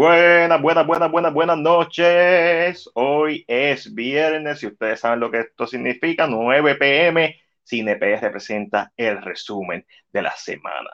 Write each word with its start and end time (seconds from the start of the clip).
Buenas, 0.00 0.62
buenas, 0.62 0.86
buenas, 0.86 1.10
buenas, 1.10 1.34
buenas 1.34 1.58
noches. 1.58 2.90
Hoy 2.94 3.44
es 3.46 3.94
viernes 3.94 4.62
y 4.62 4.68
ustedes 4.68 5.00
saben 5.00 5.20
lo 5.20 5.30
que 5.30 5.40
esto 5.40 5.66
significa. 5.66 6.26
9 6.26 6.76
pm, 6.76 7.38
CinePS 7.62 8.22
representa 8.22 8.94
el 8.96 9.20
resumen 9.20 9.86
de 10.10 10.22
la 10.22 10.30
semana, 10.30 10.88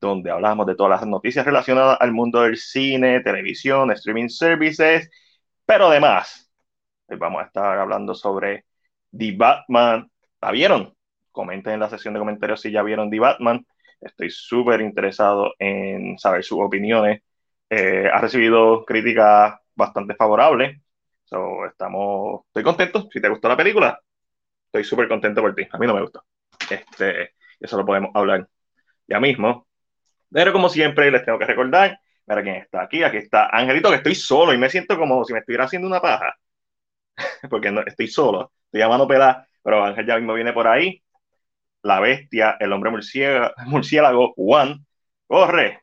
donde 0.00 0.30
hablamos 0.30 0.66
de 0.66 0.76
todas 0.76 1.00
las 1.00 1.08
noticias 1.08 1.44
relacionadas 1.44 1.98
al 2.00 2.12
mundo 2.12 2.42
del 2.42 2.56
cine, 2.58 3.22
televisión, 3.22 3.90
streaming 3.90 4.28
services, 4.28 5.10
pero 5.66 5.88
además, 5.88 6.48
hoy 7.08 7.16
vamos 7.16 7.42
a 7.42 7.46
estar 7.46 7.76
hablando 7.76 8.14
sobre 8.14 8.66
The 9.10 9.32
Batman. 9.36 10.08
¿La 10.40 10.52
vieron? 10.52 10.94
Comenten 11.32 11.72
en 11.72 11.80
la 11.80 11.90
sección 11.90 12.14
de 12.14 12.20
comentarios 12.20 12.60
si 12.60 12.70
ya 12.70 12.84
vieron 12.84 13.10
The 13.10 13.18
Batman. 13.18 13.66
Estoy 14.00 14.30
súper 14.30 14.80
interesado 14.80 15.54
en 15.58 16.16
saber 16.20 16.44
sus 16.44 16.60
opiniones 16.60 17.22
eh, 17.70 18.08
ha 18.12 18.20
recibido 18.20 18.84
críticas 18.84 19.58
bastante 19.74 20.14
favorables. 20.14 20.80
So, 21.24 21.66
estamos, 21.66 22.42
estoy 22.46 22.62
contento. 22.62 23.08
Si 23.12 23.20
te 23.20 23.28
gustó 23.28 23.48
la 23.48 23.56
película, 23.56 24.00
estoy 24.66 24.84
súper 24.84 25.08
contento 25.08 25.42
por 25.42 25.54
ti. 25.54 25.66
A 25.70 25.78
mí 25.78 25.86
no 25.86 25.94
me 25.94 26.02
gustó. 26.02 26.24
Este, 26.70 27.34
eso 27.60 27.76
lo 27.76 27.86
podemos 27.86 28.10
hablar 28.14 28.48
ya 29.06 29.20
mismo. 29.20 29.66
Pero 30.30 30.52
como 30.52 30.68
siempre, 30.68 31.10
les 31.10 31.24
tengo 31.24 31.38
que 31.38 31.46
recordar, 31.46 31.98
mira 32.26 32.42
quién 32.42 32.56
está 32.56 32.82
aquí. 32.82 33.02
Aquí 33.02 33.18
está 33.18 33.48
Angelito, 33.48 33.90
que 33.90 33.96
estoy 33.96 34.14
solo 34.14 34.52
y 34.54 34.58
me 34.58 34.70
siento 34.70 34.98
como 34.98 35.24
si 35.24 35.32
me 35.32 35.40
estuviera 35.40 35.64
haciendo 35.64 35.88
una 35.88 36.00
paja. 36.00 36.34
Porque 37.50 37.70
no, 37.70 37.82
estoy 37.82 38.08
solo. 38.08 38.52
Estoy 38.66 38.80
llamando 38.80 39.08
peda, 39.08 39.46
pero 39.62 39.84
Ángel 39.84 40.06
ya 40.06 40.16
mismo 40.16 40.34
viene 40.34 40.52
por 40.52 40.68
ahí. 40.68 41.02
La 41.82 42.00
bestia, 42.00 42.56
el 42.60 42.72
hombre 42.72 42.90
murciélago 43.66 44.34
Juan, 44.36 44.84
corre, 45.26 45.82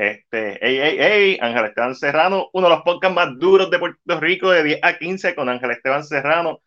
este, 0.00 0.58
hey, 0.62 0.78
hey, 0.80 0.96
hey, 0.98 1.38
Ángel 1.42 1.66
Esteban 1.66 1.94
Serrano, 1.94 2.48
uno 2.54 2.68
de 2.68 2.74
los 2.74 2.82
podcasts 2.84 3.14
más 3.14 3.38
duros 3.38 3.70
de 3.70 3.78
Puerto 3.78 4.18
Rico, 4.18 4.50
de 4.50 4.62
10 4.64 4.80
a 4.82 4.96
15, 4.98 5.34
con 5.34 5.50
Ángel 5.50 5.72
Esteban 5.72 6.04
Serrano, 6.04 6.62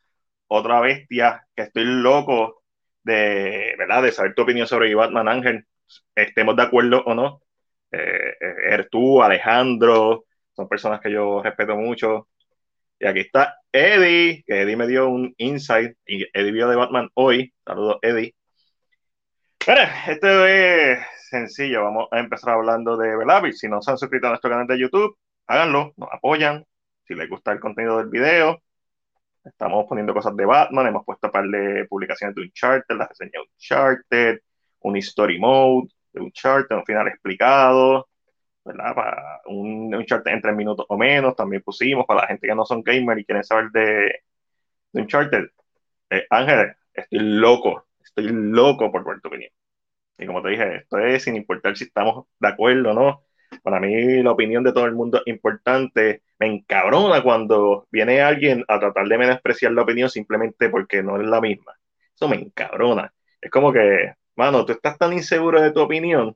otra 0.47 0.79
bestia 0.81 1.47
que 1.55 1.63
estoy 1.63 1.83
loco 1.85 2.61
de, 3.03 3.73
¿verdad? 3.77 4.03
de 4.03 4.11
saber 4.11 4.35
tu 4.35 4.43
opinión 4.43 4.67
sobre 4.67 4.93
Batman 4.93 5.27
Ángel, 5.27 5.65
estemos 6.15 6.55
de 6.55 6.61
acuerdo 6.61 7.03
o 7.07 7.15
no. 7.15 7.41
Eh, 7.91 8.35
eh, 8.39 8.87
tú, 8.91 9.23
Alejandro, 9.23 10.25
son 10.55 10.67
personas 10.67 11.01
que 11.01 11.11
yo 11.11 11.41
respeto 11.41 11.75
mucho. 11.75 12.27
Y 12.99 13.07
aquí 13.07 13.21
está 13.21 13.55
Eddie, 13.71 14.43
que 14.45 14.61
Eddie 14.61 14.77
me 14.77 14.87
dio 14.87 15.09
un 15.09 15.33
insight, 15.37 15.97
y 16.05 16.23
Eddie 16.33 16.51
vio 16.51 16.67
de 16.69 16.75
Batman 16.75 17.09
hoy. 17.15 17.51
Saludos, 17.65 17.97
Eddie. 18.03 18.35
Bueno, 19.65 19.81
esto 20.07 20.45
es 20.45 20.99
sencillo, 21.29 21.83
vamos 21.83 22.09
a 22.11 22.19
empezar 22.19 22.53
hablando 22.53 22.97
de 22.97 23.15
Velavis. 23.15 23.59
Si 23.59 23.69
no 23.69 23.81
se 23.81 23.91
han 23.91 23.97
suscrito 23.97 24.27
a 24.27 24.31
nuestro 24.31 24.49
canal 24.49 24.67
de 24.67 24.77
YouTube, 24.77 25.17
háganlo, 25.47 25.93
nos 25.95 26.09
apoyan. 26.11 26.65
Si 27.07 27.15
les 27.15 27.29
gusta 27.29 27.53
el 27.53 27.61
contenido 27.61 27.97
del 27.97 28.09
video, 28.09 28.61
estamos 29.45 29.85
poniendo 29.87 30.13
cosas 30.13 30.35
de 30.35 30.45
Batman, 30.45 30.87
hemos 30.87 31.05
puesto 31.05 31.27
un 31.27 31.31
par 31.31 31.45
de 31.45 31.85
publicaciones 31.85 32.35
de 32.35 32.41
Uncharted, 32.41 32.95
la 32.97 33.07
reseña 33.07 33.31
de 33.35 33.39
Uncharted, 33.39 34.39
un 34.81 34.97
story 34.97 35.39
mode 35.39 35.87
de 36.11 36.21
Uncharted, 36.21 36.75
un 36.75 36.85
final 36.85 37.07
explicado, 37.07 38.09
¿verdad? 38.65 38.93
Para 38.95 39.41
un 39.45 39.95
Uncharted 39.95 40.31
en 40.31 40.41
tres 40.41 40.55
minutos 40.57 40.85
o 40.89 40.97
menos, 40.97 41.37
también 41.37 41.61
pusimos 41.63 42.05
para 42.05 42.21
la 42.23 42.27
gente 42.27 42.47
que 42.47 42.55
no 42.55 42.65
son 42.65 42.83
gamer 42.83 43.17
y 43.17 43.25
quieren 43.25 43.45
saber 43.45 43.69
de, 43.71 44.23
de 44.91 45.01
Uncharted. 45.01 45.45
Eh, 46.09 46.27
Ángel, 46.29 46.75
estoy 46.93 47.19
loco, 47.19 47.85
estoy 48.15 48.31
loco 48.33 48.91
por 48.91 49.05
ver 49.05 49.21
tu 49.21 49.27
opinión. 49.29 49.51
Y 50.17 50.25
como 50.27 50.41
te 50.41 50.49
dije, 50.49 50.75
esto 50.77 50.97
es 50.99 51.23
sin 51.23 51.35
importar 51.35 51.75
si 51.77 51.85
estamos 51.85 52.25
de 52.39 52.47
acuerdo 52.47 52.91
o 52.91 52.93
no. 52.93 53.23
Para 53.63 53.79
mí 53.79 54.23
la 54.23 54.31
opinión 54.31 54.63
de 54.63 54.73
todo 54.73 54.85
el 54.85 54.93
mundo 54.93 55.19
es 55.19 55.27
importante. 55.27 56.23
Me 56.39 56.47
encabrona 56.47 57.23
cuando 57.23 57.87
viene 57.91 58.21
alguien 58.21 58.63
a 58.67 58.79
tratar 58.79 59.07
de 59.07 59.17
menospreciar 59.17 59.71
la 59.73 59.83
opinión 59.83 60.09
simplemente 60.09 60.69
porque 60.69 61.03
no 61.03 61.19
es 61.19 61.27
la 61.27 61.41
misma. 61.41 61.73
Eso 62.15 62.27
me 62.29 62.37
encabrona. 62.37 63.13
Es 63.41 63.51
como 63.51 63.73
que, 63.73 64.13
mano, 64.35 64.65
tú 64.65 64.73
estás 64.73 64.97
tan 64.97 65.13
inseguro 65.13 65.61
de 65.61 65.71
tu 65.71 65.81
opinión 65.81 66.35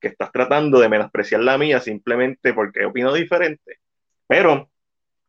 que 0.00 0.08
estás 0.08 0.32
tratando 0.32 0.80
de 0.80 0.88
menospreciar 0.88 1.42
la 1.42 1.58
mía 1.58 1.80
simplemente 1.80 2.54
porque 2.54 2.84
opino 2.84 3.12
diferente. 3.14 3.78
Pero 4.26 4.70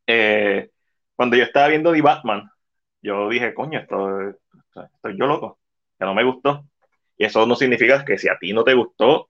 eh, 0.08 0.72
cuando 1.16 1.38
yo 1.38 1.44
estaba 1.44 1.68
viendo 1.70 1.94
The 1.94 2.02
Batman, 2.02 2.50
yo 3.02 3.30
dije, 3.30 3.54
coño, 3.54 3.80
esto, 3.80 4.30
estoy 4.96 5.18
yo 5.18 5.28
loco, 5.28 5.60
no 6.06 6.14
me 6.14 6.24
gustó. 6.24 6.66
Y 7.18 7.26
eso 7.26 7.46
no 7.46 7.56
significa 7.56 8.04
que 8.06 8.18
si 8.18 8.30
a 8.30 8.38
ti 8.38 8.54
no 8.54 8.64
te 8.64 8.74
gustó, 8.74 9.30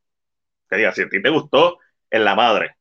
que 0.70 0.78
diga, 0.78 0.92
si 0.94 1.04
a 1.04 1.10
ti 1.10 1.22
te 1.22 1.30
gustó, 1.30 1.80
es 2.10 2.22
la 2.22 2.36
madre. 2.36 2.78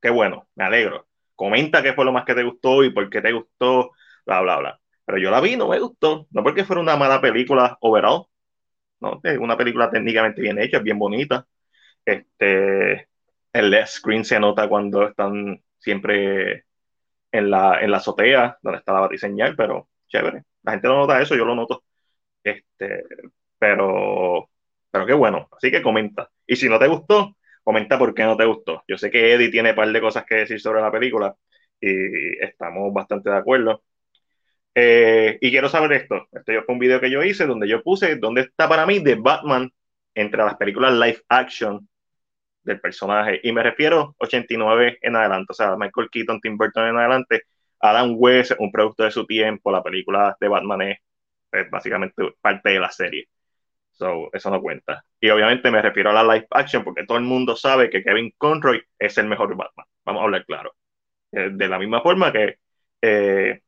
Qué 0.00 0.10
bueno, 0.10 0.48
me 0.54 0.64
alegro. 0.64 1.08
Comenta 1.34 1.82
qué 1.82 1.92
fue 1.94 2.04
lo 2.04 2.12
más 2.12 2.24
que 2.24 2.34
te 2.34 2.44
gustó 2.44 2.84
y 2.84 2.90
por 2.90 3.08
qué 3.10 3.20
te 3.22 3.32
gustó, 3.32 3.92
bla, 4.26 4.40
bla, 4.42 4.58
bla. 4.58 4.80
Pero 5.04 5.18
yo 5.18 5.30
la 5.30 5.40
vi, 5.40 5.56
no 5.56 5.68
me 5.68 5.78
gustó. 5.80 6.26
No 6.30 6.42
porque 6.42 6.64
fuera 6.64 6.82
una 6.82 6.96
mala 6.96 7.20
película 7.20 7.76
overall. 7.80 8.26
No, 9.00 9.20
una 9.40 9.56
película 9.56 9.90
técnicamente 9.90 10.40
bien 10.42 10.58
hecha, 10.58 10.78
bien 10.80 10.98
bonita. 10.98 11.46
Este, 12.04 13.08
el 13.52 13.86
screen 13.86 14.24
se 14.24 14.40
nota 14.40 14.68
cuando 14.68 15.08
están 15.08 15.62
siempre 15.78 16.66
en 17.32 17.50
la, 17.50 17.80
en 17.80 17.90
la 17.90 17.98
azotea 17.98 18.58
donde 18.62 18.78
está 18.78 18.92
la 18.92 19.00
batiseñal, 19.00 19.56
pero 19.56 19.88
chévere. 20.08 20.44
La 20.62 20.72
gente 20.72 20.88
no 20.88 20.98
nota 20.98 21.20
eso, 21.22 21.36
yo 21.36 21.44
lo 21.44 21.54
noto. 21.54 21.84
Este, 22.46 23.04
pero, 23.58 24.48
pero 24.90 25.06
qué 25.06 25.12
bueno. 25.14 25.48
Así 25.56 25.70
que 25.70 25.82
comenta. 25.82 26.30
Y 26.46 26.56
si 26.56 26.68
no 26.68 26.78
te 26.78 26.86
gustó, 26.86 27.36
comenta 27.64 27.98
por 27.98 28.14
qué 28.14 28.24
no 28.24 28.36
te 28.36 28.44
gustó. 28.44 28.84
Yo 28.88 28.96
sé 28.98 29.10
que 29.10 29.32
Eddie 29.34 29.50
tiene 29.50 29.70
un 29.70 29.76
par 29.76 29.90
de 29.90 30.00
cosas 30.00 30.24
que 30.24 30.36
decir 30.36 30.60
sobre 30.60 30.80
la 30.80 30.92
película 30.92 31.34
y 31.80 32.38
estamos 32.42 32.92
bastante 32.92 33.30
de 33.30 33.36
acuerdo. 33.36 33.82
Eh, 34.74 35.38
y 35.40 35.50
quiero 35.50 35.68
saber 35.68 35.92
esto. 35.94 36.28
Este 36.32 36.62
fue 36.62 36.74
un 36.74 36.78
video 36.78 37.00
que 37.00 37.10
yo 37.10 37.22
hice 37.24 37.46
donde 37.46 37.68
yo 37.68 37.82
puse 37.82 38.16
dónde 38.16 38.42
está 38.42 38.68
para 38.68 38.86
mí 38.86 39.00
de 39.00 39.16
Batman 39.16 39.72
entre 40.14 40.44
las 40.44 40.56
películas 40.56 40.92
live 40.94 41.22
action 41.28 41.88
del 42.62 42.80
personaje. 42.80 43.40
Y 43.42 43.52
me 43.52 43.62
refiero 43.62 44.14
89 44.18 44.98
en 45.02 45.16
adelante, 45.16 45.46
o 45.50 45.54
sea, 45.54 45.76
Michael 45.76 46.10
Keaton, 46.10 46.40
Tim 46.40 46.56
Burton 46.56 46.88
en 46.88 46.96
adelante. 46.98 47.42
Adam 47.80 48.14
West, 48.16 48.52
un 48.58 48.72
producto 48.72 49.04
de 49.04 49.10
su 49.10 49.26
tiempo, 49.26 49.70
la 49.70 49.82
película 49.82 50.36
de 50.40 50.48
Batman 50.48 50.82
es 50.82 50.98
básicamente 51.70 52.34
parte 52.40 52.70
de 52.70 52.80
la 52.80 52.90
serie. 52.90 53.28
So, 53.92 54.30
eso 54.32 54.50
no 54.50 54.60
cuenta. 54.60 55.04
Y 55.20 55.30
obviamente 55.30 55.70
me 55.70 55.80
refiero 55.80 56.10
a 56.10 56.12
la 56.12 56.34
live 56.34 56.46
action 56.50 56.84
porque 56.84 57.06
todo 57.06 57.16
el 57.18 57.24
mundo 57.24 57.56
sabe 57.56 57.88
que 57.88 58.02
Kevin 58.02 58.32
Conroy 58.36 58.82
es 58.98 59.16
el 59.18 59.26
mejor 59.26 59.56
Batman. 59.56 59.86
Vamos 60.04 60.20
a 60.20 60.24
hablar 60.24 60.44
claro. 60.44 60.74
Eh, 61.32 61.50
de 61.52 61.68
la 61.68 61.78
misma 61.78 62.02
forma 62.02 62.32
que, 62.32 62.58
eh, 63.02 63.62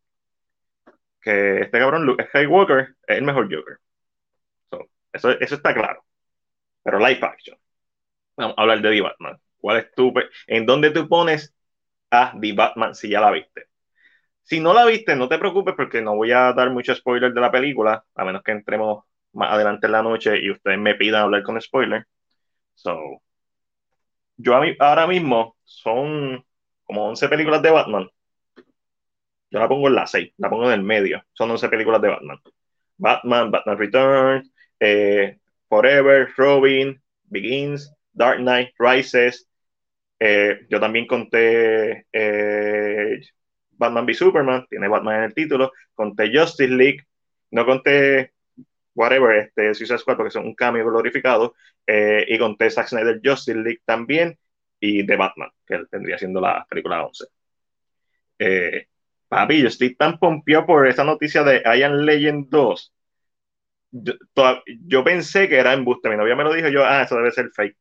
que 1.20 1.60
este 1.62 1.78
cabrón 1.78 2.04
Luke 2.04 2.26
Skywalker 2.28 2.96
es 3.06 3.18
el 3.18 3.24
mejor 3.24 3.44
Joker. 3.54 3.78
So, 4.70 4.88
eso, 5.12 5.30
eso 5.30 5.54
está 5.54 5.74
claro. 5.74 6.04
Pero 6.82 6.98
live 6.98 7.20
action. 7.22 7.58
Vamos 8.36 8.54
a 8.58 8.62
hablar 8.62 8.82
de 8.82 8.90
The 8.90 9.00
Batman. 9.00 9.38
¿Cuál 9.60 9.78
es 9.78 9.92
tu, 9.94 10.12
¿En 10.46 10.66
dónde 10.66 10.90
tú 10.90 11.08
pones 11.08 11.54
a 12.10 12.34
The 12.40 12.52
Batman 12.52 12.94
si 12.94 13.08
ya 13.10 13.20
la 13.20 13.30
viste? 13.30 13.66
Si 14.48 14.60
no 14.60 14.72
la 14.72 14.86
viste, 14.86 15.14
no 15.14 15.28
te 15.28 15.38
preocupes 15.38 15.74
porque 15.76 16.00
no 16.00 16.16
voy 16.16 16.32
a 16.32 16.52
dar 16.54 16.70
mucho 16.70 16.94
spoiler 16.94 17.34
de 17.34 17.40
la 17.40 17.50
película, 17.52 18.02
a 18.14 18.24
menos 18.24 18.42
que 18.42 18.52
entremos 18.52 19.04
más 19.32 19.52
adelante 19.52 19.86
en 19.86 19.92
la 19.92 20.02
noche 20.02 20.40
y 20.40 20.50
ustedes 20.50 20.78
me 20.78 20.94
pidan 20.94 21.22
hablar 21.24 21.42
con 21.42 21.60
spoiler. 21.60 22.06
So, 22.74 23.20
yo 24.38 24.56
a 24.56 24.60
mí, 24.62 24.74
ahora 24.78 25.06
mismo 25.06 25.56
son 25.64 26.42
como 26.84 27.08
11 27.08 27.28
películas 27.28 27.60
de 27.60 27.70
Batman. 27.70 28.08
Yo 29.50 29.58
la 29.58 29.68
pongo 29.68 29.88
en 29.88 29.94
la 29.96 30.06
6, 30.06 30.32
la 30.38 30.48
pongo 30.48 30.64
en 30.66 30.72
el 30.72 30.82
medio. 30.82 31.22
Son 31.34 31.50
11 31.50 31.68
películas 31.68 32.00
de 32.00 32.08
Batman. 32.08 32.38
Batman, 32.96 33.50
Batman 33.50 33.78
Returns, 33.78 34.50
eh, 34.80 35.38
Forever, 35.68 36.28
Robin, 36.38 36.98
Begins, 37.24 37.92
Dark 38.12 38.38
Knight, 38.38 38.70
Rises. 38.78 39.46
Eh, 40.18 40.60
yo 40.70 40.80
también 40.80 41.06
conté 41.06 42.06
eh, 42.12 43.20
Batman 43.78 44.04
v 44.04 44.14
Superman, 44.14 44.66
tiene 44.68 44.88
Batman 44.88 45.16
en 45.16 45.22
el 45.24 45.34
título. 45.34 45.72
Conté 45.94 46.30
Justice 46.36 46.72
League, 46.72 47.06
no 47.50 47.64
conté 47.64 48.32
whatever, 48.98 49.36
este, 49.36 49.74
Suicide 49.74 49.98
Squad, 49.98 50.16
porque 50.16 50.32
son 50.32 50.46
un 50.46 50.54
cambio 50.54 50.84
glorificado, 50.84 51.54
eh, 51.86 52.26
y 52.28 52.38
con 52.38 52.56
Zack 52.58 52.88
Snyder 52.88 53.20
Justice 53.24 53.56
League 53.56 53.80
también, 53.84 54.36
y 54.80 55.04
de 55.06 55.16
Batman, 55.16 55.50
que 55.66 55.84
tendría 55.90 56.18
siendo 56.18 56.40
la 56.40 56.66
película 56.68 57.04
11. 57.06 57.26
Eh, 58.40 58.88
papi, 59.28 59.62
yo 59.62 59.68
estoy 59.68 59.94
tan 59.94 60.18
pompeado 60.18 60.66
por 60.66 60.86
esa 60.88 61.04
noticia 61.04 61.44
de 61.44 61.62
Iron 61.76 62.04
Legend 62.04 62.48
2. 62.48 62.92
Yo, 63.90 65.04
pensé 65.04 65.48
que 65.48 65.58
era 65.58 65.72
embuste, 65.72 66.10
mi 66.10 66.16
novia 66.16 66.36
me 66.36 66.44
lo 66.44 66.52
dijo, 66.52 66.68
yo, 66.68 66.84
ah, 66.84 67.02
eso 67.02 67.16
debe 67.16 67.30
ser 67.30 67.50
fake, 67.50 67.76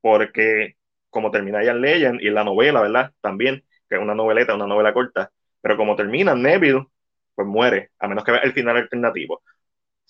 porque 0.00 0.76
como 1.10 1.30
termina 1.30 1.62
Iron 1.62 1.80
Legend 1.80 2.20
y 2.22 2.30
la 2.30 2.44
novela, 2.44 2.80
¿verdad? 2.82 3.12
También, 3.20 3.64
que 3.92 3.96
es 3.98 4.02
una 4.02 4.14
noveleta, 4.14 4.54
una 4.54 4.66
novela 4.66 4.92
corta, 4.92 5.30
pero 5.60 5.76
como 5.76 5.96
termina 5.96 6.34
Neville, 6.34 6.86
pues 7.34 7.46
muere, 7.48 7.90
a 7.98 8.08
menos 8.08 8.24
que 8.24 8.32
vea 8.32 8.40
el 8.42 8.52
final 8.52 8.76
alternativo 8.76 9.42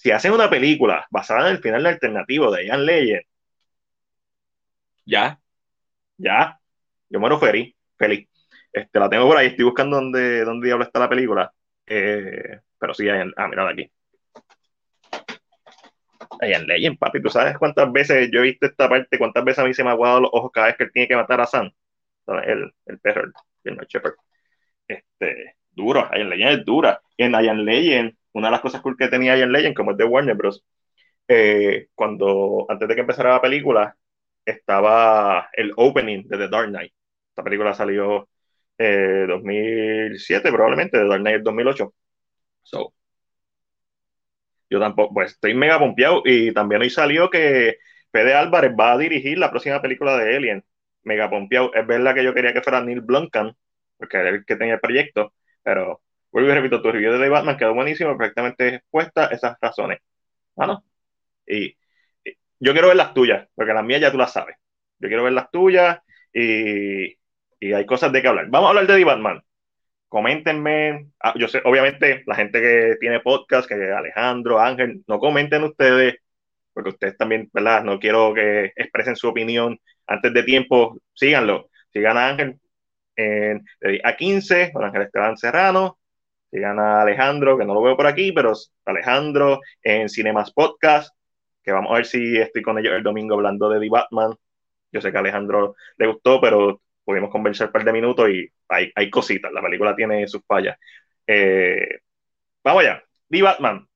si 0.02 0.10
hacen 0.10 0.32
una 0.32 0.50
película 0.50 1.06
basada 1.10 1.48
en 1.48 1.56
el 1.56 1.62
final 1.62 1.86
alternativo 1.86 2.50
de 2.50 2.66
Ian 2.66 2.84
Legend, 2.86 3.22
ya, 5.06 5.38
ya, 6.16 6.58
yo 7.08 7.20
muero 7.20 7.38
feliz, 7.38 7.74
peli. 7.96 8.28
Este, 8.72 8.98
la 8.98 9.08
tengo 9.10 9.26
por 9.28 9.36
ahí, 9.36 9.48
estoy 9.48 9.64
buscando 9.64 9.96
dónde, 9.96 10.44
dónde 10.44 10.66
diablo 10.66 10.84
está 10.84 10.98
la 11.00 11.08
película. 11.08 11.52
Eh, 11.86 12.60
pero 12.78 12.94
sí, 12.94 13.08
hay, 13.08 13.30
ah, 13.36 13.48
mira 13.48 13.68
aquí. 13.68 13.90
en 16.40 16.66
Legend, 16.66 16.98
papi. 16.98 17.22
¿Tú 17.22 17.28
sabes 17.28 17.56
cuántas 17.58 17.92
veces 17.92 18.28
yo 18.32 18.40
he 18.40 18.44
visto 18.44 18.66
esta 18.66 18.88
parte? 18.88 19.18
¿Cuántas 19.18 19.44
veces 19.44 19.58
a 19.60 19.66
mí 19.66 19.74
se 19.74 19.84
me 19.84 19.90
ha 19.90 19.92
aguado 19.92 20.20
los 20.22 20.30
ojos 20.32 20.50
cada 20.52 20.68
vez 20.68 20.76
que 20.76 20.84
él 20.84 20.92
tiene 20.92 21.08
que 21.08 21.16
matar 21.16 21.40
a 21.40 21.46
Sam? 21.46 21.70
El, 22.44 22.72
el 22.86 22.98
perro, 23.00 23.30
el, 23.64 23.78
el 23.80 23.86
Shepherd. 23.86 24.14
Este, 24.88 25.56
duro, 25.72 26.08
Iron 26.14 26.30
Legend 26.30 26.60
es 26.60 26.64
dura. 26.64 27.00
En 27.16 27.34
Iron 27.34 27.64
Legend, 27.64 28.16
una 28.32 28.48
de 28.48 28.52
las 28.52 28.60
cosas 28.60 28.82
que 28.98 29.08
tenía 29.08 29.36
Iron 29.36 29.52
Legend, 29.52 29.74
como 29.76 29.92
es 29.92 29.96
de 29.98 30.04
Warner 30.04 30.36
Bros., 30.36 30.64
eh, 31.28 31.88
cuando 31.94 32.66
antes 32.68 32.88
de 32.88 32.94
que 32.94 33.00
empezara 33.02 33.30
la 33.32 33.40
película, 33.42 33.96
estaba 34.44 35.48
el 35.52 35.72
opening 35.76 36.24
de 36.28 36.38
The 36.38 36.48
Dark 36.48 36.68
Knight. 36.68 36.92
Esta 37.30 37.44
película 37.44 37.74
salió 37.74 38.28
eh, 38.78 39.26
2007, 39.28 40.50
probablemente, 40.52 40.98
The 40.98 41.06
Dark 41.06 41.20
Knight 41.22 41.38
es 41.38 41.44
2008. 41.44 41.94
So, 42.62 42.94
yo 44.70 44.80
tampoco, 44.80 45.14
pues 45.14 45.32
estoy 45.32 45.54
mega 45.54 45.78
pompeado 45.78 46.22
y 46.24 46.52
también 46.52 46.80
hoy 46.82 46.90
salió 46.90 47.28
que 47.30 47.76
Fede 48.10 48.34
Álvarez 48.34 48.72
va 48.78 48.92
a 48.92 48.98
dirigir 48.98 49.38
la 49.38 49.50
próxima 49.50 49.82
película 49.82 50.16
de 50.16 50.36
Alien. 50.36 50.64
Mega 51.04 51.30
pompeado. 51.30 51.72
Es 51.74 51.86
verdad 51.86 52.14
que 52.14 52.24
yo 52.24 52.34
quería 52.34 52.52
que 52.52 52.62
fuera 52.62 52.82
Neil 52.82 53.00
Blomkamp, 53.00 53.56
porque 53.96 54.16
era 54.18 54.30
el 54.30 54.44
que 54.44 54.56
tenía 54.56 54.74
el 54.74 54.80
proyecto, 54.80 55.34
pero 55.62 56.02
vuelvo 56.30 56.50
y 56.50 56.54
repito, 56.54 56.82
tu 56.82 56.92
review 56.92 57.12
de 57.12 57.18
The 57.18 57.28
Batman 57.28 57.56
quedó 57.56 57.74
buenísimo, 57.74 58.16
perfectamente 58.16 58.76
expuesta 58.76 59.26
esas 59.26 59.56
razones. 59.60 59.98
Bueno, 60.54 60.84
y, 61.46 61.76
yo 62.60 62.72
quiero 62.72 62.88
ver 62.88 62.96
las 62.96 63.14
tuyas, 63.14 63.48
porque 63.54 63.72
las 63.74 63.84
mías 63.84 64.00
ya 64.00 64.12
tú 64.12 64.18
las 64.18 64.32
sabes. 64.32 64.56
Yo 65.00 65.08
quiero 65.08 65.24
ver 65.24 65.32
las 65.32 65.50
tuyas 65.50 65.98
y, 66.32 67.18
y 67.60 67.72
hay 67.72 67.86
cosas 67.86 68.12
de 68.12 68.22
que 68.22 68.28
hablar. 68.28 68.46
Vamos 68.50 68.66
a 68.66 68.70
hablar 68.70 68.86
de 68.86 68.96
The 68.96 69.04
Batman. 69.04 69.42
Coméntenme, 70.08 71.08
ah, 71.20 71.34
yo 71.36 71.48
sé, 71.48 71.62
obviamente, 71.64 72.22
la 72.26 72.36
gente 72.36 72.60
que 72.60 72.96
tiene 73.00 73.20
podcast, 73.20 73.68
que 73.68 73.74
Alejandro, 73.74 74.60
Ángel, 74.60 75.02
no 75.08 75.18
comenten 75.18 75.64
ustedes, 75.64 76.16
porque 76.72 76.90
ustedes 76.90 77.16
también, 77.16 77.48
¿verdad? 77.52 77.84
No 77.84 77.98
quiero 77.98 78.32
que 78.34 78.72
expresen 78.76 79.16
su 79.16 79.28
opinión 79.28 79.78
antes 80.06 80.32
de 80.32 80.42
tiempo, 80.42 80.98
síganlo. 81.14 81.68
Sigan 81.92 82.16
a 82.16 82.28
Ángel 82.28 82.60
en, 83.16 83.64
a 84.04 84.16
15, 84.16 84.72
con 84.72 84.84
Ángel 84.84 85.02
Esteban 85.02 85.36
Serrano, 85.36 85.98
sigan 86.50 86.78
a 86.78 87.02
Alejandro, 87.02 87.58
que 87.58 87.64
no 87.64 87.74
lo 87.74 87.82
veo 87.82 87.96
por 87.96 88.06
aquí, 88.06 88.32
pero 88.32 88.52
Alejandro 88.84 89.60
en 89.82 90.08
Cinemas 90.08 90.52
Podcast, 90.52 91.14
que 91.62 91.72
vamos 91.72 91.92
a 91.92 91.96
ver 91.96 92.06
si 92.06 92.38
estoy 92.38 92.62
con 92.62 92.78
ellos 92.78 92.94
el 92.94 93.02
domingo 93.02 93.34
hablando 93.34 93.68
de 93.68 93.80
The 93.80 93.88
Batman. 93.88 94.34
Yo 94.90 95.00
sé 95.00 95.10
que 95.10 95.16
a 95.16 95.20
Alejandro 95.20 95.76
le 95.96 96.06
gustó, 96.06 96.40
pero 96.40 96.80
pudimos 97.04 97.30
conversar 97.30 97.68
un 97.68 97.72
par 97.72 97.84
de 97.84 97.92
minutos 97.92 98.28
y 98.30 98.48
hay, 98.68 98.92
hay 98.94 99.10
cositas. 99.10 99.52
La 99.52 99.62
película 99.62 99.96
tiene 99.96 100.26
sus 100.28 100.42
fallas. 100.46 100.76
Eh, 101.26 102.00
vamos 102.64 102.82
allá. 102.82 103.02
The 103.30 103.42
Batman. 103.42 103.86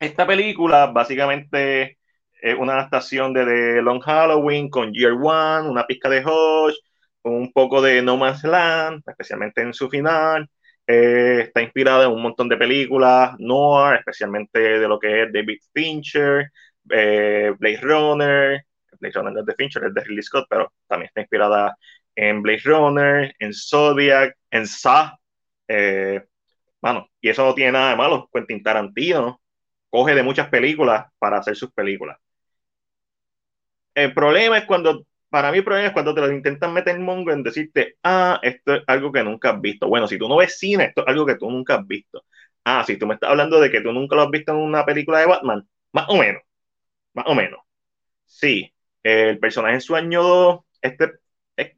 Esta 0.00 0.26
película 0.26 0.86
básicamente 0.86 1.98
es 2.42 2.56
una 2.58 2.74
adaptación 2.74 3.32
de 3.32 3.44
The 3.46 3.82
Long 3.82 4.00
Halloween 4.02 4.68
con 4.68 4.92
Year 4.92 5.12
One, 5.12 5.70
una 5.70 5.86
pizca 5.86 6.08
de 6.08 6.22
Hodge, 6.24 6.76
un 7.22 7.52
poco 7.52 7.80
de 7.80 8.02
No 8.02 8.16
Man's 8.16 8.44
Land, 8.44 9.02
especialmente 9.06 9.62
en 9.62 9.72
su 9.72 9.88
final. 9.88 10.48
Eh, 10.86 11.42
está 11.44 11.62
inspirada 11.62 12.04
en 12.06 12.12
un 12.12 12.22
montón 12.22 12.48
de 12.48 12.56
películas 12.56 13.34
noir, 13.38 13.98
especialmente 14.00 14.58
de 14.58 14.88
lo 14.88 14.98
que 14.98 15.22
es 15.22 15.32
David 15.32 15.58
Fincher, 15.72 16.50
eh, 16.90 17.54
Blade 17.58 17.80
Runner, 17.80 18.66
Blade 19.00 19.14
Runner 19.14 19.38
es 19.38 19.46
de 19.46 19.54
Fincher, 19.54 19.84
es 19.84 19.94
de 19.94 20.00
Ridley 20.02 20.22
Scott, 20.22 20.46
pero 20.50 20.72
también 20.88 21.08
está 21.08 21.20
inspirada 21.20 21.76
en 22.16 22.42
Blade 22.42 22.62
Runner, 22.64 23.34
en 23.38 23.54
Zodiac, 23.54 24.36
en 24.50 24.66
Saw. 24.66 25.10
Eh, 25.68 26.24
bueno, 26.80 27.08
y 27.20 27.28
eso 27.28 27.44
no 27.44 27.54
tiene 27.54 27.72
nada 27.72 27.90
de 27.90 27.96
malo. 27.96 28.28
Quentin 28.32 28.62
Tarantino 28.62 29.40
coge 29.90 30.14
de 30.14 30.22
muchas 30.24 30.48
películas 30.48 31.06
para 31.18 31.38
hacer 31.38 31.56
sus 31.56 31.72
películas. 31.72 32.18
El 33.94 34.14
problema 34.14 34.58
es 34.58 34.64
cuando, 34.64 35.06
para 35.28 35.50
mí 35.52 35.58
el 35.58 35.64
problema 35.64 35.88
es 35.88 35.92
cuando 35.92 36.14
te 36.14 36.20
lo 36.20 36.32
intentan 36.32 36.72
meter 36.72 36.98
mongo 37.00 37.30
en 37.32 37.42
decirte, 37.42 37.96
ah, 38.02 38.38
esto 38.42 38.74
es 38.74 38.82
algo 38.86 39.12
que 39.12 39.22
nunca 39.22 39.50
has 39.50 39.60
visto. 39.60 39.88
Bueno, 39.88 40.08
si 40.08 40.18
tú 40.18 40.28
no 40.28 40.36
ves 40.36 40.58
cine, 40.58 40.84
esto 40.86 41.02
es 41.02 41.08
algo 41.08 41.26
que 41.26 41.36
tú 41.36 41.50
nunca 41.50 41.76
has 41.76 41.86
visto. 41.86 42.24
Ah, 42.64 42.84
si 42.86 42.96
tú 42.98 43.06
me 43.06 43.14
estás 43.14 43.30
hablando 43.30 43.60
de 43.60 43.70
que 43.70 43.80
tú 43.80 43.92
nunca 43.92 44.16
lo 44.16 44.22
has 44.22 44.30
visto 44.30 44.52
en 44.52 44.58
una 44.58 44.84
película 44.86 45.18
de 45.18 45.26
Batman, 45.26 45.68
más 45.92 46.06
o 46.08 46.16
menos 46.16 46.42
más 47.14 47.26
o 47.28 47.34
menos. 47.34 47.60
Sí, 48.26 48.72
el 49.02 49.38
personaje 49.40 49.74
en 49.74 49.80
su 49.82 49.96
año 49.96 50.22
2, 50.22 50.60
este, 50.82 51.12
eh, 51.56 51.74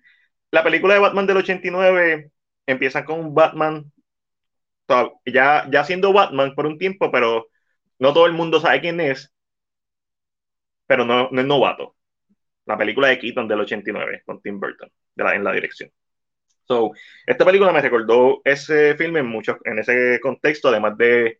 la 0.53 0.65
película 0.65 0.95
de 0.95 1.01
Batman 1.01 1.27
del 1.27 1.39
89 1.39 2.31
empieza 2.67 3.05
con 3.05 3.21
un 3.21 3.35
Batman 3.35 3.93
ya, 5.27 5.67
ya 5.71 5.85
siendo 5.85 6.13
Batman 6.13 6.55
por 6.55 6.67
un 6.67 6.79
tiempo, 6.79 7.11
pero 7.11 7.49
no 7.99 8.13
todo 8.13 8.27
el 8.27 8.33
mundo 8.33 8.61
sabe 8.61 8.81
quién 8.81 9.01
es, 9.01 9.33
pero 10.87 11.05
no 11.05 11.29
es 11.31 11.47
novato. 11.47 11.94
La 12.67 12.79
película 12.79 13.09
de 13.09 13.19
Keaton 13.19 13.49
del 13.49 13.61
89 13.61 14.23
con 14.25 14.41
Tim 14.41 14.59
Burton 14.59 14.91
en 15.17 15.45
la 15.45 15.53
dirección. 15.53 15.91
So, 16.67 16.93
esta 17.27 17.45
película 17.45 17.73
me 17.73 17.83
recordó 17.83 18.41
ese 18.43 18.97
filme 18.97 19.21
en, 19.21 19.27
muchos, 19.27 19.57
en 19.65 19.79
ese 19.79 20.19
contexto, 20.21 20.69
además 20.69 20.97
de 20.97 21.39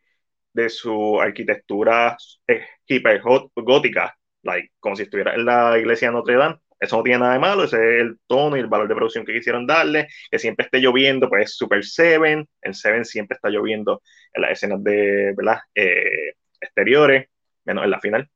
de 0.55 0.71
su 0.71 1.21
arquitectura 1.21 2.17
eh, 2.47 2.65
hiper 2.87 3.21
gótica, 3.57 4.17
like, 4.43 4.71
como 4.81 4.97
si 4.97 5.03
estuviera 5.03 5.35
en 5.35 5.45
la 5.45 5.79
iglesia 5.79 6.09
de 6.09 6.15
Notre 6.15 6.37
Dame. 6.37 6.57
Eso 6.81 6.97
no 6.97 7.03
tiene 7.03 7.21
nada 7.21 7.35
de 7.35 7.39
malo, 7.39 7.65
ese 7.65 7.77
es 7.77 8.03
el 8.03 8.19
tono 8.27 8.57
y 8.57 8.61
el 8.61 8.67
valor 8.67 8.89
de 8.89 8.95
producción 8.95 9.25
que 9.25 9.33
quisieron 9.33 9.67
darle. 9.67 10.09
Que 10.31 10.39
siempre 10.39 10.67
esté 10.67 10.81
lloviendo, 10.81 11.29
pues 11.29 11.47
es 11.47 11.57
Super 11.57 11.85
Seven. 11.85 12.47
En 12.63 12.75
Seven 12.75 13.05
siempre 13.05 13.37
está 13.37 13.49
lloviendo 13.49 14.03
en 14.33 14.43
las 14.43 14.53
escenas 14.53 14.83
de, 14.83 15.35
¿verdad? 15.37 15.61
Eh, 15.75 16.35
exteriores, 16.61 17.29
menos 17.65 17.85
en 17.85 17.91
la 17.91 18.01
final. 18.01 18.29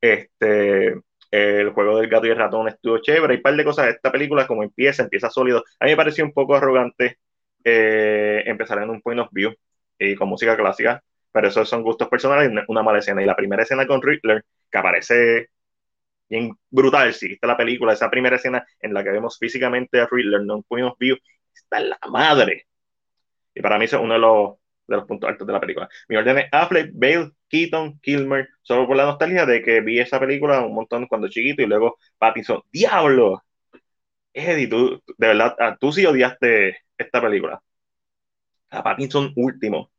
Este, 0.00 0.94
el 1.30 1.70
juego 1.70 1.98
del 1.98 2.08
gato 2.08 2.26
y 2.26 2.30
el 2.30 2.36
ratón 2.36 2.68
estuvo 2.68 2.98
chévere. 2.98 3.34
Hay 3.34 3.36
un 3.38 3.42
par 3.42 3.56
de 3.56 3.64
cosas. 3.64 3.88
Esta 3.88 4.12
película, 4.12 4.46
como 4.46 4.62
empieza, 4.62 5.02
empieza 5.02 5.30
sólido. 5.30 5.64
A 5.80 5.84
mí 5.84 5.92
me 5.92 5.96
pareció 5.96 6.24
un 6.24 6.32
poco 6.32 6.56
arrogante 6.56 7.18
eh, 7.64 8.42
empezar 8.46 8.82
en 8.82 8.90
un 8.90 9.00
point 9.02 9.20
of 9.20 9.28
view 9.32 9.52
y 9.98 10.14
con 10.14 10.28
música 10.28 10.56
clásica 10.56 11.02
pero 11.36 11.48
esos 11.48 11.68
son 11.68 11.82
gustos 11.82 12.08
personales 12.08 12.50
una 12.68 12.82
mala 12.82 13.00
escena. 13.00 13.22
Y 13.22 13.26
la 13.26 13.36
primera 13.36 13.62
escena 13.62 13.86
con 13.86 14.00
Riddler, 14.00 14.42
que 14.70 14.78
aparece 14.78 15.50
bien 16.30 16.56
brutal, 16.70 17.12
si 17.12 17.28
viste 17.28 17.46
la 17.46 17.58
película, 17.58 17.92
esa 17.92 18.08
primera 18.08 18.36
escena 18.36 18.66
en 18.80 18.94
la 18.94 19.04
que 19.04 19.10
vemos 19.10 19.36
físicamente 19.38 20.00
a 20.00 20.08
Riddler, 20.10 20.40
no 20.46 20.62
pudimos 20.62 20.96
view, 20.96 21.18
está 21.54 21.80
la 21.80 21.98
madre. 22.10 22.66
Y 23.54 23.60
para 23.60 23.78
mí 23.78 23.84
es 23.84 23.92
uno 23.92 24.14
de 24.14 24.18
los, 24.18 24.54
de 24.86 24.96
los 24.96 25.06
puntos 25.06 25.28
altos 25.28 25.46
de 25.46 25.52
la 25.52 25.60
película. 25.60 25.88
Mi 26.08 26.16
orden 26.16 26.38
es 26.38 26.46
Affleck, 26.52 26.90
Bale, 26.94 27.32
Keaton, 27.48 27.98
Kilmer, 28.00 28.48
solo 28.62 28.86
por 28.86 28.96
la 28.96 29.06
nostalgia 29.06 29.46
de 29.46 29.62
que 29.62 29.80
vi 29.80 29.98
esa 30.00 30.20
película 30.20 30.60
un 30.64 30.74
montón 30.74 31.06
cuando 31.06 31.28
chiquito 31.28 31.62
y 31.62 31.66
luego 31.66 31.98
Pattinson, 32.18 32.62
¡Diablo! 32.72 33.42
Eddie, 34.32 34.68
tú, 34.68 35.02
de 35.18 35.26
verdad, 35.28 35.56
ah, 35.58 35.76
tú 35.80 35.92
sí 35.92 36.04
odiaste 36.06 36.78
esta 36.98 37.20
película. 37.22 37.62
A 38.70 38.82
Pattinson 38.82 39.32
último. 39.36 39.90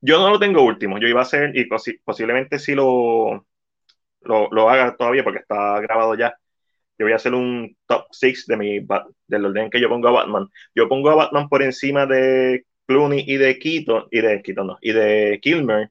Yo 0.00 0.18
no 0.18 0.30
lo 0.30 0.38
tengo 0.40 0.62
último, 0.62 0.98
yo 0.98 1.08
iba 1.08 1.20
a 1.20 1.22
hacer, 1.22 1.56
y 1.56 1.66
posiblemente 2.04 2.58
sí 2.58 2.74
lo, 2.74 3.46
lo, 4.22 4.70
haga 4.70 4.96
todavía 4.96 5.24
porque 5.24 5.40
está 5.40 5.80
grabado 5.80 6.14
ya. 6.16 6.34
Yo 6.98 7.06
voy 7.06 7.12
a 7.12 7.16
hacer 7.16 7.34
un 7.34 7.76
top 7.86 8.06
6 8.10 8.46
de 8.46 8.56
mi, 8.56 8.86
del 9.26 9.46
orden 9.46 9.70
que 9.70 9.80
yo 9.80 9.88
pongo 9.88 10.08
a 10.08 10.12
Batman. 10.12 10.48
Yo 10.74 10.88
pongo 10.88 11.10
a 11.10 11.14
Batman 11.14 11.48
por 11.48 11.62
encima 11.62 12.06
de 12.06 12.66
Clooney 12.86 13.24
y 13.26 13.36
de 13.36 13.58
Keaton, 13.58 14.08
y 14.10 14.20
de 14.20 14.42
no, 14.56 14.78
y 14.80 14.92
de 14.92 15.38
Kilmer, 15.42 15.90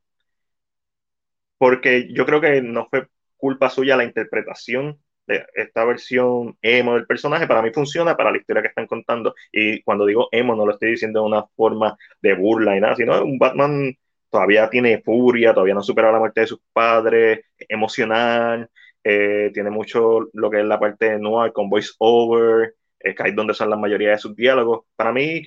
porque 1.57 2.07
yo 2.13 2.25
creo 2.25 2.41
que 2.41 2.61
no 2.61 2.87
fue 2.89 3.07
culpa 3.37 3.69
suya 3.69 3.97
la 3.97 4.03
interpretación 4.03 4.99
de 5.27 5.45
esta 5.55 5.85
versión 5.85 6.57
emo 6.61 6.95
del 6.95 7.05
personaje. 7.05 7.47
Para 7.47 7.61
mí 7.61 7.71
funciona 7.71 8.17
para 8.17 8.31
la 8.31 8.37
historia 8.37 8.61
que 8.61 8.69
están 8.69 8.87
contando. 8.87 9.35
Y 9.51 9.81
cuando 9.83 10.05
digo 10.05 10.27
emo, 10.31 10.55
no 10.55 10.65
lo 10.65 10.73
estoy 10.73 10.91
diciendo 10.91 11.21
de 11.21 11.27
una 11.27 11.45
forma 11.55 11.97
de 12.21 12.33
burla 12.33 12.75
y 12.77 12.81
nada, 12.81 12.95
sino 12.95 13.23
un 13.23 13.37
Batman 13.37 13.95
todavía 14.29 14.69
tiene 14.69 15.01
furia, 15.01 15.53
todavía 15.53 15.73
no 15.73 15.81
ha 15.81 15.83
superado 15.83 16.13
la 16.13 16.19
muerte 16.19 16.41
de 16.41 16.47
sus 16.47 16.61
padres, 16.73 17.41
emocional, 17.57 18.69
eh, 19.03 19.51
tiene 19.53 19.69
mucho 19.69 20.29
lo 20.33 20.49
que 20.49 20.59
es 20.59 20.65
la 20.65 20.79
parte 20.79 21.11
de 21.11 21.19
noir 21.19 21.51
con 21.53 21.69
voice 21.69 21.91
over, 21.99 22.75
eh, 22.99 23.15
que 23.15 23.29
es 23.29 23.35
donde 23.35 23.53
son 23.53 23.69
la 23.69 23.77
mayoría 23.77 24.11
de 24.11 24.17
sus 24.17 24.35
diálogos. 24.35 24.85
Para 24.95 25.11
mí, 25.11 25.43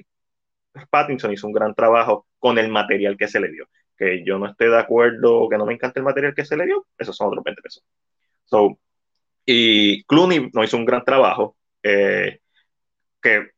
Pattinson 0.90 1.32
hizo 1.32 1.46
un 1.46 1.52
gran 1.52 1.74
trabajo 1.74 2.26
con 2.38 2.58
el 2.58 2.68
material 2.68 3.16
que 3.16 3.28
se 3.28 3.40
le 3.40 3.50
dio. 3.50 3.68
Que 3.96 4.24
yo 4.24 4.38
no 4.38 4.46
esté 4.46 4.68
de 4.68 4.78
acuerdo, 4.78 5.48
que 5.48 5.58
no 5.58 5.66
me 5.66 5.74
encante 5.74 6.00
el 6.00 6.04
material 6.04 6.34
que 6.34 6.44
se 6.44 6.56
le 6.56 6.66
dio, 6.66 6.86
esos 6.98 7.16
son 7.16 7.28
otros 7.28 7.44
20 7.44 7.62
pesos. 7.62 7.84
So, 8.44 8.78
y 9.46 10.04
Clooney 10.04 10.50
no 10.52 10.64
hizo 10.64 10.76
un 10.76 10.84
gran 10.84 11.04
trabajo, 11.04 11.56
eh, 11.82 12.40
que 13.22 13.50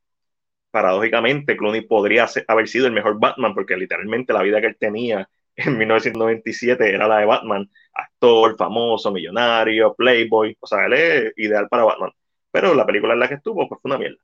paradójicamente 0.70 1.56
Clooney 1.56 1.82
podría 1.82 2.26
haber 2.48 2.68
sido 2.68 2.86
el 2.86 2.92
mejor 2.92 3.18
Batman, 3.18 3.54
porque 3.54 3.76
literalmente 3.76 4.32
la 4.32 4.42
vida 4.42 4.60
que 4.60 4.68
él 4.68 4.76
tenía 4.78 5.28
en 5.56 5.78
1997 5.78 6.94
era 6.94 7.08
la 7.08 7.18
de 7.18 7.26
Batman, 7.26 7.70
actor, 7.94 8.56
famoso, 8.56 9.10
millonario, 9.12 9.94
playboy, 9.94 10.56
o 10.60 10.66
sea, 10.66 10.86
él 10.86 10.92
es 10.94 11.32
ideal 11.36 11.68
para 11.68 11.84
Batman. 11.84 12.10
Pero 12.50 12.74
la 12.74 12.86
película 12.86 13.14
en 13.14 13.20
la 13.20 13.28
que 13.28 13.34
estuvo 13.34 13.68
pues, 13.68 13.80
fue 13.80 13.90
una 13.90 13.98
mierda. 13.98 14.18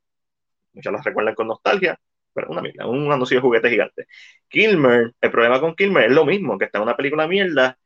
muchas 0.73 0.93
las 0.93 1.05
recuerdan 1.05 1.35
con 1.35 1.47
nostalgia, 1.47 1.99
una 2.47 2.61
mierda, 2.61 2.87
un 2.87 3.11
anuncio 3.11 3.37
de 3.37 3.41
juguete 3.41 3.69
gigante. 3.69 4.07
Kilmer, 4.47 5.13
el 5.21 5.31
problema 5.31 5.59
con 5.59 5.75
Kilmer 5.75 6.05
es 6.05 6.11
lo 6.11 6.25
mismo, 6.25 6.57
que 6.57 6.65
está 6.65 6.79
en 6.79 6.83
una 6.83 6.97
película 6.97 7.27
mierda, 7.27 7.77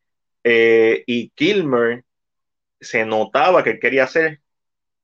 eh, 0.43 1.03
y 1.05 1.29
Kilmer 1.31 2.03
se 2.79 3.05
notaba 3.05 3.63
que 3.63 3.71
él 3.71 3.79
quería 3.79 4.05
hacer 4.05 4.41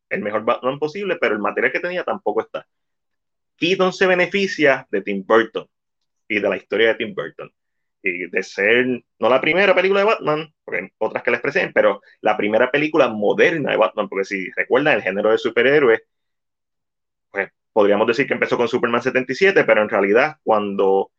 el 0.10 0.22
mejor 0.22 0.46
Batman 0.46 0.80
posible, 0.80 1.18
pero 1.20 1.36
el 1.36 1.42
material 1.42 1.72
que 1.72 1.80
tenía 1.80 2.04
tampoco 2.04 2.42
está. 2.42 2.66
Keaton 3.58 3.94
se 3.94 4.08
beneficia 4.08 4.88
de 4.92 5.02
Tim 5.02 5.26
Burton 5.26 5.68
y 6.28 6.40
de 6.40 6.50
la 6.50 6.58
historia 6.58 6.90
de 6.90 6.96
Tim 6.96 7.14
Burton. 7.14 7.52
Y 8.02 8.28
de 8.28 8.44
ser, 8.44 8.86
no 9.20 9.30
la 9.30 9.40
primera 9.40 9.74
película 9.74 10.02
de 10.02 10.06
Batman, 10.06 10.54
porque 10.66 10.92
otras 10.98 11.24
que 11.24 11.32
les 11.32 11.40
presenten, 11.40 11.74
pero 11.74 12.02
la 12.22 12.36
primera 12.36 12.70
película 12.70 13.08
moderna 13.08 13.72
de 13.72 13.78
Batman, 13.78 14.10
porque 14.10 14.26
si 14.26 14.52
recuerdan 14.52 14.96
el 14.96 15.02
género 15.02 15.32
de 15.32 15.38
superhéroes, 15.38 16.02
podríamos 17.74 18.08
decir 18.08 18.28
que 18.28 18.34
empezó 18.34 18.58
con 18.58 18.68
Superman 18.68 19.02
77, 19.02 19.64
pero 19.66 19.82
en 19.82 19.90
realidad 19.90 20.38
cuando 20.44 21.12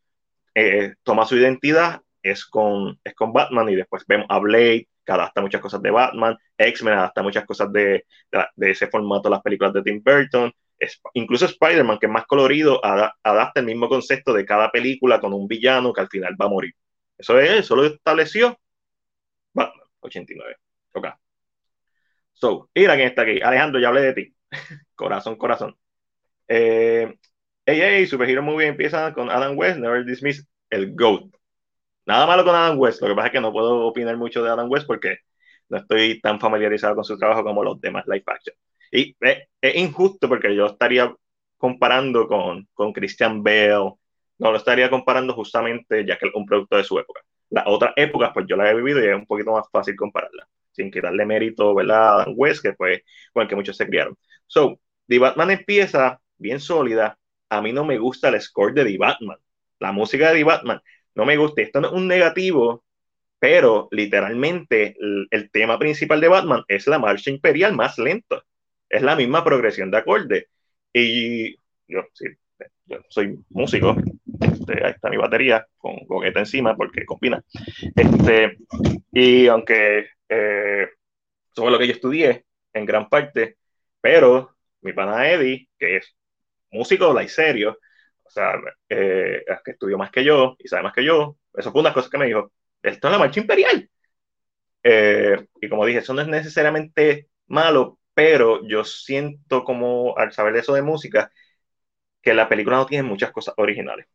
eh, 0.55 0.95
toma 1.03 1.25
su 1.25 1.35
identidad 1.37 2.01
es 2.23 2.45
con, 2.45 2.99
es 3.03 3.13
con 3.13 3.33
Batman 3.33 3.69
y 3.69 3.75
después 3.75 4.03
vemos 4.07 4.25
a 4.29 4.39
Blade, 4.39 4.87
que 5.05 5.11
adapta 5.11 5.41
muchas 5.41 5.61
cosas 5.61 5.81
de 5.81 5.91
Batman, 5.91 6.37
X-Men 6.57 6.95
adapta 6.95 7.21
muchas 7.21 7.45
cosas 7.45 7.71
de, 7.71 8.05
de, 8.55 8.71
ese 8.71 8.87
formato 8.87 9.29
las 9.29 9.41
películas 9.41 9.73
de 9.73 9.83
Tim 9.83 10.01
Burton, 10.03 10.51
incluso 11.13 11.45
Spider-Man, 11.45 11.99
que 11.99 12.07
es 12.07 12.11
más 12.11 12.25
colorido, 12.25 12.81
adapta 12.83 13.59
el 13.59 13.65
mismo 13.65 13.87
concepto 13.87 14.33
de 14.33 14.45
cada 14.45 14.71
película 14.71 15.19
con 15.19 15.33
un 15.33 15.47
villano 15.47 15.93
que 15.93 16.01
al 16.01 16.09
final 16.09 16.35
va 16.41 16.45
a 16.47 16.49
morir. 16.49 16.73
Eso 17.17 17.39
es, 17.39 17.51
eso 17.51 17.75
lo 17.75 17.85
estableció 17.85 18.57
Batman 19.53 19.87
89. 20.01 20.55
Ok. 20.93 21.07
So, 22.33 22.69
mira 22.75 22.95
quién 22.95 23.07
está 23.09 23.21
aquí. 23.23 23.41
Alejandro, 23.41 23.79
ya 23.79 23.87
hablé 23.89 24.01
de 24.01 24.13
ti. 24.13 24.35
corazón, 24.95 25.37
corazón. 25.37 25.77
Eh, 26.47 27.15
hey, 27.65 28.07
Superhero 28.07 28.43
Movie 28.43 28.67
empieza 28.67 29.13
con 29.13 29.29
Adam 29.29 29.57
West, 29.57 29.79
Never 29.79 30.05
Dismiss, 30.05 30.47
el 30.69 30.95
GOAT. 30.95 31.33
Nada 32.05 32.27
malo 32.27 32.43
con 32.43 32.55
Adam 32.55 32.77
West, 32.79 33.01
lo 33.01 33.07
que 33.07 33.15
pasa 33.15 33.27
es 33.27 33.33
que 33.33 33.41
no 33.41 33.51
puedo 33.51 33.87
opinar 33.87 34.15
mucho 34.17 34.43
de 34.43 34.49
Adam 34.51 34.69
West 34.69 34.85
porque 34.85 35.17
no 35.69 35.77
estoy 35.77 36.21
tan 36.21 36.39
familiarizado 36.39 36.95
con 36.95 37.03
su 37.03 37.17
trabajo 37.17 37.43
como 37.43 37.63
los 37.63 37.81
demás 37.81 38.05
live 38.07 38.23
action. 38.27 38.55
Y 38.91 39.15
es, 39.19 39.75
injusto 39.75 40.29
porque 40.29 40.55
yo 40.55 40.67
estaría 40.67 41.13
comparando 41.57 42.27
con, 42.27 42.67
con 42.73 42.93
Christian 42.93 43.43
Bale, 43.43 43.93
no 44.37 44.51
lo 44.51 44.57
estaría 44.57 44.89
comparando 44.89 45.33
justamente 45.33 46.05
ya 46.05 46.17
que 46.17 46.27
es 46.27 46.33
un 46.35 46.45
producto 46.45 46.77
de 46.77 46.83
su 46.83 46.99
época. 46.99 47.21
Las 47.49 47.65
otras 47.67 47.93
épocas, 47.95 48.31
pues 48.33 48.45
yo 48.47 48.55
las 48.55 48.71
he 48.71 48.75
vivido 48.75 49.03
y 49.03 49.07
es 49.07 49.15
un 49.15 49.25
poquito 49.25 49.51
más 49.53 49.65
fácil 49.71 49.95
compararlas, 49.95 50.47
sin 50.71 50.91
quitarle 50.91 51.25
mérito, 51.25 51.73
¿verdad? 51.73 52.19
A 52.19 52.21
Adam 52.21 52.33
West, 52.35 52.61
que 52.61 52.73
fue 52.73 53.03
con 53.33 53.43
el 53.43 53.49
que 53.49 53.55
muchos 53.55 53.77
se 53.77 53.87
criaron. 53.87 54.17
So, 54.47 54.79
The 55.07 55.19
Batman 55.19 55.51
empieza 55.51 56.19
bien 56.45 56.59
sólida. 56.59 57.17
A 57.49 57.61
mí 57.61 57.73
no 57.73 57.83
me 57.83 57.97
gusta 57.97 58.29
el 58.29 58.39
score 58.39 58.73
de 58.73 58.85
The 58.85 58.97
Batman. 58.97 59.37
La 59.79 59.91
música 59.91 60.29
de 60.29 60.37
The 60.37 60.43
Batman 60.43 60.81
no 61.15 61.25
me 61.25 61.37
gusta. 61.37 61.61
Esto 61.61 61.81
no 61.81 61.87
es 61.87 61.93
un 61.93 62.07
negativo, 62.07 62.83
pero 63.39 63.87
literalmente 63.91 64.95
el, 65.31 65.49
tema 65.51 65.79
principal 65.79 66.21
de 66.21 66.27
Batman 66.27 66.63
es 66.67 66.87
la 66.87 66.99
marcha 66.99 67.31
imperial 67.31 67.73
más 67.73 67.97
lenta. 67.97 68.43
Es 68.89 69.01
la 69.01 69.15
misma 69.15 69.43
progresión 69.43 69.91
de 69.91 69.97
acorde. 69.97 70.47
Y 70.93 71.55
yo, 71.87 72.03
sí, 72.13 72.25
yo 72.85 72.99
soy 73.09 73.37
músico, 73.49 73.95
este, 74.39 74.85
ahí 74.85 74.91
está 74.91 75.09
mi 75.09 75.17
batería 75.17 75.65
con 75.77 75.95
gogueta 76.05 76.39
encima 76.39 76.75
porque 76.75 77.05
combina. 77.05 77.43
Este, 77.95 78.57
y 79.11 79.47
aunque 79.47 80.07
eh, 80.29 80.87
es 81.63 81.71
lo 81.71 81.79
que 81.79 81.87
yo 81.87 81.93
estudié 81.93 82.45
en 82.73 82.85
gran 82.85 83.09
parte, 83.09 83.57
pero 84.01 84.55
mi 84.81 84.93
pana 84.93 85.29
Eddie, 85.29 85.67
que 85.79 85.97
es 85.97 86.15
músico 86.75 87.19
y 87.21 87.27
serio, 87.29 87.79
o 88.23 88.29
sea, 88.29 88.53
eh, 88.89 89.43
que 89.63 89.71
estudió 89.71 89.97
más 89.97 90.11
que 90.11 90.23
yo 90.23 90.55
y 90.59 90.67
sabe 90.67 90.83
más 90.83 90.93
que 90.93 91.03
yo, 91.05 91.37
eso 91.53 91.71
fue 91.71 91.81
una 91.81 91.93
cosa 91.93 92.09
que 92.09 92.17
me 92.17 92.25
dijo, 92.27 92.51
esto 92.83 93.07
es 93.07 93.11
la 93.11 93.19
marcha 93.19 93.39
imperial. 93.39 93.89
Eh, 94.83 95.47
y 95.61 95.69
como 95.69 95.85
dije, 95.85 95.99
eso 95.99 96.13
no 96.13 96.21
es 96.21 96.27
necesariamente 96.27 97.29
malo, 97.47 97.99
pero 98.13 98.67
yo 98.67 98.83
siento 98.83 99.63
como 99.63 100.17
al 100.17 100.31
saber 100.33 100.55
eso 100.57 100.73
de 100.73 100.81
música, 100.83 101.31
que 102.21 102.33
la 102.33 102.49
película 102.49 102.77
no 102.77 102.85
tiene 102.87 103.03
muchas 103.07 103.31
cosas 103.31 103.55
originales. 103.57 104.07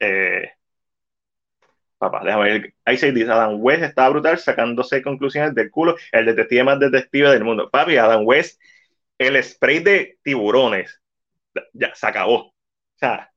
Eh, 0.00 0.52
papá, 1.98 2.22
déjame 2.24 2.44
ver. 2.44 2.74
Ahí 2.84 2.96
se 2.96 3.12
dice, 3.12 3.30
Adam 3.30 3.56
West 3.60 3.82
estaba 3.82 4.10
brutal 4.10 4.38
sacándose 4.38 5.02
conclusiones 5.02 5.54
del 5.54 5.70
culo, 5.70 5.96
el 6.12 6.26
detective 6.26 6.64
más 6.64 6.80
detective 6.80 7.30
del 7.30 7.44
mundo. 7.44 7.70
Papi, 7.70 7.96
Adam 7.96 8.22
West, 8.24 8.60
el 9.18 9.42
spray 9.42 9.80
de 9.80 10.18
tiburones, 10.22 11.00
ya 11.72 11.94
se 11.94 12.06
acabó. 12.06 12.48
O 12.48 12.54
sea, 12.96 13.30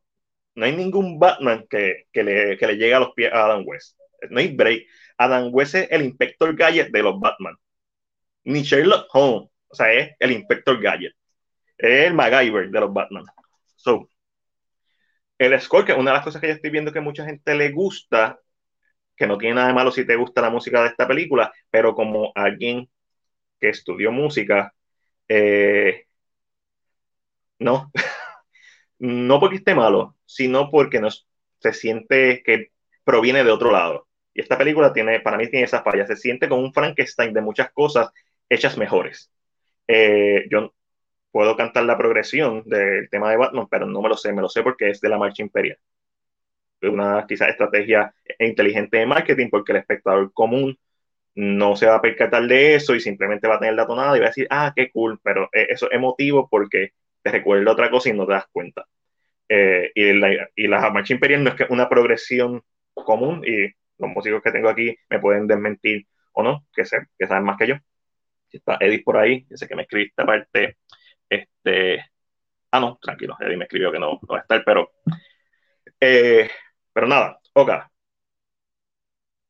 no 0.55 0.65
hay 0.65 0.75
ningún 0.75 1.19
Batman 1.19 1.65
que, 1.69 2.05
que, 2.11 2.23
le, 2.23 2.57
que 2.57 2.67
le 2.67 2.77
llegue 2.77 2.93
a 2.93 2.99
los 2.99 3.13
pies 3.13 3.31
a 3.33 3.45
Adam 3.45 3.63
West. 3.65 3.97
No 4.29 4.39
hay 4.39 4.55
break. 4.55 4.83
Adam 5.17 5.49
West 5.53 5.75
es 5.75 5.87
el 5.91 6.03
Inspector 6.03 6.55
Gadget 6.55 6.91
de 6.91 7.03
los 7.03 7.19
Batman. 7.19 7.55
Ni 8.43 8.63
Sherlock 8.63 9.07
Holmes. 9.13 9.49
O 9.67 9.75
sea, 9.75 9.91
es 9.93 10.11
el 10.19 10.31
Inspector 10.31 10.81
Gadget. 10.81 11.13
Es 11.77 12.07
el 12.07 12.13
MacGyver 12.13 12.69
de 12.69 12.79
los 12.79 12.93
Batman. 12.93 13.25
So, 13.75 14.09
el 15.41 15.59
score, 15.59 15.85
que 15.85 15.93
una 15.93 16.11
de 16.11 16.17
las 16.17 16.23
cosas 16.23 16.39
que 16.39 16.47
yo 16.47 16.53
estoy 16.53 16.69
viendo 16.69 16.93
que 16.93 17.01
mucha 17.01 17.25
gente 17.25 17.55
le 17.55 17.71
gusta, 17.71 18.39
que 19.15 19.27
no 19.27 19.37
tiene 19.39 19.55
nada 19.55 19.69
de 19.69 19.73
malo 19.73 19.91
si 19.91 20.05
te 20.05 20.15
gusta 20.15 20.41
la 20.41 20.51
música 20.51 20.83
de 20.83 20.89
esta 20.89 21.07
película, 21.07 21.51
pero 21.71 21.95
como 21.95 22.31
alguien 22.35 22.89
que 23.59 23.69
estudió 23.69 24.11
música, 24.11 24.73
eh, 25.27 26.05
no, 27.61 27.91
no 28.99 29.39
porque 29.39 29.57
esté 29.57 29.75
malo, 29.75 30.17
sino 30.25 30.69
porque 30.69 30.99
no, 30.99 31.09
se 31.59 31.73
siente 31.73 32.43
que 32.43 32.71
proviene 33.03 33.43
de 33.43 33.51
otro 33.51 33.71
lado. 33.71 34.07
Y 34.33 34.41
esta 34.41 34.57
película 34.57 34.93
tiene, 34.93 35.19
para 35.19 35.37
mí 35.37 35.47
tiene 35.49 35.65
esas 35.65 35.83
fallas, 35.83 36.07
se 36.07 36.15
siente 36.15 36.49
como 36.49 36.61
un 36.61 36.73
Frankenstein 36.73 37.33
de 37.33 37.41
muchas 37.41 37.71
cosas 37.71 38.09
hechas 38.49 38.77
mejores. 38.77 39.31
Eh, 39.87 40.45
yo 40.49 40.73
puedo 41.31 41.55
cantar 41.55 41.85
la 41.85 41.97
progresión 41.97 42.63
del 42.65 43.09
tema 43.09 43.29
de 43.31 43.37
Batman, 43.37 43.67
pero 43.69 43.85
no 43.85 44.01
me 44.01 44.09
lo 44.09 44.17
sé, 44.17 44.33
me 44.33 44.41
lo 44.41 44.49
sé 44.49 44.63
porque 44.63 44.89
es 44.89 45.01
de 45.01 45.09
la 45.09 45.17
marcha 45.17 45.43
imperial. 45.43 45.77
Una 46.81 47.25
quizás 47.27 47.49
estrategia 47.49 48.13
inteligente 48.39 48.97
de 48.97 49.05
marketing 49.05 49.49
porque 49.51 49.71
el 49.71 49.79
espectador 49.79 50.33
común 50.33 50.77
no 51.35 51.75
se 51.75 51.85
va 51.85 51.95
a 51.95 52.01
percatar 52.01 52.45
de 52.47 52.75
eso 52.75 52.95
y 52.95 52.99
simplemente 52.99 53.47
va 53.47 53.55
a 53.55 53.59
tener 53.59 53.75
la 53.75 53.87
tonada 53.87 54.17
y 54.17 54.19
va 54.19 54.25
a 54.27 54.29
decir, 54.29 54.47
ah, 54.49 54.73
qué 54.75 54.91
cool, 54.91 55.19
pero 55.23 55.45
eh, 55.53 55.67
eso 55.69 55.89
es 55.89 55.95
emotivo 55.95 56.47
porque 56.49 56.93
te 57.21 57.31
recuerda 57.31 57.71
otra 57.71 57.89
cosa 57.89 58.09
y 58.09 58.13
no 58.13 58.25
te 58.25 58.33
das 58.33 58.45
cuenta. 58.51 58.85
Eh, 59.49 59.91
y, 59.95 60.13
la, 60.13 60.49
y 60.55 60.67
la 60.67 60.89
marcha 60.91 61.13
imperial 61.13 61.43
no 61.43 61.49
es 61.49 61.55
que 61.55 61.65
una 61.69 61.89
progresión 61.89 62.63
común 62.93 63.43
y 63.45 63.67
los 63.97 64.09
músicos 64.09 64.41
que 64.41 64.51
tengo 64.51 64.69
aquí 64.69 64.95
me 65.09 65.19
pueden 65.19 65.47
desmentir 65.47 66.07
o 66.33 66.43
no, 66.43 66.65
que, 66.73 66.85
sé, 66.85 67.07
que 67.17 67.27
saben 67.27 67.43
más 67.43 67.57
que 67.57 67.67
yo. 67.67 67.75
Está 68.51 68.77
Edith 68.79 69.03
por 69.03 69.17
ahí, 69.17 69.45
sé 69.53 69.67
que 69.67 69.75
me 69.75 69.83
escribiste 69.83 70.21
aparte, 70.21 70.77
este, 71.29 72.05
ah, 72.71 72.79
no, 72.79 72.97
tranquilo, 73.01 73.37
Eddie 73.39 73.57
me 73.57 73.65
escribió 73.65 73.91
que 73.91 73.99
no, 73.99 74.19
va 74.29 74.39
a 74.39 74.41
estar, 74.41 74.63
pero, 74.65 74.91
eh, 75.99 76.49
pero 76.93 77.07
nada, 77.07 77.39
ok. 77.53 77.71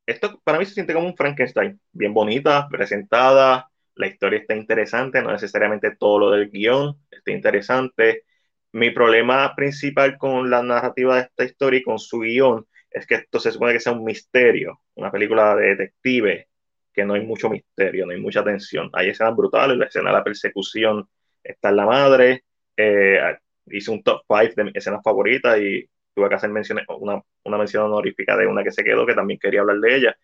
Esto 0.05 0.39
para 0.43 0.59
mí 0.59 0.65
se 0.65 0.73
siente 0.73 0.93
como 0.93 1.07
un 1.07 1.15
Frankenstein, 1.15 1.79
bien 1.91 2.13
bonita, 2.13 2.67
presentada, 2.69 3.70
la 3.95 4.07
historia 4.07 4.39
está 4.39 4.55
interesante, 4.55 5.21
no 5.21 5.31
necesariamente 5.31 5.95
todo 5.98 6.19
lo 6.19 6.31
del 6.31 6.50
guion 6.50 6.98
está 7.12 7.31
interesante. 7.31 8.25
Mi 8.74 8.91
problema 8.91 9.53
principal 9.55 10.17
con 10.17 10.50
la 10.50 10.63
narrativa 10.63 11.15
de 11.15 11.21
esta 11.24 11.43
historia 11.45 11.79
y 11.79 11.83
con 11.83 12.00
su 12.00 12.19
guion 12.19 12.65
es 12.89 13.05
que 13.07 13.15
esto 13.15 13.39
se 13.39 13.51
supone 13.51 13.74
que 13.74 13.79
sea 13.79 13.93
un 13.93 14.03
misterio, 14.03 14.81
una 14.95 15.12
película 15.12 15.55
de 15.55 15.75
detective, 15.75 16.48
que 16.93 17.05
no 17.05 17.13
hay 17.13 17.25
mucho 17.25 17.50
misterio, 17.50 18.05
no 18.05 18.13
hay 18.13 18.19
mucha 18.21 18.43
tensión. 18.43 18.89
Hay 18.93 19.10
escenas 19.10 19.36
brutales, 19.36 19.77
la 19.77 19.86
escena 19.86 20.10
de 20.12 20.17
la 20.17 20.24
persecución 20.24 21.07
está 21.43 21.69
en 21.69 21.75
la 21.77 21.86
madre, 21.86 22.43
eh, 22.77 23.19
hice 23.67 23.91
un 23.91 24.03
top 24.03 24.24
5 24.27 24.53
de 24.55 24.63
mis 24.65 24.75
escenas 24.75 25.01
favoritas 25.03 25.57
y 25.60 25.89
tuve 26.13 26.29
que 26.29 26.36
hacer 26.36 26.50
menciones, 26.50 26.86
una, 26.89 27.21
una 27.43 27.57
mención 27.57 27.83
honorífica 27.86 28.36
de 28.38 28.48
una 28.48 28.63
que 28.63 28.71
se 28.71 28.83
quedó, 28.83 29.05
que 29.05 29.13
también 29.15 29.39
quería 29.39 29.62
hablar 29.62 29.79
de 29.79 29.95
ella. 29.95 30.17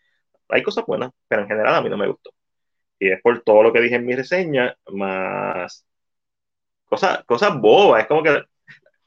Hay 0.49 0.63
cosas 0.63 0.85
buenas, 0.85 1.11
pero 1.27 1.43
en 1.43 1.47
general 1.47 1.75
a 1.75 1.81
mí 1.81 1.89
no 1.89 1.97
me 1.97 2.07
gustó. 2.07 2.31
Y 2.99 3.09
es 3.11 3.21
por 3.21 3.41
todo 3.43 3.63
lo 3.63 3.73
que 3.73 3.81
dije 3.81 3.95
en 3.95 4.05
mi 4.05 4.15
reseña, 4.15 4.75
más 4.91 5.85
cosas, 6.85 7.23
cosas 7.25 7.59
bobas. 7.59 8.01
Es 8.01 8.07
como 8.07 8.23
que 8.23 8.43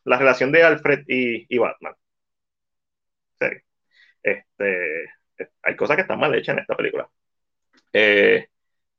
la 0.04 0.18
relación 0.18 0.52
de 0.52 0.62
Alfred 0.64 1.04
y, 1.08 1.46
y 1.54 1.58
Batman. 1.58 1.94
Este, 4.22 5.10
hay 5.62 5.76
cosas 5.76 5.96
que 5.96 6.02
están 6.02 6.18
mal 6.20 6.34
hechas 6.34 6.54
en 6.54 6.60
esta 6.60 6.76
película. 6.76 7.08
Eh, 7.92 8.48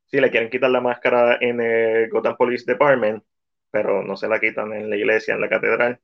si 0.08 0.22
le 0.22 0.32
quieren 0.32 0.50
quitar 0.50 0.72
la 0.72 0.82
máscara 0.82 1.38
en 1.42 1.62
el 1.62 2.10
Gotham 2.10 2.38
Police 2.38 2.66
Department, 2.68 3.24
pero 3.72 4.04
no 4.04 4.18
se 4.18 4.28
la 4.28 4.40
quitan 4.40 4.74
en 4.74 4.90
la 4.90 4.98
iglesia, 4.98 5.36
en 5.36 5.42
la 5.42 5.50
catedral, 5.50 6.00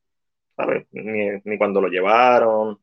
Ni, 0.91 1.29
ni 1.45 1.57
cuando 1.57 1.81
lo 1.81 1.87
llevaron, 1.89 2.79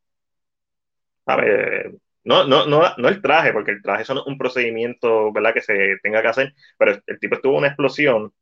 ¿sabes? 1.25 1.95
No, 2.25 2.47
no, 2.47 2.67
no, 2.67 2.83
no 2.97 3.09
el 3.09 3.21
traje, 3.21 3.53
porque 3.53 3.73
el 3.73 3.83
traje 3.83 4.03
es 4.03 4.11
un 4.11 4.39
procedimiento, 4.39 5.31
¿verdad? 5.33 5.53
Que 5.53 5.61
se 5.61 5.99
tenga 6.03 6.23
que 6.23 6.29
hacer, 6.29 6.55
pero 6.79 6.99
el 7.07 7.21
tipo 7.21 7.35
estuvo 7.35 7.59
una 7.59 7.69
explosión 7.69 8.33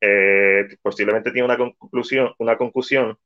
eh, 0.00 0.76
posiblemente 0.82 1.30
tiene 1.30 1.44
una 1.44 1.58
conclusión, 1.58 2.32
una 2.38 2.56
concusión 2.56 3.18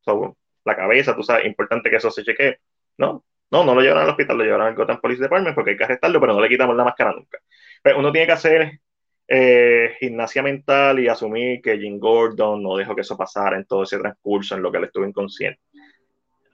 sobre 0.00 0.32
la 0.64 0.76
cabeza, 0.76 1.16
tú 1.16 1.22
sabes, 1.22 1.46
importante 1.46 1.90
que 1.90 1.96
eso 1.96 2.10
se 2.10 2.22
chequee. 2.24 2.58
No, 2.98 3.24
no, 3.50 3.64
no 3.64 3.74
lo 3.74 3.80
llevaron 3.80 4.04
al 4.04 4.10
hospital, 4.10 4.38
lo 4.38 4.44
llevaron 4.44 4.66
al 4.68 4.74
Gotham 4.74 5.00
Police 5.00 5.22
Department 5.22 5.54
porque 5.54 5.72
hay 5.72 5.76
que 5.76 5.84
arrestarlo, 5.84 6.20
pero 6.20 6.34
no 6.34 6.40
le 6.40 6.48
quitamos 6.48 6.76
la 6.76 6.84
máscara 6.84 7.12
nunca. 7.12 7.38
Pero 7.82 7.96
pues 7.96 7.98
uno 7.98 8.12
tiene 8.12 8.26
que 8.26 8.32
hacer 8.32 8.80
eh, 9.28 9.96
gimnasia 9.98 10.42
mental 10.42 11.00
y 11.00 11.08
asumir 11.08 11.60
que 11.60 11.78
Jim 11.78 11.98
Gordon 11.98 12.62
no 12.62 12.76
dejó 12.76 12.94
que 12.94 13.00
eso 13.02 13.16
pasara 13.16 13.56
en 13.56 13.64
todo 13.64 13.82
ese 13.82 13.98
transcurso 13.98 14.54
en 14.54 14.62
lo 14.62 14.70
que 14.70 14.78
él 14.78 14.84
estuvo 14.84 15.06
inconsciente. 15.06 15.60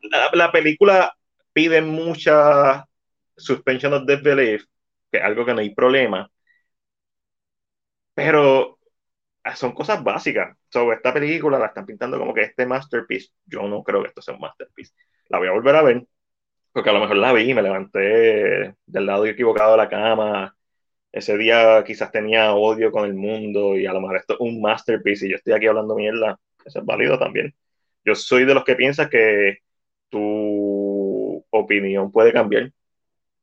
La, 0.03 0.31
la 0.33 0.53
película 0.53 1.15
pide 1.53 1.83
mucha 1.83 2.87
suspension 3.37 3.93
of 3.95 4.07
disbelief, 4.07 4.65
que 5.11 5.19
es 5.19 5.25
algo 5.25 5.45
que 5.47 5.55
no 5.55 5.61
hay 5.61 5.75
problema, 5.75 6.31
pero 8.15 8.79
ah, 9.45 9.57
son 9.57 9.73
cosas 9.73 10.03
básicas. 10.03 10.57
Sobre 10.69 10.97
esta 10.97 11.13
película 11.13 11.59
la 11.59 11.67
están 11.67 11.87
pintando 11.87 12.19
como 12.19 12.35
que 12.35 12.43
este 12.43 12.67
masterpiece. 12.67 13.31
Yo 13.47 13.63
no 13.69 13.83
creo 13.83 14.03
que 14.03 14.09
esto 14.09 14.23
sea 14.23 14.35
un 14.35 14.41
masterpiece. 14.41 14.95
La 15.29 15.39
voy 15.39 15.49
a 15.49 15.53
volver 15.53 15.77
a 15.77 15.83
ver, 15.83 16.07
porque 16.73 16.91
a 16.91 16.93
lo 16.95 17.01
mejor 17.01 17.17
la 17.17 17.33
vi 17.33 17.51
y 17.51 17.55
me 17.55 17.63
levanté 17.63 18.75
del 18.87 19.07
lado 19.07 19.27
equivocado 19.27 19.73
de 19.73 19.79
la 19.79 19.89
cama. 19.89 20.57
Ese 21.13 21.37
día 21.39 21.85
quizás 21.85 22.13
tenía 22.13 22.55
odio 22.55 22.93
con 22.93 23.05
el 23.07 23.15
mundo 23.15 23.77
y 23.77 23.87
a 23.87 23.93
lo 23.93 24.01
mejor 24.01 24.17
esto 24.19 24.35
es 24.35 24.41
un 24.41 24.61
masterpiece 24.63 25.27
y 25.27 25.31
yo 25.31 25.37
estoy 25.37 25.55
aquí 25.55 25.67
hablando 25.67 25.95
mierda. 25.97 26.39
Eso 26.65 26.81
es 26.81 26.87
válido 26.87 27.19
también. 27.19 27.55
Yo 28.05 28.15
soy 28.15 28.45
de 28.45 28.55
los 28.55 28.65
que 28.65 28.77
piensa 28.77 29.09
que 29.09 29.59
tu 30.09 30.21
opinión 31.53 32.13
puede 32.13 32.33
cambiar 32.35 32.73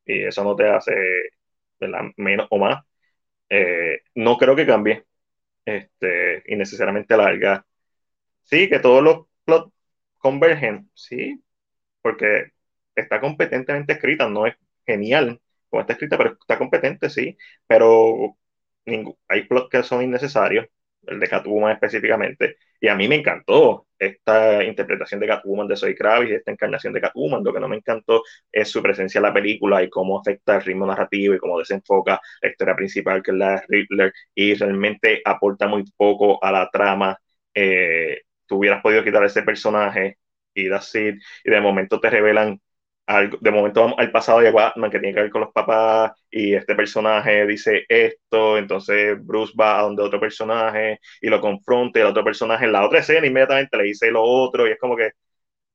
y 0.06 0.24
eso 0.26 0.44
no 0.44 0.56
te 0.56 0.70
hace 0.70 0.94
menos 2.18 2.48
o 2.52 2.58
más. 2.58 2.84
Eh, 3.50 4.02
no 4.16 4.38
creo 4.38 4.56
que 4.56 4.66
cambie 4.68 5.06
este, 5.66 6.44
innecesariamente 6.48 7.18
larga. 7.18 7.66
Sí, 8.44 8.70
que 8.70 8.80
todos 8.80 9.04
los 9.04 9.28
plots 9.46 9.74
convergen, 10.20 10.92
sí, 10.96 11.44
porque 12.02 12.54
está 12.96 13.22
competentemente 13.22 13.94
escrita, 13.94 14.30
no 14.30 14.48
es 14.48 14.56
genial 14.86 15.42
como 15.70 15.82
está 15.82 15.94
escrita, 15.94 16.18
pero 16.18 16.34
está 16.40 16.58
competente, 16.58 17.10
sí, 17.10 17.38
pero 17.68 18.38
hay 19.28 19.44
plots 19.48 19.70
que 19.70 19.84
son 19.84 20.04
innecesarios, 20.04 20.68
el 21.08 21.20
de 21.20 21.28
Catwoman 21.28 21.74
específicamente, 21.74 22.58
y 22.80 22.88
a 22.88 22.96
mí 22.96 23.08
me 23.08 23.16
encantó 23.16 23.88
esta 23.98 24.64
interpretación 24.64 25.20
de 25.20 25.28
Catwoman 25.28 25.68
de 25.68 25.76
Zoe 25.76 25.96
Kravitz, 25.96 26.32
esta 26.32 26.52
encarnación 26.52 26.94
de 26.94 27.02
Catwoman, 27.02 27.44
lo 27.44 27.54
que 27.54 27.60
no 27.60 27.68
me 27.68 27.76
encantó 27.78 28.24
es 28.52 28.70
su 28.70 28.82
presencia 28.82 29.20
en 29.20 29.24
la 29.24 29.34
película 29.34 29.84
y 29.84 29.90
cómo 29.90 30.20
afecta 30.20 30.56
el 30.58 30.64
ritmo 30.64 30.86
narrativo 30.86 31.34
y 31.34 31.40
cómo 31.40 31.60
desenfoca 31.60 32.20
la 32.42 32.50
historia 32.50 32.76
principal 32.76 33.22
que 33.22 33.32
es 33.32 33.38
la 33.38 33.52
de 33.56 33.62
Riddler 33.68 34.14
y 34.34 34.54
realmente 34.56 35.22
aporta 35.26 35.68
muy 35.68 35.84
poco 35.98 36.44
a 36.44 36.52
la 36.52 36.70
trama. 36.72 37.18
Eh, 37.54 38.22
tú 38.46 38.58
hubieras 38.58 38.82
podido 38.82 39.04
quitar 39.04 39.24
ese 39.26 39.44
personaje 39.44 40.18
y 40.54 40.72
así, 40.72 41.12
y 41.44 41.50
de 41.52 41.62
momento 41.62 42.00
te 42.00 42.10
revelan 42.10 42.60
de 43.42 43.52
momento 43.52 43.82
vamos 43.82 43.98
al 44.00 44.12
pasado 44.12 44.40
de 44.40 44.52
Batman 44.52 44.92
que 44.92 45.00
tiene 45.00 45.16
que 45.16 45.22
ver 45.22 45.32
con 45.32 45.42
los 45.42 45.52
papás 45.52 46.12
y 46.30 46.54
este 46.54 46.76
personaje 46.76 47.46
dice 47.48 47.86
esto, 47.90 48.58
entonces 48.58 49.18
Bruce 49.26 49.54
va 49.60 49.80
a 49.80 49.82
donde 49.84 50.04
otro 50.04 50.20
personaje 50.20 51.00
y 51.22 51.28
lo 51.30 51.42
confronta 51.42 52.00
y 52.00 52.02
el 52.04 52.10
otro 52.10 52.24
personaje 52.24 52.66
en 52.66 52.72
la 52.74 52.86
otra 52.86 53.00
escena 53.00 53.26
inmediatamente 53.26 53.78
le 53.78 53.84
dice 53.86 54.12
lo 54.12 54.24
otro 54.24 54.68
y 54.68 54.72
es 54.72 54.80
como 54.80 54.96
que, 54.96 55.12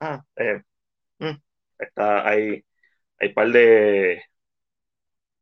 ah, 0.01 0.23
eh, 0.37 0.63
mm, 1.21 1.33
está, 1.79 2.29
hay, 2.29 2.65
hay 3.19 3.33
par 3.35 3.51
de, 3.53 4.23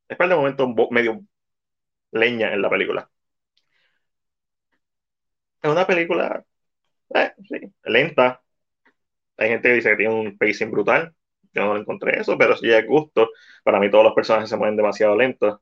hay 0.08 0.16
par 0.16 0.28
de 0.28 0.36
momentos 0.36 0.68
medio 0.90 1.20
leña 2.12 2.52
en 2.54 2.62
la 2.62 2.70
película. 2.70 3.10
Es 5.62 5.70
una 5.70 5.86
película, 5.86 6.44
eh, 7.14 7.32
sí, 7.48 7.60
lenta. 7.84 8.42
Hay 9.38 9.50
gente 9.50 9.68
que 9.68 9.74
dice 9.76 9.90
que 9.90 9.96
tiene 9.96 10.14
un 10.14 10.38
pacing 10.38 10.70
brutal 10.70 11.14
yo 11.54 11.64
no 11.64 11.76
encontré 11.76 12.20
eso, 12.20 12.36
pero 12.38 12.56
sí 12.56 12.70
es 12.70 12.86
gusto. 12.86 13.30
Para 13.64 13.80
mí 13.80 13.90
todos 13.90 14.04
los 14.04 14.14
personajes 14.14 14.50
se 14.50 14.56
mueven 14.56 14.76
demasiado 14.76 15.16
lentos. 15.16 15.60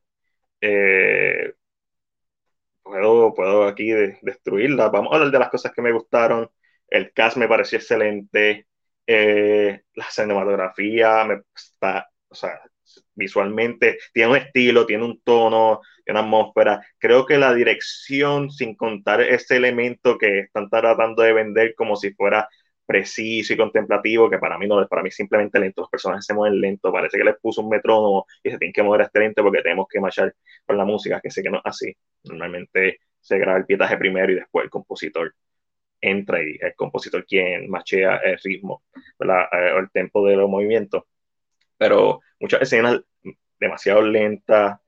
Eh, 0.60 1.52
puedo, 2.82 3.34
puedo 3.34 3.66
aquí 3.66 3.90
destruirla. 4.22 4.88
Vamos 4.88 5.12
a 5.12 5.16
hablar 5.16 5.30
de 5.32 5.38
las 5.38 5.50
cosas 5.50 5.72
que 5.72 5.82
me 5.82 5.92
gustaron. 5.92 6.50
El 6.88 7.12
cast 7.12 7.36
me 7.36 7.48
pareció 7.48 7.78
excelente. 7.78 8.66
Eh, 9.06 9.82
la 9.94 10.10
cinematografía 10.10 11.24
me 11.24 11.42
está, 11.54 12.08
o 12.28 12.34
sea, 12.34 12.60
visualmente 13.14 13.98
tiene 14.12 14.30
un 14.30 14.36
estilo, 14.36 14.86
tiene 14.86 15.04
un 15.04 15.20
tono, 15.22 15.80
tiene 16.04 16.20
una 16.20 16.26
atmósfera. 16.26 16.80
Creo 16.98 17.26
que 17.26 17.38
la 17.38 17.54
dirección, 17.54 18.50
sin 18.50 18.74
contar 18.76 19.20
ese 19.20 19.56
elemento 19.56 20.18
que 20.18 20.40
están 20.40 20.68
tratando 20.70 21.22
de 21.22 21.32
vender 21.32 21.74
como 21.74 21.96
si 21.96 22.12
fuera 22.14 22.48
preciso 22.90 23.52
y 23.54 23.56
contemplativo, 23.56 24.28
que 24.28 24.38
para 24.38 24.58
mí 24.58 24.66
no 24.66 24.84
para 24.88 25.04
mí 25.04 25.12
simplemente 25.12 25.60
lento. 25.60 25.82
Los 25.82 25.90
personajes 25.90 26.26
se 26.26 26.34
mueven 26.34 26.60
lento, 26.60 26.90
parece 26.90 27.18
que 27.18 27.22
les 27.24 27.36
puso 27.38 27.62
un 27.62 27.68
metrónomo 27.68 28.26
y 28.42 28.50
se 28.50 28.58
tienen 28.58 28.72
que 28.72 28.82
mover 28.82 29.02
a 29.02 29.04
este 29.04 29.20
lento 29.20 29.44
porque 29.44 29.62
tenemos 29.62 29.86
que 29.88 30.00
marchar 30.00 30.34
con 30.66 30.76
la 30.76 30.84
música, 30.84 31.20
que 31.20 31.30
sé 31.30 31.40
que 31.40 31.50
no 31.50 31.58
es 31.58 31.62
así. 31.66 31.96
Normalmente 32.24 32.98
se 33.20 33.38
graba 33.38 33.58
el 33.58 33.64
pietaje 33.66 33.96
primero 33.96 34.32
y 34.32 34.34
después 34.34 34.64
el 34.64 34.70
compositor 34.70 35.32
entra 36.00 36.42
y 36.42 36.58
el 36.60 36.74
compositor 36.74 37.24
quien 37.26 37.70
machea 37.70 38.16
el 38.24 38.38
ritmo 38.42 38.82
eh, 39.20 39.72
o 39.76 39.78
el 39.78 39.90
tempo 39.92 40.26
de 40.26 40.34
los 40.34 40.50
movimientos. 40.50 41.04
Pero 41.78 42.22
muchas 42.40 42.62
escenas 42.62 43.00
demasiado 43.60 44.02
lentas. 44.02 44.80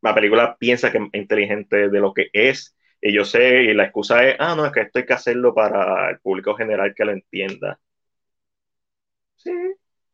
La 0.00 0.14
película 0.14 0.56
piensa 0.58 0.90
que 0.90 0.96
es 0.96 1.04
inteligente 1.12 1.90
de 1.90 2.00
lo 2.00 2.14
que 2.14 2.30
es 2.32 2.74
y 3.00 3.12
yo 3.14 3.24
sé, 3.24 3.62
y 3.64 3.74
la 3.74 3.84
excusa 3.84 4.24
es, 4.28 4.36
ah, 4.38 4.54
no, 4.56 4.66
es 4.66 4.72
que 4.72 4.80
esto 4.82 4.98
hay 4.98 5.06
que 5.06 5.12
hacerlo 5.14 5.54
para 5.54 6.10
el 6.10 6.20
público 6.20 6.54
general 6.54 6.94
que 6.94 7.04
lo 7.04 7.12
entienda. 7.12 7.80
Sí, 9.36 9.50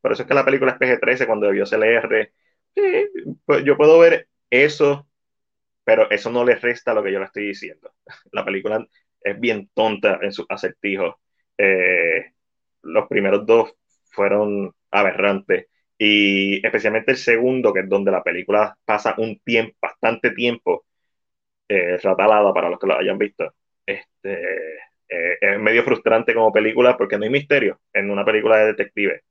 por 0.01 0.13
eso 0.13 0.23
es 0.23 0.29
que 0.29 0.35
la 0.35 0.45
película 0.45 0.73
es 0.73 0.79
PG-13 0.79 1.27
cuando 1.27 1.47
debió 1.47 1.67
ser 1.67 1.83
R. 1.83 2.33
Sí, 2.75 2.83
pues 3.45 3.65
yo 3.65 3.77
puedo 3.77 3.99
ver 3.99 4.29
eso, 4.51 5.09
pero 5.85 6.11
eso 6.11 6.31
no 6.33 6.45
le 6.45 6.57
resta 6.57 6.95
lo 6.95 7.03
que 7.03 7.13
yo 7.13 7.21
le 7.21 7.27
estoy 7.27 7.49
diciendo. 7.49 7.93
La 8.33 8.45
película 8.45 8.87
es 9.23 9.41
bien 9.41 9.71
tonta 9.75 10.19
en 10.23 10.33
sus 10.33 10.47
acertijos. 10.49 11.17
Eh, 11.59 12.33
los 12.83 13.09
primeros 13.09 13.47
dos 13.47 13.75
fueron 14.13 14.75
aberrantes 14.91 15.69
y 15.99 16.65
especialmente 16.67 17.13
el 17.13 17.19
segundo, 17.19 17.73
que 17.75 17.81
es 17.81 17.89
donde 17.89 18.11
la 18.13 18.23
película 18.25 18.77
pasa 18.85 19.15
un 19.19 19.39
tiempo, 19.41 19.77
bastante 19.83 20.31
tiempo 20.33 20.87
eh, 21.69 21.99
Ratalada, 22.03 22.53
para 22.53 22.71
los 22.71 22.79
que 22.79 22.87
lo 22.87 22.99
hayan 22.99 23.19
visto. 23.19 23.53
Este, 23.85 24.77
eh, 25.09 25.39
es 25.41 25.61
medio 25.61 25.85
frustrante 25.85 26.35
como 26.35 26.53
película 26.53 26.97
porque 26.97 27.19
no 27.19 27.25
hay 27.25 27.31
misterio 27.31 27.81
en 27.93 28.11
una 28.11 28.25
película 28.25 28.59
de 28.59 28.67
detective. 28.67 29.23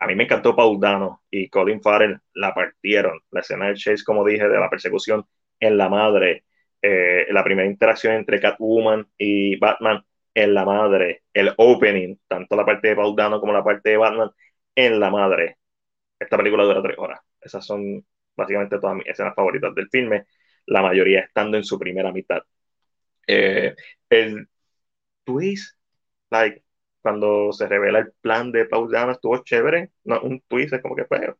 A 0.00 0.06
mí 0.06 0.14
me 0.14 0.24
encantó 0.24 0.54
Paul 0.54 0.78
Dano 0.80 1.22
y 1.30 1.48
Colin 1.48 1.80
Farrell 1.82 2.20
la 2.34 2.54
partieron. 2.54 3.20
La 3.30 3.40
escena 3.40 3.66
del 3.66 3.76
chase, 3.76 4.04
como 4.04 4.24
dije, 4.24 4.48
de 4.48 4.58
la 4.58 4.70
persecución 4.70 5.26
en 5.58 5.76
la 5.76 5.88
madre, 5.88 6.44
eh, 6.82 7.26
la 7.30 7.42
primera 7.44 7.68
interacción 7.68 8.14
entre 8.14 8.40
Catwoman 8.40 9.08
y 9.18 9.56
Batman 9.58 10.04
en 10.34 10.54
la 10.54 10.64
madre, 10.64 11.24
el 11.32 11.52
opening, 11.56 12.16
tanto 12.28 12.54
la 12.56 12.64
parte 12.64 12.88
de 12.88 12.96
Paul 12.96 13.16
Dano 13.16 13.40
como 13.40 13.52
la 13.52 13.64
parte 13.64 13.90
de 13.90 13.96
Batman 13.96 14.30
en 14.74 15.00
la 15.00 15.10
madre. 15.10 15.58
Esta 16.18 16.36
película 16.36 16.64
dura 16.64 16.82
tres 16.82 16.98
horas. 16.98 17.20
Esas 17.40 17.66
son 17.66 18.04
básicamente 18.36 18.78
todas 18.78 18.96
mis 18.96 19.06
escenas 19.06 19.34
favoritas 19.34 19.74
del 19.74 19.88
filme 19.90 20.26
la 20.68 20.82
mayoría 20.82 21.20
estando 21.20 21.56
en 21.56 21.64
su 21.64 21.78
primera 21.78 22.12
mitad. 22.12 22.42
Eh, 23.26 23.74
el 24.10 24.48
twist, 25.24 25.76
like, 26.30 26.64
cuando 27.02 27.52
se 27.52 27.68
revela 27.68 28.00
el 28.00 28.12
plan 28.20 28.52
de 28.52 28.66
Paul 28.66 28.90
Dano 28.90 29.12
estuvo 29.12 29.42
chévere, 29.44 29.90
no, 30.04 30.20
un 30.22 30.40
twist 30.48 30.74
es 30.74 30.82
como 30.82 30.96
que 30.96 31.04
fue, 31.06 31.34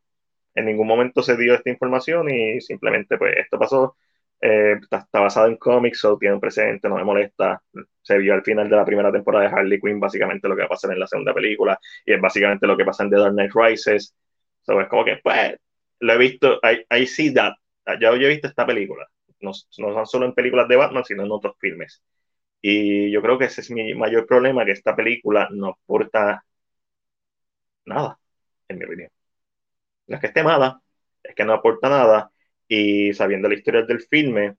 en 0.55 0.65
ningún 0.65 0.87
momento 0.87 1.21
se 1.23 1.37
dio 1.37 1.55
esta 1.55 1.69
información 1.69 2.29
y 2.29 2.61
simplemente 2.61 3.17
pues 3.17 3.35
esto 3.37 3.59
pasó, 3.59 3.97
eh, 4.41 4.75
está, 4.81 5.19
basado 5.19 5.47
en 5.47 5.57
cómics, 5.57 6.03
o 6.05 6.17
tiene 6.17 6.35
un 6.35 6.41
precedente, 6.41 6.89
no 6.89 6.95
me 6.95 7.03
molesta, 7.03 7.61
se 8.01 8.17
vio 8.17 8.33
al 8.33 8.43
final 8.43 8.69
de 8.69 8.75
la 8.75 8.85
primera 8.85 9.11
temporada 9.11 9.49
de 9.49 9.55
Harley 9.55 9.79
Quinn 9.79 9.99
básicamente 9.99 10.47
lo 10.47 10.55
que 10.55 10.61
va 10.61 10.67
a 10.67 10.69
pasar 10.69 10.91
en 10.91 10.99
la 10.99 11.07
segunda 11.07 11.33
película 11.33 11.79
y 12.05 12.13
es 12.13 12.21
básicamente 12.21 12.67
lo 12.67 12.77
que 12.77 12.85
pasa 12.85 13.03
en 13.03 13.09
The 13.11 13.17
Dark 13.17 13.33
Knight 13.33 13.51
Rises, 13.53 14.15
so, 14.61 14.79
es 14.81 14.87
como 14.87 15.05
que 15.05 15.17
pues 15.23 15.55
lo 15.99 16.13
he 16.13 16.17
visto, 16.17 16.59
I, 16.63 16.85
I 17.01 17.05
see 17.05 17.33
that, 17.33 17.53
ya 17.99 18.09
he 18.11 18.27
visto 18.27 18.47
esta 18.47 18.65
película, 18.65 19.07
no, 19.41 19.51
no 19.79 20.05
solo 20.05 20.25
en 20.25 20.33
películas 20.33 20.67
de 20.67 20.75
Batman, 20.77 21.03
sino 21.05 21.23
en 21.23 21.31
otros 21.31 21.55
filmes. 21.59 22.03
Y 22.61 23.11
yo 23.11 23.21
creo 23.21 23.37
que 23.39 23.45
ese 23.45 23.61
es 23.61 23.71
mi 23.71 23.93
mayor 23.95 24.27
problema, 24.27 24.65
que 24.65 24.73
esta 24.73 24.95
película 24.95 25.49
no 25.51 25.69
aporta 25.69 26.45
nada, 27.85 28.19
en 28.67 28.77
mi 28.77 28.85
opinión. 28.85 29.09
No 30.07 30.15
es 30.15 30.21
que 30.21 30.27
esté 30.27 30.43
mala, 30.43 30.81
es 31.23 31.35
que 31.35 31.45
no 31.45 31.53
aporta 31.53 31.89
nada. 31.89 32.31
Y 32.67 33.13
sabiendo 33.13 33.47
la 33.49 33.55
historia 33.55 33.83
del 33.83 34.01
filme, 34.01 34.57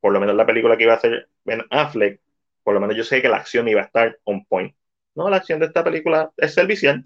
por 0.00 0.12
lo 0.12 0.20
menos 0.20 0.36
la 0.36 0.46
película 0.46 0.76
que 0.76 0.84
iba 0.84 0.94
a 0.94 0.96
hacer 0.96 1.30
Ben 1.44 1.62
Affleck, 1.70 2.20
por 2.64 2.74
lo 2.74 2.80
menos 2.80 2.96
yo 2.96 3.04
sé 3.04 3.22
que 3.22 3.28
la 3.30 3.38
acción 3.38 3.68
iba 3.68 3.82
a 3.82 3.86
estar 3.86 4.18
on 4.24 4.44
point. 4.46 4.76
No, 5.16 5.30
la 5.30 5.38
acción 5.38 5.60
de 5.60 5.66
esta 5.68 5.84
película 5.84 6.32
es 6.36 6.54
servicial, 6.54 7.04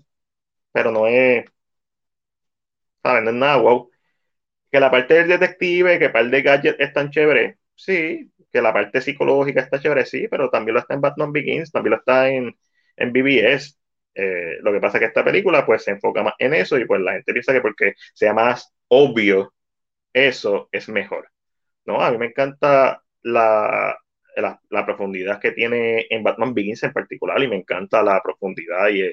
pero 0.73 0.93
no 0.93 1.07
es, 1.09 1.47
¿saben? 3.03 3.25
No 3.25 3.31
es 3.31 3.37
nada 3.37 3.57
wow 3.59 3.91
que 4.71 4.81
la 4.81 4.91
parte 4.91 5.15
del 5.15 5.29
detective, 5.29 5.99
que 5.99 6.11
par 6.11 6.29
de 6.31 6.43
gadgets 6.43 6.81
es 6.81 6.93
tan 6.93 7.11
chévere, 7.11 7.59
sí, 7.75 8.31
que 8.53 8.61
la 8.63 8.73
parte 8.73 9.01
psicológica 9.01 9.61
está 9.61 9.81
chévere, 9.81 10.07
sí, 10.07 10.29
pero 10.29 10.51
también 10.51 10.75
lo 10.75 10.81
está 10.81 10.95
en 10.95 11.01
Batman 11.01 11.33
Begins, 11.33 11.73
también 11.73 11.93
lo 11.93 11.99
está 11.99 12.29
en, 12.29 12.57
en 12.97 13.13
BBS. 13.13 13.77
Eh, 14.15 14.59
lo 14.63 14.73
que 14.73 14.81
pasa 14.81 14.97
es 14.99 15.01
que 15.01 15.07
esta 15.09 15.25
película 15.25 15.67
pues 15.67 15.85
se 15.85 15.91
enfoca 15.93 16.23
más 16.23 16.35
en 16.39 16.55
eso 16.55 16.79
y 16.79 16.87
pues 16.87 17.01
la 17.03 17.13
gente 17.13 17.33
piensa 17.33 17.53
que 17.53 17.61
porque 17.61 17.95
sea 18.15 18.33
más 18.33 18.73
obvio 18.89 19.53
eso 20.13 20.69
es 20.73 20.89
mejor. 20.89 21.31
No, 21.85 22.01
a 22.03 22.11
mí 22.11 22.19
me 22.19 22.27
encanta 22.27 23.03
la, 23.23 23.97
la, 24.37 24.87
profundidad 24.87 25.41
que 25.41 25.53
tiene 25.53 26.07
en 26.11 26.23
Batman 26.23 26.55
Begins 26.55 26.83
en 26.85 26.93
particular 26.93 27.43
y 27.43 27.49
me 27.49 27.57
encanta 27.57 28.03
la 28.03 28.21
profundidad 28.23 28.89
y, 28.89 29.13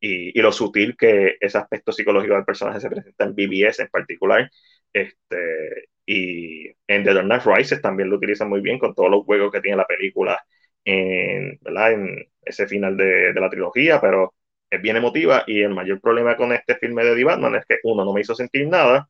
y, 0.00 0.40
lo 0.40 0.52
sutil 0.52 0.96
que 0.96 1.36
ese 1.40 1.58
aspecto 1.58 1.92
psicológico 1.92 2.34
del 2.34 2.44
personaje 2.44 2.80
se 2.80 2.90
presenta 2.90 3.24
en 3.24 3.34
BBS 3.34 3.82
en 3.82 3.88
particular. 3.88 4.50
Este, 4.92 5.88
y 6.06 6.66
en 6.86 7.04
The 7.04 7.14
Dark 7.14 7.26
Knight 7.26 7.44
Rises 7.44 7.80
también 7.82 8.10
lo 8.10 8.16
utilizan 8.16 8.48
muy 8.48 8.60
bien 8.60 8.78
con 8.78 8.94
todos 8.94 9.10
los 9.10 9.24
juegos 9.24 9.52
que 9.52 9.60
tiene 9.60 9.76
la 9.78 9.86
película 9.86 10.38
en, 10.84 11.58
¿verdad? 11.62 11.92
en 11.92 12.28
ese 12.44 12.66
final 12.66 12.96
de, 12.96 13.32
de, 13.32 13.40
la 13.40 13.50
trilogía, 13.50 14.00
pero 14.00 14.34
es 14.70 14.82
bien 14.82 14.96
emotiva 14.96 15.44
y 15.46 15.62
el 15.62 15.70
mayor 15.74 16.00
problema 16.00 16.36
con 16.36 16.52
este 16.52 16.76
filme 16.76 17.04
de 17.04 17.14
The 17.14 17.24
Batman 17.24 17.56
es 17.56 17.66
que 17.66 17.78
uno 17.84 18.04
no 18.04 18.12
me 18.12 18.20
hizo 18.22 18.34
sentir 18.34 18.66
nada, 18.68 19.08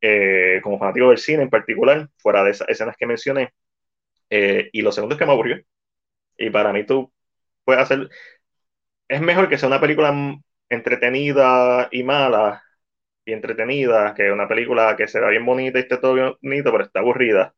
eh, 0.00 0.60
como 0.62 0.78
fanático 0.78 1.08
del 1.08 1.18
cine 1.18 1.44
en 1.44 1.50
particular, 1.50 2.08
fuera 2.18 2.44
de 2.44 2.50
esas 2.52 2.68
escenas 2.68 2.96
que 2.96 3.06
mencioné, 3.06 3.54
eh, 4.30 4.70
y 4.72 4.82
lo 4.82 4.92
segundo 4.92 5.14
es 5.14 5.18
que 5.18 5.26
me 5.26 5.32
aburrió. 5.32 5.62
Y 6.38 6.50
para 6.50 6.72
mí 6.72 6.86
tú 6.86 7.12
puedes 7.64 7.82
hacer, 7.82 8.10
es 9.08 9.20
mejor 9.20 9.48
que 9.48 9.58
sea 9.58 9.68
una 9.68 9.80
película 9.80 10.14
entretenida 10.68 11.88
y 11.92 12.02
mala 12.02 12.63
y 13.24 13.32
entretenida 13.32 14.14
que 14.14 14.30
una 14.32 14.48
película 14.48 14.96
que 14.96 15.08
se 15.08 15.20
vea 15.20 15.30
bien 15.30 15.46
bonita 15.46 15.78
y 15.78 15.82
esté 15.82 15.98
todo 15.98 16.14
bien 16.14 16.34
bonito, 16.42 16.72
pero 16.72 16.84
está 16.84 17.00
aburrida. 17.00 17.54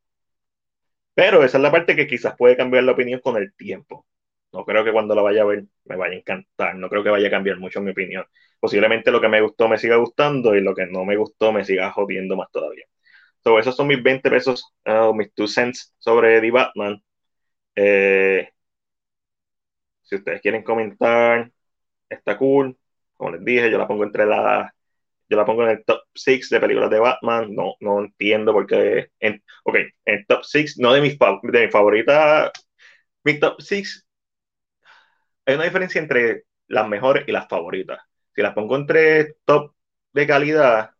Pero 1.13 1.43
esa 1.43 1.57
es 1.57 1.63
la 1.63 1.71
parte 1.71 1.95
que 1.95 2.07
quizás 2.07 2.35
puede 2.37 2.55
cambiar 2.57 2.83
la 2.83 2.91
opinión 2.93 3.19
con 3.21 3.37
el 3.37 3.53
tiempo. 3.55 4.05
No 4.51 4.63
creo 4.65 4.83
que 4.83 4.91
cuando 4.91 5.15
la 5.15 5.21
vaya 5.21 5.41
a 5.41 5.45
ver 5.45 5.65
me 5.85 5.95
vaya 5.95 6.13
a 6.15 6.17
encantar, 6.17 6.75
no 6.75 6.89
creo 6.89 7.03
que 7.03 7.09
vaya 7.09 7.27
a 7.27 7.31
cambiar 7.31 7.57
mucho 7.59 7.81
mi 7.81 7.91
opinión. 7.91 8.25
Posiblemente 8.59 9.11
lo 9.11 9.21
que 9.21 9.27
me 9.29 9.41
gustó 9.41 9.67
me 9.67 9.77
siga 9.77 9.95
gustando 9.97 10.55
y 10.55 10.61
lo 10.61 10.75
que 10.75 10.85
no 10.87 11.05
me 11.05 11.17
gustó 11.17 11.51
me 11.51 11.65
siga 11.65 11.91
jodiendo 11.91 12.35
más 12.37 12.49
todavía. 12.51 12.85
So, 13.43 13.59
esos 13.59 13.75
son 13.75 13.87
mis 13.87 14.03
20 14.03 14.29
pesos, 14.29 14.73
uh, 14.85 15.13
mis 15.13 15.33
2 15.35 15.53
cents 15.53 15.93
sobre 15.99 16.41
The 16.41 16.51
Batman. 16.51 17.01
Eh, 17.75 18.49
si 20.03 20.15
ustedes 20.15 20.41
quieren 20.41 20.63
comentar, 20.63 21.51
está 22.09 22.37
cool. 22.37 22.77
Como 23.17 23.31
les 23.31 23.45
dije, 23.45 23.71
yo 23.71 23.77
la 23.77 23.87
pongo 23.87 24.03
entre 24.03 24.25
las 24.25 24.71
yo 25.29 25.37
la 25.37 25.45
pongo 25.45 25.63
en 25.63 25.69
el 25.71 25.85
top 25.85 26.01
6 26.13 26.49
de 26.49 26.59
películas 26.59 26.89
de 26.89 26.99
Batman. 26.99 27.53
No, 27.53 27.75
no 27.79 27.99
entiendo 28.01 28.53
por 28.53 28.67
qué. 28.67 29.11
En, 29.19 29.43
ok, 29.63 29.77
en 30.05 30.25
top 30.25 30.43
6, 30.43 30.77
no 30.79 30.93
de 30.93 31.01
mis, 31.01 31.17
de 31.19 31.61
mis 31.63 31.71
favoritas. 31.71 32.51
Mi 33.23 33.39
top 33.39 33.61
6. 33.61 34.05
Hay 35.45 35.55
una 35.55 35.63
diferencia 35.65 35.99
entre 36.01 36.43
las 36.67 36.87
mejores 36.87 37.23
y 37.27 37.31
las 37.31 37.47
favoritas. 37.47 37.99
Si 38.35 38.41
las 38.41 38.53
pongo 38.53 38.75
entre 38.75 39.35
top 39.45 39.73
de 40.13 40.27
calidad, 40.27 40.91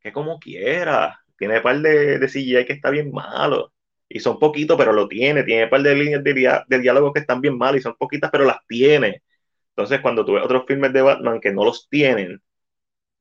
que 0.00 0.12
como 0.12 0.38
quiera. 0.38 1.20
Tiene 1.38 1.58
un 1.58 1.62
par 1.62 1.80
de, 1.80 2.18
de 2.18 2.28
CGI 2.28 2.66
que 2.66 2.74
está 2.74 2.90
bien 2.90 3.10
malo. 3.12 3.72
Y 4.08 4.20
son 4.20 4.38
poquitos, 4.38 4.76
pero 4.76 4.92
lo 4.92 5.08
tiene. 5.08 5.44
Tiene 5.44 5.64
un 5.64 5.70
par 5.70 5.82
de 5.82 5.94
líneas 5.94 6.24
de, 6.24 6.78
diálogo 6.80 7.12
que 7.12 7.20
están 7.20 7.40
bien 7.40 7.56
malas 7.58 7.80
y 7.80 7.82
son 7.82 7.94
poquitas, 7.96 8.30
pero 8.30 8.44
las 8.44 8.58
tiene. 8.66 9.22
Entonces, 9.70 10.00
cuando 10.00 10.24
tú 10.24 10.34
ves 10.34 10.44
otros 10.44 10.64
filmes 10.66 10.92
de 10.92 11.02
Batman 11.02 11.40
que 11.40 11.52
no 11.52 11.64
los 11.64 11.88
tienen, 11.88 12.42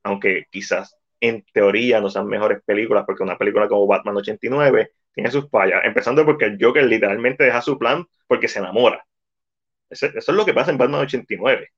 aunque 0.04 0.46
quizás 0.52 0.98
en 1.20 1.46
teoría 1.54 2.02
no 2.02 2.10
sean 2.10 2.28
mejores 2.28 2.62
películas, 2.64 3.04
porque 3.06 3.24
una 3.24 3.38
película 3.38 3.68
como 3.68 3.88
Batman 3.88 4.18
89 4.18 4.92
tiene 5.14 5.32
sus 5.32 5.50
fallas, 5.50 5.82
empezando 5.84 6.26
porque 6.26 6.46
el 6.46 6.58
Joker 6.62 6.86
literalmente 6.86 7.44
deja 7.44 7.62
su 7.62 7.78
plan 7.78 8.06
porque 8.28 8.48
se 8.48 8.60
enamora. 8.60 9.06
Eso, 9.90 10.08
es 10.08 10.28
lo 10.30 10.46
que 10.46 10.54
pasa 10.54 10.72
en 10.72 10.78
Batman 10.78 11.02
89. 11.02 11.70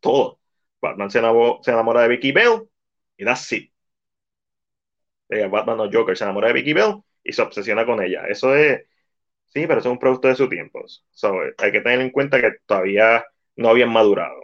Todo. 0.00 0.38
Batman 0.80 1.10
se 1.10 1.18
enamora, 1.18 1.58
se 1.62 1.70
enamora 1.70 2.02
de 2.02 2.08
Vicky 2.08 2.32
Bell 2.32 2.68
y 3.16 3.24
that's 3.24 3.52
it. 3.52 3.72
Eh, 5.28 5.46
Batman 5.48 5.80
o 5.80 5.90
Joker 5.90 6.16
se 6.16 6.24
enamora 6.24 6.48
de 6.48 6.54
Vicky 6.54 6.72
Bell 6.74 6.96
y 7.22 7.32
se 7.32 7.42
obsesiona 7.42 7.86
con 7.86 8.02
ella. 8.02 8.26
Eso 8.28 8.54
es, 8.54 8.82
sí, 9.46 9.66
pero 9.66 9.80
eso 9.80 9.88
es 9.90 9.92
un 9.92 9.98
producto 9.98 10.28
de 10.28 10.36
su 10.36 10.48
tiempo. 10.48 10.84
So, 11.10 11.34
hay 11.58 11.72
que 11.72 11.80
tener 11.80 12.00
en 12.00 12.10
cuenta 12.10 12.40
que 12.40 12.52
todavía 12.66 13.24
no 13.56 13.70
habían 13.70 13.92
madurado. 13.92 14.42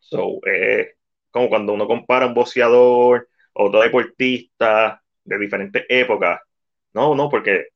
So, 0.00 0.40
eh, 0.46 0.96
como 1.30 1.48
cuando 1.48 1.72
uno 1.72 1.86
compara 1.86 2.26
un 2.26 2.34
boxeador 2.34 3.28
otro 3.52 3.80
deportista 3.80 5.02
de 5.24 5.38
diferentes 5.38 5.84
épocas. 5.88 6.40
No, 6.92 7.14
no, 7.14 7.28
porque 7.28 7.68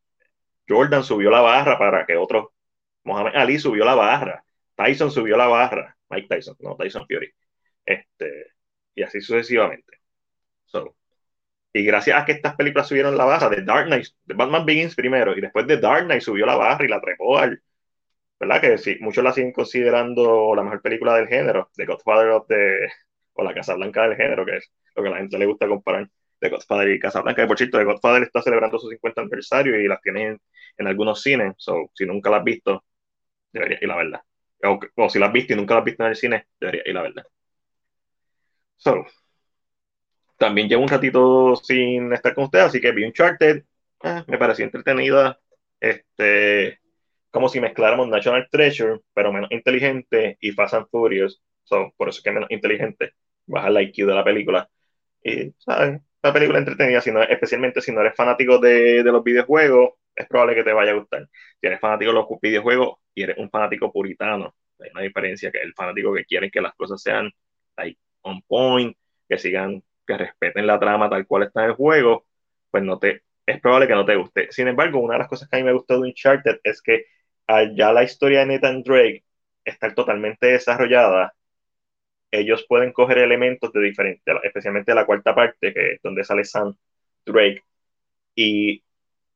Jordan 0.68 1.04
subió 1.04 1.30
la 1.30 1.40
barra 1.40 1.78
para 1.78 2.06
que 2.06 2.16
otro, 2.16 2.52
Mohamed 3.04 3.36
Ali 3.36 3.58
subió 3.58 3.84
la 3.84 3.94
barra, 3.94 4.44
Tyson 4.74 5.10
subió 5.10 5.36
la 5.36 5.46
barra, 5.46 5.96
Mike 6.10 6.28
Tyson, 6.28 6.56
no 6.60 6.76
Tyson 6.76 7.06
Fury, 7.06 7.32
este, 7.84 8.46
y 8.94 9.02
así 9.02 9.20
sucesivamente. 9.20 9.98
y 11.72 11.84
gracias 11.84 12.20
a 12.20 12.24
que 12.24 12.32
estas 12.32 12.54
películas 12.56 12.88
subieron 12.88 13.16
la 13.16 13.24
barra, 13.24 13.48
de 13.48 13.62
Dark 13.62 13.86
Knight, 13.86 14.06
de 14.24 14.34
Batman 14.34 14.64
Begins 14.64 14.94
primero, 14.94 15.36
y 15.36 15.40
después 15.40 15.66
de 15.66 15.78
Dark 15.78 16.04
Knight 16.04 16.22
subió 16.22 16.46
la 16.46 16.56
barra 16.56 16.84
y 16.84 16.88
la 16.88 17.00
trepó 17.00 17.38
al, 17.38 17.62
¿verdad? 18.40 18.60
Que 18.60 18.78
sí, 18.78 18.98
muchos 19.00 19.24
la 19.24 19.32
siguen 19.32 19.52
considerando 19.52 20.54
la 20.54 20.62
mejor 20.62 20.82
película 20.82 21.16
del 21.16 21.28
género, 21.28 21.70
The 21.76 21.86
Godfather 21.86 22.30
of 22.30 22.46
the, 22.48 22.88
o 23.34 23.44
la 23.44 23.54
Casa 23.54 23.74
Blanca 23.74 24.08
del 24.08 24.16
género, 24.16 24.44
que 24.46 24.56
es 24.56 24.72
lo 24.94 25.02
que 25.02 25.08
a 25.08 25.12
la 25.12 25.18
gente 25.18 25.38
le 25.38 25.46
gusta 25.46 25.68
comparar 25.68 26.08
de 26.40 26.48
Godfather 26.50 26.90
y 26.90 26.98
Casa 26.98 27.20
Blanca. 27.20 27.42
Que 27.42 27.48
por 27.48 27.58
cierto, 27.58 27.78
The 27.78 27.84
Godfather 27.84 28.22
está 28.22 28.42
celebrando 28.42 28.78
su 28.78 28.88
50 28.88 29.20
aniversario 29.20 29.80
y 29.80 29.88
las 29.88 30.00
tienen 30.00 30.40
en, 30.76 30.86
algunos 30.86 31.22
cines. 31.22 31.54
So, 31.58 31.90
si 31.94 32.06
nunca 32.06 32.30
las 32.30 32.40
has 32.40 32.44
visto, 32.44 32.84
deberías 33.52 33.82
ir 33.82 33.88
la 33.88 33.96
verdad. 33.96 34.20
O, 34.96 35.08
si 35.08 35.18
las 35.18 35.28
has 35.28 35.32
visto 35.32 35.52
y 35.52 35.56
nunca 35.56 35.74
las 35.74 35.82
has 35.82 35.84
visto 35.86 36.02
en 36.04 36.10
el 36.10 36.16
cine, 36.16 36.46
deberías 36.60 36.86
ir 36.86 36.94
la 36.94 37.02
verdad. 37.02 37.24
So, 38.76 39.06
también 40.36 40.68
llevo 40.68 40.82
un 40.82 40.88
ratito 40.88 41.56
sin 41.56 42.12
estar 42.12 42.34
con 42.34 42.44
ustedes, 42.44 42.66
así 42.66 42.80
que 42.80 42.92
vi 42.92 43.04
Uncharted. 43.04 43.64
Eh, 44.02 44.24
me 44.26 44.38
pareció 44.38 44.64
entretenida. 44.64 45.38
Este, 45.80 46.80
como 47.30 47.48
si 47.48 47.60
mezcláramos 47.60 48.08
National 48.08 48.48
Treasure, 48.50 49.00
pero 49.12 49.32
menos 49.32 49.50
inteligente, 49.50 50.36
y 50.40 50.52
Fast 50.52 50.74
and 50.74 50.88
Furious. 50.88 51.42
So, 51.64 51.92
por 51.96 52.08
eso 52.08 52.18
es 52.18 52.24
que 52.24 52.32
menos 52.32 52.50
inteligente 52.50 53.14
bajar 53.46 53.72
la 53.72 53.82
IQ 53.82 54.06
de 54.06 54.14
la 54.14 54.24
película. 54.24 54.68
Y, 55.22 55.52
¿sabes? 55.58 56.00
La 56.22 56.32
película 56.32 56.58
entretenida, 56.58 57.00
si 57.00 57.12
no, 57.12 57.22
especialmente 57.22 57.80
si 57.80 57.92
no 57.92 58.00
eres 58.00 58.14
fanático 58.14 58.58
de, 58.58 59.02
de, 59.02 59.12
los 59.12 59.22
videojuegos, 59.22 59.94
es 60.14 60.26
probable 60.26 60.54
que 60.54 60.64
te 60.64 60.72
vaya 60.72 60.92
a 60.92 60.94
gustar. 60.94 61.28
Si 61.60 61.66
eres 61.66 61.80
fanático 61.80 62.12
de 62.12 62.14
los 62.14 62.26
videojuegos 62.40 62.98
y 63.14 63.22
eres 63.24 63.38
un 63.38 63.50
fanático 63.50 63.92
puritano, 63.92 64.54
hay 64.80 64.90
una 64.92 65.02
diferencia 65.02 65.50
que 65.50 65.58
el 65.58 65.74
fanático 65.74 66.14
que 66.14 66.24
quiere 66.24 66.50
que 66.50 66.60
las 66.60 66.74
cosas 66.74 67.02
sean 67.02 67.30
like, 67.76 67.98
on 68.22 68.42
point, 68.42 68.96
que 69.28 69.38
sigan, 69.38 69.82
que 70.06 70.16
respeten 70.16 70.66
la 70.66 70.78
trama 70.78 71.10
tal 71.10 71.26
cual 71.26 71.44
está 71.44 71.64
en 71.64 71.70
el 71.70 71.76
juego, 71.76 72.26
pues 72.70 72.82
no 72.82 72.98
te, 72.98 73.22
es 73.46 73.60
probable 73.60 73.86
que 73.86 73.94
no 73.94 74.04
te 74.04 74.16
guste. 74.16 74.48
Sin 74.50 74.68
embargo, 74.68 75.00
una 75.00 75.14
de 75.14 75.20
las 75.20 75.28
cosas 75.28 75.48
que 75.48 75.56
a 75.56 75.60
mí 75.60 75.64
me 75.64 75.72
gustó 75.72 75.94
de 76.00 76.08
Uncharted 76.08 76.60
es 76.62 76.82
que 76.82 77.06
ya 77.76 77.92
la 77.92 78.04
historia 78.04 78.40
de 78.40 78.46
Nathan 78.46 78.82
Drake 78.82 79.24
está 79.64 79.94
totalmente 79.94 80.46
desarrollada 80.46 81.34
ellos 82.40 82.66
pueden 82.68 82.92
coger 82.92 83.18
elementos 83.18 83.72
de 83.72 83.80
diferentes, 83.80 84.34
especialmente 84.42 84.94
la 84.94 85.06
cuarta 85.06 85.34
parte, 85.34 85.72
que 85.72 85.92
es 85.92 86.02
donde 86.02 86.24
sale 86.24 86.44
Sam 86.44 86.74
Drake, 87.26 87.62
y 88.34 88.82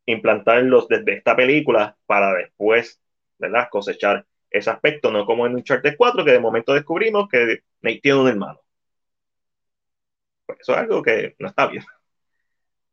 implantarlos 0.07 0.89
desde 0.89 1.15
esta 1.15 1.37
película 1.37 1.97
para 2.07 2.35
después, 2.35 3.01
¿verdad? 3.39 3.69
Cosechar 3.71 4.27
ese 4.51 4.71
aspecto, 4.71 5.11
no 5.11 5.27
como 5.27 5.47
en 5.47 5.55
Uncharted 5.55 5.97
4, 5.97 6.25
que 6.25 6.33
de 6.33 6.41
momento 6.41 6.75
descubrimos 6.75 7.29
que 7.29 7.63
Nate 7.83 8.01
tiene 8.03 8.19
un 8.21 8.29
hermano. 8.29 8.61
Pues 10.47 10.59
eso 10.61 10.73
es 10.73 10.79
algo 10.79 11.03
que 11.03 11.37
no 11.39 11.49
está 11.49 11.67
bien. 11.67 11.85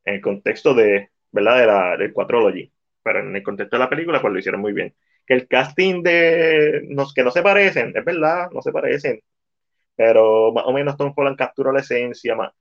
En 0.03 0.15
el 0.15 0.21
contexto 0.21 0.73
de, 0.73 1.09
¿verdad? 1.31 1.59
De 1.59 1.65
la, 1.67 1.97
del 1.97 2.13
Quatrology. 2.13 2.71
Pero 3.03 3.19
en 3.19 3.35
el 3.35 3.43
contexto 3.43 3.75
de 3.77 3.79
la 3.83 3.89
película, 3.89 4.21
pues 4.21 4.33
lo 4.33 4.39
hicieron 4.39 4.61
muy 4.61 4.73
bien. 4.73 4.93
Que 5.25 5.33
el 5.35 5.47
casting 5.47 6.03
de 6.03 6.85
los 6.89 7.13
que 7.13 7.23
no 7.23 7.31
se 7.31 7.41
parecen, 7.41 7.93
es 7.95 8.05
verdad, 8.05 8.49
no 8.51 8.61
se 8.61 8.71
parecen 8.71 9.21
pero 9.95 10.51
más 10.53 10.65
o 10.65 10.73
menos 10.73 10.97
Tom 10.97 11.13
Holland 11.15 11.37
capturó 11.37 11.71
la 11.71 11.81
esencia. 11.81 12.35
Más. 12.35 12.51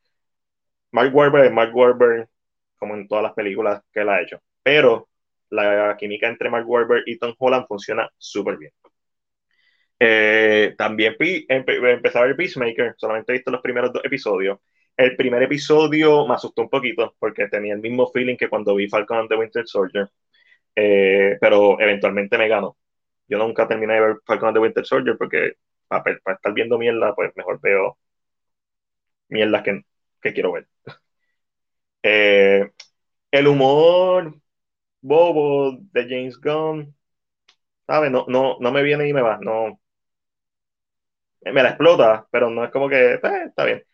Mark 0.93 1.15
Wahlberg 1.15 1.47
es 1.47 1.53
Mark 1.53 1.75
Wahlberg, 1.75 2.29
como 2.77 2.95
en 2.95 3.09
todas 3.09 3.25
las 3.25 3.35
películas 3.35 3.83
que 3.93 4.01
él 4.01 4.09
ha 4.09 4.23
hecho. 4.23 4.41
Pero 4.63 5.09
la 5.51 5.97
química 5.99 6.29
entre 6.29 6.51
Mark 6.51 6.69
Wahlberg 6.69 7.05
y 7.07 7.19
Tom 7.19 7.35
Holland 7.39 7.67
funciona 7.67 8.09
súper 8.19 8.59
bien. 8.59 8.73
Eh, 9.99 10.75
también 10.77 11.17
empecé 11.19 12.19
a 12.19 12.23
ver 12.23 12.37
Peacemaker, 12.37 12.95
solamente 12.97 13.33
he 13.33 13.37
visto 13.37 13.51
los 13.51 13.63
primeros 13.63 13.93
dos 13.93 14.05
episodios. 14.05 14.59
El 14.97 15.17
primer 15.17 15.43
episodio 15.43 16.27
me 16.27 16.35
asustó 16.35 16.63
un 16.63 16.69
poquito 16.71 17.15
porque 17.19 17.49
tenía 17.49 17.75
el 17.75 17.81
mismo 17.81 18.11
feeling 18.13 18.37
que 18.37 18.49
cuando 18.49 18.75
vi 18.75 18.89
Falcon 18.89 19.19
and 19.19 19.29
the 19.29 19.37
Winter 19.37 19.67
Soldier, 19.67 20.09
eh, 20.77 21.37
pero 21.41 21.81
eventualmente 21.81 22.39
me 22.39 22.49
ganó. 22.49 22.77
Yo 23.29 23.39
nunca 23.39 23.67
terminé 23.69 23.95
de 23.95 24.01
ver 24.01 24.17
Falcon 24.27 24.49
and 24.49 24.57
the 24.57 24.61
Winter 24.61 24.87
Soldier 24.87 25.17
porque 25.19 25.55
para, 26.03 26.17
estar 26.37 26.53
viendo 26.53 26.79
mierda, 26.79 27.15
pues 27.15 27.33
mejor 27.37 27.61
veo 27.61 27.99
mierdas 29.29 29.63
que, 29.63 29.85
que 30.23 30.33
quiero 30.33 30.53
ver. 30.53 30.69
Eh, 32.07 32.71
el 33.31 33.47
humor 33.49 34.39
bobo 35.01 35.79
de 35.93 36.03
James 36.05 36.39
Gunn, 36.41 36.95
¿sabes? 37.87 38.11
No, 38.11 38.27
no, 38.29 38.59
no 38.61 38.73
me 38.73 38.83
viene 38.83 39.09
y 39.09 39.13
me 39.15 39.23
va, 39.23 39.39
no. 39.41 39.81
Me 41.43 41.63
la 41.63 41.71
explota, 41.71 42.27
pero 42.31 42.51
no 42.51 42.65
es 42.65 42.71
como 42.71 42.89
que, 42.89 43.15
eh, 43.15 43.21
está 43.47 43.65
bien. 43.65 43.85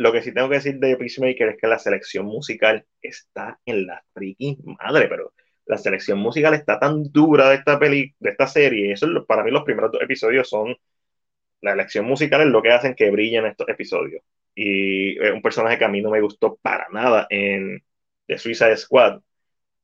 Lo 0.00 0.12
que 0.12 0.22
sí 0.22 0.32
tengo 0.32 0.48
que 0.48 0.54
decir 0.56 0.78
de 0.78 0.96
Peacemaker 0.96 1.50
es 1.50 1.56
que 1.58 1.66
la 1.66 1.78
selección 1.78 2.24
musical 2.24 2.86
está 3.02 3.60
en 3.66 3.86
la 3.86 4.02
freaking 4.14 4.56
madre, 4.64 5.08
pero 5.08 5.34
la 5.66 5.76
selección 5.76 6.18
musical 6.18 6.54
está 6.54 6.78
tan 6.80 7.12
dura 7.12 7.50
de 7.50 7.56
esta 7.56 7.78
peli, 7.78 8.14
de 8.18 8.30
esta 8.30 8.46
serie. 8.46 8.92
Eso 8.92 9.06
es, 9.06 9.26
para 9.26 9.44
mí 9.44 9.50
los 9.50 9.62
primeros 9.62 9.92
dos 9.92 10.00
episodios 10.00 10.48
son 10.48 10.74
la 11.60 11.72
elección 11.72 12.06
musical 12.06 12.40
es 12.42 12.48
lo 12.48 12.62
que 12.62 12.72
hacen 12.72 12.94
que 12.94 13.10
brillen 13.10 13.46
estos 13.46 13.68
episodios. 13.68 14.22
Y 14.54 15.18
es 15.22 15.32
un 15.32 15.42
personaje 15.42 15.78
que 15.78 15.84
a 15.84 15.88
mí 15.88 16.00
no 16.02 16.10
me 16.10 16.20
gustó 16.20 16.56
para 16.62 16.88
nada 16.90 17.26
en 17.30 17.82
The 18.26 18.38
Suicide 18.38 18.76
Squad. 18.76 19.20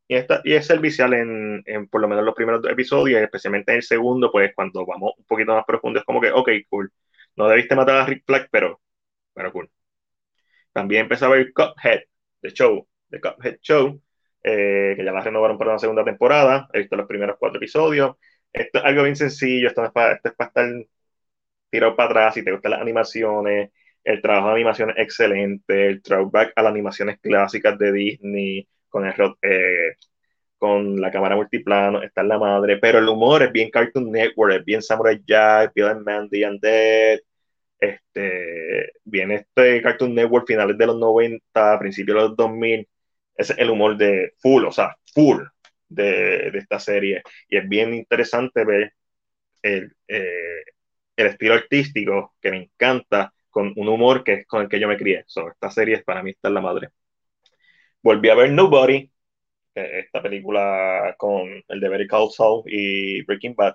Y, 0.08 0.16
esta, 0.16 0.40
y 0.44 0.54
es 0.54 0.66
servicial 0.66 1.14
en, 1.14 1.62
en 1.66 1.88
por 1.88 2.00
lo 2.00 2.08
menos 2.08 2.24
los 2.24 2.34
primeros 2.34 2.62
dos 2.62 2.72
episodios, 2.72 3.20
especialmente 3.22 3.72
en 3.72 3.78
el 3.78 3.82
segundo, 3.82 4.30
pues 4.32 4.52
cuando 4.54 4.86
vamos 4.86 5.12
un 5.18 5.24
poquito 5.24 5.54
más 5.54 5.64
profundo, 5.66 5.98
es 6.00 6.04
como 6.04 6.20
que, 6.20 6.30
ok, 6.32 6.48
cool. 6.68 6.92
No 7.36 7.48
debiste 7.48 7.74
matar 7.76 7.96
a 7.96 8.06
Rick 8.06 8.24
Flag, 8.26 8.48
pero, 8.50 8.80
pero 9.34 9.52
cool. 9.52 9.70
También 10.72 11.02
empecé 11.02 11.24
a 11.24 11.28
ver 11.28 11.52
Cuphead, 11.52 12.02
The 12.40 12.50
Show, 12.50 12.86
The 13.10 13.20
Cuphead 13.20 13.58
Show, 13.60 14.00
eh, 14.42 14.94
que 14.96 15.04
ya 15.04 15.12
la 15.12 15.20
renovaron 15.20 15.58
para 15.58 15.70
una 15.70 15.78
segunda 15.78 16.04
temporada. 16.04 16.68
He 16.72 16.80
visto 16.80 16.96
los 16.96 17.06
primeros 17.06 17.36
cuatro 17.38 17.58
episodios. 17.58 18.16
Esto 18.52 18.78
es 18.78 18.84
algo 18.84 19.02
bien 19.02 19.16
sencillo, 19.16 19.68
esto, 19.68 19.84
es 19.84 19.92
para, 19.92 20.14
esto 20.14 20.28
es 20.30 20.34
para 20.36 20.48
estar 20.48 20.86
tirado 21.70 21.96
para 21.96 22.10
atrás, 22.10 22.34
si 22.34 22.44
te 22.44 22.52
gustan 22.52 22.72
las 22.72 22.80
animaciones, 22.80 23.70
el 24.04 24.22
trabajo 24.22 24.48
de 24.48 24.54
animación 24.54 24.90
es 24.90 24.98
excelente, 24.98 25.86
el 25.88 26.02
throwback 26.02 26.52
a 26.54 26.62
las 26.62 26.70
animaciones 26.70 27.18
clásicas 27.20 27.76
de 27.78 27.92
Disney, 27.92 28.68
con, 28.88 29.04
el, 29.04 29.14
eh, 29.42 29.96
con 30.58 31.00
la 31.00 31.10
cámara 31.10 31.36
multiplano, 31.36 32.02
está 32.02 32.20
en 32.20 32.28
la 32.28 32.38
madre, 32.38 32.78
pero 32.78 32.98
el 32.98 33.08
humor 33.08 33.42
es 33.42 33.52
bien 33.52 33.70
Cartoon 33.70 34.10
Network, 34.12 34.54
es 34.54 34.64
bien 34.64 34.82
Samurai 34.82 35.20
Jack, 35.26 35.72
Bill 35.74 35.86
and 35.86 36.06
Mandy 36.06 36.44
and 36.44 36.60
Dead, 36.60 37.18
este, 37.80 38.92
viene 39.04 39.34
este 39.36 39.82
Cartoon 39.82 40.14
Network 40.14 40.46
finales 40.46 40.78
de 40.78 40.86
los 40.86 40.98
90, 40.98 41.78
principios 41.78 42.16
de 42.16 42.22
los 42.28 42.36
2000, 42.36 42.88
es 43.36 43.50
el 43.58 43.70
humor 43.70 43.96
de 43.96 44.34
full, 44.38 44.64
o 44.64 44.72
sea, 44.72 44.96
full 45.12 45.42
de, 45.88 46.50
de 46.52 46.58
esta 46.58 46.78
serie, 46.78 47.22
y 47.48 47.56
es 47.56 47.68
bien 47.68 47.92
interesante 47.92 48.64
ver 48.64 48.92
el, 49.62 49.92
eh, 50.08 50.62
el 51.16 51.28
estilo 51.28 51.54
artístico 51.54 52.34
que 52.40 52.50
me 52.50 52.58
encanta, 52.64 53.32
con 53.50 53.72
un 53.76 53.88
humor 53.88 54.22
que 54.24 54.32
es 54.34 54.46
con 54.46 54.62
el 54.62 54.68
que 54.68 54.80
yo 54.80 54.88
me 54.88 54.96
crié. 54.98 55.24
So, 55.26 55.48
esta 55.50 55.70
serie 55.70 56.02
para 56.04 56.22
mí 56.22 56.30
está 56.30 56.50
la 56.50 56.60
madre. 56.60 56.90
Volví 58.02 58.28
a 58.28 58.34
ver 58.34 58.50
Nobody, 58.52 59.10
esta 59.74 60.22
película 60.22 61.14
con 61.18 61.62
el 61.68 61.80
de 61.80 61.88
Very 61.88 62.06
Call 62.06 62.30
Saul 62.30 62.62
y 62.66 63.22
Breaking 63.24 63.54
Bad. 63.54 63.74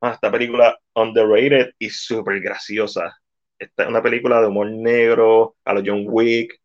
Ah, 0.00 0.12
esta 0.14 0.30
película 0.30 0.78
underrated 0.94 1.72
y 1.78 1.90
súper 1.90 2.40
graciosa. 2.40 3.16
Esta 3.58 3.84
es 3.84 3.88
una 3.88 4.02
película 4.02 4.40
de 4.40 4.48
humor 4.48 4.70
negro 4.70 5.56
a 5.64 5.74
lo 5.74 5.82
John 5.84 6.04
Wick, 6.08 6.60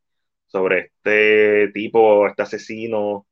sobre 0.48 0.92
este 0.98 1.70
tipo, 1.74 2.28
este 2.28 2.44
asesino 2.44 3.28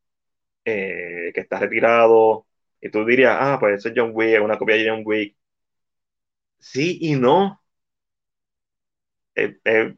eh, 0.66 1.32
que 1.34 1.42
está 1.42 1.60
retirado. 1.60 2.48
Y 2.82 2.90
tú 2.92 3.06
dirías, 3.06 3.38
ah, 3.40 3.58
pues 3.60 3.80
ese 3.80 3.90
es 3.90 3.96
John 3.98 4.12
Wick, 4.14 4.36
es 4.36 4.42
una 4.42 4.58
copia 4.58 4.76
de 4.78 4.90
John 4.90 5.04
Wick. 5.06 5.36
Sí 6.60 7.00
y 7.02 7.16
no. 7.16 7.60
Es, 9.36 9.56
es, 9.64 9.94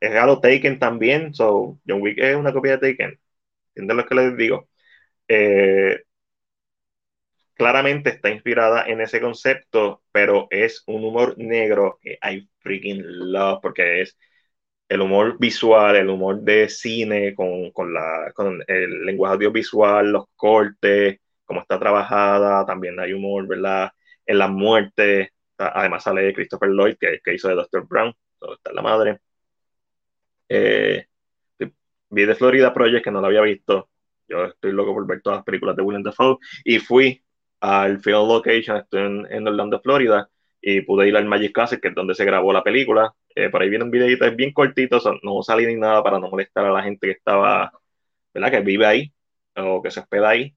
es 0.00 0.16
a 0.16 0.26
lo 0.26 0.40
Taken 0.40 0.78
también. 0.78 1.34
So, 1.34 1.80
John 1.88 2.02
Wick 2.02 2.18
es 2.18 2.36
una 2.36 2.52
copia 2.52 2.78
de 2.78 2.92
Taken. 2.94 3.20
¿Entiendes 3.76 3.96
lo 3.98 4.06
que 4.06 4.14
les 4.16 4.36
digo? 4.36 4.68
Eh, 5.28 6.02
claramente 7.54 8.10
está 8.10 8.30
inspirada 8.30 8.84
en 8.86 9.00
ese 9.00 9.20
concepto, 9.20 10.02
pero 10.12 10.46
es 10.50 10.82
un 10.86 11.04
humor 11.04 11.34
negro 11.38 11.98
que 12.02 12.18
I 12.22 12.48
freaking 12.60 13.02
love 13.32 13.60
porque 13.62 14.02
es 14.02 14.16
el 14.88 15.00
humor 15.02 15.38
visual, 15.38 15.96
el 15.96 16.10
humor 16.10 16.42
de 16.42 16.68
cine 16.68 17.34
con, 17.34 17.70
con, 17.72 17.94
la, 17.94 18.32
con 18.34 18.62
el 18.68 19.04
lenguaje 19.06 19.34
audiovisual, 19.36 20.12
los 20.12 20.26
cortes, 20.36 21.20
cómo 21.44 21.60
está 21.62 21.78
trabajada, 21.78 22.66
también 22.66 23.00
hay 23.00 23.12
humor, 23.12 23.46
¿verdad? 23.48 23.90
En 24.26 24.38
las 24.38 24.50
muertes, 24.50 25.30
Además 25.58 26.02
sale 26.02 26.34
Christopher 26.34 26.68
Lloyd, 26.70 26.96
que, 26.98 27.34
hizo 27.34 27.48
de 27.48 27.54
Dr. 27.54 27.86
Brown, 27.86 28.14
todo 28.38 28.54
está 28.54 28.72
la 28.72 28.82
madre. 28.82 29.20
Eh, 30.48 31.06
vi 32.10 32.24
de 32.24 32.34
Florida 32.34 32.72
Project, 32.74 33.04
que 33.04 33.10
no 33.10 33.20
lo 33.20 33.26
había 33.28 33.40
visto. 33.42 33.88
Yo 34.28 34.44
estoy 34.46 34.72
loco 34.72 34.94
por 34.94 35.06
ver 35.06 35.22
todas 35.22 35.38
las 35.38 35.44
películas 35.44 35.76
de 35.76 35.82
William 35.82 36.02
Dafoe. 36.02 36.38
Y 36.64 36.78
fui 36.78 37.22
al 37.60 38.00
Field 38.00 38.28
Location, 38.28 38.76
estoy 38.78 39.26
en, 39.30 39.48
Orlando, 39.48 39.80
Florida, 39.80 40.28
y 40.60 40.82
pude 40.82 41.08
ir 41.08 41.16
al 41.16 41.26
Magic 41.26 41.52
Castle, 41.52 41.80
que 41.80 41.88
es 41.88 41.94
donde 41.94 42.14
se 42.14 42.24
grabó 42.24 42.52
la 42.52 42.62
película. 42.62 43.14
Eh, 43.34 43.50
por 43.50 43.62
ahí 43.62 43.68
viene 43.70 43.84
un 43.84 43.90
videito, 43.90 44.30
bien 44.32 44.52
cortito, 44.52 44.98
no 45.22 45.42
salí 45.42 45.66
ni 45.66 45.76
nada 45.76 46.02
para 46.02 46.18
no 46.18 46.30
molestar 46.30 46.66
a 46.66 46.72
la 46.72 46.82
gente 46.82 47.06
que 47.06 47.12
estaba, 47.12 47.72
¿verdad? 48.34 48.50
Que 48.50 48.60
vive 48.60 48.86
ahí 48.86 49.12
o 49.56 49.82
que 49.82 49.90
se 49.90 50.00
hospeda 50.00 50.30
ahí. 50.30 50.54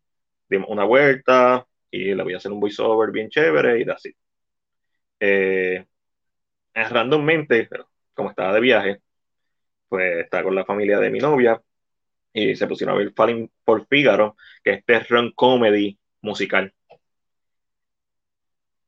Dimos 0.49 0.69
una 0.69 0.85
vuelta 0.85 1.67
y 1.91 2.13
le 2.15 2.23
voy 2.23 2.33
a 2.33 2.37
hacer 2.37 2.51
un 2.51 2.59
voiceover 2.59 3.11
bien 3.11 3.29
chévere 3.29 3.81
y 3.81 3.89
así 3.89 4.13
eh, 5.19 5.85
randommente, 6.73 7.69
como 8.13 8.29
estaba 8.29 8.53
de 8.53 8.59
viaje, 8.61 9.01
pues 9.89 10.25
estaba 10.25 10.43
con 10.43 10.55
la 10.55 10.65
familia 10.65 10.99
de 10.99 11.09
mi 11.09 11.19
novia 11.19 11.61
y 12.33 12.55
se 12.55 12.67
pusieron 12.67 12.95
a 12.95 12.99
ver 12.99 13.13
Falling 13.15 13.51
por 13.63 13.87
Fígaro, 13.87 14.37
que 14.63 14.71
es 14.71 14.77
este 14.79 14.99
run 15.09 15.31
comedy 15.33 15.99
musical. 16.21 16.73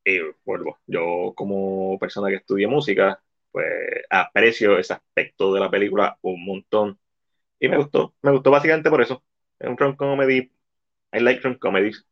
Y 0.04 0.20
vuelvo, 0.46 0.80
yo 0.88 1.34
como 1.36 1.98
persona 2.00 2.30
que 2.30 2.36
estudia 2.38 2.67
música, 2.67 3.22
pues 3.52 3.67
aprecio 4.10 4.78
ese 4.80 4.94
aspecto 4.94 5.54
de 5.54 5.60
la 5.60 5.70
película 5.70 6.17
un 6.22 6.44
montón. 6.46 7.00
Y 7.60 7.70
me 7.70 7.78
gustó, 7.78 8.15
me 8.22 8.32
gustó 8.32 8.52
básicamente 8.52 8.89
por 8.89 9.02
eso. 9.02 9.24
Es 9.60 9.70
un 9.70 9.78
run 9.78 9.96
comedy, 9.96 10.52
I 11.13 11.20
like 11.22 11.41
run 11.44 11.56
comedies, 11.60 12.06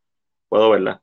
puedo 0.50 0.72
verla. 0.72 1.02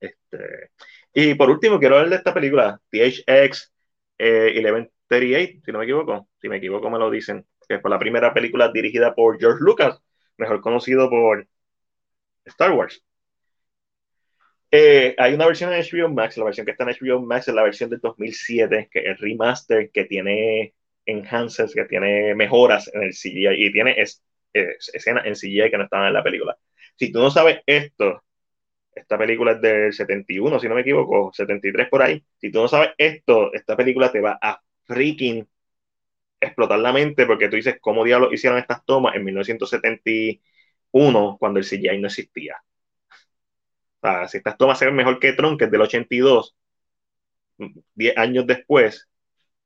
Este, 0.00 0.70
y 1.14 1.34
por 1.34 1.50
último, 1.50 1.78
quiero 1.78 1.96
hablar 1.96 2.10
de 2.10 2.16
esta 2.16 2.34
película, 2.34 2.80
THX 2.90 3.72
eh, 4.18 4.52
1138, 4.54 5.60
si 5.64 5.72
no 5.72 5.78
me 5.78 5.84
equivoco. 5.84 6.28
Si 6.40 6.48
me 6.48 6.56
equivoco, 6.56 6.90
me 6.90 6.98
lo 6.98 7.10
dicen. 7.10 7.46
Que 7.68 7.78
fue 7.80 7.90
la 7.90 7.98
primera 7.98 8.34
película 8.34 8.70
dirigida 8.70 9.14
por 9.14 9.38
George 9.38 9.58
Lucas, 9.62 10.00
mejor 10.36 10.60
conocido 10.60 11.08
por 11.08 11.46
Star 12.44 12.72
Wars. 12.72 13.02
Eh, 14.70 15.14
hay 15.18 15.34
una 15.34 15.46
versión 15.46 15.72
en 15.72 15.80
HBO 15.80 16.08
Max, 16.08 16.36
la 16.36 16.44
versión 16.44 16.66
que 16.66 16.72
está 16.72 16.84
en 16.84 16.90
HBO 16.90 17.20
Max 17.20 17.46
es 17.48 17.54
la 17.54 17.62
versión 17.62 17.90
del 17.90 18.00
2007, 18.00 18.88
que 18.90 18.98
es 19.08 19.20
remaster, 19.20 19.90
que 19.92 20.04
tiene 20.04 20.74
enhancers, 21.06 21.74
que 21.74 21.84
tiene 21.84 22.34
mejoras 22.34 22.90
en 22.92 23.04
el 23.04 23.12
CGI 23.12 23.66
y 23.66 23.72
tiene 23.72 23.96
escenas 24.52 25.26
en 25.26 25.34
CGI 25.36 25.70
que 25.70 25.78
no 25.78 25.84
estaban 25.84 26.08
en 26.08 26.14
la 26.14 26.24
película. 26.24 26.58
Si 26.96 27.12
tú 27.12 27.20
no 27.20 27.30
sabes 27.30 27.60
esto, 27.66 28.24
esta 28.94 29.18
película 29.18 29.52
es 29.52 29.60
del 29.60 29.92
71, 29.92 30.58
si 30.60 30.68
no 30.68 30.74
me 30.74 30.80
equivoco, 30.82 31.32
73 31.32 31.88
por 31.88 32.02
ahí. 32.02 32.24
Si 32.38 32.50
tú 32.50 32.60
no 32.62 32.68
sabes 32.68 32.90
esto, 32.98 33.52
esta 33.52 33.76
película 33.76 34.10
te 34.12 34.20
va 34.20 34.38
a 34.40 34.60
freaking 34.84 35.46
explotar 36.40 36.78
la 36.78 36.92
mente 36.92 37.26
porque 37.26 37.48
tú 37.48 37.56
dices 37.56 37.78
cómo 37.80 38.04
diablos 38.04 38.32
hicieron 38.32 38.58
estas 38.58 38.84
tomas 38.84 39.16
en 39.16 39.24
1971 39.24 41.36
cuando 41.38 41.58
el 41.58 41.64
CGI 41.64 41.98
no 41.98 42.06
existía. 42.08 42.56
O 44.00 44.06
sea, 44.06 44.28
si 44.28 44.36
estas 44.38 44.56
tomas 44.58 44.78
se 44.78 44.86
ven 44.86 44.94
mejor 44.94 45.18
que 45.18 45.32
Tron, 45.32 45.56
que 45.58 45.64
es 45.64 45.70
del 45.70 45.80
82, 45.80 46.54
10 47.94 48.16
años 48.18 48.46
después, 48.46 49.08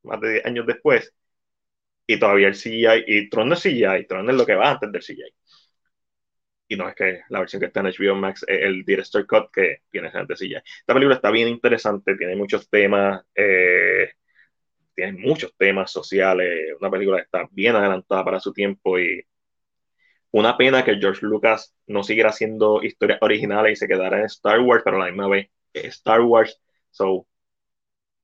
más 0.03 0.21
de 0.21 0.33
10 0.35 0.47
años 0.47 0.67
después, 0.67 1.13
y 2.07 2.19
todavía 2.19 2.49
el 2.49 2.55
CGI, 2.55 3.05
y 3.07 3.29
Tron 3.29 3.49
no 3.49 3.55
es 3.55 3.63
CGI, 3.63 4.07
Tron 4.09 4.29
es 4.31 4.37
lo 4.37 4.47
que 4.47 4.55
va 4.55 4.71
antes 4.71 4.91
del 4.93 5.03
CGI 5.03 5.35
y 6.69 6.77
no 6.77 6.89
es 6.89 6.95
que 6.95 7.23
la 7.31 7.41
versión 7.41 7.61
que 7.61 7.67
está 7.67 7.81
en 7.81 7.87
HBO 7.87 8.15
Max 8.15 8.45
es 8.47 8.63
el 8.63 8.85
Director 8.85 9.27
Cut 9.27 9.51
que 9.53 9.83
tiene 9.91 10.11
gente 10.11 10.37
silla. 10.37 10.63
Esta 10.81 10.95
película 10.95 11.17
está 11.17 11.31
bien 11.31 11.49
interesante, 11.49 12.17
tiene 12.17 12.37
muchos 12.37 12.69
temas, 12.69 13.25
eh, 13.35 14.13
tiene 14.95 15.13
muchos 15.13 15.55
temas 15.57 15.91
sociales, 15.91 16.77
una 16.81 16.91
película 16.91 17.19
que 17.19 17.25
está 17.25 17.49
bien 17.51 17.77
adelantada 17.77 18.25
para 18.25 18.41
su 18.41 18.53
tiempo 18.53 18.99
y 18.99 19.25
una 20.31 20.57
pena 20.57 20.85
que 20.85 20.97
George 20.97 21.25
Lucas 21.27 21.75
no 21.87 22.03
siguiera 22.03 22.31
haciendo 22.31 22.83
historias 22.83 23.19
originales 23.23 23.73
y 23.73 23.77
se 23.77 23.89
quedara 23.89 24.19
en 24.19 24.27
Star 24.27 24.61
Wars, 24.61 24.83
pero 24.85 24.97
a 24.97 25.01
la 25.01 25.07
misma 25.07 25.29
vez 25.29 25.49
Star 25.73 26.21
Wars, 26.21 26.61
so, 26.91 27.27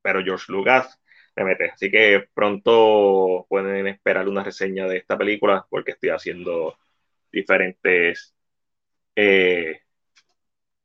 pero 0.03 0.23
George 0.23 0.47
Lucas 0.53 1.01
me 1.37 1.45
mete. 1.45 1.71
Así 1.71 1.91
que 1.91 2.29
pronto 2.35 3.47
pueden 3.49 3.87
esperar 3.87 4.29
una 4.29 4.45
reseña 4.45 4.87
de 4.87 4.99
esta 4.99 5.17
película 5.19 5.67
porque 5.71 5.93
estoy 5.93 6.11
haciendo 6.11 6.77
diferentes 7.35 8.35
eh, 9.17 9.81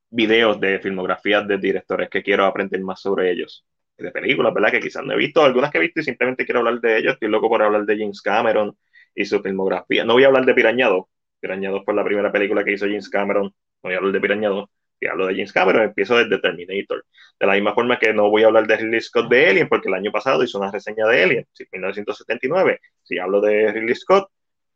videos 0.09 0.59
de 0.59 0.79
filmografías 0.79 1.47
de 1.47 1.57
directores 1.57 2.09
que 2.09 2.23
quiero 2.23 2.45
aprender 2.45 2.81
más 2.81 3.01
sobre 3.01 3.31
ellos. 3.31 3.65
De 3.97 4.11
películas, 4.11 4.53
¿verdad? 4.53 4.71
Que 4.71 4.79
quizás 4.79 5.03
no 5.03 5.13
he 5.13 5.17
visto, 5.17 5.43
algunas 5.43 5.71
que 5.71 5.77
he 5.77 5.81
visto 5.81 5.99
y 5.99 6.03
simplemente 6.03 6.45
quiero 6.45 6.59
hablar 6.59 6.79
de 6.79 6.97
ellos. 6.97 7.13
Estoy 7.13 7.29
loco 7.29 7.49
por 7.49 7.61
hablar 7.61 7.85
de 7.85 7.97
James 7.97 8.21
Cameron 8.21 8.77
y 9.13 9.25
su 9.25 9.41
filmografía. 9.41 10.05
No 10.05 10.13
voy 10.13 10.23
a 10.23 10.27
hablar 10.27 10.45
de 10.45 10.53
Pirañado, 10.53 11.09
Piraña 11.39 11.69
2 11.71 11.83
fue 11.85 11.93
la 11.93 12.03
primera 12.03 12.31
película 12.31 12.63
que 12.63 12.73
hizo 12.73 12.85
James 12.85 13.09
Cameron. 13.09 13.45
No 13.45 13.53
voy 13.83 13.93
a 13.93 13.97
hablar 13.97 14.13
de 14.13 14.21
Piraña 14.21 14.49
2, 14.49 14.69
si 14.99 15.07
hablo 15.07 15.27
de 15.27 15.33
James 15.33 15.53
Cameron, 15.53 15.83
empiezo 15.83 16.17
desde 16.17 16.39
Terminator. 16.39 17.05
De 17.39 17.47
la 17.47 17.53
misma 17.53 17.73
forma 17.73 17.97
que 17.97 18.13
no 18.13 18.29
voy 18.29 18.43
a 18.43 18.47
hablar 18.47 18.67
de 18.67 18.77
Ridley 18.77 19.01
Scott 19.01 19.29
de 19.29 19.47
Alien, 19.47 19.69
porque 19.69 19.87
el 19.87 19.93
año 19.93 20.11
pasado 20.11 20.43
hizo 20.43 20.59
una 20.59 20.71
reseña 20.71 21.07
de 21.07 21.23
Alien, 21.23 21.47
1979. 21.71 22.79
Si 23.03 23.17
hablo 23.17 23.39
de 23.41 23.71
Ridley 23.71 23.95
Scott, 23.95 24.29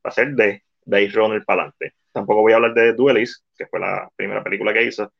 va 0.06 0.10
a 0.10 0.12
ser 0.12 0.34
de 0.36 0.64
Dave 0.86 1.10
Runner 1.14 1.44
para 1.46 1.64
adelante. 1.64 1.94
Tampoco 2.12 2.42
voy 2.42 2.54
a 2.54 2.58
hablar 2.58 2.74
de 2.74 2.94
Duelist, 2.94 3.44
que 3.58 3.68
fue 3.68 3.80
la 3.80 4.10
primera 4.16 4.44
película 4.44 4.74
que 4.74 4.84
hizo. 4.84 5.12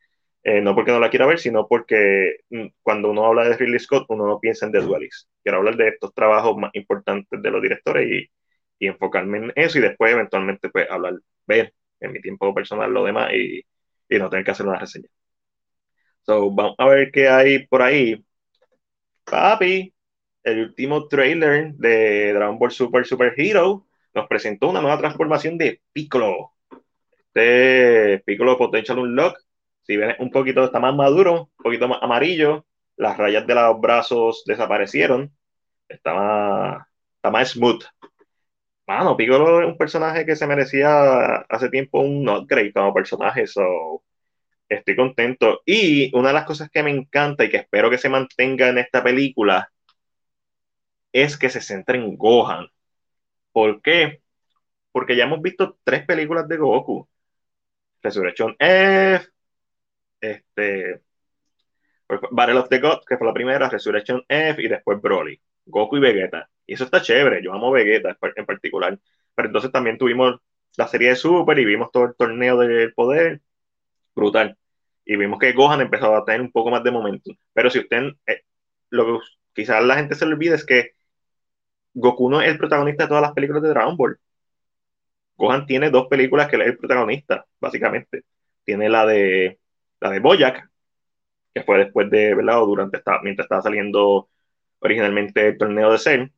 Eh, 0.44 0.62
no 0.62 0.76
porque 0.76 0.92
no 0.92 1.00
la 1.00 1.10
quiera 1.10 1.26
ver, 1.26 1.40
sino 1.40 1.68
porque 1.68 2.38
mm, 2.50 2.68
cuando 2.82 3.10
uno 3.12 3.26
habla 3.26 3.48
de 3.48 3.58
Ridley 3.58 3.80
Scott, 3.80 4.06
uno 4.10 4.28
no 4.28 4.40
piensa 4.40 4.66
en 4.66 4.74
The 4.74 4.82
Duelist. 4.82 5.30
Quiero 5.44 5.60
hablar 5.60 5.78
de 5.78 5.90
estos 5.90 6.14
trabajos 6.14 6.58
más 6.58 6.72
importantes 6.74 7.42
de 7.42 7.52
los 7.52 7.62
directores 7.62 8.08
y, 8.12 8.86
y 8.86 8.88
enfocarme 8.88 9.38
en 9.40 9.54
eso 9.56 9.78
y 9.80 9.82
después 9.82 10.12
eventualmente 10.14 10.70
pues 10.70 10.90
hablar, 10.90 11.16
ver 11.48 11.74
en 12.02 12.12
mi 12.12 12.22
tiempo 12.22 12.54
personal 12.54 12.92
lo 12.94 13.06
demás 13.06 13.32
y, 13.34 13.62
y 14.10 14.20
no 14.20 14.30
tener 14.30 14.46
que 14.46 14.52
hacer 14.52 14.68
una 14.68 14.80
reseña. 14.80 15.08
So, 16.26 16.52
vamos 16.52 16.76
a 16.78 16.86
ver 16.88 17.12
qué 17.12 17.28
hay 17.30 17.66
por 17.68 17.82
ahí. 17.82 18.24
Papi, 19.26 19.94
el 20.44 20.60
último 20.62 21.08
trailer 21.08 21.74
de 21.76 22.34
Dragon 22.34 22.58
Ball 22.60 22.72
Super 22.72 23.06
Super 23.06 23.34
Hero 23.38 23.86
nos 24.14 24.28
presentó 24.28 24.70
una 24.70 24.82
nueva 24.82 24.98
transformación 24.98 25.58
de 25.58 25.82
Piccolo. 25.92 26.52
Este 27.28 28.24
Piccolo 28.26 28.58
Potential 28.58 29.00
Unlock, 29.00 29.38
si 29.84 29.98
ven 29.98 30.16
un 30.20 30.30
poquito, 30.32 30.64
está 30.64 30.80
más 30.80 30.96
maduro, 30.96 31.50
un 31.58 31.64
poquito 31.64 31.88
más 31.88 32.00
amarillo, 32.02 32.66
las 32.96 33.18
rayas 33.18 33.48
de 33.48 33.56
los 33.56 33.80
brazos 33.82 34.44
desaparecieron, 34.46 35.36
está 35.88 36.14
más, 36.14 36.88
está 37.16 37.32
más 37.32 37.52
smooth. 37.52 37.84
Mano, 38.88 39.16
Piccolo 39.18 39.62
es 39.62 39.68
un 39.68 39.78
personaje 39.78 40.26
que 40.26 40.36
se 40.36 40.46
merecía 40.48 41.36
hace 41.50 41.70
tiempo 41.70 42.02
un 42.02 42.28
upgrade 42.30 42.74
como 42.74 42.94
personaje, 42.94 43.48
so 43.48 44.04
estoy 44.70 44.96
contento. 44.96 45.62
Y 45.66 46.16
una 46.16 46.30
de 46.30 46.34
las 46.36 46.46
cosas 46.46 46.70
que 46.70 46.84
me 46.84 46.92
encanta 46.92 47.46
y 47.46 47.50
que 47.50 47.58
espero 47.58 47.90
que 47.90 47.98
se 47.98 48.10
mantenga 48.10 48.70
en 48.70 48.78
esta 48.80 49.04
película 49.04 49.70
es 51.14 51.38
que 51.38 51.50
se 51.50 51.62
centre 51.62 51.98
en 51.98 52.18
Gohan. 52.18 52.68
¿Por 53.54 53.82
qué? 53.82 54.22
Porque 54.92 55.16
ya 55.16 55.26
hemos 55.26 55.42
visto 55.42 55.78
tres 55.84 56.06
películas 56.06 56.48
de 56.48 56.58
Goku. 56.58 57.08
Resurrection 58.02 58.56
F, 58.60 59.28
este, 60.20 61.02
Battle 62.32 62.60
of 62.60 62.70
the 62.70 62.80
Gods, 62.80 63.06
que 63.06 63.18
fue 63.18 63.28
la 63.28 63.34
primera, 63.34 63.70
Resurrection 63.70 64.24
F 64.28 64.62
y 64.62 64.68
después 64.68 65.02
Broly. 65.02 65.40
Goku 65.66 65.98
y 65.98 66.00
Vegeta. 66.02 66.50
Y 66.66 66.74
eso 66.74 66.86
está 66.86 67.02
chévere, 67.02 67.42
yo 67.44 67.54
amo 67.54 67.72
Vegeta 67.72 68.18
en 68.36 68.46
particular. 68.46 69.00
Pero 69.36 69.48
entonces 69.48 69.72
también 69.72 69.98
tuvimos 69.98 70.40
la 70.78 70.88
serie 70.88 71.10
de 71.10 71.16
Super 71.16 71.58
y 71.60 71.66
vimos 71.66 71.92
todo 71.92 72.06
el 72.06 72.16
torneo 72.16 72.58
del 72.58 72.94
poder. 72.94 73.42
Brutal. 74.16 74.58
Y 75.06 75.18
vimos 75.18 75.40
que 75.40 75.54
Gohan 75.54 75.82
empezó 75.82 76.16
a 76.16 76.26
tener 76.26 76.42
un 76.42 76.52
poco 76.52 76.72
más 76.72 76.84
de 76.84 76.92
momento. 76.92 77.32
Pero 77.54 77.70
si 77.70 77.80
usted, 77.80 78.14
eh, 78.28 78.44
lo 78.90 79.06
que 79.06 79.26
quizás 79.54 79.84
la 79.84 79.96
gente 79.96 80.16
se 80.16 80.26
le 80.26 80.34
olvide 80.34 80.56
es 80.56 80.66
que 80.66 80.92
Goku 81.94 82.30
no 82.30 82.42
es 82.42 82.50
el 82.50 82.58
protagonista 82.58 83.04
de 83.04 83.10
todas 83.10 83.22
las 83.24 83.34
películas 83.34 83.64
de 83.64 83.70
Dragon 83.70 83.98
Ball. 83.98 84.20
Gohan 85.38 85.66
tiene 85.66 85.90
dos 85.90 86.08
películas 86.08 86.48
que 86.48 86.56
él 86.56 86.64
es 86.64 86.68
el 86.70 86.78
protagonista, 86.78 87.46
básicamente. 87.60 88.24
Tiene 88.64 88.90
la 88.90 89.06
de 89.06 89.60
la 90.00 90.10
de 90.12 90.20
Boyac, 90.20 90.70
que 91.54 91.64
fue 91.64 91.80
después 91.80 92.10
de, 92.10 92.36
¿verdad? 92.36 92.60
durante 92.62 92.98
esta, 92.98 93.22
mientras 93.22 93.46
estaba 93.46 93.62
saliendo 93.62 94.30
originalmente 94.80 95.50
el 95.50 95.58
torneo 95.58 95.92
de 95.92 96.00
Zen, 96.00 96.34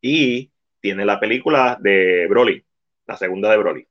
y 0.00 0.52
tiene 0.80 1.04
la 1.04 1.20
película 1.20 1.78
de 1.80 2.26
Broly, 2.28 2.64
la 3.06 3.16
segunda 3.16 3.50
de 3.50 3.58
Broly. 3.58 3.88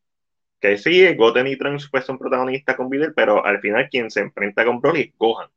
Que 0.60 0.78
sí, 0.78 1.16
Goten 1.16 1.48
y 1.48 1.58
Trunks 1.58 1.90
pues, 1.92 2.06
son 2.06 2.20
protagonistas 2.20 2.76
con 2.76 2.90
Videl, 2.90 3.14
pero 3.16 3.46
al 3.46 3.62
final 3.62 3.90
quien 3.90 4.12
se 4.12 4.22
enfrenta 4.22 4.66
con 4.66 4.82
Broly 4.82 5.02
es 5.02 5.18
Gohan. 5.18 5.50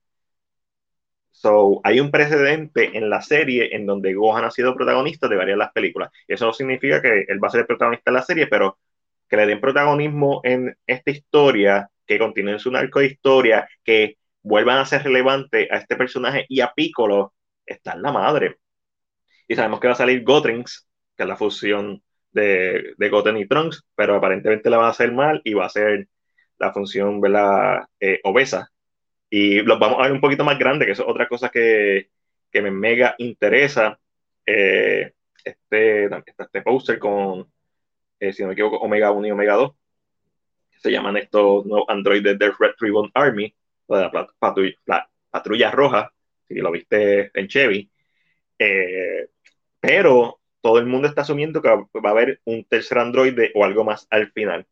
So, 1.33 1.81
hay 1.85 2.01
un 2.01 2.11
precedente 2.11 2.97
en 2.97 3.11
la 3.11 3.23
serie 3.23 3.75
en 3.75 3.87
donde 3.87 4.14
Gohan 4.14 4.45
ha 4.45 4.51
sido 4.51 4.75
protagonista 4.77 5.29
de 5.29 5.37
varias 5.37 5.55
de 5.57 5.59
las 5.59 5.73
películas. 5.73 6.11
Eso 6.29 6.47
no 6.47 6.53
significa 6.53 7.03
que 7.03 7.25
él 7.29 7.42
va 7.42 7.49
a 7.49 7.51
ser 7.51 7.66
protagonista 7.66 8.11
de 8.11 8.16
la 8.16 8.23
serie, 8.23 8.47
pero 8.47 8.79
que 9.29 9.37
le 9.37 9.47
den 9.47 9.61
protagonismo 9.61 10.40
en 10.45 10.77
esta 10.87 11.11
historia, 11.11 11.90
que 12.07 12.18
continúen 12.18 12.59
su 12.61 12.71
narco 12.71 13.01
de 13.01 13.07
historia, 13.07 13.68
que 13.85 14.18
vuelvan 14.42 14.79
a 14.79 14.87
ser 14.87 15.05
relevante 15.05 15.68
a 15.71 15.79
este 15.79 15.97
personaje 15.97 16.47
y 16.49 16.61
a 16.61 16.73
Piccolo, 16.75 17.35
está 17.66 17.92
en 17.95 18.03
la 18.03 18.12
madre. 18.12 18.59
Y 19.49 19.55
sabemos 19.57 19.81
que 19.81 19.88
va 19.88 19.95
a 19.95 19.97
salir 19.97 20.25
Gotrings, 20.25 20.88
que 21.16 21.23
es 21.25 21.29
la 21.29 21.37
fusión 21.37 22.03
de, 22.33 22.95
de 22.97 23.09
Goten 23.09 23.37
y 23.38 23.47
Trunks, 23.47 23.85
pero 23.95 24.16
aparentemente 24.16 24.71
la 24.71 24.79
va 24.79 24.88
a 24.88 24.90
hacer 24.90 25.12
mal 25.12 25.40
y 25.45 25.55
va 25.55 25.66
a 25.66 25.71
ser 25.71 26.09
la 26.59 26.73
función 26.73 27.21
¿verdad? 27.21 27.85
Eh, 28.01 28.21
obesa. 28.25 28.71
Y 29.35 29.62
los 29.62 29.79
vamos 29.79 29.99
a 29.99 30.03
ver 30.03 30.12
un 30.12 30.21
poquito 30.21 30.45
más 30.45 30.59
grande, 30.59 30.85
que 30.85 30.92
es 30.92 31.01
otra 31.01 31.27
cosa 31.27 31.49
que, 31.49 32.11
que 32.51 32.61
me 32.61 32.71
mega 32.71 33.14
interesa. 33.16 33.99
Eh, 34.45 35.14
este, 35.42 36.05
este 36.05 36.61
póster 36.61 36.99
con, 36.99 37.51
eh, 38.21 38.35
si 38.35 38.42
no 38.42 38.49
me 38.49 38.53
equivoco, 38.53 38.77
Omega 38.77 39.11
1 39.11 39.27
y 39.27 39.31
Omega 39.31 39.55
2. 39.55 39.73
Se 40.83 40.90
llaman 40.90 41.16
estos 41.16 41.64
nuevos 41.64 41.88
androides 41.88 42.38
del 42.38 42.53
Red 42.59 42.73
Ribbon 42.79 43.11
Army, 43.14 43.55
o 43.87 43.97
de 43.97 44.03
la, 44.12 44.29
patrulla, 44.38 44.77
patrulla 45.31 45.71
roja, 45.71 46.12
si 46.47 46.57
lo 46.57 46.71
viste 46.71 47.31
en 47.33 47.49
Chevy. 47.49 47.90
pero 49.81 50.40
todo 50.61 50.79
el 50.79 50.85
mundo 50.87 51.09
está 51.09 51.23
asumiendo 51.23 51.62
que 51.62 51.71
va 51.71 52.09
a 52.09 52.11
haber 52.11 52.42
un 52.45 52.64
tercer 52.64 52.99
androide 52.99 53.51
o 53.55 53.64
algo 53.64 53.83
más 53.83 54.07
al 54.11 54.31
final. 54.33 54.66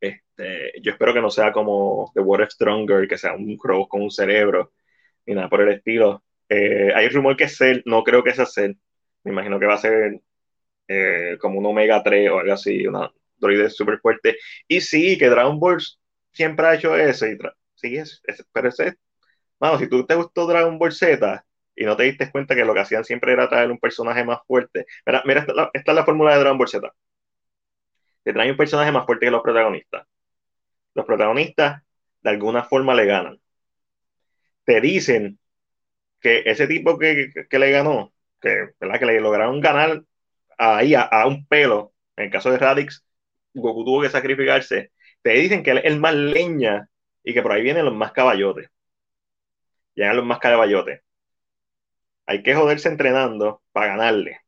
Este, 0.00 0.72
yo 0.82 0.92
espero 0.92 1.12
que 1.14 1.20
no 1.20 1.30
sea 1.30 1.52
como 1.52 2.10
The 2.14 2.20
World 2.20 2.44
of 2.46 2.52
Stronger, 2.52 3.08
que 3.08 3.18
sea 3.18 3.34
un 3.34 3.56
crow 3.56 3.86
con 3.88 4.02
un 4.02 4.10
cerebro, 4.10 4.72
ni 5.26 5.34
nada 5.34 5.48
por 5.48 5.62
el 5.62 5.70
estilo. 5.70 6.24
Eh, 6.48 6.92
hay 6.94 7.08
rumor 7.08 7.36
que 7.36 7.44
es 7.44 7.56
Cell, 7.56 7.82
no 7.86 8.02
creo 8.04 8.22
que 8.24 8.34
sea 8.34 8.46
Cell. 8.46 8.74
Me 9.24 9.32
imagino 9.32 9.58
que 9.60 9.66
va 9.66 9.74
a 9.74 9.78
ser 9.78 10.20
eh, 10.88 11.38
como 11.40 11.58
un 11.58 11.66
Omega 11.66 12.02
3 12.02 12.30
o 12.30 12.38
algo 12.40 12.52
así, 12.52 12.86
una 12.86 13.10
androide 13.36 13.70
súper 13.70 13.98
fuerte. 14.00 14.36
Y 14.68 14.80
sí, 14.80 15.18
que 15.18 15.28
Dragon 15.28 15.58
Ball 15.60 15.78
siempre 16.32 16.66
ha 16.66 16.74
hecho 16.74 16.96
eso. 16.96 17.26
Y 17.26 17.38
sí, 17.74 17.96
es, 17.96 18.22
pero 18.52 18.68
ese, 18.68 18.96
vamos, 19.60 19.80
si 19.80 19.88
tú 19.88 20.06
te 20.06 20.14
gustó 20.14 20.46
Dragon 20.46 20.78
Ball 20.78 20.92
Z, 20.92 21.44
y 21.76 21.84
no 21.84 21.96
te 21.96 22.04
diste 22.04 22.30
cuenta 22.30 22.54
que 22.54 22.64
lo 22.64 22.74
que 22.74 22.80
hacían 22.80 23.04
siempre 23.04 23.32
era 23.32 23.48
traer 23.48 23.70
un 23.70 23.78
personaje 23.78 24.24
más 24.24 24.40
fuerte. 24.46 24.86
Mira, 25.06 25.22
mira 25.26 25.40
esta, 25.74 25.92
es 25.92 25.96
la 25.96 26.04
fórmula 26.04 26.34
de 26.34 26.40
Dragon 26.40 26.58
Ball 26.58 26.68
Z. 26.68 26.92
Te 28.30 28.34
traen 28.34 28.52
un 28.52 28.56
personaje 28.56 28.92
más 28.92 29.06
fuerte 29.06 29.26
que 29.26 29.32
los 29.32 29.42
protagonistas. 29.42 30.06
Los 30.94 31.04
protagonistas 31.04 31.82
de 32.22 32.30
alguna 32.30 32.62
forma 32.62 32.94
le 32.94 33.06
ganan. 33.06 33.40
Te 34.62 34.80
dicen 34.80 35.40
que 36.20 36.44
ese 36.46 36.68
tipo 36.68 36.96
que, 36.96 37.32
le 37.50 37.70
ganó, 37.72 38.12
que, 38.40 38.68
¿verdad? 38.78 39.00
que 39.00 39.06
le 39.06 39.20
lograron 39.20 39.60
ganar 39.60 40.04
ahí 40.58 40.94
a, 40.94 41.26
un 41.26 41.44
pelo, 41.46 41.92
en 42.14 42.26
el 42.26 42.30
caso 42.30 42.52
de 42.52 42.58
Radix, 42.58 43.04
Goku 43.52 43.84
tuvo 43.84 44.02
que 44.02 44.10
sacrificarse. 44.10 44.92
Te 45.22 45.30
dicen 45.30 45.64
que 45.64 45.72
él 45.72 45.78
es 45.78 45.86
el 45.86 45.98
más 45.98 46.14
leña 46.14 46.88
y 47.24 47.34
que 47.34 47.42
por 47.42 47.50
ahí 47.50 47.62
vienen 47.62 47.84
los 47.84 47.94
más 47.94 48.12
caballotes. 48.12 48.70
Llegan 49.96 50.16
los 50.16 50.24
más 50.24 50.38
caballotes 50.38 51.02
hay 52.30 52.44
que 52.44 52.54
joderse 52.54 52.88
entrenando 52.88 53.60
para 53.72 53.88
ganarle. 53.88 54.40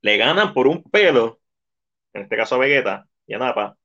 Le 0.00 0.16
ganan 0.16 0.54
por 0.54 0.68
un 0.68 0.84
pelo, 0.84 1.40
en 2.18 2.24
este 2.24 2.36
caso 2.36 2.56
a 2.56 2.58
Vegeta 2.58 3.06
y 3.26 3.34
a 3.34 3.38
Napa, 3.38 3.76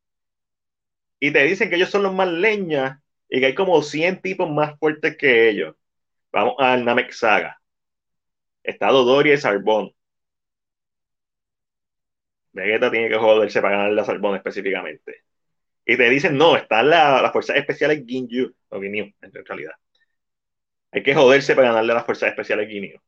y 1.20 1.32
te 1.32 1.44
dicen 1.44 1.70
que 1.70 1.76
ellos 1.78 1.90
son 1.90 2.04
los 2.04 2.14
más 2.14 2.28
leñas 2.28 3.00
y 3.30 3.40
que 3.40 3.48
hay 3.48 3.56
como 3.56 3.82
100 3.82 4.22
tipos 4.22 4.50
más 4.52 4.78
fuertes 4.80 5.18
que 5.18 5.50
ellos. 5.50 5.76
Vamos 6.32 6.56
al 6.60 6.84
Namek 6.86 7.12
Saga. 7.12 7.60
Está 8.64 8.90
Dodoria 8.90 9.34
y 9.36 9.38
Sarbón. 9.38 9.94
Vegeta 12.52 12.92
tiene 12.92 13.10
que 13.10 13.18
joderse 13.18 13.62
para 13.62 13.78
ganarle 13.78 14.02
a 14.02 14.06
Sarbón 14.06 14.36
específicamente. 14.36 15.24
Y 15.86 15.98
te 15.98 16.10
dicen, 16.10 16.38
no, 16.38 16.56
están 16.58 16.90
las 16.90 17.32
fuerzas 17.32 17.58
especiales 17.58 18.04
Ginyu, 18.08 18.54
o 18.70 18.82
Ginyu, 18.82 19.14
en 19.22 19.32
realidad. 19.46 19.74
Hay 20.92 21.04
que 21.04 21.14
joderse 21.16 21.56
para 21.56 21.70
ganarle 21.70 21.92
a 21.92 21.96
las 21.96 22.06
fuerzas 22.06 22.30
especiales 22.30 22.70
Guineo. 22.70 23.02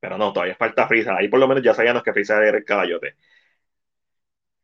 Pero 0.00 0.18
no, 0.18 0.32
todavía 0.32 0.56
falta 0.56 0.86
Frieza. 0.88 1.16
Ahí 1.16 1.28
por 1.28 1.40
lo 1.40 1.48
menos 1.48 1.62
ya 1.62 1.74
sabíamos 1.74 2.02
que 2.02 2.12
Frieza 2.12 2.42
era 2.44 2.58
el 2.58 2.64
caballote. 2.64 3.16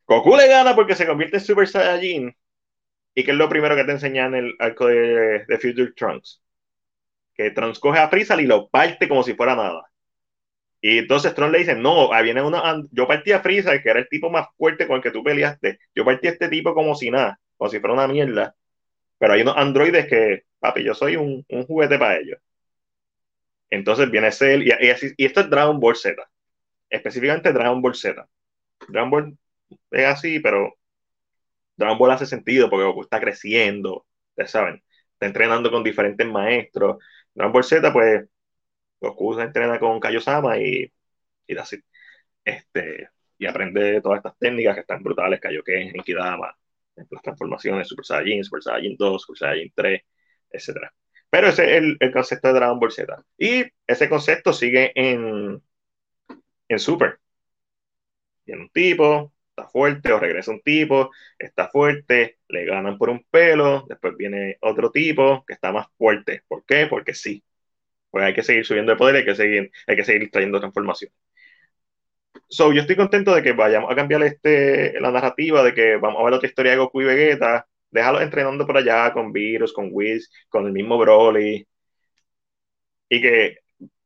Goku 0.06 0.36
le 0.36 0.48
gana 0.48 0.74
porque 0.74 0.94
se 0.94 1.06
convierte 1.06 1.36
en 1.38 1.44
Super 1.44 1.68
Saiyajin. 1.68 2.36
Y 3.14 3.24
que 3.24 3.30
es 3.30 3.36
lo 3.36 3.48
primero 3.48 3.74
que 3.76 3.84
te 3.84 3.92
enseñan 3.92 4.34
en 4.34 4.46
el 4.46 4.54
arco 4.58 4.86
de, 4.86 5.44
Future 5.60 5.92
Trunks. 5.96 6.42
Que 7.34 7.50
Trunks 7.50 7.78
coge 7.78 7.98
a 7.98 8.08
Frieza 8.08 8.40
y 8.40 8.46
lo 8.46 8.68
parte 8.68 9.08
como 9.08 9.22
si 9.22 9.34
fuera 9.34 9.56
nada. 9.56 9.84
Y 10.80 10.98
entonces 10.98 11.34
Trunks 11.34 11.52
le 11.52 11.58
dice, 11.60 11.74
no, 11.74 12.12
ahí 12.12 12.24
viene 12.24 12.42
una, 12.42 12.82
yo 12.90 13.08
partí 13.08 13.32
a 13.32 13.40
Frieza, 13.40 13.80
que 13.82 13.88
era 13.88 14.00
el 14.00 14.08
tipo 14.08 14.30
más 14.30 14.48
fuerte 14.56 14.86
con 14.86 14.96
el 14.96 15.02
que 15.02 15.10
tú 15.10 15.24
peleaste. 15.24 15.78
Yo 15.94 16.04
partí 16.04 16.28
a 16.28 16.30
este 16.30 16.48
tipo 16.48 16.74
como 16.74 16.94
si 16.94 17.10
nada, 17.10 17.40
como 17.56 17.70
si 17.70 17.80
fuera 17.80 17.94
una 17.94 18.06
mierda. 18.08 18.54
Pero 19.18 19.32
hay 19.32 19.42
unos 19.42 19.56
androides 19.56 20.06
que 20.06 20.44
papi, 20.58 20.84
yo 20.84 20.94
soy 20.94 21.16
un, 21.16 21.44
juguete 21.66 21.98
para 21.98 22.18
ellos. 22.18 22.38
Entonces 23.70 24.10
viene 24.10 24.32
Cell, 24.32 24.62
y, 24.62 24.70
y, 24.70 25.24
esto 25.24 25.40
es 25.40 25.50
Dragon 25.50 25.78
Ball 25.80 25.96
Z, 25.96 26.22
específicamente 26.90 27.52
Dragon 27.52 27.82
Ball 27.82 27.94
Z. 27.94 28.26
Dragon 28.88 29.10
Ball 29.10 29.38
es 29.90 30.06
así, 30.06 30.40
pero 30.40 30.74
Dragon 31.76 31.98
Ball 31.98 32.12
hace 32.12 32.26
sentido 32.26 32.70
porque 32.70 32.84
Goku 32.86 33.02
está 33.02 33.20
creciendo, 33.20 34.06
ya 34.36 34.46
saben, 34.46 34.82
está 35.12 35.26
entrenando 35.26 35.70
con 35.70 35.84
diferentes 35.84 36.26
maestros. 36.26 36.98
Dragon 37.34 37.52
Ball 37.52 37.64
Z, 37.64 37.92
pues, 37.92 38.24
Goku 39.00 39.34
se 39.34 39.42
entrena 39.42 39.78
con 39.78 40.00
Kaiosama 40.00 40.58
y, 40.58 40.92
y 41.46 41.56
así. 41.58 41.78
Este, 42.44 43.10
y 43.38 43.46
aprende 43.46 44.00
todas 44.00 44.18
estas 44.18 44.38
técnicas 44.38 44.74
que 44.74 44.80
están 44.82 45.02
brutales, 45.02 45.40
Kaioken, 45.40 45.92
Enkidama, 45.96 46.56
las 46.96 47.22
transformaciones, 47.22 47.88
Super 47.88 48.04
Saiyan, 48.04 48.44
Super 48.44 48.62
Saiyan 48.62 48.96
2, 48.96 49.22
Super 49.22 49.38
Saiyan 49.38 49.72
3, 49.74 50.02
etc. 50.50 50.90
Pero 51.30 51.48
ese 51.48 51.64
es 51.64 51.82
el, 51.82 51.96
el, 52.00 52.12
concepto 52.12 52.48
de 52.48 52.54
Dragon 52.54 52.78
Ball 52.80 52.92
Z. 52.92 53.24
Y 53.38 53.64
ese 53.86 54.08
concepto 54.08 54.52
sigue 54.52 54.92
en, 54.94 55.62
en 56.68 56.78
Super. 56.78 57.18
Viene 58.44 58.62
un 58.62 58.70
tipo, 58.70 59.32
está 59.56 59.68
fuerte, 59.68 60.12
o 60.12 60.18
regresa 60.20 60.50
un 60.50 60.60
tipo, 60.62 61.10
está 61.38 61.68
fuerte, 61.68 62.38
le 62.48 62.64
ganan 62.66 62.98
por 62.98 63.10
un 63.10 63.24
pelo, 63.30 63.86
después 63.88 64.16
viene 64.16 64.58
otro 64.60 64.90
tipo 64.90 65.44
que 65.46 65.54
está 65.54 65.72
más 65.72 65.86
fuerte. 65.98 66.42
¿Por 66.48 66.64
qué? 66.66 66.86
Porque 66.86 67.14
sí. 67.14 67.42
Pues 68.10 68.24
hay 68.24 68.34
que 68.34 68.42
seguir 68.42 68.66
subiendo 68.66 68.92
de 68.92 68.98
poder, 68.98 69.16
hay 69.16 69.24
que 69.24 69.34
seguir, 69.34 69.70
hay 69.86 69.96
que 69.96 70.04
seguir 70.04 70.30
trayendo 70.30 70.60
transformación. 70.60 71.12
So, 72.48 72.72
yo 72.72 72.80
estoy 72.82 72.96
contento 72.96 73.34
de 73.34 73.42
que 73.42 73.52
vayamos 73.52 73.90
a 73.90 73.94
cambiar 73.96 74.22
este, 74.22 75.00
la 75.00 75.10
narrativa, 75.10 75.62
de 75.62 75.74
que 75.74 75.96
vamos 75.96 76.20
a 76.20 76.24
ver 76.24 76.34
otra 76.34 76.48
historia 76.48 76.72
de 76.72 76.78
Goku 76.78 77.02
y 77.02 77.04
Vegeta, 77.04 77.66
déjalos 77.90 78.22
entrenando 78.22 78.66
por 78.66 78.76
allá 78.76 79.12
con 79.12 79.32
Virus, 79.32 79.72
con 79.72 79.88
Whis, 79.92 80.30
con 80.48 80.66
el 80.66 80.72
mismo 80.72 80.98
Broly, 80.98 81.66
y 83.08 83.20
que 83.20 83.58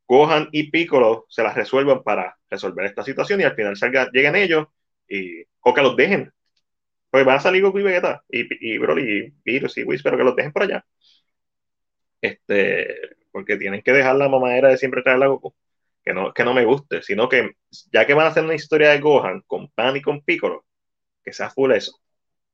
Gohan 0.06 0.48
y 0.52 0.70
Piccolo 0.70 1.26
se 1.28 1.42
las 1.42 1.54
resuelvan 1.54 2.02
para 2.02 2.36
resolver 2.48 2.86
esta 2.86 3.04
situación 3.04 3.40
y 3.40 3.44
al 3.44 3.54
final 3.54 3.76
salga, 3.76 4.10
lleguen 4.12 4.36
ellos 4.36 4.68
y, 5.10 5.44
o 5.60 5.74
que 5.74 5.82
los 5.82 5.96
dejen. 5.96 6.32
Pues 7.10 7.24
van 7.24 7.36
a 7.38 7.40
salir 7.40 7.62
Goku 7.62 7.80
y 7.80 7.82
Vegeta 7.82 8.22
y, 8.30 8.74
y 8.74 8.78
Broly 8.78 9.02
y 9.26 9.34
Virus 9.44 9.78
y 9.78 9.84
Whis, 9.84 10.02
pero 10.02 10.16
que 10.16 10.24
los 10.24 10.36
dejen 10.36 10.52
por 10.52 10.62
allá. 10.64 10.84
Este, 12.20 13.16
porque 13.32 13.56
tienen 13.56 13.82
que 13.82 13.92
dejar 13.92 14.16
la 14.16 14.28
mamadera 14.28 14.68
de 14.68 14.78
siempre 14.78 15.02
traer 15.02 15.22
a 15.22 15.26
Goku 15.28 15.54
que 16.04 16.14
no, 16.14 16.32
que 16.32 16.44
no 16.44 16.54
me 16.54 16.64
guste, 16.64 17.02
sino 17.02 17.28
que 17.28 17.52
ya 17.92 18.06
que 18.06 18.14
van 18.14 18.26
a 18.26 18.30
hacer 18.30 18.44
una 18.44 18.54
historia 18.54 18.90
de 18.90 19.00
Gohan 19.00 19.42
con 19.46 19.68
Pan 19.70 19.96
y 19.96 20.02
con 20.02 20.22
Piccolo, 20.22 20.64
que 21.24 21.32
sea 21.32 21.50
full 21.50 21.72
eso. 21.72 22.00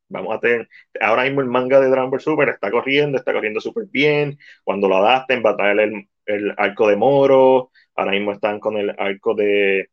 Vamos 0.08 0.36
a 0.36 0.40
tener, 0.40 0.68
ahora 1.00 1.24
mismo 1.24 1.40
el 1.40 1.48
manga 1.48 1.80
de 1.80 1.88
Dragon 1.90 2.10
Ball 2.10 2.20
Super 2.20 2.48
está 2.50 2.70
corriendo, 2.70 3.18
está 3.18 3.32
corriendo 3.32 3.60
súper 3.60 3.86
bien. 3.90 4.38
Cuando 4.64 4.88
lo 4.88 4.96
adapten, 4.98 5.42
va 5.44 5.50
a 5.50 5.56
traer 5.56 5.80
el, 5.80 6.08
el, 6.26 6.54
arco 6.56 6.88
de 6.88 6.96
Moro. 6.96 7.70
Ahora 7.96 8.12
mismo 8.12 8.32
están 8.32 8.60
con 8.60 8.76
el 8.76 8.90
arco 8.98 9.34
de 9.34 9.90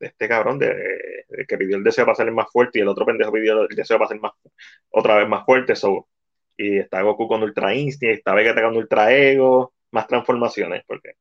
este 0.00 0.28
cabrón, 0.28 0.58
de, 0.58 1.24
de, 1.28 1.46
que 1.46 1.58
pidió 1.58 1.76
el 1.76 1.84
deseo 1.84 2.04
para 2.04 2.16
ser 2.16 2.30
más 2.32 2.50
fuerte 2.50 2.78
y 2.78 2.82
el 2.82 2.88
otro 2.88 3.06
pendejo 3.06 3.32
pidió 3.32 3.62
el 3.62 3.76
deseo 3.76 3.98
para 3.98 4.08
ser 4.08 4.20
más, 4.20 4.32
otra 4.90 5.16
vez 5.16 5.28
más 5.28 5.44
fuerte. 5.44 5.76
So, 5.76 6.08
y 6.56 6.78
está 6.78 7.02
Goku 7.02 7.28
con 7.28 7.42
Ultra 7.42 7.74
Instinct, 7.74 8.18
está 8.18 8.34
Vegeta 8.34 8.62
con 8.62 8.76
Ultra 8.76 9.12
Ego, 9.12 9.74
más 9.92 10.06
transformaciones, 10.06 10.82
porque 10.86 11.12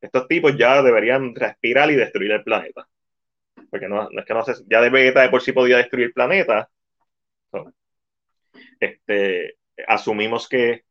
estos 0.00 0.28
tipos 0.28 0.56
ya 0.56 0.82
deberían 0.82 1.34
respirar 1.34 1.90
y 1.90 1.96
destruir 1.96 2.32
el 2.32 2.44
planeta. 2.44 2.88
Porque 3.70 3.88
no, 3.88 4.08
es 4.10 4.24
que 4.24 4.34
no 4.34 4.44
sé, 4.44 4.54
ya 4.68 4.80
de 4.80 4.90
Vegeta 4.90 5.22
de 5.22 5.30
por 5.30 5.42
sí 5.42 5.52
podía 5.52 5.78
destruir 5.78 6.06
el 6.08 6.12
planeta. 6.12 6.70
este, 8.80 9.56
asumimos 9.86 10.48
que, 10.48 10.84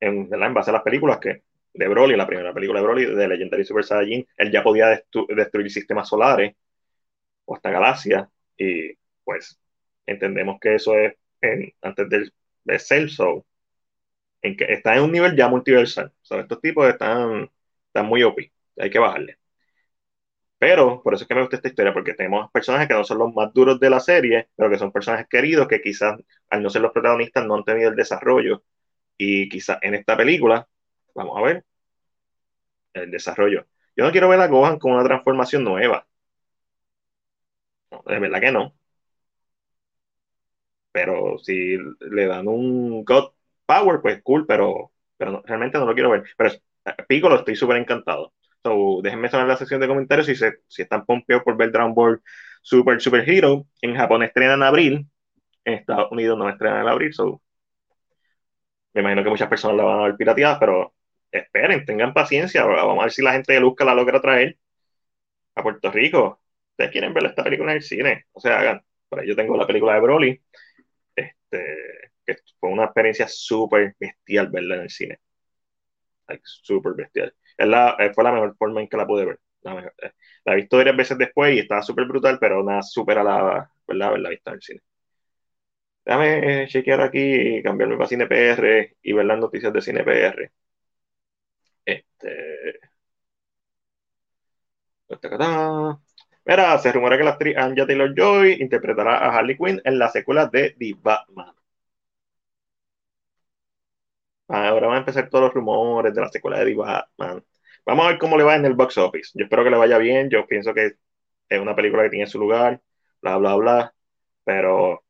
en, 0.00 0.28
en 0.32 0.54
base 0.54 0.70
a 0.70 0.74
las 0.74 0.82
películas, 0.82 1.18
que 1.18 1.42
de 1.74 1.88
Broly, 1.88 2.16
la 2.16 2.26
primera 2.26 2.52
película 2.54 2.80
de 2.80 2.86
Broly, 2.86 3.06
de 3.06 3.28
Legendary 3.28 3.64
Super 3.64 3.84
Saiyajin, 3.84 4.26
él 4.36 4.52
ya 4.52 4.62
podía 4.62 5.02
destruir 5.28 5.70
sistemas 5.70 6.08
solares 6.08 6.54
o 7.44 7.54
hasta 7.56 7.70
galaxias. 7.70 8.28
Y 8.56 8.94
pues 9.24 9.58
entendemos 10.06 10.58
que 10.60 10.74
eso 10.76 10.96
es 10.98 11.14
antes 11.82 12.08
del, 12.08 12.32
de 12.64 12.78
Cell 12.78 13.08
en 14.42 14.56
que 14.56 14.64
está 14.72 14.96
en 14.96 15.02
un 15.04 15.12
nivel 15.12 15.36
ya 15.36 15.48
multiversal. 15.48 16.12
estos 16.22 16.60
tipos 16.60 16.88
están 16.88 17.50
está 17.86 18.02
muy 18.02 18.22
OP, 18.22 18.52
hay 18.78 18.90
que 18.90 18.98
bajarle. 18.98 19.38
Pero 20.58 21.02
por 21.02 21.14
eso 21.14 21.24
es 21.24 21.28
que 21.28 21.34
me 21.34 21.40
gusta 21.40 21.56
esta 21.56 21.68
historia, 21.68 21.92
porque 21.92 22.14
tenemos 22.14 22.50
personajes 22.52 22.86
que 22.88 22.94
no 22.94 23.04
son 23.04 23.18
los 23.18 23.34
más 23.34 23.52
duros 23.52 23.80
de 23.80 23.90
la 23.90 23.98
serie, 24.00 24.48
pero 24.56 24.70
que 24.70 24.78
son 24.78 24.92
personajes 24.92 25.26
queridos 25.28 25.66
que 25.68 25.80
quizás 25.82 26.20
al 26.50 26.62
no 26.62 26.70
ser 26.70 26.82
los 26.82 26.92
protagonistas 26.92 27.44
no 27.44 27.56
han 27.56 27.64
tenido 27.64 27.90
el 27.90 27.96
desarrollo. 27.96 28.62
Y 29.18 29.48
quizás 29.48 29.78
en 29.82 29.94
esta 29.94 30.16
película, 30.16 30.68
vamos 31.14 31.38
a 31.38 31.42
ver, 31.42 31.64
el 32.94 33.10
desarrollo. 33.10 33.66
Yo 33.96 34.04
no 34.04 34.12
quiero 34.12 34.28
ver 34.28 34.40
a 34.40 34.46
Gohan 34.48 34.78
con 34.78 34.92
una 34.92 35.04
transformación 35.04 35.64
nueva. 35.64 36.06
No, 37.90 38.02
de 38.06 38.18
verdad 38.18 38.40
que 38.40 38.52
no. 38.52 38.74
Pero 40.92 41.38
si 41.38 41.76
le 42.00 42.26
dan 42.26 42.48
un 42.48 43.04
God 43.04 43.32
Power, 43.66 44.00
pues 44.02 44.22
cool, 44.22 44.46
pero, 44.46 44.92
pero 45.16 45.42
realmente 45.46 45.78
no 45.78 45.86
lo 45.86 45.94
quiero 45.94 46.10
ver. 46.10 46.24
Pero 46.36 46.50
Piccolo 47.08 47.36
estoy 47.36 47.56
súper 47.56 47.78
encantado. 47.78 48.34
So, 48.62 49.00
déjenme 49.02 49.28
saber 49.28 49.44
en 49.44 49.48
la 49.48 49.56
sección 49.56 49.80
de 49.80 49.88
comentarios 49.88 50.26
si, 50.26 50.34
se, 50.36 50.60
si 50.68 50.82
están 50.82 51.04
pompeados 51.04 51.44
por 51.44 51.56
ver 51.56 51.72
Dragon 51.72 51.94
Ball 51.94 52.22
Super 52.62 53.00
Super 53.00 53.28
Hero. 53.28 53.66
En 53.80 53.96
Japón 53.96 54.22
estrena 54.22 54.54
en 54.54 54.62
abril. 54.62 55.08
En 55.64 55.74
Estados 55.74 56.12
Unidos 56.12 56.38
no 56.38 56.48
estrena 56.48 56.82
en 56.82 56.88
abril. 56.88 57.12
So, 57.14 57.42
me 58.94 59.00
imagino 59.00 59.22
que 59.24 59.30
muchas 59.30 59.48
personas 59.48 59.76
la 59.76 59.84
van 59.84 60.00
a 60.00 60.02
ver 60.04 60.16
pirateada, 60.16 60.58
pero 60.58 60.94
esperen, 61.32 61.84
tengan 61.84 62.14
paciencia. 62.14 62.64
Vamos 62.64 63.00
a 63.00 63.04
ver 63.04 63.12
si 63.12 63.22
la 63.22 63.32
gente 63.32 63.52
de 63.52 63.60
Luzca 63.60 63.84
la 63.84 63.94
logra 63.94 64.20
traer 64.20 64.58
a 65.54 65.62
Puerto 65.62 65.90
Rico. 65.90 66.42
Ustedes 66.72 66.90
quieren 66.92 67.14
ver 67.14 67.26
esta 67.26 67.44
película 67.44 67.72
en 67.72 67.78
el 67.78 67.82
cine. 67.82 68.26
O 68.32 68.40
sea, 68.40 68.60
hagan. 68.60 68.84
Por 69.08 69.20
ahí 69.20 69.28
yo 69.28 69.36
tengo 69.36 69.56
la 69.56 69.66
película 69.66 69.94
de 69.94 70.00
Broly. 70.00 70.42
Este, 71.16 72.12
que 72.26 72.36
fue 72.60 72.70
una 72.70 72.84
experiencia 72.84 73.28
súper 73.28 73.96
bestial 73.98 74.48
verla 74.50 74.76
en 74.76 74.82
el 74.82 74.90
cine 74.90 75.20
súper 76.44 76.94
bestial. 76.94 77.34
Eh, 77.58 78.12
fue 78.14 78.24
la 78.24 78.32
mejor 78.32 78.56
forma 78.56 78.80
en 78.80 78.88
que 78.88 78.96
la 78.96 79.06
pude 79.06 79.24
ver. 79.26 79.40
La, 79.62 79.78
eh, 80.02 80.12
la 80.44 80.52
he 80.54 80.56
visto 80.56 80.76
varias 80.76 80.96
veces 80.96 81.18
después 81.18 81.54
y 81.54 81.60
estaba 81.60 81.82
súper 81.82 82.06
brutal, 82.06 82.38
pero 82.40 82.62
nada 82.64 82.82
supera 82.82 83.22
la, 83.22 83.70
¿verdad? 83.86 84.08
Haberla 84.08 84.30
visto 84.30 84.50
en 84.50 84.54
el 84.54 84.62
cine. 84.62 84.80
Déjame 86.04 86.62
eh, 86.62 86.66
chequear 86.68 87.00
aquí, 87.00 87.62
cambiarme 87.62 87.96
para 87.96 88.08
Cine 88.08 88.26
PR 88.26 88.96
y 89.02 89.12
ver 89.12 89.24
las 89.26 89.38
noticias 89.38 89.72
de 89.72 89.80
Cine 89.82 90.02
PR. 90.04 90.50
Este. 91.86 92.80
Mira, 96.44 96.78
se 96.78 96.92
rumora 96.92 97.16
que 97.18 97.24
la 97.24 97.30
actriz 97.30 97.56
Anja 97.56 97.86
Taylor 97.86 98.14
Joy 98.14 98.52
interpretará 98.60 99.18
a 99.18 99.36
Harley 99.36 99.56
Quinn 99.56 99.80
en 99.84 99.98
la 99.98 100.08
secuela 100.08 100.46
de 100.46 100.70
The 100.78 100.94
Batman. 101.00 101.54
Ahora 104.48 104.86
van 104.86 104.96
a 104.96 104.98
empezar 105.00 105.28
todos 105.30 105.44
los 105.44 105.54
rumores 105.54 106.14
de 106.14 106.20
la 106.20 106.28
secuela 106.28 106.58
de 106.58 106.66
The 106.66 106.74
Batman. 106.74 107.44
Vamos 107.86 108.04
a 108.04 108.08
ver 108.10 108.18
cómo 108.18 108.36
le 108.36 108.44
va 108.44 108.56
en 108.56 108.64
el 108.66 108.74
box 108.74 108.98
office. 108.98 109.30
Yo 109.34 109.44
espero 109.44 109.64
que 109.64 109.70
le 109.70 109.76
vaya 109.78 109.98
bien. 109.98 110.28
Yo 110.30 110.46
pienso 110.46 110.74
que 110.74 110.92
es 111.48 111.60
una 111.60 111.74
película 111.76 112.02
que 112.04 112.10
tiene 112.10 112.26
su 112.26 112.38
lugar, 112.38 112.80
bla, 113.20 113.38
bla, 113.38 113.54
bla. 113.56 113.94
Pero 114.44 115.04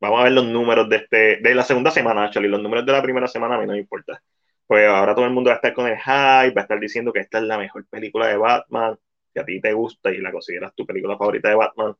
vamos 0.00 0.20
a 0.20 0.24
ver 0.24 0.32
los 0.32 0.46
números 0.46 0.88
de 0.88 0.96
este, 0.96 1.36
de 1.42 1.54
la 1.54 1.64
segunda 1.64 1.90
semana, 1.90 2.24
actually. 2.24 2.48
Los 2.48 2.62
números 2.62 2.86
de 2.86 2.92
la 2.92 3.02
primera 3.02 3.26
semana 3.28 3.56
a 3.56 3.58
mí 3.58 3.66
no 3.66 3.72
me 3.72 3.78
importa. 3.80 4.22
Pues 4.66 4.88
ahora 4.88 5.14
todo 5.14 5.26
el 5.26 5.32
mundo 5.32 5.48
va 5.50 5.54
a 5.54 5.56
estar 5.56 5.74
con 5.74 5.86
el 5.86 5.96
hype, 5.98 6.54
va 6.54 6.60
a 6.60 6.62
estar 6.62 6.80
diciendo 6.80 7.12
que 7.12 7.20
esta 7.20 7.38
es 7.38 7.44
la 7.44 7.58
mejor 7.58 7.86
película 7.86 8.28
de 8.28 8.36
Batman, 8.36 8.98
que 9.32 9.40
a 9.40 9.44
ti 9.44 9.60
te 9.60 9.72
gusta 9.72 10.10
y 10.10 10.18
la 10.18 10.32
consideras 10.32 10.74
tu 10.74 10.86
película 10.86 11.16
favorita 11.18 11.48
de 11.50 11.54
Batman. 11.56 11.94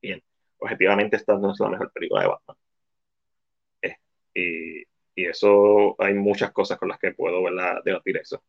Bien, 0.00 0.22
objetivamente 0.58 1.16
esta 1.16 1.36
no 1.38 1.52
es 1.52 1.60
la 1.60 1.68
mejor 1.70 1.92
película 1.92 2.22
de 2.22 2.28
Batman. 2.28 2.56
Eh, 4.34 4.84
y 5.14 5.24
eso 5.26 5.96
hay 6.00 6.14
muchas 6.14 6.52
cosas 6.52 6.78
con 6.78 6.88
las 6.88 6.98
que 6.98 7.12
puedo 7.12 7.42
¿verdad? 7.42 7.82
debatir 7.84 8.18
eso. 8.18 8.42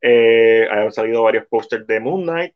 Eh, 0.00 0.68
han 0.70 0.92
salido 0.92 1.22
varios 1.24 1.46
pósters 1.46 1.86
de 1.86 1.98
Moon 2.00 2.22
Knight, 2.22 2.54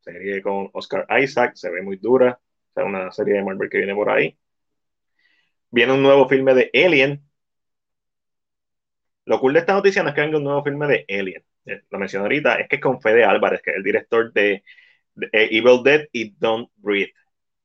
serie 0.00 0.42
con 0.42 0.70
Oscar 0.72 1.06
Isaac, 1.20 1.52
se 1.54 1.70
ve 1.70 1.82
muy 1.82 1.96
dura, 1.98 2.40
o 2.70 2.72
sea, 2.74 2.84
una 2.84 3.12
serie 3.12 3.34
de 3.34 3.44
Marvel 3.44 3.70
que 3.70 3.78
viene 3.78 3.94
por 3.94 4.10
ahí. 4.10 4.36
Viene 5.70 5.92
un 5.92 6.02
nuevo 6.02 6.28
filme 6.28 6.54
de 6.54 6.70
Alien. 6.74 7.22
Lo 9.24 9.40
cool 9.40 9.52
de 9.54 9.60
esta 9.60 9.74
noticia 9.74 10.02
no 10.02 10.10
es 10.10 10.14
que 10.14 10.20
venga 10.20 10.38
un 10.38 10.44
nuevo 10.44 10.64
filme 10.64 10.86
de 10.86 11.04
Alien, 11.08 11.44
eh, 11.66 11.82
lo 11.90 11.98
mencioné 11.98 12.24
ahorita, 12.24 12.56
es 12.56 12.68
que 12.68 12.76
es 12.76 12.82
con 12.82 13.00
Fede 13.00 13.24
Álvarez, 13.24 13.62
que 13.62 13.70
es 13.70 13.76
el 13.76 13.82
director 13.82 14.32
de, 14.32 14.64
de 15.14 15.28
Evil 15.32 15.82
Dead 15.84 16.08
y 16.12 16.30
Don't 16.30 16.70
Breathe, 16.76 17.14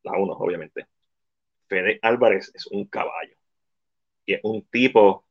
la 0.03 0.13
uno, 0.17 0.33
obviamente. 0.33 0.85
Fede 1.67 1.99
Álvarez 2.01 2.51
es 2.53 2.67
un 2.67 2.85
caballo 2.85 3.35
y 4.25 4.33
es 4.35 4.41
un 4.43 4.63
tipo 4.67 5.25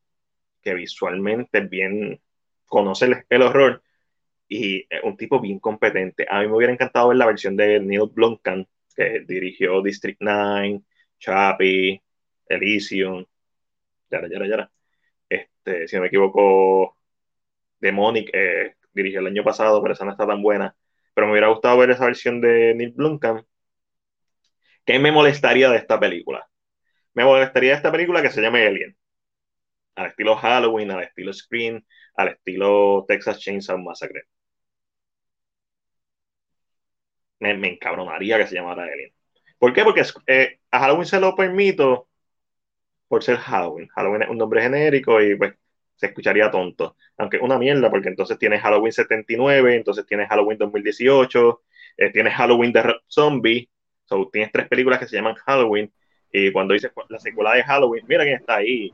que 0.62 0.74
visualmente 0.74 1.61
bien 1.61 2.20
conoce 2.66 3.24
el, 3.29 3.43
horror 3.43 3.83
y 4.49 4.87
es 4.91 5.03
un 5.05 5.16
tipo 5.16 5.41
bien 5.41 5.61
competente. 5.61 6.27
A 6.29 6.41
mí 6.41 6.49
me 6.49 6.57
hubiera 6.57 6.72
encantado 6.72 7.09
ver 7.09 7.18
la 7.18 7.27
versión 7.27 7.57
de 7.57 7.81
Neil 7.81 8.11
Blomkamp, 8.12 8.68
que 8.97 9.20
dirigió 9.27 9.83
District 9.83 10.18
9, 10.20 10.83
Chappie, 11.18 12.03
Elysium, 12.49 13.24
yara, 14.11 14.29
yara, 14.29 14.49
yara. 14.49 14.70
Este, 15.67 15.89
si 15.89 15.97
no 15.97 16.03
me 16.03 16.09
equivoco, 16.09 16.97
Demonic 17.81 18.31
eh, 18.33 18.77
dirigió 18.93 19.21
el 19.21 19.29
año 19.29 19.45
pasado, 19.45 19.83
pero 19.83 19.95
esa 19.95 20.05
no 20.05 20.12
está 20.12 20.27
tan 20.27 20.43
buena. 20.43 20.77
Pero 21.14 21.27
me 21.27 21.33
hubiera 21.33 21.49
gustado 21.49 21.79
ver 21.79 21.91
esa 21.91 22.07
versión 22.07 22.41
de 22.41 22.75
Neil 22.75 22.93
Blomkamp 22.93 23.47
¿Qué 24.85 24.99
me 24.99 25.12
molestaría 25.12 25.71
de 25.71 25.79
esta 25.79 25.99
película? 26.01 26.49
Me 27.14 27.25
molestaría 27.25 27.71
de 27.73 27.77
esta 27.77 27.93
película 27.93 28.23
que 28.23 28.31
se 28.31 28.43
llame 28.43 28.67
Alien. 28.67 28.97
Al 29.97 30.07
estilo 30.09 30.37
Halloween, 30.37 30.91
al 30.93 31.03
estilo 31.05 31.33
Scream, 31.33 31.85
al 32.17 32.29
estilo 32.29 33.05
Texas 33.09 33.41
Chainsaw 33.41 33.79
Massacre. 33.79 34.25
Me, 37.41 37.51
encabronaría 37.69 38.39
que 38.39 38.47
se 38.47 38.55
llamara 38.55 38.85
Alien. 38.85 39.12
¿Por 39.59 39.73
qué? 39.73 39.85
Porque 39.85 40.03
eh, 40.27 40.61
a 40.71 40.81
Halloween 40.81 41.07
se 41.07 41.21
lo 41.21 41.35
permito 41.35 42.09
por 43.09 43.23
ser 43.23 43.37
Halloween. 43.37 43.89
Halloween 43.89 44.23
es 44.23 44.29
un 44.29 44.39
nombre 44.39 44.63
genérico 44.63 45.21
y 45.21 45.37
pues 45.37 45.55
se 45.97 46.07
escucharía 46.07 46.51
tonto. 46.51 46.97
Aunque 47.17 47.39
una 47.39 47.59
mierda, 47.59 47.91
porque 47.91 48.09
entonces 48.09 48.39
tienes 48.39 48.61
Halloween 48.63 48.93
79, 48.93 49.77
entonces 49.77 50.07
tienes 50.07 50.29
Halloween 50.29 50.59
2018, 50.59 51.63
eh, 51.97 52.11
tienes 52.11 52.35
Halloween 52.35 52.73
de 52.73 52.95
Zombie, 53.09 53.69
so, 54.05 54.29
tienes 54.33 54.53
tres 54.53 54.69
películas 54.69 54.99
que 54.99 55.07
se 55.07 55.17
llaman 55.17 55.35
Halloween, 55.35 55.91
y 56.33 56.53
cuando 56.53 56.75
dices 56.75 56.93
la 57.09 57.19
secuela 57.19 57.55
de 57.55 57.63
Halloween, 57.63 58.05
mira 58.07 58.25
quién 58.25 58.37
está 58.37 58.57
ahí. 58.57 58.93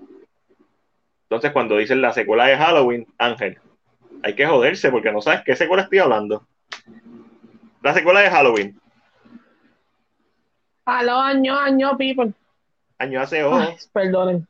Entonces 1.25 1.51
cuando 1.51 1.77
dices 1.77 1.97
la 1.97 2.13
secuela 2.13 2.47
de 2.47 2.57
Halloween, 2.57 3.07
Ángel, 3.19 3.59
hay 4.23 4.35
que 4.35 4.47
joderse 4.47 4.91
porque 4.91 5.11
no 5.11 5.21
sabes 5.21 5.41
qué 5.45 5.57
secuela 5.57 5.83
estoy 5.83 5.99
hablando. 5.99 6.47
La 7.83 7.95
secuela 7.95 8.21
de 8.21 8.31
Halloween. 8.31 8.81
Aló, 10.85 11.19
año, 11.19 11.57
año, 11.57 11.97
people. 11.97 12.33
Año 13.03 13.21
hace 13.21 13.43
ojo. 13.43 13.59
Perdonen. 13.93 14.47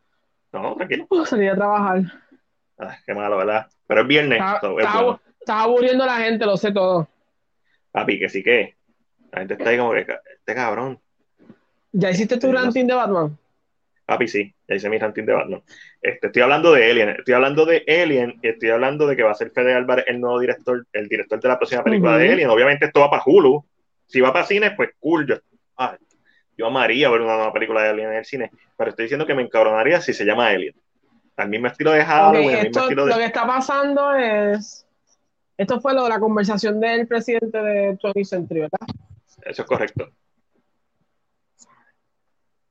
No, 0.52 0.74
tranquilo. 0.76 1.06
Puedo 1.06 1.24
salir 1.24 1.50
a 1.50 1.54
trabajar. 1.56 2.02
Ay, 2.76 2.96
qué 3.06 3.14
malo, 3.14 3.38
¿verdad? 3.38 3.66
Pero 3.86 4.02
es 4.02 4.06
viernes. 4.06 4.42
So, 4.60 4.78
es 4.78 4.84
estaba- 4.84 5.02
bueno. 5.02 5.20
estaba 5.40 5.62
aburriendo 5.62 6.04
a 6.04 6.06
la 6.08 6.16
gente, 6.18 6.44
lo 6.44 6.56
sé 6.58 6.70
todo. 6.70 7.08
Papi, 7.92 8.18
que 8.18 8.28
sí 8.28 8.42
que. 8.42 8.74
La 9.32 9.38
gente 9.38 9.54
está 9.54 9.70
ahí 9.70 9.78
como 9.78 9.92
que, 9.92 10.00
este 10.00 10.54
cabrón. 10.54 11.00
¿Ya 11.92 12.10
hiciste 12.10 12.36
tu 12.36 12.48
Sí, 12.48 12.52
no 12.52 12.60
ranking 12.62 12.86
de 12.86 12.94
Batman? 12.94 13.38
Papi, 14.04 14.28
sí, 14.28 14.54
ya 14.68 14.74
hice 14.74 14.90
mi 14.90 14.98
ranking 14.98 15.24
de 15.24 15.32
Batman. 15.32 15.62
Este, 16.02 16.26
estoy 16.26 16.42
hablando 16.42 16.72
de 16.74 16.90
Alien, 16.90 17.08
estoy 17.10 17.32
hablando 17.32 17.64
de 17.64 17.84
Alien 17.88 18.38
y 18.42 18.48
estoy 18.48 18.68
hablando 18.68 19.06
de 19.06 19.16
que 19.16 19.22
va 19.22 19.30
a 19.30 19.34
ser 19.34 19.50
Fede 19.52 19.72
Álvarez 19.72 20.04
el 20.08 20.20
nuevo 20.20 20.38
director, 20.40 20.86
el 20.92 21.08
director 21.08 21.40
de 21.40 21.48
la 21.48 21.58
próxima 21.58 21.82
película 21.82 22.18
de 22.18 22.30
Alien. 22.30 22.50
Obviamente 22.50 22.84
esto 22.84 23.00
va 23.00 23.08
para 23.10 23.22
Hulu. 23.24 23.64
Si 24.06 24.20
va 24.20 24.30
para 24.30 24.44
cine, 24.44 24.72
pues 24.72 24.90
cool. 25.00 25.26
Yo, 25.26 25.36
ay, 25.76 25.96
yo 26.56 26.66
amaría 26.66 27.10
ver 27.10 27.20
una 27.20 27.36
nueva 27.36 27.52
película 27.52 27.82
de 27.82 27.90
Alien 27.90 28.10
en 28.10 28.16
el 28.16 28.24
cine, 28.24 28.50
pero 28.76 28.90
estoy 28.90 29.04
diciendo 29.04 29.26
que 29.26 29.34
me 29.34 29.42
encabronaría 29.42 30.00
si 30.00 30.12
se 30.12 30.24
llama 30.24 30.48
Alien. 30.48 30.74
Al 31.36 31.48
mismo 31.48 31.66
estilo 31.66 31.92
de 31.92 32.04
Halloween, 32.04 32.48
al 32.50 32.54
mismo 32.54 32.66
esto, 32.66 32.80
estilo 32.82 33.06
lo 33.06 33.14
de... 33.14 33.20
que 33.20 33.26
está 33.26 33.46
pasando 33.46 34.14
es. 34.14 34.86
Esto 35.56 35.80
fue 35.80 35.94
lo 35.94 36.04
de 36.04 36.08
la 36.08 36.18
conversación 36.18 36.80
del 36.80 37.06
presidente 37.06 37.58
de 37.58 37.98
20th 37.98 38.24
Century, 38.24 38.60
¿verdad? 38.60 38.86
Eso 39.44 39.62
es 39.62 39.68
correcto. 39.68 40.10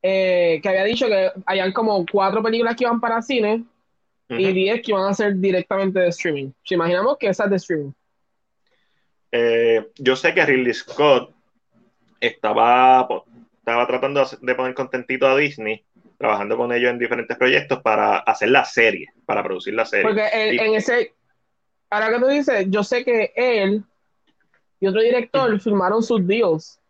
Eh, 0.02 0.58
que 0.60 0.68
había 0.68 0.84
dicho 0.84 1.06
que 1.06 1.30
hayan 1.46 1.72
como 1.72 2.04
cuatro 2.10 2.42
películas 2.42 2.74
que 2.74 2.84
iban 2.84 3.00
para 3.00 3.22
cine 3.22 3.64
y 4.28 4.52
diez 4.52 4.82
que 4.82 4.92
iban 4.92 5.08
a 5.08 5.14
ser 5.14 5.36
directamente 5.36 6.00
de 6.00 6.08
streaming. 6.08 6.50
Si 6.64 6.74
imaginamos 6.74 7.18
que 7.18 7.28
esa 7.28 7.44
es 7.44 7.50
de 7.50 7.56
streaming. 7.56 7.92
Eh, 9.30 9.90
yo 9.96 10.16
sé 10.16 10.34
que 10.34 10.44
Ridley 10.44 10.74
Scott 10.74 11.32
estaba, 12.20 13.06
estaba 13.62 13.86
tratando 13.86 14.24
de 14.40 14.54
poner 14.56 14.74
contentito 14.74 15.26
a 15.28 15.36
Disney, 15.36 15.84
trabajando 16.18 16.56
con 16.56 16.72
ellos 16.72 16.90
en 16.90 16.98
diferentes 16.98 17.36
proyectos 17.36 17.80
para 17.80 18.18
hacer 18.18 18.48
la 18.50 18.64
serie, 18.64 19.06
para 19.24 19.42
producir 19.44 19.72
la 19.74 19.86
serie. 19.86 20.04
Porque 20.04 20.26
en, 20.32 20.54
Y- 20.54 20.58
en 20.58 20.74
ese. 20.74 21.14
Ahora 21.90 22.10
que 22.10 22.18
tú 22.20 22.26
dices, 22.26 22.66
yo 22.68 22.82
sé 22.82 23.04
que 23.04 23.32
él 23.36 23.84
y 24.80 24.86
otro 24.86 25.00
director 25.00 25.60
firmaron 25.60 26.02
sus 26.02 26.26
deals 26.26 26.80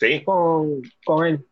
Sí. 0.00 0.22
con, 0.24 0.82
con 1.04 1.26
él. 1.26 1.44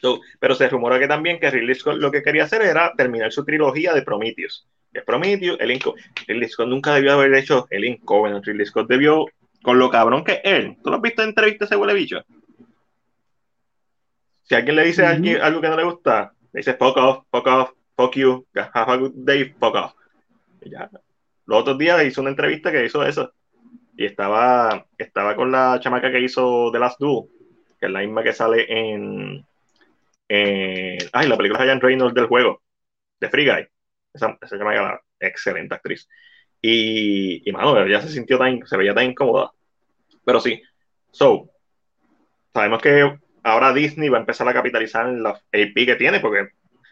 So, 0.00 0.20
pero 0.38 0.54
se 0.54 0.68
rumora 0.68 0.98
que 0.98 1.08
también 1.08 1.38
que 1.40 1.50
Ridley 1.50 1.74
Scott 1.74 1.96
lo 1.96 2.10
que 2.10 2.22
quería 2.22 2.44
hacer 2.44 2.62
era 2.62 2.92
terminar 2.96 3.32
su 3.32 3.44
trilogía 3.44 3.94
de 3.94 4.02
Prometheus. 4.02 4.66
Que 4.92 5.00
es 5.00 5.04
Prometheus, 5.04 5.56
el 5.60 5.70
Inco. 5.70 5.94
Ridley 6.26 6.48
Scott 6.48 6.68
nunca 6.68 6.94
debió 6.94 7.12
haber 7.12 7.34
hecho 7.34 7.66
el 7.70 7.84
Incovenant. 7.84 8.44
Ridley 8.44 8.66
Scott 8.66 8.88
debió, 8.88 9.24
con 9.66 9.80
lo 9.80 9.90
cabrón 9.90 10.22
que 10.22 10.34
es 10.34 10.40
él. 10.44 10.76
¿Tú 10.80 10.90
lo 10.90 10.96
has 10.96 11.02
visto 11.02 11.22
en 11.22 11.30
entrevista 11.30 11.64
ese 11.64 11.74
huele 11.74 11.92
bicho? 11.92 12.24
Si 14.44 14.54
alguien 14.54 14.76
le 14.76 14.84
dice 14.84 15.04
a 15.04 15.10
alguien 15.10 15.42
algo 15.42 15.60
que 15.60 15.68
no 15.68 15.76
le 15.76 15.82
gusta, 15.82 16.32
le 16.52 16.58
dice 16.60 16.74
fuck 16.74 16.96
off, 16.96 17.24
fuck 17.32 17.46
off, 17.48 17.70
fuck 17.96 18.14
you, 18.14 18.46
have 18.54 18.92
a 18.92 18.96
good 18.96 19.10
day, 19.16 19.52
fuck 19.58 19.74
off. 19.74 19.92
Y 20.62 20.70
ya. 20.70 20.88
Los 21.46 21.62
otros 21.62 21.78
días 21.78 22.00
hizo 22.04 22.20
una 22.20 22.30
entrevista 22.30 22.70
que 22.70 22.84
hizo 22.84 23.04
eso. 23.04 23.32
Y 23.96 24.04
estaba, 24.04 24.86
estaba 24.98 25.34
con 25.34 25.50
la 25.50 25.80
chamaca 25.80 26.12
que 26.12 26.20
hizo 26.20 26.70
The 26.70 26.78
Last 26.78 27.00
Duel, 27.00 27.24
que 27.80 27.86
es 27.86 27.92
la 27.92 28.02
misma 28.02 28.22
que 28.22 28.32
sale 28.32 28.66
en. 28.68 29.44
en 30.28 30.98
ay, 31.12 31.26
la 31.26 31.36
película 31.36 31.58
de 31.58 31.66
Ryan 31.66 31.80
Reynolds 31.80 32.14
del 32.14 32.26
juego, 32.26 32.62
de 33.18 33.28
Free 33.28 33.50
Guy. 33.50 33.66
Esa, 34.14 34.38
esa 34.40 34.58
chamaca 34.58 35.00
excelente 35.18 35.74
actriz. 35.74 36.08
Y, 36.62 37.48
y 37.48 37.52
mano, 37.52 37.84
ella 37.84 38.00
se 38.00 38.10
sintió 38.10 38.38
tan, 38.38 38.64
se 38.64 38.76
veía 38.76 38.94
tan 38.94 39.06
incómoda. 39.06 39.50
Pero 40.26 40.40
sí. 40.40 40.60
So, 41.12 41.48
sabemos 42.52 42.82
que 42.82 43.18
ahora 43.44 43.72
Disney 43.72 44.08
va 44.08 44.18
a 44.18 44.20
empezar 44.20 44.46
a 44.48 44.52
capitalizar 44.52 45.06
en 45.06 45.22
la 45.22 45.30
AP 45.30 45.74
que 45.86 45.96
tiene, 45.96 46.18
porque 46.20 46.48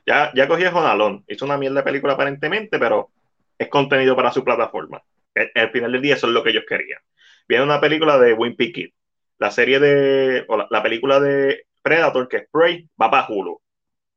ya, 0.07 0.31
ya 0.35 0.47
cogió 0.47 0.71
Jonalón, 0.71 1.25
hizo 1.27 1.45
una 1.45 1.59
mierda 1.59 1.81
de 1.81 1.83
película 1.83 2.13
aparentemente, 2.13 2.79
pero 2.79 3.11
es 3.59 3.69
contenido 3.69 4.15
para 4.15 4.31
su 4.33 4.45
plataforma. 4.45 5.03
Al 5.35 5.51
al 5.55 5.71
final 5.71 5.93
del 5.93 6.01
día 6.03 6.15
eso 6.15 6.29
es 6.29 6.33
lo 6.33 6.45
que 6.45 6.51
ellos 6.51 6.65
querían. 6.69 7.01
Viene 7.49 7.65
una 7.65 7.81
película 7.81 8.19
de 8.19 8.35
Wimpy 8.35 8.73
Kid, 8.73 8.91
la 9.39 9.51
serie 9.51 9.81
de, 9.81 10.45
o 10.49 10.57
la, 10.57 10.69
la 10.71 10.83
película 10.83 11.19
de 11.19 11.67
Predator, 11.83 12.29
que 12.29 12.37
es 12.39 12.49
Prey, 12.51 12.89
va 13.01 13.11
para 13.11 13.27
Hulu. 13.29 13.61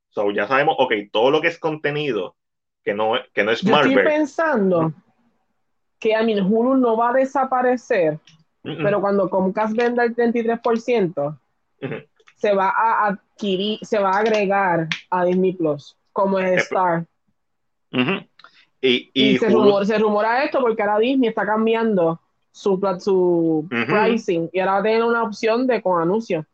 So 0.09 0.31
ya 0.31 0.47
sabemos, 0.47 0.75
ok, 0.77 0.93
todo 1.11 1.31
lo 1.31 1.41
que 1.41 1.47
es 1.47 1.57
contenido, 1.57 2.35
que 2.83 2.93
no, 2.93 3.13
que 3.33 3.43
no 3.43 3.51
es 3.51 3.61
Yo 3.61 3.75
estoy 3.75 3.95
Marvel. 3.95 4.13
pensando 4.13 4.93
que 5.99 6.15
a 6.15 6.21
mí 6.23 6.39
Hulu 6.39 6.75
no 6.75 6.95
va 6.95 7.09
a 7.09 7.13
desaparecer, 7.13 8.19
Pero 8.83 8.99
cuando 9.01 9.29
Comcast 9.29 9.75
venda 9.75 10.03
el 10.03 10.15
33%, 10.15 11.37
ujú. 11.81 11.95
se 12.35 12.53
va 12.53 12.69
a 12.69 13.07
adquirir, 13.07 13.79
se 13.81 13.99
va 13.99 14.11
a 14.11 14.19
agregar 14.19 14.87
a 15.09 15.25
Disney 15.25 15.53
Plus, 15.53 15.95
como 16.11 16.39
es 16.39 16.51
Eh, 16.51 16.55
Star. 16.57 17.05
Y, 17.91 18.29
Y, 18.81 19.09
y 19.13 19.37
se, 19.37 19.49
rumora, 19.49 19.85
se 19.85 19.97
rumora 19.97 20.43
esto 20.43 20.61
porque 20.61 20.81
ahora 20.83 20.99
Disney 20.99 21.29
está 21.29 21.45
cambiando 21.45 22.19
su, 22.51 22.79
su 22.99 23.67
pricing 23.69 24.49
y 24.53 24.59
ahora 24.59 24.73
va 24.73 24.77
a 24.79 24.83
tener 24.83 25.03
una 25.03 25.23
opción 25.23 25.65
de 25.67 25.81
con 25.81 26.01
anuncios. 26.01 26.45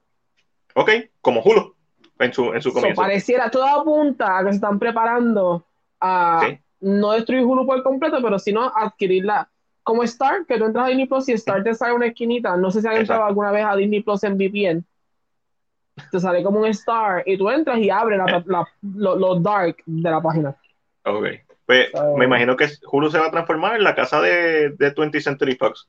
ok, 0.76 0.90
como 1.22 1.42
Hulu, 1.42 1.76
en 2.20 2.34
su, 2.34 2.54
en 2.54 2.62
su 2.62 2.70
So, 2.70 2.76
comienzo. 2.76 3.02
pareciera, 3.02 3.50
todo 3.52 3.66
apunta 3.66 4.38
a 4.38 4.44
que 4.44 4.50
se 4.52 4.56
están 4.56 4.80
preparando 4.80 5.66
a 6.00 6.42
Sí. 6.48 6.58
no 6.82 7.12
destruir 7.12 7.44
Hulu 7.44 7.66
por 7.66 7.84
completo, 7.84 8.18
pero 8.22 8.40
sino 8.40 8.72
adquirirla 8.76 9.50
como 9.84 10.04
Star, 10.04 10.46
que 10.46 10.58
tú 10.58 10.66
entras 10.66 10.86
a 10.86 10.88
Disney 10.90 11.06
Plus 11.08 11.30
y 11.30 11.34
Star 11.34 11.64
te 11.64 11.74
sale 11.74 11.94
una 11.94 12.08
esquinita. 12.08 12.56
No 12.58 12.72
sé 12.72 12.82
si 12.82 12.88
han 12.88 12.98
entrado 12.98 13.26
alguna 13.26 13.52
vez 13.52 13.66
a 13.66 13.76
Disney 13.76 14.02
Plus 14.02 14.24
en 14.24 14.38
VPN. 14.38 14.84
Te 16.12 16.20
sale 16.20 16.44
como 16.44 16.60
un 16.60 16.68
Star 16.68 17.24
y 17.26 17.38
tú 17.38 17.50
entras 17.50 17.78
y 17.80 17.90
abres 17.90 18.18
la- 18.18 18.44
la- 18.46 18.68
lo, 18.96 19.16
lo 19.16 19.40
dark 19.40 19.78
de 19.86 20.10
la 20.10 20.22
página. 20.22 20.56
Ok. 21.06 21.26
Pues, 21.66 21.92
So- 21.92 22.16
me 22.18 22.26
imagino 22.26 22.56
que 22.58 22.68
Hulu 22.92 23.10
se 23.12 23.20
va 23.20 23.28
a 23.28 23.32
transformar 23.32 23.76
en 23.76 23.84
la 23.84 23.96
casa 23.96 24.22
de, 24.22 24.70
de 24.72 24.92
20th 24.94 25.22
Century 25.24 25.56
Fox. 25.56 25.88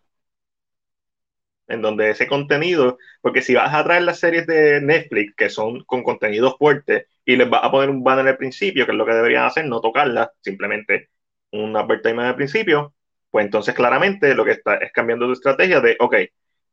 En 1.67 1.81
donde 1.81 2.11
ese 2.11 2.27
contenido, 2.27 2.99
porque 3.23 3.41
si 3.41 3.55
vas 3.55 3.73
a 3.73 3.83
traer 3.85 4.03
las 4.03 4.19
series 4.21 4.47
de 4.47 4.83
Netflix 4.83 5.35
que 5.35 5.49
son 5.49 5.83
con 5.85 6.03
contenido 6.03 6.57
fuerte 6.59 7.07
y 7.25 7.37
les 7.37 7.49
vas 7.49 7.65
a 7.65 7.71
poner 7.71 7.89
un 7.89 8.05
banner 8.05 8.29
al 8.29 8.37
principio, 8.37 8.85
que 8.85 8.93
es 8.93 8.99
lo 8.99 9.07
que 9.07 9.15
deberían 9.15 9.45
hacer, 9.47 9.65
no 9.67 9.81
tocarla, 9.81 10.31
simplemente 10.43 11.09
un 11.53 11.75
advertisement 11.75 12.29
al 12.29 12.37
principio, 12.37 12.93
pues 13.35 13.47
entonces 13.47 13.75
claramente 13.75 14.33
lo 14.37 14.45
que 14.45 14.53
está 14.53 14.77
es 14.77 14.93
cambiando 14.93 15.27
tu 15.27 15.33
estrategia 15.33 15.81
de, 15.81 15.97
ok, 15.99 16.15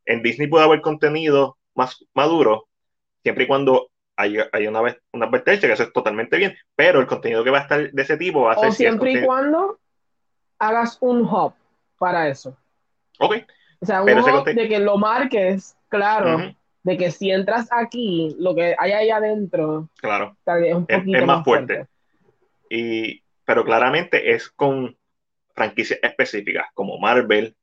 en 0.05 0.22
Disney 0.22 0.47
puede 0.47 0.64
haber 0.66 0.82
contenido 0.82 1.57
más 1.74 2.05
maduro, 2.14 2.68
siempre 3.24 3.45
y 3.45 3.47
cuando 3.47 3.89
haya, 4.16 4.47
haya 4.53 4.70
una, 4.70 4.82
vez- 4.84 4.99
una 5.12 5.26
advertencia, 5.26 5.68
que 5.68 5.74
eso 5.74 5.82
es 5.82 5.91
totalmente 5.91 6.38
bien, 6.38 6.55
pero 6.76 6.99
el 6.99 7.07
contenido 7.07 7.43
que 7.43 7.49
va 7.49 7.57
a 7.57 7.62
estar 7.64 7.91
de 7.91 8.01
ese 8.03 8.16
tipo 8.16 8.43
va 8.43 8.51
a 8.51 8.57
ser... 8.57 8.70
O 8.70 8.72
si 8.72 8.86
es 8.86 8.91
siempre 8.91 9.12
y 9.12 9.26
cuando 9.26 9.80
hagas 10.59 10.99
un 11.01 11.22
hub 11.24 11.55
para 11.97 12.30
eso. 12.30 12.55
Ok, 13.18 13.34
O 13.82 13.86
sea, 13.88 14.03
un 14.03 14.09
Pero 14.09 14.22
hub 14.22 14.45
de 14.45 14.70
que 14.70 14.78
lo 14.78 14.97
marques, 14.99 15.76
claro, 15.89 16.36
ujú, 16.36 16.55
de 16.84 16.97
que 16.97 17.09
si 17.09 17.32
entras 17.32 17.70
aquí, 17.72 18.36
lo 18.38 18.53
que 18.53 18.76
hay 18.78 18.91
ahí 18.91 19.09
adentro 19.09 19.89
claro. 19.99 20.38
tal 20.43 20.62
vez 20.62 20.70
es 20.70 20.76
un 20.76 20.86
Es- 20.86 20.99
poquito 20.99 21.18
es 21.18 21.26
más 21.26 21.38
más 21.38 21.43
fuerte. 21.43 21.74
fuerte. 21.76 21.91
Y, 22.70 23.24
pero 23.45 23.66
claramente 23.66 24.34
es 24.34 24.49
con 24.49 24.95
franquicias 25.56 25.99
específicas, 26.04 26.68
como 26.74 26.99
Marvel, 26.99 27.56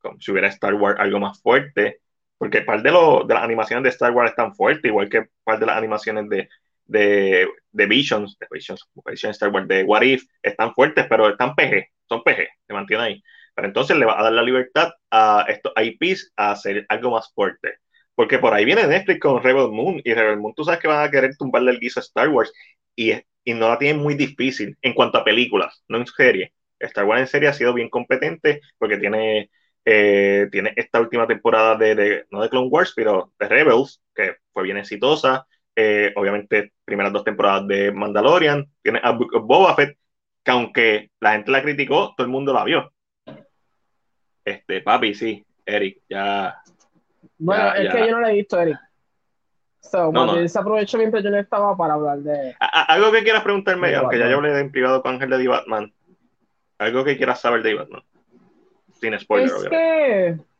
como 0.00 0.20
si 0.20 0.30
hubiera 0.32 0.48
Star 0.48 0.74
Wars 0.74 0.98
algo 1.00 1.20
más 1.20 1.40
fuerte, 1.42 2.00
porque 2.38 2.62
par 2.62 2.82
de, 2.82 2.90
lo- 2.90 3.24
de 3.24 3.34
las 3.34 3.42
animaciones 3.44 3.82
de 3.84 3.90
Star 3.90 4.12
Wars 4.12 4.30
están 4.30 4.54
fuertes, 4.54 4.84
igual 4.88 5.08
que 5.08 5.26
par 5.44 5.58
de 5.58 5.66
las 5.66 5.76
animaciones 5.76 6.28
de, 6.28 6.48
de, 6.86 7.48
de 7.72 7.86
Visions, 7.86 8.36
de 8.38 8.46
Visions, 8.50 8.88
Visions 9.06 9.36
Star 9.36 9.50
Wars, 9.50 9.68
de 9.68 9.84
What 9.84 10.02
If, 10.02 10.24
están 10.42 10.72
fuertes, 10.74 11.06
pero 11.08 11.28
están 11.30 11.54
PG, 11.54 11.86
son 12.08 12.22
PG, 12.22 12.48
se 12.66 12.72
mantienen 12.74 13.06
ahí. 13.06 13.22
Pero 13.54 13.68
entonces 13.68 13.96
le 13.96 14.06
va 14.06 14.18
a 14.18 14.22
dar 14.22 14.32
la 14.32 14.42
libertad 14.42 14.90
a 15.10 15.44
estos 15.48 15.72
IPs 15.76 16.32
a 16.36 16.52
hacer 16.52 16.86
algo 16.88 17.10
más 17.10 17.32
fuerte. 17.34 17.74
Porque 18.14 18.38
por 18.38 18.52
ahí 18.54 18.64
viene 18.64 18.86
Netflix 18.86 19.20
con 19.20 19.42
Rebel 19.42 19.70
Moon, 19.70 20.00
y 20.04 20.14
Rebel 20.14 20.38
Moon 20.38 20.54
tú 20.54 20.64
sabes 20.64 20.80
que 20.80 20.88
van 20.88 21.06
a 21.06 21.10
querer 21.10 21.36
tumbarle 21.36 21.70
el 21.72 21.80
guiso 21.80 22.00
a 22.00 22.02
Star 22.02 22.28
Wars, 22.28 22.52
y, 22.96 23.12
y 23.44 23.54
no 23.54 23.68
la 23.68 23.78
tienen 23.78 24.02
muy 24.02 24.14
difícil 24.14 24.76
en 24.82 24.94
cuanto 24.94 25.18
a 25.18 25.24
películas, 25.24 25.82
no 25.88 25.98
en 25.98 26.06
serie. 26.06 26.52
Star 26.80 27.04
Wars 27.04 27.20
en 27.20 27.26
serie 27.26 27.48
ha 27.48 27.52
sido 27.52 27.72
bien 27.74 27.88
competente 27.88 28.60
porque 28.78 28.98
tiene, 28.98 29.50
eh, 29.84 30.48
tiene 30.50 30.72
esta 30.76 31.00
última 31.00 31.26
temporada 31.26 31.76
de, 31.76 31.94
de, 31.94 32.26
no 32.30 32.42
de 32.42 32.48
Clone 32.48 32.68
Wars, 32.68 32.92
pero 32.96 33.32
de 33.38 33.48
Rebels, 33.48 34.02
que 34.14 34.36
fue 34.52 34.64
bien 34.64 34.78
exitosa. 34.78 35.46
Eh, 35.76 36.12
obviamente, 36.16 36.72
primeras 36.84 37.12
dos 37.12 37.24
temporadas 37.24 37.66
de 37.68 37.92
Mandalorian. 37.92 38.66
Tiene 38.82 39.00
a 39.02 39.12
Boba 39.12 39.74
Fett, 39.76 39.96
que 40.42 40.50
aunque 40.50 41.10
la 41.20 41.32
gente 41.32 41.50
la 41.50 41.62
criticó, 41.62 42.14
todo 42.16 42.24
el 42.24 42.32
mundo 42.32 42.52
la 42.52 42.64
vio. 42.64 42.92
Este, 44.44 44.80
papi, 44.80 45.14
sí, 45.14 45.44
Eric, 45.64 46.02
ya. 46.08 46.56
Bueno, 47.38 47.62
ya, 47.62 47.72
es 47.74 47.84
ya. 47.84 47.92
que 47.92 48.06
yo 48.06 48.12
no 48.12 48.20
la 48.20 48.30
he 48.30 48.34
visto, 48.34 48.60
Eric. 48.60 48.78
So, 49.80 50.12
No, 50.12 50.26
no, 50.26 50.34
no. 50.34 50.40
desaprovecho 50.40 50.98
mientras 50.98 51.24
yo 51.24 51.30
no 51.30 51.38
estaba 51.38 51.76
para 51.76 51.94
hablar 51.94 52.18
de. 52.18 52.54
Algo 52.58 53.12
que 53.12 53.22
quieras 53.22 53.42
preguntarme, 53.42 53.88
De 53.88 53.96
aunque 53.96 54.18
ya 54.18 54.28
yo 54.28 54.36
hablé 54.36 54.58
en 54.58 54.70
privado 54.70 55.02
con 55.02 55.14
Ángel 55.14 55.30
de 55.30 55.38
The 55.38 55.48
Batman. 55.48 55.92
Algo 56.80 57.04
que 57.04 57.16
quieras 57.16 57.40
saber 57.40 57.62
de 57.62 57.74
Batman. 57.74 58.02
Sin 58.94 59.18
spoiler, 59.20 59.48
es 59.48 59.52
obviamente. 59.54 59.76
que. 59.76 60.50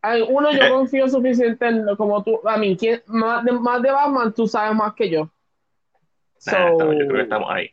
Ay, 0.00 0.22
Uno, 0.28 0.52
yo 0.52 0.68
confío 0.70 1.08
suficiente 1.08 1.66
en 1.66 1.84
como 1.96 2.22
tú. 2.22 2.40
A 2.46 2.56
mí, 2.56 2.76
¿quién- 2.76 3.02
más, 3.06 3.44
de, 3.44 3.52
más 3.52 3.82
de 3.82 3.90
Batman, 3.90 4.32
tú 4.32 4.46
sabes 4.46 4.76
más 4.76 4.94
que 4.94 5.10
yo. 5.10 5.28
So, 6.38 6.52
Nah, 6.52 6.70
estamos- 6.70 6.94
yo 6.94 7.06
creo 7.06 7.14
que 7.16 7.22
estamos 7.22 7.50
ahí. 7.50 7.70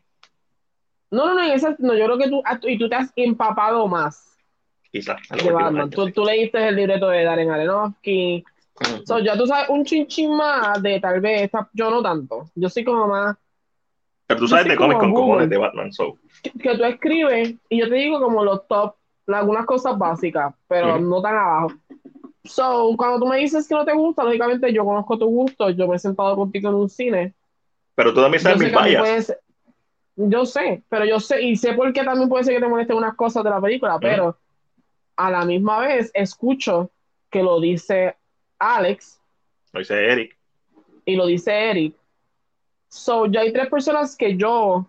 No, 1.11 1.25
no, 1.27 1.33
no, 1.35 1.43
en 1.43 1.51
esa, 1.51 1.75
no, 1.79 1.93
yo 1.93 2.05
creo 2.05 2.17
que 2.17 2.29
tú, 2.29 2.41
ah, 2.45 2.57
y 2.63 2.77
tú 2.79 2.87
te 2.89 2.95
has 2.95 3.11
empapado 3.17 3.85
más 3.87 4.37
Quizás. 4.91 5.17
de 5.29 5.51
Batman. 5.51 5.81
años, 5.83 5.89
Tú, 5.95 6.05
sí. 6.07 6.13
tú 6.13 6.23
leíste 6.23 6.67
el 6.67 6.75
libreto 6.77 7.09
de 7.09 7.23
Darren 7.25 7.51
Aronofsky. 7.51 8.43
So, 9.05 9.19
ya 9.19 9.37
tú 9.37 9.45
sabes 9.45 9.69
un 9.69 9.83
chinchín 9.85 10.35
más 10.35 10.81
de 10.81 10.99
tal 10.99 11.19
vez, 11.19 11.43
esta- 11.43 11.69
yo 11.73 11.91
no 11.91 12.01
tanto. 12.01 12.49
Yo 12.55 12.69
soy 12.69 12.83
como 12.85 13.07
más, 13.07 13.35
Pero 14.32 14.39
tú 14.39 14.47
sabes 14.47 14.63
cómics 14.77 14.77
como 14.77 14.97
con 14.97 15.11
Google. 15.11 15.25
cojones 15.25 15.49
de 15.49 15.57
Batman, 15.57 15.91
so. 15.91 16.17
que, 16.41 16.51
que 16.51 16.77
tú 16.77 16.84
escribes 16.86 17.55
y 17.69 17.79
yo 17.79 17.89
te 17.89 17.95
digo 17.95 18.21
como 18.21 18.43
los 18.43 18.65
top, 18.67 18.95
algunas 19.27 19.65
cosas 19.65 19.97
básicas, 19.97 20.53
pero 20.67 20.99
no 20.99 21.21
tan 21.21 21.36
abajo. 21.36 21.73
So, 22.45 22.95
cuando 22.97 23.19
tú 23.19 23.27
me 23.27 23.38
dices 23.38 23.67
que 23.67 23.75
no 23.75 23.86
te 23.86 23.93
gusta, 23.93 24.23
lógicamente 24.23 24.73
yo 24.73 24.86
conozco 24.86 25.17
tu 25.17 25.25
gusto, 25.27 25.69
yo 25.69 25.88
me 25.88 25.97
he 25.97 25.99
sentado 25.99 26.36
contigo 26.36 26.69
en 26.69 26.75
un 26.75 26.89
cine. 26.89 27.34
Pero 27.93 28.13
tú 28.13 28.21
también 28.21 28.41
sabes 28.41 28.59
mis 28.59 28.73
vallas. 28.73 29.36
yo 30.15 30.45
sé, 30.45 30.82
pero 30.89 31.05
yo 31.05 31.19
sé, 31.19 31.41
y 31.41 31.55
sé 31.55 31.73
por 31.73 31.91
qué 31.93 32.03
también 32.03 32.29
puede 32.29 32.45
ser 32.45 32.55
que 32.55 32.61
te 32.61 32.67
molesten 32.67 32.95
unas 32.95 33.15
cosas 33.15 33.43
de 33.43 33.49
la 33.49 33.61
película, 33.61 33.99
pero 33.99 34.38
a 35.17 35.29
la 35.29 35.45
misma 35.45 35.79
vez 35.79 36.09
escucho 36.13 36.89
que 37.29 37.43
lo 37.43 37.59
dice 37.59 38.15
Alex 38.57 39.19
Lo 39.73 39.79
dice 39.79 40.11
Eric. 40.11 40.38
y 41.05 41.15
lo 41.15 41.25
dice 41.25 41.51
Eric. 41.69 41.95
So, 42.93 43.25
ya 43.25 43.39
hay 43.39 43.53
tres 43.53 43.69
personas 43.69 44.17
que 44.17 44.35
yo, 44.35 44.85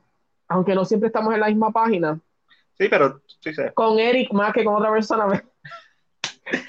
aunque 0.49 0.75
no 0.75 0.85
siempre 0.85 1.07
estamos 1.07 1.33
en 1.35 1.41
la 1.41 1.47
misma 1.47 1.71
página, 1.71 2.19
Sí, 2.77 2.89
pero 2.89 3.21
sí 3.41 3.55
sé. 3.55 3.73
con 3.75 3.97
Eric 4.01 4.33
más 4.33 4.53
que 4.53 4.65
con 4.65 4.75
otra 4.75 4.91
persona. 4.91 5.27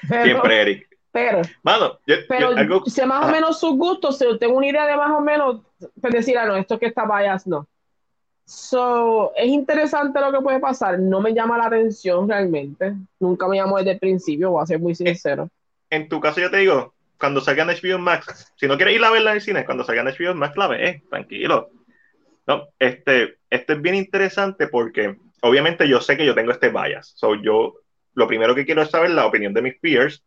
Pero, 0.08 0.24
Siempre 0.24 0.62
Eric. 0.62 0.88
pero, 1.10 1.42
Mano, 1.62 1.98
yo, 2.06 2.14
pero 2.28 2.52
yo- 2.52 2.56
algo. 2.58 2.86
sé 2.86 3.04
más 3.04 3.26
o 3.26 3.30
menos 3.32 3.58
sus 3.58 3.76
gustos, 3.76 4.16
si 4.18 4.24
tengo 4.38 4.56
una 4.56 4.68
idea 4.68 4.86
de 4.86 4.96
más 4.96 5.10
o 5.10 5.20
menos, 5.20 5.60
pues 6.00 6.12
decir, 6.12 6.38
ah, 6.38 6.46
no, 6.46 6.56
esto 6.56 6.78
que 6.78 6.86
está 6.86 7.04
bias, 7.04 7.46
no. 7.46 7.66
So, 8.44 9.32
es 9.36 9.46
interesante 9.48 10.20
lo 10.20 10.30
que 10.32 10.40
puede 10.40 10.60
pasar, 10.60 10.98
no 11.00 11.20
me 11.20 11.34
llama 11.34 11.58
la 11.58 11.66
atención 11.66 12.28
realmente, 12.28 12.94
nunca 13.18 13.48
me 13.48 13.56
llamó 13.56 13.78
desde 13.78 13.92
el 13.92 13.98
principio, 13.98 14.50
voy 14.52 14.62
a 14.62 14.66
ser 14.66 14.78
muy 14.78 14.94
sincero. 14.94 15.48
En 15.90 16.08
tu 16.08 16.20
caso, 16.20 16.40
yo 16.40 16.50
te 16.50 16.58
digo, 16.58 16.93
cuando 17.18 17.40
salga 17.40 17.62
en 17.62 17.70
HBO 17.70 17.98
Max, 17.98 18.52
si 18.56 18.66
no 18.66 18.76
quieres 18.76 18.96
ir 18.96 19.04
a 19.04 19.10
verla 19.10 19.30
en 19.30 19.36
el 19.36 19.42
cine, 19.42 19.64
cuando 19.64 19.84
salga 19.84 20.02
en 20.02 20.08
HBO 20.08 20.34
Max, 20.34 20.56
la 20.56 20.66
ves, 20.68 21.02
tranquilo. 21.08 21.70
No, 22.46 22.68
este, 22.78 23.38
este 23.48 23.72
es 23.72 23.82
bien 23.82 23.94
interesante 23.94 24.68
porque, 24.68 25.16
obviamente, 25.40 25.88
yo 25.88 26.00
sé 26.00 26.16
que 26.16 26.26
yo 26.26 26.34
tengo 26.34 26.52
este 26.52 26.68
bias. 26.68 27.14
So, 27.16 27.34
yo, 27.36 27.74
lo 28.14 28.26
primero 28.26 28.54
que 28.54 28.66
quiero 28.66 28.82
es 28.82 28.90
saber 28.90 29.10
la 29.10 29.26
opinión 29.26 29.54
de 29.54 29.62
mis 29.62 29.78
peers. 29.78 30.24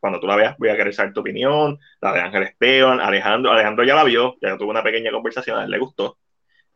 Cuando 0.00 0.20
tú 0.20 0.26
la 0.26 0.36
veas, 0.36 0.56
voy 0.58 0.68
a 0.68 0.76
querer 0.76 0.94
saber 0.94 1.12
tu 1.12 1.20
opinión, 1.20 1.78
la 2.00 2.12
de 2.12 2.20
Ángel 2.20 2.42
Esteban, 2.42 3.00
Alejandro. 3.00 3.52
Alejandro 3.52 3.84
ya 3.84 3.94
la 3.94 4.04
vio, 4.04 4.36
ya 4.40 4.56
tuvo 4.58 4.70
una 4.70 4.82
pequeña 4.82 5.10
conversación, 5.10 5.58
a 5.58 5.64
él 5.64 5.70
le 5.70 5.78
gustó. 5.78 6.18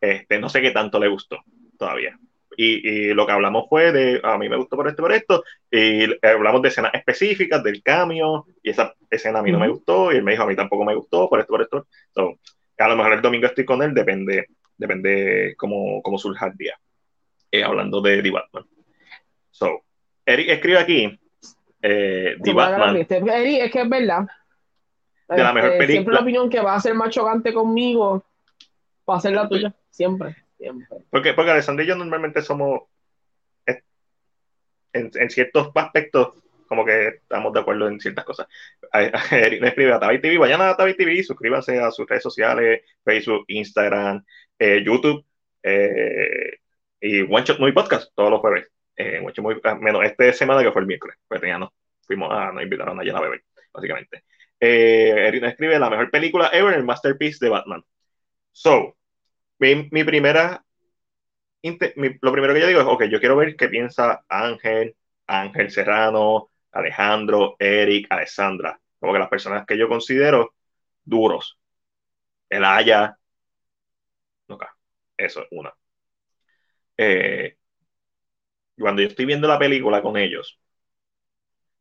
Este, 0.01 0.38
no 0.38 0.48
sé 0.48 0.62
qué 0.62 0.70
tanto 0.70 0.98
le 0.98 1.09
gustó 1.09 1.42
todavía. 1.78 2.18
Y, 2.62 2.86
y 2.86 3.14
lo 3.14 3.24
que 3.24 3.32
hablamos 3.32 3.70
fue 3.70 3.90
de, 3.90 4.20
a 4.22 4.36
mí 4.36 4.46
me 4.46 4.58
gustó 4.58 4.76
por 4.76 4.86
esto, 4.86 5.02
por 5.02 5.12
esto, 5.12 5.42
y 5.70 6.04
hablamos 6.26 6.61
de 6.61 6.68
escenas 6.68 6.92
específicas, 6.92 7.64
del 7.64 7.82
cambio, 7.82 8.44
y 8.62 8.68
esa 8.68 8.94
escena 9.08 9.38
a 9.38 9.42
mí 9.42 9.50
no 9.50 9.58
me 9.58 9.68
gustó, 9.70 10.12
y 10.12 10.16
él 10.16 10.22
me 10.22 10.32
dijo, 10.32 10.42
a 10.42 10.46
mí 10.46 10.54
tampoco 10.54 10.84
me 10.84 10.94
gustó, 10.94 11.26
por 11.26 11.40
esto, 11.40 11.52
por 11.54 11.62
esto. 11.62 11.86
So, 12.11 12.38
a 12.76 12.88
lo 12.88 12.96
mejor 12.96 13.14
el 13.14 13.22
domingo 13.22 13.46
estoy 13.46 13.64
con 13.64 13.80
él, 13.82 13.94
depende, 13.94 14.46
depende 14.76 15.54
cómo, 15.56 16.02
cómo 16.02 16.18
surja 16.18 16.48
el 16.48 16.56
día. 16.58 16.78
Eh, 17.50 17.64
hablando 17.64 18.02
de 18.02 18.22
The 18.22 18.30
Batman. 18.30 18.66
So, 19.50 19.80
Eric 20.26 20.50
escribe 20.50 20.78
aquí, 20.80 21.18
eh, 21.80 22.36
The 22.42 22.52
Batman, 22.52 22.96
este. 22.98 23.16
Eric, 23.16 23.62
es 23.62 23.72
que 23.72 23.80
es 23.80 23.88
verdad. 23.88 24.26
De 25.30 25.42
la 25.42 25.52
mejor 25.54 25.70
Este, 25.70 25.78
película. 25.78 25.94
Siempre 25.94 26.14
la 26.14 26.20
opinión 26.20 26.50
que 26.50 26.61
va 26.61 26.74
a 26.74 26.80
ser 26.80 26.92
más 26.92 27.08
chocante 27.08 27.54
conmigo 27.54 28.22
va 29.08 29.16
a 29.16 29.20
ser 29.20 29.32
la 29.32 29.48
tuya, 29.48 29.74
siempre, 29.88 30.36
porque, 31.11 31.34
porque 31.34 31.50
Alessandro 31.50 31.84
y 31.84 31.88
yo 31.88 31.96
normalmente 31.96 32.42
somos, 32.42 32.82
eh, 33.66 33.82
en, 34.92 35.30
ciertos 35.30 35.70
aspectos, 35.74 36.42
como 36.68 36.84
que 36.84 37.08
estamos 37.08 37.52
de 37.52 37.61
acuerdo 37.61 37.88
en 37.88 38.00
ciertas 38.00 38.24
cosas. 38.24 38.46
Me 39.32 39.68
escribe 39.68 39.92
a 39.92 40.00
Tavi 40.00 40.20
TV, 40.20 40.38
vayan 40.38 40.61
a 40.61 40.76
Tavi 40.76 40.94
TV, 40.96 41.22
suscríbanse 41.22 41.78
a 41.80 41.90
sus 41.90 42.08
redes 42.08 42.22
sociales, 42.22 42.82
Facebook, 43.04 43.44
Instagram, 43.48 44.24
eh, 44.58 44.82
YouTube, 44.84 45.24
eh, 45.62 46.58
y 47.00 47.22
One 47.22 47.44
Shot 47.44 47.58
Movie 47.58 47.72
Podcast, 47.72 48.12
todos 48.14 48.30
los 48.30 48.40
jueves. 48.40 48.68
One 48.98 49.32
Shot 49.32 49.38
Movie- 49.44 49.61
ah, 49.64 49.76
menos 49.76 50.04
esta 50.04 50.32
semana 50.32 50.62
que 50.62 50.72
fue 50.72 50.82
el 50.82 50.86
miércoles, 50.86 51.16
pues 51.26 51.40
ya 51.40 51.58
nos 51.58 51.70
fuimos 52.06 52.30
a, 52.30 52.52
nos 52.52 52.62
invitaron 52.62 53.00
allá 53.00 53.16
a 53.16 53.20
beber, 53.20 53.42
básicamente. 53.72 54.24
Nos 54.61 55.50
escribe 55.50 55.78
la 55.78 55.88
mejor 55.88 56.11
película 56.11 56.50
ever, 56.52 56.74
el 56.74 56.84
masterpiece 56.84 57.44
de 57.44 57.50
Batman. 57.50 57.82
So, 58.52 58.96
mi, 59.61 60.04
primera 60.04 60.64
lo 61.62 62.32
primero 62.32 62.54
que 62.54 62.61
yo 62.61 62.66
digo 62.66 62.80
es, 62.80 62.86
ok, 62.86 63.04
yo 63.04 63.20
quiero 63.20 63.36
ver 63.36 63.56
qué 63.56 63.68
piensa 63.68 64.24
Ángel, 64.28 64.96
Ángel 65.26 65.70
Serrano, 65.70 66.50
Alejandro, 66.72 67.56
Eric, 67.58 68.06
Alessandra, 68.11 68.80
como 68.98 69.12
que 69.12 69.18
las 69.18 69.28
personas 69.28 69.66
que 69.66 69.78
yo 69.78 69.88
considero 69.88 70.54
duros. 71.04 71.58
El 72.50 72.64
Haya, 72.64 73.18
nunca, 74.48 74.76
eso 75.16 75.42
es 75.42 75.48
una. 75.50 75.72
Eh, 76.96 77.56
cuando 78.78 79.02
yo 79.02 79.08
estoy 79.08 79.26
viendo 79.26 79.46
la 79.48 79.58
película 79.58 80.02
con 80.02 80.16
ellos, 80.16 80.58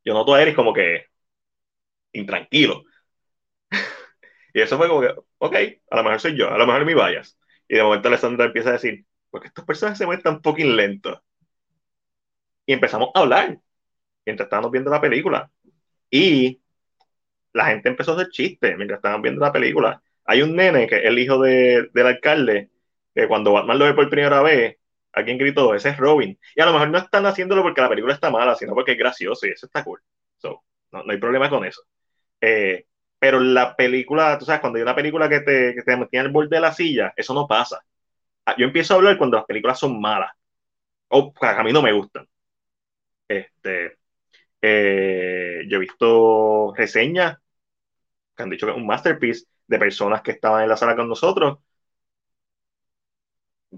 yo 0.03 0.13
noto 0.13 0.34
a 0.34 0.41
Eric 0.41 0.55
como 0.55 0.73
que 0.73 1.05
intranquilo. 2.13 2.84
y 4.53 4.61
eso 4.61 4.77
fue 4.77 4.88
como 4.88 5.01
que, 5.01 5.15
ok, 5.39 5.55
a 5.91 5.95
lo 5.97 6.03
mejor 6.03 6.19
soy 6.19 6.38
yo, 6.38 6.51
a 6.51 6.57
lo 6.57 6.67
mejor 6.67 6.86
mi 6.86 6.93
vayas. 6.93 7.38
Y 7.70 7.76
de 7.78 7.84
momento 7.84 8.09
Alessandra 8.09 8.47
empieza 8.47 8.70
a 8.70 8.74
decir, 8.74 9.05
porque 9.30 9.47
estas 9.47 9.63
personas 9.65 9.97
se 9.97 10.05
mueven 10.05 10.24
tan 10.24 10.41
fucking 10.43 10.76
lentos. 10.76 11.20
Y 12.65 12.74
empezamos 12.74 13.09
a 13.13 13.20
hablar 13.22 13.59
mientras 14.26 14.47
estábamos 14.47 14.72
viendo 14.72 14.91
la 14.91 15.01
película. 15.01 15.51
Y 16.11 16.61
la 17.53 17.67
gente 17.67 17.89
empezó 17.89 18.11
a 18.11 18.15
hacer 18.15 18.30
chistes 18.30 18.76
mientras 18.78 18.99
estaban 18.99 19.22
viendo 19.22 19.41
la 19.41 19.51
película. 19.53 20.01
Hay 20.26 20.41
un 20.41 20.55
nene 20.55 20.88
que 20.88 20.97
es 20.97 21.05
el 21.05 21.20
hijo 21.20 21.39
de- 21.41 21.89
del 21.93 22.07
alcalde, 22.07 22.72
que 23.15 23.28
cuando 23.28 23.53
Batman 23.53 23.80
lo 23.80 23.86
ve 23.86 23.93
por 23.93 24.09
primera 24.09 24.41
vez, 24.43 24.78
alguien 25.13 25.38
gritó, 25.38 25.76
ese 25.76 25.89
es 25.89 25.97
Robin. 25.97 26.39
Y 26.55 26.61
a 26.61 26.65
lo 26.65 26.74
mejor 26.74 26.89
no 26.89 26.97
están 26.99 27.26
haciéndolo 27.26 27.63
porque 27.63 27.82
la 27.82 27.89
película 27.89 28.13
está 28.15 28.30
mala, 28.32 28.55
sino 28.55 28.74
porque 28.76 28.93
es 28.93 28.97
gracioso 28.99 29.47
y 29.47 29.51
eso 29.51 29.65
está 29.67 29.84
cool. 29.84 30.01
So, 30.38 30.63
no, 30.91 31.03
no 31.03 31.11
hay 31.11 31.20
problema 31.20 31.49
con 31.49 31.65
eso. 31.65 31.84
Eh, 32.41 32.88
pero 33.20 33.39
la 33.39 33.76
película, 33.76 34.38
tú 34.39 34.45
sabes, 34.45 34.61
cuando 34.61 34.78
hay 34.78 34.84
una 34.84 34.95
película 34.95 35.30
que 35.30 35.41
te, 35.41 35.76
que 35.76 35.82
te 35.84 35.97
mantiene 35.97 36.28
al 36.28 36.32
borde 36.34 36.55
de 36.57 36.61
la 36.61 36.74
silla, 36.74 37.13
eso 37.15 37.34
no 37.34 37.47
pasa. 37.47 37.82
Ah, 38.45 38.55
Yo 38.57 38.65
empiezo 38.65 38.93
a 38.95 38.97
hablar 38.97 39.17
cuando 39.17 39.38
las 39.38 39.45
películas 39.47 39.80
son 39.80 39.99
malas. 40.01 40.32
O 41.09 41.34
a 41.41 41.63
mí 41.63 41.74
no 41.74 41.82
me 41.84 41.93
gustan. 41.93 42.28
Este, 43.28 43.97
eh, 44.61 45.63
yo 45.70 45.78
he 45.78 45.80
visto 45.82 46.74
reseñas 46.76 47.39
que 48.36 48.43
han 48.43 48.49
dicho 48.49 48.65
que 48.67 48.72
es 48.74 48.78
un 48.78 48.88
masterpiece 48.88 49.45
de 49.67 49.80
personas 49.80 50.22
que 50.22 50.32
estaban 50.32 50.63
en 50.63 50.70
la 50.70 50.78
sala 50.78 50.95
con 50.95 51.09
nosotros 51.09 51.59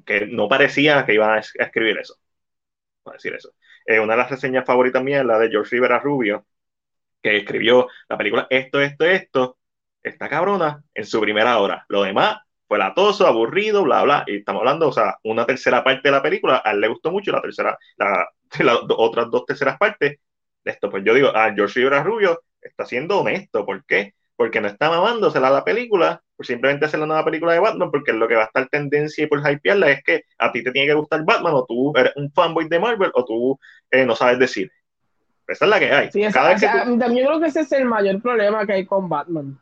que 0.06 0.26
no 0.28 0.48
parecía 0.48 1.06
que 1.06 1.14
iban 1.14 1.32
a, 1.32 1.40
es- 1.40 1.54
a 1.60 1.64
escribir 1.66 1.98
eso. 2.00 2.16
A 3.06 3.14
decir 3.14 3.36
eso. 3.36 3.54
Eh, 3.86 4.00
una 4.02 4.14
de 4.14 4.20
las 4.20 4.32
reseñas 4.32 4.66
favoritas 4.66 5.04
mías 5.04 5.26
la 5.26 5.40
de 5.40 5.50
George 5.50 5.76
Rivera 5.76 6.00
Rubio, 6.00 6.46
que 7.22 7.38
escribió 7.38 7.88
la 8.10 8.18
película 8.18 8.48
Esto, 8.50 8.82
Esto, 8.82 9.06
Esto, 9.06 9.58
esta 10.04 10.30
cabrona 10.30 10.84
en 10.94 11.06
su 11.06 11.22
primera 11.22 11.60
hora. 11.60 11.86
Lo 11.90 12.04
demás 12.04 12.40
fue 12.68 12.78
latoso, 12.78 13.28
aburrido, 13.28 13.84
bla, 13.84 14.04
bla. 14.04 14.24
Y 14.28 14.38
estamos 14.38 14.62
hablando, 14.62 14.90
o 14.90 14.94
sea, 14.94 15.18
una 15.24 15.46
tercera 15.46 15.84
parte 15.84 16.02
de 16.10 16.12
la 16.12 16.22
película, 16.24 16.62
a 16.64 16.72
él 16.72 16.82
le 16.82 16.88
gustó 16.88 17.12
mucho, 17.12 17.32
la 17.32 17.42
tercera, 17.42 17.78
la, 17.98 18.28
las 18.60 18.80
otras 18.90 19.30
dos 19.30 19.46
terceras 19.46 19.78
partes 19.78 20.20
esto, 20.64 20.90
pues 20.90 21.04
yo 21.04 21.14
digo, 21.14 21.30
ah, 21.36 21.52
George 21.56 21.80
Rivera 21.80 22.04
Rubio 22.04 22.42
está 22.62 22.86
siendo 22.86 23.20
honesto, 23.20 23.66
¿por 23.66 23.86
qué? 23.86 24.14
Porque 24.36 24.62
no 24.62 24.68
está 24.68 24.90
mamándosela 24.90 25.48
a 25.48 25.52
la 25.52 25.64
película, 25.64 26.24
por 26.36 26.46
simplemente 26.46 26.86
hacer 26.86 27.00
la 27.00 27.06
nueva 27.06 27.26
película 27.26 27.54
de 27.54 27.60
Batman, 27.60 27.92
porque 27.92 28.14
lo 28.14 28.28
que 28.28 28.36
va 28.36 28.44
a 28.44 28.46
estar 28.46 28.68
tendencia 28.70 29.24
y 29.24 29.28
por 29.28 29.40
hypearla 29.40 29.92
es 29.92 30.04
que 30.04 30.24
a 30.38 30.52
ti 30.52 30.64
te 30.64 30.72
tiene 30.72 30.88
que 30.88 30.94
gustar 30.94 31.24
Batman, 31.26 31.54
o 31.56 31.66
tú 31.66 31.94
eres 31.96 32.14
un 32.16 32.32
fanboy 32.32 32.68
de 32.70 32.80
Marvel, 32.80 33.12
o 33.14 33.26
tú 33.26 33.60
eh, 33.92 34.06
no 34.06 34.16
sabes 34.16 34.40
decir. 34.40 34.72
Esa 35.52 35.66
es 35.66 35.70
la 35.70 35.80
que 35.80 35.92
hay. 35.92 36.10
Cada 36.32 36.56
También 36.56 37.28
creo 37.28 37.40
que 37.40 37.48
ese 37.48 37.62
es 37.62 37.72
el 37.74 37.86
mayor 37.86 38.22
problema 38.22 38.66
que 38.66 38.74
hay 38.74 38.86
con 38.86 39.10
Batman. 39.10 39.60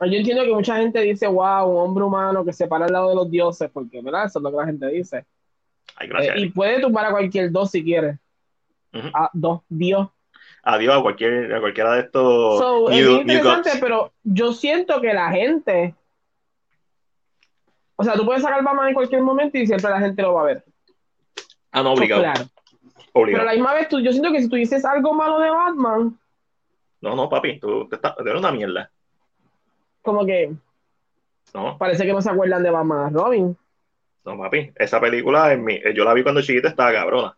Yo 0.00 0.16
entiendo 0.16 0.44
que 0.44 0.52
mucha 0.52 0.76
gente 0.76 1.00
dice, 1.00 1.26
wow, 1.26 1.66
un 1.66 1.88
hombre 1.88 2.04
humano 2.04 2.44
que 2.44 2.52
se 2.52 2.68
para 2.68 2.86
al 2.86 2.92
lado 2.92 3.08
de 3.10 3.16
los 3.16 3.30
dioses, 3.30 3.68
porque, 3.72 4.00
¿verdad? 4.00 4.26
Eso 4.26 4.38
es 4.38 4.42
lo 4.42 4.50
que 4.50 4.56
la 4.56 4.66
gente 4.66 4.86
dice. 4.88 5.26
Eh, 6.00 6.34
y 6.36 6.50
puede 6.50 6.80
tumbar 6.80 7.06
a 7.06 7.10
cualquier 7.10 7.50
dos 7.50 7.70
si 7.70 7.82
quiere. 7.82 8.18
A 8.92 9.30
dos, 9.32 9.62
Dios. 9.68 10.08
Adiós 10.62 10.96
a, 10.96 11.02
cualquier, 11.02 11.54
a 11.54 11.60
cualquiera 11.60 11.94
de 11.94 12.00
estos. 12.02 12.90
es 12.90 13.08
interesante, 13.08 13.70
pero 13.80 14.12
yo 14.22 14.52
siento 14.52 15.00
que 15.00 15.12
la 15.12 15.30
gente. 15.30 15.94
O 17.96 18.04
sea, 18.04 18.14
tú 18.14 18.24
puedes 18.24 18.42
sacar 18.42 18.62
Batman 18.62 18.88
en 18.88 18.94
cualquier 18.94 19.22
momento 19.22 19.58
y 19.58 19.66
siempre 19.66 19.90
la 19.90 20.00
gente 20.00 20.22
lo 20.22 20.34
va 20.34 20.42
a 20.42 20.44
ver. 20.44 20.64
Ah, 21.72 21.82
no, 21.82 21.92
obligado. 21.92 22.22
claro. 22.22 22.44
Pero 23.12 23.42
a 23.42 23.44
la 23.44 23.52
misma 23.52 23.74
vez, 23.74 23.88
tú, 23.88 24.00
yo 24.00 24.12
siento 24.12 24.32
que 24.32 24.40
si 24.40 24.48
tú 24.48 24.56
dices 24.56 24.84
algo 24.84 25.14
malo 25.14 25.38
de 25.38 25.50
Batman. 25.50 26.18
No, 27.00 27.14
no, 27.14 27.28
papi, 27.28 27.58
tú 27.60 27.88
te 27.88 27.96
estás 27.96 28.16
de 28.16 28.36
una 28.36 28.50
mierda. 28.50 28.90
Como 30.02 30.24
que. 30.26 30.52
No. 31.54 31.78
Parece 31.78 32.04
que 32.04 32.12
no 32.12 32.20
se 32.20 32.30
acuerdan 32.30 32.62
de 32.62 32.70
Batman 32.70 33.12
Robin. 33.12 33.56
No, 34.24 34.38
papi, 34.38 34.72
esa 34.76 35.00
película, 35.00 35.52
en 35.52 35.64
mi, 35.64 35.80
yo 35.94 36.04
la 36.04 36.14
vi 36.14 36.22
cuando 36.22 36.42
chiquita, 36.42 36.68
estaba 36.68 36.92
cabrona. 36.92 37.36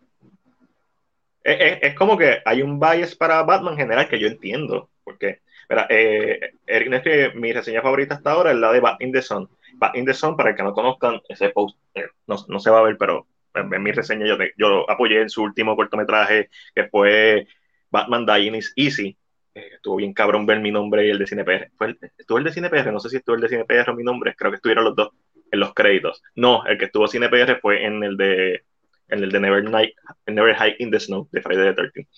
Es, 1.43 1.79
es, 1.83 1.95
como 1.95 2.19
que 2.19 2.41
hay 2.45 2.63
un 2.63 2.79
bias 2.79 3.15
para 3.15 3.43
Batman 3.43 3.77
general 3.77 4.09
que 4.09 4.19
yo 4.19 4.27
entiendo. 4.27 4.89
Porque, 5.05 5.41
mira, 5.69 5.87
eh, 5.89 6.53
es 6.67 7.03
que 7.03 7.33
mi 7.35 7.53
reseña 7.53 7.83
favorita 7.83 8.15
hasta 8.15 8.33
ahora 8.33 8.51
es 8.51 8.57
la 8.57 8.73
de 8.73 8.81
Bat 8.81 9.01
in 9.03 9.13
the 9.13 9.23
Sun. 9.23 9.49
Bat 9.75 9.97
in 9.97 10.05
the 10.05 10.15
Sun, 10.15 10.37
para 10.37 10.51
el 10.51 10.57
que 10.57 10.63
no 10.63 10.73
conozcan, 10.73 11.21
ese 11.29 11.51
post 11.51 11.77
eh, 11.95 12.07
no, 12.27 12.37
no, 12.49 12.61
se 12.61 12.71
va 12.71 12.81
a 12.81 12.83
ver, 12.83 12.97
pero 12.99 13.27
en 13.55 13.83
mi 13.83 13.93
reseña 13.93 14.27
yo, 14.27 14.37
yo 14.57 14.91
apoyé 14.91 15.23
en 15.23 15.31
su 15.31 15.43
último 15.43 15.77
cortometraje 15.77 16.51
que 16.75 16.89
fue 16.89 17.47
Batman 17.91 18.27
Dying 18.27 18.55
is 18.55 18.73
Easy. 18.77 19.17
Eh, 19.55 19.71
estuvo 19.75 19.97
bien 19.97 20.13
cabrón 20.13 20.47
ver 20.47 20.61
mi 20.61 20.71
nombre 20.71 21.07
y 21.07 21.11
el 21.11 21.19
de 21.19 21.27
CinePR. 21.27 21.71
¿Fue 21.77 21.97
¿Estuvo 22.17 22.39
el 22.39 22.45
de 22.45 22.53
CinePR? 22.53 22.93
No 22.93 23.01
sé 23.01 23.11
si 23.11 23.17
estuvo 23.17 23.35
el 23.35 23.43
de 23.43 23.49
CinePR 23.49 23.91
o 23.91 23.95
mi 23.95 24.05
nombre. 24.05 24.35
Creo 24.37 24.51
que 24.51 24.57
estuvieron 24.57 24.85
los 24.85 24.95
dos 24.95 25.11
en 25.51 25.61
los 25.61 25.75
créditos. 25.75 26.23
No, 26.37 26.65
el 26.67 26.79
que 26.79 26.87
estuvo 26.87 27.09
CinePR 27.09 27.59
fue 27.61 27.85
en 27.85 28.03
el 28.05 28.17
de 28.17 28.63
en 29.09 29.25
el 29.25 29.33
de 29.33 29.41
Never, 29.41 29.65
Night, 29.65 29.95
Never 30.27 30.55
Hike 30.55 30.77
in 30.79 30.91
the 30.91 31.01
Snow 31.01 31.29
de 31.33 31.43
Friday 31.43 31.75
the 31.75 31.75
13 31.75 32.09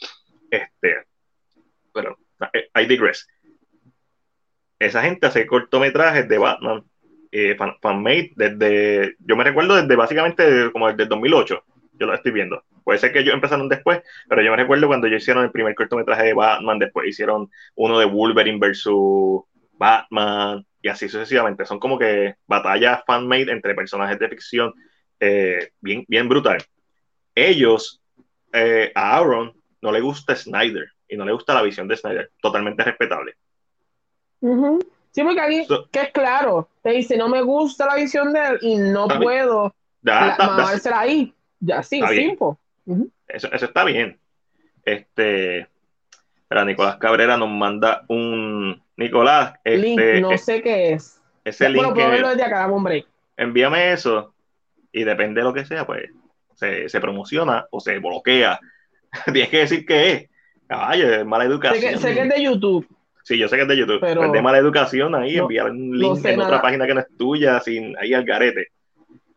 Este, 0.51 1.07
bueno, 1.95 2.19
I 2.75 2.87
digress. 2.87 3.27
Esa 4.79 5.03
gente 5.03 5.27
hace 5.27 5.47
cortometrajes 5.47 6.29
de 6.29 6.39
Batman 6.39 6.85
eh, 7.33 7.57
fan-made 7.57 8.33
desde, 8.37 9.17
yo 9.21 9.37
me 9.37 9.45
recuerdo 9.45 9.75
desde 9.75 9.97
básicamente 9.97 10.71
como 10.71 10.89
desde 10.89 11.07
2008, 11.07 11.65
yo 11.95 12.07
lo 12.07 12.15
estoy 12.15 12.33
viendo. 12.33 12.63
Puede 12.85 12.99
ser 12.99 13.13
que 13.13 13.21
ellos 13.21 13.35
empezaron 13.35 13.69
después, 13.69 14.03
pero 14.29 14.43
yo 14.43 14.51
me 14.51 14.57
recuerdo 14.57 14.87
cuando 14.87 15.07
ellos 15.07 15.23
hicieron 15.23 15.45
el 15.45 15.51
primer 15.51 15.75
cortometraje 15.75 16.25
de 16.25 16.35
Batman, 16.35 16.79
después 16.79 17.09
hicieron 17.09 17.51
uno 17.75 17.99
de 17.99 18.05
Wolverine 18.05 18.59
versus 18.59 19.43
Batman, 19.73 20.65
y 20.83 20.89
así 20.89 21.09
sucesivamente. 21.09 21.65
Son 21.65 21.79
como 21.79 21.99
que 21.99 22.35
batallas 22.47 23.03
fan-made 23.07 23.51
entre 23.51 23.75
personajes 23.75 24.19
de 24.19 24.29
ficción 24.29 24.75
eh, 25.21 25.71
bien, 25.81 26.05
bien 26.09 26.29
brutal. 26.29 26.59
Ellos, 27.35 28.03
eh, 28.53 28.91
a 28.95 29.17
Aaron, 29.17 29.53
no 29.81 29.93
le 29.93 30.01
gusta 30.01 30.37
Snyder 30.37 30.91
y 31.09 31.17
no 31.17 31.25
le 31.25 31.33
gusta 31.33 31.55
la 31.55 31.63
visión 31.63 31.89
de 31.89 31.97
Snyder, 31.97 32.31
totalmente 32.41 32.83
respetable. 32.83 33.37
Sí, 35.13 35.23
porque 35.23 35.41
alguien 35.41 35.67
que 35.91 36.01
es 36.01 36.11
claro, 36.11 36.69
te 36.83 36.91
dice, 36.91 37.17
no 37.17 37.29
me 37.29 37.43
gusta 37.43 37.87
la 37.87 37.97
visión 37.97 38.33
de 38.33 38.41
él 38.41 38.59
y 38.63 38.77
no 38.77 39.07
puedo 39.09 39.75
mamársela 40.03 41.01
ahí. 41.01 41.33
Ya, 41.61 41.83
sí, 41.83 42.03
simple. 42.09 42.57
eso, 43.29 43.53
eso, 43.53 43.67
está 43.67 43.85
bien. 43.85 44.19
Este, 44.85 45.69
pero 46.49 46.65
Nicolás 46.65 46.97
Cabrera 46.97 47.37
nos 47.37 47.51
manda 47.51 48.05
un 48.09 48.83
Nicolás. 48.97 49.55
Link, 49.65 50.01
este, 50.01 50.21
no 50.21 50.37
sé 50.39 50.63
qué 50.63 50.95
es. 50.95 51.21
Ese 51.45 51.69
link. 51.69 51.77
Bueno, 51.77 51.95
puedo 51.95 52.11
verlo 52.11 52.31
desde 52.31 52.45
acá, 52.45 52.61
dame 52.61 52.75
un 52.75 52.85
break. 52.85 53.07
Envíame 53.37 53.93
eso 53.93 54.35
y 54.93 55.05
depende 55.05 55.41
de 55.41 55.45
lo 55.45 55.53
que 55.53 55.65
sea, 55.65 55.87
pues 55.87 56.11
se, 56.55 56.89
se 56.89 57.01
promociona 57.01 57.67
o 57.71 57.81
se 57.81 57.99
bloquea. 57.99 58.59
Tienes 59.27 59.49
que 59.51 59.59
decir 59.59 59.87
que 59.87 60.13
es. 60.13 60.31
Ay, 60.69 61.03
es 61.03 61.25
mala 61.27 61.45
educación. 61.45 61.81
Sé 61.83 61.91
que, 61.91 61.99
sé 61.99 62.15
que 62.15 62.23
es 62.23 62.29
de 62.29 62.43
YouTube. 62.43 62.87
Sí, 63.23 63.39
yo 63.39 63.49
sé 63.49 63.57
que 63.57 63.63
es 63.63 63.69
de 63.69 63.77
YouTube, 63.77 64.01
pero 64.01 64.25
es 64.25 64.33
de 64.33 64.43
mala 64.43 64.59
educación 64.59 65.15
ahí, 65.15 65.37
enviar 65.37 65.71
un 65.71 65.97
link 65.97 66.25
en 66.25 66.41
otra 66.41 66.61
página 66.61 66.87
que 66.87 66.95
no 66.95 67.01
es 67.01 67.17
tuya, 67.17 67.61
sin 67.61 67.97
ahí 67.99 68.15
al 68.15 68.25
garete. 68.25 68.69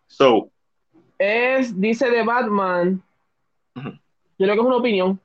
So. 0.07 0.49
Es, 1.17 1.79
dice 1.79 2.09
de 2.09 2.23
Batman. 2.23 3.01
Yo 3.75 3.91
creo 4.37 4.53
que 4.55 4.59
es 4.61 4.65
una 4.65 4.77
opinión. 4.77 5.19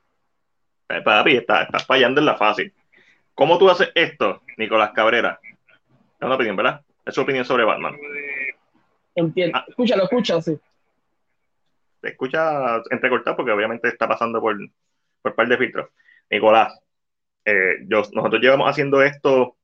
Eh, 0.89 1.01
papi, 1.01 1.37
estás 1.37 1.65
está 1.65 1.79
fallando 1.79 2.19
en 2.19 2.25
la 2.25 2.35
fácil. 2.35 2.71
¿Cómo 3.33 3.57
tú 3.57 3.69
haces 3.69 3.91
esto, 3.95 4.41
Nicolás 4.57 4.91
Cabrera? 4.91 5.39
Es 5.43 6.25
una 6.25 6.35
opinión, 6.35 6.55
¿verdad? 6.55 6.81
Es 7.05 7.15
su 7.15 7.21
opinión 7.21 7.45
sobre 7.45 7.63
Batman. 7.63 7.97
Entiendo. 9.15 9.57
Ah. 9.57 9.65
Escúchalo, 9.67 10.03
escucha, 10.03 10.41
sí. 10.41 10.57
Te 12.01 12.09
escucha 12.09 12.81
entrecortado 12.89 13.37
porque 13.37 13.51
obviamente 13.51 13.87
está 13.87 14.07
pasando 14.07 14.39
por, 14.39 14.57
por 15.21 15.35
par 15.35 15.47
de 15.47 15.57
filtros. 15.57 15.89
Nicolás, 16.29 16.79
eh, 17.45 17.77
yo, 17.87 18.03
nosotros 18.13 18.41
llevamos 18.41 18.69
haciendo 18.69 19.01
esto 19.01 19.57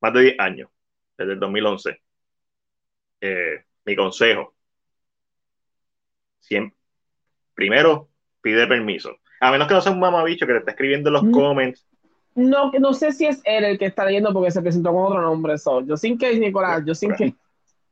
más 0.00 0.12
de 0.14 0.20
10 0.22 0.40
años, 0.40 0.70
desde 1.18 1.32
el 1.32 1.40
2011. 1.40 2.00
Eh, 3.20 3.64
mi 3.84 3.96
consejo, 3.96 4.54
siempre, 6.38 6.76
primero, 7.54 8.08
pide 8.40 8.66
permiso. 8.66 9.16
A 9.40 9.50
menos 9.50 9.68
que 9.68 9.74
no 9.74 9.80
sea 9.80 9.92
un 9.92 10.00
mamabicho 10.00 10.46
que 10.46 10.52
te 10.52 10.58
está 10.60 10.70
escribiendo 10.72 11.10
en 11.10 11.14
los 11.14 11.24
mm. 11.24 11.32
comments. 11.32 11.86
No, 12.34 12.70
no 12.72 12.94
sé 12.94 13.12
si 13.12 13.26
es 13.26 13.42
él 13.44 13.64
el 13.64 13.78
que 13.78 13.86
está 13.86 14.04
leyendo 14.04 14.32
porque 14.32 14.50
se 14.50 14.62
presentó 14.62 14.92
con 14.92 15.04
otro 15.04 15.20
nombre. 15.20 15.54
yo 15.84 15.96
sin 15.96 16.16
que, 16.16 16.38
Nicolás, 16.38 16.82
yo 16.86 16.94
sin 16.94 17.14
que. 17.14 17.34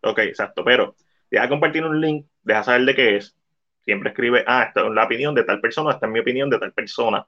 Ok, 0.03 0.21
exacto, 0.21 0.65
pero 0.65 0.95
deja 1.31 1.49
compartir 1.49 1.85
un 1.85 2.01
link, 2.01 2.27
deja 2.43 2.63
saber 2.63 2.85
de 2.85 2.95
qué 2.95 3.17
es. 3.17 3.37
Siempre 3.81 4.11
escribe, 4.11 4.45
ah, 4.47 4.65
esta 4.69 4.87
es 4.87 4.93
la 4.93 5.05
opinión 5.05 5.35
de 5.35 5.45
tal 5.45 5.61
persona, 5.61 5.93
esta 5.93 6.07
es 6.07 6.13
mi 6.13 6.21
opinión 6.21 6.49
de 6.49 6.59
tal 6.59 6.73
persona. 6.73 7.27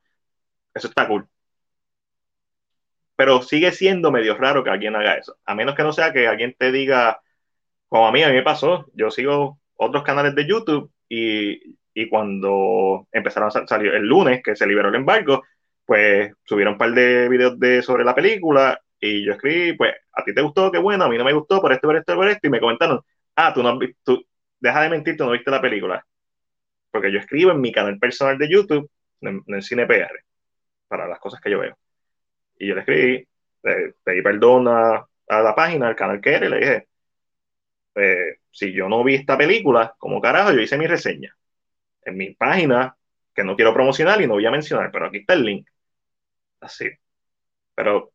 Eso 0.72 0.88
está 0.88 1.08
cool 1.08 1.26
pero 3.20 3.42
sigue 3.42 3.70
siendo 3.70 4.10
medio 4.10 4.34
raro 4.34 4.64
que 4.64 4.70
alguien 4.70 4.96
haga 4.96 5.16
eso, 5.16 5.36
a 5.44 5.54
menos 5.54 5.74
que 5.74 5.82
no 5.82 5.92
sea 5.92 6.10
que 6.10 6.26
alguien 6.26 6.54
te 6.58 6.72
diga, 6.72 7.20
como 7.86 8.08
a 8.08 8.12
mí, 8.12 8.22
a 8.22 8.28
mí 8.28 8.34
me 8.34 8.42
pasó, 8.42 8.86
yo 8.94 9.10
sigo 9.10 9.60
otros 9.74 10.04
canales 10.04 10.34
de 10.34 10.46
YouTube 10.46 10.90
y, 11.06 11.76
y 11.92 12.08
cuando 12.08 13.06
empezaron 13.12 13.50
a 13.54 13.66
salir 13.66 13.92
el 13.92 14.06
lunes, 14.06 14.42
que 14.42 14.56
se 14.56 14.66
liberó 14.66 14.88
el 14.88 14.94
embargo, 14.94 15.44
pues 15.84 16.32
subieron 16.44 16.72
un 16.74 16.78
par 16.78 16.92
de 16.92 17.28
videos 17.28 17.60
de, 17.60 17.82
sobre 17.82 18.04
la 18.04 18.14
película 18.14 18.80
y 18.98 19.22
yo 19.22 19.32
escribí, 19.34 19.74
pues, 19.74 19.92
a 20.14 20.24
ti 20.24 20.32
te 20.34 20.40
gustó, 20.40 20.72
qué 20.72 20.78
bueno, 20.78 21.04
a 21.04 21.10
mí 21.10 21.18
no 21.18 21.24
me 21.24 21.34
gustó, 21.34 21.60
por 21.60 21.74
esto, 21.74 21.88
por 21.88 21.96
esto, 21.96 22.14
por 22.16 22.26
esto, 22.26 22.46
y 22.46 22.50
me 22.50 22.58
comentaron, 22.58 23.02
ah, 23.36 23.52
tú 23.52 23.62
no 23.62 23.78
tú, 24.02 24.24
deja 24.60 24.80
de 24.80 24.88
mentir, 24.88 25.18
tú 25.18 25.26
no 25.26 25.32
viste 25.32 25.50
la 25.50 25.60
película. 25.60 26.06
Porque 26.90 27.12
yo 27.12 27.18
escribo 27.18 27.50
en 27.50 27.60
mi 27.60 27.70
canal 27.70 27.98
personal 27.98 28.38
de 28.38 28.50
YouTube, 28.50 28.90
en, 29.20 29.42
en 29.46 29.62
CinePR, 29.62 30.24
para 30.88 31.06
las 31.06 31.18
cosas 31.20 31.38
que 31.42 31.50
yo 31.50 31.58
veo. 31.60 31.76
Y 32.60 32.68
yo 32.68 32.74
le 32.74 32.80
escribí, 32.82 33.28
le 33.62 33.94
pedí 34.04 34.22
perdón 34.22 34.68
a, 34.68 35.06
la 35.28 35.54
página, 35.54 35.88
al 35.88 35.96
canal 35.96 36.20
que 36.20 36.34
era, 36.34 36.46
y 36.46 36.50
le 36.50 36.58
dije, 36.60 36.88
eh, 37.94 38.36
si 38.50 38.72
yo 38.72 38.88
no 38.88 39.02
vi 39.04 39.14
esta 39.16 39.38
película, 39.38 39.94
como 39.98 40.20
carajo, 40.20 40.52
yo 40.52 40.60
hice 40.60 40.78
mi 40.78 40.86
reseña 40.86 41.34
en 42.04 42.16
mi 42.16 42.34
página, 42.34 42.96
que 43.34 43.44
no 43.44 43.56
quiero 43.56 43.74
promocionar 43.74 44.20
y 44.20 44.26
no 44.26 44.34
voy 44.34 44.46
a 44.46 44.50
mencionar, 44.50 44.90
pero 44.92 45.06
aquí 45.06 45.18
está 45.18 45.34
el 45.34 45.44
link. 45.44 45.68
Así. 46.60 46.90
Pero, 47.74 48.12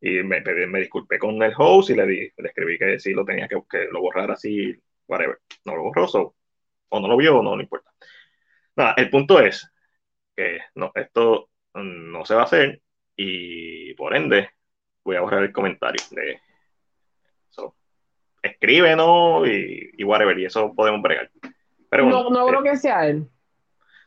y 0.00 0.22
me, 0.22 0.40
me 0.42 0.80
disculpé 0.80 1.18
con 1.18 1.42
el 1.42 1.52
host 1.56 1.90
y 1.90 1.94
le, 1.94 2.06
di, 2.06 2.32
le 2.36 2.48
escribí 2.48 2.78
que 2.78 2.98
sí 3.00 3.12
lo 3.12 3.24
tenía 3.24 3.48
que, 3.48 3.60
que 3.70 3.86
lo 3.90 4.00
borrar 4.00 4.30
así, 4.30 4.74
whatever. 5.08 5.40
No 5.64 5.76
lo 5.76 5.84
borró, 5.84 6.06
o 6.90 7.00
no 7.00 7.08
lo 7.08 7.16
vio, 7.16 7.38
o 7.38 7.42
no, 7.42 7.56
no 7.56 7.62
importa. 7.62 7.92
Nada, 8.76 8.94
el 8.98 9.10
punto 9.10 9.40
es 9.40 9.70
que 10.36 10.60
no, 10.76 10.92
esto 10.94 11.50
no 11.74 12.24
se 12.24 12.34
va 12.34 12.42
a 12.42 12.44
hacer 12.44 12.82
y 13.18 13.94
por 13.94 14.16
ende 14.16 14.50
voy 15.04 15.16
a 15.16 15.20
borrar 15.20 15.42
el 15.42 15.52
comentario 15.52 16.00
de 16.12 16.40
eso. 17.50 17.74
Escríbenos 18.40 19.46
y, 19.48 19.90
y 19.98 20.04
whatever, 20.04 20.38
y 20.38 20.44
eso 20.44 20.72
podemos 20.74 21.02
bregar. 21.02 21.28
Pero 21.90 22.06
no, 22.06 22.30
no 22.30 22.46
creo 22.46 22.60
eh, 22.60 22.70
que 22.70 22.76
sea 22.76 23.06
él. 23.08 23.28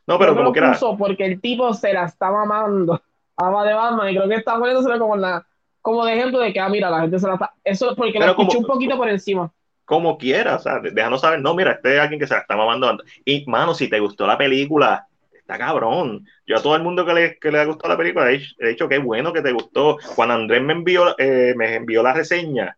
No, 0.06 0.18
pero 0.18 0.34
como 0.34 0.52
quiera. 0.52 0.76
Porque 0.98 1.26
el 1.26 1.40
tipo 1.40 1.74
se 1.74 1.92
la 1.92 2.06
está 2.06 2.30
mamando. 2.30 3.00
Ama 3.36 3.64
de 3.64 3.74
Batman 3.74 4.10
y 4.10 4.16
creo 4.16 4.28
que 4.28 4.34
está 4.36 4.58
poniéndosela 4.58 4.98
como 4.98 5.16
la 5.16 5.46
como 5.82 6.04
de 6.04 6.14
ejemplo 6.14 6.38
de 6.38 6.52
que, 6.52 6.60
ah, 6.60 6.68
mira, 6.68 6.88
la 6.88 7.00
gente 7.00 7.18
se 7.18 7.26
la 7.26 7.34
está. 7.34 7.52
Eso 7.64 7.90
es 7.90 7.96
porque 7.96 8.18
lo 8.18 8.26
escuché 8.26 8.56
un 8.56 8.64
poquito 8.64 8.96
por 8.96 9.08
encima. 9.08 9.52
Como 9.84 10.16
quiera, 10.16 10.54
o 10.54 10.58
sea, 10.60 10.78
déjanos 10.78 11.20
saber. 11.20 11.40
No, 11.40 11.54
mira, 11.54 11.72
este 11.72 11.96
es 11.96 12.00
alguien 12.00 12.20
que 12.20 12.26
se 12.26 12.34
la 12.34 12.40
está 12.40 12.56
mamando. 12.56 13.02
Y, 13.24 13.44
mano, 13.46 13.74
si 13.74 13.88
te 13.88 13.98
gustó 13.98 14.26
la 14.26 14.38
película, 14.38 15.08
está 15.42 15.58
cabrón. 15.58 16.26
Yo 16.46 16.56
a 16.56 16.62
todo 16.62 16.76
el 16.76 16.82
mundo 16.82 17.04
que 17.04 17.14
le, 17.14 17.38
que 17.38 17.52
le 17.52 17.58
ha 17.58 17.64
gustado 17.64 17.92
la 17.92 17.98
película 17.98 18.30
he 18.32 18.68
dicho, 18.68 18.88
que 18.88 18.98
bueno 18.98 19.32
que 19.32 19.42
te 19.42 19.52
gustó. 19.52 19.98
Juan 19.98 20.30
Andrés 20.30 20.62
me 20.62 20.72
envió, 20.72 21.14
eh, 21.18 21.54
me 21.56 21.74
envió 21.74 22.02
la 22.02 22.14
reseña 22.14 22.76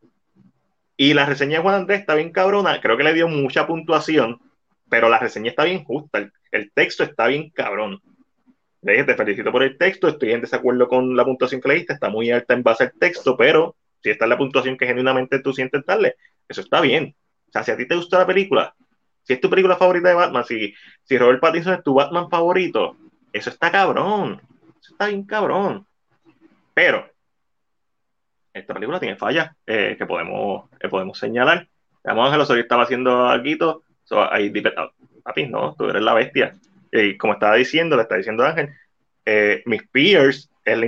y 0.97 1.15
la 1.15 1.27
reseña 1.27 1.59
de 1.59 1.63
Juan 1.63 1.75
Andrés 1.75 2.01
está 2.01 2.15
bien 2.15 2.31
cabrona. 2.31 2.81
Creo 2.81 2.97
que 2.97 3.05
le 3.05 3.15
dio 3.15 3.29
mucha 3.29 3.67
puntuación, 3.67 4.41
pero 4.89 5.09
la 5.09 5.19
reseña 5.19 5.51
está 5.51 5.65
bien 5.65 5.85
justa. 5.85 6.31
El, 6.51 6.73
texto 6.73 7.03
está 7.03 7.27
bien 7.27 7.51
cabrón. 7.51 8.01
te 8.83 9.15
felicito 9.15 9.51
por 9.51 9.63
el 9.63 9.77
texto. 9.77 10.09
Estoy 10.09 10.33
en 10.33 10.41
desacuerdo 10.41 10.89
con 10.89 11.17
la 11.17 11.25
puntuación 11.25 11.61
que 11.61 11.69
le 11.69 11.75
diste. 11.75 11.95
Está 11.95 12.11
muy 12.11 12.31
alta 12.31 12.55
en 12.55 12.63
base 12.63 12.85
al 12.85 12.93
texto, 12.93 13.37
pero 13.37 13.77
si 14.03 14.11
esta 14.11 14.25
es 14.25 14.29
la 14.29 14.39
puntuación 14.39 14.77
que 14.77 14.87
genuinamente 14.87 15.41
tú 15.41 15.53
sientes 15.53 15.85
darle, 15.85 16.17
eso 16.49 16.61
está 16.61 16.81
bien. 16.81 17.17
O 17.49 17.53
sea, 17.53 17.65
si 17.65 17.73
a 17.73 17.77
ti 17.77 17.89
te 17.89 17.97
gusta 17.97 18.19
la 18.19 18.27
película, 18.27 18.75
si 19.25 19.33
es 19.33 19.41
tu 19.41 19.51
película 19.51 19.77
favorita 19.77 20.09
de 20.09 20.15
Batman, 20.15 20.45
si, 20.45 20.75
si 21.03 21.19
Robert 21.19 21.41
Pattinson 21.41 21.75
es 21.75 21.83
tu 21.83 21.95
Batman 21.95 22.31
favorito, 22.31 22.97
eso 23.33 23.51
está 23.51 23.71
cabrón. 23.73 24.41
Eso 24.81 24.93
está 24.93 25.07
bien 25.07 25.25
cabrón. 25.25 25.87
Pero 26.75 27.11
esta 28.53 28.75
película 28.75 29.01
tiene 29.01 29.17
fallas 29.17 29.51
eh, 29.67 29.97
que 29.99 30.07
podemos, 30.07 30.69
podemos 30.91 31.19
señalar. 31.19 31.67
Vamos 32.05 32.33
Ángel 32.33 32.61
estaba 32.61 32.83
haciendo 32.83 33.27
algo, 33.27 33.83
so, 34.05 34.31
ahí, 34.31 34.53
papi, 35.23 35.47
no, 35.47 35.75
tú 35.75 35.89
eres 35.89 36.03
la 36.03 36.15
bestia. 36.15 36.55
Y 36.93 37.17
como 37.17 37.33
estaba 37.33 37.57
diciendo, 37.57 37.97
le 37.97 38.03
está 38.03 38.17
diciendo 38.17 38.45
Ángel, 38.45 38.75
eh, 39.25 39.63
mis 39.65 39.89
peers 39.89 40.51
es 40.65 40.79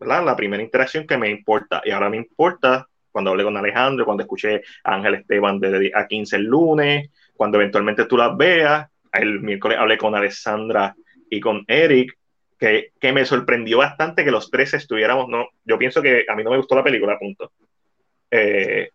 la, 0.00 0.22
la 0.22 0.36
primera 0.36 0.62
interacción 0.62 1.06
que 1.06 1.18
me 1.18 1.28
importa. 1.28 1.82
Y 1.84 1.90
ahora 1.90 2.08
me 2.08 2.16
importa 2.16 2.88
cuando 3.10 3.30
hablé 3.30 3.44
con 3.44 3.56
Alejandro, 3.56 4.04
cuando 4.04 4.22
escuché 4.22 4.62
a 4.84 4.94
Ángel 4.94 5.16
Esteban 5.16 5.60
de 5.60 5.92
a 5.94 6.06
15 6.06 6.36
el 6.36 6.44
lunes, 6.44 7.10
cuando 7.42 7.58
eventualmente 7.58 8.04
tú 8.04 8.16
las 8.16 8.36
veas. 8.36 8.88
El 9.12 9.40
miércoles 9.40 9.76
hablé 9.76 9.98
con 9.98 10.14
Alessandra 10.14 10.94
y 11.28 11.40
con 11.40 11.64
Eric, 11.66 12.16
que, 12.56 12.92
que, 13.00 13.12
me 13.12 13.24
sorprendió 13.24 13.78
bastante 13.78 14.24
que 14.24 14.30
los 14.30 14.48
tres 14.48 14.74
estuviéramos, 14.74 15.28
no, 15.28 15.48
yo 15.64 15.76
pienso 15.76 16.00
que 16.00 16.24
a 16.28 16.36
mí 16.36 16.44
no 16.44 16.52
me 16.52 16.56
gustó 16.56 16.76
la 16.76 16.84
película, 16.84 17.18
punto. 17.18 17.50
Eh, 18.30 18.90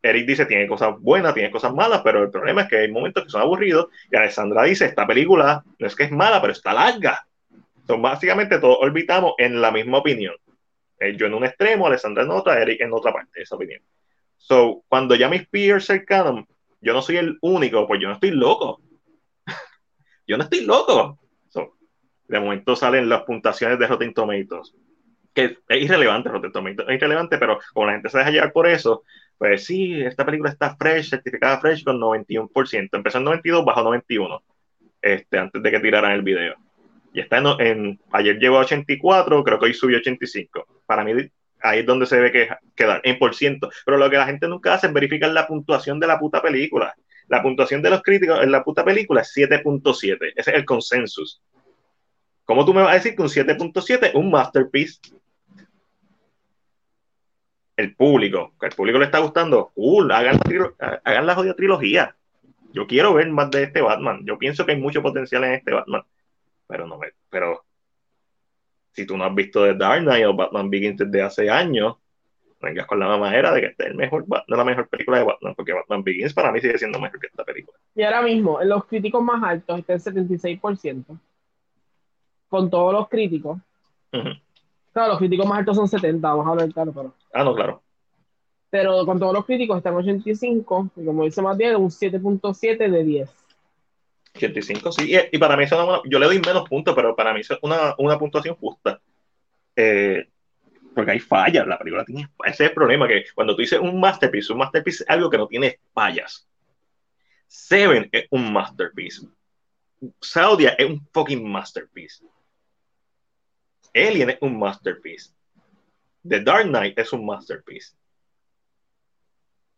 Eric 0.00 0.26
dice, 0.28 0.46
tiene 0.46 0.68
cosas 0.68 0.94
buenas, 1.00 1.34
tiene 1.34 1.50
cosas 1.50 1.74
malas, 1.74 2.02
pero 2.04 2.22
el 2.22 2.30
problema 2.30 2.62
es 2.62 2.68
que 2.68 2.76
hay 2.76 2.92
momentos 2.92 3.24
que 3.24 3.30
son 3.30 3.40
aburridos, 3.40 3.88
y 4.12 4.14
Alessandra 4.14 4.62
dice, 4.62 4.84
esta 4.84 5.04
película 5.04 5.64
no 5.80 5.86
es 5.88 5.96
que 5.96 6.04
es 6.04 6.12
mala, 6.12 6.40
pero 6.40 6.52
está 6.52 6.72
larga. 6.72 7.26
Entonces, 7.80 8.00
básicamente 8.00 8.60
todos 8.60 8.78
orbitamos 8.80 9.32
en 9.38 9.60
la 9.60 9.72
misma 9.72 9.98
opinión. 9.98 10.36
Eh, 11.00 11.16
yo 11.16 11.26
en 11.26 11.34
un 11.34 11.44
extremo, 11.44 11.88
Alessandra 11.88 12.22
en 12.22 12.30
otra, 12.30 12.62
Eric 12.62 12.80
en 12.80 12.92
otra 12.92 13.12
parte 13.12 13.42
esa 13.42 13.56
opinión. 13.56 13.82
So, 14.36 14.84
cuando 14.86 15.16
ya 15.16 15.28
mis 15.28 15.48
peers 15.48 15.84
cercanos 15.84 16.44
yo 16.80 16.92
no 16.92 17.02
soy 17.02 17.16
el 17.16 17.38
único, 17.40 17.86
pues 17.86 18.00
yo 18.00 18.08
no 18.08 18.14
estoy 18.14 18.30
loco. 18.30 18.80
yo 20.26 20.36
no 20.36 20.44
estoy 20.44 20.64
loco. 20.64 21.18
de 22.28 22.40
momento 22.40 22.76
salen 22.76 23.08
las 23.08 23.22
puntuaciones 23.22 23.78
de 23.78 23.86
Rotten 23.86 24.12
Tomatoes, 24.12 24.74
que 25.32 25.58
es 25.68 25.82
irrelevante 25.82 26.28
Rotten 26.28 26.52
Tomatoes, 26.52 26.88
es 26.88 26.94
irrelevante, 26.96 27.38
pero 27.38 27.58
como 27.72 27.86
la 27.86 27.92
gente 27.92 28.10
se 28.10 28.18
deja 28.18 28.30
llevar 28.30 28.52
por 28.52 28.66
eso, 28.66 29.02
pues 29.38 29.64
sí, 29.64 30.00
esta 30.02 30.26
película 30.26 30.50
está 30.50 30.76
fresh, 30.76 31.10
certificada 31.10 31.60
fresh 31.60 31.84
con 31.84 31.98
91%. 31.98 32.88
Empezó 32.92 33.18
en 33.18 33.24
92, 33.24 33.64
bajó 33.64 33.82
91, 33.82 34.42
este, 35.00 35.38
antes 35.38 35.62
de 35.62 35.70
que 35.70 35.80
tiraran 35.80 36.12
el 36.12 36.22
video. 36.22 36.56
Y 37.14 37.20
está 37.20 37.38
en, 37.38 37.46
en 37.60 38.00
ayer 38.12 38.38
llegó 38.38 38.58
a 38.58 38.62
84, 38.62 39.44
creo 39.44 39.58
que 39.58 39.64
hoy 39.66 39.74
subió 39.74 39.96
a 39.96 40.00
85. 40.00 40.66
Para 40.86 41.04
mí 41.04 41.12
ahí 41.62 41.80
es 41.80 41.86
donde 41.86 42.06
se 42.06 42.20
ve 42.20 42.32
que 42.32 42.48
queda 42.74 43.00
en 43.02 43.18
por 43.18 43.34
ciento. 43.34 43.70
Pero 43.84 43.98
lo 43.98 44.08
que 44.10 44.16
la 44.16 44.26
gente 44.26 44.48
nunca 44.48 44.74
hace 44.74 44.86
es 44.86 44.92
verificar 44.92 45.30
la 45.30 45.46
puntuación 45.46 46.00
de 46.00 46.06
la 46.06 46.18
puta 46.18 46.42
película. 46.42 46.94
La 47.28 47.42
puntuación 47.42 47.82
de 47.82 47.90
los 47.90 48.02
críticos 48.02 48.42
en 48.42 48.50
la 48.50 48.64
puta 48.64 48.84
película 48.84 49.20
es 49.20 49.32
7.7. 49.36 50.32
Ese 50.34 50.50
es 50.50 50.56
el 50.56 50.64
consensus. 50.64 51.42
¿Cómo 52.44 52.64
tú 52.64 52.72
me 52.72 52.80
vas 52.80 52.92
a 52.92 52.94
decir 52.94 53.14
que 53.14 53.22
un 53.22 53.28
7.7 53.28 54.08
es 54.08 54.14
un 54.14 54.30
masterpiece? 54.30 55.00
El 57.76 57.94
público, 57.94 58.54
que 58.58 58.66
al 58.66 58.72
público 58.72 58.98
le 58.98 59.04
está 59.04 59.18
gustando, 59.18 59.70
cool, 59.74 60.10
hagan 60.10 60.40
la, 60.48 61.00
hagan 61.04 61.26
la 61.26 61.34
jodida 61.34 61.54
trilogía. 61.54 62.16
Yo 62.72 62.86
quiero 62.86 63.14
ver 63.14 63.28
más 63.30 63.50
de 63.50 63.64
este 63.64 63.82
Batman. 63.82 64.22
Yo 64.24 64.38
pienso 64.38 64.64
que 64.64 64.72
hay 64.72 64.80
mucho 64.80 65.02
potencial 65.02 65.44
en 65.44 65.52
este 65.52 65.72
Batman. 65.72 66.02
Pero 66.66 66.86
no 66.86 66.98
me, 66.98 67.08
pero 67.30 67.64
si 68.98 69.06
tú 69.06 69.16
no 69.16 69.24
has 69.24 69.34
visto 69.34 69.62
The 69.62 69.74
Dark 69.74 70.02
Knight 70.02 70.26
o 70.26 70.34
Batman 70.34 70.68
Begins 70.68 70.98
desde 70.98 71.22
hace 71.22 71.48
años, 71.48 71.96
vengas 72.60 72.84
con 72.86 72.98
la 72.98 73.06
mamadera 73.06 73.52
de 73.52 73.60
que 73.60 73.66
este 73.68 73.84
es 73.84 73.90
el 73.90 73.94
mejor, 73.94 74.24
no 74.26 74.56
la 74.56 74.64
mejor 74.64 74.88
película 74.88 75.18
de 75.18 75.24
Batman, 75.24 75.54
porque 75.54 75.72
Batman 75.72 76.02
Begins 76.02 76.34
para 76.34 76.50
mí 76.50 76.60
sigue 76.60 76.76
siendo 76.78 76.98
mejor 76.98 77.20
que 77.20 77.28
esta 77.28 77.44
película. 77.44 77.78
Y 77.94 78.02
ahora 78.02 78.22
mismo, 78.22 78.60
en 78.60 78.68
los 78.68 78.84
críticos 78.86 79.22
más 79.22 79.40
altos 79.44 79.78
está 79.78 79.92
el 79.92 80.00
76%, 80.00 81.04
con 82.48 82.70
todos 82.70 82.92
los 82.92 83.08
críticos. 83.08 83.58
Claro, 84.10 85.10
los 85.10 85.18
críticos 85.18 85.46
más 85.46 85.60
altos 85.60 85.76
son 85.76 85.86
70, 85.86 86.28
vamos 86.28 86.46
a 86.46 86.50
hablar 86.50 86.72
claro, 86.72 86.92
pero. 86.92 87.14
Ah, 87.32 87.44
no, 87.44 87.54
claro. 87.54 87.80
Pero 88.70 89.06
con 89.06 89.20
todos 89.20 89.32
los 89.32 89.46
críticos 89.46 89.76
está 89.76 89.90
en 89.90 89.96
85, 89.96 90.90
y 90.96 91.04
como 91.04 91.22
dice 91.22 91.40
Matías, 91.40 91.76
un 91.76 91.90
7.7 91.90 92.90
de 92.90 93.04
10. 93.04 93.30
85, 94.38 94.92
sí. 94.92 95.16
Y, 95.32 95.38
para 95.38 95.56
mí 95.56 95.64
eso 95.64 95.86
una, 95.86 96.00
yo 96.04 96.18
le 96.18 96.26
doy 96.26 96.40
menos 96.40 96.68
puntos, 96.68 96.94
pero 96.94 97.14
para 97.14 97.34
mí 97.34 97.40
es 97.40 97.50
una, 97.62 97.94
una 97.98 98.18
puntuación 98.18 98.56
justa. 98.56 99.00
Eh, 99.76 100.28
porque 100.94 101.12
hay 101.12 101.20
fallas, 101.20 101.66
la 101.66 101.78
película 101.78 102.04
tiene 102.04 102.28
ese 102.44 102.64
es 102.64 102.70
el 102.70 102.74
problema, 102.74 103.06
que 103.06 103.24
cuando 103.34 103.54
tú 103.54 103.60
dices 103.60 103.78
un 103.78 104.00
masterpiece, 104.00 104.52
un 104.52 104.58
masterpiece 104.58 105.04
es 105.04 105.10
algo 105.10 105.30
que 105.30 105.38
no 105.38 105.46
tiene 105.46 105.78
fallas. 105.94 106.48
Seven 107.46 108.08
es 108.10 108.26
un 108.30 108.52
masterpiece. 108.52 109.28
Saudia 110.20 110.70
es 110.70 110.86
un 110.86 111.06
fucking 111.12 111.48
masterpiece. 111.48 112.24
Alien 113.94 114.30
es 114.30 114.38
un 114.40 114.58
masterpiece. 114.58 115.30
The 116.26 116.40
Dark 116.40 116.66
Knight 116.66 116.98
es 116.98 117.12
un 117.12 117.24
masterpiece. 117.24 117.94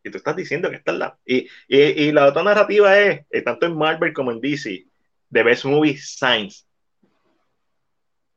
Y 0.02 0.10
tú 0.10 0.18
estás 0.18 0.36
diciendo 0.36 0.70
que 0.70 0.76
esta 0.76 0.92
es 0.92 0.98
la. 0.98 1.18
Y, 1.26 1.48
y, 1.68 2.12
la 2.12 2.26
otra 2.26 2.42
narrativa 2.42 2.98
es, 2.98 3.26
eh, 3.30 3.42
tanto 3.42 3.66
en 3.66 3.76
Marvel 3.76 4.12
como 4.12 4.32
en 4.32 4.40
DC, 4.40 4.86
The 5.30 5.42
Best 5.42 5.64
Movie 5.64 5.96
Science. 5.98 6.64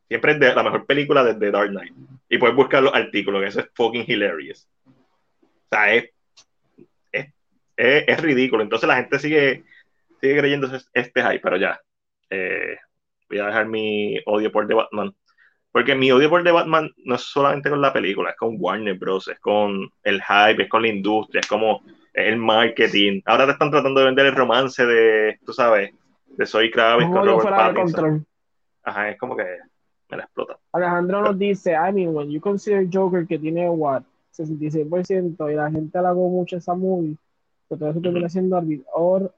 Siempre 0.07 0.33
es 0.33 0.39
de, 0.39 0.53
la 0.53 0.63
mejor 0.63 0.85
película 0.85 1.23
de 1.23 1.35
The 1.35 1.51
Dark 1.51 1.69
Knight. 1.69 1.93
Y 2.29 2.37
puedes 2.37 2.55
buscar 2.55 2.83
los 2.83 2.93
artículos, 2.93 3.43
eso 3.45 3.61
es 3.61 3.67
fucking 3.73 4.05
hilarious. 4.07 4.67
O 4.85 4.91
sea, 5.71 5.93
es, 5.93 6.09
es, 7.11 7.33
es, 7.75 8.21
ridículo. 8.21 8.61
Entonces 8.61 8.87
la 8.87 8.97
gente 8.97 9.17
sigue, 9.19 9.63
sigue 10.21 10.37
creyendo 10.37 10.69
este 10.93 11.23
hype, 11.23 11.39
pero 11.39 11.57
ya. 11.57 11.79
Eh, 12.29 12.77
voy 13.29 13.39
a 13.39 13.47
dejar 13.47 13.67
mi 13.67 14.19
odio 14.25 14.51
por 14.51 14.67
The 14.67 14.73
Batman 14.73 15.15
porque 15.73 15.95
mi 15.95 16.11
odio 16.11 16.29
por 16.29 16.43
The 16.43 16.51
Batman 16.51 16.91
no 17.03 17.15
es 17.15 17.21
solamente 17.21 17.71
con 17.71 17.81
la 17.81 17.91
película, 17.91 18.29
es 18.29 18.37
con 18.37 18.57
Warner 18.59 18.95
Bros., 18.95 19.27
es 19.27 19.39
con 19.39 19.89
el 20.03 20.21
hype, 20.21 20.61
es 20.61 20.69
con 20.69 20.83
la 20.83 20.87
industria, 20.87 21.41
es 21.41 21.47
como 21.47 21.81
el 22.13 22.37
marketing. 22.37 23.21
Ahora 23.25 23.47
te 23.47 23.53
están 23.53 23.71
tratando 23.71 23.99
de 23.99 24.05
vender 24.05 24.27
el 24.27 24.35
romance 24.35 24.85
de, 24.85 25.39
tú 25.43 25.51
sabes, 25.51 25.91
de 26.27 26.45
Soy 26.45 26.69
Kravitz 26.69 27.09
con 27.09 27.25
Robert 27.25 27.49
Pattinson. 27.49 28.23
Ajá, 28.83 29.09
es 29.09 29.17
como 29.17 29.35
que 29.35 29.45
me 30.09 30.17
la 30.17 30.25
explota. 30.25 30.59
Alejandro 30.73 31.23
nos 31.23 31.39
dice, 31.39 31.71
I 31.71 31.91
mean, 31.91 32.15
when 32.15 32.29
you 32.29 32.39
consider 32.39 32.87
Joker 32.91 33.25
que 33.25 33.39
tiene 33.39 33.67
what, 33.67 34.03
66% 34.37 35.51
y 35.51 35.55
la 35.55 35.71
gente 35.71 35.97
halagó 35.97 36.29
mucho 36.29 36.57
esa 36.57 36.75
movie, 36.75 37.17
pero 37.67 37.79
todo 37.79 37.89
eso 37.89 37.99
termina 37.99 38.29
siendo 38.29 38.57
arbitrario. 38.57 39.33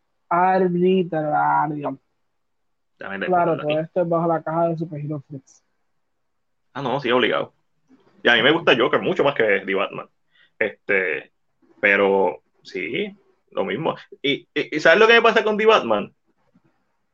Claro, 2.98 3.58
todo 3.58 3.80
esto 3.80 4.02
es 4.02 4.10
bajo 4.10 4.28
la 4.28 4.44
caja 4.44 4.68
de 4.68 4.78
Super 4.78 5.00
Hero 5.00 5.24
Flex. 5.30 5.65
Ah, 6.76 6.82
no, 6.82 7.00
sí, 7.00 7.10
obligado. 7.10 7.54
Y 8.22 8.28
a 8.28 8.34
mí 8.34 8.44
me 8.44 8.52
gusta 8.52 8.76
Joker 8.78 9.02
mucho 9.02 9.24
más 9.24 9.34
que 9.34 9.64
The 9.66 9.74
Batman. 9.74 10.08
Este, 10.60 11.32
pero 11.80 12.42
sí, 12.64 13.16
lo 13.52 13.64
mismo. 13.64 13.96
Y, 14.22 14.46
¿sabes 14.80 15.00
lo 15.00 15.08
que 15.08 15.14
me 15.14 15.22
pasa 15.22 15.42
con 15.42 15.58
The 15.58 15.66
Batman? 15.66 16.14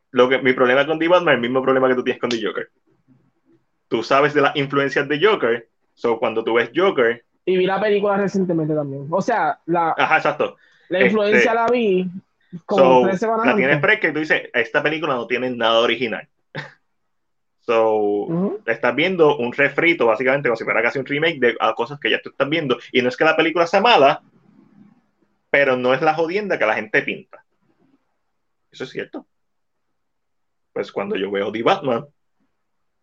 Lo 0.10 0.28
que, 0.30 0.40
mi 0.40 0.54
problema 0.54 0.88
con 0.88 0.98
The 0.98 1.08
Batman 1.08 1.34
es 1.34 1.36
el 1.36 1.42
mismo 1.42 1.62
problema 1.62 1.88
que 1.88 1.94
tú 1.94 2.04
tienes 2.04 2.20
con 2.20 2.32
The 2.32 2.44
Joker. 2.44 2.72
Tú 3.88 4.02
sabes 4.02 4.34
de 4.34 4.42
las 4.42 4.56
influencias 4.56 5.08
de 5.08 5.24
Joker, 5.24 5.68
so 5.94 6.18
cuando 6.18 6.44
tú 6.44 6.56
ves 6.56 6.72
Joker. 6.76 7.24
Y 7.46 7.58
vi 7.58 7.68
la 7.68 7.80
película 7.80 8.18
recientemente 8.18 8.74
también. 8.74 9.06
O 9.12 9.22
sea, 9.22 9.60
la, 9.68 9.94
Ajá, 9.96 10.18
exacto. 10.18 10.58
la 10.90 11.06
influencia 11.06 11.38
este, 11.38 11.54
la 11.54 11.68
vi 11.68 12.10
como 12.66 13.04
tres 13.04 13.20
semanas 13.20 13.46
La 13.46 13.56
tienes 13.56 13.80
fresca 13.80 14.08
y 14.08 14.14
tú 14.14 14.20
dices, 14.20 14.50
esta 14.54 14.82
película 14.82 15.14
no 15.14 15.28
tiene 15.28 15.52
nada 15.52 15.82
original. 15.82 16.28
So, 17.72 18.60
estás 18.66 18.94
viendo 18.94 19.38
un 19.38 19.54
refrito, 19.54 20.06
básicamente, 20.06 20.50
como 20.50 20.58
si 20.58 20.66
fuera 20.66 20.82
casi 20.82 21.00
un 21.00 21.06
remake 21.06 21.40
de 21.40 21.58
cosas 21.74 21.98
que 22.02 22.12
ya 22.12 22.22
tú 22.22 22.30
estás 22.30 22.50
viendo. 22.50 22.78
Y 22.92 23.02
no 23.02 23.08
es 23.08 23.16
que 23.16 23.24
la 23.24 23.38
película 23.38 23.66
sea 23.66 23.80
mala, 23.80 24.22
pero 25.50 25.78
no 25.78 25.94
es 25.94 26.02
la 26.02 26.14
jodienda 26.14 26.60
que 26.60 26.66
la 26.66 26.76
gente 26.76 27.02
pinta. 27.02 27.46
Eso 28.70 28.84
es 28.84 28.90
cierto. 28.90 29.26
Pues 30.74 30.92
cuando 30.92 31.16
yo 31.16 31.32
veo 31.32 31.50
The 31.50 31.64
Batman, 31.64 32.06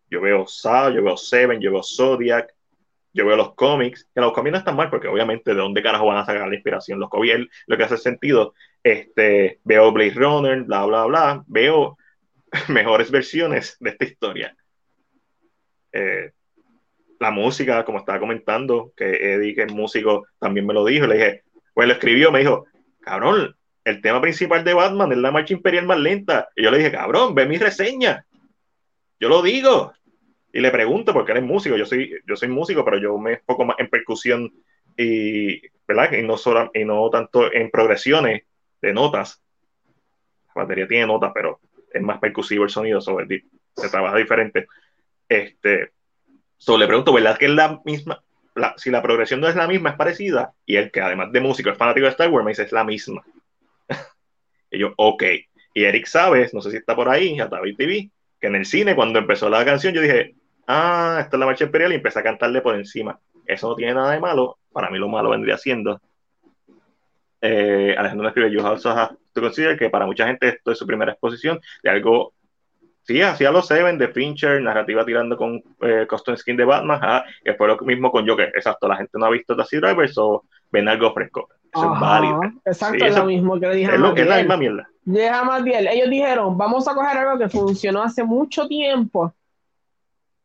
yo 0.07 0.21
veo 0.21 0.45
Saw, 0.45 0.93
yo 0.93 1.03
veo 1.03 1.17
Seven, 1.17 1.59
yo 1.59 1.71
veo 1.71 1.81
Zodiac, 1.81 2.53
yo 3.11 3.25
veo 3.25 3.37
los 3.37 3.55
cómics, 3.55 4.07
que 4.13 4.21
los 4.21 4.33
cómics 4.33 4.51
no 4.51 4.57
están 4.59 4.75
mal, 4.75 4.91
porque 4.91 5.07
obviamente 5.07 5.55
de 5.55 5.59
dónde 5.59 5.81
carajo 5.81 6.05
van 6.05 6.17
a 6.17 6.25
sacar 6.25 6.47
la 6.47 6.53
inspiración 6.53 6.99
los 6.99 7.09
cómics, 7.09 7.47
lo 7.65 7.75
que 7.75 7.83
hace 7.85 7.97
sentido. 7.97 8.53
Este, 8.83 9.61
veo 9.63 9.91
Blade 9.91 10.13
Runner, 10.13 10.61
bla, 10.61 10.85
bla, 10.85 11.05
bla, 11.05 11.43
veo 11.47 11.97
mejores 12.67 13.09
versiones 13.09 13.77
de 13.79 13.89
esta 13.89 14.05
historia. 14.05 14.55
Eh, 15.91 16.31
la 17.19 17.31
música, 17.31 17.83
como 17.83 17.99
estaba 17.99 18.19
comentando, 18.19 18.93
que 18.95 19.33
Eddie, 19.33 19.55
que 19.55 19.63
es 19.63 19.73
músico, 19.73 20.25
también 20.39 20.65
me 20.65 20.73
lo 20.73 20.85
dijo, 20.85 21.05
le 21.05 21.15
dije, 21.15 21.43
pues 21.73 21.87
lo 21.87 21.93
escribió, 21.93 22.31
me 22.31 22.39
dijo, 22.39 22.65
cabrón, 23.01 23.55
el 23.83 24.01
tema 24.01 24.21
principal 24.21 24.63
de 24.63 24.73
Batman 24.73 25.11
es 25.11 25.17
la 25.17 25.31
marcha 25.31 25.53
imperial 25.53 25.85
más 25.85 25.99
lenta. 25.99 26.49
Y 26.55 26.63
yo 26.63 26.71
le 26.71 26.77
dije, 26.77 26.91
cabrón, 26.91 27.35
ve 27.35 27.45
mi 27.45 27.57
reseña. 27.57 28.25
Yo 29.19 29.29
lo 29.29 29.41
digo. 29.41 29.93
Y 30.51 30.61
le 30.61 30.71
pregunto, 30.71 31.13
porque 31.13 31.31
él 31.33 31.39
es 31.39 31.43
músico, 31.43 31.75
yo 31.75 31.85
soy, 31.85 32.11
yo 32.25 32.35
soy 32.35 32.47
músico, 32.47 32.83
pero 32.83 32.97
yo 32.97 33.17
me 33.17 33.33
enfoco 33.33 33.65
más 33.65 33.77
en 33.79 33.89
percusión 33.89 34.51
y, 34.97 35.61
¿verdad? 35.87 36.11
Y 36.13 36.23
no, 36.23 36.37
solo, 36.37 36.71
y 36.73 36.85
no 36.85 37.09
tanto 37.09 37.53
en 37.53 37.69
progresiones 37.69 38.43
de 38.81 38.93
notas. 38.93 39.41
La 40.55 40.63
batería 40.63 40.87
tiene 40.87 41.07
notas, 41.07 41.31
pero 41.33 41.59
es 41.91 42.01
más 42.01 42.19
percusivo 42.19 42.63
el 42.63 42.69
sonido, 42.69 42.99
sobre 42.99 43.43
se 43.75 43.89
trabaja 43.89 44.17
diferente. 44.17 44.67
Este, 45.29 45.91
solo 46.57 46.79
le 46.79 46.87
pregunto, 46.87 47.13
¿verdad 47.13 47.37
que 47.37 47.45
es 47.45 47.51
la 47.51 47.79
misma? 47.85 48.21
si 48.75 48.89
la 48.89 49.01
progresión 49.01 49.39
no 49.39 49.47
es 49.47 49.55
la 49.55 49.67
misma, 49.67 49.91
es 49.91 49.95
parecida. 49.95 50.53
Y 50.65 50.75
el 50.75 50.91
que 50.91 50.99
además 50.99 51.31
de 51.31 51.39
músico 51.39 51.69
es 51.69 51.77
fanático 51.77 52.05
de 52.05 52.11
Star 52.11 52.29
Wars, 52.29 52.43
me 52.43 52.51
dice, 52.51 52.63
es 52.63 52.71
la 52.73 52.83
misma. 52.83 53.23
y 54.71 54.79
yo, 54.79 54.93
ok. 54.97 55.23
Y 55.73 55.83
Eric 55.85 56.07
sabes, 56.07 56.53
no 56.53 56.61
sé 56.61 56.71
si 56.71 56.77
está 56.77 56.95
por 56.95 57.07
ahí, 57.07 57.39
a 57.39 57.47
David 57.47 57.77
TV, 57.77 58.11
que 58.41 58.47
en 58.47 58.55
el 58.55 58.65
cine, 58.65 58.95
cuando 58.95 59.19
empezó 59.19 59.49
la 59.49 59.63
canción, 59.63 59.93
yo 59.93 60.01
dije, 60.01 60.35
ah, 60.67 61.19
esta 61.21 61.37
es 61.37 61.39
la 61.39 61.45
marcha 61.45 61.65
imperial, 61.65 61.93
y 61.93 61.95
empecé 61.95 62.19
a 62.19 62.23
cantarle 62.23 62.61
por 62.61 62.75
encima. 62.75 63.17
Eso 63.45 63.69
no 63.69 63.75
tiene 63.75 63.93
nada 63.93 64.11
de 64.11 64.19
malo. 64.19 64.57
Para 64.73 64.89
mí 64.89 64.97
lo 64.97 65.07
malo 65.07 65.29
vendría 65.29 65.57
siendo. 65.57 66.01
Eh, 67.41 67.95
Alejandro 67.97 68.27
escribe, 68.27 68.51
you 68.51 68.65
also 68.65 68.89
have 68.89 69.15
que 69.77 69.89
para 69.89 70.05
mucha 70.05 70.27
gente 70.27 70.49
esto 70.49 70.71
es 70.71 70.77
su 70.77 70.85
primera 70.85 71.13
exposición 71.13 71.61
de 71.81 71.89
algo 71.89 72.33
Sí, 73.09 73.23
hacía 73.23 73.49
los 73.49 73.65
Seven 73.65 73.97
de 73.97 74.09
Fincher, 74.09 74.61
narrativa 74.61 75.03
tirando 75.03 75.35
con 75.35 75.63
eh, 75.81 76.05
Custom 76.07 76.37
Skin 76.37 76.55
de 76.55 76.63
Batman, 76.63 77.23
y 77.41 77.45
después 77.45 77.67
lo 77.67 77.83
mismo 77.83 78.11
con 78.11 78.27
Joker. 78.27 78.51
Exacto, 78.53 78.87
la 78.87 78.97
gente 78.97 79.17
no 79.17 79.25
ha 79.25 79.31
visto 79.31 79.55
Taxi 79.55 79.77
Drivers 79.77 80.15
o 80.19 80.43
ven 80.69 80.87
algo 80.87 81.11
fresco. 81.11 81.49
Eso 81.73 81.91
es 81.91 81.99
válido. 81.99 82.41
Exacto, 82.63 83.03
es 83.03 83.15
lo 83.15 83.25
mismo 83.25 83.59
que 83.59 83.65
le 83.65 83.75
dije. 83.77 83.95
Es, 83.95 83.99
lo, 83.99 84.15
es 84.15 84.27
la 84.27 84.37
misma 84.37 84.57
mierda. 84.57 84.89
Deja 85.01 85.43
más 85.43 85.63
bien. 85.63 85.87
Ellos 85.87 86.07
dijeron, 86.07 86.55
vamos 86.55 86.87
a 86.87 86.93
coger 86.93 87.17
algo 87.17 87.39
que 87.39 87.49
funcionó 87.49 88.03
hace 88.03 88.23
mucho 88.23 88.67
tiempo 88.67 89.33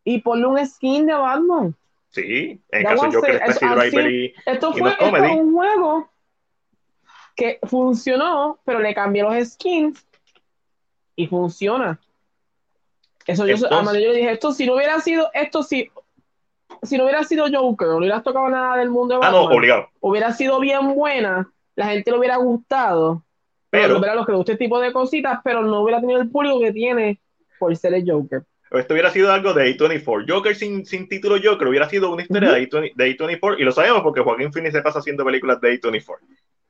y 0.02 0.22
ponle 0.22 0.46
un 0.46 0.66
skin 0.66 1.04
de 1.04 1.12
Batman. 1.12 1.76
Sí, 2.12 2.62
en 2.70 2.80
el 2.80 2.84
caso 2.86 3.04
de 3.04 3.14
Joker, 3.14 3.38
Taxi 3.40 3.66
Driver 3.66 4.10
y, 4.10 4.34
esto 4.46 4.72
fue, 4.72 4.88
esto 4.88 5.04
un 5.04 5.52
juego 5.52 6.08
que 7.36 7.58
funcionó, 7.64 8.58
pero 8.64 8.78
le 8.78 8.94
cambié 8.94 9.22
los 9.22 9.48
skins 9.50 10.02
y 11.14 11.26
funciona. 11.26 12.00
Eso 13.26 13.46
yo, 13.46 13.56
yo 13.56 13.92
le 13.92 14.14
dije, 14.14 14.32
esto 14.32 14.52
si 14.52 14.66
no 14.66 14.74
hubiera 14.74 15.00
sido, 15.00 15.30
esto 15.32 15.62
si, 15.62 15.90
si 16.82 16.98
no 16.98 17.04
hubiera 17.04 17.24
sido 17.24 17.46
Joker, 17.50 17.88
no 17.88 17.96
hubieras 17.96 18.22
tocado 18.22 18.48
nada 18.48 18.76
del 18.76 18.90
mundo 18.90 19.14
de 19.14 19.20
Batman, 19.20 19.40
ah, 19.40 19.48
no, 19.48 19.56
obligado. 19.56 19.88
hubiera 20.00 20.32
sido 20.32 20.60
bien 20.60 20.94
buena, 20.94 21.50
la 21.74 21.86
gente 21.86 22.10
le 22.10 22.18
hubiera 22.18 22.36
gustado, 22.36 23.24
pero 23.70 23.98
los 23.98 24.26
que 24.26 24.38
este 24.38 24.56
tipo 24.56 24.78
de 24.78 24.92
cositas, 24.92 25.40
pero 25.42 25.62
no 25.62 25.80
hubiera 25.80 26.00
tenido 26.00 26.20
el 26.20 26.30
público 26.30 26.60
que 26.60 26.72
tiene 26.72 27.20
por 27.58 27.74
ser 27.76 27.94
el 27.94 28.08
Joker. 28.08 28.42
Esto 28.70 28.94
hubiera 28.94 29.10
sido 29.10 29.32
algo 29.32 29.54
de 29.54 29.76
A24. 29.76 30.24
Joker 30.28 30.54
sin, 30.54 30.84
sin 30.84 31.08
título 31.08 31.36
Joker 31.42 31.68
hubiera 31.68 31.88
sido 31.88 32.12
una 32.12 32.22
historia 32.22 32.52
de, 32.52 32.68
A24, 32.68 33.56
y 33.58 33.62
lo 33.62 33.72
sabemos 33.72 34.02
porque 34.02 34.20
Joaquín 34.20 34.52
Phoenix 34.52 34.74
se 34.74 34.82
pasa 34.82 34.98
haciendo 34.98 35.24
películas 35.24 35.60
de 35.60 35.80
A24. 35.80 36.18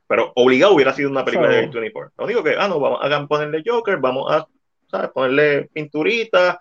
Pero 0.07 0.31
obligado 0.35 0.73
hubiera 0.73 0.93
sido 0.93 1.09
una 1.09 1.25
película 1.25 1.49
de 1.49 1.69
A24. 1.69 2.11
Lo 2.17 2.25
único 2.25 2.43
que, 2.43 2.55
ah, 2.57 2.67
no, 2.67 2.79
vamos 2.79 2.99
a 3.03 3.27
ponerle 3.27 3.63
Joker, 3.65 3.97
vamos 3.97 4.31
a 4.31 4.47
Ponerle 5.13 5.69
pinturita. 5.73 6.59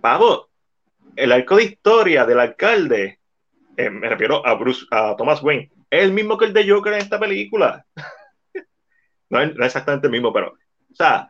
Vamos, 0.00 0.46
el 1.16 1.32
arco 1.32 1.56
de 1.56 1.64
historia 1.64 2.24
del 2.24 2.40
alcalde, 2.40 3.18
eh, 3.76 3.90
me 3.90 4.08
refiero 4.08 4.46
a 4.46 4.54
Bruce, 4.54 4.86
a 4.90 5.16
Thomas 5.16 5.42
Wayne, 5.42 5.70
es 5.90 6.02
el 6.02 6.12
mismo 6.12 6.36
que 6.36 6.44
el 6.44 6.52
de 6.52 6.68
Joker 6.68 6.92
en 6.92 7.00
esta 7.00 7.18
película. 7.18 7.84
no, 9.30 9.40
es, 9.40 9.50
exactamente 9.58 10.06
el 10.06 10.12
mismo, 10.12 10.32
pero, 10.32 10.48
o 10.50 10.94
sea, 10.94 11.28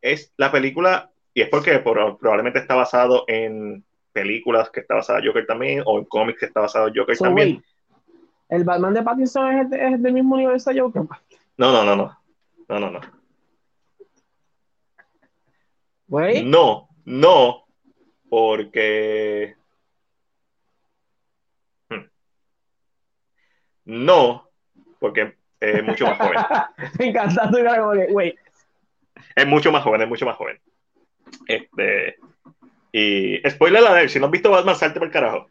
es 0.00 0.32
la 0.36 0.52
película, 0.52 1.10
y 1.34 1.42
es 1.42 1.48
porque 1.48 1.78
probablemente 1.80 2.60
está 2.60 2.74
basado 2.74 3.24
en 3.26 3.84
películas 4.12 4.70
que 4.70 4.80
está 4.80 4.94
basada 4.94 5.20
Joker 5.24 5.46
también, 5.46 5.82
o 5.84 5.98
en 5.98 6.04
cómics 6.04 6.40
que 6.40 6.46
está 6.46 6.60
basado 6.60 6.90
Joker 6.94 7.18
también. 7.18 7.62
¿El 8.48 8.64
Batman 8.64 8.94
de 8.94 9.02
Pattinson 9.02 9.52
es, 9.58 9.72
es 9.72 10.02
del 10.02 10.12
mismo 10.14 10.34
universo 10.34 10.70
de 10.70 10.80
Joker? 10.80 11.02
No, 11.56 11.72
no, 11.72 11.84
no, 11.84 11.96
no. 11.96 12.18
No, 12.68 12.80
no, 12.80 12.90
no. 12.90 13.17
No, 16.08 16.88
no, 17.04 17.66
porque... 18.28 19.54
Hmm. 21.90 22.04
No, 23.84 24.48
porque 24.98 25.36
es 25.60 25.84
mucho 25.84 26.06
más 26.06 26.18
joven. 26.18 26.38
Me 26.98 27.06
encanta 27.06 27.50
tu 27.50 27.58
como 27.58 27.92
que, 27.92 28.34
Es 29.36 29.46
mucho 29.46 29.72
más 29.72 29.82
joven, 29.82 30.02
es 30.02 30.08
mucho 30.08 30.26
más 30.26 30.36
joven. 30.36 30.60
Este. 31.46 32.16
Y 32.92 33.38
spoiler 33.48 33.82
la 33.82 33.94
de 33.94 34.08
si 34.08 34.18
no 34.18 34.26
has 34.26 34.32
visto 34.32 34.50
Batman, 34.50 34.76
salte 34.76 34.98
por 34.98 35.08
el 35.08 35.12
carajo. 35.12 35.50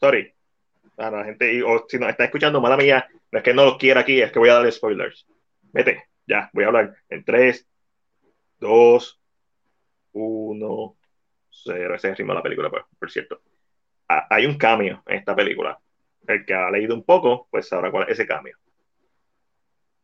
Sorry. 0.00 0.32
A 0.96 1.10
la 1.10 1.24
gente, 1.24 1.62
o 1.62 1.84
si 1.86 1.98
no 1.98 2.08
está 2.08 2.24
escuchando, 2.24 2.60
mala 2.60 2.76
mía, 2.78 3.06
no 3.30 3.38
es 3.38 3.44
que 3.44 3.52
no 3.52 3.66
lo 3.66 3.76
quiera 3.76 4.00
aquí, 4.00 4.22
es 4.22 4.32
que 4.32 4.38
voy 4.38 4.48
a 4.48 4.54
darle 4.54 4.72
spoilers. 4.72 5.26
Vete, 5.72 6.04
ya, 6.26 6.48
voy 6.54 6.64
a 6.64 6.68
hablar 6.68 6.96
en 7.10 7.22
3, 7.22 7.66
2, 8.60 9.20
1, 10.12 10.96
0. 11.50 11.94
Ese 11.94 12.08
es 12.08 12.10
el 12.12 12.16
ritmo 12.16 12.32
de 12.32 12.36
la 12.38 12.42
película, 12.42 12.70
pues, 12.70 12.84
por 12.98 13.10
cierto. 13.10 13.40
Ah, 14.08 14.26
hay 14.30 14.46
un 14.46 14.56
cambio 14.56 15.02
en 15.06 15.18
esta 15.18 15.34
película. 15.34 15.78
El 16.26 16.44
que 16.44 16.54
ha 16.54 16.70
leído 16.70 16.94
un 16.94 17.04
poco, 17.04 17.48
pues 17.50 17.68
sabrá 17.68 17.90
cuál 17.90 18.04
es 18.04 18.10
ese 18.10 18.26
cambio. 18.26 18.56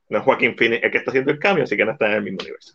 No 0.08 0.18
es 0.18 0.24
Joaquín 0.24 0.56
Phoenix 0.56 0.84
el 0.84 0.90
que 0.90 0.98
está 0.98 1.10
haciendo 1.10 1.32
el 1.32 1.38
cambio, 1.38 1.64
así 1.64 1.76
que 1.76 1.84
no 1.84 1.92
está 1.92 2.06
en 2.06 2.12
el 2.12 2.22
mismo 2.22 2.38
universo. 2.40 2.74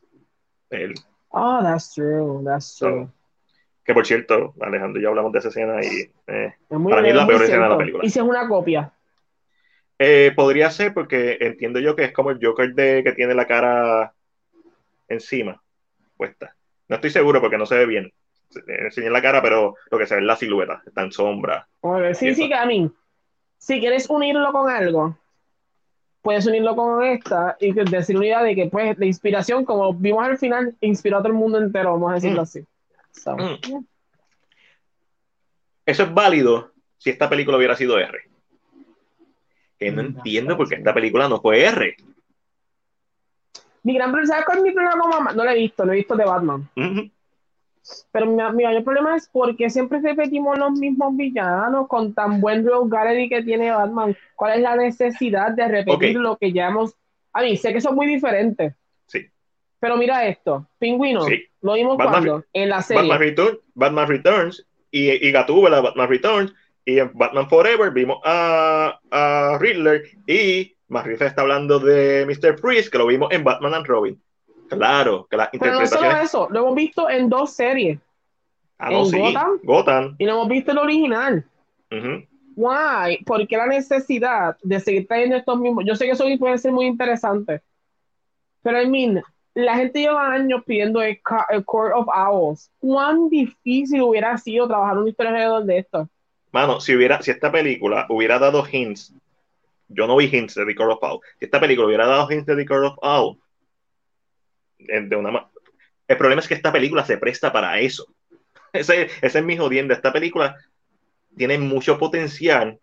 Oh, 1.30 1.59
that's 1.61 1.93
true, 1.93 2.43
that's 2.43 2.75
true. 2.78 3.07
que 3.86 3.93
por 3.93 4.05
cierto, 4.05 4.53
Alejandro 4.59 4.99
y 4.99 5.03
yo 5.03 5.09
hablamos 5.09 5.32
de 5.32 5.39
esa 5.39 5.49
escena 5.49 5.82
y 5.82 6.11
eh, 6.28 6.55
para 6.67 7.01
mí 7.01 7.09
es 7.09 7.15
la 7.15 7.28
peor 7.28 7.43
escena 7.43 7.63
de 7.63 7.69
la 7.69 7.78
película. 7.78 8.05
¿Y 8.05 8.09
si 8.09 8.19
es 8.19 8.25
una 8.25 8.47
copia? 8.47 8.91
Eh, 9.99 10.34
podría 10.36 10.69
ser 10.71 10.93
porque 10.93 11.38
entiendo 11.39 11.80
yo 11.80 11.95
que 11.95 12.05
es 12.05 12.11
como 12.11 12.32
el 12.32 12.39
Joker 12.41 12.73
de 12.73 13.03
que 13.03 13.13
tiene 13.13 13.34
la 13.34 13.47
cara 13.47 14.13
encima 15.07 15.61
puesta. 16.18 16.55
No 16.88 16.95
estoy 16.95 17.11
seguro 17.11 17.39
porque 17.41 17.57
no 17.57 17.65
se 17.65 17.76
ve 17.76 17.86
bien. 17.86 18.11
Enseñé 18.68 19.09
la 19.09 19.22
cara, 19.22 19.41
pero 19.41 19.76
lo 19.91 19.97
que 19.97 20.05
se 20.05 20.15
ve 20.15 20.22
es 20.22 20.28
la 20.28 20.36
silueta, 20.36 20.82
está 20.86 21.03
en 21.03 21.11
sombra. 21.11 21.68
sí, 22.13 22.34
sí, 22.34 22.49
mí 22.68 22.91
Si 23.57 23.80
quieres 23.80 24.09
unirlo 24.09 24.51
con 24.51 24.70
algo, 24.70 25.18
puedes 26.22 26.45
unirlo 26.45 26.76
con 26.76 27.03
esta 27.03 27.57
y 27.59 27.74
decir 27.74 28.18
una 28.18 28.26
idea 28.26 28.43
de 28.43 28.55
que, 28.55 28.68
pues, 28.68 28.97
de 28.97 29.05
inspiración, 29.05 29.65
como 29.65 29.93
vimos 29.93 30.26
al 30.26 30.38
final, 30.38 30.76
inspiró 30.82 31.18
a 31.18 31.20
todo 31.20 31.30
el 31.30 31.38
mundo 31.38 31.57
entero, 31.57 31.93
vamos 31.93 32.11
a 32.11 32.15
decirlo 32.15 32.41
mm. 32.41 32.43
así. 32.43 32.65
Mm. 33.26 33.86
Eso 35.86 36.03
es 36.03 36.13
válido 36.13 36.74
si 36.97 37.09
esta 37.09 37.30
película 37.30 37.57
hubiera 37.57 37.76
sido 37.76 37.97
R. 37.97 38.20
Que 39.80 39.91
no 39.91 40.03
mm, 40.03 40.05
entiendo 40.05 40.57
por 40.57 40.68
qué 40.68 40.76
esta 40.76 40.93
película 40.93 41.30
no 41.30 41.39
fue 41.39 41.63
R. 41.63 41.95
Mi 43.88 43.93
gran 43.93 44.11
problema, 44.11 44.33
¿sabes 44.33 44.45
cuál 44.45 44.57
es 44.57 44.63
mi 44.65 44.71
problema 44.71 44.99
con 44.99 45.09
mamá? 45.09 45.31
No 45.31 45.45
lo 45.45 45.49
he 45.49 45.55
visto, 45.55 45.85
lo 45.85 45.93
he 45.93 45.95
visto 45.95 46.17
de 46.17 46.25
Batman. 46.25 46.69
Pero 48.11 48.25
mi, 48.25 48.63
mayor 48.65 48.83
problema 48.83 49.15
es 49.15 49.29
porque 49.31 49.69
siempre 49.69 50.01
repetimos 50.01 50.59
los 50.59 50.73
mismos 50.73 51.15
villanos 51.15 51.88
con 51.88 52.13
tan 52.13 52.41
buen 52.41 52.67
rogue 52.67 52.89
gallery 52.89 53.29
que 53.29 53.43
tiene 53.43 53.71
Batman. 53.71 54.13
¿Cuál 54.35 54.57
es 54.57 54.61
la 54.61 54.75
necesidad 54.75 55.51
de 55.51 55.69
repetir 55.69 56.17
lo 56.17 56.35
que 56.35 56.51
ya 56.51 56.67
hemos... 56.67 56.95
A 57.31 57.43
mí, 57.43 57.55
sé 57.55 57.71
que 57.71 57.79
son 57.79 57.95
muy 57.95 58.07
diferentes. 58.07 58.73
Sí. 59.05 59.25
Pero 59.79 59.95
mira 59.95 60.27
esto, 60.27 60.67
Pingüino, 60.79 61.25
lo 61.61 61.73
vimos 61.75 61.95
cuando, 61.95 62.43
en 62.51 62.67
la 62.67 62.81
serie. 62.81 63.03
Batman, 63.73 64.09
Returns 64.09 64.67
y, 64.91 65.11
y 65.25 65.31
Gatúbela, 65.31 65.79
Batman 65.79 66.09
Returns 66.09 66.53
y 66.83 66.99
en 66.99 67.11
Batman 67.13 67.47
Forever 67.47 67.91
vimos 67.91 68.19
a, 68.25 68.99
a 69.11 69.57
Riddler 69.61 70.03
y 70.27 70.75
Marisa 70.88 71.25
está 71.25 71.41
hablando 71.41 71.79
de 71.79 72.25
Mr. 72.25 72.57
Freeze, 72.57 72.89
que 72.89 72.97
lo 72.97 73.07
vimos 73.07 73.31
en 73.31 73.43
Batman 73.43 73.73
and 73.73 73.85
Robin. 73.85 74.21
Claro, 74.69 75.27
que 75.29 75.38
la 75.38 75.49
interpretación. 75.51 75.89
Pero 75.89 76.11
no 76.11 76.11
solo 76.11 76.23
eso, 76.23 76.47
lo 76.51 76.59
hemos 76.59 76.75
visto 76.75 77.09
en 77.09 77.29
dos 77.29 77.53
series. 77.53 77.99
Ah, 78.77 78.91
no, 78.91 79.05
sí. 79.05 79.19
Gotham, 79.63 80.15
Y 80.17 80.25
lo 80.25 80.33
hemos 80.33 80.49
visto 80.49 80.71
el 80.71 80.77
original. 80.77 81.45
Why? 82.55 83.23
¿Por 83.25 83.47
qué 83.47 83.57
la 83.57 83.67
necesidad 83.67 84.57
de 84.61 84.79
seguir 84.79 85.07
trayendo 85.07 85.35
estos 85.35 85.59
mismos? 85.59 85.83
Yo 85.85 85.95
sé 85.95 86.05
que 86.05 86.11
eso 86.11 86.25
puede 86.39 86.57
ser 86.57 86.71
muy 86.71 86.85
interesante. 86.85 87.61
Pero, 88.61 88.81
I 88.81 88.89
mean, 88.89 89.23
la 89.53 89.75
gente 89.75 90.01
lleva 90.01 90.31
años 90.31 90.63
pidiendo 90.65 91.01
el, 91.01 91.19
Court 91.21 91.93
of 91.95 92.07
Owls. 92.07 92.69
¿Cuán 92.79 93.29
difícil 93.29 94.01
hubiera 94.01 94.38
sido 94.38 94.67
trabajar 94.67 94.97
una 94.97 95.09
historia 95.09 95.31
alrededor 95.31 95.63
de 95.65 95.77
esto? 95.79 96.09
Mano, 96.51 96.79
si 96.79 96.95
hubiera, 96.95 97.21
si 97.21 97.31
esta 97.31 97.51
película 97.51 98.05
hubiera 98.09 98.39
dado 98.39 98.63
hints 98.69 99.13
yo 99.89 100.07
no 100.07 100.17
vi 100.17 100.27
hints 100.27 100.55
de 100.55 100.65
The 100.65 100.75
Court 100.75 100.91
of 100.93 101.03
Owl. 101.03 101.21
Si 101.39 101.45
esta 101.45 101.59
película 101.59 101.88
hubiera 101.88 102.07
dado 102.07 102.29
hints 102.31 102.45
de 102.45 102.55
The 102.55 102.65
Court 102.65 102.85
of 102.85 102.97
Owl, 103.01 103.38
de 104.79 105.15
una 105.15 105.49
El 106.07 106.17
problema 106.17 106.41
es 106.41 106.47
que 106.47 106.53
esta 106.53 106.71
película 106.71 107.05
se 107.05 107.17
presta 107.17 107.51
para 107.51 107.79
eso. 107.79 108.07
Ese, 108.73 109.09
ese 109.21 109.39
es 109.39 109.45
mi 109.45 109.57
jodiendo. 109.57 109.93
Esta 109.93 110.11
película 110.13 110.55
tiene 111.35 111.57
mucho 111.57 111.97
potencial 111.97 112.79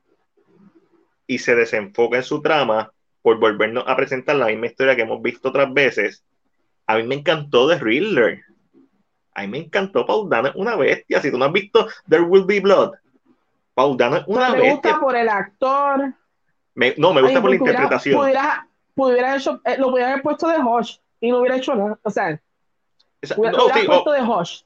y 1.26 1.38
se 1.38 1.54
desenfoca 1.54 2.16
en 2.16 2.22
su 2.22 2.40
trama 2.42 2.90
por 3.22 3.38
volvernos 3.38 3.84
a 3.86 3.96
presentar 3.96 4.36
la 4.36 4.46
misma 4.46 4.66
historia 4.66 4.96
que 4.96 5.02
hemos 5.02 5.22
visto 5.22 5.48
otras 5.48 5.72
veces. 5.72 6.24
A 6.86 6.96
mí 6.96 7.04
me 7.04 7.16
encantó 7.16 7.68
The 7.68 7.78
Riddler. 7.78 8.42
A 9.34 9.42
mí 9.42 9.48
me 9.48 9.58
encantó 9.58 10.06
Paul 10.06 10.28
Dano, 10.28 10.52
una 10.56 10.76
bestia. 10.76 11.20
Si 11.20 11.30
tú 11.30 11.38
no 11.38 11.44
has 11.46 11.52
visto 11.52 11.86
There 12.08 12.22
Will 12.22 12.44
Be 12.44 12.60
Blood, 12.60 12.92
Paul 13.74 13.96
Dano 13.96 14.16
es 14.16 14.24
una 14.26 14.50
me 14.50 14.60
bestia. 14.60 14.72
gusta 14.72 15.00
por 15.00 15.16
el 15.16 15.28
actor. 15.28 16.14
Me- 16.74 16.94
no, 16.96 17.12
me 17.12 17.20
gusta 17.22 17.38
Ay, 17.38 17.42
por 17.42 17.50
la 17.50 17.56
interpretación. 17.56 18.20
Pudiera, 18.20 18.68
pudiera 18.94 19.36
hecho, 19.36 19.60
eh, 19.64 19.76
lo 19.78 19.90
pudiera 19.90 20.10
haber 20.12 20.22
puesto 20.22 20.48
de 20.48 20.58
Hush 20.58 20.96
y 21.20 21.30
no 21.30 21.38
hubiera 21.38 21.56
hecho 21.56 21.74
nada. 21.74 21.98
O 22.02 22.10
sea, 22.10 22.40
Esa- 23.20 23.36
no, 23.36 23.50
lo 23.50 23.64
hubiera 23.64 23.80
sí, 23.80 23.86
puesto 23.86 24.10
oh, 24.10 24.12
de 24.12 24.22
Hush. 24.22 24.62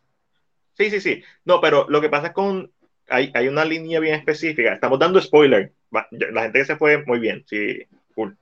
sí, 0.74 0.90
sí, 0.90 1.00
sí. 1.00 1.22
No, 1.44 1.60
pero 1.60 1.86
lo 1.88 2.00
que 2.00 2.08
pasa 2.08 2.28
es 2.28 2.32
con. 2.32 2.70
Hay, 3.10 3.30
hay 3.34 3.48
una 3.48 3.64
línea 3.64 4.00
bien 4.00 4.14
específica. 4.14 4.74
Estamos 4.74 4.98
dando 4.98 5.20
spoiler. 5.20 5.72
La 5.90 6.42
gente 6.42 6.58
que 6.58 6.64
se 6.66 6.76
fue, 6.76 7.02
muy 7.06 7.18
bien. 7.18 7.42
Sí, 7.46 7.82
cool. 8.14 8.36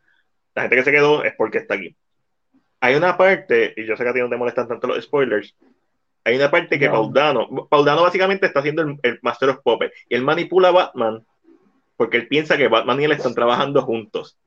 La 0.57 0.63
gente 0.63 0.77
que 0.77 0.83
se 0.85 0.91
quedó 0.93 1.23
es 1.23 1.35
porque 1.37 1.59
está 1.59 1.75
aquí. 1.75 1.95
Hay 2.81 2.95
una 2.97 3.17
parte, 3.17 3.73
y 3.77 3.85
yo 3.87 3.97
sé 3.97 4.03
que 4.03 4.11
a 4.11 4.13
ti 4.13 4.19
no 4.21 4.29
te 4.29 4.37
molestan 4.37 4.67
tanto 4.67 4.87
los 4.89 5.05
spoilers. 5.05 5.55
Hay 6.25 6.35
una 6.37 6.51
parte 6.51 6.79
que 6.81 6.87
No. 6.87 6.95
Paudano, 6.95 7.69
Paudano 7.71 8.03
básicamente 8.03 8.47
está 8.47 8.59
haciendo 8.59 8.83
el, 8.83 8.99
el 9.05 9.19
Master 9.23 9.51
of 9.51 9.61
Puppets 9.63 9.95
y 10.09 10.17
él 10.17 10.23
manipula 10.23 10.69
a 10.69 10.73
Batman 10.73 11.25
porque 11.97 12.19
él 12.19 12.29
piensa 12.29 12.57
que 12.57 12.69
Batman 12.69 13.01
y 13.01 13.05
él 13.05 13.13
están 13.13 13.35
trabajando 13.35 13.83
juntos. 13.83 14.39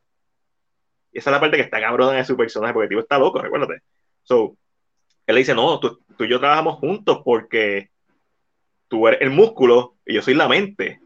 Y 1.11 1.19
esa 1.19 1.29
es 1.29 1.33
la 1.33 1.39
parte 1.39 1.57
que 1.57 1.63
está 1.63 1.81
cabrona 1.81 2.13
de 2.13 2.25
su 2.25 2.37
personaje, 2.37 2.73
porque 2.73 2.85
el 2.85 2.89
tipo 2.89 3.01
está 3.01 3.17
loco, 3.17 3.41
recuérdate. 3.41 3.81
So, 4.23 4.55
él 5.25 5.35
le 5.35 5.39
dice, 5.39 5.55
no, 5.55 5.79
tú, 5.79 5.99
tú 6.17 6.23
y 6.23 6.29
yo 6.29 6.39
trabajamos 6.39 6.77
juntos 6.79 7.21
porque 7.23 7.89
tú 8.87 9.07
eres 9.07 9.21
el 9.21 9.31
músculo 9.31 9.95
y 10.05 10.15
yo 10.15 10.21
soy 10.21 10.35
la 10.35 10.47
mente. 10.47 10.99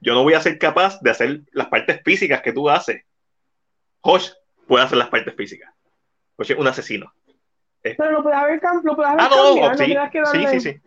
Yo 0.00 0.14
no 0.14 0.22
voy 0.22 0.34
a 0.34 0.40
ser 0.40 0.58
capaz 0.58 1.00
de 1.00 1.10
hacer 1.10 1.40
las 1.52 1.68
partes 1.68 2.00
físicas 2.04 2.42
que 2.42 2.52
tú 2.52 2.68
haces. 2.68 3.02
Josh 4.00 4.30
puede 4.66 4.84
hacer 4.84 4.98
las 4.98 5.08
partes 5.08 5.34
físicas. 5.34 5.72
Josh 6.36 6.52
es 6.52 6.58
un 6.58 6.66
asesino. 6.66 7.12
Pero 7.82 8.10
lo 8.10 8.22
puede 8.22 8.36
haber, 8.36 8.60
lo 8.82 8.96
puede 8.96 9.08
haber 9.08 9.20
Ah, 9.20 9.28
no, 9.30 9.68
cambiado, 9.68 10.10
no 10.12 10.26
sí, 10.26 10.46
sí, 10.46 10.60
sí, 10.60 10.60
sí. 10.60 10.80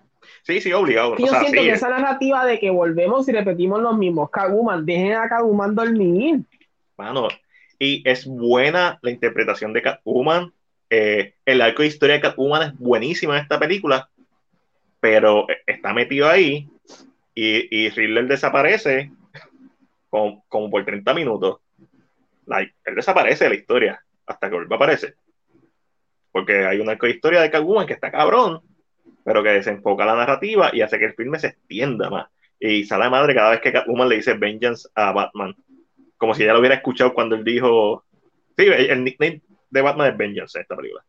Sí, 0.43 0.61
sí, 0.61 0.71
obligado. 0.73 1.15
Yo 1.17 1.27
sea, 1.27 1.39
siento 1.41 1.59
sí, 1.61 1.65
que 1.67 1.71
es- 1.71 1.77
esa 1.77 1.89
narrativa 1.89 2.45
de 2.45 2.59
que 2.59 2.69
volvemos 2.69 3.27
y 3.27 3.31
repetimos 3.31 3.81
los 3.81 3.97
mismos 3.97 4.29
Catwoman, 4.29 4.85
dejen 4.85 5.13
a 5.13 5.27
Catwoman 5.29 5.75
dormir. 5.75 6.39
Mano, 6.97 7.27
y 7.77 8.01
es 8.09 8.25
buena 8.25 8.99
la 9.01 9.11
interpretación 9.11 9.71
de 9.73 9.81
Catwoman. 9.81 10.51
Eh, 10.89 11.35
el 11.45 11.61
arco 11.61 11.81
de 11.83 11.87
historia 11.87 12.15
de 12.15 12.21
Catwoman 12.21 12.61
es 12.69 12.77
buenísimo 12.79 13.33
en 13.33 13.39
esta 13.41 13.59
película, 13.59 14.09
pero 14.99 15.45
está 15.67 15.93
metido 15.93 16.27
ahí 16.27 16.67
y, 17.35 17.67
y 17.85 17.89
Riddler 17.89 18.27
desaparece 18.27 19.11
como, 20.09 20.43
como 20.49 20.69
por 20.69 20.83
30 20.83 21.13
minutos. 21.13 21.59
Like, 22.47 22.73
él 22.85 22.95
desaparece 22.95 23.43
de 23.45 23.49
la 23.51 23.55
historia 23.55 24.03
hasta 24.25 24.49
que 24.49 24.55
vuelve 24.55 24.73
a 24.73 24.77
aparecer. 24.77 25.15
Porque 26.31 26.65
hay 26.65 26.79
un 26.79 26.89
arco 26.89 27.05
de 27.05 27.13
historia 27.13 27.41
de 27.41 27.51
Catwoman 27.51 27.87
que 27.87 27.93
está 27.93 28.11
cabrón, 28.11 28.61
pero 29.23 29.43
que 29.43 29.49
desenfoca 29.49 30.05
la 30.05 30.15
narrativa 30.15 30.69
y 30.73 30.81
hace 30.81 30.99
que 30.99 31.05
el 31.05 31.13
filme 31.13 31.39
se 31.39 31.47
extienda 31.47 32.09
más. 32.09 32.27
Y 32.59 32.83
sale 32.83 33.05
de 33.05 33.09
madre 33.09 33.35
cada 33.35 33.51
vez 33.51 33.61
que 33.61 33.71
Catwoman 33.71 34.09
le 34.09 34.17
dice 34.17 34.33
vengeance 34.33 34.87
a 34.95 35.11
Batman 35.11 35.55
como 36.19 36.35
si 36.35 36.45
ya 36.45 36.53
lo 36.53 36.59
hubiera 36.59 36.75
escuchado 36.75 37.13
cuando 37.13 37.35
él 37.35 37.43
dijo. 37.43 38.03
Sí, 38.55 38.65
el 38.67 39.03
nickname 39.03 39.41
de 39.69 39.81
Batman 39.81 40.11
es 40.11 40.17
Vengeance 40.17 40.57
en 40.57 40.63
esta 40.63 40.75
película. 40.75 41.03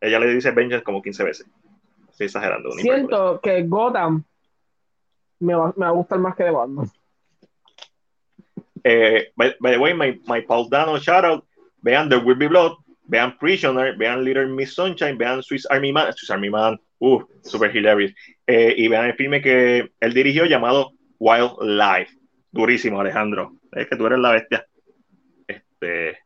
Ella 0.00 0.18
le 0.18 0.34
dice 0.34 0.50
Vengeance 0.50 0.82
como 0.82 1.02
15 1.02 1.24
veces. 1.24 1.46
Estoy 2.08 2.24
exagerando. 2.26 2.72
Siento 2.72 3.38
que 3.40 3.62
Gotham 3.64 4.24
me 5.40 5.54
va, 5.54 5.74
me 5.76 5.84
va 5.84 5.88
a 5.88 5.94
gustar 5.94 6.18
más 6.18 6.34
que 6.34 6.44
de 6.44 6.50
Batman. 6.50 6.90
Eh, 8.82 9.30
by, 9.36 9.56
by 9.60 9.72
the 9.72 9.78
way, 9.78 9.92
my, 9.92 10.18
my 10.26 10.40
Paul 10.40 10.70
Dano 10.70 10.98
shout 10.98 11.24
out. 11.24 11.44
Vean 11.82 12.08
The 12.08 12.16
Will 12.16 12.36
Be 12.36 12.48
Blood. 12.48 12.78
Vean 13.08 13.36
Prisoner. 13.36 13.94
Vean 13.98 14.24
Little 14.24 14.46
Miss 14.46 14.74
Sunshine. 14.74 15.18
Vean 15.18 15.42
Swiss 15.42 15.66
Army 15.66 15.92
Man. 15.92 16.10
Swiss 16.14 16.30
Army 16.30 16.48
Man. 16.48 16.78
Uh, 17.02 17.22
super 17.42 17.74
hilarious. 17.74 18.14
Eh, 18.46 18.74
y 18.76 18.86
vean 18.88 19.06
el 19.06 19.14
filme 19.14 19.40
que 19.40 19.90
él 19.98 20.12
dirigió 20.14 20.44
llamado 20.44 20.92
Wildlife. 21.18 22.12
Durísimo, 22.52 23.00
Alejandro. 23.00 23.54
Es 23.72 23.88
que 23.88 23.96
tú 23.96 24.06
eres 24.06 24.18
la 24.18 24.32
bestia. 24.32 24.66
Este. 25.46 26.18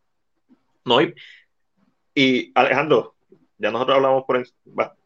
No, 0.84 1.00
y, 1.00 1.14
y 2.14 2.52
Alejandro, 2.54 3.14
ya 3.58 3.70
nosotros 3.70 3.96
hablamos 3.96 4.24
por 4.24 4.44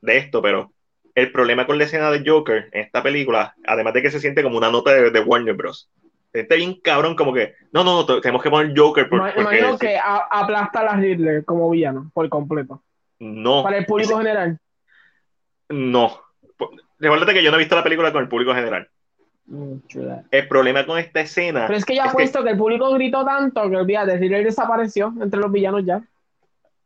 de 0.00 0.16
esto, 0.16 0.40
pero 0.42 0.72
el 1.14 1.30
problema 1.32 1.66
con 1.66 1.78
la 1.78 1.84
escena 1.84 2.10
de 2.10 2.22
Joker 2.28 2.68
en 2.72 2.82
esta 2.82 3.02
película, 3.02 3.54
además 3.66 3.92
de 3.94 4.02
que 4.02 4.10
se 4.10 4.20
siente 4.20 4.42
como 4.42 4.56
una 4.56 4.70
nota 4.70 4.92
de, 4.92 5.10
de 5.10 5.20
Warner 5.20 5.54
Bros. 5.54 5.90
Se 6.32 6.38
siente 6.40 6.56
bien 6.56 6.80
cabrón, 6.80 7.14
como 7.16 7.32
que, 7.32 7.54
no, 7.72 7.84
no, 7.84 7.96
no, 7.96 8.06
te- 8.06 8.20
tenemos 8.20 8.42
que 8.42 8.50
poner 8.50 8.72
Joker 8.76 9.08
por- 9.08 9.34
porque 9.34 9.76
que 9.80 9.96
a- 9.96 10.28
aplasta 10.30 10.80
a 10.80 10.84
la 10.84 10.96
Riddler 10.96 11.44
como 11.44 11.68
villano 11.70 12.10
por 12.14 12.28
completo. 12.28 12.82
no, 13.18 13.62
Para 13.62 13.78
el 13.78 13.86
público 13.86 14.12
ese- 14.12 14.18
general. 14.18 14.58
No. 15.68 16.20
Recuérdate 16.98 17.34
que 17.34 17.42
yo 17.42 17.50
no 17.50 17.56
he 17.56 17.60
visto 17.60 17.76
la 17.76 17.82
película 17.84 18.12
con 18.12 18.22
el 18.22 18.28
público 18.28 18.54
general. 18.54 18.88
That. 19.94 20.24
El 20.30 20.46
problema 20.46 20.84
con 20.84 20.98
esta 20.98 21.20
escena 21.22 21.66
Pero 21.66 21.78
es 21.78 21.84
que 21.86 21.94
ya 21.94 22.02
es 22.02 22.08
ha 22.08 22.10
que- 22.10 22.16
puesto 22.16 22.44
que 22.44 22.50
el 22.50 22.58
público 22.58 22.92
gritó 22.92 23.24
tanto 23.24 23.70
que 23.70 23.76
olvídate, 23.76 24.18
Riddler 24.18 24.44
desapareció 24.44 25.14
entre 25.22 25.40
los 25.40 25.50
villanos 25.50 25.84
ya. 25.86 26.02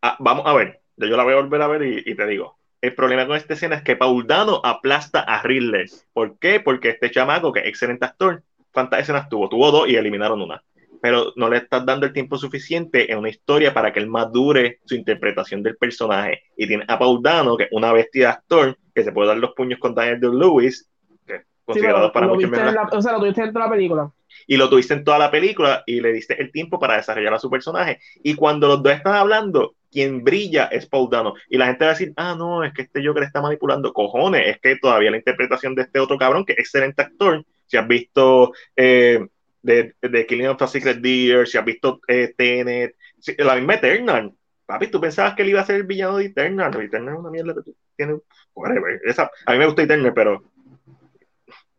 Ah, 0.00 0.16
vamos 0.20 0.46
a 0.46 0.52
ver, 0.54 0.80
yo 0.96 1.16
la 1.16 1.24
voy 1.24 1.32
a 1.32 1.36
volver 1.36 1.60
a 1.62 1.66
ver 1.66 1.82
y, 1.82 2.02
y 2.06 2.14
te 2.14 2.26
digo. 2.26 2.56
El 2.80 2.94
problema 2.94 3.26
con 3.26 3.36
esta 3.36 3.54
escena 3.54 3.76
es 3.76 3.82
que 3.82 3.96
Paul 3.96 4.26
Dano 4.26 4.60
aplasta 4.62 5.20
a 5.20 5.42
Riddler. 5.42 5.88
¿Por 6.12 6.38
qué? 6.38 6.60
Porque 6.60 6.90
este 6.90 7.10
chamaco, 7.10 7.52
que 7.52 7.60
es 7.60 7.66
excelente 7.66 8.04
actor, 8.04 8.42
¿cuántas 8.72 9.00
escenas 9.00 9.28
tuvo? 9.28 9.48
Tuvo 9.48 9.70
dos 9.72 9.88
y 9.88 9.96
eliminaron 9.96 10.40
una. 10.42 10.62
Pero 11.02 11.32
no 11.36 11.50
le 11.50 11.58
estás 11.58 11.84
dando 11.84 12.06
el 12.06 12.12
tiempo 12.12 12.38
suficiente 12.38 13.10
en 13.12 13.18
una 13.18 13.28
historia 13.28 13.74
para 13.74 13.92
que 13.92 13.98
él 14.00 14.06
madure 14.06 14.78
su 14.86 14.94
interpretación 14.94 15.62
del 15.62 15.76
personaje. 15.76 16.44
Y 16.56 16.66
tiene 16.68 16.84
a 16.88 16.98
Paul 16.98 17.20
Dano, 17.22 17.56
que 17.56 17.64
es 17.64 17.70
una 17.72 17.92
bestia 17.92 18.28
de 18.28 18.32
actor, 18.32 18.78
que 18.94 19.02
se 19.04 19.12
puede 19.12 19.28
dar 19.28 19.36
los 19.38 19.52
puños 19.52 19.78
con 19.80 19.94
Daniel 19.94 20.20
Day-Lewis, 20.20 20.88
que 21.26 21.34
es 21.34 21.42
considerado 21.64 22.12
para 22.12 22.26
muchos 22.28 22.50
viste 22.50 22.56
mejor 22.64 22.68
en 22.68 22.74
la- 22.76 22.98
o 22.98 23.02
sea, 23.02 23.12
lo 23.12 23.18
tuviste 23.20 23.42
dentro 23.42 23.60
de 23.62 23.68
la 23.68 23.72
película. 23.74 24.12
y 24.46 24.56
lo 24.56 24.68
tuviste 24.70 24.94
en 24.94 25.04
toda 25.04 25.18
la 25.18 25.30
película 25.30 25.82
y 25.86 26.00
le 26.00 26.12
diste 26.12 26.40
el 26.40 26.50
tiempo 26.50 26.78
para 26.78 26.96
desarrollar 26.96 27.34
a 27.34 27.38
su 27.38 27.50
personaje. 27.50 27.98
Y 28.22 28.34
cuando 28.34 28.66
los 28.68 28.82
dos 28.82 28.92
están 28.92 29.14
hablando, 29.14 29.74
quien 29.90 30.24
brilla 30.24 30.66
es 30.66 30.86
Paul 30.86 31.10
Dano. 31.10 31.34
Y 31.50 31.58
la 31.58 31.66
gente 31.66 31.84
va 31.84 31.90
a 31.90 31.94
decir, 31.94 32.12
ah, 32.16 32.34
no, 32.36 32.64
es 32.64 32.72
que 32.72 32.82
este 32.82 33.04
Joker 33.06 33.22
está 33.24 33.42
manipulando. 33.42 33.92
Cojones, 33.92 34.46
es 34.48 34.60
que 34.60 34.76
todavía 34.76 35.10
la 35.10 35.18
interpretación 35.18 35.74
de 35.74 35.82
este 35.82 36.00
otro 36.00 36.16
cabrón, 36.16 36.44
que 36.46 36.52
es 36.54 36.58
excelente 36.60 37.02
actor, 37.02 37.44
si 37.66 37.76
has 37.76 37.86
visto 37.86 38.52
eh, 38.76 39.26
de, 39.62 39.94
de 40.00 40.26
Killing 40.26 40.48
of 40.48 40.60
a 40.62 40.66
Secret 40.66 40.98
Deer, 40.98 41.46
si 41.46 41.56
has 41.58 41.64
visto 41.64 42.00
eh, 42.08 42.34
Tenet, 42.36 42.96
la 43.38 43.54
misma 43.54 43.74
Eternal. 43.74 44.32
Papi, 44.66 44.88
tú 44.88 45.00
pensabas 45.00 45.34
que 45.34 45.42
él 45.42 45.50
iba 45.50 45.60
a 45.60 45.66
ser 45.66 45.76
el 45.76 45.84
villano 45.84 46.16
de 46.18 46.26
Eternal. 46.26 46.80
Eternal 46.80 47.14
es 47.14 47.20
una 47.20 47.30
mierda 47.30 47.54
que 47.54 47.62
tú 47.62 47.76
tienes. 47.96 48.20
Whatever. 48.54 49.00
Esa, 49.04 49.30
a 49.46 49.52
mí 49.52 49.58
me 49.58 49.66
gusta 49.66 49.82
Eternal, 49.82 50.12
pero. 50.14 50.44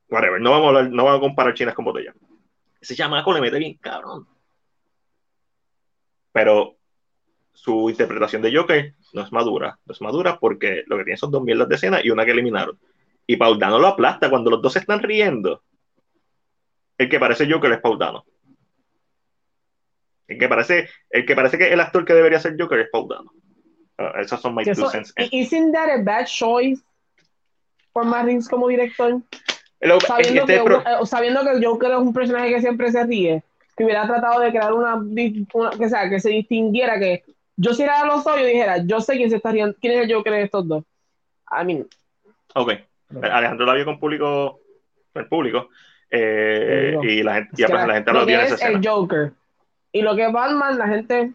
Whatever. 0.10 0.40
No 0.42 0.52
vamos 0.52 0.66
a, 0.66 0.70
hablar- 0.70 0.92
no 0.92 1.04
vamos 1.06 1.18
a 1.18 1.22
comparar 1.22 1.54
chinas 1.54 1.74
con 1.76 1.86
botella 1.86 2.14
ese 2.84 2.96
chamaco 2.96 3.34
le 3.34 3.40
mete 3.40 3.58
bien 3.60 3.76
cabrón. 3.76 4.28
Pero 6.34 6.76
su 7.54 7.90
interpretación 7.90 8.42
de 8.42 8.54
Joker 8.54 8.94
no 9.14 9.22
es 9.22 9.32
madura. 9.32 9.80
No 9.86 9.94
es 9.94 10.02
madura 10.02 10.38
porque 10.38 10.84
lo 10.88 10.98
que 10.98 11.06
tiene 11.06 11.18
son 11.18 11.32
dos 11.32 11.42
mierdas 11.44 11.70
de 11.70 11.76
escena 11.76 12.02
y 12.04 12.10
una 12.10 12.26
que 12.26 12.32
eliminaron. 12.32 12.78
Y 13.26 13.38
Paul 13.38 13.58
Dano 13.58 13.80
lo 13.80 13.88
aplasta 13.88 14.30
cuando 14.30 14.50
los 14.52 14.62
dos 14.62 14.74
se 14.74 14.80
están 14.80 15.02
riendo. 15.02 15.64
El 16.98 17.10
que 17.10 17.20
parece 17.20 17.52
Joker 17.52 17.72
es 17.72 17.80
Paul 17.82 17.98
Dano. 18.00 18.26
El 20.28 20.38
que 20.40 20.48
parece, 20.48 20.90
el 21.10 21.26
que 21.26 21.36
parece 21.36 21.58
que 21.58 21.72
el 21.74 21.80
actor 21.80 22.06
que 22.06 22.14
debería 22.14 22.40
ser 22.40 22.56
Joker 22.58 22.80
es 22.80 22.90
Paul 22.92 23.08
Dano. 23.10 23.32
Ah, 23.98 24.14
esas 24.22 24.42
son 24.42 24.56
Que 24.58 24.74
two 24.74 24.90
cents. 24.90 25.14
Isn't 25.32 25.74
that 25.74 25.90
a 25.90 26.02
bad 26.02 26.26
choice 26.26 26.82
por 27.92 28.06
Reeves 28.10 28.48
como 28.48 28.68
director? 28.68 29.22
Lo- 29.82 30.00
Sabiendo, 30.00 30.42
este 30.42 30.58
que, 30.58 30.64
pro- 30.64 30.80
eh, 30.82 31.06
sabiendo 31.06 31.44
que 31.44 31.50
el 31.52 31.66
Joker 31.66 31.92
es 31.92 31.98
un 31.98 32.14
personaje 32.14 32.50
que 32.54 32.62
siempre 32.62 32.92
se 32.92 33.04
ríe, 33.06 33.44
que 33.76 33.84
hubiera 33.84 34.08
tratado 34.08 34.40
de 34.40 34.50
crear 34.50 34.72
una, 34.74 34.96
una- 34.96 35.72
que, 35.78 35.90
sea, 35.90 36.10
que 36.10 36.20
se 36.22 36.30
distinguiera, 36.30 36.98
que 36.98 37.24
yo 37.58 37.74
si 37.74 37.84
era 37.84 38.06
los 38.06 38.26
ojos 38.26 38.38
dijera, 38.38 38.78
yo 38.86 39.02
sé 39.02 39.18
quién 39.18 39.30
se 39.30 39.36
está 39.36 39.52
riendo, 39.52 39.76
quién 39.80 39.94
es 40.00 40.08
el 40.10 40.14
Joker 40.16 40.34
de 40.34 40.44
estos 40.44 40.68
dos. 40.68 40.84
I 41.52 41.66
mean, 41.66 41.88
Ok. 42.56 42.72
Alejandro 43.22 43.66
la 43.66 43.74
vio 43.74 43.86
con 43.86 44.00
público, 44.00 44.60
el 45.14 45.28
público. 45.28 45.70
Eh, 46.16 46.96
y 47.04 47.24
la 47.24 47.34
gente, 47.36 47.50
y 47.58 47.62
la- 47.64 47.88
la 47.88 47.94
gente 47.96 48.14
lo 48.14 48.26
que 48.26 48.34
esa 48.36 48.44
es 48.46 48.52
escena. 48.54 48.78
el 48.80 48.88
Joker. 48.88 49.32
Y 49.92 50.02
lo 50.04 50.16
que 50.16 50.26
es 50.26 50.32
Batman, 50.32 50.78
la 50.78 50.88
gente 50.88 51.32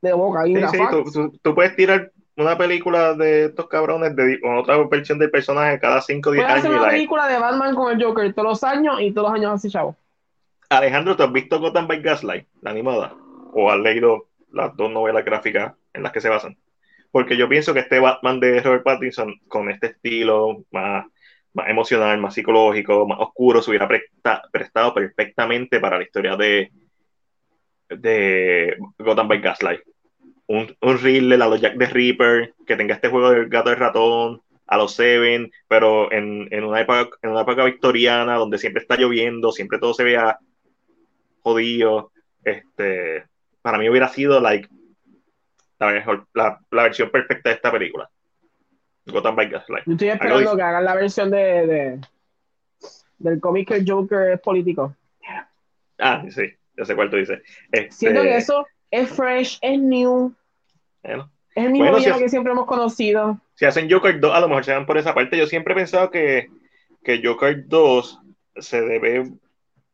de 0.00 0.12
boca, 0.12 0.44
Sí, 0.44 0.52
y 0.52 0.66
sí, 0.68 0.78
tú, 0.90 1.04
tú- 1.12 1.38
tú 1.42 1.54
puedes 1.54 1.74
tirar 1.76 2.10
una 2.36 2.56
película 2.56 3.14
de 3.14 3.46
estos 3.46 3.68
cabrones 3.68 4.14
de, 4.16 4.40
con 4.40 4.56
otra 4.56 4.76
versión 4.88 5.18
del 5.18 5.30
personaje 5.30 5.78
cada 5.78 6.00
5 6.00 6.30
o 6.30 6.32
10 6.32 6.44
Puede 6.44 6.52
años. 6.54 6.64
hacer 6.64 6.76
una 6.76 6.86
la- 6.86 6.92
película 6.92 7.28
de 7.28 7.38
Batman 7.38 7.74
con 7.74 7.92
el 7.92 8.02
Joker 8.02 8.32
todos 8.32 8.48
los 8.48 8.64
años 8.64 9.00
y 9.00 9.12
todos 9.12 9.28
los 9.30 9.38
años 9.38 9.52
así, 9.54 9.68
chavo. 9.68 9.96
Alejandro, 10.70 11.16
¿tú 11.16 11.24
has 11.24 11.32
visto 11.32 11.58
Gotham 11.60 11.88
by 11.88 12.00
Gaslight, 12.00 12.46
la 12.62 12.70
animada? 12.70 13.14
¿O 13.52 13.70
has 13.70 13.78
leído 13.80 14.26
las 14.52 14.74
dos 14.76 14.90
novelas 14.90 15.24
gráficas 15.24 15.74
en 15.92 16.02
las 16.02 16.12
que 16.12 16.20
se 16.20 16.28
basan? 16.28 16.56
porque 17.12 17.36
yo 17.36 17.48
pienso 17.48 17.74
que 17.74 17.80
este 17.80 17.98
Batman 17.98 18.38
de 18.38 18.60
Robert 18.62 18.84
Pattinson, 18.84 19.34
con 19.48 19.68
este 19.68 19.88
estilo 19.88 20.62
más, 20.70 21.06
más 21.52 21.68
emocional, 21.68 22.18
más 22.18 22.34
psicológico, 22.34 23.06
más 23.06 23.18
oscuro, 23.20 23.62
se 23.62 23.70
hubiera 23.70 23.88
prestado 24.52 24.94
perfectamente 24.94 25.80
para 25.80 25.98
la 25.98 26.04
historia 26.04 26.36
de, 26.36 26.70
de 27.88 28.76
Gotham 28.98 29.28
by 29.28 29.40
Gaslight. 29.40 29.80
Un, 30.46 30.76
un 30.80 30.98
reel 30.98 31.40
a 31.40 31.48
los 31.48 31.60
Jack 31.60 31.78
the 31.78 31.86
Reaper, 31.86 32.54
que 32.66 32.76
tenga 32.76 32.94
este 32.94 33.08
juego 33.08 33.30
del 33.30 33.48
gato 33.48 33.70
de 33.70 33.76
ratón, 33.76 34.42
a 34.66 34.76
los 34.76 34.94
Seven, 34.94 35.50
pero 35.68 36.12
en, 36.12 36.48
en, 36.52 36.64
una 36.64 36.80
época, 36.80 37.16
en 37.22 37.30
una 37.30 37.42
época 37.42 37.64
victoriana 37.64 38.36
donde 38.36 38.58
siempre 38.58 38.82
está 38.82 38.96
lloviendo, 38.96 39.50
siempre 39.50 39.78
todo 39.78 39.94
se 39.94 40.04
vea 40.04 40.38
jodido. 41.40 42.12
Este, 42.44 43.24
para 43.62 43.78
mí 43.78 43.88
hubiera 43.88 44.08
sido 44.08 44.40
like 44.40 44.68
la, 45.78 46.60
la 46.70 46.82
versión 46.84 47.10
perfecta 47.10 47.48
de 47.48 47.56
esta 47.56 47.72
película. 47.72 48.08
Gotham 49.06 49.36
by 49.36 49.48
Gaslight. 49.48 49.84
Yo 49.86 49.92
estoy 49.92 50.08
esperando 50.08 50.56
que 50.56 50.62
hagan 50.62 50.84
la 50.84 50.94
versión 50.94 51.30
de, 51.30 51.66
de 51.66 52.00
del 53.20 53.40
cómic 53.40 53.68
que 53.68 53.84
Joker 53.86 54.32
es 54.32 54.40
político. 54.40 54.96
Ah, 55.98 56.24
sí, 56.30 56.42
ya 56.76 56.84
sé 56.84 56.96
cuál 56.96 57.10
tú 57.10 57.16
dices. 57.16 57.40
Este... 57.70 57.90
Siento 57.92 58.22
que 58.22 58.36
eso 58.36 58.66
es 58.90 59.08
fresh, 59.10 59.58
es 59.60 59.78
new. 59.78 60.34
Bueno. 61.02 61.30
Es 61.54 61.64
el 61.64 61.72
mismo 61.72 61.90
bueno, 61.90 62.14
si 62.14 62.22
que 62.22 62.28
siempre 62.28 62.52
hemos 62.52 62.66
conocido. 62.66 63.40
Si 63.54 63.64
hacen 63.64 63.90
Joker 63.90 64.18
2, 64.18 64.34
a 64.34 64.40
lo 64.40 64.48
mejor 64.48 64.64
se 64.64 64.72
van 64.72 64.86
por 64.86 64.96
esa 64.96 65.14
parte. 65.14 65.36
Yo 65.36 65.46
siempre 65.46 65.74
he 65.74 65.76
pensado 65.76 66.10
que, 66.10 66.48
que 67.02 67.20
Joker 67.22 67.66
2 67.66 68.20
se 68.56 68.80
debe, 68.80 69.32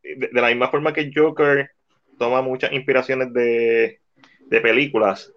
de, 0.02 0.28
de, 0.28 0.40
la 0.40 0.48
misma 0.48 0.68
forma 0.68 0.92
que 0.92 1.10
Joker 1.12 1.70
toma 2.18 2.42
muchas 2.42 2.72
inspiraciones 2.72 3.32
de, 3.32 4.00
de 4.48 4.60
películas, 4.60 5.32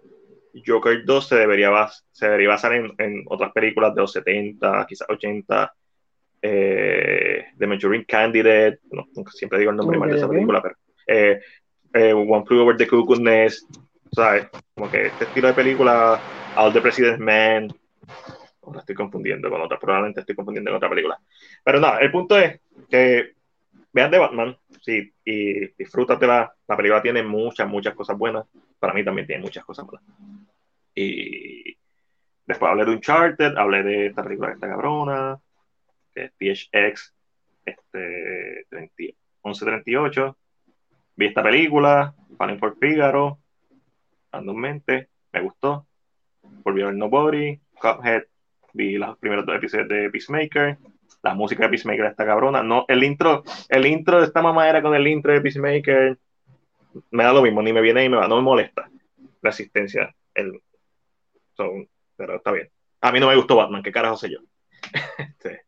Joker 0.66 1.04
2 1.04 1.28
se 1.28 1.36
debería, 1.36 1.70
se 2.10 2.26
debería 2.26 2.48
basar 2.48 2.74
en, 2.74 2.92
en, 2.98 3.24
otras 3.26 3.52
películas 3.52 3.94
de 3.94 4.00
los 4.00 4.12
70, 4.12 4.86
quizás 4.88 5.08
80, 5.08 5.72
eh, 6.42 7.46
The 7.58 7.66
Maturing 7.66 8.04
Candidate, 8.04 8.80
no, 8.90 9.06
siempre 9.30 9.58
digo 9.58 9.70
el 9.70 9.76
nombre 9.76 9.96
okay, 9.96 10.00
mal 10.00 10.10
de 10.10 10.16
esa 10.16 10.28
película, 10.28 10.62
pero 10.62 10.76
eh, 11.06 11.40
eh, 11.92 12.12
One 12.12 12.44
Flew 12.46 12.62
Over 12.62 12.76
the 12.76 12.88
Cuckoo's 12.88 13.20
Nest, 13.20 13.68
¿sabes? 14.12 14.48
Como 14.74 14.90
que 14.90 15.06
este 15.06 15.24
estilo 15.24 15.48
de 15.48 15.54
película, 15.54 16.20
All 16.56 16.72
the 16.72 16.80
President's 16.80 17.20
Man, 17.20 17.68
ahora 18.62 18.80
estoy 18.80 18.94
confundiendo 18.94 19.50
con 19.50 19.60
otra, 19.60 19.78
probablemente 19.78 20.20
estoy 20.20 20.34
confundiendo 20.34 20.70
con 20.70 20.76
otra 20.76 20.88
película. 20.88 21.18
Pero 21.62 21.80
nada, 21.80 21.98
el 21.98 22.10
punto 22.10 22.38
es 22.38 22.60
que 22.88 23.34
vean 23.92 24.10
de 24.10 24.18
Batman, 24.18 24.56
sí, 24.80 25.12
y 25.24 25.66
disfrútate 25.74 26.26
la, 26.26 26.52
la 26.66 26.76
película 26.76 27.02
tiene 27.02 27.22
muchas, 27.22 27.68
muchas 27.68 27.94
cosas 27.94 28.16
buenas. 28.16 28.46
Para 28.78 28.94
mí 28.94 29.04
también 29.04 29.26
tiene 29.26 29.42
muchas 29.42 29.64
cosas 29.64 29.86
buenas. 29.86 30.08
Después 32.46 32.70
hablé 32.70 32.84
de 32.84 32.90
Uncharted, 32.92 33.56
hablé 33.56 33.82
de 33.82 34.06
esta 34.06 34.22
película 34.22 34.48
de 34.48 34.54
esta 34.54 34.68
cabrona, 34.68 35.38
que 36.14 36.24
es 36.24 36.68
THX 36.70 37.14
este, 37.64 38.66
1138. 39.42 40.36
Vi 41.16 41.26
esta 41.26 41.42
película, 41.42 42.14
Falling 42.36 42.58
for 42.58 42.76
Figaro, 42.78 43.38
randommente, 44.32 45.08
me 45.32 45.42
gustó. 45.42 45.86
Volví 46.42 46.82
a 46.82 46.90
Nobody, 46.92 47.60
Cuphead, 47.80 48.24
vi 48.72 48.96
los 48.96 49.16
primeros 49.18 49.46
dos 49.46 49.56
episodios 49.56 49.88
de 49.88 50.10
Peacemaker, 50.10 50.78
la 51.22 51.34
música 51.34 51.64
de 51.64 51.70
Peacemaker 51.70 52.06
está 52.06 52.24
cabrona. 52.24 52.62
No, 52.62 52.84
el 52.88 53.04
intro, 53.04 53.44
el 53.68 53.86
intro 53.86 54.20
de 54.20 54.26
esta 54.26 54.68
era 54.68 54.82
con 54.82 54.94
el 54.94 55.06
intro 55.06 55.32
de 55.32 55.40
Peacemaker 55.40 56.18
me 57.10 57.24
da 57.24 57.32
lo 57.32 57.42
mismo, 57.42 57.62
ni 57.62 57.72
me 57.72 57.80
viene 57.80 58.02
ni 58.02 58.08
me 58.08 58.16
va, 58.16 58.28
no 58.28 58.36
me 58.36 58.42
molesta 58.42 58.90
la 59.42 59.50
asistencia. 59.50 60.14
El, 60.34 60.60
pero 62.16 62.36
está 62.36 62.52
bien. 62.52 62.68
A 63.00 63.12
mí 63.12 63.20
no 63.20 63.28
me 63.28 63.36
gustó 63.36 63.56
Batman, 63.56 63.82
¿qué 63.82 63.92
carajo 63.92 64.16
sé 64.16 64.30
yo? 64.30 64.38
este, 65.18 65.64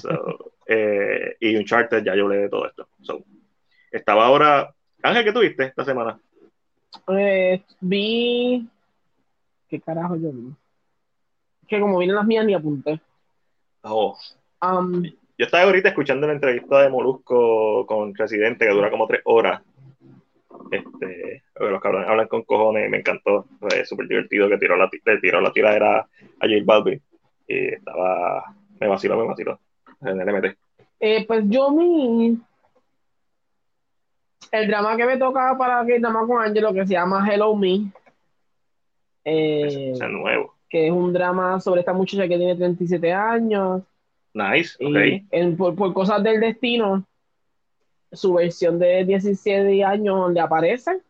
so, 0.00 0.52
eh, 0.66 1.36
y 1.40 1.56
Uncharted, 1.56 2.04
ya 2.04 2.14
yo 2.14 2.24
hablé 2.24 2.38
de 2.38 2.48
todo 2.48 2.66
esto. 2.66 2.88
So, 3.02 3.24
estaba 3.90 4.26
ahora. 4.26 4.74
Ángel, 5.02 5.24
¿qué 5.24 5.32
tuviste 5.32 5.64
esta 5.64 5.84
semana? 5.84 6.18
Eh, 7.08 7.62
vi. 7.80 8.68
¿Qué 9.68 9.80
carajo 9.80 10.16
yo 10.16 10.32
vi? 10.32 10.52
Que 11.68 11.80
como 11.80 11.98
vienen 11.98 12.16
las 12.16 12.26
mías 12.26 12.44
ni 12.44 12.54
apunté. 12.54 13.00
Oh. 13.82 14.16
Um, 14.62 15.02
yo 15.36 15.46
estaba 15.46 15.64
ahorita 15.64 15.88
escuchando 15.88 16.26
la 16.26 16.34
entrevista 16.34 16.82
de 16.82 16.90
Molusco 16.90 17.86
con 17.86 18.14
Residente 18.14 18.66
que 18.66 18.72
dura 18.72 18.90
como 18.90 19.06
tres 19.06 19.20
horas. 19.24 19.62
Este, 20.70 21.42
los 21.60 21.80
cabrones 21.80 22.08
hablan 22.08 22.28
con 22.28 22.42
cojones, 22.42 22.90
me 22.90 22.98
encantó. 22.98 23.46
Fue 23.60 23.84
súper 23.84 24.08
divertido 24.08 24.48
que 24.48 24.58
tiró 24.58 24.76
la, 24.76 24.90
le 25.04 25.18
tiró 25.18 25.40
la 25.40 25.52
tiradera 25.52 25.98
a 26.00 26.06
J 26.40 26.54
Balvin. 26.64 27.00
Y 27.46 27.74
estaba. 27.74 28.54
Me 28.80 28.88
vaciló, 28.88 29.16
me 29.16 29.26
vaciló. 29.26 29.58
En 30.02 30.20
el 30.20 30.34
MT. 30.34 30.56
Eh, 31.00 31.24
pues 31.26 31.44
yo 31.46 31.70
mi. 31.70 32.38
El 34.50 34.68
drama 34.68 34.96
que 34.96 35.06
me 35.06 35.16
tocaba 35.16 35.56
para 35.56 35.84
que 35.84 35.98
drama 35.98 36.26
con 36.26 36.42
Angelo 36.42 36.72
que 36.72 36.86
se 36.86 36.94
llama 36.94 37.26
Hello 37.28 37.54
Me. 37.56 37.90
Eh, 39.24 39.92
es, 39.92 40.00
nuevo. 40.00 40.54
Que 40.68 40.86
es 40.86 40.92
un 40.92 41.12
drama 41.12 41.60
sobre 41.60 41.80
esta 41.80 41.92
muchacha 41.92 42.28
que 42.28 42.36
tiene 42.36 42.54
37 42.54 43.12
años. 43.12 43.82
Nice, 44.34 44.76
ok. 44.84 45.26
En, 45.30 45.56
por, 45.56 45.74
por, 45.74 45.92
cosas 45.94 46.22
del 46.22 46.40
destino, 46.40 47.04
su 48.12 48.34
versión 48.34 48.78
de 48.78 49.04
17 49.04 49.84
años 49.84 50.16
donde 50.16 50.40
aparece. 50.40 51.00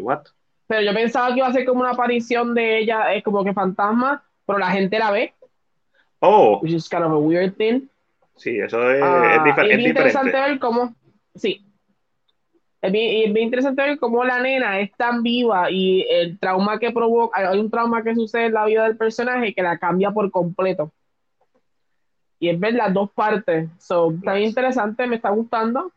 What? 0.00 0.24
Pero 0.66 0.82
yo 0.82 0.92
pensaba 0.92 1.28
que 1.28 1.38
iba 1.38 1.46
a 1.46 1.52
ser 1.52 1.64
como 1.64 1.80
una 1.80 1.90
aparición 1.90 2.54
de 2.54 2.78
ella, 2.78 3.14
es 3.14 3.22
como 3.22 3.42
que 3.42 3.54
fantasma, 3.54 4.22
pero 4.44 4.58
la 4.58 4.70
gente 4.70 4.98
la 4.98 5.10
ve. 5.10 5.34
Oh. 6.20 6.58
Which 6.60 6.72
is 6.72 6.88
kind 6.88 7.04
of 7.04 7.12
a 7.12 7.18
weird 7.18 7.56
thing. 7.56 7.88
Sí, 8.36 8.58
eso 8.58 8.90
es, 8.90 9.02
uh, 9.02 9.24
es, 9.24 9.44
difer 9.44 9.64
es, 9.66 9.78
es 9.78 9.86
interesante 9.86 10.28
diferente. 10.28 10.50
ver 10.50 10.58
cómo, 10.60 10.94
sí, 11.34 11.68
es 12.80 12.92
bien, 12.92 13.28
es 13.28 13.32
bien, 13.32 13.46
interesante 13.46 13.82
ver 13.82 13.98
cómo 13.98 14.24
la 14.24 14.40
nena 14.40 14.78
es 14.78 14.92
tan 14.92 15.22
viva 15.22 15.68
y 15.70 16.06
el 16.08 16.38
trauma 16.38 16.78
que 16.78 16.92
provoca, 16.92 17.50
hay 17.50 17.58
un 17.58 17.70
trauma 17.70 18.04
que 18.04 18.14
sucede 18.14 18.46
en 18.46 18.54
la 18.54 18.66
vida 18.66 18.84
del 18.84 18.96
personaje 18.96 19.52
que 19.52 19.62
la 19.62 19.78
cambia 19.78 20.12
por 20.12 20.30
completo. 20.30 20.92
Y 22.38 22.48
es 22.50 22.60
ver 22.60 22.74
las 22.74 22.94
dos 22.94 23.10
partes. 23.10 23.68
So. 23.78 24.12
Está 24.12 24.34
bien 24.34 24.50
interesante, 24.50 25.08
me 25.08 25.16
está 25.16 25.30
gustando. 25.30 25.90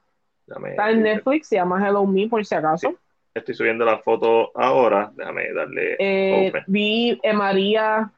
Dame, 0.48 0.72
está 0.72 0.90
en 0.90 1.04
Netflix, 1.04 1.50
se 1.50 1.58
llama 1.58 1.88
Hello 1.88 2.04
Me 2.08 2.28
por 2.28 2.44
si 2.44 2.56
acaso. 2.56 2.90
Sí. 2.90 2.98
Estoy 3.34 3.56
subiendo 3.56 3.86
la 3.86 4.00
foto 4.00 4.52
ahora, 4.56 5.12
déjame 5.16 5.54
darle. 5.54 5.96
Eh, 6.00 6.50
open. 6.50 6.64
vi 6.68 7.20
eh, 7.24 7.34
María 7.34 8.12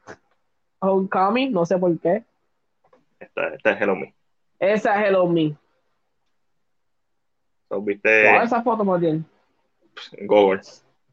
Homecoming, 0.80 1.52
no 1.52 1.64
sé 1.64 1.78
por 1.78 1.98
qué. 2.00 2.24
Esta, 3.20 3.48
esta 3.54 3.70
es 3.72 3.80
Hello 3.80 3.94
Me. 3.94 4.14
Esa 4.58 5.00
es 5.00 5.08
Hello 5.08 5.28
Me. 5.28 5.56
So, 7.68 7.80
¿Viste? 7.80 8.36
Esa 8.42 8.62
foto 8.62 8.84
más 8.84 9.00
bien. 9.00 9.24
Google. 10.22 10.60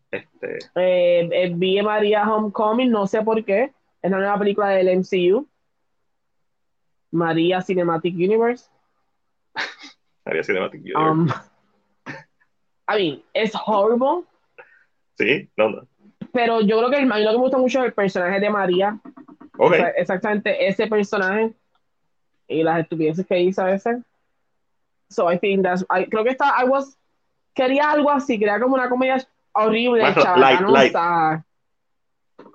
Este. 0.09 0.57
Eh, 0.75 1.29
eh, 1.31 1.51
vi 1.55 1.81
María 1.81 2.23
Homecoming, 2.23 2.89
no 2.89 3.05
sé 3.05 3.21
por 3.21 3.43
qué. 3.45 3.71
Es 4.01 4.09
la 4.09 4.17
nueva 4.17 4.39
película 4.39 4.69
del 4.69 4.99
MCU. 4.99 5.47
María 7.11 7.61
Cinematic 7.61 8.15
Universe. 8.15 8.69
María 10.25 10.43
Cinematic 10.43 10.81
Universe. 10.81 11.11
Um, 11.11 11.27
I 12.93 12.97
mean, 12.97 13.23
es 13.33 13.53
horrible. 13.65 14.23
Sí, 15.17 15.49
no, 15.57 15.69
no. 15.69 15.87
Pero 16.33 16.61
yo 16.61 16.77
creo 16.77 16.89
que 16.89 16.97
el, 16.97 17.11
a 17.11 17.15
mí 17.15 17.23
lo 17.23 17.31
que 17.31 17.37
me 17.37 17.43
gusta 17.43 17.57
mucho 17.57 17.79
es 17.79 17.85
el 17.85 17.93
personaje 17.93 18.39
de 18.39 18.49
María. 18.49 18.99
Okay. 19.57 19.79
O 19.79 19.83
sea, 19.83 19.89
exactamente 19.89 20.67
ese 20.67 20.87
personaje 20.87 21.53
y 22.47 22.63
las 22.63 22.79
estupideces 22.79 23.25
que 23.25 23.39
hizo 23.39 23.61
a 23.61 23.65
veces. 23.65 23.97
So 25.09 25.31
I 25.31 25.37
think 25.37 25.63
that's, 25.63 25.85
I, 25.89 26.05
creo 26.05 26.23
que 26.23 26.31
está, 26.31 26.53
I 26.61 26.67
was, 26.67 26.97
quería 27.53 27.91
algo 27.91 28.09
así, 28.09 28.39
quería 28.39 28.59
como 28.59 28.75
una 28.75 28.89
comedia 28.89 29.25
horrible, 29.51 30.03
chavanosa, 30.15 31.43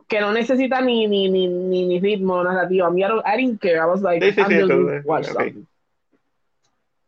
que 0.09 0.21
no 0.21 0.33
necesita 0.33 0.81
ni, 0.81 1.07
ni, 1.07 1.29
ni, 1.29 1.47
ni, 1.47 1.87
ni 1.87 2.01
ritmo 2.01 2.43
narrativo. 2.43 2.87
A 2.87 2.91
mí, 2.91 3.03
I, 3.03 3.07
I 3.27 3.37
didn't 3.37 3.61
care, 3.61 3.77
I 3.77 3.85
was 3.87 4.01
like, 4.01 4.25
sí, 4.25 4.33
sí, 4.33 4.41
I'm 4.41 4.69
sí, 4.69 5.05
watch 5.05 5.29
okay. 5.31 5.55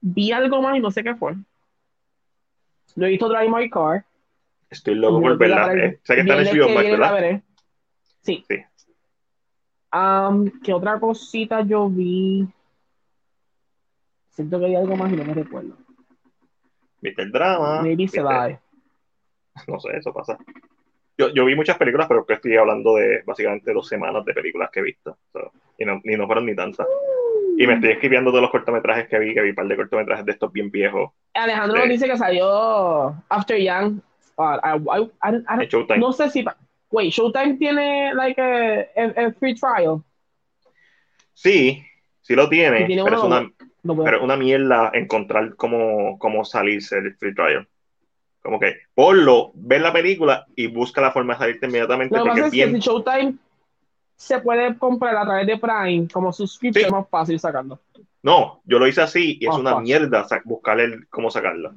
Vi 0.00 0.32
algo 0.32 0.60
más 0.60 0.76
y 0.76 0.80
no 0.80 0.90
sé 0.90 1.02
qué 1.02 1.14
fue. 1.14 1.34
Lo 2.98 3.06
he 3.06 3.10
visto 3.10 3.28
Drive 3.28 3.48
My 3.48 3.70
Car. 3.70 4.04
Estoy 4.68 4.96
loco 4.96 5.20
por 5.20 5.38
verla. 5.38 5.72
Eh, 5.72 6.00
sé 6.02 6.16
que 6.16 6.20
está 6.22 6.34
en 6.34 6.40
el 6.40 6.58
HBO 6.58 6.68
Max, 6.70 6.90
¿verdad? 6.90 7.42
Sí. 8.22 8.44
Sí. 8.48 8.56
Um, 9.92 10.50
¿Qué 10.62 10.74
otra 10.74 10.98
cosita 10.98 11.62
yo 11.62 11.88
vi? 11.88 12.44
Siento 14.30 14.58
que 14.58 14.66
hay 14.66 14.74
algo 14.74 14.96
más 14.96 15.12
y 15.12 15.16
no 15.16 15.24
me 15.24 15.32
recuerdo. 15.32 15.76
¿Viste 17.00 17.22
el 17.22 17.30
drama? 17.30 17.82
Maybe 17.82 17.94
¿Viste? 17.94 18.16
se 18.16 18.22
va. 18.22 18.60
No 19.68 19.78
sé, 19.78 19.96
eso 19.96 20.12
pasa. 20.12 20.36
Yo, 21.16 21.32
yo 21.32 21.44
vi 21.44 21.54
muchas 21.54 21.78
películas, 21.78 22.08
pero 22.08 22.26
que 22.26 22.34
estoy 22.34 22.56
hablando 22.56 22.96
de 22.96 23.22
básicamente 23.24 23.72
dos 23.72 23.86
semanas 23.86 24.24
de 24.24 24.34
películas 24.34 24.70
que 24.72 24.80
he 24.80 24.82
visto. 24.82 25.18
So, 25.32 25.52
y, 25.78 25.84
no, 25.84 26.00
y 26.02 26.16
no 26.16 26.26
fueron 26.26 26.46
ni 26.46 26.54
tantas. 26.56 26.86
Y 27.56 27.64
me 27.64 27.74
estoy 27.74 27.92
escribiendo 27.92 28.30
todos 28.30 28.42
los 28.42 28.50
cortometrajes 28.50 29.08
que 29.08 29.18
vi, 29.20 29.34
que 29.34 29.40
vi 29.40 29.50
un 29.50 29.54
par 29.54 29.68
de 29.68 29.76
cortometrajes 29.76 30.24
de 30.24 30.32
estos 30.32 30.52
bien 30.52 30.70
viejos. 30.70 31.12
Alejandro 31.44 31.78
nos 31.78 31.88
dice 31.88 32.06
que 32.06 32.16
salió 32.18 33.14
After 33.28 33.58
Young. 33.58 34.00
Uh, 34.36 34.42
I, 34.62 35.00
I, 35.00 35.10
I, 35.24 35.62
en 35.62 35.68
Showtime. 35.68 35.98
no 35.98 36.12
sé 36.12 36.30
si. 36.30 36.44
Wait, 36.90 37.12
Showtime 37.12 37.56
tiene 37.56 38.14
like 38.14 38.40
a, 38.40 38.80
a- 39.00 39.26
a 39.26 39.32
free 39.32 39.54
trial. 39.54 40.02
Sí, 41.34 41.82
sí 42.20 42.34
lo 42.34 42.48
tiene, 42.48 42.86
pero 43.04 43.16
es 43.18 43.22
una, 43.24 43.50
No 43.82 43.96
pero 44.04 44.18
es 44.18 44.22
una 44.22 44.36
mierda 44.36 44.90
encontrar 44.94 45.54
cómo, 45.56 46.18
cómo 46.18 46.44
salirse 46.44 47.00
del 47.00 47.14
free 47.16 47.34
trial. 47.34 47.68
Como 48.42 48.58
que 48.60 48.76
ponlo, 48.94 49.50
ve 49.54 49.78
la 49.78 49.92
película 49.92 50.46
y 50.56 50.68
busca 50.68 51.00
la 51.00 51.10
forma 51.12 51.34
de 51.34 51.38
salirte 51.40 51.66
inmediatamente 51.66 52.16
Lo 52.16 52.22
que 52.24 52.30
pasa 52.30 52.46
es 52.46 52.52
que 52.52 52.66
si 52.72 52.78
Showtime 52.78 53.34
se 54.16 54.40
puede 54.40 54.76
comprar 54.78 55.16
a 55.16 55.24
través 55.24 55.46
de 55.46 55.58
Prime 55.58 56.08
como 56.12 56.32
suscripción, 56.32 56.82
Sí. 56.84 56.86
es 56.86 56.92
más 56.92 57.08
fácil 57.08 57.38
sacarlo. 57.38 57.78
No, 58.22 58.60
yo 58.64 58.78
lo 58.78 58.86
hice 58.86 59.00
así 59.02 59.38
y 59.40 59.46
es 59.46 59.54
una 59.54 59.78
mierda 59.80 60.24
sa- 60.24 60.42
buscar 60.44 60.80
el, 60.80 61.08
cómo 61.08 61.30
sacarlo. 61.30 61.72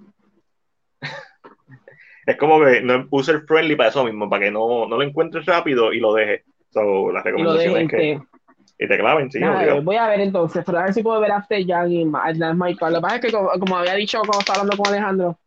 es 2.25 2.37
como 2.37 2.59
que 2.63 2.81
no 2.81 3.07
user 3.11 3.41
friendly 3.47 3.75
para 3.75 3.89
eso 3.89 4.03
mismo, 4.03 4.29
para 4.29 4.45
que 4.45 4.51
no, 4.51 4.87
no 4.87 4.97
lo 4.97 5.03
encuentres 5.03 5.45
rápido 5.45 5.93
y 5.93 5.99
lo 5.99 6.13
dejes. 6.13 6.43
So, 6.71 7.11
la 7.11 7.19
Y 7.19 7.21
lo 7.21 7.25
recomendación 7.25 7.73
dejen 7.73 7.85
es 7.85 7.91
que 7.91 7.97
que. 7.97 8.21
y 8.85 8.87
te 8.87 8.97
claven, 8.97 9.31
sí, 9.31 9.39
Nada, 9.39 9.57
obligado. 9.57 9.81
voy 9.83 9.95
a 9.97 10.07
ver 10.07 10.21
entonces, 10.21 10.63
pero 10.65 10.79
a 10.79 10.83
ver 10.83 10.93
si 10.93 11.03
puedo 11.03 11.19
ver 11.19 11.31
After 11.31 11.59
Young 11.63 11.91
y 11.91 12.05
Ma- 12.05 12.25
Atlas 12.25 12.55
Michael. 12.55 12.93
Lo 12.93 12.99
que 12.99 13.01
pasa 13.03 13.15
es 13.17 13.21
que, 13.21 13.31
como, 13.31 13.49
como 13.59 13.77
había 13.77 13.95
dicho 13.95 14.19
cuando 14.19 14.39
estaba 14.39 14.61
hablando 14.61 14.81
con 14.81 14.93
Alejandro, 14.93 15.37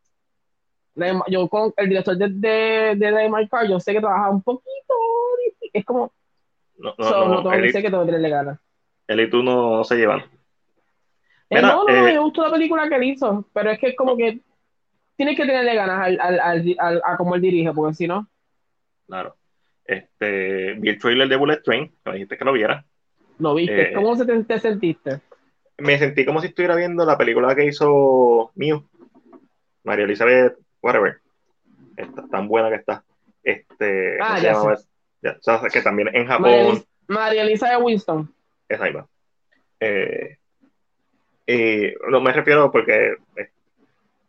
yo 1.29 1.49
con 1.49 1.73
el 1.77 1.89
director 1.89 2.17
de, 2.17 2.29
de, 2.29 2.95
de, 2.97 3.29
My 3.31 3.49
Car, 3.49 3.67
yo 3.69 3.81
sé 3.81 3.93
que 3.93 4.01
trabaja 4.01 4.31
un 4.31 4.43
poquito. 4.43 4.95
Es 5.73 5.85
como, 5.85 6.13
No, 6.79 6.95
no, 6.99 7.05
so, 7.05 7.29
no, 7.29 7.43
no 7.43 7.53
él, 7.53 7.63
que 7.63 7.73
sé 7.73 7.83
que 7.83 7.91
tengo 7.91 8.03
que 8.05 8.13
tenerle 8.13 8.29
ganas. 8.31 8.61
él 9.09 9.21
y 9.21 9.31
tú 9.31 9.43
no 9.43 9.83
se 9.85 9.97
llevan. 9.97 10.23
Eh, 11.59 11.63
no, 11.63 11.85
no, 11.85 11.89
eh, 11.91 12.03
me 12.03 12.19
gustó 12.19 12.43
la 12.43 12.51
película 12.53 12.89
que 12.89 12.97
él 12.97 13.05
hizo, 13.05 13.47
pero 13.53 13.71
es 13.71 13.79
que 13.79 13.89
es 13.89 13.97
como 13.97 14.17
que 14.17 14.41
tienes 15.17 15.37
que 15.37 15.47
tenerle 15.47 15.75
ganas 15.75 16.01
al, 16.01 16.21
al, 16.21 16.41
al, 16.41 16.77
al- 16.79 17.03
a 17.05 17.17
cómo 17.17 17.35
él 17.35 17.41
dirige, 17.41 17.73
porque 17.73 17.95
si 17.95 18.07
no, 18.07 18.27
Claro. 19.07 19.37
Este, 19.85 20.73
vi 20.75 20.89
el 20.89 20.99
trailer 20.99 21.29
de 21.29 21.37
Bullet 21.37 21.61
Train, 21.63 21.89
que 21.89 22.11
me 22.11 22.13
dijiste 22.15 22.39
que 22.39 22.45
lo 22.45 22.53
viera. 22.55 22.85
no 23.39 23.55
viste. 23.55 23.91
Eh, 23.91 23.93
¿Cómo 23.93 24.17
se 24.17 24.25
te, 24.25 24.43
te 24.45 24.59
sentiste? 24.59 25.21
Me 25.77 25.99
sentí 25.99 26.25
como 26.25 26.41
si 26.41 26.47
estuviera 26.47 26.75
viendo 26.77 27.05
la 27.05 27.19
película 27.19 27.55
que 27.55 27.67
hizo 27.67 28.51
Mew, 28.55 28.83
María 29.83 30.05
Elizabeth, 30.07 30.57
whatever. 30.83 31.21
Está, 31.97 32.27
tan 32.29 32.49
buena 32.49 32.71
que 32.71 32.77
está. 32.77 33.05
Este, 33.43 34.17
Ah, 34.23 34.41
¿cómo 34.41 34.75
se 34.75 34.83
ya? 35.23 35.33
Ya, 35.33 35.39
o 35.57 35.59
sea, 35.61 35.69
que 35.71 35.81
también 35.83 36.09
en 36.15 36.27
Japón. 36.27 36.45
María, 36.51 36.83
María 37.09 37.43
Elisa 37.43 37.69
de 37.71 37.77
Winston. 37.77 38.33
Esa 38.69 38.85
misma. 38.85 39.07
Eh, 39.81 40.39
y 41.47 41.93
no 42.11 42.21
me 42.21 42.33
refiero 42.33 42.71
porque 42.71 43.15
eh, 43.37 43.49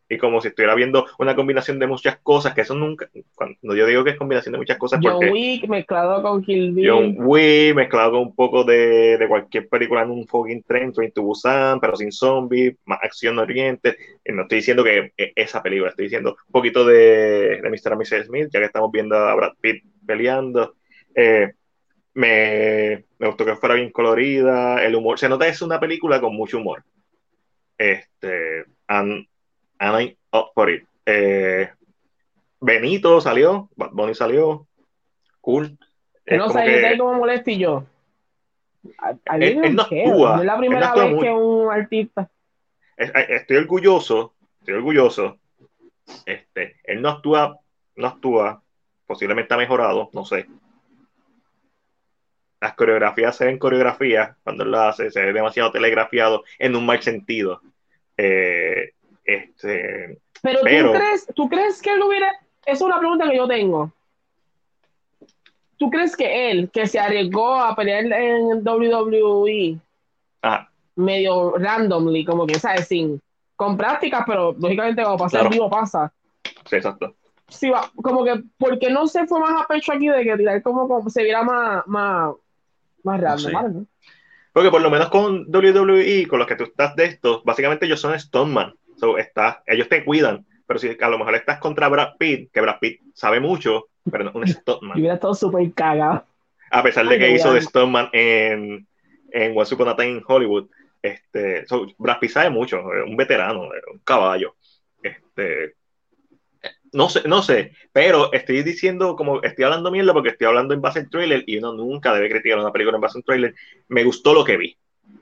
y 0.08 0.18
como 0.18 0.40
si 0.40 0.50
estuviera 0.50 0.76
viendo 0.76 1.06
una 1.18 1.36
combinación 1.36 1.80
de 1.80 1.88
muchas 1.88 2.18
cosas, 2.18 2.54
que 2.54 2.62
eso 2.62 2.76
nunca, 2.76 3.10
cuando 3.34 3.76
yo 3.76 3.88
digo 3.88 4.04
que 4.04 4.12
es 4.12 4.18
combinación 4.18 4.54
de 4.54 4.60
muchas 4.60 4.78
cosas, 4.78 5.00
John 5.02 5.14
porque 5.14 5.32
Wick 5.32 5.68
mezclado 5.68 6.22
con 6.22 6.44
Kill 6.44 6.74
Bill. 6.74 6.90
John 6.90 7.16
Wick 7.18 7.76
mezclado 7.76 8.12
con 8.12 8.22
un 8.22 8.36
poco 8.36 8.64
de, 8.64 9.18
de 9.18 9.28
cualquier 9.28 9.68
película 9.68 10.04
en 10.04 10.12
un 10.12 10.28
fucking 10.28 10.64
tren, 10.64 10.94
Train 10.94 11.12
to 11.12 11.24
Busan, 11.24 11.80
pero 11.80 11.96
sin 11.96 12.12
zombies, 12.12 12.76
más 12.86 13.00
acción 13.02 13.40
oriente. 13.40 13.98
Y 14.24 14.32
no 14.32 14.44
estoy 14.44 14.58
diciendo 14.58 14.84
que 14.84 15.12
eh, 15.18 15.34
esa 15.36 15.64
película, 15.64 15.90
estoy 15.90 16.06
diciendo 16.06 16.38
un 16.46 16.52
poquito 16.52 16.86
de, 16.86 17.62
de 17.62 17.70
Mr. 17.70 17.94
and 17.94 18.02
Mrs. 18.02 18.28
Smith, 18.28 18.50
ya 18.52 18.60
que 18.60 18.66
estamos 18.66 18.92
viendo 18.92 19.16
a 19.16 19.34
Brad 19.34 19.54
Pitt 19.60 19.84
peleando. 20.06 20.76
Eh, 21.16 21.52
me, 22.14 23.06
me 23.18 23.28
gustó 23.28 23.44
que 23.44 23.56
fuera 23.56 23.76
bien 23.76 23.90
colorida, 23.90 24.86
el 24.86 24.96
humor, 24.96 25.18
se 25.18 25.28
nota 25.28 25.46
que 25.46 25.52
es 25.52 25.62
una 25.64 25.80
película 25.80 26.22
con 26.22 26.36
mucho 26.36 26.60
humor. 26.60 26.84
Este, 27.78 28.66
and, 28.88 29.28
and 29.80 29.96
I'm 29.98 30.16
up 30.32 30.52
for 30.54 30.70
it. 30.70 30.86
Eh, 31.06 31.70
Benito 32.60 33.20
salió, 33.22 33.70
Bad 33.76 33.92
Bunny 33.92 34.16
salió, 34.16 34.68
cool. 35.42 35.78
Es 36.26 36.38
no 36.38 36.50
sé, 36.50 36.60
yo 36.60 36.66
que- 36.66 36.82
estoy 36.82 36.98
como 36.98 37.14
molesto 37.16 37.52
y 37.52 37.58
yo. 37.60 37.86
A, 39.00 39.10
a 39.26 39.38
mí 39.38 39.46
Él- 39.46 39.76
no 39.76 39.82
actúa, 39.84 40.38
es 40.40 40.46
la 40.46 40.58
primera 40.58 40.94
no 40.96 40.96
vez 40.96 41.24
que 41.24 41.32
un 41.32 41.72
artista. 41.72 42.30
es- 42.98 43.12
estoy 43.30 43.58
orgulloso, 43.58 44.34
estoy 44.60 44.76
orgulloso. 44.76 45.38
Este, 46.26 46.78
él 46.84 47.02
no 47.02 47.10
actúa, 47.10 47.60
no 47.96 48.08
actúa, 48.08 48.62
posiblemente 49.08 49.54
ha 49.54 49.58
mejorado, 49.58 50.10
no 50.14 50.24
sé. 50.26 50.46
Las 52.62 52.74
coreografías 52.76 53.36
se 53.36 53.46
ven 53.46 53.60
coreografías 53.60 54.36
cuando 54.44 54.64
él 54.64 54.72
las 54.72 54.94
hace, 54.96 55.12
se 55.12 55.24
ve 55.26 55.34
demasiado 55.34 55.72
telegrafiado 55.72 56.44
en 56.58 56.76
un 56.76 56.86
mal 56.86 57.02
sentido. 57.02 57.62
Eh, 58.18 58.92
este, 59.24 60.20
Pero, 60.42 60.60
Pero- 60.64 60.92
¿tú 60.92 60.98
crees, 60.98 61.28
tú 61.36 61.50
crees 61.50 61.82
que 61.82 61.94
él 61.94 62.02
hubiera. 62.02 62.32
Es 62.66 62.82
una 62.82 62.98
pregunta 63.00 63.30
que 63.30 63.38
yo 63.38 63.48
tengo. 63.48 63.92
¿Tú 65.78 65.90
crees 65.90 66.16
que 66.16 66.50
él, 66.52 66.70
que 66.72 66.88
se 66.88 67.00
arriesgó 67.00 67.56
a 67.56 67.76
pelear 67.76 68.06
en 68.06 68.64
WWE 68.66 69.78
medio 70.96 71.58
randomly, 71.58 72.24
como 72.24 72.48
que, 72.48 72.56
¿sabes? 72.58 72.88
Sin, 72.88 73.22
con 73.58 73.76
prácticas, 73.76 74.24
pero 74.26 74.56
lógicamente 74.58 75.02
cuando 75.02 75.18
pasa 75.18 75.38
Claro. 75.40 75.48
el 75.48 75.54
vivo 75.54 75.70
pasa. 75.70 76.14
sí, 76.66 76.76
exacto. 76.78 77.14
Sí, 77.50 77.70
va, 77.70 77.92
como 78.02 78.24
que, 78.24 78.42
porque 78.58 78.90
no 78.90 79.06
se 79.06 79.28
fue 79.28 79.40
más 79.40 79.62
a 79.62 79.68
pecho 79.68 79.92
aquí 79.92 80.08
de 80.08 80.24
que 80.24 80.38
tirar 80.38 80.62
como, 80.64 80.88
como 80.88 81.10
se 81.10 81.24
viera 81.24 81.44
más, 81.44 81.86
más, 81.86 82.34
más 83.06 83.22
random, 83.22 83.40
sé. 83.40 83.52
¿vale? 83.52 83.70
Porque 84.54 84.72
por 84.72 84.82
lo 84.82 84.90
menos 84.90 85.10
con 85.10 85.46
WWE, 85.54 86.28
con 86.28 86.40
los 86.40 86.48
que 86.48 86.56
tú 86.56 86.64
estás 86.64 86.96
de 86.96 87.06
estos, 87.06 87.44
básicamente 87.44 87.86
ellos 87.86 88.00
son 88.00 88.18
Stoneman. 88.18 88.74
So, 88.98 89.18
estás- 89.18 89.58
ellos 89.68 89.90
te 89.90 90.06
cuidan. 90.06 90.46
Pero 90.68 90.80
si 90.80 90.98
a 91.00 91.10
lo 91.10 91.20
mejor 91.20 91.36
estás 91.36 91.60
contra 91.60 91.90
Brad 91.90 92.14
Pitt, 92.18 92.52
que 92.52 92.62
Brad 92.62 92.80
Pitt 92.80 93.02
sabe 93.14 93.40
mucho, 93.40 93.88
pero 94.10 94.24
no 94.24 94.30
es 94.30 94.36
un 94.36 94.48
Stoneman. 94.48 94.98
hubiera 95.00 95.16
estado 95.16 95.36
súper 95.36 95.72
cagado. 95.74 96.26
A 96.72 96.82
pesar 96.84 97.08
de 97.08 97.20
que 97.20 97.30
no, 97.30 97.36
hizo 97.36 97.54
de. 97.54 97.62
Stoneman 97.62 98.10
en, 98.14 98.88
en 99.32 99.58
Once 99.58 99.76
Upon 99.76 99.90
a 99.90 99.96
Time 99.96 100.10
in 100.10 100.24
Hollywood. 100.26 100.68
Este, 101.02 101.68
so, 101.68 101.86
Brad 101.98 102.20
Pitt 102.20 102.32
sabe 102.32 102.50
mucho, 102.50 102.78
es 102.94 103.08
un 103.08 103.16
veterano, 103.16 103.64
un 103.92 104.00
caballo. 104.04 104.56
Este, 105.04 105.76
no 106.96 107.10
sé, 107.10 107.22
no 107.28 107.42
sé, 107.44 107.74
pero 107.92 108.32
estoy 108.34 108.64
diciendo, 108.64 109.16
como 109.16 109.42
estoy 109.44 109.66
hablando 109.66 109.92
mierda 109.92 110.14
porque 110.14 110.30
estoy 110.30 110.48
hablando 110.48 110.74
en 110.74 110.82
base 110.82 111.00
al 111.00 111.10
trailer 111.10 111.44
y 111.46 111.58
uno 111.58 111.74
nunca 111.74 112.14
debe 112.14 112.30
criticar 112.30 112.58
una 112.60 112.72
película 112.72 112.98
en 112.98 113.02
base 113.02 113.18
a 113.18 113.20
un 113.20 113.24
trailer. 113.24 113.54
Me 113.88 114.04
gustó 114.04 114.34
lo 114.34 114.44
que 114.44 114.58
vi. 114.58 114.78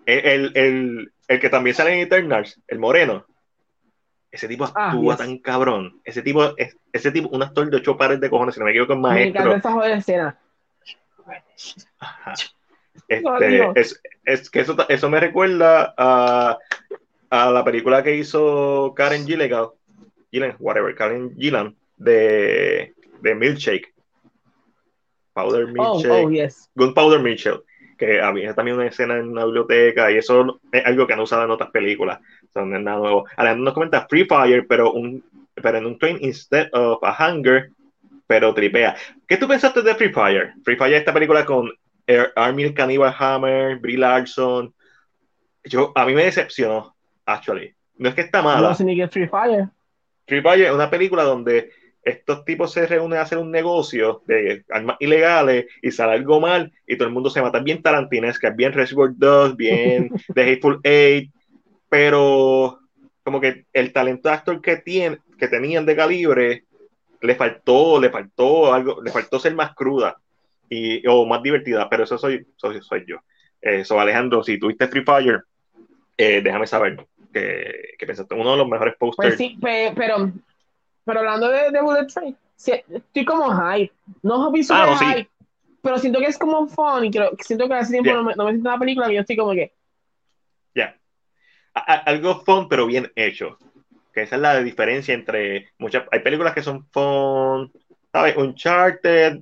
El, 0.05 0.25
el, 0.25 0.51
el, 0.57 1.11
el 1.27 1.39
que 1.39 1.49
también 1.49 1.75
sale 1.75 1.93
en 1.93 1.99
Eternals, 1.99 2.61
el 2.67 2.79
moreno, 2.79 3.25
ese 4.31 4.47
tipo 4.47 4.65
Ah, 4.73 4.91
actúa 4.91 5.13
yes. 5.15 5.17
tan 5.25 5.37
cabrón. 5.39 5.99
Ese 6.03 6.21
tipo, 6.21 6.57
es, 6.57 6.77
ese 6.91 7.11
tipo, 7.11 7.29
un 7.29 7.43
actor 7.43 7.69
de 7.69 7.77
ocho 7.77 7.97
pares 7.97 8.19
de 8.19 8.29
cojones, 8.29 8.55
si 8.55 8.59
no 8.59 8.65
me 8.65 8.71
equivoco, 8.71 8.93
es 8.93 8.99
Me 8.99 9.23
encanta 9.27 9.69
maestro. 9.69 9.83
esa 9.83 9.95
escena. 9.97 10.39
No, 13.21 13.37
Este, 13.37 13.99
es 14.25 14.49
que 14.49 14.61
eso, 14.61 14.75
eso 14.87 15.09
me 15.09 15.19
recuerda 15.19 15.93
a, 15.97 16.57
a 17.29 17.51
la 17.51 17.63
película 17.63 18.01
que 18.03 18.15
hizo 18.15 18.93
Karen 18.95 19.25
Gilligan, 19.25 19.67
Gillan, 20.34 20.55
whatever, 20.60 20.93
Karen 20.95 21.35
Gillan, 21.38 21.76
de, 21.97 22.91
de 23.22 23.35
Milkshake. 23.35 23.93
Powder 25.34 25.65
Oh, 25.65 25.72
Milkshake. 25.99 26.26
oh, 26.26 26.30
yes. 26.30 26.69
Gunpowder 26.76 27.19
Milkshake. 27.19 27.61
Que 27.97 28.19
había 28.22 28.53
también 28.53 28.77
una 28.77 28.88
escena 28.88 29.18
en 29.18 29.30
una 29.30 29.45
biblioteca 29.45 30.11
y 30.11 30.18
eso 30.18 30.60
es 30.72 30.85
algo 30.85 31.05
que 31.07 31.14
han 31.14 31.19
usado 31.19 31.43
en 31.45 31.51
otras 31.51 31.69
películas. 31.72 32.19
O 32.49 32.51
sea, 32.51 32.65
no 32.65 32.76
es 32.76 32.84
nada 32.84 32.97
nuevo. 32.97 33.26
Alejandro 33.38 33.65
nos 33.65 33.73
comenta 33.76 34.07
Free 34.10 34.26
Fire, 34.26 34.65
pero, 34.68 34.91
un, 34.91 35.23
pero 35.55 35.77
en 35.77 35.85
un 35.85 35.97
train 35.99 36.18
instead 36.22 36.69
of 36.73 36.99
a 37.03 37.15
hunger, 37.31 37.69
pero 38.27 38.53
tripea. 38.53 38.95
¿Qué 39.27 39.38
tú 39.38 39.47
pensaste 39.47 39.81
de 39.84 39.95
Free 39.95 40.11
Fire? 40.11 40.53
Free 40.65 40.76
Fire, 40.76 40.95
esta 40.95 41.14
película 41.14 41.45
con 41.45 41.72
Er- 42.07 42.34
Armie 42.35 42.73
Cannibal 42.73 43.14
Hammer, 43.18 43.77
Brie 43.77 43.97
Larson. 43.97 44.73
Yo, 45.64 45.91
a 45.95 46.05
mí 46.05 46.14
me 46.14 46.26
decepcionó, 46.26 46.95
actually. 47.26 47.73
No 47.97 48.10
es 48.10 48.15
que 48.15 48.22
está 48.22 48.41
mala. 48.41 48.69
No 48.69 48.76
sé 48.76 48.84
ni 48.84 48.97
qué 48.97 49.07
Free 49.07 49.27
Fire. 49.27 49.69
Free 50.25 50.41
Fire 50.41 50.65
es 50.65 50.71
una 50.71 50.89
película 50.89 51.23
donde 51.23 51.71
estos 52.03 52.43
tipos 52.43 52.73
se 52.73 52.85
reúnen 52.85 53.19
a 53.19 53.21
hacer 53.21 53.37
un 53.37 53.51
negocio 53.51 54.21
de 54.27 54.65
armas 54.69 54.97
ilegales 54.99 55.67
y 55.81 55.91
sale 55.91 56.13
algo 56.13 56.41
mal 56.41 56.71
y 56.85 56.97
todo 56.97 57.07
el 57.07 57.13
mundo 57.13 57.29
se 57.29 57.41
mata. 57.41 57.59
Bien 57.59 57.81
tarantinesca, 57.81 58.49
es 58.49 58.55
bien 58.55 58.73
Reservoir 58.73 59.11
2, 59.15 59.55
bien 59.55 60.09
The 60.33 60.41
Hateful 60.43 60.79
Eight, 60.83 61.31
pero 61.89 62.79
como 63.23 63.39
que 63.39 63.65
el 63.71 63.93
talento 63.93 64.27
de 64.27 64.35
actor 64.35 64.61
que, 64.61 64.77
tiene, 64.77 65.19
que 65.37 65.47
tenían 65.47 65.85
de 65.85 65.95
calibre 65.95 66.65
le 67.21 67.35
faltó, 67.35 68.01
le 68.01 68.09
faltó 68.09 68.73
algo, 68.73 69.01
le 69.01 69.11
faltó 69.11 69.39
ser 69.39 69.55
más 69.55 69.73
cruda 69.73 70.17
y, 70.69 71.07
o 71.07 71.25
más 71.25 71.41
divertida, 71.41 71.87
pero 71.89 72.03
eso 72.03 72.17
soy, 72.17 72.45
soy, 72.57 72.81
soy 72.81 73.05
yo. 73.07 73.17
Eso, 73.61 73.97
Alejandro, 73.97 74.43
si 74.43 74.59
tuviste 74.59 74.89
Free 74.89 75.05
Fire, 75.05 75.43
eh, 76.17 76.41
déjame 76.43 76.67
saber 76.67 77.07
que, 77.34 77.95
que 77.97 78.05
pensaste 78.05 78.35
uno 78.35 78.51
de 78.51 78.57
los 78.57 78.68
mejores 78.68 78.95
posters. 78.97 79.35
Pues 79.35 79.38
sí, 79.38 79.57
pe- 79.61 79.93
pero, 79.95 80.31
pero 81.03 81.19
hablando 81.19 81.49
de, 81.49 81.72
de 81.72 81.81
Bullet 81.81 82.05
Train, 82.07 82.38
estoy 82.57 83.26
como 83.26 83.51
hype. 83.53 83.93
No 84.22 84.51
vi 84.51 84.64
super 84.64 84.84
Ah, 84.84 84.85
no, 84.91 84.97
sí. 84.97 85.05
hype, 85.05 85.30
pero 85.81 85.97
siento 85.97 86.19
que 86.19 86.27
es 86.27 86.38
como 86.38 86.68
fun 86.68 87.05
y 87.05 87.11
creo, 87.11 87.31
siento 87.39 87.68
que 87.68 87.73
hace 87.73 87.91
tiempo 87.91 88.10
Yeah. 88.11 88.18
no, 88.18 88.23
me, 88.23 88.35
no 88.35 88.45
me 88.45 88.51
siento 88.51 88.69
una 88.69 88.80
película 88.80 89.07
que 89.07 89.15
yo 89.15 89.22
estoy 89.22 89.35
como 89.35 89.51
que, 89.51 89.73
Ya. 90.76 90.97
A- 91.73 91.81
Algo 92.05 92.41
fun, 92.43 92.69
pero 92.69 92.85
bien 92.85 93.11
hecho. 93.15 93.57
Que 94.14 94.22
esa 94.22 94.35
es 94.35 94.41
la 94.43 94.61
diferencia 94.61 95.14
entre 95.14 95.72
muchas. 95.80 96.03
Hay 96.11 96.19
películas 96.19 96.53
que 96.53 96.61
son 96.61 96.85
fun, 96.91 97.72
¿sabes? 98.11 98.38
Uncharted, 98.38 99.39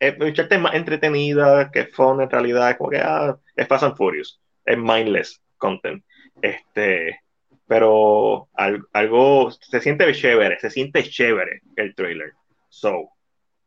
es, 0.00 0.14
es 0.18 0.60
más 0.60 0.74
entretenida, 0.74 1.70
que 1.70 1.84
fun 1.86 2.22
en 2.22 2.30
realidad, 2.30 2.70
es 2.70 2.76
como 2.78 2.90
que 2.90 2.98
ah, 2.98 3.36
es 3.54 3.68
Fast 3.68 3.84
and 3.84 3.96
Furious, 3.96 4.40
es 4.64 4.78
mindless 4.78 5.40
content. 5.58 6.02
Este, 6.42 7.20
pero 7.66 8.48
algo, 8.92 9.50
se 9.50 9.80
siente 9.80 10.12
chévere, 10.12 10.58
se 10.60 10.68
siente 10.68 11.02
chévere 11.04 11.62
el 11.76 11.94
trailer. 11.94 12.32
So, 12.68 13.10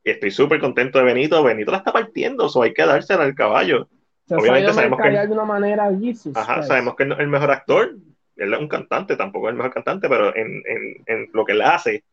estoy 0.03 0.29
súper 0.29 0.59
contento 0.59 0.99
de 0.99 1.05
Benito. 1.05 1.41
Benito 1.43 1.71
la 1.71 1.77
está 1.77 1.91
partiendo, 1.91 2.47
so 2.49 2.61
hay 2.61 2.73
que 2.73 2.85
dársela 2.85 3.23
al 3.23 3.33
caballo. 3.33 3.87
Obviamente 4.29 4.73
sabemos 4.73 4.99
que, 5.01 5.09
de 5.09 5.27
una 5.27 5.45
manera, 5.45 5.89
ajá, 6.35 6.63
sabemos 6.63 6.95
que 6.95 7.03
es 7.03 7.09
el 7.19 7.27
mejor 7.27 7.51
actor, 7.51 7.95
él 8.35 8.53
es 8.53 8.59
un 8.59 8.67
cantante, 8.67 9.15
tampoco 9.15 9.47
es 9.47 9.51
el 9.51 9.57
mejor 9.57 9.73
cantante, 9.73 10.09
pero 10.09 10.35
en, 10.35 10.61
en, 10.65 11.03
en 11.05 11.29
lo 11.33 11.45
que 11.45 11.53
él 11.53 11.61
hace, 11.61 12.03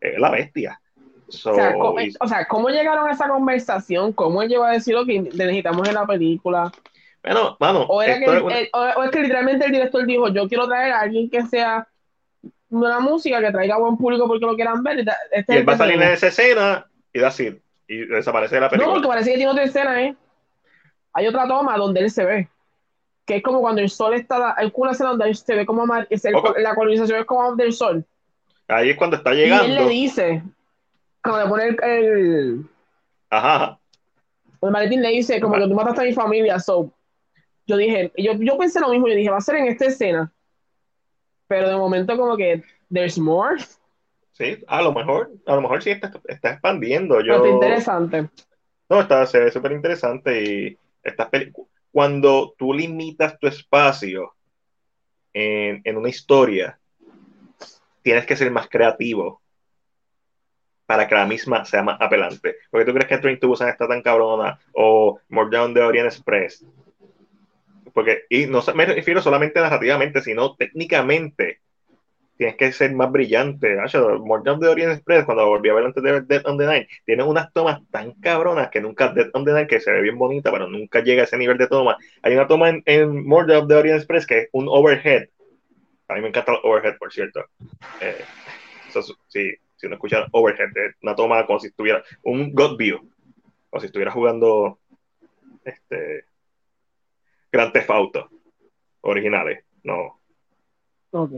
es 0.00 0.18
la 0.18 0.30
bestia. 0.30 0.80
o, 1.28 1.54
sea, 2.28 2.46
¿cómo, 2.48 2.68
llegaron 2.68 3.08
a 3.08 3.12
esa 3.12 3.28
conversación? 3.28 4.12
¿Cómo 4.12 4.42
él 4.42 4.48
llegó 4.48 4.64
a 4.64 4.72
decir 4.72 4.94
lo 4.94 5.04
que 5.04 5.20
necesitamos 5.20 5.88
en 5.88 5.94
la 5.94 6.06
película? 6.06 6.72
Bueno, 7.26 7.56
vamos. 7.60 7.86
O, 7.88 8.02
es 8.02 9.10
que 9.10 9.20
literalmente 9.20 9.66
el 9.66 9.72
director 9.72 10.06
dijo, 10.06 10.28
yo 10.28 10.48
quiero 10.48 10.66
traer 10.66 10.92
a 10.92 11.00
alguien 11.00 11.28
que 11.28 11.42
sea 11.42 11.86
una 12.70 13.00
música 13.00 13.40
que 13.40 13.50
traiga 13.50 13.78
buen 13.78 13.96
público 13.96 14.26
porque 14.26 14.46
lo 14.46 14.54
quieran 14.54 14.82
ver. 14.82 15.04
Este 15.32 15.54
y 15.54 15.56
él 15.58 15.68
va 15.68 15.74
a 15.74 15.78
salir 15.78 16.00
en 16.00 16.10
esa 16.10 16.28
escena 16.28 16.86
y 17.12 17.20
así, 17.20 17.60
y 17.88 18.06
desaparece 18.06 18.54
de 18.54 18.60
la 18.62 18.70
película. 18.70 18.86
No, 18.86 18.94
porque 18.94 19.08
parece 19.08 19.30
que 19.30 19.36
tiene 19.36 19.50
otra 19.50 19.64
escena, 19.64 20.02
¿eh? 20.02 20.16
Hay 21.12 21.26
otra 21.26 21.46
toma 21.46 21.76
donde 21.76 22.00
él 22.00 22.10
se 22.10 22.24
ve 22.24 22.48
que 23.26 23.36
es 23.36 23.42
como 23.42 23.60
cuando 23.60 23.82
el 23.82 23.90
sol 23.90 24.14
está, 24.14 24.54
hay 24.56 24.72
una 24.72 24.92
escena 24.92 25.10
donde 25.10 25.34
se 25.34 25.54
ve 25.54 25.66
como 25.66 25.84
es 26.08 26.24
la 26.58 26.74
colonización 26.74 27.18
es 27.18 27.26
como 27.26 27.56
del 27.56 27.72
sol. 27.72 28.04
Ahí 28.68 28.90
es 28.90 28.96
cuando 28.96 29.16
está 29.16 29.32
llegando. 29.32 29.66
Y 29.66 29.70
él 29.70 29.74
le 29.74 29.88
dice, 29.88 30.42
cuando 31.22 31.42
le 31.42 31.48
pone 31.48 31.76
el, 31.82 32.66
Ajá. 33.30 33.78
El 34.62 34.70
maletín 34.70 35.02
le 35.02 35.10
dice, 35.10 35.40
como 35.40 35.56
que 35.56 35.62
tú 35.62 35.74
mataste 35.74 36.02
a 36.02 36.04
mi 36.04 36.12
familia, 36.12 36.58
so. 36.60 36.92
Yo 37.66 37.76
dije, 37.76 38.12
yo, 38.16 38.32
yo 38.34 38.58
pensé 38.58 38.80
lo 38.80 38.88
mismo, 38.88 39.08
yo 39.08 39.14
dije, 39.14 39.30
va 39.30 39.38
a 39.38 39.40
ser 39.40 39.56
en 39.56 39.66
esta 39.66 39.86
escena. 39.86 40.32
Pero 41.48 41.68
de 41.68 41.76
momento 41.76 42.16
como 42.16 42.36
que, 42.36 42.62
there's 42.92 43.18
more. 43.18 43.56
Sí, 44.32 44.58
a 44.66 44.82
lo 44.82 44.92
mejor, 44.92 45.32
a 45.46 45.54
lo 45.54 45.62
mejor 45.62 45.82
sí 45.82 45.90
está, 45.90 46.12
está 46.28 46.52
expandiendo. 46.52 47.20
Yo... 47.20 47.44
Interesante. 47.46 48.28
No, 48.88 49.00
está, 49.00 49.26
se 49.26 49.40
ve 49.40 49.50
súper 49.50 49.72
interesante 49.72 50.42
y 50.42 50.78
estas 51.02 51.28
cuando 51.90 52.54
tú 52.58 52.72
limitas 52.72 53.38
tu 53.38 53.46
espacio 53.46 54.34
en, 55.32 55.80
en, 55.82 55.96
una 55.96 56.08
historia, 56.08 56.78
tienes 58.02 58.26
que 58.26 58.36
ser 58.36 58.50
más 58.50 58.68
creativo 58.68 59.40
para 60.86 61.08
que 61.08 61.14
la 61.14 61.26
misma 61.26 61.64
sea 61.64 61.82
más 61.82 62.00
apelante. 62.00 62.56
Porque 62.70 62.84
tú 62.84 62.92
crees 62.92 63.08
que 63.08 63.18
Train 63.18 63.40
to 63.40 63.48
Busan 63.48 63.68
está 63.68 63.88
tan 63.88 64.02
cabrona 64.02 64.58
o 64.72 65.18
More 65.28 65.50
Down 65.50 65.74
the 65.74 65.82
Orient 65.82 66.06
Express. 66.06 66.64
Porque, 67.96 68.24
y 68.28 68.44
no 68.44 68.62
me 68.74 68.84
refiero 68.84 69.22
solamente 69.22 69.58
narrativamente, 69.58 70.20
sino 70.20 70.54
técnicamente 70.54 71.60
tienes 72.36 72.56
que 72.56 72.70
ser 72.70 72.92
más 72.92 73.10
brillante. 73.10 73.74
Morgan 74.22 74.60
de 74.60 74.68
Orient 74.68 74.92
Express, 74.92 75.24
cuando 75.24 75.46
volví 75.46 75.70
a 75.70 75.72
ver 75.72 75.86
antes 75.86 76.02
de 76.02 76.20
Dead 76.20 76.42
on 76.44 76.58
the 76.58 76.66
Night, 76.66 76.90
tiene 77.06 77.22
unas 77.22 77.50
tomas 77.54 77.80
tan 77.90 78.12
cabronas 78.20 78.68
que 78.68 78.82
nunca 78.82 79.08
Dead 79.08 79.30
on 79.32 79.46
the 79.46 79.52
Night, 79.52 79.70
que 79.70 79.80
se 79.80 79.90
ve 79.90 80.02
bien 80.02 80.18
bonita, 80.18 80.52
pero 80.52 80.68
nunca 80.68 81.00
llega 81.00 81.22
a 81.22 81.24
ese 81.24 81.38
nivel 81.38 81.56
de 81.56 81.68
toma. 81.68 81.96
Hay 82.20 82.34
una 82.34 82.46
toma 82.46 82.68
en, 82.68 82.82
en 82.84 83.26
Morgan 83.26 83.66
de 83.66 83.76
Orient 83.76 83.96
Express 83.96 84.26
que 84.26 84.38
es 84.40 84.48
un 84.52 84.68
overhead. 84.68 85.30
A 86.08 86.16
mí 86.16 86.20
me 86.20 86.28
encanta 86.28 86.52
el 86.52 86.58
overhead, 86.64 86.98
por 86.98 87.10
cierto. 87.10 87.46
Eh, 88.02 88.26
sí, 89.26 89.54
si 89.74 89.86
uno 89.86 89.94
escucha 89.94 90.26
overhead, 90.32 90.68
una 91.00 91.16
toma 91.16 91.46
como 91.46 91.60
si 91.60 91.68
estuviera 91.68 92.04
un 92.24 92.52
God 92.52 92.76
View, 92.76 93.08
o 93.70 93.80
si 93.80 93.86
estuviera 93.86 94.12
jugando 94.12 94.80
este 95.64 96.26
Grand 97.56 97.72
Theft 97.72 97.90
Auto 97.90 98.28
originales, 99.00 99.64
no, 99.82 100.20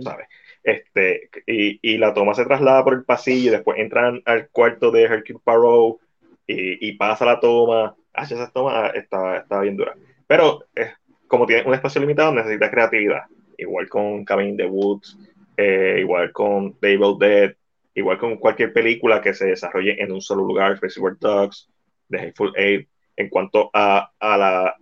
¿sabes? 0.03 0.27
Este, 0.62 1.31
y, 1.47 1.78
y, 1.82 1.99
la 1.99 2.12
toma 2.12 2.35
se 2.35 2.45
traslada 2.45 2.82
por 2.82 2.95
el 2.95 3.05
pasillo, 3.05 3.49
y 3.49 3.53
después 3.53 3.78
entran 3.78 4.20
al 4.24 4.49
cuarto 4.49 4.90
de 4.90 5.05
Hercule 5.05 5.39
Poirot 5.45 5.99
y, 6.47 6.89
y 6.89 6.93
pasa 6.93 7.24
la 7.24 7.39
toma. 7.39 7.95
Ah, 8.12 8.24
esa 8.24 8.51
toma 8.51 8.89
está, 8.89 9.39
está 9.39 9.61
bien 9.61 9.77
dura. 9.77 9.95
Pero 10.27 10.65
eh, 10.74 10.93
como 11.28 11.47
tiene 11.47 11.62
un 11.66 11.74
espacio 11.74 12.01
limitado, 12.01 12.35
necesita 12.35 12.70
creatividad. 12.70 13.23
Igual 13.57 13.89
con 13.89 14.24
Cabin 14.24 14.49
in 14.49 14.57
the 14.57 14.66
Woods, 14.66 15.16
eh, 15.57 15.99
igual 16.01 16.32
con 16.32 16.77
Devil 16.81 17.16
Dead, 17.19 17.55
igual 17.95 18.19
con 18.19 18.36
cualquier 18.36 18.73
película 18.73 19.20
que 19.20 19.35
se 19.35 19.47
desarrolle 19.47 20.03
en 20.03 20.12
un 20.12 20.20
solo 20.20 20.45
lugar, 20.45 20.78
Festival 20.78 21.16
Dogs, 21.20 21.69
The 22.09 22.19
Hateful 22.19 22.53
Eight, 22.57 22.89
en 23.16 23.28
cuanto 23.28 23.70
a, 23.73 24.11
a 24.19 24.36
la 24.36 24.77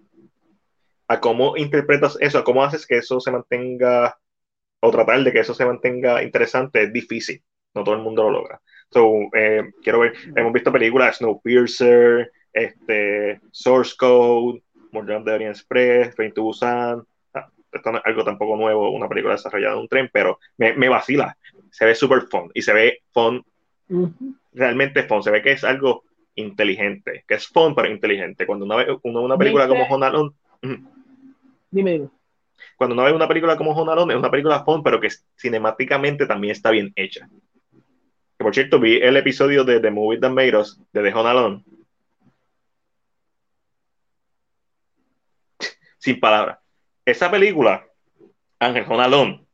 a 1.09 1.21
cómo 1.21 1.57
interpretas 1.57 2.17
eso, 2.21 2.39
a 2.39 2.45
cómo 2.45 2.65
haces 2.65 2.87
que 2.87 2.99
eso 2.99 3.21
se 3.21 3.31
mantenga 3.31 4.19
o 4.81 4.91
tratar 4.91 5.23
de 5.23 5.33
que 5.33 5.41
eso 5.41 5.55
se 5.55 5.65
mantenga 5.65 6.23
interesante 6.23 6.83
es 6.83 6.93
difícil. 6.93 7.43
No 7.75 7.85
todo 7.85 7.95
el 7.95 8.03
mundo 8.03 8.23
lo 8.25 8.31
logra. 8.31 8.61
So, 8.91 9.29
eh, 9.35 9.73
quiero 9.83 10.01
ver, 10.01 10.15
hemos 10.35 10.53
visto 10.53 10.73
películas 10.73 11.17
Snowpiercer, 11.19 12.31
este, 12.53 13.41
Source 13.51 13.95
Code, 13.99 14.63
Morgan 14.93 15.25
de 15.25 15.33
Orient 15.33 15.57
Express, 15.57 16.15
Train 16.15 16.33
to 16.33 16.43
Busan. 16.43 17.03
Ah, 17.35 17.51
esto 17.71 17.93
no 17.93 17.99
es 17.99 18.07
algo 18.07 18.25
tampoco 18.25 18.57
nuevo, 18.57 18.91
una 18.91 19.09
película 19.09 19.35
desarrollada 19.35 19.75
en 19.75 19.81
un 19.81 19.89
tren, 19.89 20.09
pero 20.13 20.39
me, 20.57 20.73
me 20.75 20.89
vacila. 20.89 21.37
Se 21.71 21.85
ve 21.85 21.95
súper 21.95 22.23
fun 22.23 22.51
y 22.55 22.63
se 22.63 22.73
ve 22.73 23.01
fun, 23.13 23.45
realmente 24.53 25.03
fun. 25.03 25.23
Se 25.23 25.31
ve 25.31 25.43
que 25.43 25.53
es 25.53 25.65
algo 25.65 26.05
inteligente, 26.37 27.25
que 27.27 27.35
es 27.35 27.47
fun 27.47 27.75
pero 27.75 27.89
inteligente. 27.89 28.47
Cuando 28.47 28.65
una, 28.65 28.87
una, 29.03 29.21
una 29.21 29.37
película 29.37 29.69
como 29.69 29.85
Honalon. 29.85 30.35
Dime, 31.71 32.09
cuando 32.77 32.95
no 32.95 33.05
ve 33.05 33.13
una 33.13 33.29
película 33.29 33.57
como 33.57 33.73
Home 33.73 34.13
es 34.13 34.19
una 34.19 34.31
película 34.31 34.65
fun, 34.65 34.83
pero 34.83 35.01
que 35.01 35.09
cinemáticamente 35.37 36.27
también 36.27 36.53
está 36.53 36.71
bien 36.71 36.93
hecha. 36.95 37.29
Por 38.37 38.55
cierto, 38.55 38.79
vi 38.79 38.97
el 38.97 39.17
episodio 39.17 39.65
de 39.65 39.81
The 39.81 39.91
Movie 39.91 40.21
That 40.21 40.31
Made 40.31 40.57
Us, 40.57 40.81
de 40.93 41.03
The 41.03 41.15
Home 41.15 41.65
Sin 45.99 46.21
palabras. 46.21 46.59
Esa 47.05 47.31
película, 47.31 47.87
Ángel 48.59 48.85
Home 48.89 49.47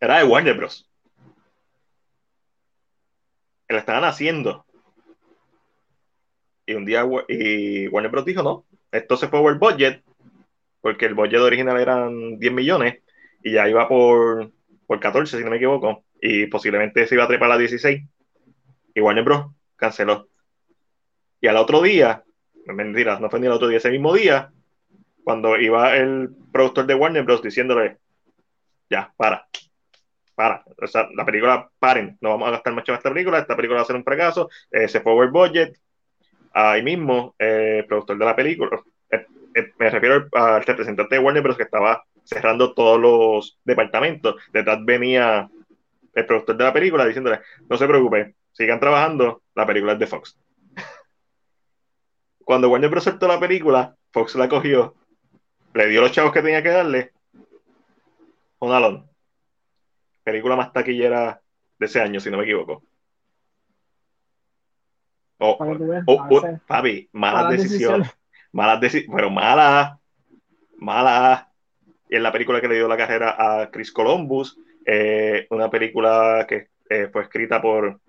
era 0.00 0.18
de 0.18 0.24
Warner 0.24 0.56
Bros. 0.56 0.88
La 3.68 3.78
estaban 3.78 4.04
haciendo. 4.04 4.64
Y 6.66 6.74
un 6.74 6.84
día 6.84 7.04
y 7.28 7.88
Warner 7.88 8.10
Bros. 8.10 8.24
dijo, 8.24 8.42
no, 8.42 8.64
esto 8.90 9.16
se 9.16 9.28
fue 9.28 9.40
over 9.40 9.58
budget, 9.58 10.02
porque 10.86 11.06
el 11.06 11.14
budget 11.14 11.40
original 11.40 11.80
eran 11.80 12.38
10 12.38 12.52
millones 12.52 13.02
y 13.42 13.54
ya 13.54 13.68
iba 13.68 13.88
por, 13.88 14.52
por 14.86 15.00
14, 15.00 15.36
si 15.36 15.42
no 15.42 15.50
me 15.50 15.56
equivoco, 15.56 16.04
y 16.22 16.46
posiblemente 16.46 17.08
se 17.08 17.16
iba 17.16 17.24
a 17.24 17.26
trepar 17.26 17.50
a 17.50 17.58
16. 17.58 18.04
Y 18.94 19.00
Warner 19.00 19.24
Bros. 19.24 19.46
canceló. 19.74 20.28
Y 21.40 21.48
al 21.48 21.56
otro 21.56 21.82
día, 21.82 22.22
mentira, 22.66 23.18
no 23.18 23.28
fue 23.28 23.40
ni 23.40 23.46
el 23.46 23.52
otro 23.54 23.66
día, 23.66 23.78
ese 23.78 23.90
mismo 23.90 24.14
día, 24.14 24.52
cuando 25.24 25.58
iba 25.58 25.96
el 25.96 26.30
productor 26.52 26.86
de 26.86 26.94
Warner 26.94 27.24
Bros. 27.24 27.42
diciéndole, 27.42 27.96
ya, 28.88 29.12
para, 29.16 29.44
para, 30.36 30.62
o 30.80 30.86
sea, 30.86 31.08
la 31.16 31.24
película, 31.24 31.68
paren, 31.80 32.16
no 32.20 32.28
vamos 32.28 32.46
a 32.46 32.52
gastar 32.52 32.74
mucho 32.74 32.92
en 32.92 32.98
esta 32.98 33.12
película, 33.12 33.40
esta 33.40 33.56
película 33.56 33.78
va 33.78 33.82
a 33.82 33.86
ser 33.86 33.96
un 33.96 34.04
fracaso, 34.04 34.48
eh, 34.70 34.86
se 34.86 35.00
fue 35.00 35.14
over 35.14 35.30
budget, 35.30 35.80
ahí 36.52 36.84
mismo, 36.84 37.34
eh, 37.40 37.78
el 37.80 37.86
productor 37.86 38.18
de 38.18 38.24
la 38.24 38.36
película, 38.36 38.80
eh, 39.10 39.26
me 39.78 39.90
refiero 39.90 40.28
al 40.32 40.64
representante 40.64 41.14
de 41.14 41.20
Warner 41.20 41.42
Bros. 41.42 41.56
que 41.56 41.62
estaba 41.62 42.04
cerrando 42.24 42.74
todos 42.74 43.00
los 43.00 43.58
departamentos. 43.64 44.36
Detrás 44.52 44.84
venía 44.84 45.48
el 46.14 46.26
productor 46.26 46.56
de 46.56 46.64
la 46.64 46.72
película 46.72 47.06
diciéndole, 47.06 47.40
no 47.68 47.76
se 47.76 47.86
preocupe, 47.86 48.34
sigan 48.52 48.80
trabajando, 48.80 49.42
la 49.54 49.66
película 49.66 49.94
es 49.94 49.98
de 49.98 50.06
Fox. 50.06 50.38
Cuando 52.44 52.68
Warner 52.68 52.90
Bros. 52.90 53.04
soltó 53.04 53.28
la 53.28 53.40
película, 53.40 53.96
Fox 54.12 54.34
la 54.34 54.48
cogió, 54.48 54.94
le 55.74 55.88
dio 55.88 56.00
los 56.00 56.12
chavos 56.12 56.32
que 56.32 56.42
tenía 56.42 56.62
que 56.62 56.70
darle. 56.70 57.12
Un 58.58 58.72
alón. 58.72 59.08
Película 60.22 60.56
más 60.56 60.72
taquillera 60.72 61.40
de 61.78 61.86
ese 61.86 62.00
año, 62.00 62.20
si 62.20 62.30
no 62.30 62.38
me 62.38 62.44
equivoco. 62.44 62.82
Oh, 65.38 65.56
oh, 66.06 66.26
oh 66.30 66.58
papi, 66.66 67.10
malas 67.12 67.50
decisiones 67.50 68.15
malas 68.56 68.80
decisiones, 68.80 69.14
pero 69.14 69.30
malas, 69.30 69.98
malas. 70.78 71.46
Y 72.08 72.16
en 72.16 72.22
la 72.22 72.32
película 72.32 72.60
que 72.60 72.68
le 72.68 72.76
dio 72.76 72.88
la 72.88 72.96
carrera 72.96 73.36
a 73.38 73.70
Chris 73.70 73.92
Columbus, 73.92 74.58
eh, 74.86 75.46
una 75.50 75.68
película 75.68 76.46
que 76.48 76.68
eh, 76.88 77.08
fue 77.12 77.22
escrita 77.22 77.60
por, 77.60 78.00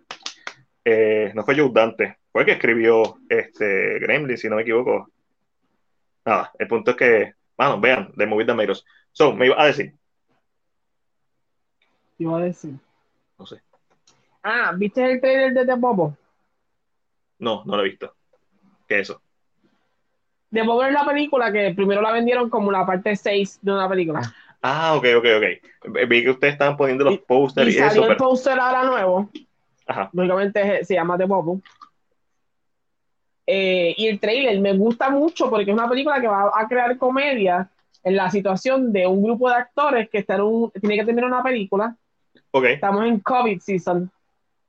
eh, 0.86 1.32
no 1.36 1.44
fue 1.44 1.57
Joe 1.57 1.69
Dante, 1.74 2.19
fue 2.32 2.41
el 2.41 2.45
que 2.45 2.53
escribió 2.53 3.18
este 3.28 3.99
Gremlin, 3.99 4.38
si 4.38 4.48
no 4.48 4.56
me 4.56 4.61
equivoco. 4.61 5.10
Nada, 6.24 6.52
el 6.57 6.68
punto 6.68 6.91
es 6.91 6.98
que, 6.98 7.34
bueno, 7.57 7.82
vean, 7.82 8.11
de 8.15 8.26
Movie 8.26 8.45
de 8.45 8.76
So, 9.11 9.34
me 9.34 9.48
iba 9.48 9.61
a 9.61 9.65
decir. 9.65 9.94
Iba 12.19 12.38
a 12.38 12.44
decir. 12.44 12.74
No 13.38 13.45
sé. 13.45 13.61
Ah, 14.44 14.72
¿viste 14.78 15.03
el 15.03 15.19
trailer 15.19 15.53
de 15.53 15.65
The 15.65 15.76
Bobo? 15.76 16.15
No, 17.40 17.64
no 17.65 17.76
lo 17.76 17.84
he 17.84 17.90
visto. 17.90 18.15
¿Qué 18.88 18.99
es 18.99 19.10
eso? 19.10 19.22
The 20.52 20.64
Bubble 20.64 20.88
es 20.88 20.94
la 20.94 21.06
película 21.06 21.52
que 21.52 21.74
primero 21.76 22.02
la 22.02 22.11
vendieron 22.11 22.49
como 22.49 22.72
la 22.72 22.86
parte 22.86 23.15
6 23.15 23.60
de 23.61 23.72
una 23.72 23.90
película. 23.90 24.22
Ah, 24.61 24.95
ok, 24.95 25.06
ok, 25.18 25.26
ok. 25.38 26.07
Vi 26.07 26.24
que 26.24 26.30
ustedes 26.32 26.53
estaban 26.53 26.78
poniendo 26.78 27.06
los 27.06 27.19
posters 27.19 27.68
y, 27.68 27.72
y, 27.72 27.80
salió 27.80 28.03
eso. 28.03 28.11
el 28.11 28.18
póster 28.18 28.60
ahora 28.60 28.84
nuevo. 28.84 29.30
Ajá. 29.86 30.10
Lógicamente 30.14 30.84
se 30.84 30.95
llama 30.95 31.18
The 31.18 31.26
Bubble. 31.26 31.61
Eh, 33.45 33.95
y 33.98 34.07
el 34.07 34.19
trailer 34.19 34.60
me 34.60 34.74
gusta 34.74 35.10
mucho 35.10 35.49
porque 35.49 35.72
es 35.72 35.78
una 35.78 35.88
película 35.88 36.19
que 36.19 36.28
va 36.28 36.52
a 36.53 36.68
crear 36.68 36.98
comedia 36.98 37.69
en 38.03 38.15
la 38.15 38.30
situación 38.30 38.91
de 38.91 39.07
un 39.07 39.24
grupo 39.24 39.49
de 39.49 39.56
actores 39.56 40.10
que 40.10 40.19
está 40.19 40.36
en 40.36 40.41
un, 40.41 40.72
tiene 40.72 40.98
que 40.98 41.06
terminar 41.06 41.30
una 41.30 41.44
película. 41.44 41.95
Ok. 42.52 42.65
Estamos 42.65 43.06
en 43.06 43.19
COVID 43.19 43.60
season. 43.60 44.11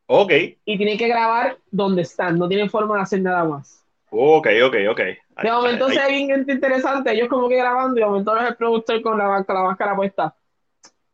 Ok. 0.06 0.32
Y 0.64 0.76
tienen 0.76 0.96
que 0.96 1.08
grabar 1.08 1.58
donde 1.70 2.02
están, 2.02 2.38
no 2.38 2.48
tienen 2.48 2.70
forma 2.70 2.96
de 2.96 3.02
hacer 3.02 3.20
nada 3.20 3.44
más. 3.44 3.84
Ok, 4.10 4.48
ok, 4.64 4.76
ok. 4.90 5.00
De 5.42 5.52
momento 5.52 5.88
se 5.88 6.00
ve 6.00 6.08
bien 6.08 6.44
interesante, 6.48 7.12
ellos 7.12 7.28
como 7.28 7.48
que 7.48 7.56
grabando 7.56 7.96
y 7.96 8.00
de 8.00 8.06
momento 8.06 8.36
es 8.36 8.48
el 8.48 8.56
productor 8.56 9.02
con 9.02 9.18
la, 9.18 9.44
con 9.44 9.54
la 9.54 9.62
máscara 9.62 9.94
puesta. 9.94 10.34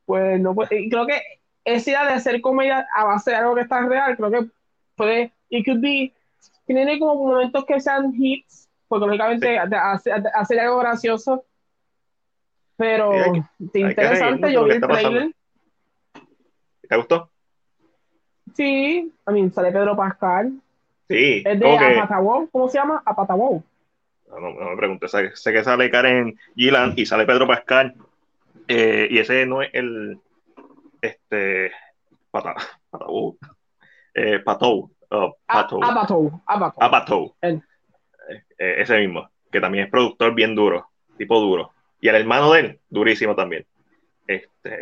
Pues 0.06 0.40
no, 0.40 0.54
pues, 0.54 0.70
y 0.72 0.88
creo 0.88 1.06
que 1.06 1.20
esa 1.64 1.90
idea 1.90 2.04
de 2.06 2.12
hacer 2.14 2.40
comedia 2.40 2.86
a 2.94 3.04
base 3.04 3.30
de 3.30 3.36
algo 3.36 3.54
que 3.54 3.62
está 3.62 3.80
real, 3.86 4.16
creo 4.16 4.30
que 4.30 4.46
puede, 4.96 5.32
it 5.50 5.64
could 5.66 5.80
be, 5.80 6.12
tiene 6.66 6.98
como 6.98 7.14
momentos 7.26 7.64
que 7.64 7.80
sean 7.80 8.12
hits, 8.16 8.68
porque 8.88 9.06
lógicamente 9.06 9.58
sí. 10.02 10.10
hacer 10.34 10.60
algo 10.60 10.78
gracioso, 10.78 11.44
pero 12.76 13.12
Sí, 13.12 13.18
hay 13.18 13.32
que- 13.32 13.80
interesante, 13.90 14.52
yo 14.52 14.64
vi 14.64 14.70
el 14.72 14.80
trailer, 14.80 15.34
¿Te 16.88 16.96
gustó? 16.96 17.30
sí, 18.54 19.12
a 19.24 19.32
mí 19.32 19.50
sale 19.50 19.72
Pedro 19.72 19.96
Pascal, 19.96 20.52
Sí. 21.08 21.42
es 21.46 21.60
de 21.60 21.76
Apatawou, 21.98 22.48
¿cómo 22.50 22.68
se 22.68 22.78
llama? 22.78 23.02
Apatawou. 23.04 23.62
No, 24.40 24.70
me 24.70 24.76
preguntes, 24.76 25.10
sé, 25.10 25.30
sé 25.34 25.52
que 25.52 25.62
sale 25.64 25.90
Karen 25.90 26.38
Gillan 26.56 26.92
y 26.96 27.06
sale 27.06 27.26
Pedro 27.26 27.46
Pascal. 27.46 27.94
eh, 28.68 29.06
y 29.10 29.18
ese 29.18 29.46
no 29.46 29.62
es 29.62 29.70
el. 29.72 30.18
Este. 31.00 31.70
Pata, 32.30 32.54
Patou. 32.90 33.38
Eh, 34.14 34.38
Patou. 34.40 34.90
oh. 35.10 35.36
A-. 35.46 35.60
Eh, 38.58 38.74
ese 38.78 38.98
mismo, 38.98 39.28
que 39.52 39.60
también 39.60 39.84
es 39.84 39.90
productor 39.90 40.34
bien 40.34 40.54
duro, 40.54 40.88
tipo 41.18 41.38
duro. 41.40 41.72
Y 42.00 42.08
el 42.08 42.16
hermano 42.16 42.52
de 42.52 42.60
él, 42.60 42.80
durísimo 42.88 43.34
también. 43.36 43.66
Este. 44.26 44.78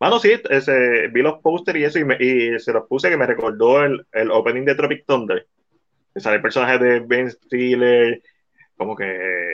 Mano, 0.00 0.20
sí, 0.20 0.30
ese, 0.48 1.08
vi 1.08 1.22
los 1.22 1.40
pósteres 1.40 1.82
y 1.82 1.84
eso, 1.84 1.98
y, 1.98 2.04
me- 2.04 2.16
y 2.20 2.58
se 2.60 2.72
los 2.72 2.86
puse 2.86 3.10
que 3.10 3.16
me 3.16 3.26
recordó 3.26 3.82
el, 3.84 4.06
el 4.12 4.30
opening 4.30 4.64
de 4.64 4.74
Tropic 4.76 5.04
Thunder. 5.04 5.46
Sale 6.16 6.36
el 6.36 6.42
personaje 6.42 6.78
de 6.78 7.00
Ben 7.00 7.30
Stiller, 7.30 8.22
como 8.76 8.96
que 8.96 9.04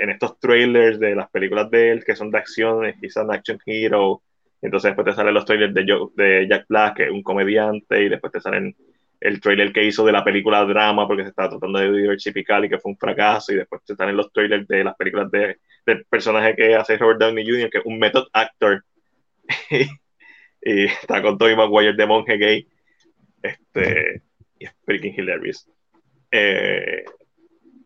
en 0.03 0.11
estos 0.11 0.39
trailers 0.39 0.99
de 1.01 1.15
las 1.15 1.31
películas 1.31 1.71
de 1.71 1.91
él, 1.93 2.05
que 2.05 2.17
son 2.17 2.31
de 2.31 2.39
acción, 2.39 2.93
quizás 3.01 3.25
un 3.25 3.35
action 3.35 3.59
hero. 3.67 4.23
Entonces 4.63 4.91
después 4.91 5.07
te 5.07 5.13
salen 5.15 5.35
los 5.35 5.45
trailers 5.45 5.75
de, 5.75 5.85
Joe- 5.87 6.11
de 6.17 6.47
Jack 6.49 6.67
Black, 6.69 6.97
que 6.97 7.05
es 7.05 7.11
un 7.11 7.23
comediante, 7.23 8.03
y 8.05 8.09
después 8.09 8.33
te 8.33 8.41
salen 8.41 8.75
el 9.21 9.41
trailer 9.41 9.73
que 9.73 9.85
hizo 9.85 10.05
de 10.05 10.13
la 10.13 10.25
película 10.25 10.65
drama, 10.65 11.07
porque 11.07 11.23
se 11.25 11.31
estaba 11.31 11.51
tratando 11.51 11.79
de 11.79 11.93
diversificar 11.93 12.65
y 12.65 12.69
que 12.69 12.79
fue 12.79 12.93
un 12.93 12.99
fracaso, 12.99 13.53
y 13.53 13.57
después 13.57 13.83
te 13.85 13.95
salen 13.97 14.17
los 14.17 14.33
trailers 14.33 14.67
de 14.69 14.85
las 14.85 14.97
películas 14.97 15.31
de, 15.31 15.59
del 15.87 16.05
personaje 16.07 16.55
que 16.57 16.75
hace 16.77 16.97
Robert 16.99 17.21
Downey 17.21 17.47
Jr., 17.47 17.71
que 17.71 17.79
es 17.79 17.87
un 17.87 17.99
method 17.99 18.27
actor, 18.33 18.85
y 20.63 20.85
está 20.87 21.23
con 21.23 21.39
Tobey 21.39 21.57
Maguire 21.57 21.95
de 21.95 22.07
monje 22.07 22.37
gay, 22.39 22.69
este, 23.43 24.23
y 24.59 24.67
es 24.67 24.73
freaking 24.85 25.15
hilarious. 25.19 25.69
Eh, 26.37 27.05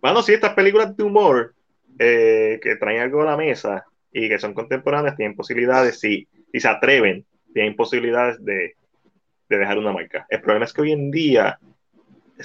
bueno, 0.01 0.23
sí, 0.23 0.33
estas 0.33 0.55
películas 0.55 0.97
de 0.97 1.03
humor 1.05 1.55
eh, 1.99 2.59
que 2.63 2.77
traen 2.77 3.01
algo 3.03 3.21
a 3.23 3.27
la 3.27 3.37
mesa 3.37 3.85
y 4.11 4.27
que 4.29 4.39
son 4.39 4.55
contemporáneas 4.55 5.17
tienen 5.17 5.37
posibilidades, 5.37 6.01
si, 6.01 6.27
si 6.51 6.61
se 6.61 6.69
atreven, 6.69 7.27
tienen 7.53 7.77
posibilidades 7.77 8.43
de, 8.43 8.75
de 9.51 9.59
dejar 9.59 9.77
una 9.79 9.93
marca. 9.93 10.27
El 10.31 10.41
problema 10.41 10.65
es 10.65 10.73
que 10.73 10.81
hoy 10.81 10.93
en 10.93 11.11
día 11.11 11.59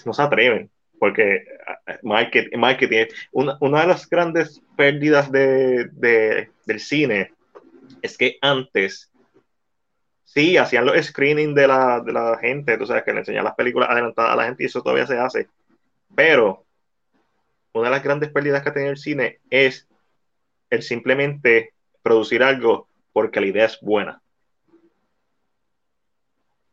no 0.06 0.14
se 0.14 0.22
atreven, 0.22 0.70
porque 1.00 1.36
eh, 1.36 2.00
market- 2.04 2.54
marketing, 2.58 3.06
una, 3.32 3.58
una 3.62 3.82
de 3.82 3.88
las 3.88 4.10
grandes 4.10 4.62
pérdidas 4.76 5.32
de, 5.32 5.86
de- 5.94 6.50
del 6.66 6.80
cine 6.82 7.32
es 8.02 8.18
que 8.18 8.38
antes 8.42 9.10
sí 10.24 10.58
hacían 10.58 10.86
los 10.86 10.98
screening 11.06 11.54
de 11.54 11.68
la, 11.68 12.02
de 12.02 12.12
la 12.12 12.38
gente, 12.40 12.78
tú 12.78 12.86
sabes 12.86 13.04
que 13.04 13.14
le 13.14 13.20
enseñan 13.20 13.44
las 13.46 13.56
películas 13.56 13.90
adelantadas 13.90 14.32
a 14.32 14.36
la 14.36 14.46
gente 14.46 14.64
y 14.64 14.66
eso 14.66 14.82
todavía 14.82 15.06
se 15.08 15.18
hace, 15.18 15.48
pero 16.16 16.66
una 17.74 17.86
de 17.86 17.96
las 17.96 18.04
grandes 18.04 18.30
pérdidas 18.32 18.62
que 18.62 18.70
ha 18.70 18.74
tenido 18.74 18.92
el 18.92 18.98
cine 18.98 19.40
es 19.50 19.88
el 20.70 20.82
simplemente 20.84 21.74
producir 22.02 22.44
algo 22.44 22.88
porque 23.12 23.42
la 23.42 23.48
idea 23.48 23.66
es 23.66 23.80
buena. 23.82 24.22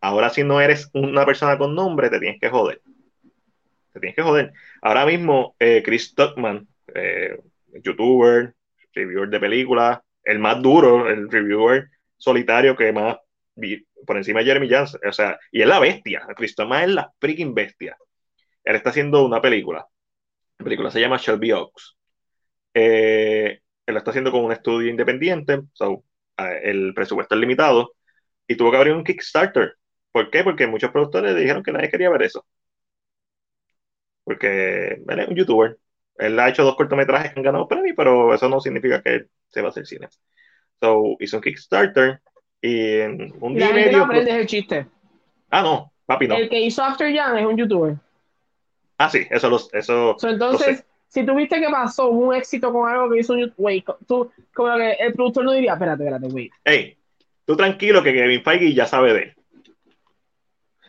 Ahora 0.01 0.31
si 0.31 0.43
no 0.45 0.61
eres 0.61 0.91
una 0.95 1.27
persona 1.27 1.59
con 1.59 1.75
nombre, 1.75 2.09
te 2.09 2.19
tienes 2.19 2.41
que 2.41 2.49
joder. 2.49 2.81
Te 3.93 4.01
tienes 4.01 4.17
que 4.17 4.23
joder. 4.23 4.53
Ahora 4.81 5.05
mismo, 5.05 5.55
eh, 5.59 5.83
Chris 5.85 6.09
Stockman, 6.09 6.67
eh, 6.95 7.39
youtuber, 7.83 8.55
reviewer 8.95 9.29
de 9.29 9.41
películas, 9.41 10.01
el 10.25 10.39
más 10.39 10.61
duro, 10.63 11.09
el 11.09 11.31
reviewer 11.31 11.89
solitario 12.17 12.77
que 12.77 12.93
más 12.93 13.17
por 14.07 14.17
encima 14.17 14.41
de 14.41 14.47
Jeremy 14.47 14.69
Johnson, 14.71 15.01
o 15.07 15.13
sea, 15.13 15.39
y 15.53 15.61
es 15.61 15.69
la 15.69 15.81
bestia. 15.81 16.27
Chris 16.35 16.53
Stockman 16.53 16.85
es 16.85 16.91
la 16.91 17.13
freaking 17.19 17.55
bestia. 17.55 17.97
Él 18.65 18.77
está 18.77 18.91
haciendo 18.91 19.25
una 19.25 19.41
película. 19.41 19.87
La 20.59 20.65
película 20.65 20.91
se 20.91 21.01
llama 21.01 21.17
Shelby 21.17 21.53
Oaks. 21.53 21.97
Eh, 22.75 23.61
él 23.87 23.95
lo 23.95 23.99
está 23.99 24.11
haciendo 24.11 24.31
con 24.31 24.45
un 24.45 24.53
estudio 24.53 24.89
independiente, 24.89 25.63
so, 25.73 26.05
el 26.37 26.95
presupuesto 26.95 27.35
es 27.35 27.41
limitado, 27.41 27.95
y 28.47 28.57
tuvo 28.57 28.71
que 28.71 28.77
abrir 28.77 28.95
un 28.95 29.05
Kickstarter. 29.05 29.75
¿Por 30.13 30.31
qué? 30.31 30.43
Porque 30.45 30.67
muchos 30.67 30.91
productores 30.91 31.37
dijeron 31.37 31.63
que 31.63 31.73
nadie 31.73 31.91
quería 31.91 32.11
ver 32.11 32.23
eso. 32.23 32.45
Porque 34.25 35.03
él 35.09 35.19
es 35.19 35.29
un 35.29 35.37
youtuber. 35.37 35.79
Él 36.19 36.39
ha 36.39 36.49
hecho 36.49 36.65
dos 36.65 36.77
cortometrajes 36.77 37.33
que 37.33 37.41
han 37.41 37.45
ganado 37.45 37.67
premios, 37.67 37.95
pero 37.97 38.35
eso 38.35 38.49
no 38.49 38.61
significa 38.61 39.03
que 39.03 39.27
se 39.49 39.61
va 39.61 39.69
a 39.69 39.71
hacer 39.71 39.87
cine. 39.87 40.09
So, 40.81 41.17
hizo 41.19 41.37
un 41.37 41.43
Kickstarter 41.43 42.21
y 42.61 42.99
en 42.99 43.33
un 43.41 43.55
día 43.55 43.71
y 43.71 43.73
gente 43.73 43.93
no 43.93 43.99
medio. 43.99 44.05
aprende 44.05 44.41
el 44.41 44.47
chiste. 44.47 44.87
Ah, 45.51 45.63
no, 45.63 45.93
papi, 46.07 46.29
no. 46.29 46.37
El 46.37 46.49
que 46.49 46.61
hizo 46.61 46.83
After 46.83 47.13
Young 47.13 47.39
es 47.39 47.47
un 47.47 47.57
youtuber. 47.57 47.97
Ah, 49.03 49.09
sí, 49.09 49.27
eso 49.31 49.49
lo, 49.49 49.57
eso, 49.57 50.15
So, 50.19 50.27
lo 50.27 50.33
entonces, 50.35 50.79
sé. 50.81 50.85
si 51.09 51.25
tuviste 51.25 51.59
que 51.59 51.69
pasó 51.71 52.11
un 52.11 52.35
éxito 52.35 52.71
con 52.71 52.87
algo 52.87 53.09
que 53.09 53.21
hizo 53.21 53.33
un 53.33 53.51
wait, 53.57 53.83
tú, 54.07 54.31
como 54.53 54.77
que 54.77 54.93
el 54.93 55.15
productor 55.15 55.45
no 55.47 55.53
diría, 55.53 55.73
espérate, 55.73 56.03
espérate, 56.05 56.27
wait. 56.27 56.53
Hey, 56.67 56.99
tú 57.47 57.57
tranquilo 57.57 58.03
que 58.03 58.13
Kevin 58.13 58.43
Feige 58.45 58.75
ya 58.75 58.85
sabe 58.85 59.15
de 59.15 59.23
él. 59.23 59.35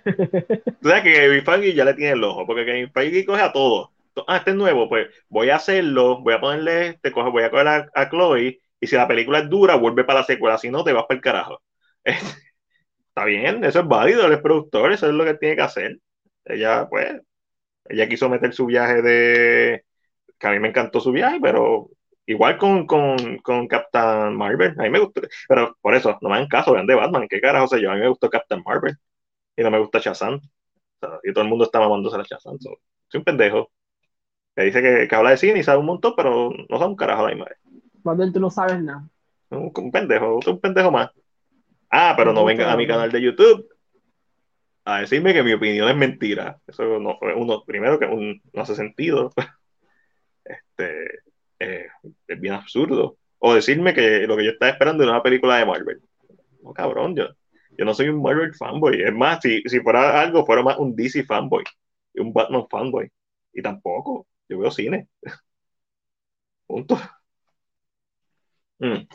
Tú 0.81 0.89
sabes 0.89 1.03
que 1.03 1.13
Kevin 1.13 1.45
Feige 1.45 1.73
ya 1.73 1.85
le 1.85 1.93
tiene 1.93 2.13
el 2.13 2.23
ojo, 2.23 2.45
porque 2.45 2.65
Kevin 2.65 2.91
Feige 2.91 3.25
coge 3.25 3.41
a 3.43 3.53
todo. 3.53 3.91
Ah, 4.27 4.38
este 4.38 4.49
es 4.51 4.57
nuevo, 4.57 4.89
pues 4.89 5.07
voy 5.29 5.49
a 5.51 5.55
hacerlo, 5.55 6.19
voy 6.21 6.33
a 6.33 6.41
ponerle 6.41 6.88
este, 6.88 7.11
coge, 7.13 7.29
voy 7.29 7.43
a 7.43 7.49
coger 7.49 7.67
a, 7.69 7.89
a 7.93 8.09
Chloe, 8.09 8.59
y 8.81 8.88
si 8.88 8.95
la 8.97 9.07
película 9.07 9.39
es 9.39 9.49
dura, 9.49 9.75
vuelve 9.75 10.03
para 10.03 10.19
la 10.19 10.25
secuela, 10.25 10.57
si 10.57 10.69
no, 10.69 10.83
te 10.83 10.91
vas 10.91 11.05
para 11.05 11.15
el 11.15 11.21
carajo. 11.21 11.61
Está 12.03 13.25
bien, 13.25 13.63
eso 13.63 13.79
es 13.79 13.88
válido, 13.88 14.25
él 14.25 14.33
es 14.33 14.41
productor, 14.41 14.91
eso 14.91 15.07
es 15.07 15.13
lo 15.13 15.23
que 15.23 15.35
tiene 15.35 15.55
que 15.55 15.61
hacer. 15.61 15.97
Ella, 16.43 16.88
pues, 16.89 17.21
ella 17.91 18.07
quiso 18.07 18.30
meter 18.30 18.53
su 18.53 18.65
viaje 18.65 19.01
de, 19.01 19.85
que 20.38 20.47
a 20.47 20.51
mí 20.51 20.59
me 20.59 20.69
encantó 20.69 20.99
su 20.99 21.11
viaje, 21.11 21.39
pero 21.41 21.89
igual 22.26 22.57
con, 22.57 22.85
con, 22.88 23.38
con 23.39 23.68
Captain 23.68 24.35
Marvel, 24.35 24.76
a 24.80 24.84
mí 24.84 24.89
me 24.89 24.99
gustó, 24.99 25.22
pero 25.47 25.77
por 25.81 25.95
eso, 25.95 26.18
no 26.22 26.30
me 26.30 26.35
hagan 26.35 26.47
caso, 26.47 26.73
vean 26.73 26.88
de 26.88 26.95
Batman, 26.95 27.27
¿qué 27.30 27.39
carajo 27.39 27.68
sé 27.68 27.81
yo? 27.81 27.91
A 27.91 27.95
mí 27.95 28.01
me 28.01 28.09
gustó 28.09 28.30
Captain 28.30 28.61
Marvel 28.65 28.95
y 29.55 29.63
no 29.63 29.72
me 29.72 29.80
gusta 29.80 29.99
Shazam. 29.99 30.35
O 30.35 30.39
sea, 30.99 31.19
y 31.23 31.34
todo 31.34 31.43
el 31.43 31.49
mundo 31.49 31.65
está 31.65 31.80
mamándose 31.80 32.18
a 32.18 32.23
Shazam. 32.23 32.57
So, 32.59 32.77
soy 33.07 33.19
un 33.19 33.23
pendejo 33.23 33.72
que 34.55 34.63
dice 34.63 34.81
que, 34.81 35.07
que 35.07 35.15
habla 35.15 35.31
de 35.31 35.38
cine 35.38 35.59
y 35.59 35.63
sabe 35.63 35.80
un 35.80 35.85
montón, 35.85 36.13
pero 36.15 36.51
no 36.69 36.77
sabe 36.77 36.89
un 36.89 36.95
carajo 36.95 37.27
la 37.27 37.45
vez. 37.45 37.57
Cuando 38.03 38.31
tú 38.31 38.39
no 38.39 38.49
sabes 38.49 38.81
nada. 38.81 39.07
Un, 39.49 39.72
un 39.76 39.91
pendejo, 39.91 40.39
un 40.45 40.59
pendejo 40.59 40.91
más. 40.91 41.11
Ah, 41.89 42.13
pero 42.15 42.31
no 42.31 42.45
vengan 42.45 42.69
a 42.69 42.77
mi 42.77 42.88
canal 42.88 43.11
de 43.11 43.22
YouTube 43.22 43.68
a 44.85 44.99
decirme 45.01 45.33
que 45.33 45.43
mi 45.43 45.53
opinión 45.53 45.89
es 45.89 45.95
mentira. 45.95 46.59
Eso 46.67 46.99
no, 46.99 47.17
uno, 47.37 47.63
primero 47.65 47.99
que 47.99 48.07
no 48.07 48.61
hace 48.61 48.75
sentido. 48.75 49.31
Este, 50.43 51.19
eh, 51.59 51.87
es 52.27 52.39
bien 52.41 52.53
absurdo. 52.55 53.17
O 53.39 53.53
decirme 53.53 53.93
que 53.93 54.27
lo 54.27 54.35
que 54.37 54.45
yo 54.45 54.51
estaba 54.51 54.71
esperando 54.71 55.03
era 55.03 55.13
una 55.13 55.23
película 55.23 55.57
de 55.57 55.65
Marvel. 55.65 56.01
No, 56.63 56.73
cabrón, 56.73 57.15
yo, 57.15 57.27
yo 57.77 57.85
no 57.85 57.93
soy 57.93 58.09
un 58.09 58.21
Marvel 58.21 58.53
fanboy. 58.55 59.01
Es 59.03 59.13
más, 59.13 59.39
si, 59.41 59.61
si 59.63 59.79
fuera 59.81 60.19
algo, 60.21 60.45
fuera 60.45 60.63
más 60.63 60.77
un 60.79 60.95
DC 60.95 61.23
fanboy 61.23 61.63
y 62.13 62.21
un 62.21 62.33
Batman 62.33 62.67
fanboy. 62.69 63.09
Y 63.53 63.61
tampoco, 63.61 64.27
yo 64.49 64.59
veo 64.59 64.71
cine. 64.71 65.07
Punto. 66.67 66.97
Mm. 68.79 69.07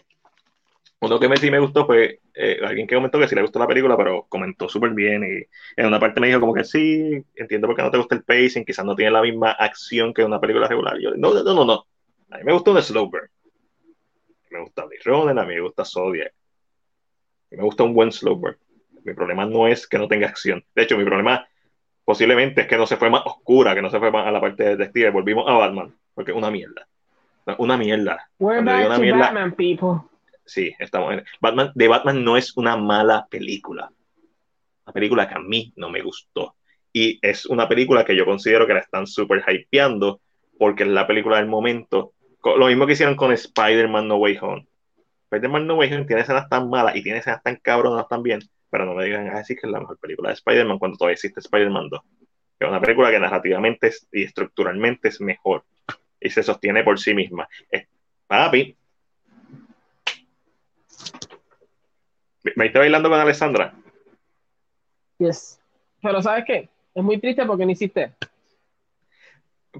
Uno 1.01 1.20
que 1.20 1.28
me, 1.28 1.36
sí 1.36 1.51
me 1.51 1.59
gustó 1.59 1.85
fue 1.85 2.20
eh, 2.35 2.59
alguien 2.64 2.86
que 2.86 2.94
comentó 2.94 3.18
que 3.18 3.28
sí 3.28 3.35
le 3.35 3.43
gustó 3.43 3.59
la 3.59 3.66
película, 3.66 3.97
pero 3.97 4.27
comentó 4.28 4.68
súper 4.68 4.90
bien 4.90 5.23
y 5.24 5.81
en 5.81 5.86
una 5.86 6.01
parte 6.01 6.20
me 6.20 6.28
dijo 6.28 6.40
como 6.40 6.55
que 6.55 6.64
sí, 6.64 7.23
entiendo 7.35 7.66
por 7.66 7.77
qué 7.77 7.82
no 7.82 7.90
te 7.90 7.98
gusta 7.98 8.14
el 8.14 8.24
pacing, 8.24 8.64
quizás 8.64 8.85
no 8.85 8.97
tiene 8.97 9.10
la 9.10 9.20
misma 9.20 9.51
acción 9.51 10.14
que 10.14 10.24
una 10.24 10.40
película 10.40 10.68
regular. 10.68 10.98
Yo, 10.98 11.10
no, 11.16 11.35
no, 11.35 11.55
no, 11.55 11.64
no. 11.64 11.86
A 12.31 12.39
mí 12.39 12.44
me 12.44 12.52
gustó 12.52 12.73
un 12.73 12.82
slow 12.82 13.10
burn. 13.10 13.28
Me 14.51 14.60
gusta 14.60 14.85
Blade 14.85 15.02
Runner, 15.05 15.39
a 15.39 15.47
mí 15.47 15.55
me 15.55 15.60
gusta 15.60 15.85
Zodiac. 15.85 16.32
Me 17.51 17.62
gusta 17.62 17.82
un 17.82 17.94
buen 17.94 18.10
slow 18.10 18.36
burn. 18.36 18.56
Mi 19.05 19.12
problema 19.12 19.44
no 19.44 19.68
es 19.68 19.86
que 19.86 19.98
no 19.98 20.09
tenga 20.09 20.27
acción. 20.27 20.64
De 20.74 20.82
hecho, 20.82 20.97
mi 20.97 21.05
problema 21.05 21.47
posiblemente 22.05 22.62
es 22.62 22.66
que 22.68 22.77
no 22.77 22.86
se 22.86 22.97
fue 22.97 23.10
más 23.10 23.23
oscura, 23.27 23.74
que 23.74 23.82
no 23.82 23.90
se 23.90 23.98
fue 23.98 24.10
más 24.10 24.27
a 24.27 24.31
la 24.31 24.40
parte 24.40 24.64
de 24.64 24.77
detective. 24.77 25.10
Volvimos 25.10 25.44
a 25.47 25.52
Batman, 25.52 25.94
porque 26.14 26.32
es 26.32 26.36
una 26.36 26.51
mierda. 26.51 26.89
Una 27.59 27.77
mierda. 27.77 28.28
We're 28.39 28.62
back 28.62 28.86
una 28.86 28.97
to 28.97 29.02
mierda, 29.02 29.18
Batman, 29.18 29.52
people. 29.52 30.15
Sí, 30.47 30.74
estamos 30.78 31.14
en. 31.14 31.24
Batman, 31.40 31.73
de 31.74 31.89
Batman 31.89 32.24
no 32.24 32.36
es 32.36 32.56
una 32.56 32.77
mala 32.77 33.27
película. 33.31 33.90
Una 34.85 34.93
película 34.93 35.28
que 35.28 35.35
a 35.35 35.40
mí 35.40 35.73
no 35.77 35.90
me 35.90 36.02
gustó. 36.02 36.56
Y 36.93 37.18
es 37.20 37.47
una 37.47 37.68
película 37.68 38.05
que 38.05 38.16
yo 38.16 38.24
considero 38.24 38.66
que 38.66 38.74
la 38.74 38.81
están 38.81 39.06
súper 39.06 39.44
hypeando 39.47 40.20
porque 40.59 40.85
es 40.85 40.89
la 40.89 41.06
película 41.06 41.36
del 41.36 41.47
momento. 41.47 42.12
Lo 42.43 42.66
mismo 42.68 42.86
que 42.86 42.93
hicieron 42.94 43.16
con 43.16 43.32
Spider-Man 43.32 44.09
No 44.09 44.16
Way 44.16 44.39
Home. 44.40 44.66
Spider-Man 45.31 45.66
No 45.66 45.74
Way 45.74 45.93
Home 45.93 46.05
tiene 46.05 46.23
escenas 46.23 46.48
tan 46.48 46.70
malas 46.70 46.97
y 46.97 47.02
tiene 47.02 47.18
escenas 47.18 47.43
tan 47.43 47.56
cabronas 47.56 48.09
también, 48.09 48.40
pero 48.70 48.86
no 48.86 48.94
me 48.94 49.05
digan 49.05 49.28
a 49.28 49.39
decir 49.39 49.59
que 49.59 49.66
es 49.66 49.73
la 49.73 49.81
mejor 49.81 49.98
película 49.98 50.31
de 50.31 50.35
Spider-Man 50.35 50.78
cuando 50.78 50.97
todavía 50.97 51.14
existe 51.14 51.40
Spider-Man 51.40 51.89
2. 51.90 52.01
Que 52.59 52.64
es 52.64 52.70
una 52.70 52.81
película 52.81 53.10
que 53.10 53.18
narrativamente 53.18 53.90
y 54.12 54.23
estructuralmente 54.23 55.09
es 55.09 55.20
mejor 55.20 55.64
y 56.20 56.31
se 56.31 56.43
sostiene 56.43 56.82
por 56.82 56.98
sí 56.98 57.14
misma. 57.14 57.48
Es- 57.70 57.89
papi, 58.27 58.77
¿me 62.56 62.64
viste 62.64 62.78
bailando 62.78 63.09
con 63.10 63.18
Alessandra? 63.18 63.74
Yes. 65.18 65.60
Pero 66.02 66.23
¿sabes 66.23 66.44
qué? 66.47 66.68
Es 66.94 67.02
muy 67.02 67.18
triste 67.18 67.44
porque 67.44 67.64
no 67.66 67.73
hiciste. 67.73 68.12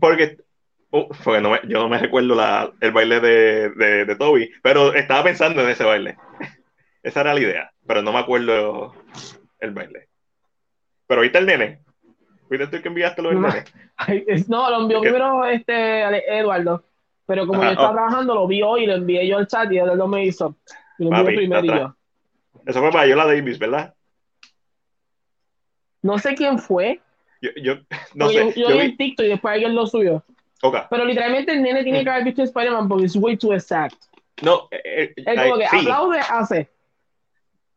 Porque, 0.01 0.39
uh, 0.91 1.09
porque 1.25 1.41
no 1.41 1.51
me- 1.51 1.61
yo 1.65 1.79
no 1.79 1.89
me 1.89 1.99
recuerdo 1.99 2.35
la, 2.35 2.73
el 2.81 2.93
baile 2.93 3.21
de, 3.21 3.71
de, 3.71 4.05
de 4.05 4.17
Toby, 4.17 4.51
pero 4.63 4.95
estaba 4.95 5.25
pensando 5.25 5.63
en 5.63 5.71
ese 5.71 5.85
baile. 5.85 6.17
Esa 7.03 7.21
era 7.21 7.35
la 7.35 7.41
idea, 7.41 7.73
pero 7.87 8.03
no 8.03 8.13
me 8.13 8.19
acuerdo 8.19 8.95
el 9.61 9.71
baile. 9.71 10.09
Pero 11.07 11.21
viste 11.21 11.39
el 11.39 11.47
nene. 11.47 11.83
¿Viste 12.51 12.67
tú 12.67 12.83
que 12.83 12.89
enviaste 12.89 13.23
lo 13.23 13.31
del 13.31 13.41
No. 13.41 13.49
nene? 13.49 13.65
No, 14.49 14.69
lo 14.71 14.83
envió 14.83 15.01
¿Qué? 15.01 15.09
primero 15.09 15.45
este 15.47 16.39
Eduardo. 16.39 16.85
Pero 17.27 17.47
como 17.47 17.61
Ajá, 17.61 17.69
yo 17.69 17.73
estaba 17.73 17.91
oh. 17.91 17.95
trabajando, 17.95 18.35
lo 18.35 18.47
vi 18.47 18.63
hoy 18.63 18.85
y 18.85 18.87
lo 18.87 18.95
envié 18.95 19.27
yo 19.27 19.39
al 19.39 19.47
chat 19.47 19.71
y 19.73 19.79
él 19.79 19.97
no 19.97 20.07
me 20.07 20.25
hizo. 20.27 20.57
Y 20.99 21.05
lo 21.05 21.25
primero. 21.25 21.97
Eso 22.67 22.81
fue 22.81 22.91
para 22.91 23.07
Yola 23.07 23.27
Davis, 23.27 23.59
¿verdad? 23.59 23.95
No 26.03 26.19
sé 26.19 26.35
quién 26.35 26.59
fue. 26.59 27.01
Yo, 27.43 27.51
yo 27.63 27.75
no 28.15 28.29
sé. 28.29 28.35
yo, 28.35 28.51
yo 28.51 28.69
Yo 28.71 28.77
vi 28.79 28.85
en 28.87 28.97
TikTok 28.97 29.27
y 29.27 29.29
después 29.31 29.53
alguien 29.55 29.75
lo 29.75 29.87
subió. 29.87 30.25
ok. 30.63 30.77
Pero 30.91 31.05
literalmente 31.05 31.53
el 31.53 31.63
nene 31.63 31.83
tiene 31.85 32.03
que 32.03 32.11
haber 32.11 32.25
visto 32.25 32.43
Spider-Man 32.43 32.89
porque 32.89 33.07
es 33.07 33.17
way 33.17 33.37
too 33.37 33.53
exact. 33.53 33.97
No, 34.43 34.69
eh, 34.71 34.81
eh, 34.85 35.13
Es 35.17 35.25
como 35.25 35.55
ay, 35.55 35.61
que 35.61 35.69
sí, 35.69 35.77
aplaude, 35.81 36.19
hace. 36.19 36.71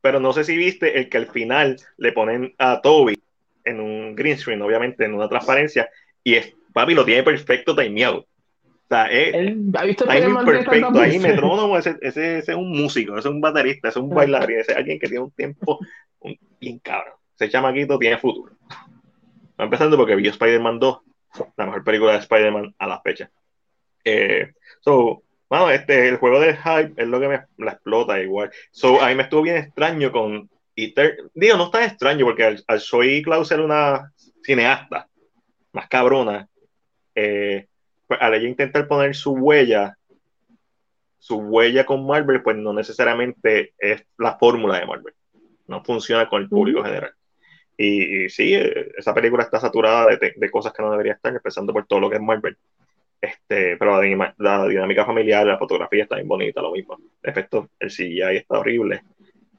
pero 0.02 0.20
no 0.20 0.34
sé 0.34 0.44
si 0.44 0.58
viste 0.58 0.98
el 0.98 1.10
que 1.10 1.18
al 1.18 1.28
final 1.28 1.78
le 1.98 2.12
ponen 2.12 2.54
a 2.58 2.82
Toby 2.82 3.18
en 3.64 3.80
un 3.80 4.16
green 4.16 4.38
screen, 4.38 4.62
obviamente, 4.62 5.06
en 5.06 5.14
una 5.14 5.30
transparencia, 5.30 5.90
y 6.24 6.36
es, 6.36 6.54
papi 6.74 6.94
lo 6.94 7.06
tiene 7.06 7.24
perfecto 7.24 7.76
timeado. 7.76 8.26
O 8.90 8.96
sea, 8.96 9.06
es, 9.06 9.36
Él 9.36 9.72
ha 9.78 9.84
visto 9.84 10.06
timing 10.06 10.46
perfecto. 10.46 11.00
Ahí 11.00 11.20
metrónomo, 11.20 11.78
ese, 11.78 11.96
ese, 12.02 12.40
ese 12.40 12.52
es 12.54 12.58
un 12.58 12.72
músico, 12.72 13.12
ese 13.12 13.28
es 13.28 13.34
un 13.34 13.40
baterista, 13.40 13.90
ese 13.90 14.00
es 14.00 14.04
un 14.04 14.10
bailarín, 14.10 14.60
ese 14.60 14.72
es 14.72 14.78
alguien 14.80 15.00
que 15.00 15.08
tiene 15.08 15.24
un 15.26 15.32
tiempo 15.32 15.80
un, 16.22 16.36
bien 16.60 16.80
cabrón. 16.80 17.14
Ese 17.36 17.52
chamaquito 17.52 18.00
tiene 18.00 18.18
futuro. 18.18 18.56
Va 19.60 19.66
empezando 19.66 19.96
porque 19.96 20.16
vio 20.16 20.32
Spider-Man 20.32 20.80
2, 20.80 21.00
la 21.58 21.66
mejor 21.68 21.84
película 21.84 22.14
de 22.14 22.18
Spider-Man 22.18 22.74
a 22.80 22.88
la 22.88 23.00
fecha. 23.02 23.30
Eh, 24.04 24.54
so, 24.80 25.22
bueno, 25.48 25.70
este, 25.70 26.10
el 26.10 26.18
juego 26.18 26.40
de 26.40 26.58
hype 26.58 26.94
es 26.98 27.08
lo 27.08 27.20
que 27.20 27.28
me 27.28 27.42
la 27.60 27.74
explota 27.74 28.20
igual. 28.20 28.50
So, 28.72 29.00
a 29.02 29.10
mí 29.10 29.16
me 29.16 29.24
estuvo 29.24 29.44
bien 29.44 29.58
extraño 29.58 30.12
con 30.12 30.50
Ether. 30.76 31.30
Digo, 31.36 31.58
no 31.58 31.70
tan 31.70 31.84
extraño 31.84 32.26
porque 32.26 32.44
al, 32.44 32.64
al 32.66 32.82
Zoe 32.82 33.22
Klaus 33.22 33.52
era 33.52 33.64
una 33.64 34.12
cineasta 34.44 35.08
más 35.74 35.88
cabrona. 35.88 36.48
Eh, 37.14 37.68
pues, 38.10 38.20
al 38.24 38.34
ella 38.34 38.50
intentar 38.50 38.88
poner 38.88 39.16
su 39.16 39.34
huella, 39.34 39.96
su 41.20 41.38
huella 41.38 41.86
con 41.86 42.08
Marvel, 42.08 42.42
pues 42.42 42.58
no 42.58 42.74
necesariamente 42.74 43.76
es 43.78 44.04
la 44.18 44.36
fórmula 44.36 44.80
de 44.80 44.88
Marvel. 44.88 45.14
No 45.68 45.84
funciona 45.84 46.28
con 46.28 46.42
el 46.42 46.50
público 46.50 46.80
Ujú. 46.80 46.88
general. 46.88 47.12
Y, 47.78 48.26
y 48.26 48.30
sí, 48.30 48.56
eh, 48.56 48.92
esa 48.98 49.14
película 49.14 49.44
está 49.44 49.60
saturada 49.60 50.08
de, 50.08 50.34
de 50.36 50.50
cosas 50.50 50.74
que 50.74 50.82
no 50.82 50.90
debería 50.90 51.14
estar, 51.14 51.32
empezando 51.32 51.72
por 51.72 51.86
todo 51.86 52.00
lo 52.00 52.10
que 52.10 52.16
es 52.16 52.22
Marvel. 52.22 52.58
Este, 53.22 53.78
pero 53.78 54.02
la, 54.40 54.68
dinámica 54.68 55.06
familiar, 55.06 55.46
la 55.46 55.60
fotografía 55.60 56.02
está 56.02 56.16
bien 56.16 56.28
bonita, 56.28 56.64
lo 56.64 56.72
mismo. 56.72 56.98
De 57.22 57.30
efecto, 57.30 57.70
el 57.80 57.92
CGI 57.92 58.38
está 58.38 58.58
horrible, 58.58 59.04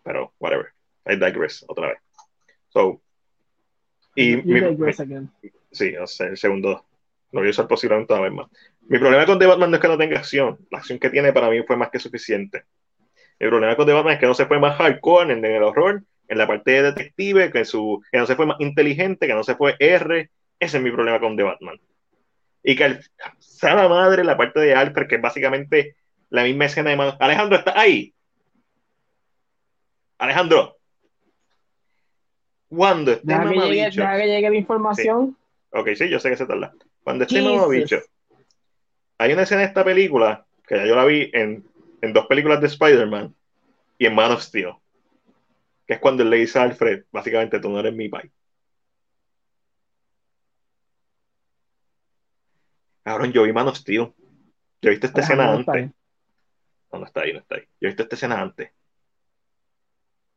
pero 0.03 0.33
whatever. 0.41 0.67
I 1.07 1.15
digress 1.15 1.65
otra 1.69 1.91
vez. 1.91 1.99
So, 2.71 3.01
y 4.17 4.39
mi- 4.39 4.61
digress 4.61 4.99
again. 4.99 5.31
Sí, 5.71 5.93
no 5.93 6.09
sé, 6.09 6.27
el 6.27 6.37
segundo 6.37 6.85
lo 7.33 7.41
voy 7.41 7.49
a 7.49 7.51
usar 7.51 7.69
posiblemente 7.69 8.13
una 8.13 8.23
vez 8.23 8.33
más. 8.33 8.47
Mi 8.89 8.99
problema 8.99 9.25
con 9.27 9.39
The 9.39 9.47
Batman 9.47 9.71
no 9.71 9.77
es 9.77 9.83
que 9.83 9.89
no 9.89 9.99
tenga 9.99 10.19
acción. 10.19 10.59
La 10.71 10.79
acción 10.79 10.99
que 10.99 11.11
tiene 11.11 11.33
para 11.33 11.49
mí 11.49 11.63
fue 11.63 11.77
más 11.77 11.91
que 11.91 11.99
suficiente. 11.99 12.65
Mi 13.39 13.49
problema 13.49 13.77
con 13.77 13.87
The 13.87 13.93
Batman 13.93 14.15
es 14.15 14.21
que 14.21 14.27
no 14.27 14.35
se 14.35 14.47
fue 14.47 14.59
más 14.59 14.77
hardcore 14.77 15.33
en 15.33 15.45
el 15.45 15.63
horror, 15.63 16.03
en 16.29 16.39
la 16.39 16.47
parte 16.47 16.73
de 16.73 16.83
detective, 16.83 17.53
que, 17.53 17.65
su, 17.65 18.03
que 18.11 18.19
no 18.19 18.27
se 18.27 18.37
fue 18.37 18.47
más 18.47 18.61
inteligente, 18.61 19.27
que 19.27 19.35
no 19.35 19.45
se 19.45 19.55
fue 19.55 19.77
R. 19.79 20.31
Ese 20.59 20.77
es 20.77 20.83
mi 20.83 20.91
problema 20.91 21.21
con 21.21 21.37
The 21.37 21.45
Batman. 21.45 21.81
Y 22.63 22.77
que 22.77 22.99
sea 23.39 23.75
la 23.75 23.89
madre 23.89 24.25
la 24.25 24.37
parte 24.37 24.61
de 24.61 24.75
Alfred, 24.75 25.07
que 25.07 25.15
es 25.15 25.23
básicamente 25.23 25.97
la 26.29 26.45
misma 26.45 26.67
escena 26.67 26.91
de. 26.91 27.15
Alejandro, 27.21 27.59
¿está 27.59 27.79
ahí? 27.79 28.13
Alejandro. 30.19 30.77
Cuando 32.69 33.13
este 33.13 33.27
Deja 33.27 33.49
que, 33.49 33.55
llegue, 33.55 33.91
que 33.91 34.27
llegue 34.27 34.51
la 34.51 34.57
información. 34.57 35.37
Ok, 35.71 35.89
sí, 35.97 36.09
yo 36.09 36.21
sé 36.21 36.31
que 36.31 36.37
se 36.37 36.47
tarda. 36.47 36.73
Cuando 37.03 37.25
este 37.25 37.43
nuevo 37.43 37.69
bicho, 37.69 37.99
hay 39.19 39.33
una 39.33 39.43
escena 39.43 39.63
de 39.63 39.69
esta 39.69 39.85
película, 39.85 40.47
que 40.67 40.77
ya 40.77 40.87
yo 40.87 40.95
la 40.95 41.05
vi 41.05 41.31
en, 41.33 41.65
en 42.01 42.13
dos 42.13 42.27
películas 42.27 42.61
de 42.61 42.69
Spider-Man 42.69 43.35
y 43.99 44.07
en 44.07 44.15
Man 44.15 44.33
of 44.33 44.43
Steel, 44.43 44.75
que 45.87 45.95
es 45.95 46.01
cuando 46.01 46.23
él 46.23 46.31
le 46.31 46.37
dice 46.37 46.59
a 46.59 46.63
Alfred, 46.63 47.05
básicamente 47.11 47.61
tú 47.61 47.69
no 47.71 47.81
eres 47.81 47.95
mi 47.95 48.09
pai. 48.09 48.31
Cabrón, 53.03 53.33
yo 53.33 53.43
vi 53.43 53.53
Man 53.53 53.69
of 53.69 53.77
Steel. 53.77 54.13
Yo 54.83 54.89
he 54.89 54.91
visto 54.91 55.07
esta 55.07 55.21
escena 55.21 55.45
Alejandro 55.45 55.73
está 55.73 55.73
antes. 55.73 55.97
No, 56.93 56.99
no 56.99 57.07
está 57.07 57.21
ahí, 57.23 57.33
no 57.33 57.39
está 57.41 57.55
ahí. 57.57 57.63
Yo 57.63 57.69
he 57.81 57.87
visto 57.89 58.03
esta 58.03 58.15
escena 58.15 58.41
antes. 58.41 58.71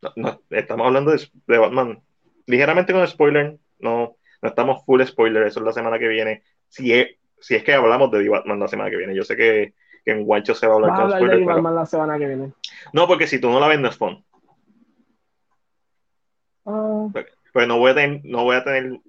No, 0.01 0.11
no, 0.15 0.41
estamos 0.49 0.87
hablando 0.87 1.11
de, 1.11 1.29
de 1.47 1.57
Batman. 1.57 2.03
Ligeramente 2.45 2.91
con 2.91 3.07
spoiler. 3.07 3.57
No, 3.79 4.17
no 4.41 4.49
estamos 4.49 4.83
full 4.85 5.01
spoiler. 5.03 5.43
Eso 5.43 5.59
es 5.59 5.65
la 5.65 5.71
semana 5.71 5.97
que 5.97 6.07
viene. 6.07 6.43
Si 6.73 6.91
es, 6.91 7.07
si 7.39 7.53
es 7.53 7.63
que 7.63 7.73
hablamos 7.75 8.09
de 8.09 8.27
Batman 8.27 8.59
la 8.59 8.67
semana 8.67 8.89
que 8.89 8.97
viene. 8.97 9.13
Yo 9.13 9.23
sé 9.23 9.35
que, 9.37 9.75
que 10.03 10.11
en 10.11 10.23
Guancho 10.25 10.55
se 10.55 10.65
va 10.65 10.73
a 10.73 10.75
hablar 10.77 10.95
con 11.19 11.29
de 11.29 11.35
pero- 11.35 11.45
Batman 11.45 11.75
la 11.75 11.85
semana 11.85 12.17
que 12.17 12.25
viene. 12.25 12.51
No, 12.93 13.05
porque 13.05 13.27
si 13.27 13.39
tú 13.39 13.51
no 13.51 13.59
la 13.59 13.67
ves, 13.67 13.79
no 13.79 13.89
es 13.89 13.95
fun. 13.95 14.25
Ah, 16.65 17.09
Pues 17.53 17.67
no 17.67 17.77
voy 17.77 17.91
a 17.91 17.93
tener, 17.95 18.21
no 18.23 18.43
voy 18.43 18.55
a 18.55 18.63
tener, 18.63 18.99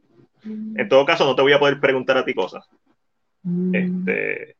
en 0.44 0.88
todo 0.90 1.06
caso, 1.06 1.24
no 1.24 1.34
te 1.34 1.40
voy 1.40 1.54
a 1.54 1.58
poder 1.58 1.80
preguntar 1.80 2.18
a 2.18 2.24
ti 2.26 2.34
cosas. 2.34 2.68
mm, 3.44 3.74
Este, 3.74 4.56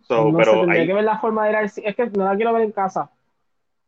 so, 0.00 0.30
no 0.30 0.38
sé, 0.38 0.44
pero 0.44 0.60
tendría 0.60 0.80
ahí, 0.80 0.86
que 0.86 0.94
ver 0.94 1.04
la 1.04 1.18
forma 1.18 1.44
de 1.44 1.50
ir 1.50 1.56
al 1.56 1.64
Es 1.66 1.74
que 1.96 2.06
no 2.16 2.24
la 2.24 2.36
quiero 2.36 2.54
ver 2.54 2.62
en 2.62 2.72
casa. 2.72 3.10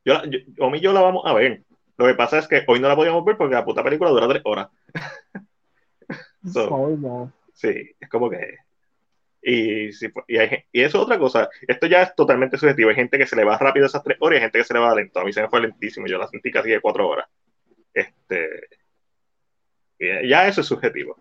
yo, 0.04 0.12
la- 0.12 0.26
yo, 0.26 0.38
Omi 0.60 0.76
y 0.76 0.80
yo 0.82 0.92
la 0.92 1.00
vamos 1.00 1.22
a 1.24 1.32
ver. 1.32 1.62
Lo 1.96 2.06
que 2.06 2.14
pasa 2.14 2.38
es 2.38 2.46
que 2.46 2.64
hoy 2.66 2.80
no 2.80 2.88
la 2.88 2.96
podíamos 2.96 3.24
ver 3.24 3.38
porque 3.38 3.54
la 3.54 3.64
puta 3.64 3.82
película 3.82 4.10
dura 4.10 4.28
tres 4.28 4.42
horas. 4.44 4.68
So, 6.52 6.96
no. 6.96 7.32
Sí, 7.62 7.68
es 8.00 8.08
como 8.08 8.30
que. 8.30 8.38
Y, 9.42 9.92
sí, 9.92 10.08
y, 10.28 10.38
hay 10.38 10.64
y 10.72 10.82
eso 10.82 10.98
es 10.98 11.04
otra 11.04 11.18
cosa. 11.18 11.48
Esto 11.68 11.86
ya 11.86 12.02
es 12.02 12.14
totalmente 12.16 12.58
subjetivo. 12.58 12.90
Hay 12.90 12.96
gente 12.96 13.18
que 13.18 13.26
se 13.26 13.36
le 13.36 13.44
va 13.44 13.58
rápido 13.58 13.86
esas 13.86 14.02
tres 14.04 14.18
horas 14.20 14.36
y 14.36 14.38
hay 14.38 14.42
gente 14.44 14.58
que 14.60 14.64
se 14.64 14.74
le 14.74 14.80
va 14.80 14.94
lento. 14.94 15.20
A 15.20 15.24
mí 15.24 15.32
se 15.32 15.42
me 15.42 15.48
fue 15.50 15.60
lentísimo. 15.62 16.06
Yo 16.06 16.18
la 16.18 16.28
sentí 16.28 16.50
casi 16.52 16.70
de 16.70 16.80
cuatro 16.80 17.08
horas. 17.08 17.28
Este. 17.94 18.68
ya 20.28 20.46
eso 20.48 20.60
es 20.60 20.66
subjetivo. 20.66 21.16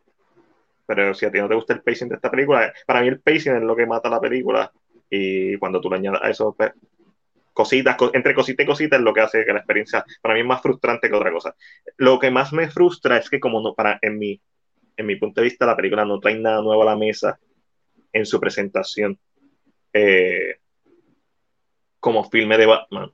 Pero 0.87 1.13
si 1.13 1.25
a 1.25 1.31
ti 1.31 1.39
no 1.39 1.49
te 1.49 1.55
gusta 1.55 1.73
el 1.73 1.83
pacing 1.83 2.09
de 2.09 2.15
esta 2.15 2.31
película, 2.31 2.73
para 2.85 3.01
mí 3.01 3.07
el 3.09 3.21
pacing 3.21 3.57
es 3.57 3.63
lo 3.63 3.75
que 3.75 3.85
mata 3.85 4.09
la 4.09 4.21
película. 4.21 4.71
Y 5.09 5.57
cuando 5.57 5.81
tú 5.81 5.89
le 5.89 5.97
añadas 5.97 6.21
a 6.23 6.29
eso 6.29 6.53
pues, 6.57 6.71
cositas, 7.53 7.97
co- 7.97 8.11
entre 8.13 8.35
cosita 8.35 8.63
y 8.63 8.65
cosita, 8.65 8.97
es 8.97 9.03
lo 9.03 9.13
que 9.13 9.21
hace 9.21 9.45
que 9.45 9.53
la 9.53 9.59
experiencia 9.59 10.05
para 10.21 10.35
mí 10.35 10.41
es 10.41 10.47
más 10.47 10.61
frustrante 10.61 11.09
que 11.09 11.15
otra 11.15 11.31
cosa. 11.31 11.55
Lo 11.97 12.19
que 12.19 12.31
más 12.31 12.53
me 12.53 12.69
frustra 12.69 13.17
es 13.17 13.29
que, 13.29 13.39
como 13.39 13.61
no, 13.61 13.75
para, 13.75 13.99
en 14.01 14.19
mi 14.19 14.41
en 14.97 15.05
mi 15.05 15.15
punto 15.15 15.39
de 15.39 15.45
vista, 15.45 15.65
la 15.65 15.75
película 15.75 16.03
no 16.03 16.19
trae 16.19 16.37
nada 16.37 16.61
nuevo 16.61 16.81
a 16.81 16.85
la 16.85 16.97
mesa 16.97 17.39
en 18.11 18.25
su 18.25 18.39
presentación 18.39 19.17
eh, 19.93 20.57
como 21.99 22.29
filme 22.29 22.57
de 22.57 22.65
Batman. 22.65 23.11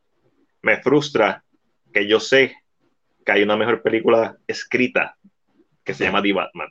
me 0.62 0.82
frustra 0.82 1.44
que 1.94 2.08
yo 2.08 2.20
sé 2.20 2.56
que 3.26 3.32
hay 3.32 3.44
una 3.44 3.58
mejor 3.58 3.82
película 3.82 4.38
escrita 4.48 5.18
que 5.84 5.94
se 5.94 6.06
llama 6.06 6.22
The 6.22 6.34
Batman. 6.34 6.70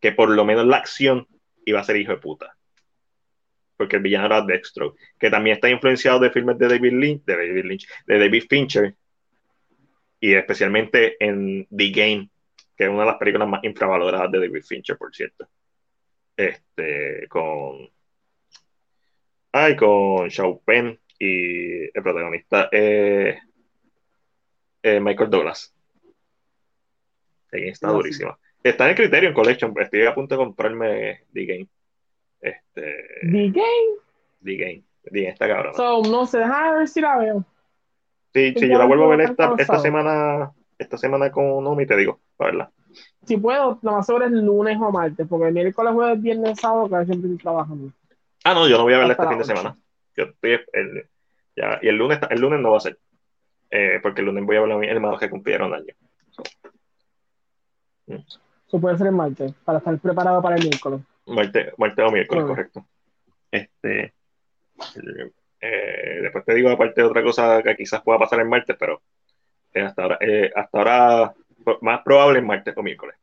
Que 0.00 0.12
por 0.12 0.30
lo 0.30 0.44
menos 0.44 0.66
la 0.66 0.76
acción 0.76 1.26
iba 1.64 1.80
a 1.80 1.84
ser 1.84 1.96
hijo 1.96 2.12
de 2.12 2.18
puta. 2.18 2.56
Porque 3.76 3.96
el 3.96 4.02
villano 4.02 4.26
era 4.26 4.42
Dextro, 4.42 4.96
que 5.18 5.30
también 5.30 5.54
está 5.54 5.70
influenciado 5.70 6.20
de 6.20 6.30
filmes 6.30 6.58
de 6.58 6.68
David 6.68 6.92
Lynch, 6.92 7.24
de 7.24 7.36
David 7.36 7.64
Lynch, 7.64 7.88
de 8.06 8.18
David 8.18 8.44
Fincher, 8.48 8.96
y 10.20 10.34
especialmente 10.34 11.16
en 11.24 11.66
The 11.66 11.90
Game, 11.90 12.30
que 12.82 12.88
es 12.88 12.92
una 12.92 13.04
de 13.04 13.10
las 13.10 13.16
películas 13.16 13.48
más 13.48 13.62
infravaloradas 13.62 14.30
de 14.32 14.40
David 14.40 14.64
Fincher, 14.64 14.96
por 14.96 15.14
cierto. 15.14 15.48
Este, 16.36 17.28
con. 17.28 17.88
Ay, 19.52 19.76
con 19.76 20.28
Shao 20.28 20.60
Penn 20.62 20.98
y 21.18 21.84
el 21.84 22.02
protagonista 22.02 22.68
eh, 22.72 23.38
eh, 24.82 25.00
Michael 25.00 25.30
Douglas. 25.30 25.72
está 27.52 27.90
durísima. 27.90 28.36
Está 28.64 28.84
en 28.84 28.90
el 28.90 28.96
Criterion 28.96 29.34
Collection, 29.34 29.74
estoy 29.78 30.06
a 30.06 30.14
punto 30.14 30.34
de 30.34 30.44
comprarme 30.44 31.24
The 31.32 31.44
Game. 31.44 31.68
Este, 32.40 33.04
The 33.20 33.50
Game. 33.50 33.96
The 34.42 34.56
Game. 34.56 34.82
The 35.04 35.20
Game 35.20 35.28
está 35.28 35.46
cabrón. 35.46 35.74
So, 35.74 36.02
no 36.02 36.26
sé, 36.26 36.42
a 36.42 36.72
ver 36.72 36.88
si 36.88 37.00
la 37.00 37.18
veo. 37.18 37.44
Sí, 38.32 38.54
sí, 38.56 38.68
yo 38.68 38.78
la 38.78 38.86
vuelvo 38.86 39.04
a 39.04 39.16
ver 39.16 39.30
esta, 39.30 39.54
esta 39.58 39.78
semana, 39.78 40.52
esta 40.78 40.96
semana 40.96 41.30
con 41.30 41.62
Nomi, 41.62 41.86
te 41.86 41.96
digo, 41.96 42.18
verla. 42.44 42.70
Si 43.24 43.36
puedo, 43.36 43.78
lo 43.82 43.92
más 43.92 44.06
seguro 44.06 44.26
es 44.26 44.32
lunes 44.32 44.76
o 44.80 44.90
martes, 44.90 45.26
porque 45.28 45.48
el 45.48 45.54
miércoles, 45.54 45.92
jueves, 45.94 46.20
viernes, 46.20 46.60
sábado, 46.60 46.88
que 46.88 47.04
siempre 47.06 47.30
estoy 47.30 47.38
trabajando. 47.38 47.92
Ah, 48.44 48.54
no, 48.54 48.66
yo 48.68 48.76
no 48.76 48.82
voy 48.82 48.94
a 48.94 48.98
verla 48.98 49.12
este 49.12 49.28
fin 49.28 49.38
de 49.38 49.44
semana. 49.44 49.76
Yo 50.16 50.24
estoy, 50.24 50.60
el, 50.72 51.06
ya, 51.56 51.78
y 51.80 51.88
el 51.88 51.96
lunes, 51.96 52.18
el 52.28 52.40
lunes 52.40 52.60
no 52.60 52.72
va 52.72 52.78
a 52.78 52.80
ser, 52.80 52.98
eh, 53.70 54.00
porque 54.02 54.20
el 54.20 54.26
lunes 54.26 54.44
voy 54.44 54.56
a 54.56 54.60
ver 54.62 54.72
a 54.72 54.76
mis 54.76 54.90
hermanos 54.90 55.20
que 55.20 55.30
cumplieron 55.30 55.72
año. 55.72 55.94
Eso 58.06 58.80
puede 58.80 58.98
ser 58.98 59.06
el 59.06 59.12
martes, 59.12 59.54
para 59.64 59.78
estar 59.78 59.96
preparado 59.98 60.42
para 60.42 60.56
el 60.56 60.62
miércoles. 60.62 61.00
Martes, 61.26 61.72
martes 61.78 62.04
o 62.04 62.10
miércoles, 62.10 62.44
correcto. 62.44 62.86
Este, 63.52 64.12
eh, 65.60 66.18
después 66.22 66.44
te 66.44 66.54
digo, 66.54 66.70
aparte 66.70 67.02
de 67.02 67.06
otra 67.06 67.22
cosa 67.22 67.62
que 67.62 67.76
quizás 67.76 68.02
pueda 68.02 68.18
pasar 68.18 68.40
el 68.40 68.48
martes, 68.48 68.76
pero 68.78 69.00
eh, 69.72 69.82
hasta 69.82 70.02
ahora, 70.02 70.18
hasta 70.56 70.78
ahora 70.78 71.34
más 71.80 72.02
probable 72.02 72.40
es 72.40 72.44
martes 72.44 72.74
o 72.76 72.82
miércoles. 72.82 73.16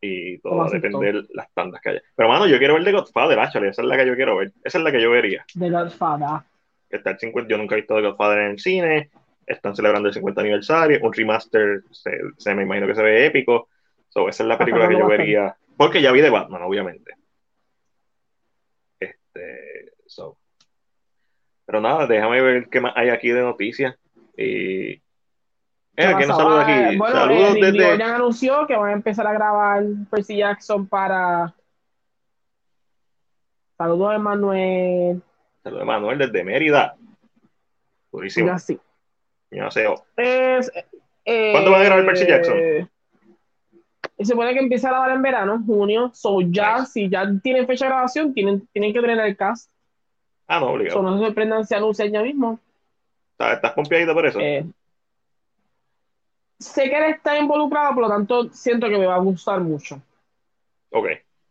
Y 0.00 0.38
todo 0.38 0.56
va 0.56 0.66
a 0.66 0.70
depender 0.70 1.22
de 1.22 1.28
las 1.32 1.52
tandas 1.52 1.80
que 1.80 1.90
haya. 1.90 2.02
Pero, 2.16 2.28
mano, 2.28 2.48
yo 2.48 2.58
quiero 2.58 2.74
ver 2.74 2.84
The 2.84 2.92
Godfather, 2.92 3.38
actually. 3.38 3.68
Esa 3.68 3.82
es 3.82 3.88
la 3.88 3.96
que 3.96 4.06
yo 4.06 4.16
quiero 4.16 4.36
ver. 4.36 4.52
Esa 4.64 4.78
es 4.78 4.84
la 4.84 4.90
que 4.90 5.00
yo 5.00 5.10
vería. 5.12 5.44
The 5.56 5.70
Godfather. 5.70 6.44
Está 6.90 7.10
el 7.10 7.18
50, 7.20 7.48
yo 7.48 7.56
nunca 7.56 7.76
he 7.76 7.78
visto 7.78 7.94
The 7.94 8.02
Godfather 8.02 8.40
en 8.40 8.50
el 8.50 8.58
cine. 8.58 9.10
Están 9.46 9.76
celebrando 9.76 10.08
el 10.08 10.14
50 10.14 10.40
aniversario. 10.40 10.98
Un 11.02 11.12
remaster, 11.12 11.82
se, 11.92 12.54
me 12.54 12.64
imagino 12.64 12.88
que 12.88 12.96
se 12.96 13.02
ve 13.02 13.26
épico. 13.26 13.68
So, 14.08 14.28
esa 14.28 14.42
es 14.42 14.48
la 14.48 14.58
película 14.58 14.88
que 14.88 14.98
yo 14.98 15.06
vería. 15.06 15.56
Porque 15.76 16.02
ya 16.02 16.10
vi 16.10 16.20
de 16.20 16.30
Batman, 16.30 16.62
obviamente. 16.62 17.12
Este, 18.98 19.92
so. 20.06 20.36
Pero 21.64 21.80
nada, 21.80 22.08
déjame 22.08 22.40
ver 22.40 22.68
qué 22.68 22.80
más 22.80 22.92
hay 22.96 23.10
aquí 23.10 23.30
de 23.30 23.42
noticias. 23.42 23.96
Y 24.36 25.01
eh, 25.96 26.14
¿quién 26.16 26.28
nos 26.28 26.36
saluda 26.36 26.62
aquí? 26.62 26.96
Bueno, 26.96 27.14
Saludos 27.14 27.56
eh, 27.56 27.72
desde... 27.72 28.02
anunció 28.02 28.66
que 28.66 28.76
van 28.76 28.90
a 28.90 28.92
empezar 28.92 29.26
a 29.26 29.32
grabar 29.32 29.82
Percy 30.10 30.36
Jackson 30.38 30.86
para... 30.86 31.54
Saludos, 33.76 34.14
Emanuel. 34.14 35.22
Saludos, 35.62 35.82
Emanuel, 35.82 36.18
desde 36.18 36.44
Mérida. 36.44 36.96
Purísimo. 38.10 38.46
Ya 38.46 38.58
sí. 38.58 38.78
Sé. 39.70 39.88
Es, 40.16 40.72
eh, 41.24 41.52
¿Cuándo 41.52 41.72
va 41.72 41.80
a 41.80 41.84
grabar 41.84 42.06
Percy 42.06 42.26
Jackson? 42.26 42.56
Se 44.18 44.24
supone 44.24 44.54
que 44.54 44.60
empieza 44.60 44.88
a 44.88 44.92
grabar 44.92 45.10
en 45.10 45.22
verano, 45.22 45.62
junio. 45.66 46.10
So 46.14 46.40
ya, 46.42 46.84
si 46.84 47.08
ya 47.08 47.26
tienen 47.42 47.66
fecha 47.66 47.86
de 47.86 47.90
grabación, 47.90 48.32
tienen, 48.32 48.66
tienen 48.72 48.92
que 48.92 49.00
tener 49.00 49.18
el 49.18 49.36
cast. 49.36 49.70
Ah, 50.46 50.60
no, 50.60 50.66
obligado. 50.70 50.98
So, 50.98 51.02
no 51.02 51.18
se 51.18 51.24
sorprendan 51.24 51.66
si 51.66 51.74
anuncian 51.74 52.12
ya 52.12 52.22
mismo. 52.22 52.58
¿Estás, 53.32 53.54
estás 53.54 54.14
por 54.14 54.26
eso? 54.26 54.38
Eh, 54.40 54.64
sé 56.62 56.88
que 56.88 56.96
él 56.96 57.04
está 57.04 57.38
involucrado, 57.38 57.94
por 57.94 58.04
lo 58.04 58.08
tanto 58.08 58.48
siento 58.50 58.88
que 58.88 58.98
me 58.98 59.06
va 59.06 59.16
a 59.16 59.20
gustar 59.20 59.60
mucho. 59.60 60.00
Ok, 60.90 61.06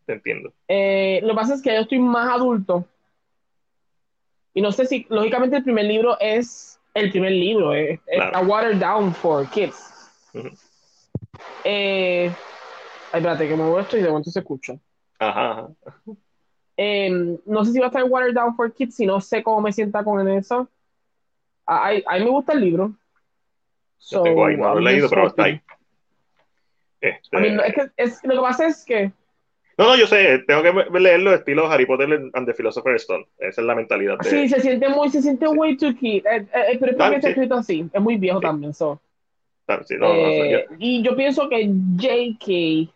te 0.05 0.13
entiendo. 0.13 0.51
Eh, 0.67 1.19
lo 1.23 1.29
que 1.29 1.35
pasa 1.35 1.55
es 1.55 1.61
que 1.61 1.73
yo 1.73 1.81
estoy 1.81 1.99
más 1.99 2.29
adulto. 2.29 2.85
Y 4.53 4.61
no 4.61 4.71
sé 4.71 4.85
si, 4.85 5.05
lógicamente, 5.09 5.57
el 5.57 5.63
primer 5.63 5.85
libro 5.85 6.17
es 6.19 6.79
el 6.93 7.09
primer 7.09 7.31
libro, 7.31 7.73
es, 7.73 7.99
A 8.33 8.41
Watered 8.41 8.77
Down 8.77 9.13
for 9.13 9.47
Kids. 9.49 10.11
eh, 11.63 12.31
ay, 13.11 13.19
espérate, 13.19 13.47
que 13.47 13.55
me 13.55 13.63
muevo 13.63 13.79
esto 13.79 13.97
y 13.97 14.01
de 14.01 14.09
momento 14.09 14.29
se 14.29 14.39
escucha. 14.39 14.77
Ajá. 15.19 15.69
Em, 16.75 17.37
no 17.45 17.63
sé 17.63 17.71
si 17.71 17.79
va 17.79 17.85
a 17.85 17.89
estar 17.89 18.03
Watered 18.03 18.33
Down 18.33 18.55
for 18.55 18.73
Kids, 18.73 18.95
si 18.95 19.05
no 19.05 19.21
sé 19.21 19.43
cómo 19.43 19.61
me 19.61 19.71
sienta 19.71 20.03
con 20.03 20.27
eso. 20.27 20.67
A, 21.65 21.89
a, 21.89 22.17
mí 22.17 22.25
me 22.25 22.29
gusta 22.29 22.53
el 22.53 22.61
libro 22.61 22.93
tengo 24.09 24.45
ahí, 24.45 24.57
no 24.57 24.73
lo 24.73 24.79
he 24.79 24.93
leído, 24.93 25.09
pero 25.09 25.27
está 25.27 25.43
ahí. 25.43 25.61
Este... 26.99 27.55
es 27.67 27.73
que 27.73 27.91
es, 27.97 28.23
lo 28.23 28.35
que 28.35 28.41
pasa 28.41 28.67
es 28.67 28.85
que. 28.85 29.11
No, 29.77 29.85
no, 29.85 29.95
yo 29.95 30.05
sé, 30.05 30.39
tengo 30.47 30.61
que 30.61 30.99
leerlo 30.99 31.33
estilo 31.33 31.67
Harry 31.67 31.85
Potter 31.85 32.29
and 32.33 32.45
the 32.45 32.53
Philosopher's 32.53 33.01
Stone. 33.01 33.25
Esa 33.39 33.61
es 33.61 33.67
la 33.67 33.73
mentalidad. 33.73 34.19
De... 34.19 34.29
Sí, 34.29 34.49
se 34.49 34.59
siente 34.59 34.87
muy, 34.89 35.09
se 35.09 35.21
siente 35.21 35.47
way 35.47 35.77
too 35.77 35.95
kid. 35.95 36.25
Eh, 36.25 36.45
eh, 36.53 36.77
pero 36.79 36.91
es 36.91 36.97
porque 36.97 37.15
está 37.15 37.29
escrito 37.29 37.55
así. 37.55 37.89
Es 37.91 38.01
muy 38.01 38.17
viejo 38.17 38.39
también. 38.39 38.73
So. 38.73 39.01
Sí, 39.85 39.95
no, 39.97 40.13
eh, 40.13 40.67
y 40.79 41.01
yo 41.01 41.15
pienso 41.15 41.47
que 41.47 41.65
J.K. 41.65 42.91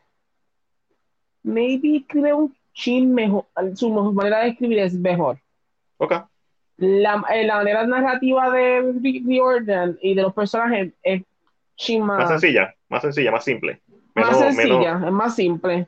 maybe 1.43 2.03
creo 2.07 2.37
un 2.37 2.55
chin 2.73 3.13
mejor. 3.13 3.45
Su 3.75 3.89
manera 3.89 4.41
de 4.41 4.49
escribir 4.49 4.79
es 4.79 4.93
mejor. 4.93 5.37
Ok 5.97 6.13
la, 6.77 7.23
eh, 7.33 7.45
la 7.45 7.57
manera 7.57 7.85
narrativa 7.87 8.49
de 8.51 8.93
Riordan 9.01 9.97
y 10.01 10.13
de 10.13 10.21
los 10.21 10.33
personajes 10.33 10.93
es 11.03 11.23
más, 11.99 12.19
más 12.19 12.29
sencilla, 12.29 12.73
más 12.89 13.01
sencilla, 13.01 13.31
más 13.31 13.43
simple. 13.43 13.81
más 14.13 14.39
sencilla, 14.39 15.01
es 15.05 15.11
más 15.11 15.35
simple. 15.35 15.87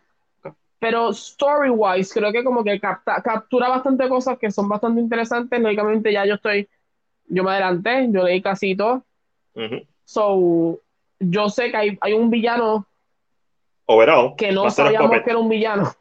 Pero 0.80 1.10
story 1.10 1.70
wise, 1.70 2.14
creo 2.14 2.32
que 2.32 2.44
como 2.44 2.64
que 2.64 2.80
capta, 2.80 3.22
captura 3.22 3.68
bastante 3.68 4.08
cosas 4.08 4.38
que 4.38 4.52
son 4.52 4.70
bastante 4.70 5.02
interesantes. 5.02 5.60
Lógicamente, 5.60 6.14
ya 6.14 6.26
yo 6.26 6.36
estoy, 6.36 6.70
yo 7.28 7.44
me 7.44 7.52
adelanté, 7.52 8.08
yo 8.12 8.24
leí 8.24 8.42
casi 8.42 8.76
todo. 8.76 9.04
So, 10.06 10.80
yo 11.20 11.50
sé 11.50 11.72
que 11.72 11.78
hay, 11.78 11.98
hay 12.00 12.14
un 12.14 12.30
villano 12.30 12.86
Overall, 13.88 14.36
que 14.38 14.52
no 14.52 14.70
sabíamos 14.70 15.10
que 15.24 15.30
era 15.30 15.40
un 15.40 15.50
villano 15.50 15.92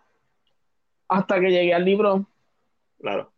hasta 1.09 1.41
que 1.41 1.51
llegué 1.51 1.73
al 1.73 1.85
libro. 1.85 2.27
Claro 3.01 3.31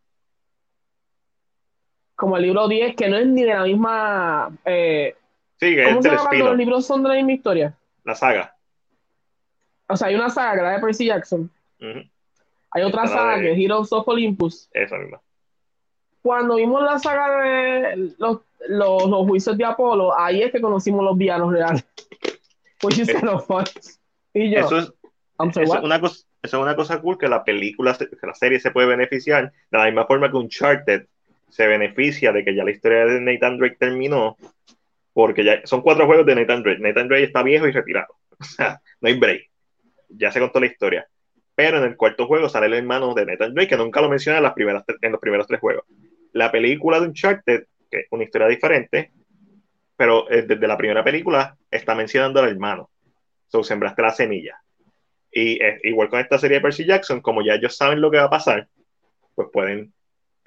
como 2.19 2.37
el 2.37 2.43
libro 2.43 2.67
10, 2.67 2.97
que 2.97 3.09
no 3.09 3.17
es 3.17 3.29
ni 3.29 3.45
de 3.45 3.55
la 3.55 3.63
misma. 3.63 4.51
Eh, 4.65 5.15
sí, 5.61 5.77
que 5.77 5.85
¿Cómo 5.85 6.03
se 6.03 6.11
llama 6.11 6.25
cuando 6.25 6.47
los 6.47 6.57
libros 6.57 6.85
son 6.85 7.05
de 7.05 7.11
la 7.11 7.15
misma 7.15 7.33
historia? 7.33 7.79
La 8.03 8.17
saga. 8.17 8.57
O 9.89 9.97
sea, 9.97 10.09
hay 10.09 10.17
una 10.17 10.29
saga 10.29 10.57
que 10.57 10.63
la 10.63 10.71
de 10.73 10.81
Percy 10.81 11.07
Jackson. 11.07 11.49
Hay 12.73 12.83
otra 12.83 13.07
saga 13.07 13.41
que 13.41 13.53
es 13.53 13.59
Heroes 13.59 13.93
of 13.93 14.09
Olympus. 14.09 14.69
Esa 14.73 14.99
misma. 14.99 15.21
Cuando 16.21 16.57
vimos 16.57 16.83
la 16.83 16.99
saga 16.99 17.41
de 17.41 18.15
los, 18.19 18.41
los, 18.67 19.27
juicios 19.29 19.57
de 19.57 19.65
Apolo, 19.65 20.19
ahí 20.19 20.43
es 20.43 20.51
que 20.51 20.61
conocimos 20.61 21.05
los 21.05 21.17
villanos 21.17 21.53
reales. 21.53 21.87
Which 22.83 22.99
is 22.99 23.13
fun. 23.47 23.65
Y 24.35 24.51
yo. 24.51 24.59
Eso 24.59 24.79
es, 24.79 24.93
una 25.85 26.01
cosa, 26.01 26.27
eso 26.43 26.57
es 26.57 26.63
una 26.63 26.75
cosa 26.75 27.01
cool 27.01 27.17
que 27.17 27.29
la 27.29 27.45
película, 27.45 27.97
que 27.97 28.27
la 28.27 28.35
serie 28.35 28.59
se 28.59 28.73
puede 28.73 28.89
beneficiar 28.89 29.53
de 29.71 29.79
la 29.79 29.85
misma 29.85 30.05
forma 30.05 30.29
que 30.29 30.37
Uncharted 30.37 31.07
se 31.49 31.67
beneficia 31.67 32.33
de 32.33 32.45
que 32.45 32.55
ya 32.55 32.65
la 32.65 32.71
historia 32.71 33.07
de 33.07 33.21
Nathan 33.21 33.59
Drake 33.59 33.77
terminó, 33.79 34.37
porque 35.13 35.45
ya 35.45 35.61
son 35.65 35.83
cuatro 35.83 36.07
juegos 36.07 36.27
de 36.27 36.35
Nathan 36.35 36.63
Drake. 36.63 36.81
Nathan 36.81 37.09
Drake 37.09 37.25
está 37.25 37.43
viejo 37.43 37.67
y 37.67 37.73
retirado. 37.73 38.15
O 38.41 38.45
sea, 38.45 38.81
no 39.01 39.09
hay 39.09 39.19
break. 39.19 39.51
Ya 40.11 40.31
se 40.31 40.39
contó 40.39 40.61
la 40.61 40.67
historia. 40.67 41.09
Pero 41.57 41.79
en 41.79 41.85
el 41.85 41.97
cuarto 41.97 42.29
juego 42.29 42.49
sale 42.49 42.67
el 42.67 42.75
hermano 42.75 43.15
de 43.15 43.27
Nathan 43.27 43.53
Drake, 43.53 43.71
que 43.71 43.77
nunca 43.77 44.01
lo 44.01 44.09
menciona 44.09 44.39
en, 44.39 44.45
los 45.11 45.21
primeros 45.21 45.47
tres 45.49 45.59
juegos. 45.59 45.85
La 46.35 46.53
película 46.53 47.01
de 47.01 47.09
Uncharted, 47.09 47.65
que 47.91 47.99
es 47.99 48.07
una 48.13 48.23
historia 48.23 48.47
diferente, 48.47 49.11
pero 49.97 50.31
eh, 50.31 50.43
desde 50.43 50.69
la 50.69 50.77
primera 50.77 51.03
película 51.03 51.57
está 51.69 51.97
mencionando 51.97 52.39
al 52.39 52.51
hermano. 52.51 52.89
So, 53.49 53.65
sembraste 53.65 54.03
la 54.03 54.13
semilla. 54.13 54.63
Y 55.33 55.59
igual 55.83 56.09
con 56.09 56.21
esta 56.21 56.39
serie 56.39 56.59
de 56.59 56.63
Percy 56.63 56.85
Jackson, 56.85 57.21
como 57.21 57.43
ya 57.43 57.55
ellos 57.55 57.77
saben 57.77 58.01
lo 58.01 58.13
que 58.13 58.19
va 58.19 58.25
a 58.25 58.31
pasar, 58.31 58.69
pues 59.35 59.49
pueden 59.53 59.93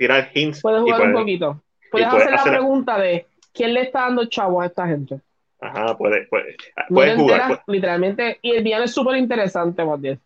tirar 0.01 0.29
hints. 0.33 0.61
Puedes 0.61 0.81
jugar 0.81 1.01
un 1.01 1.13
poquito. 1.13 1.61
Puedes, 1.91 2.07
hacer, 2.07 2.31
la 2.31 2.43
pregunta 2.43 2.97
de 2.97 3.27
quién 3.53 3.73
le 3.73 3.81
está 3.81 4.01
dando 4.01 4.25
chavo 4.25 4.61
a 4.61 4.65
esta 4.65 4.87
gente. 4.87 5.19
Ajá, 5.59 5.95
puede, 5.95 6.25
puede, 6.25 6.55
puedes 6.89 7.15
jugar. 7.17 7.61
Literalmente, 7.67 8.39
y 8.41 8.51
el 8.51 8.63
villano 8.63 8.85
es 8.85 8.93
súper 8.93 9.17
interesante, 9.17 9.83
bien. 9.99 10.19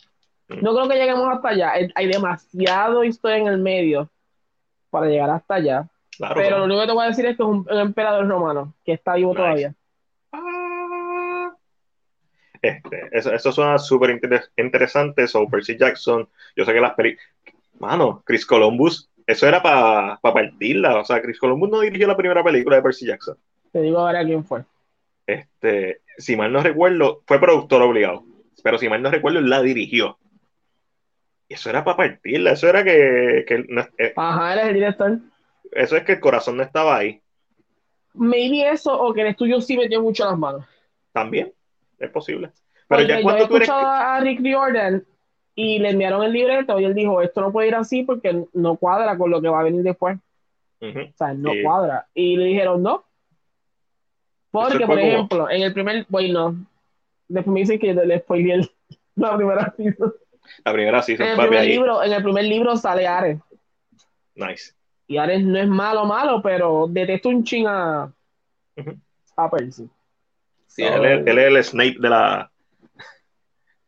Mm. 0.48 0.62
No 0.62 0.74
creo 0.74 0.88
que 0.88 0.96
lleguemos 0.96 1.28
hasta 1.28 1.50
allá. 1.50 1.74
Hay 1.94 2.08
demasiado 2.08 3.04
historia 3.04 3.38
en 3.38 3.48
el 3.48 3.58
medio 3.58 4.10
para 4.90 5.08
llegar 5.08 5.30
hasta 5.30 5.56
allá. 5.56 5.88
Claro, 6.16 6.36
pero 6.36 6.48
claro. 6.48 6.60
lo 6.60 6.66
único 6.66 6.82
que 6.82 6.88
te 6.88 6.94
voy 6.94 7.04
a 7.04 7.10
decir 7.10 7.26
es 7.26 7.36
que 7.36 7.44
es 7.44 7.50
un, 7.50 7.68
un 7.70 7.80
emperador 7.80 8.26
romano, 8.26 8.74
que 8.86 8.94
está 8.94 9.16
vivo 9.16 9.32
Nice. 9.32 9.42
todavía. 9.42 9.74
Ah. 10.32 11.52
Este, 12.62 13.10
eso, 13.12 13.34
eso 13.34 13.52
suena 13.52 13.78
súper 13.78 14.12
inter- 14.12 14.50
interesante. 14.56 15.28
So, 15.28 15.46
Percy 15.50 15.78
Jackson, 15.78 16.30
yo 16.56 16.64
sé 16.64 16.72
que 16.72 16.80
las 16.80 16.94
películas. 16.94 17.28
Mano, 17.78 18.24
Chris 18.26 18.46
Columbus, 18.46 19.10
eso 19.28 19.48
era 19.48 19.62
para 19.62 20.18
partirla. 20.22 21.00
O 21.00 21.06
sea, 21.06 21.22
Chris 21.22 21.40
Columbus 21.40 21.70
no 21.70 21.80
dirigió 21.82 22.08
la 22.08 22.18
primera 22.18 22.44
película 22.44 22.78
de 22.78 22.82
Percy 22.82 23.06
Jackson. 23.08 23.38
Te 23.72 23.82
digo 23.82 24.00
ahora 24.00 24.24
quién 24.24 24.44
fue. 24.46 24.64
Este, 25.28 26.02
si 26.18 26.36
mal 26.36 26.52
no 26.54 26.62
recuerdo, 26.62 27.24
fue 27.26 27.40
productor 27.40 27.82
obligado. 27.82 28.24
Pero 28.64 28.78
si 28.78 28.88
mal 28.90 29.02
no 29.02 29.12
recuerdo, 29.12 29.42
la 29.42 29.62
dirigió. 29.62 30.18
Eso 31.50 31.70
era 31.70 31.84
para 31.84 31.98
partirla. 31.98 32.52
Eso 32.52 32.68
era 32.68 32.84
que. 32.84 33.46
que 33.48 33.66
no- 33.70 33.88
eh, 33.98 34.14
Ajá, 34.16 34.54
él 34.54 34.60
es 34.60 34.66
el 34.68 34.74
director. 34.74 35.20
eso 35.72 35.98
es 35.98 36.04
que 36.04 36.14
el 36.14 36.20
corazón 36.20 36.58
no 36.58 36.64
estaba 36.64 36.98
ahí. 36.98 37.22
Maybe 38.14 38.70
eso 38.70 38.98
o 39.00 39.14
que 39.14 39.22
el 39.22 39.28
estudio 39.28 39.60
sí 39.62 39.78
metió 39.78 40.02
mucho 40.02 40.26
las 40.26 40.38
manos. 40.38 40.66
También. 41.12 41.54
Es 42.00 42.10
posible. 42.10 42.52
Pero 42.88 43.02
Porque 43.02 43.08
ya 43.08 43.22
cuando 43.22 43.48
tú 43.48 43.58
eres. 43.58 43.70
a 43.70 44.20
Rick 44.22 44.40
Riordan 44.42 45.06
y 45.56 45.80
le 45.80 45.90
enviaron 45.91 46.23
el 46.23 46.34
libreto 46.34 46.80
y 46.80 46.84
él 46.86 46.94
dijo, 46.94 47.22
esto 47.22 47.41
no 47.41 47.52
puede 47.52 47.69
ir 47.69 47.76
así 47.76 48.03
porque 48.03 48.45
no 48.53 48.76
cuadra 48.76 49.18
con 49.18 49.32
lo 49.32 49.41
que 49.41 49.48
va 49.48 49.61
a 49.61 49.64
venir 49.64 49.84
después. 49.84 50.18
O 50.82 50.86
sea, 51.18 51.34
no 51.34 51.52
Sí. 51.53 51.64
cuadra. 51.64 52.06
Y 52.14 52.36
le 52.38 52.45
dijeron, 52.45 52.84
no. 52.84 53.06
Porque, 54.52 54.80
por 54.86 54.95
como- 54.95 54.99
ejemplo, 54.99 55.49
en 55.49 55.61
el 55.64 55.73
primer, 55.73 56.06
bueno, 56.10 56.56
después 57.27 57.53
me 57.53 57.60
dicen 57.61 57.80
que 57.80 57.94
le 57.94 58.19
spoileé 58.19 58.53
el- 58.56 58.72
la 59.15 59.36
primera 59.36 59.73
season. 59.76 60.14
La 60.64 60.73
primera 60.73 61.02
season, 61.02 61.26
En 61.26 61.32
el 61.34 61.40
primer 61.40 61.60
ahí. 61.60 61.69
libro, 61.69 62.03
en 62.03 62.14
el 62.14 62.23
primer 62.23 62.44
libro 62.45 62.76
sale 62.77 63.07
Ares. 63.07 63.40
Nice. 64.36 64.73
Y 65.07 65.18
Ares 65.18 65.44
no 65.44 65.57
es 65.60 65.68
malo, 65.68 66.06
malo, 66.06 66.41
pero 66.41 66.88
detesto 66.90 67.30
un 67.30 67.44
ching 67.44 67.65
a, 67.68 68.11
a 69.38 69.49
Percy. 69.49 69.90
Sí, 70.68 70.84
So- 70.84 70.94
él, 70.94 71.06
es, 71.06 71.27
él 71.27 71.38
es 71.40 71.45
el 71.48 71.64
Snape 71.64 71.95
de 71.99 72.10
la. 72.10 72.52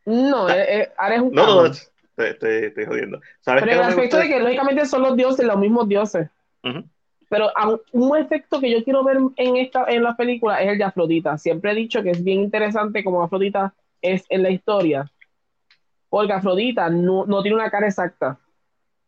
No, 0.07 0.49
eh, 0.49 0.81
eh, 0.81 0.89
Ares 0.97 1.17
es 1.17 1.23
un 1.23 1.31
No, 1.33 1.41
no, 1.45 1.55
cabrón. 1.55 1.71
te, 2.15 2.33
te- 2.35 2.67
estoy 2.67 2.85
jodiendo. 2.85 3.19
¿Sabes 3.41 3.63
Pero 3.63 3.73
en 3.73 3.77
no 3.79 3.83
el 3.83 3.89
aspecto 3.89 4.17
de 4.17 4.27
que 4.29 4.39
lógicamente 4.39 4.85
son 4.85 5.01
los 5.01 5.17
dioses, 5.17 5.45
los 5.45 5.57
mismos 5.59 5.87
dioses. 5.89 6.29
Pero 7.29 7.51
un 7.91 8.17
efecto 8.17 8.61
que 8.61 8.71
yo 8.71 8.81
quiero 8.85 9.03
ver 9.03 9.17
en 9.35 9.57
esta 9.57 9.83
en 9.89 10.01
la 10.03 10.15
película 10.15 10.61
es 10.61 10.69
el 10.69 10.77
de 10.77 10.85
Afrodita. 10.85 11.37
Siempre 11.37 11.71
he 11.71 11.75
dicho 11.75 12.01
que 12.01 12.11
es 12.11 12.23
bien 12.23 12.39
interesante 12.39 13.03
como 13.03 13.21
Afrodita 13.21 13.73
es 14.01 14.23
en 14.29 14.43
la 14.43 14.49
historia. 14.49 15.11
Porque 16.07 16.31
Afrodita 16.31 16.89
no, 16.89 17.25
no 17.25 17.41
tiene 17.41 17.55
una 17.57 17.69
cara 17.69 17.87
exacta. 17.87 18.39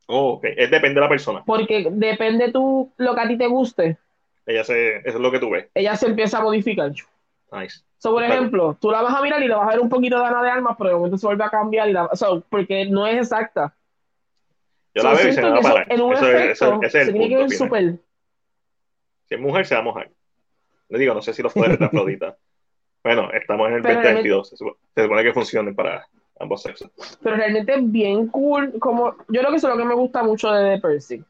Oh, 0.07 0.33
ok. 0.33 0.43
Es 0.57 0.69
depende 0.69 0.95
de 0.95 1.01
la 1.01 1.07
persona. 1.09 1.43
Porque 1.45 1.87
depende 1.91 2.51
tú 2.51 2.91
lo 2.97 3.15
que 3.15 3.21
a 3.21 3.27
ti 3.29 3.37
te 3.37 3.47
guste, 3.47 3.97
Ella 4.45 4.65
se, 4.65 4.97
eso 4.97 5.07
es 5.07 5.15
lo 5.21 5.31
que 5.31 5.39
tú 5.39 5.49
ves. 5.51 5.67
ella 5.73 5.95
se 5.95 6.07
empieza 6.07 6.39
a 6.39 6.43
modificar. 6.43 6.91
Nice. 7.53 7.79
So, 7.99 8.11
por 8.13 8.23
ejemplo, 8.23 8.75
tú 8.79 8.89
la 8.89 9.01
vas 9.01 9.13
a 9.13 9.21
mirar 9.21 9.43
y 9.43 9.47
le 9.47 9.53
vas 9.55 9.67
a 9.67 9.71
ver 9.71 9.79
un 9.81 9.89
poquito 9.89 10.17
de 10.17 10.25
Ana 10.25 10.41
de 10.41 10.49
Armas, 10.49 10.75
pero 10.77 10.89
de 10.89 10.95
momento 10.95 11.17
se 11.17 11.27
vuelve 11.27 11.43
a 11.43 11.49
cambiar 11.49 11.89
y 11.89 11.93
la, 11.93 12.09
so, 12.15 12.41
porque 12.49 12.85
no 12.85 13.05
es 13.05 13.17
exacta. 13.17 13.75
Yo 14.95 15.01
So, 15.03 15.09
la 15.09 15.13
veo 15.15 15.27
y 15.27 15.33
se 15.33 15.41
me 15.41 15.49
va 15.51 15.57
a 15.59 15.61
parar. 15.61 15.85
en 15.89 16.01
un 16.01 16.13
Eso 16.13 16.25
es- 16.27 16.33
efecto 16.33 16.51
eso- 16.65 16.79
ese 16.81 16.85
es 16.85 16.91
se 16.91 17.01
el 17.01 17.11
tiene 17.11 17.27
que 17.29 17.35
ver 17.37 17.49
súper. 17.51 17.99
Si 19.27 19.35
es 19.35 19.39
mujer, 19.41 19.65
se 19.67 19.75
va 19.75 19.81
a 19.81 19.83
mojar. 19.83 20.09
Le 20.87 20.97
digo, 20.97 21.13
no 21.13 21.21
sé 21.21 21.33
si 21.33 21.43
los 21.43 21.53
poderes 21.53 21.77
de 21.77 21.85
Afrodita. 21.85 22.35
Bueno, 23.03 23.31
estamos 23.31 23.67
en 23.69 23.75
el 23.75 23.81
Pero 23.81 23.95
2022. 23.95 24.49
Se 24.49 24.57
supone, 24.57 25.23
que 25.23 25.33
funcionen 25.33 25.73
para 25.73 26.05
ambos 26.37 26.61
sexos. 26.61 26.89
pero 27.23 27.37
realmente 27.37 27.73
es 27.75 27.91
bien 27.91 28.27
cool. 28.27 28.73
Como, 28.79 29.15
yo 29.29 29.39
creo 29.39 29.51
que 29.51 29.55
eso 29.57 29.67
es 29.69 29.73
lo 29.75 29.77
que 29.81 29.87
me 29.87 29.95
gusta 29.95 30.21
mucho 30.21 30.51
de 30.51 30.75
The 30.75 30.81
Percy. 30.81 31.23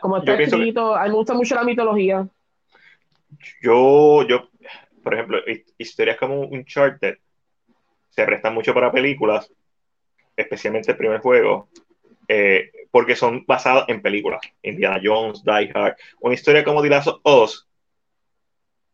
Como 0.00 0.16
está 0.16 0.34
pienso 0.36 0.56
que- 0.56 0.62
escrito, 0.62 0.94
a 0.96 1.02
mí 1.04 1.10
me 1.10 1.16
gusta 1.16 1.34
mucho 1.34 1.54
la 1.56 1.64
mitología. 1.64 2.26
Yo, 3.62 4.26
yo, 4.26 4.48
por 5.02 5.14
ejemplo, 5.14 5.38
hi- 5.46 5.64
historias 5.78 6.16
como 6.18 6.40
Uncharted 6.40 7.16
se 8.10 8.24
prestan 8.24 8.54
mucho 8.54 8.74
para 8.74 8.92
películas, 8.92 9.50
especialmente 10.36 10.90
el 10.92 10.96
primer 10.98 11.20
juego, 11.20 11.68
eh, 12.28 12.70
porque 12.90 13.16
son 13.16 13.44
basadas 13.46 13.84
en 13.88 14.02
películas. 14.02 14.40
Indiana 14.62 15.00
Jones, 15.02 15.42
Die 15.44 15.70
Hard. 15.74 15.96
Una 16.20 16.34
historia 16.34 16.64
como 16.64 16.82
The 16.82 16.88
Last 16.90 17.08
of 17.08 17.20
Us, 17.24 17.68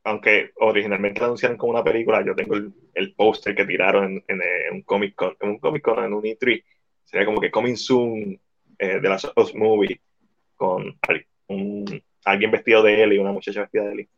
aunque 0.05 0.53
originalmente 0.57 1.21
la 1.21 1.27
anunciaron 1.27 1.59
como 1.59 1.73
una 1.73 1.85
película, 1.85 2.25
yo 2.25 2.35
tengo 2.35 2.55
el, 2.55 2.73
el 2.95 3.15
póster 3.15 3.55
que 3.55 3.65
tiraron 3.67 4.23
en, 4.27 4.41
eh, 4.41 4.71
un 4.73 4.83
Comic 4.83 5.15
Con, 5.15 5.37
en 5.41 5.51
un 5.51 5.59
Comic 5.59 5.83
Con, 5.83 6.05
en 6.05 6.15
un 6.15 6.23
E3. 6.25 6.65
Sería 7.05 7.27
como 7.27 7.41
que 7.41 7.51
Coming 7.51 7.77
Soon, 7.77 8.41
eh, 8.79 8.99
The 9.03 9.09
Last 9.09 9.27
of 9.27 9.33
Us 9.37 9.55
Movie, 9.55 10.01
con 10.57 10.99
un- 11.49 12.03
alguien 12.25 12.51
vestido 12.51 12.83
de 12.83 13.03
él 13.03 13.13
y 13.15 13.19
una 13.19 13.33
muchacha 13.33 13.63
vestida 13.63 13.85
de 13.85 13.93
él. 13.93 14.09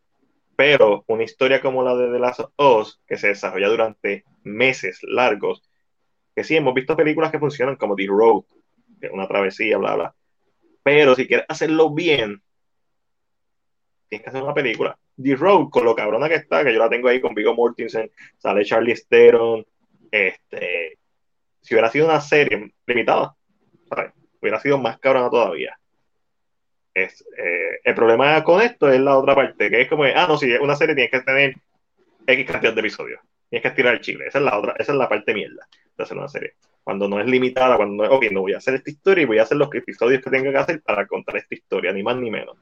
Pero 0.60 1.04
una 1.06 1.22
historia 1.22 1.62
como 1.62 1.82
la 1.82 1.96
de 1.96 2.12
The 2.12 2.18
Last 2.18 2.40
of 2.40 2.52
Us, 2.58 3.00
que 3.06 3.16
se 3.16 3.28
desarrolla 3.28 3.68
durante 3.68 4.26
meses 4.42 4.98
largos, 5.02 5.62
que 6.36 6.44
sí, 6.44 6.54
hemos 6.54 6.74
visto 6.74 6.94
películas 6.94 7.30
que 7.30 7.38
funcionan 7.38 7.76
como 7.76 7.96
The 7.96 8.06
Road, 8.06 8.44
una 9.10 9.26
travesía, 9.26 9.78
bla, 9.78 9.94
bla. 9.94 10.14
Pero 10.82 11.14
si 11.14 11.26
quieres 11.26 11.46
hacerlo 11.48 11.94
bien, 11.94 12.42
tienes 14.10 14.22
que 14.22 14.28
hacer 14.28 14.42
una 14.42 14.52
película. 14.52 14.98
The 15.16 15.34
Road, 15.34 15.70
con 15.70 15.86
lo 15.86 15.94
cabrona 15.94 16.28
que 16.28 16.34
está, 16.34 16.62
que 16.62 16.74
yo 16.74 16.78
la 16.78 16.90
tengo 16.90 17.08
ahí 17.08 17.22
con 17.22 17.34
Viggo 17.34 17.54
Mortensen, 17.54 18.10
sale 18.36 18.62
Charlie 18.62 19.00
Theron, 19.08 19.64
este, 20.10 20.98
si 21.62 21.72
hubiera 21.72 21.88
sido 21.88 22.04
una 22.04 22.20
serie 22.20 22.70
limitada, 22.84 23.34
hubiera 24.42 24.60
sido 24.60 24.76
más 24.76 24.98
cabrona 24.98 25.30
todavía. 25.30 25.79
Es, 26.92 27.24
eh, 27.36 27.80
el 27.84 27.94
problema 27.94 28.42
con 28.42 28.60
esto 28.60 28.88
es 28.90 29.00
la 29.00 29.16
otra 29.16 29.34
parte, 29.34 29.70
que 29.70 29.82
es 29.82 29.88
como, 29.88 30.04
ah, 30.04 30.26
no, 30.28 30.36
si 30.36 30.52
es 30.52 30.60
una 30.60 30.74
serie 30.76 30.94
tienes 30.94 31.12
que 31.12 31.20
tener 31.20 31.54
X 32.26 32.46
cantidad 32.50 32.72
de 32.72 32.80
episodios. 32.80 33.20
Tienes 33.48 33.62
que 33.62 33.68
estirar 33.68 33.94
el 33.94 34.00
chile. 34.00 34.26
Esa 34.26 34.38
es 34.38 34.44
la 34.44 34.58
otra, 34.58 34.74
esa 34.78 34.92
es 34.92 34.98
la 34.98 35.08
parte 35.08 35.32
mierda 35.34 35.66
de 35.96 36.02
hacer 36.04 36.16
una 36.16 36.28
serie. 36.28 36.54
Cuando 36.82 37.08
no 37.08 37.20
es 37.20 37.26
limitada, 37.26 37.76
cuando 37.76 37.94
no 37.94 38.04
es, 38.04 38.10
ok, 38.10 38.32
no 38.32 38.40
voy 38.40 38.54
a 38.54 38.58
hacer 38.58 38.74
esta 38.74 38.90
historia 38.90 39.22
y 39.22 39.26
voy 39.26 39.38
a 39.38 39.42
hacer 39.42 39.56
los 39.56 39.72
episodios 39.74 40.22
que 40.22 40.30
tenga 40.30 40.50
que 40.50 40.56
hacer 40.58 40.82
para 40.82 41.06
contar 41.06 41.36
esta 41.36 41.54
historia, 41.54 41.92
ni 41.92 42.02
más 42.02 42.16
ni 42.16 42.30
menos. 42.30 42.56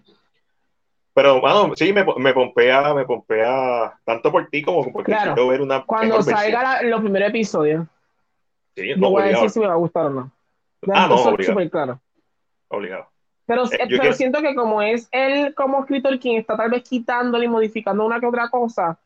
Pero, 1.15 1.41
bueno, 1.41 1.73
sí, 1.75 1.93
me, 1.93 2.05
me 2.19 2.33
pompea, 2.33 2.95
me 2.95 3.05
pompea 3.05 3.99
tanto 4.05 4.31
por 4.31 4.49
ti 4.49 4.63
como 4.63 4.93
porque 4.93 5.13
Claro. 5.13 5.35
quiero 5.35 5.49
ver 5.49 5.61
una 5.63 5.85
Cuando 5.85 6.23
salga 6.23 6.63
la- 6.63 6.83
los 6.83 7.01
primeros 7.01 7.29
episodios. 7.31 7.87
Sí, 8.77 8.93
no, 8.97 9.11
voy 9.11 9.23
a 9.23 9.27
decir 9.27 9.51
si 9.51 9.59
me 9.61 9.67
va 9.67 9.73
a 9.73 9.77
gustar 9.77 10.07
o 10.07 10.11
no. 10.11 10.33
Ah, 10.93 11.09
no, 11.09 11.17
obligado. 11.17 11.45
súper 11.45 11.71
claro. 11.71 12.01
obligado. 12.69 13.11
Pero, 13.49 13.65
Eh, 13.65 13.79
pero 13.79 13.89
quiero- 14.03 14.13
siento 14.13 14.43
que 14.43 14.55
como 14.55 14.83
es 14.83 15.09
él 15.11 15.55
como 15.55 15.81
escritor 15.81 16.19
quien 16.21 16.37
está 16.39 16.55
tal 16.55 16.71
vez 16.71 16.83
quitándole 16.83 17.47
y 17.47 17.49
modificando 17.49 18.05
una 18.05 18.21
que 18.21 18.27
otra 18.27 18.51
cosa 18.51 18.99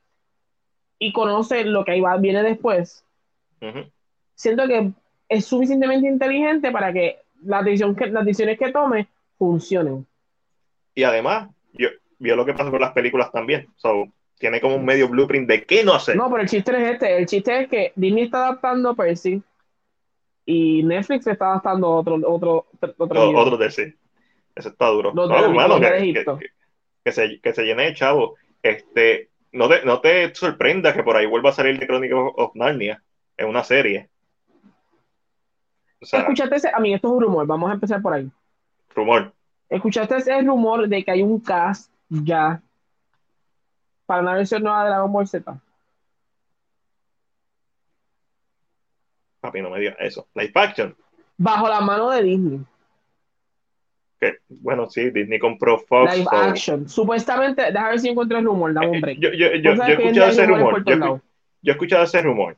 y 0.98 1.12
conoce 1.12 1.64
lo 1.64 1.84
que 1.84 1.92
ahí 1.92 2.00
va, 2.00 2.16
viene 2.16 2.42
después, 2.42 3.04
Ujú. 3.60 3.84
siento 4.34 4.66
que 4.66 4.90
es 5.28 5.44
suficientemente 5.46 6.08
inteligente 6.08 6.72
para 6.72 6.92
que 6.92 7.20
las 7.44 7.64
decisiones 7.64 7.96
que, 7.96 8.06
las 8.08 8.24
decisiones 8.24 8.58
que 8.58 8.72
tome 8.72 9.06
funcionen. 9.38 10.04
Y 10.96 11.04
además, 11.04 11.48
yo, 11.74 11.88
vio 12.18 12.34
lo 12.34 12.44
que 12.44 12.52
pasa 12.52 12.70
con 12.72 12.80
las 12.80 12.92
películas 12.92 13.30
también. 13.30 13.68
So, 13.76 14.08
tiene 14.38 14.60
como 14.60 14.74
un 14.74 14.84
medio 14.84 15.08
blueprint 15.08 15.48
de 15.48 15.62
qué 15.64 15.84
no 15.84 15.94
hacer. 15.94 16.16
No, 16.16 16.28
pero 16.28 16.42
el 16.42 16.48
chiste 16.48 16.72
es 16.82 16.94
este. 16.94 17.16
El 17.16 17.26
chiste 17.26 17.60
es 17.62 17.68
que 17.68 17.92
Disney 17.94 18.24
está 18.24 18.46
adaptando 18.46 18.94
Percy 18.96 19.40
y 20.44 20.82
Netflix 20.82 21.28
está 21.28 21.46
adaptando 21.46 21.88
otro 21.90 22.16
otro 22.26 22.66
otro, 22.98 23.30
O- 23.30 23.36
otro 23.38 23.56
de 23.56 23.70
sí. 23.70 23.94
Eso 24.54 24.68
está 24.68 24.86
duro. 24.88 25.12
Los 25.14 25.28
de 25.28 25.34
No, 25.34 25.44
hermano, 25.44 25.80
que, 25.80 26.46
de 27.04 27.12
se, 27.12 27.40
que 27.40 27.52
se 27.52 27.62
llene 27.64 27.84
de 27.84 27.94
chavo. 27.94 28.36
Este, 28.62 29.30
no, 29.52 29.68
te, 29.68 29.84
no 29.84 30.00
te 30.00 30.34
sorprenda 30.34 30.92
que 30.94 31.02
por 31.02 31.16
ahí 31.16 31.26
vuelva 31.26 31.50
a 31.50 31.52
salir 31.54 31.78
The 31.78 31.86
Chronicles 31.86 32.32
of 32.36 32.54
Narnia 32.54 33.02
en 33.36 33.48
una 33.48 33.64
serie. 33.64 34.08
O 36.00 36.04
sea, 36.06 36.20
Escuchaste 36.20 36.56
ese, 36.56 36.70
a 36.74 36.78
mí 36.80 36.92
esto 36.94 37.08
es 37.08 37.14
un 37.14 37.22
rumor, 37.22 37.46
vamos 37.46 37.70
a 37.70 37.74
empezar 37.74 38.02
por 38.02 38.12
ahí. 38.12 38.30
rumor. 38.94 39.32
Escuchaste 39.68 40.16
ese 40.16 40.42
rumor 40.42 40.86
de 40.88 41.04
que 41.04 41.10
hay 41.10 41.22
un 41.22 41.40
cast 41.40 41.90
ya 42.08 42.60
para 44.04 44.20
una 44.20 44.34
versión 44.34 44.62
nueva 44.62 44.82
de 44.84 44.90
Dragon 44.90 45.12
Ball 45.12 45.26
Z. 45.28 45.60
Papi, 49.40 49.60
no 49.62 49.70
me 49.70 49.80
digas 49.80 49.96
eso. 49.98 50.28
Live 50.34 50.52
action. 50.54 50.96
Bajo 51.36 51.68
la 51.68 51.80
mano 51.80 52.10
de 52.10 52.22
Disney. 52.22 52.60
Que, 54.22 54.38
bueno, 54.48 54.88
sí, 54.88 55.10
Disney 55.10 55.40
compró 55.40 55.80
Fox. 55.80 56.16
Live 56.16 56.28
so- 56.30 56.36
action. 56.36 56.88
Supuestamente, 56.88 57.60
déjame 57.60 57.90
ver 57.90 57.98
si 57.98 58.08
encuentro 58.08 58.38
el 58.38 58.44
rumor, 58.44 58.72
dame 58.72 58.90
un 58.90 59.00
break. 59.00 59.18
Yo, 59.18 59.32
yo, 59.32 59.48
yo, 59.48 59.52
Tú 59.54 59.58
yo 59.62 59.76
sabes 59.76 59.98
he 59.98 60.00
escuchado 60.00 60.30
ese 60.30 60.46
rumor. 60.46 60.84
yo 60.86 61.20
he 61.64 61.70
escuchado 61.72 62.04
ese 62.04 62.22
rumor. 62.22 62.56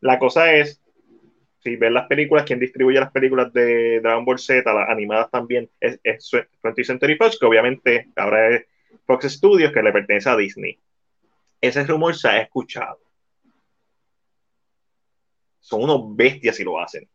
La 0.00 0.18
cosa 0.18 0.54
es, 0.54 0.80
si 1.58 1.76
ves 1.76 1.92
las 1.92 2.06
películas, 2.06 2.44
quien 2.44 2.60
distribuye 2.60 2.98
las 2.98 3.12
películas 3.12 3.52
de 3.52 4.00
Dragon 4.00 4.24
Ball 4.24 4.38
Z, 4.38 4.72
las 4.72 4.88
animadas 4.88 5.30
también, 5.30 5.68
es, 5.80 6.00
es 6.02 6.30
20th 6.32 6.84
Century 6.84 7.16
Fox, 7.16 7.38
que 7.38 7.44
obviamente 7.44 8.08
ahora 8.16 8.56
es 8.56 8.64
Fox 9.04 9.30
Studios, 9.34 9.74
que 9.74 9.82
le 9.82 9.92
pertenece 9.92 10.30
a 10.30 10.36
Disney. 10.36 10.78
Ese 11.60 11.84
rumor 11.84 12.16
se 12.16 12.28
ha 12.28 12.40
escuchado. 12.40 13.00
Son 15.60 15.82
unos 15.82 16.16
bestias 16.16 16.56
si 16.56 16.64
lo 16.64 16.80
hacen. 16.80 17.04
O 17.04 17.08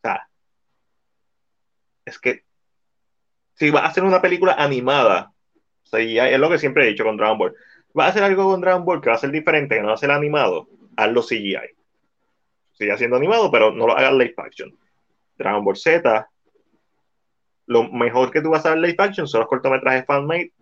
sea, 0.00 0.26
es 2.04 2.18
que 2.18 2.44
si 3.54 3.70
vas 3.70 3.84
a 3.84 3.86
hacer 3.86 4.04
una 4.04 4.20
película 4.20 4.54
animada, 4.54 5.32
o 5.92 5.96
es 5.96 6.38
lo 6.38 6.50
que 6.50 6.58
siempre 6.58 6.84
he 6.84 6.90
dicho 6.90 7.04
con 7.04 7.16
Dragon 7.16 7.38
Ball, 7.38 7.54
vas 7.92 8.06
a 8.06 8.10
hacer 8.10 8.24
algo 8.24 8.44
con 8.44 8.60
Dragon 8.60 8.84
Ball 8.84 9.00
que 9.00 9.10
va 9.10 9.16
a 9.16 9.18
ser 9.18 9.30
diferente, 9.30 9.76
que 9.76 9.82
no 9.82 9.88
va 9.88 9.94
a 9.94 9.98
ser 9.98 10.10
animado, 10.10 10.68
hazlo 10.96 11.22
CGI. 11.22 11.74
Sigue 12.72 12.96
siendo 12.98 13.16
animado, 13.16 13.50
pero 13.50 13.70
no 13.70 13.86
lo 13.86 13.96
hagas 13.96 14.12
live 14.12 14.34
action. 14.36 14.76
Dragon 15.36 15.64
Ball 15.64 15.76
Z, 15.76 16.28
lo 17.66 17.90
mejor 17.90 18.30
que 18.30 18.42
tú 18.42 18.50
vas 18.50 18.66
a 18.66 18.70
ver 18.70 18.78
live 18.78 18.96
action 18.98 19.28
son 19.28 19.40
los 19.40 19.48
cortometrajes 19.48 20.04
fan-made. 20.04 20.52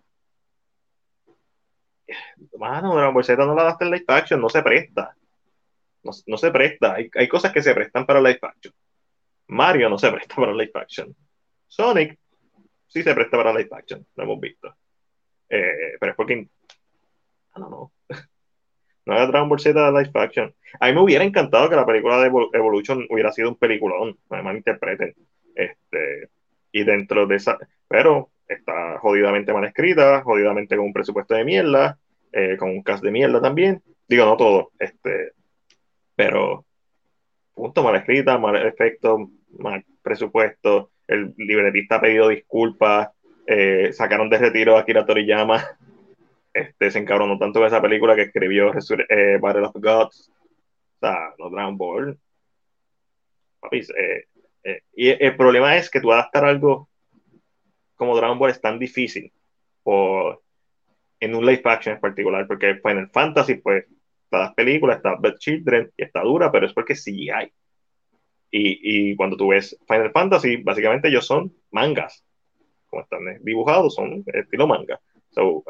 Mano, 2.59 2.95
Dragon 2.95 3.15
Ball 3.15 3.25
Z 3.25 3.47
no 3.47 3.55
la 3.55 3.65
das 3.65 3.81
en 3.81 3.91
live 3.91 4.05
action, 4.09 4.41
no 4.41 4.51
se 4.51 4.63
presta. 4.63 5.17
No, 6.03 6.37
se 6.37 6.51
presta. 6.51 6.95
Hay, 6.95 7.09
hay, 7.15 7.29
cosas 7.29 7.53
que 7.53 7.63
se 7.63 7.75
prestan 7.75 8.05
para 8.05 8.21
live 8.21 8.41
action. 8.43 8.75
Mario 9.47 9.89
no 9.89 9.99
se 9.99 10.11
presta 10.11 10.35
para 10.35 10.53
live 10.53 10.73
action. 10.75 11.15
Sonic 11.73 12.19
sí 12.87 13.03
se 13.03 13.15
presta 13.15 13.39
para 13.39 13.55
live 13.55 13.71
action, 13.73 14.07
lo 14.17 14.25
hemos 14.25 14.41
visto. 14.41 14.77
Eh, 15.49 15.97
pero 15.99 16.13
es 16.13 16.17
porque. 16.17 16.49
No, 17.57 17.71
no. 17.71 17.93
No 19.05 19.15
era 19.15 19.27
Dragon 19.27 19.49
Ball 19.49 19.59
Z 19.59 19.91
live 19.91 20.13
action. 20.15 20.55
A 20.79 20.87
mí 20.87 20.93
me 20.93 21.01
hubiera 21.01 21.25
encantado 21.25 21.69
que 21.69 21.75
la 21.75 21.85
película 21.85 22.21
de 22.21 22.31
Evolution 22.53 23.05
hubiera 23.11 23.33
sido 23.33 23.49
un 23.49 23.57
peliculón, 23.57 24.17
me 24.31 24.43
malinterpreten. 24.43 25.13
Este, 25.57 26.31
y 26.71 26.85
dentro 26.85 27.27
de 27.27 27.35
esa. 27.35 27.59
Pero 27.89 28.31
está 28.47 29.01
jodidamente 29.01 29.53
mal 29.53 29.65
escrita, 29.65 30.23
jodidamente 30.23 30.77
con 30.77 30.87
un 30.87 30.93
presupuesto 30.93 31.35
de 31.35 31.45
mierda, 31.45 31.99
eh, 32.31 32.57
con 32.57 32.71
un 32.71 32.85
cast 32.85 33.03
de 33.03 33.11
mierda 33.11 33.41
también. 33.41 33.83
Digo, 34.07 34.25
no 34.25 34.37
todo, 34.37 34.71
este, 34.79 35.33
pero 36.15 36.65
punto 37.55 37.83
mal 37.83 37.97
escrita, 37.97 38.39
mal 38.39 38.55
efecto, 38.55 39.31
mal 39.59 39.85
presupuesto. 40.01 40.93
El 41.13 41.35
libretista 41.37 41.97
ha 41.97 42.01
pedido 42.01 42.29
disculpas, 42.29 43.11
eh, 43.47 43.93
sacaron 43.93 44.31
de 44.31 44.39
retiro 44.39 44.77
a 44.77 44.81
Akira 44.81 45.07
Toriyama. 45.07 45.65
Este, 46.55 46.91
se 46.91 46.99
encabronó 46.99 47.39
tanto 47.39 47.61
con 47.61 47.67
esa 47.67 47.81
película 47.81 48.15
que 48.15 48.25
escribió 48.25 48.73
eh, 49.09 49.39
Battle 49.41 49.69
of 49.69 49.75
Gods. 49.75 50.31
O 50.31 50.99
sea, 51.01 51.33
no 51.39 51.49
Dragon 51.49 51.79
Ball. 51.79 52.19
Eh, 53.71 54.25
eh, 54.65 54.81
y 54.93 55.09
el 55.09 55.35
problema 55.37 55.77
es 55.77 55.91
que 55.91 56.01
tú 56.01 56.13
adaptar 56.13 56.45
algo 56.45 56.91
como 57.95 58.17
Dragon 58.17 58.39
Ball 58.39 58.51
es 58.51 58.61
tan 58.61 58.79
difícil 58.79 59.33
por, 59.83 60.43
en 61.21 61.35
un 61.35 61.47
live 61.47 61.63
action 61.65 61.95
en 61.95 62.01
particular, 62.01 62.47
porque 62.47 62.81
Final 62.83 63.09
Fantasy, 63.11 63.55
pues, 63.55 63.87
las 64.31 64.55
películas, 64.55 64.97
está 64.97 65.15
Bad 65.15 65.37
Children 65.39 65.93
y 65.97 66.03
está 66.03 66.23
dura, 66.23 66.51
pero 66.51 66.67
es 66.67 66.73
porque 66.73 66.97
sí 66.97 67.31
hay. 67.31 67.53
Y, 68.53 69.11
y 69.11 69.17
cuando 69.17 69.37
tú 69.37 69.49
ves 69.49 69.77
Final 69.89 70.13
Fantasy, 70.13 70.59
básicamente 70.59 71.09
ellos 71.09 71.27
son 71.27 71.53
mangas 71.71 72.23
como 72.93 73.03
están 73.03 73.21
dibujados, 73.41 73.95
son 73.95 74.23
estilo 74.27 74.67
manga. 74.67 75.01
So, 75.31 75.65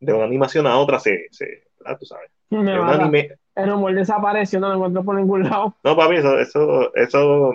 de 0.00 0.12
una 0.12 0.24
animación 0.24 0.66
a 0.66 0.78
otra 0.78 1.00
se, 1.00 1.28
se 1.30 1.64
tú 1.98 2.04
sabes. 2.04 2.30
un 2.50 2.68
anime... 2.68 3.30
El 3.54 3.70
rumor 3.70 3.94
desapareció, 3.94 4.60
no 4.60 4.68
lo 4.68 4.74
encuentro 4.74 5.02
por 5.02 5.16
ningún 5.16 5.44
lado. 5.44 5.74
No, 5.82 5.96
papi, 5.96 6.16
eso, 6.16 6.38
eso, 6.38 6.94
eso, 6.94 7.54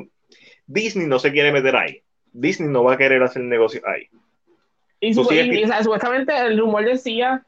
Disney 0.65 1.07
no 1.07 1.19
se 1.19 1.31
quiere 1.31 1.51
meter 1.51 1.75
ahí. 1.75 2.01
Disney 2.33 2.69
no 2.69 2.83
va 2.83 2.93
a 2.93 2.97
querer 2.97 3.21
hacer 3.21 3.43
negocio 3.43 3.81
ahí. 3.85 4.09
Y, 4.99 5.13
supuestamente 5.13 6.35
el 6.35 6.57
rumor 6.57 6.85
decía 6.85 7.45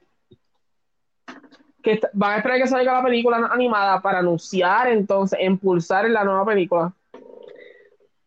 que 1.86 2.00
van 2.14 2.34
a 2.34 2.38
esperar 2.38 2.58
que 2.60 2.68
salga 2.68 2.94
la 2.94 3.04
película 3.04 3.48
animada 3.52 4.02
para 4.02 4.20
anunciar 4.20 4.88
entonces, 4.88 5.40
impulsar 5.40 6.06
en 6.06 6.14
la 6.14 6.24
nueva 6.24 6.44
película. 6.44 6.92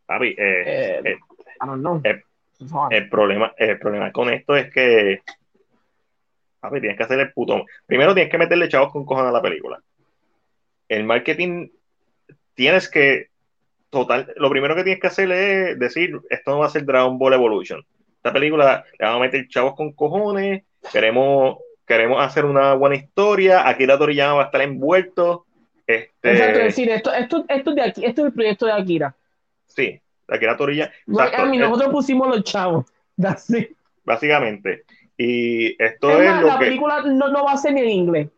Papi, 0.07 0.29
eh, 0.29 0.37
eh, 0.39 1.03
eh, 1.05 1.17
I 1.61 1.67
don't 1.67 1.81
know. 1.81 2.01
El 2.91 3.09
problema, 3.09 3.53
el 3.57 3.79
problema 3.79 4.13
con 4.13 4.31
esto 4.31 4.57
es 4.57 4.73
que 4.73 5.21
ver, 6.71 6.81
tienes 6.81 6.97
que 6.97 7.03
hacer 7.03 7.19
el 7.19 7.33
puto. 7.33 7.65
Primero 7.85 8.15
tienes 8.15 8.31
que 8.31 8.39
meterle 8.39 8.69
chavos 8.69 8.93
con 8.93 9.05
cojones 9.05 9.31
a 9.31 9.33
la 9.33 9.43
película. 9.43 9.81
El 10.89 11.05
marketing 11.05 11.69
tienes 12.55 12.89
que 12.89 13.29
total, 13.91 14.33
lo 14.37 14.51
primero 14.51 14.75
que 14.77 14.85
tienes 14.85 15.01
que 15.01 15.07
hacer 15.09 15.31
es 15.33 15.79
decir, 15.79 16.21
esto 16.31 16.51
no 16.53 16.61
va 16.61 16.67
a 16.67 16.71
ser 16.71 16.85
Dragon 16.85 17.19
Ball 17.19 17.35
Evolution. 17.35 17.85
Esta 18.17 18.33
película 18.33 18.85
le 18.99 19.05
vamos 19.05 19.21
a 19.21 19.25
meter 19.25 19.49
chavos 19.49 19.75
con 19.75 19.93
cojones, 19.93 20.63
queremos, 20.93 21.59
queremos 21.89 22.25
hacer 22.25 22.45
una 22.45 22.75
buena 22.75 22.97
historia, 22.97 23.67
aquí 23.67 23.87
la 23.87 23.99
Toriyama 23.99 24.35
va 24.35 24.43
a 24.43 24.47
estar 24.47 24.61
envuelto. 24.61 25.47
Este... 25.87 26.33
Exacto, 26.33 26.59
decir, 26.59 26.91
esto, 26.91 27.13
esto, 27.13 27.45
esto, 27.49 27.75
de 27.75 27.83
aquí, 27.83 28.05
esto 28.05 28.21
es 28.21 28.27
el 28.27 28.33
proyecto 28.35 28.67
de 28.67 28.73
Akira. 28.73 29.17
Sí, 29.67 30.01
la 30.29 30.39
que 30.39 30.45
era 30.45 30.57
Torilla. 30.57 30.93
nosotros 31.07 31.91
pusimos 31.91 32.29
los 32.29 32.45
chavos. 32.45 32.85
Básicamente. 34.05 34.85
Y 35.17 35.83
esto 35.83 36.23
es, 36.23 36.41
lo 36.41 36.47
la 36.47 36.59
película 36.59 37.03
no, 37.03 37.45
va 37.45 37.53
a 37.53 37.57
ser 37.57 37.73
ni 37.73 37.81
en 37.81 37.89
inglés. 37.89 38.29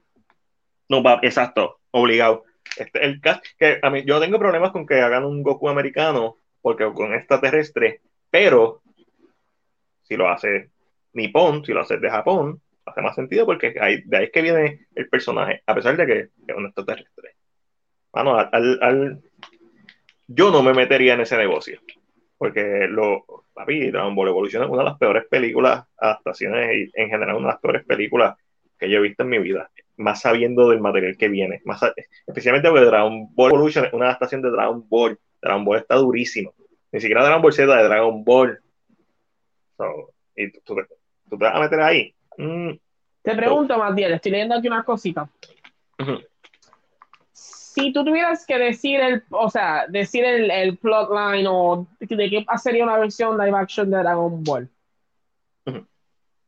No 0.88 1.02
va, 1.02 1.18
exacto, 1.22 1.80
obligado. 1.90 2.44
Este, 2.76 3.04
el 3.04 3.20
que 3.20 3.80
a 3.82 3.90
mí, 3.90 4.04
yo 4.06 4.20
tengo 4.20 4.38
problemas 4.38 4.70
con 4.70 4.86
que 4.86 5.00
hagan 5.00 5.24
un 5.24 5.42
Goku 5.42 5.68
americano, 5.68 6.36
porque 6.62 6.90
con 6.94 7.12
extraterrestre, 7.12 8.00
pero 8.30 8.80
si 10.04 10.16
lo 10.16 10.28
hace 10.28 10.70
Nippon, 11.12 11.64
si 11.64 11.72
lo 11.72 11.80
hace 11.80 11.98
de 11.98 12.10
Japón, 12.10 12.60
hace 12.84 13.00
más 13.02 13.14
sentido 13.14 13.46
porque 13.46 13.74
ahí, 13.80 14.02
de 14.04 14.16
ahí 14.16 14.24
es 14.24 14.32
que 14.32 14.42
viene 14.42 14.86
el 14.94 15.08
personaje, 15.08 15.62
a 15.66 15.74
pesar 15.74 15.96
de 15.96 16.06
que 16.06 16.18
es 16.20 16.56
un 16.56 16.66
extraterrestre. 16.66 17.34
Bueno, 18.12 18.36
al, 18.36 19.22
yo 20.26 20.50
no 20.50 20.62
me 20.62 20.74
metería 20.74 21.14
en 21.14 21.20
ese 21.20 21.36
negocio. 21.36 21.80
Porque 22.36 22.86
lo, 22.88 23.24
papi, 23.52 23.90
Dragon 23.90 24.14
Ball 24.14 24.28
Evolution 24.28 24.62
es 24.62 24.70
una 24.70 24.82
de 24.82 24.88
las 24.88 24.98
peores 24.98 25.26
películas, 25.28 25.84
adaptaciones 25.98 26.74
y 26.74 26.90
en 26.94 27.10
general 27.10 27.36
una 27.36 27.48
de 27.48 27.52
las 27.52 27.60
peores 27.60 27.84
películas 27.84 28.36
que 28.78 28.88
yo 28.88 28.98
he 28.98 29.02
visto 29.02 29.22
en 29.22 29.28
mi 29.28 29.38
vida. 29.38 29.70
Más 29.98 30.22
sabiendo 30.22 30.70
del 30.70 30.80
material 30.80 31.16
que 31.18 31.28
viene. 31.28 31.60
Más, 31.64 31.82
especialmente 32.26 32.70
porque 32.70 32.86
Dragon 32.86 33.34
Ball 33.34 33.52
Evolution 33.52 33.84
es 33.84 33.92
una 33.92 34.06
adaptación 34.06 34.40
de 34.40 34.50
Dragon 34.50 34.88
Ball. 34.88 35.18
Dragon 35.42 35.64
Ball 35.64 35.78
está 35.78 35.96
durísimo. 35.96 36.54
Ni 36.92 37.00
siquiera 37.00 37.22
Dragon 37.22 37.42
Ball 37.42 37.52
Z 37.52 37.76
de 37.76 37.84
Dragon 37.84 38.24
Ball. 38.24 38.58
y 40.34 40.50
tú, 40.50 40.76
te 40.76 41.36
vas 41.36 41.54
a 41.54 41.60
meter 41.60 41.80
ahí. 41.80 42.14
Mm. 42.40 42.78
Te 43.22 43.34
pregunto, 43.36 43.76
Matías, 43.76 44.12
estoy 44.12 44.32
leyendo 44.32 44.54
aquí 44.54 44.68
unas 44.68 44.84
cositas 44.84 45.28
si 47.70 47.92
tú 47.92 48.04
tuvieras 48.04 48.44
que 48.46 48.58
decir 48.58 49.00
el, 49.00 49.22
o 49.30 49.48
sea, 49.48 49.86
decir 49.88 50.24
el, 50.24 50.50
el 50.50 50.76
plotline 50.76 51.46
o 51.48 51.86
de 52.00 52.30
qué 52.30 52.44
sería 52.60 52.82
una 52.82 52.98
versión 52.98 53.38
live 53.38 53.56
action 53.56 53.90
de 53.90 53.98
Dragon 53.98 54.42
Ball, 54.42 54.68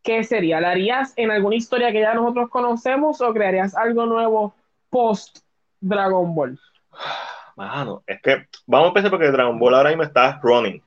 ¿qué 0.03 0.25
sería? 0.25 0.61
¿La 0.61 0.73
harías 0.73 1.13
en 1.17 1.31
alguna 1.31 1.55
historia 1.55 1.93
que 1.93 2.01
ya 2.01 2.15
nosotros 2.15 2.51
conocemos 2.51 3.21
o 3.21 3.33
crearías 3.33 3.77
algo 3.77 4.05
nuevo 4.07 4.55
post 4.91 5.39
Dragon 5.81 6.35
Ball? 6.35 6.59
Mano, 7.57 8.03
es 8.07 8.21
que 8.21 8.47
vamos 8.67 8.87
a 8.87 8.89
empezar 8.89 9.11
porque 9.11 9.31
Dragon 9.31 9.59
Ball 9.59 9.75
ahora 9.75 9.91
mismo 9.91 10.03
está 10.03 10.41
running. 10.43 10.83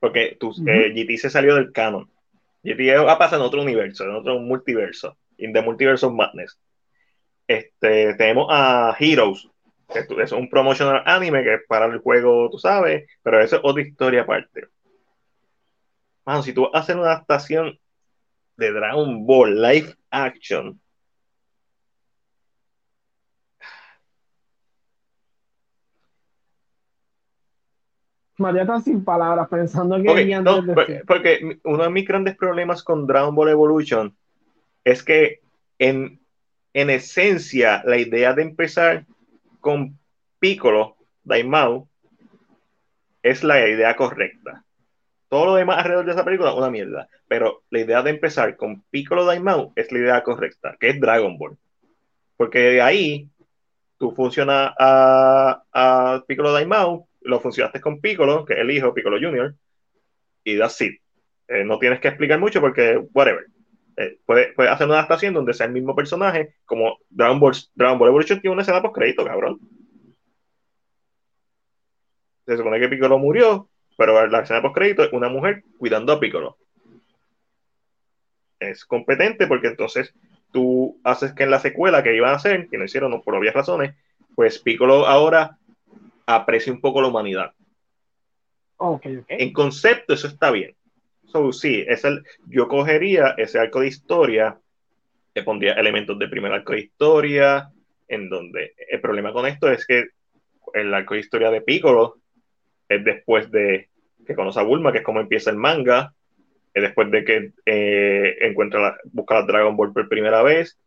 Porque 0.00 0.36
tu, 0.40 0.50
eh, 0.66 0.92
GT 0.92 1.18
se 1.18 1.30
salió 1.30 1.54
del 1.54 1.72
canon. 1.72 2.10
GT 2.66 3.04
va 3.04 3.12
a 3.12 3.18
pasar 3.18 3.38
en 3.38 3.44
otro 3.44 3.62
universo, 3.62 4.04
en 4.04 4.16
otro 4.16 4.38
multiverso. 4.40 5.16
In 5.38 5.52
the 5.52 5.62
Multiverse 5.62 6.04
of 6.04 6.12
Madness. 6.12 6.58
Este, 7.46 8.14
tenemos 8.14 8.48
a 8.50 8.96
Heroes, 8.98 9.48
que 9.92 10.04
es 10.22 10.32
un 10.32 10.48
promotional 10.48 11.02
anime 11.06 11.44
que 11.44 11.54
es 11.54 11.60
para 11.68 11.86
el 11.86 11.98
juego, 11.98 12.50
tú 12.50 12.58
sabes, 12.58 13.08
pero 13.22 13.40
eso 13.40 13.56
es 13.56 13.62
otra 13.64 13.82
historia 13.82 14.22
aparte. 14.22 14.66
Mano, 16.24 16.42
si 16.42 16.52
tú 16.52 16.68
haces 16.72 16.96
una 16.96 17.12
adaptación 17.12 17.78
de 18.56 18.72
Dragon 18.72 19.24
Ball 19.26 19.62
live 19.62 19.94
action, 20.10 20.80
María 28.38 28.62
está 28.62 28.80
sin 28.80 29.04
palabras 29.04 29.48
pensando 29.48 29.96
que 30.02 31.02
porque 31.06 31.58
uno 31.64 31.82
de 31.82 31.90
mis 31.90 32.06
grandes 32.06 32.36
problemas 32.36 32.82
con 32.82 33.06
Dragon 33.06 33.34
Ball 33.34 33.50
Evolution 33.50 34.14
es 34.84 35.02
que 35.02 35.40
en 35.78 36.20
en 36.76 36.90
esencia, 36.90 37.82
la 37.86 37.96
idea 37.96 38.34
de 38.34 38.42
empezar 38.42 39.06
con 39.60 39.98
Piccolo, 40.38 40.98
Daimao, 41.24 41.88
es 43.22 43.42
la 43.42 43.66
idea 43.66 43.96
correcta. 43.96 44.62
Todo 45.30 45.46
lo 45.46 45.54
demás 45.54 45.78
alrededor 45.78 46.04
de 46.04 46.12
esa 46.12 46.24
película 46.26 46.50
es 46.50 46.56
una 46.56 46.68
mierda. 46.68 47.08
Pero 47.28 47.62
la 47.70 47.78
idea 47.80 48.02
de 48.02 48.10
empezar 48.10 48.58
con 48.58 48.82
Piccolo 48.90 49.24
Daimao 49.24 49.72
es 49.74 49.90
la 49.90 49.98
idea 50.00 50.22
correcta, 50.22 50.76
que 50.78 50.90
es 50.90 51.00
Dragon 51.00 51.38
Ball. 51.38 51.56
Porque 52.36 52.58
de 52.58 52.82
ahí 52.82 53.30
tú 53.96 54.12
funcionas 54.12 54.74
a, 54.78 55.62
a 55.72 56.24
Piccolo 56.28 56.52
Daimao, 56.52 57.08
lo 57.26 57.40
funcionaste 57.40 57.80
con 57.80 58.00
Piccolo, 58.00 58.44
que 58.44 58.54
es 58.54 58.60
el 58.60 58.70
hijo 58.70 58.94
Piccolo 58.94 59.18
Jr., 59.20 59.54
y 60.44 60.58
that's 60.58 60.80
it. 60.80 61.00
Eh, 61.48 61.64
no 61.64 61.78
tienes 61.78 62.00
que 62.00 62.08
explicar 62.08 62.38
mucho 62.38 62.60
porque, 62.60 62.96
whatever. 63.12 63.46
Eh, 63.96 64.18
puede, 64.26 64.52
hacer 64.68 64.86
una 64.86 64.96
adaptación 64.96 65.34
donde 65.34 65.54
sea 65.54 65.66
el 65.66 65.72
mismo 65.72 65.94
personaje, 65.94 66.54
como 66.64 66.98
Dragon 67.08 67.40
Ball, 67.40 67.54
Dragon 67.74 67.98
Ball 67.98 68.08
Evolution 68.08 68.40
tiene 68.40 68.52
una 68.52 68.62
escena 68.62 68.82
post 68.82 68.94
crédito, 68.94 69.24
cabrón. 69.24 69.58
Se 72.46 72.56
supone 72.56 72.78
que 72.78 72.88
Piccolo 72.88 73.18
murió 73.18 73.68
pero 73.96 74.26
la 74.26 74.40
escena 74.40 74.62
post 74.62 74.74
crédito 74.74 75.04
es 75.04 75.12
una 75.12 75.28
mujer 75.28 75.64
cuidando 75.78 76.12
a 76.12 76.20
Piccolo. 76.20 76.58
Es 78.58 78.84
competente 78.84 79.46
porque 79.46 79.68
entonces 79.68 80.14
tú 80.52 81.00
haces 81.02 81.32
que 81.32 81.44
en 81.44 81.50
la 81.50 81.60
secuela 81.60 82.02
que 82.02 82.14
iban 82.14 82.30
a 82.30 82.36
hacer, 82.36 82.68
que 82.68 82.78
no 82.78 82.84
hicieron 82.84 83.20
por 83.22 83.34
obvias 83.34 83.54
razones, 83.54 83.94
pues 84.34 84.58
Piccolo 84.58 85.06
ahora 85.06 85.58
aprecie 86.26 86.72
un 86.72 86.80
poco 86.80 87.00
la 87.00 87.08
humanidad. 87.08 87.52
Okay, 88.76 89.16
okay. 89.18 89.36
En 89.40 89.52
concepto, 89.52 90.12
eso 90.12 90.26
está 90.26 90.50
bien. 90.50 90.74
So, 91.26 91.52
sí, 91.52 91.84
es 91.86 92.04
el, 92.04 92.22
yo 92.46 92.68
cogería 92.68 93.34
ese 93.36 93.58
arco 93.58 93.80
de 93.80 93.88
historia, 93.88 94.58
le 95.34 95.42
pondría 95.42 95.74
elementos 95.74 96.18
del 96.18 96.30
primer 96.30 96.52
arco 96.52 96.72
de 96.72 96.80
historia, 96.80 97.70
en 98.08 98.28
donde 98.28 98.74
el 98.88 99.00
problema 99.00 99.32
con 99.32 99.46
esto 99.46 99.70
es 99.70 99.86
que 99.86 100.08
el 100.74 100.92
arco 100.94 101.14
de 101.14 101.20
historia 101.20 101.50
de 101.50 101.62
Piccolo 101.62 102.18
es 102.88 103.04
después 103.04 103.50
de 103.50 103.88
que 104.26 104.34
conoce 104.34 104.60
a 104.60 104.64
Bulma, 104.64 104.92
que 104.92 104.98
es 104.98 105.04
como 105.04 105.20
empieza 105.20 105.50
el 105.50 105.56
manga, 105.56 106.12
es 106.74 106.82
después 106.82 107.10
de 107.10 107.24
que 107.24 107.52
eh, 107.64 108.36
encuentra 108.40 108.80
la, 108.80 108.96
busca 109.04 109.36
la 109.36 109.46
Dragon 109.46 109.76
Ball 109.76 109.92
por 109.92 110.08
primera 110.08 110.42
vez, 110.42 110.78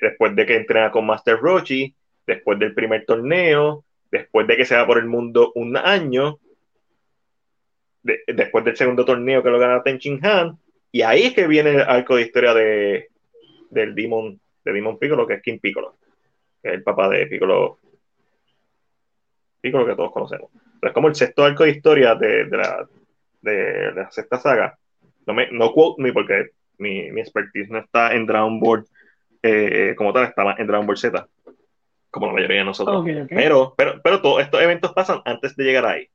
después 0.00 0.34
de 0.36 0.46
que 0.46 0.56
entrena 0.56 0.90
con 0.90 1.06
Master 1.06 1.38
Roshi, 1.38 1.94
después 2.26 2.58
del 2.58 2.74
primer 2.74 3.04
torneo, 3.06 3.84
después 4.12 4.46
de 4.46 4.56
que 4.56 4.66
se 4.66 4.76
va 4.76 4.86
por 4.86 4.98
el 4.98 5.06
mundo 5.06 5.52
un 5.54 5.76
año, 5.76 6.38
después 8.02 8.64
del 8.64 8.76
segundo 8.76 9.04
torneo 9.04 9.42
que 9.42 9.50
lo 9.50 9.58
gana 9.58 9.82
Tenchin 9.82 10.24
Han, 10.24 10.58
y 10.92 11.00
ahí 11.00 11.22
es 11.22 11.34
que 11.34 11.46
viene 11.46 11.70
el 11.70 11.80
arco 11.80 12.16
de 12.16 12.22
historia 12.22 12.52
de, 12.52 13.08
del 13.70 13.94
Demon, 13.94 14.38
de 14.64 14.72
Demon 14.72 14.98
Piccolo, 14.98 15.26
que 15.26 15.34
es 15.34 15.42
King 15.42 15.58
Piccolo, 15.58 15.96
que 16.62 16.68
es 16.68 16.74
el 16.74 16.82
papá 16.82 17.08
de 17.08 17.26
Piccolo, 17.26 17.78
Piccolo 19.62 19.86
que 19.86 19.96
todos 19.96 20.12
conocemos. 20.12 20.50
es 20.82 20.92
como 20.92 21.08
el 21.08 21.14
sexto 21.14 21.44
arco 21.44 21.64
de 21.64 21.70
historia 21.70 22.14
de, 22.14 22.44
de, 22.44 22.56
la, 22.56 22.86
de, 23.40 23.92
la 23.94 24.10
sexta 24.10 24.38
saga. 24.38 24.78
No, 25.26 25.32
me, 25.32 25.50
no 25.50 25.72
quote 25.72 26.02
me 26.02 26.12
porque 26.12 26.50
mi, 26.76 27.10
mi 27.12 27.22
expertise 27.22 27.70
no 27.70 27.78
está 27.78 28.12
en 28.12 28.26
Dragon 28.26 28.60
Ball 28.60 28.84
eh, 29.42 29.94
como 29.96 30.12
tal, 30.12 30.24
está 30.24 30.54
en 30.58 30.66
Dragon 30.66 30.86
Ball 30.86 30.98
Z, 30.98 31.26
como 32.12 32.26
la 32.26 32.34
mayoría 32.34 32.58
de 32.58 32.64
nosotros. 32.64 33.04
Pero, 33.30 33.74
pero, 33.76 34.00
pero 34.04 34.20
todos 34.20 34.42
estos 34.42 34.62
eventos 34.62 34.92
pasan 34.92 35.22
antes 35.24 35.56
de 35.56 35.64
llegar 35.64 35.86
ahí. 35.86 36.08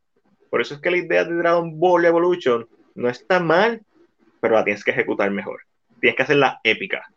Por 0.50 0.62
eso 0.62 0.76
es 0.76 0.80
que 0.80 0.92
la 0.92 0.98
idea 0.98 1.26
de 1.26 1.34
Dragon 1.34 1.78
Ball 1.80 2.06
Evolution 2.06 2.68
no 2.96 3.10
está 3.10 3.40
mal, 3.40 3.82
pero 4.40 4.56
la 4.56 4.64
tienes 4.64 4.84
que 4.84 4.92
ejecutar 4.92 5.32
mejor. 5.32 5.62
Tienes 6.00 6.16
que 6.16 6.24
hacerla 6.24 6.62
épica. 6.64 7.12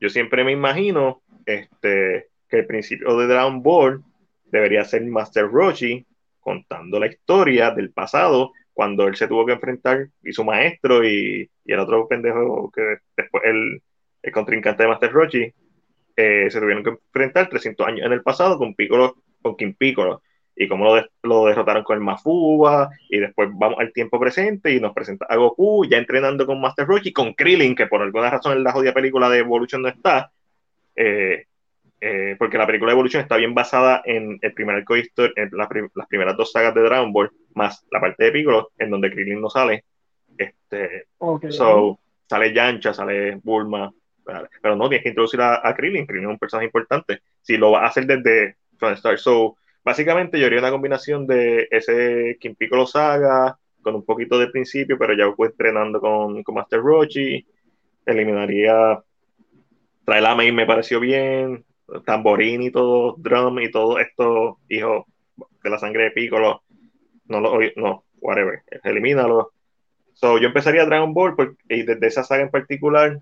Yo 0.00 0.10
siempre 0.10 0.42
me 0.42 0.50
imagino 0.50 1.22
este, 1.46 2.28
que 2.48 2.58
el 2.58 2.66
principio 2.66 3.16
de 3.16 3.28
Dragon 3.28 3.62
Ball 3.62 4.02
debería 4.46 4.84
ser 4.84 5.04
Master 5.04 5.48
Roshi 5.48 6.04
contando 6.40 6.98
la 6.98 7.06
historia 7.06 7.70
del 7.70 7.92
pasado 7.92 8.52
cuando 8.72 9.06
él 9.06 9.14
se 9.14 9.28
tuvo 9.28 9.46
que 9.46 9.52
enfrentar 9.52 10.08
y 10.24 10.32
su 10.32 10.44
maestro 10.44 11.04
y, 11.04 11.48
y 11.64 11.72
el 11.72 11.78
otro 11.78 12.08
pendejo 12.08 12.70
que 12.72 12.98
después 13.16 13.44
el, 13.44 13.80
el 14.22 14.32
contrincante 14.32 14.82
de 14.82 14.88
Master 14.88 15.12
Roshi 15.12 15.52
eh, 16.20 16.50
se 16.50 16.58
tuvieron 16.58 16.82
que 16.82 16.90
enfrentar 16.90 17.48
300 17.48 17.86
años 17.86 18.04
en 18.06 18.12
el 18.12 18.22
pasado 18.22 18.58
con 18.58 18.74
Piccolo, 18.74 19.22
con 19.40 19.56
King 19.56 19.74
Piccolo 19.78 20.20
y 20.56 20.66
cómo 20.66 20.84
lo, 20.84 21.06
lo, 21.22 21.46
derrotaron 21.46 21.84
con 21.84 21.96
el 21.96 22.02
Mafuba, 22.02 22.90
y 23.08 23.20
después 23.20 23.48
vamos 23.52 23.78
al 23.78 23.92
tiempo 23.92 24.18
presente 24.18 24.72
y 24.74 24.80
nos 24.80 24.92
presenta 24.92 25.26
a 25.28 25.36
Goku 25.36 25.84
ya 25.84 25.96
entrenando 25.96 26.44
con 26.44 26.60
Master 26.60 26.88
Roshi, 26.88 27.12
con 27.12 27.34
Krillin, 27.34 27.76
que 27.76 27.86
por 27.86 28.02
alguna 28.02 28.30
razón 28.30 28.56
en 28.56 28.64
la 28.64 28.72
jodida 28.72 28.92
película 28.92 29.28
de 29.28 29.38
Evolution 29.38 29.82
no 29.82 29.88
está, 29.88 30.32
eh, 30.96 31.44
eh, 32.00 32.34
porque 32.36 32.58
la 32.58 32.66
película 32.66 32.90
de 32.90 32.94
Evolution 32.94 33.22
está 33.22 33.36
bien 33.36 33.54
basada 33.54 34.02
en 34.04 34.40
el 34.42 34.52
primer 34.52 34.74
arco 34.74 34.94
de 34.94 35.08
en 35.36 35.50
la 35.52 35.68
las 35.94 36.08
primeras 36.08 36.36
dos 36.36 36.50
sagas 36.50 36.74
de 36.74 36.82
Dragon 36.82 37.12
Ball, 37.12 37.30
más 37.54 37.86
la 37.92 38.00
parte 38.00 38.24
de 38.24 38.32
Piccolo, 38.32 38.72
en 38.76 38.90
donde 38.90 39.12
Krillin 39.12 39.40
no 39.40 39.48
sale. 39.50 39.84
Este, 40.36 41.04
okay. 41.18 41.52
so, 41.52 42.00
sale 42.28 42.52
Yancha, 42.52 42.92
sale 42.92 43.36
Bulma, 43.36 43.92
pero 44.62 44.76
no, 44.76 44.88
tienes 44.88 45.02
que 45.02 45.08
introducir 45.10 45.40
a, 45.40 45.66
a 45.66 45.74
Krillin, 45.74 46.06
Krillin 46.06 46.26
es 46.28 46.32
un 46.32 46.38
personaje 46.38 46.66
importante. 46.66 47.22
Si 47.42 47.56
lo 47.56 47.70
vas 47.70 47.82
a 47.82 47.86
hacer 47.86 48.06
desde 48.06 48.56
Star, 48.80 49.18
so 49.18 49.56
básicamente 49.84 50.38
yo 50.38 50.46
haría 50.46 50.58
una 50.58 50.70
combinación 50.70 51.26
de 51.26 51.68
ese 51.70 52.36
Kim 52.40 52.54
Piccolo 52.54 52.86
Saga 52.86 53.58
con 53.82 53.94
un 53.94 54.04
poquito 54.04 54.38
de 54.38 54.48
principio, 54.48 54.98
pero 54.98 55.14
ya 55.14 55.32
fue 55.34 55.48
entrenando 55.48 56.00
con, 56.00 56.42
con 56.42 56.54
Master 56.54 56.80
Roshi. 56.80 57.46
Eliminaría 58.04 59.02
Trailama 60.04 60.44
y 60.44 60.52
me 60.52 60.66
pareció 60.66 61.00
bien. 61.00 61.64
Tamborín 62.04 62.62
y 62.62 62.70
todo, 62.70 63.14
drum 63.18 63.60
y 63.60 63.70
todo 63.70 63.98
esto, 63.98 64.58
hijo 64.68 65.06
de 65.62 65.70
la 65.70 65.78
sangre 65.78 66.04
de 66.04 66.10
Piccolo. 66.10 66.62
No 67.26 67.40
lo, 67.40 67.58
no, 67.76 68.04
whatever, 68.20 68.62
elimínalo. 68.84 69.52
So, 70.12 70.38
yo 70.38 70.48
empezaría 70.48 70.84
Dragon 70.84 71.14
Ball 71.14 71.34
porque, 71.36 71.56
y 71.68 71.82
desde 71.82 72.06
esa 72.06 72.24
saga 72.24 72.42
en 72.42 72.50
particular, 72.50 73.20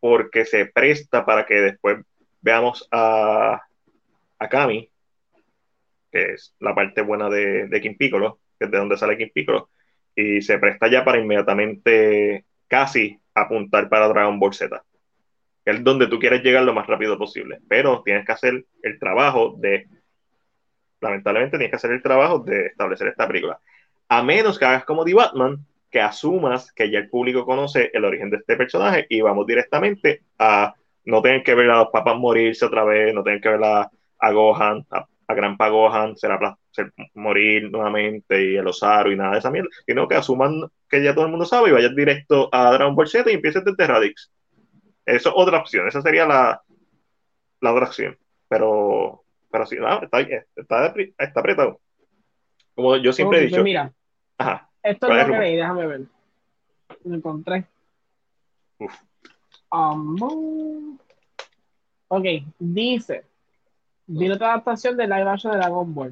porque 0.00 0.44
se 0.44 0.66
presta 0.66 1.24
para 1.26 1.46
que 1.46 1.54
después 1.54 1.98
veamos 2.40 2.86
a, 2.90 3.62
a 4.38 4.48
Kami 4.48 4.90
que 6.10 6.34
es 6.34 6.54
la 6.60 6.74
parte 6.74 7.02
buena 7.02 7.28
de, 7.28 7.68
de 7.68 7.80
King 7.80 7.96
Piccolo, 7.98 8.40
que 8.58 8.66
es 8.66 8.70
de 8.70 8.78
donde 8.78 8.96
sale 8.96 9.18
King 9.18 9.30
Piccolo, 9.32 9.70
y 10.14 10.40
se 10.42 10.58
presta 10.58 10.88
ya 10.88 11.04
para 11.04 11.18
inmediatamente 11.18 12.44
casi 12.66 13.18
apuntar 13.34 13.88
para 13.88 14.08
Dragon 14.08 14.38
Ball 14.38 14.54
Z, 14.54 14.82
que 15.64 15.70
es 15.70 15.84
donde 15.84 16.08
tú 16.08 16.18
quieres 16.18 16.42
llegar 16.42 16.64
lo 16.64 16.74
más 16.74 16.86
rápido 16.86 17.18
posible, 17.18 17.60
pero 17.68 18.02
tienes 18.02 18.26
que 18.26 18.32
hacer 18.32 18.64
el 18.82 18.98
trabajo 18.98 19.56
de, 19.58 19.86
lamentablemente 21.00 21.56
tienes 21.56 21.70
que 21.70 21.76
hacer 21.76 21.92
el 21.92 22.02
trabajo 22.02 22.40
de 22.40 22.66
establecer 22.66 23.08
esta 23.08 23.28
película, 23.28 23.60
a 24.08 24.22
menos 24.22 24.58
que 24.58 24.64
hagas 24.64 24.84
como 24.84 25.04
The 25.04 25.14
Batman, 25.14 25.64
que 25.90 26.00
asumas 26.00 26.72
que 26.72 26.90
ya 26.90 26.98
el 26.98 27.08
público 27.08 27.44
conoce 27.44 27.90
el 27.94 28.04
origen 28.04 28.30
de 28.30 28.38
este 28.38 28.56
personaje 28.56 29.06
y 29.08 29.20
vamos 29.20 29.46
directamente 29.46 30.22
a 30.38 30.74
no 31.04 31.22
tener 31.22 31.42
que 31.42 31.54
ver 31.54 31.70
a 31.70 31.78
los 31.78 31.88
papás 31.88 32.16
morirse 32.16 32.66
otra 32.66 32.84
vez, 32.84 33.14
no 33.14 33.22
tener 33.22 33.40
que 33.40 33.48
ver 33.48 33.64
a, 33.64 33.90
a 34.18 34.32
Gohan, 34.32 34.84
a 34.90 35.06
a 35.28 35.34
Gran 35.34 35.56
Pagohan 35.58 36.16
será 36.16 36.58
morir 37.14 37.70
nuevamente 37.70 38.42
y 38.42 38.56
el 38.56 38.66
Osaru 38.66 39.12
y 39.12 39.16
nada 39.16 39.32
de 39.32 39.38
esa 39.38 39.50
mierda, 39.50 39.68
sino 39.86 40.08
que 40.08 40.14
asuman 40.14 40.62
que 40.88 41.02
ya 41.02 41.14
todo 41.14 41.26
el 41.26 41.30
mundo 41.30 41.44
sabe 41.44 41.68
y 41.68 41.72
vayan 41.72 41.94
directo 41.94 42.48
a 42.50 42.72
Dragon 42.72 42.94
Ball 42.94 43.08
Z 43.08 43.30
y 43.30 43.34
empiecen 43.34 43.62
desde 43.62 43.86
Radix. 43.86 44.32
Eso 45.04 45.28
es 45.28 45.34
otra 45.36 45.58
opción, 45.58 45.86
esa 45.86 46.00
sería 46.00 46.26
la, 46.26 46.62
la 47.60 47.72
otra 47.72 47.86
opción. 47.86 48.16
Pero, 48.48 49.22
pero 49.50 49.66
sí, 49.66 49.76
no, 49.76 50.02
está, 50.02 50.20
está, 50.56 50.94
está 51.18 51.40
apretado. 51.40 51.78
Como 52.74 52.96
yo 52.96 53.12
siempre 53.12 53.40
he 53.40 53.46
dicho. 53.46 53.62
Mira, 53.62 53.92
Ajá, 54.38 54.67
esto 54.82 55.12
es 55.12 55.26
lo 55.26 55.32
que 55.32 55.38
leí, 55.40 55.56
déjame 55.56 55.86
ver. 55.86 56.02
Lo 57.04 57.14
encontré. 57.14 57.64
Uf. 58.78 58.94
Um, 59.70 60.98
ok, 62.08 62.24
dice 62.58 63.24
Vino 64.10 64.34
otra 64.34 64.54
adaptación 64.54 64.96
de 64.96 65.06
live 65.06 65.28
action 65.28 65.52
de 65.52 65.58
Dragon 65.58 65.94
Ball. 65.94 66.10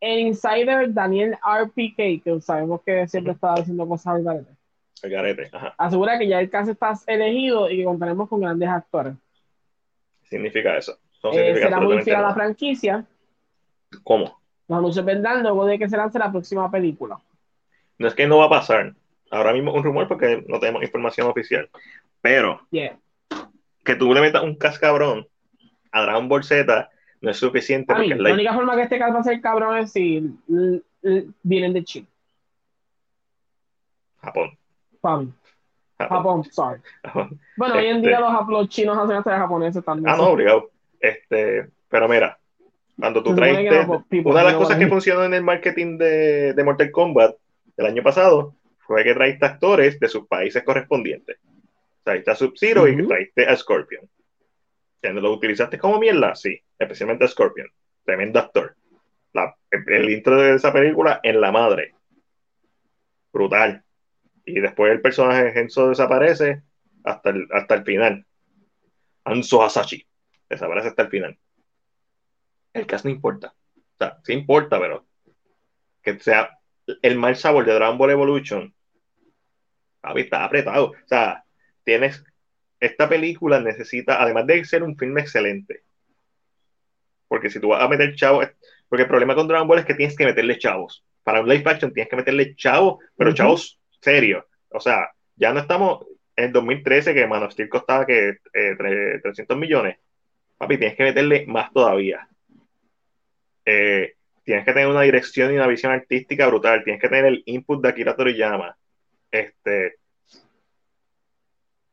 El 0.00 0.18
insider 0.18 0.92
Daniel 0.92 1.38
RPK, 1.44 2.22
que 2.24 2.40
sabemos 2.40 2.82
que 2.82 3.06
siempre 3.06 3.32
estaba 3.32 3.54
haciendo 3.54 3.86
cosas 3.86 4.16
al 4.16 4.24
garete. 4.24 4.50
El 5.02 5.10
garete, 5.10 5.50
ajá. 5.52 5.74
Asegura 5.78 6.18
que 6.18 6.26
ya 6.26 6.40
el 6.40 6.50
caso 6.50 6.72
está 6.72 6.92
elegido 7.06 7.70
y 7.70 7.76
que 7.76 7.84
contaremos 7.84 8.28
con 8.28 8.40
grandes 8.40 8.68
actores. 8.68 9.14
¿Qué 10.22 10.30
significa 10.30 10.76
eso? 10.76 10.98
No 11.22 11.32
eh, 11.32 11.54
será 11.54 11.80
muy 11.80 12.02
fiel 12.02 12.16
a 12.16 12.22
la 12.22 12.34
franquicia. 12.34 13.06
¿Cómo? 14.02 14.40
Los 14.66 14.78
anuncios 14.78 15.04
vendrán 15.04 15.42
luego 15.42 15.64
de 15.66 15.78
que 15.78 15.88
se 15.88 15.96
lance 15.96 16.18
la 16.18 16.32
próxima 16.32 16.68
película. 16.70 17.20
No 17.98 18.08
es 18.08 18.14
que 18.14 18.26
no 18.26 18.38
va 18.38 18.46
a 18.46 18.50
pasar. 18.50 18.94
Ahora 19.30 19.52
mismo 19.52 19.72
un 19.72 19.82
rumor 19.82 20.08
porque 20.08 20.44
no 20.46 20.60
tenemos 20.60 20.82
información 20.82 21.28
oficial. 21.28 21.68
Pero 22.20 22.60
yeah. 22.70 22.98
que 23.84 23.94
tú 23.96 24.12
le 24.14 24.20
metas 24.20 24.42
un 24.42 24.56
cascabrón 24.56 25.26
a 25.92 26.02
Dragon 26.02 26.28
Ball 26.28 26.44
Z 26.44 26.90
no 27.20 27.30
es 27.30 27.36
suficiente. 27.36 27.94
La, 28.16 28.32
única 28.32 28.52
forma 28.52 28.76
que 28.76 28.82
este 28.82 28.98
caso 28.98 29.14
va 29.14 29.20
a 29.20 29.24
ser 29.24 29.40
cabrón 29.40 29.78
es 29.78 29.92
si 29.92 30.30
vienen 31.42 31.72
de 31.72 31.84
China. 31.84 32.06
Japón. 34.20 34.58
Japón. 34.92 35.34
Japón, 35.98 36.44
sorry. 36.44 36.80
Japón. 37.02 37.40
Bueno, 37.56 37.74
este, 37.74 37.86
hoy 37.86 37.94
en 37.94 38.02
día 38.02 38.18
este- 38.18 38.22
los, 38.22 38.48
los 38.48 38.68
chinos 38.68 38.98
hacen 38.98 39.16
hasta 39.16 39.38
japoneses 39.38 39.84
también. 39.84 40.08
Ah, 40.08 40.16
no, 40.16 40.28
obligado. 40.28 40.70
Este, 41.00 41.68
pero 41.88 42.08
mira, 42.08 42.38
cuando 42.98 43.22
tú 43.22 43.34
traes 43.34 43.86
una 44.24 44.40
de 44.40 44.44
las 44.44 44.54
cosas 44.54 44.78
que 44.78 44.88
funcionó 44.88 45.24
en 45.24 45.34
el 45.34 45.42
marketing 45.42 45.98
de, 45.98 46.52
de 46.54 46.64
Mortal 46.64 46.90
Kombat 46.90 47.36
del 47.76 47.86
año 47.86 48.02
pasado 48.02 48.56
fue 48.78 49.02
que 49.04 49.14
traiste 49.14 49.44
actores 49.44 49.98
de 49.98 50.08
sus 50.08 50.26
países 50.26 50.62
correspondientes. 50.62 51.38
Traiste 52.02 52.30
a 52.30 52.34
Sub-Zero 52.34 52.82
uh 52.82 52.86
-huh. 52.86 53.04
y 53.04 53.06
traiste 53.06 53.46
a 53.46 53.56
Scorpion. 53.56 54.08
¿Lo 55.02 55.32
utilizaste 55.32 55.78
como 55.78 55.98
mierda? 55.98 56.34
Sí, 56.34 56.58
especialmente 56.78 57.28
Scorpion. 57.28 57.68
Tremendo 58.04 58.38
actor. 58.38 58.76
La, 59.32 59.54
el 59.70 60.10
intro 60.10 60.40
de 60.40 60.54
esa 60.54 60.72
película 60.72 61.20
en 61.22 61.40
la 61.40 61.52
madre. 61.52 61.94
Brutal. 63.32 63.84
Y 64.44 64.60
después 64.60 64.92
el 64.92 65.00
personaje 65.00 65.52
Genso 65.52 65.88
desaparece 65.88 66.62
hasta 67.02 67.30
el, 67.30 67.48
hasta 67.50 67.74
el 67.74 67.84
final. 67.84 68.26
Anso 69.24 69.62
Hasashi. 69.62 70.06
Desaparece 70.48 70.88
hasta 70.88 71.02
el 71.02 71.08
final. 71.08 71.38
El 72.72 72.86
cast 72.86 73.04
no 73.04 73.10
importa. 73.10 73.54
O 73.76 73.96
sea, 73.98 74.18
sí 74.22 74.32
importa, 74.32 74.78
pero 74.78 75.06
que 76.02 76.18
sea 76.18 76.58
el 77.02 77.18
mal 77.18 77.36
sabor 77.36 77.64
de 77.64 77.74
Dragon 77.74 77.98
Ball 77.98 78.10
Evolution, 78.10 78.74
papi, 80.00 80.22
está 80.22 80.44
apretado. 80.44 80.86
O 80.90 81.06
sea, 81.06 81.44
tienes, 81.82 82.24
esta 82.80 83.08
película 83.08 83.60
necesita, 83.60 84.22
además 84.22 84.46
de 84.46 84.64
ser 84.64 84.82
un 84.82 84.96
filme 84.96 85.22
excelente, 85.22 85.82
porque 87.28 87.50
si 87.50 87.60
tú 87.60 87.68
vas 87.68 87.82
a 87.82 87.88
meter 87.88 88.14
chavos, 88.14 88.46
porque 88.88 89.02
el 89.02 89.08
problema 89.08 89.34
con 89.34 89.48
Dragon 89.48 89.66
Ball 89.66 89.80
es 89.80 89.86
que 89.86 89.94
tienes 89.94 90.16
que 90.16 90.24
meterle 90.24 90.58
chavos. 90.58 91.04
Para 91.22 91.40
un 91.40 91.48
live 91.48 91.68
action 91.68 91.92
tienes 91.92 92.10
que 92.10 92.16
meterle 92.16 92.54
chavos, 92.54 93.02
pero 93.16 93.32
chavos 93.32 93.80
serios. 94.00 94.44
O 94.68 94.78
sea, 94.78 95.10
ya 95.36 95.52
no 95.52 95.60
estamos 95.60 96.06
en 96.36 96.52
2013 96.52 97.14
que 97.14 97.26
Man 97.26 97.42
of 97.42 97.52
Steel 97.52 97.68
costaba 97.68 98.06
que 98.06 98.38
300 98.52 99.56
eh, 99.56 99.58
millones. 99.58 99.98
Papi, 100.58 100.78
tienes 100.78 100.96
que 100.96 101.04
meterle 101.04 101.46
más 101.46 101.72
todavía. 101.72 102.28
Eh, 103.64 104.14
tienes 104.44 104.64
que 104.64 104.72
tener 104.72 104.88
una 104.88 105.02
dirección 105.02 105.52
y 105.52 105.56
una 105.56 105.66
visión 105.66 105.92
artística 105.92 106.46
brutal. 106.46 106.84
Tienes 106.84 107.00
que 107.00 107.08
tener 107.08 107.26
el 107.26 107.42
input 107.46 107.82
de 107.82 107.88
Akira 107.88 108.14
Toriyama. 108.14 108.76
Este, 109.30 109.96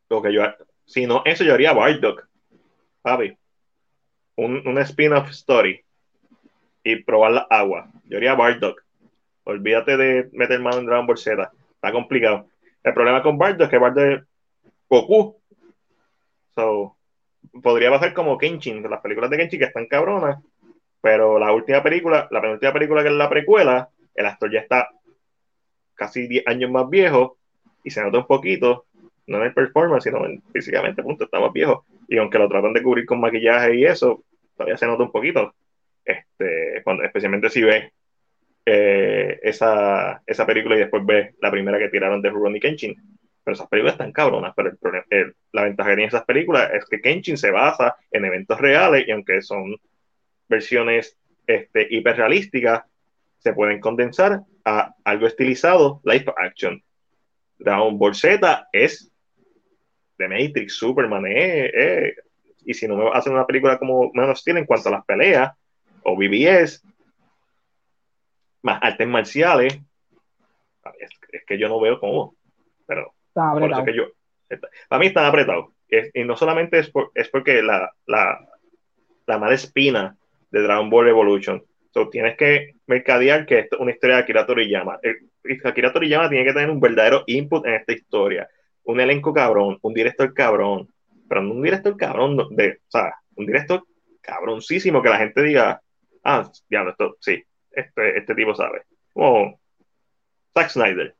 lo 0.09 0.21
que 0.21 0.33
yo, 0.33 0.43
si 0.85 1.07
no, 1.07 1.23
eso 1.25 1.43
yo 1.43 1.53
haría 1.53 1.73
Bardock. 1.73 2.27
Papi, 3.01 3.35
un, 4.35 4.67
un 4.67 4.77
spin-off 4.79 5.29
story 5.29 5.83
y 6.83 7.03
probar 7.03 7.31
la 7.31 7.47
agua. 7.49 7.89
Yo 8.05 8.17
haría 8.17 8.35
Bardock. 8.35 8.83
Olvídate 9.43 9.97
de 9.97 10.29
meter 10.33 10.59
mano 10.59 10.77
en 10.77 10.85
Dragon 10.85 11.07
Ball 11.07 11.17
Z. 11.17 11.51
Está 11.73 11.91
complicado. 11.91 12.47
El 12.83 12.93
problema 12.93 13.23
con 13.23 13.37
Bardock 13.37 13.61
es 13.61 13.69
que 13.69 13.77
Bardock 13.77 14.03
es 14.03 14.23
Goku. 14.89 15.41
So, 16.53 16.97
podría 17.63 17.89
pasar 17.89 18.13
como 18.13 18.37
Kenshin, 18.37 18.83
las 18.89 19.01
películas 19.01 19.29
de 19.29 19.37
Kenshin 19.37 19.59
que 19.59 19.65
están 19.65 19.87
cabronas, 19.87 20.43
pero 21.01 21.39
la 21.39 21.51
última 21.51 21.81
película, 21.81 22.27
la 22.31 22.41
penúltima 22.41 22.71
película 22.71 23.01
que 23.01 23.09
es 23.09 23.15
la 23.15 23.29
precuela, 23.29 23.89
el 24.13 24.25
actor 24.25 24.51
ya 24.51 24.59
está 24.59 24.89
casi 25.95 26.27
10 26.27 26.47
años 26.47 26.71
más 26.71 26.89
viejo 26.89 27.37
y 27.83 27.89
se 27.89 28.01
nota 28.01 28.19
un 28.19 28.27
poquito, 28.27 28.85
no 29.27 29.37
en 29.37 29.43
el 29.43 29.53
performance, 29.53 30.03
sino 30.03 30.21
físicamente, 30.53 31.03
punto, 31.03 31.25
está 31.25 31.39
más 31.39 31.51
viejo. 31.53 31.85
Y 32.07 32.17
aunque 32.17 32.37
lo 32.37 32.47
tratan 32.47 32.73
de 32.73 32.83
cubrir 32.83 33.05
con 33.05 33.19
maquillaje 33.19 33.75
y 33.75 33.85
eso, 33.85 34.23
todavía 34.55 34.77
se 34.77 34.85
nota 34.85 35.03
un 35.03 35.11
poquito. 35.11 35.53
Este, 36.03 36.81
cuando, 36.83 37.03
especialmente 37.03 37.49
si 37.49 37.61
ves 37.61 37.91
eh, 38.65 39.39
esa, 39.41 40.21
esa 40.25 40.45
película 40.45 40.75
y 40.75 40.79
después 40.79 41.05
ves 41.05 41.35
la 41.41 41.51
primera 41.51 41.79
que 41.79 41.89
tiraron 41.89 42.21
de 42.21 42.29
Rurouni 42.29 42.59
Kenshin. 42.59 42.95
Pero 43.43 43.55
esas 43.55 43.67
películas 43.67 43.95
están 43.95 44.11
cabronas, 44.11 44.53
pero 44.55 44.71
el, 45.09 45.35
la 45.51 45.63
ventaja 45.63 45.89
que 45.89 45.95
tiene 45.95 46.07
esas 46.09 46.25
películas 46.25 46.71
es 46.73 46.85
que 46.85 47.01
Kenshin 47.01 47.37
se 47.37 47.49
basa 47.49 47.95
en 48.11 48.25
eventos 48.25 48.59
reales 48.59 49.07
y 49.07 49.11
aunque 49.11 49.41
son 49.41 49.75
versiones 50.51 51.17
este, 51.47 51.87
hiperrealísticas, 51.89 52.83
se 53.39 53.53
pueden 53.53 53.79
condensar 53.79 54.41
a 54.63 54.93
algo 55.03 55.25
estilizado, 55.25 56.01
live 56.03 56.31
action. 56.37 56.83
Dragon 57.57 57.97
Ball 57.97 58.13
Z 58.13 58.67
es 58.71 59.11
de 60.19 60.27
Matrix, 60.27 60.75
Superman, 60.75 61.25
eh, 61.25 61.71
eh, 61.73 62.15
y 62.63 62.75
si 62.75 62.87
no 62.87 62.95
me 62.95 63.09
hacen 63.11 63.33
una 63.33 63.47
película 63.47 63.79
como 63.79 64.11
menos 64.13 64.43
tiene 64.43 64.59
en 64.59 64.65
cuanto 64.67 64.89
a 64.89 64.91
las 64.91 65.05
peleas, 65.05 65.51
o 66.03 66.15
BBS, 66.15 66.83
más 68.61 68.79
artes 68.83 69.07
marciales, 69.07 69.79
es, 70.99 71.45
que 71.47 71.57
yo 71.57 71.69
no 71.69 71.79
veo 71.79 71.99
cómo, 71.99 72.35
pero 72.85 73.13
por 73.33 73.71
eso 73.71 73.85
que 73.85 73.95
yo, 73.95 74.03
para 74.89 74.99
mí 74.99 75.07
están 75.07 75.25
apretados, 75.25 75.69
y 76.13 76.23
no 76.23 76.35
solamente 76.35 76.79
es, 76.79 76.91
es 77.15 77.29
porque 77.29 77.63
la, 77.63 77.91
la, 78.05 78.47
la 79.25 79.37
mala 79.39 79.55
espina 79.55 80.15
de 80.51 80.61
Dragon 80.61 80.89
Ball 80.89 81.09
Evolution, 81.09 81.63
so, 81.93 82.09
tienes 82.09 82.37
que 82.37 82.75
mercadear 82.87 83.45
que 83.45 83.59
esto 83.59 83.75
es 83.75 83.81
una 83.81 83.91
historia 83.91 84.17
de 84.17 84.21
Akira 84.23 84.45
Toriyama. 84.45 84.99
Akira 85.63 85.93
Toriyama 85.93 86.29
tiene 86.29 86.45
que 86.45 86.53
tener 86.53 86.69
un 86.69 86.79
verdadero 86.79 87.23
input 87.27 87.65
en 87.65 87.73
esta 87.75 87.93
historia. 87.93 88.49
Un 88.83 88.99
elenco 88.99 89.33
cabrón, 89.33 89.77
un 89.81 89.93
director 89.93 90.33
cabrón, 90.33 90.87
pero 91.27 91.41
no 91.41 91.53
un 91.53 91.61
director 91.61 91.95
cabrón 91.97 92.37
de, 92.51 92.79
o 92.87 92.91
sea, 92.91 93.13
un 93.35 93.45
director 93.45 93.83
cabroncísimo 94.21 95.01
que 95.01 95.09
la 95.09 95.17
gente 95.17 95.41
diga, 95.41 95.81
ah, 96.23 96.49
diablo, 96.69 96.91
esto, 96.91 97.17
sí, 97.19 97.43
este, 97.71 98.17
este 98.17 98.35
tipo 98.35 98.53
sabe. 98.53 98.83
Como 99.13 99.59
Zack 100.53 100.69
Snyder. 100.69 101.15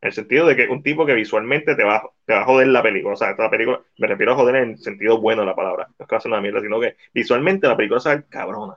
En 0.00 0.08
el 0.08 0.12
sentido 0.12 0.46
de 0.46 0.54
que 0.54 0.68
un 0.68 0.82
tipo 0.82 1.04
que 1.04 1.14
visualmente 1.14 1.74
te 1.74 1.82
va, 1.82 2.08
te 2.24 2.32
va 2.32 2.42
a 2.42 2.44
joder 2.44 2.68
la 2.68 2.82
película. 2.82 3.14
O 3.14 3.16
sea, 3.16 3.30
esta 3.30 3.50
película, 3.50 3.80
me 3.98 4.06
refiero 4.06 4.32
a 4.32 4.36
joder 4.36 4.56
en 4.56 4.70
el 4.70 4.78
sentido 4.78 5.20
bueno 5.20 5.42
de 5.42 5.46
la 5.46 5.56
palabra. 5.56 5.88
No 5.88 6.04
es 6.04 6.08
que 6.08 6.14
va 6.14 6.18
a 6.18 6.20
ser 6.20 6.30
una 6.30 6.40
mierda, 6.40 6.60
sino 6.60 6.78
que 6.78 6.96
visualmente 7.12 7.66
la 7.66 7.76
película 7.76 7.98
sabe 7.98 8.24
cabrona. 8.28 8.76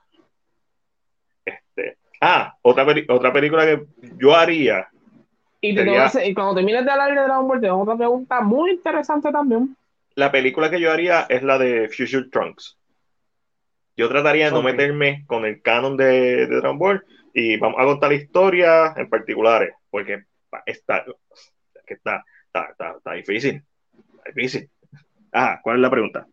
Este, 1.45 1.97
ah, 2.21 2.55
otra, 2.63 2.87
otra 3.09 3.31
película 3.31 3.65
que 3.65 3.83
yo 4.17 4.35
haría. 4.35 4.87
Y, 5.61 5.79
y 5.79 6.33
cuando 6.33 6.55
termines 6.55 6.83
de 6.85 6.91
hablar 6.91 7.13
de 7.13 7.21
Dragon 7.21 7.47
Ball, 7.47 7.61
tengo 7.61 7.81
otra 7.81 7.95
pregunta 7.95 8.41
muy 8.41 8.71
interesante 8.71 9.31
también. 9.31 9.75
La 10.15 10.31
película 10.31 10.71
que 10.71 10.79
yo 10.79 10.91
haría 10.91 11.27
es 11.29 11.43
la 11.43 11.59
de 11.59 11.87
Future 11.87 12.29
Trunks. 12.31 12.79
Yo 13.95 14.09
trataría 14.09 14.45
de 14.45 14.51
no 14.51 14.63
meterme 14.63 15.23
con 15.27 15.45
el 15.45 15.61
canon 15.61 15.97
de, 15.97 16.47
de 16.47 16.55
Dragon 16.55 16.79
Ball 16.79 17.05
y 17.31 17.57
vamos 17.57 17.79
a 17.79 17.85
contar 17.85 18.11
historias 18.11 18.97
en 18.97 19.07
particulares, 19.07 19.75
porque 19.91 20.23
está, 20.65 21.05
está, 21.85 22.25
está, 22.45 22.95
está, 22.97 23.13
difícil. 23.13 23.63
Está 24.17 24.31
difícil. 24.33 24.69
Ah, 25.31 25.59
¿cuál 25.63 25.77
es 25.77 25.81
la 25.81 25.89
pregunta? 25.89 26.27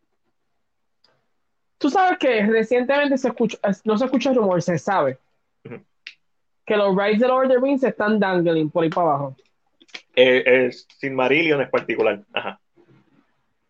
Tú 1.78 1.90
sabes 1.90 2.18
que 2.18 2.44
recientemente 2.46 3.16
se 3.18 3.28
escucha, 3.28 3.58
no 3.84 3.96
se 3.96 4.04
escucha 4.04 4.32
rumor, 4.32 4.60
se 4.60 4.78
sabe 4.78 5.18
que 6.66 6.76
los 6.76 6.94
rides 6.94 7.20
de 7.20 7.28
Lord 7.28 7.46
of 7.46 7.52
the 7.52 7.60
Rings 7.60 7.82
están 7.82 8.20
dangling 8.20 8.70
por 8.70 8.84
ahí 8.84 8.90
para 8.90 9.08
abajo. 9.08 9.36
Eh, 10.14 10.42
el 10.44 10.72
Silmarillion 10.72 11.62
en 11.62 11.70
particular. 11.70 12.20
Ajá. 12.32 12.60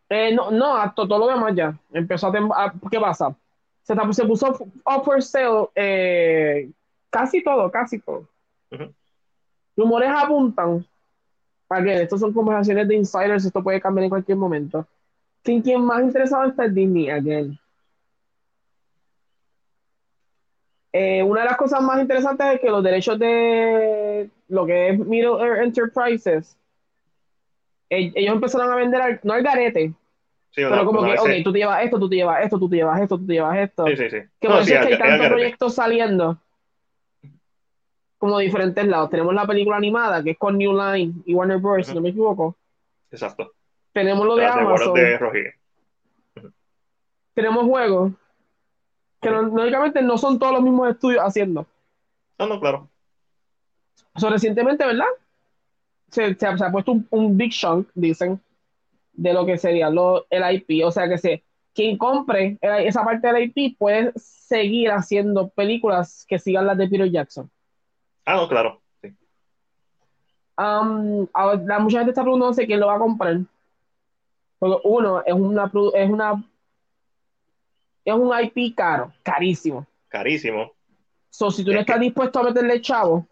Eh, 0.08 0.34
no, 0.34 0.50
no, 0.50 0.92
todo 0.94 1.18
lo 1.18 1.28
demás 1.28 1.54
ya. 1.54 1.78
Empezó 1.92 2.28
a, 2.28 2.72
¿Qué 2.90 2.98
pasa? 2.98 3.36
Se, 3.82 3.94
se 4.12 4.24
puso 4.24 4.56
off 4.84 5.04
for 5.04 5.22
sale 5.22 5.68
eh, 5.74 6.70
casi 7.10 7.42
todo, 7.42 7.70
casi 7.70 8.00
todo. 8.00 8.28
Rumores 9.78 10.10
apuntan, 10.10 10.84
para 11.68 11.84
que 11.84 12.02
estas 12.02 12.18
son 12.18 12.32
conversaciones 12.32 12.88
de 12.88 12.96
insiders, 12.96 13.44
esto 13.44 13.62
puede 13.62 13.80
cambiar 13.80 14.04
en 14.04 14.10
cualquier 14.10 14.36
momento. 14.36 14.84
¿Quién, 15.44 15.62
quién 15.62 15.84
más 15.84 16.02
interesado 16.02 16.46
está 16.46 16.64
es 16.64 16.74
Disney, 16.74 17.08
again? 17.08 17.56
Eh, 20.92 21.22
una 21.22 21.42
de 21.42 21.46
las 21.46 21.56
cosas 21.56 21.80
más 21.80 22.00
interesantes 22.00 22.54
es 22.54 22.60
que 22.60 22.70
los 22.70 22.82
derechos 22.82 23.20
de 23.20 24.28
lo 24.48 24.66
que 24.66 24.88
es 24.88 24.98
Middle 24.98 25.40
Earth 25.40 25.62
Enterprises, 25.62 26.56
ellos 27.88 28.34
empezaron 28.34 28.72
a 28.72 28.74
vender, 28.74 29.20
no 29.22 29.34
al 29.34 29.42
garete, 29.44 29.94
pero 30.56 30.84
como 30.86 31.04
que, 31.04 31.12
ok, 31.12 31.44
tú 31.44 31.52
te 31.52 31.58
llevas 31.58 31.84
esto, 31.84 32.00
tú 32.00 32.08
te 32.08 32.16
llevas 32.16 32.42
esto, 32.42 32.58
tú 32.58 32.68
te 32.68 32.76
llevas 32.76 33.00
esto, 33.00 33.16
tú 33.16 33.26
te 33.26 33.32
llevas 33.32 33.58
esto. 33.58 33.86
Sí, 33.86 33.96
sí, 33.96 34.10
sí. 34.10 34.18
Que 34.40 34.48
por 34.48 34.58
eso 34.58 34.74
es 34.74 34.86
que 34.86 34.94
hay 34.94 34.98
tantos 34.98 35.28
proyectos 35.28 35.74
saliendo 35.76 36.40
como 38.18 38.38
diferentes 38.38 38.86
lados. 38.86 39.10
Tenemos 39.10 39.34
la 39.34 39.46
película 39.46 39.76
animada, 39.76 40.22
que 40.22 40.30
es 40.30 40.38
con 40.38 40.58
New 40.58 40.72
Line 40.72 41.14
y 41.24 41.34
Warner 41.34 41.58
Bros., 41.58 41.86
si 41.86 41.94
no 41.94 42.00
me 42.00 42.10
equivoco. 42.10 42.56
Exacto. 43.10 43.52
Tenemos 43.92 44.26
lo 44.26 44.36
de 44.36 44.46
Amazon. 44.46 44.94
Tenemos 47.34 47.64
juegos 47.64 48.12
que 49.20 49.30
lógicamente 49.30 50.02
no 50.02 50.18
son 50.18 50.38
todos 50.38 50.54
los 50.54 50.62
mismos 50.62 50.90
estudios 50.90 51.22
haciendo. 51.22 51.66
No, 52.38 52.46
no, 52.46 52.60
claro. 52.60 52.88
So, 54.16 54.30
recientemente, 54.30 54.84
¿verdad? 54.84 55.06
Se, 56.10 56.34
se, 56.34 56.46
ha 56.46 56.72
puesto 56.72 56.96
un, 57.10 57.36
big 57.36 57.52
chunk, 57.52 57.88
dicen, 57.94 58.40
de 59.12 59.32
lo 59.32 59.46
que 59.46 59.58
sería 59.58 59.90
lo, 59.90 60.26
el 60.30 60.42
IP. 60.56 60.84
O 60.84 60.90
sea 60.90 61.08
que 61.08 61.18
se, 61.18 61.44
quien 61.74 61.96
compre 61.96 62.58
esa 62.60 63.04
parte 63.04 63.32
del 63.32 63.52
IP 63.54 63.78
puede 63.78 64.12
seguir 64.16 64.90
haciendo 64.90 65.48
películas 65.48 66.24
que 66.28 66.38
sigan 66.38 66.66
las 66.66 66.78
de 66.78 66.88
Peter 66.88 67.10
Jackson. 67.10 67.50
Ah, 68.28 68.36
no, 68.36 68.46
claro. 68.46 68.78
Sí. 69.00 69.08
Um, 70.58 71.26
la, 71.64 71.78
mucha 71.78 71.98
gente 72.00 72.10
está 72.10 72.22
preguntando 72.22 72.54
quién 72.54 72.78
lo 72.78 72.88
va 72.88 72.96
a 72.96 72.98
comprar. 72.98 73.38
Porque 74.58 74.80
uno, 74.84 75.22
es 75.24 75.32
una, 75.32 75.72
es 75.94 76.10
una 76.10 76.44
es 78.04 78.14
un 78.14 78.30
IP 78.38 78.76
caro, 78.76 79.10
carísimo. 79.22 79.86
Carísimo. 80.08 80.72
So, 81.30 81.50
si 81.50 81.64
tú 81.64 81.72
no 81.72 81.80
estás 81.80 82.00
dispuesto 82.00 82.40
a 82.40 82.42
meterle 82.42 82.82
chavo, 82.82 83.26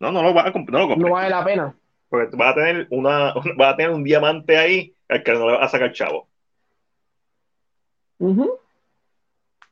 no, 0.00 0.10
no, 0.10 0.20
no, 0.20 0.34
va 0.34 0.48
a 0.48 0.50
no, 0.50 0.96
no 0.96 1.10
vale 1.10 1.30
la 1.30 1.44
pena. 1.44 1.76
Porque 2.08 2.36
vas 2.36 2.52
a 2.52 2.54
tener 2.56 2.88
una, 2.90 3.34
vas 3.56 3.74
a 3.74 3.76
tener 3.76 3.92
un 3.92 4.02
diamante 4.02 4.56
ahí 4.56 4.92
al 5.08 5.22
que 5.22 5.32
no 5.32 5.46
le 5.46 5.58
vas 5.58 5.66
a 5.66 5.68
sacar 5.68 5.92
chavo. 5.92 6.26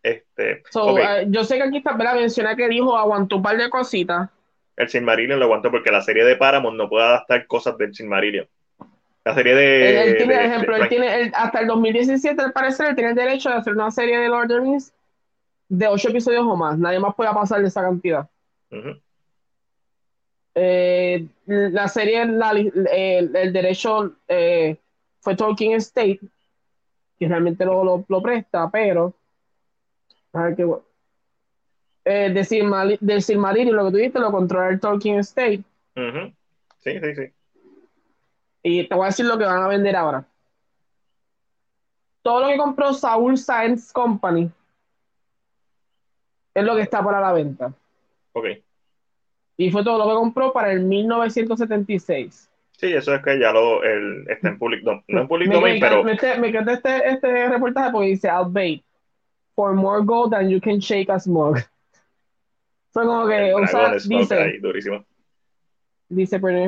Este, 0.04 0.52
eh, 0.52 1.26
yo 1.28 1.42
sé 1.42 1.56
que 1.56 1.62
aquí 1.64 1.78
está, 1.78 1.94
¿verdad? 1.94 2.14
Menciona 2.14 2.54
que 2.54 2.68
dijo 2.68 2.96
aguantó 2.96 3.36
un 3.36 3.42
par 3.42 3.56
de 3.56 3.68
cositas 3.68 4.30
el 4.76 4.88
Silmarillion 4.88 5.38
lo 5.38 5.46
aguanto 5.46 5.70
porque 5.70 5.90
la 5.90 6.02
serie 6.02 6.24
de 6.24 6.36
Paramount 6.36 6.76
no 6.76 6.88
puede 6.88 7.04
adaptar 7.04 7.46
cosas 7.46 7.76
del 7.78 7.94
Silmarillion. 7.94 8.46
La 9.24 9.34
serie 9.34 9.54
de. 9.54 10.02
Él, 10.02 10.16
tiene, 10.16 10.44
ejemplo, 10.44 10.76
él 10.76 10.88
tiene, 10.88 11.30
hasta 11.34 11.60
el 11.60 11.68
2017, 11.68 12.42
al 12.42 12.52
parecer, 12.52 12.88
él 12.88 12.94
tiene 12.94 13.10
el 13.10 13.16
derecho 13.16 13.50
de 13.50 13.56
hacer 13.56 13.72
una 13.72 13.90
serie 13.90 14.18
de 14.18 14.28
Lord 14.28 14.44
of 14.44 14.48
the 14.48 14.60
Rings 14.60 14.92
de 15.68 15.86
ocho 15.86 16.08
episodios 16.08 16.44
o 16.44 16.56
más. 16.56 16.76
Nadie 16.76 16.98
más 16.98 17.14
puede 17.14 17.32
pasar 17.32 17.60
de 17.60 17.68
esa 17.68 17.82
cantidad. 17.82 18.28
Eh, 20.54 21.26
la 21.46 21.88
serie, 21.88 22.26
la, 22.26 22.50
el, 22.50 23.30
el, 23.34 23.52
derecho 23.52 24.16
eh, 24.26 24.76
fue 25.20 25.36
Tolkien 25.36 25.74
State, 25.74 26.20
que 27.18 27.28
realmente 27.28 27.64
lo, 27.64 27.84
lo, 27.84 28.04
lo 28.08 28.22
presta, 28.22 28.68
pero. 28.70 29.14
A 30.32 30.44
ver 30.44 30.56
qué. 30.56 30.66
Eh, 32.04 32.30
del, 32.30 32.44
Silmarillion, 32.44 32.98
del 33.00 33.22
Silmarillion, 33.22 33.76
lo 33.76 33.84
que 33.86 33.90
tú 33.90 33.96
dijiste, 33.96 34.18
lo 34.18 34.32
controla 34.32 34.70
el 34.70 34.80
Tolkien 34.80 35.20
State. 35.20 35.62
Uh 35.96 36.00
-huh. 36.00 36.34
Sí, 36.80 36.98
sí, 37.00 37.14
sí. 37.14 37.32
Y 38.62 38.88
te 38.88 38.94
voy 38.94 39.04
a 39.04 39.06
decir 39.08 39.26
lo 39.26 39.38
que 39.38 39.44
van 39.44 39.62
a 39.62 39.68
vender 39.68 39.94
ahora. 39.96 40.24
Todo 42.22 42.40
lo 42.40 42.48
que 42.48 42.56
compró 42.56 42.92
Saul 42.92 43.36
Science 43.36 43.92
Company 43.92 44.50
es 46.54 46.64
lo 46.64 46.76
que 46.76 46.82
está 46.82 47.02
para 47.02 47.20
la 47.20 47.32
venta. 47.32 47.72
Ok. 48.32 48.46
Y 49.56 49.70
fue 49.70 49.84
todo 49.84 49.98
lo 49.98 50.08
que 50.08 50.14
compró 50.14 50.52
para 50.52 50.72
el 50.72 50.80
1976. 50.80 52.48
Sí, 52.72 52.92
eso 52.92 53.14
es 53.14 53.22
que 53.22 53.38
ya 53.38 53.52
lo 53.52 53.82
el, 53.82 54.28
está 54.28 54.48
en 54.48 54.58
public 54.58 54.82
no 54.82 55.02
en 55.06 55.28
public 55.28 55.48
me, 55.48 55.54
domain, 55.54 55.74
me, 55.74 55.80
pero... 55.80 56.02
Me, 56.02 56.16
me 56.38 56.48
encanta 56.48 56.72
este, 56.72 57.08
este 57.08 57.48
reportaje 57.48 57.92
porque 57.92 58.08
dice, 58.08 58.28
I'll 58.28 58.50
bait 58.50 58.82
for 59.54 59.72
more 59.74 60.04
gold 60.04 60.32
than 60.32 60.48
you 60.48 60.60
can 60.60 60.80
shake 60.80 61.08
a 61.10 61.20
smog. 61.20 61.58
Fue 62.92 63.06
como 63.06 63.26
que, 63.26 63.54
o 63.54 63.66
sea, 63.66 63.94
dice... 63.94 64.34
Ahí, 64.34 64.58
durísimo. 64.58 65.04
Dice, 66.08 66.38
pero... 66.38 66.62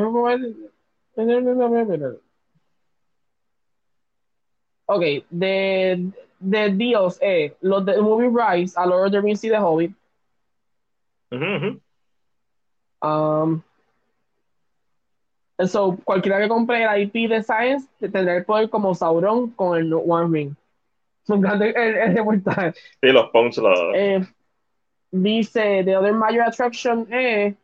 Ok, 4.87 5.03
de, 5.31 6.11
de 6.39 6.71
Dios, 6.71 7.19
eh, 7.21 7.55
los 7.61 7.85
de 7.85 8.01
Movie 8.01 8.31
Rise, 8.31 8.75
a 8.79 8.87
Lord 8.87 9.07
of 9.07 9.13
the 9.13 9.21
Rings 9.21 9.45
y 9.45 9.51
The 9.51 9.59
Hobbit. 9.59 9.93
Uh 11.31 11.37
-huh. 11.37 11.81
Um, 13.03 13.63
so, 15.67 15.99
cualquiera 16.05 16.41
que 16.41 16.49
compre 16.49 16.85
el 16.85 17.03
IP 17.03 17.29
de 17.29 17.43
Science 17.43 17.87
tendrá 17.99 18.37
el 18.37 18.45
poder 18.45 18.71
como 18.71 18.95
Sauron 18.95 19.51
con 19.51 19.79
el 19.79 19.93
One 19.93 20.31
Ring. 20.33 20.55
Me 21.29 21.37
encanta 21.37 21.67
el, 21.67 21.77
el 21.77 22.17
reportaje. 22.17 22.73
Sí, 23.01 23.09
los 23.09 23.31
Pons 23.31 23.59
los... 23.59 23.79
Eh, 23.95 24.27
dice, 25.23 25.85
The 25.85 25.97
Other 25.97 26.13
Major 26.13 26.43
Attraction 26.43 27.07
es 27.13 27.55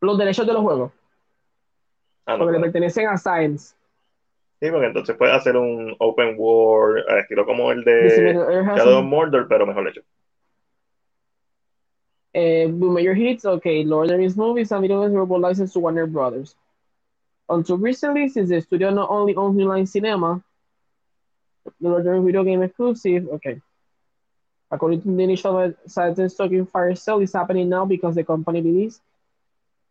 los 0.00 0.18
derechos 0.18 0.46
de 0.46 0.52
los 0.52 0.62
juegos. 0.62 0.92
Ah, 2.26 2.32
no, 2.32 2.44
porque 2.44 2.58
le 2.58 2.60
pertenecen 2.60 3.08
a 3.08 3.16
Science. 3.16 3.74
Sí, 4.60 4.70
porque 4.70 4.86
entonces 4.86 5.16
puede 5.16 5.32
hacer 5.32 5.56
un 5.56 5.94
open 5.98 6.36
world, 6.38 7.04
estilo 7.18 7.44
como 7.44 7.70
el 7.70 7.84
de 7.84 8.34
Shadow 8.76 8.98
of 8.98 9.04
Mordor, 9.04 9.46
pero 9.48 9.66
mejor 9.66 9.88
hecho. 9.88 10.02
Eh, 12.32 12.66
Major 12.66 13.14
Hits, 13.14 13.44
okay, 13.44 13.84
Lord 13.84 14.06
of 14.06 14.10
the 14.10 14.18
Rings 14.18 14.36
movies 14.36 14.72
and 14.72 14.82
video 14.82 15.02
games 15.02 15.14
were 15.14 15.38
licensed 15.38 15.74
to 15.74 15.80
Warner 15.80 16.06
Brothers. 16.06 16.56
Until 17.48 17.78
recently, 17.78 18.28
since 18.28 18.48
the 18.48 18.60
studio 18.60 18.90
not 18.90 19.10
only 19.10 19.36
owns 19.36 19.56
New 19.56 19.68
Line 19.68 19.86
Cinema, 19.86 20.42
the 21.80 21.88
Lord 21.88 22.00
of 22.00 22.04
the 22.04 22.10
Rings 22.10 22.26
video 22.26 22.42
game 22.42 22.62
exclusive, 22.62 23.28
okay. 23.34 23.60
According 24.74 25.02
to 25.02 25.08
the 25.16 25.22
initial 25.22 25.72
science 25.86 26.34
talking 26.36 26.66
fire 26.66 26.94
sale 26.96 27.20
is 27.22 27.32
happening 27.32 27.68
now 27.68 27.84
because 27.86 28.14
the 28.16 28.24
company 28.24 28.60
believes 28.60 29.00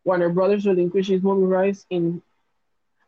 Warner 0.04 0.28
Brothers 0.28 0.66
increase 0.66 1.08
its 1.10 1.22
movie 1.24 1.46
rights 1.46 1.86
in 1.90 2.20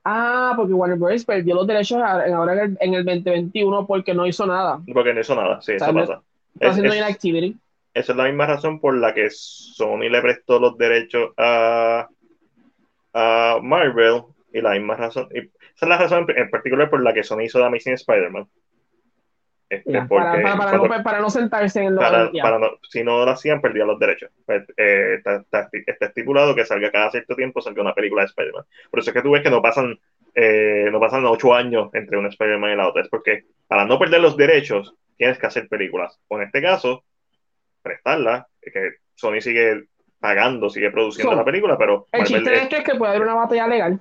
Ah, 0.08 0.52
porque 0.56 0.72
Warner 0.72 0.96
Brothers 0.96 1.24
perdió 1.24 1.54
los 1.56 1.66
derechos 1.66 1.98
ahora 2.00 2.52
en 2.54 2.60
el, 2.60 2.78
en 2.80 2.94
el 2.94 3.04
2021 3.04 3.86
porque 3.88 4.14
no 4.14 4.24
hizo 4.24 4.46
nada. 4.46 4.80
Porque 4.94 5.12
no 5.12 5.20
hizo 5.20 5.34
nada, 5.34 5.60
sí, 5.60 5.72
eso 5.72 5.84
sea, 5.84 5.92
no- 5.92 6.00
pasa. 6.00 6.22
Está 6.54 6.66
Es- 6.66 6.70
haciendo 6.72 6.92
es- 6.92 6.98
inactivity. 7.00 7.56
esa 7.92 8.12
es 8.12 8.16
la 8.16 8.24
misma 8.24 8.46
razón 8.46 8.78
por 8.78 8.96
la 8.96 9.12
que 9.12 9.28
Sony 9.30 10.08
le 10.08 10.22
prestó 10.22 10.60
los 10.60 10.78
derechos 10.78 11.30
a, 11.36 12.08
a 13.14 13.58
Marvel 13.62 14.22
y 14.52 14.60
la 14.60 14.72
misma 14.74 14.94
razón, 14.94 15.28
y 15.34 15.38
esa 15.38 15.50
es 15.82 15.88
la 15.88 15.98
razón 15.98 16.24
en 16.36 16.50
particular 16.50 16.88
por 16.88 17.02
la 17.02 17.12
que 17.12 17.24
Sony 17.24 17.40
hizo 17.42 17.58
The 17.58 17.64
Amazing 17.66 17.94
Spider-Man. 17.94 18.46
Este, 19.68 19.92
Ya, 19.92 20.06
porque 20.08 20.24
para, 20.24 20.42
para, 20.42 20.56
para 20.56 20.70
cuando- 20.78 20.96
no, 20.96 21.02
para 21.02 21.20
no 21.20 21.28
sentarse 21.30 21.82
en 21.82 21.96
para 21.96 22.58
no, 22.58 22.68
si 22.88 23.02
no 23.02 23.24
lo 23.24 23.30
hacían, 23.32 23.60
perdían 23.60 23.88
los 23.88 23.98
derechos. 23.98 24.30
Pues, 24.44 24.62
eh, 24.76 25.14
está, 25.18 25.36
está- 25.36 25.68
está 25.72 26.06
estipulado 26.06 26.54
que 26.54 26.64
salga 26.64 26.92
cada 26.92 27.10
cierto 27.10 27.34
tiempo 27.34 27.60
salga 27.60 27.82
una 27.82 27.94
película 27.94 28.22
de 28.22 28.26
Spider-Man. 28.26 28.64
Por 28.90 29.00
eso 29.00 29.10
es 29.10 29.14
que 29.14 29.22
tú 29.22 29.32
ves 29.32 29.42
que 29.42 29.50
no 29.50 29.60
pasan, 29.60 29.98
eh, 30.36 30.88
no 30.92 31.00
pasan 31.00 31.24
ocho 31.26 31.52
años 31.52 31.90
entre 31.94 32.16
una 32.16 32.28
Spider-Man 32.28 32.72
y 32.74 32.76
la 32.76 32.88
otra. 32.88 33.02
Es 33.02 33.08
porque 33.08 33.44
para 33.66 33.84
no 33.84 33.98
perder 33.98 34.20
los 34.20 34.36
derechos, 34.36 34.94
tienes 35.16 35.36
que 35.38 35.46
hacer 35.46 35.66
películas. 35.68 36.16
O 36.28 36.36
en 36.36 36.44
este 36.44 36.62
caso, 36.62 37.02
prestarla, 37.82 38.46
que 38.60 38.90
Sony 39.14 39.40
sigue 39.40 39.84
pagando, 40.20 40.70
sigue 40.70 40.90
produciendo 40.90 41.32
So, 41.32 41.38
la 41.38 41.44
película, 41.44 41.76
pero 41.78 42.06
El 42.12 42.20
Marvel 42.20 42.36
chiste 42.36 42.50
de 42.50 42.56
es- 42.56 42.62
esto 42.64 42.76
es 42.76 42.84
que 42.84 42.94
puede 42.94 43.10
haber 43.12 43.22
una 43.22 43.34
batalla 43.34 43.66
legal. 43.66 43.98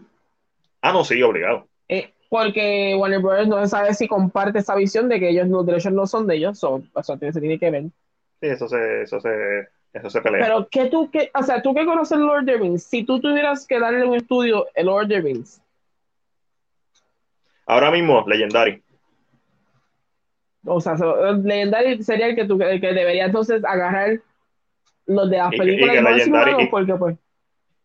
ah, 0.81 0.91
no, 0.91 1.03
sí, 1.03 1.21
obligado. 1.23 1.67
eh, 1.87 2.11
porque 2.37 2.93
Warner 2.97 3.19
Brothers 3.21 3.47
no 3.47 3.65
sabe 3.65 3.93
si 3.93 4.09
comparte 4.09 4.59
esa 4.59 4.75
visión 4.75 5.07
de 5.07 5.21
que 5.21 5.29
ellos 5.29 5.47
los 5.47 5.65
derechos 5.65 5.93
no 5.93 6.05
son 6.05 6.27
de 6.27 6.35
ellos. 6.35 6.59
So, 6.59 6.83
o 6.93 7.03
sea, 7.03 7.17
se 7.17 7.39
tiene 7.39 7.57
que 7.57 7.71
ver. 7.71 7.83
Sí, 8.41 8.47
eso 8.47 8.67
se, 8.67 9.03
eso 9.03 9.21
se, 9.21 9.29
eso 9.93 10.09
se 10.09 10.21
pelea. 10.21 10.41
Pero 10.45 10.67
que 10.69 10.87
tú, 10.87 11.09
que, 11.09 11.31
o 11.33 11.43
sea, 11.43 11.61
tú 11.61 11.73
que 11.73 11.85
conoces 11.85 12.17
Lord 12.17 12.39
of 12.41 12.45
the 12.45 12.57
Rings, 12.57 12.83
si 12.83 13.05
tú 13.05 13.21
tuvieras 13.21 13.65
que 13.65 13.79
darle 13.79 14.05
un 14.05 14.15
estudio 14.15 14.67
el 14.75 14.87
Lord 14.87 15.03
of 15.03 15.09
the 15.09 15.21
Rings, 15.21 15.61
Ahora 17.67 17.89
mismo, 17.89 18.23
Legendary. 18.27 18.83
o 20.65 20.81
sea, 20.81 20.95
Legendary 21.41 22.03
sería 22.03 22.27
el 22.27 22.35
que 22.35 22.43
tú 22.45 22.61
el 22.61 22.81
que 22.81 22.91
debería 22.93 23.25
entonces 23.25 23.63
agarrar 23.63 24.19
los 25.07 25.29
de 25.29 25.37
las 25.37 25.53
Y 25.53 25.57
películas 25.57 25.95
y 25.95 25.97
que 25.99 26.03
de 26.03 26.09
Legendary- 26.11 26.63
y- 26.63 26.67
porque 26.67 26.95
pues 26.95 27.15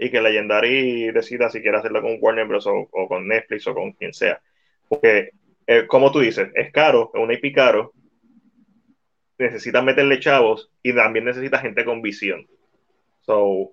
y 0.03 0.11
que 0.11 0.23
Legendary 0.23 1.13
decida 1.13 1.51
si 1.51 1.61
quiere 1.61 1.77
hacerlo 1.77 2.01
con 2.01 2.17
Warner 2.19 2.47
Bros. 2.47 2.67
o, 2.67 2.89
con 3.07 3.29
Netflix 3.29 3.67
o 3.67 3.75
con 3.75 3.93
quien 3.93 4.15
sea. 4.15 4.41
Porque, 4.89 5.33
eh, 5.67 5.87
como 5.87 6.11
tú 6.11 6.21
dices, 6.21 6.49
es 6.55 6.73
caro, 6.73 7.11
es 7.13 7.21
un 7.21 7.31
IP 7.31 7.55
caro, 7.55 7.93
necesitas 9.37 9.85
meterle 9.85 10.19
chavos 10.19 10.71
y 10.83 10.95
también 10.95 11.27
necesita 11.27 11.59
gente 11.59 11.85
con 11.85 12.01
visión. 12.01 12.47
So, 13.21 13.73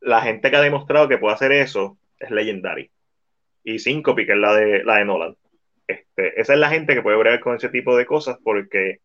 la 0.00 0.20
gente 0.22 0.50
que 0.50 0.56
ha 0.56 0.60
demostrado 0.60 1.08
que 1.08 1.18
puede 1.18 1.34
hacer 1.34 1.50
eso 1.50 1.98
es 2.20 2.30
Legendary. 2.30 2.88
Y 3.64 3.80
Syncope, 3.80 4.24
que 4.24 4.32
es 4.32 4.38
la 4.38 4.54
de, 4.54 4.84
la 4.84 4.98
de 4.98 5.04
Nolan. 5.04 5.36
Este, 5.88 6.40
esa 6.40 6.52
es 6.54 6.60
la 6.60 6.70
gente 6.70 6.94
que 6.94 7.02
puede 7.02 7.16
bregar 7.16 7.40
con 7.40 7.56
ese 7.56 7.70
tipo 7.70 7.96
de 7.96 8.06
cosas 8.06 8.38
porque 8.44 9.00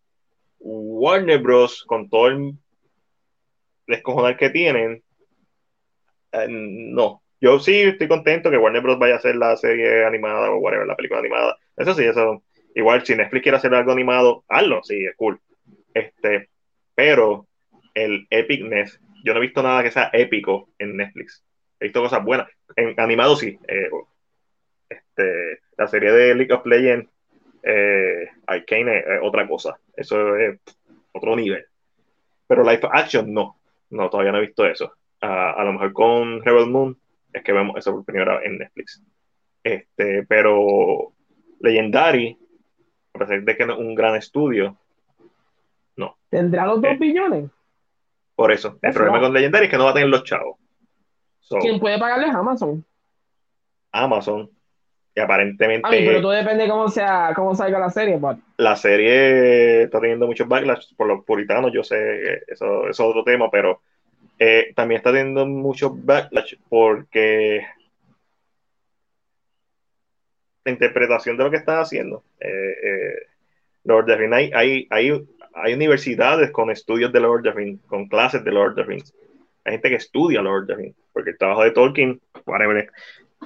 Warner 0.59 1.39
Bros. 1.39 1.83
con 1.87 2.07
todo 2.07 2.27
el 2.27 2.53
descojonar 3.87 4.37
que 4.37 4.51
tienen, 4.51 5.01
eh, 6.33 6.47
no. 6.49 7.21
Yo 7.39 7.59
sí 7.59 7.81
estoy 7.81 8.07
contento 8.07 8.49
que 8.49 8.57
Warner 8.57 8.81
Bros. 8.81 8.99
vaya 8.99 9.15
a 9.15 9.17
hacer 9.17 9.35
la 9.35 9.55
serie 9.57 10.05
animada 10.05 10.49
o 10.51 10.57
whatever, 10.57 10.87
la 10.87 10.95
película 10.95 11.19
animada. 11.19 11.57
Eso 11.75 11.93
sí, 11.93 12.05
eso. 12.05 12.43
Igual, 12.75 13.05
si 13.05 13.15
Netflix 13.15 13.43
quiere 13.43 13.57
hacer 13.57 13.73
algo 13.73 13.91
animado, 13.91 14.43
hazlo, 14.47 14.81
sí, 14.83 15.05
es 15.05 15.15
cool. 15.15 15.39
Este, 15.93 16.49
pero 16.95 17.47
el 17.93 18.27
epicness, 18.29 18.99
yo 19.23 19.33
no 19.33 19.39
he 19.39 19.41
visto 19.43 19.61
nada 19.61 19.83
que 19.83 19.91
sea 19.91 20.09
épico 20.13 20.69
en 20.79 20.97
Netflix. 20.97 21.43
He 21.79 21.85
visto 21.85 22.01
cosas 22.01 22.23
buenas. 22.23 22.49
En 22.75 22.99
animado 22.99 23.35
sí. 23.35 23.59
eh, 23.67 23.89
este, 24.89 25.59
la 25.77 25.87
serie 25.87 26.11
de 26.11 26.35
League 26.35 26.53
of 26.53 26.65
Legends, 26.65 27.09
eh, 27.61 28.29
Arcane 28.47 28.99
es 28.99 29.05
otra 29.21 29.47
cosa. 29.47 29.77
Eso 29.95 30.35
es 30.37 30.59
otro 31.11 31.35
nivel. 31.35 31.65
Pero 32.47 32.63
live 32.63 32.87
action 32.91 33.33
no. 33.33 33.57
No, 33.89 34.09
todavía 34.09 34.31
no 34.31 34.39
he 34.39 34.47
visto 34.47 34.65
eso. 34.65 34.93
A, 35.23 35.51
a 35.51 35.63
lo 35.63 35.73
mejor 35.73 35.93
con 35.93 36.43
Rebel 36.43 36.67
Moon 36.69 36.97
es 37.31 37.43
que 37.43 37.53
vemos 37.53 37.77
eso 37.77 37.91
por 37.93 38.03
primera 38.05 38.37
vez 38.37 38.45
en 38.45 38.57
Netflix. 38.57 39.01
Este, 39.63 40.23
pero 40.27 41.13
Legendary, 41.61 42.37
a 43.13 43.19
pesar 43.19 43.41
de 43.41 43.57
que 43.57 43.65
no 43.65 43.73
es 43.73 43.79
un 43.79 43.95
gran 43.95 44.15
estudio, 44.15 44.77
tendrá 46.29 46.65
los 46.65 46.81
dos 46.81 46.91
Eh. 46.91 46.97
billones. 46.99 47.49
por 48.35 48.51
eso. 48.51 48.79
El 48.81 48.93
problema 48.93 49.17
no. 49.19 49.25
con 49.25 49.33
Legendary 49.33 49.65
es 49.65 49.71
que 49.71 49.77
no 49.77 49.85
va 49.85 49.91
a 49.91 49.93
tener 49.93 50.09
los 50.09 50.23
chavos. 50.23 50.57
So, 51.39 51.59
¿Quién 51.59 51.79
puede 51.79 51.99
pagarles 51.99 52.33
Amazon? 52.33 52.83
Amazon, 53.91 54.49
y 55.13 55.19
aparentemente 55.19 55.87
A 55.87 55.91
mí, 55.91 55.97
pero 56.03 56.21
todo 56.21 56.31
depende 56.31 56.67
cómo 56.67 56.87
sea, 56.87 57.31
cómo 57.35 57.53
salga 57.53 57.77
la 57.77 57.91
serie, 57.91 58.17
but 58.17 58.37
la 58.57 58.75
serie 58.75 59.83
está 59.83 59.99
teniendo 59.99 60.25
muchos 60.25 60.47
backlash 60.47 60.95
por 60.97 61.05
los 61.07 61.23
puritanos, 61.23 61.71
yo 61.71 61.83
sé, 61.83 62.41
eso 62.47 62.87
es 62.89 62.99
otro 62.99 63.23
tema, 63.23 63.51
pero 63.51 63.81
eh, 64.45 64.73
también 64.75 64.97
está 64.97 65.11
teniendo 65.11 65.45
mucho 65.45 65.95
backlash 65.95 66.55
porque 66.67 67.65
la 70.65 70.71
interpretación 70.71 71.37
de 71.37 71.43
lo 71.45 71.49
que 71.49 71.57
están 71.57 71.79
haciendo. 71.79 72.25
Eh, 72.41 72.75
eh, 72.83 73.15
Lord 73.85 74.03
of 74.03 74.07
the 74.07 74.17
Rings, 74.17 74.33
hay, 74.33 74.51
hay, 74.53 74.87
hay, 74.89 75.25
hay 75.53 75.73
universidades 75.73 76.51
con 76.51 76.71
estudios 76.71 77.13
de 77.13 77.21
Lord 77.21 77.39
of 77.39 77.43
the 77.43 77.51
Rings, 77.51 77.81
con 77.85 78.09
clases 78.09 78.43
de 78.43 78.51
Lord 78.51 78.71
of 78.71 78.75
the 78.75 78.83
Rings. 78.83 79.13
Hay 79.63 79.73
gente 79.73 79.89
que 79.89 79.95
estudia 79.95 80.41
Lord 80.41 80.63
of 80.63 80.67
the 80.67 80.75
Rings, 80.75 80.95
porque 81.13 81.29
el 81.29 81.37
trabajo 81.37 81.63
de 81.63 81.71
Tolkien, 81.71 82.21
whatever, 82.45 82.91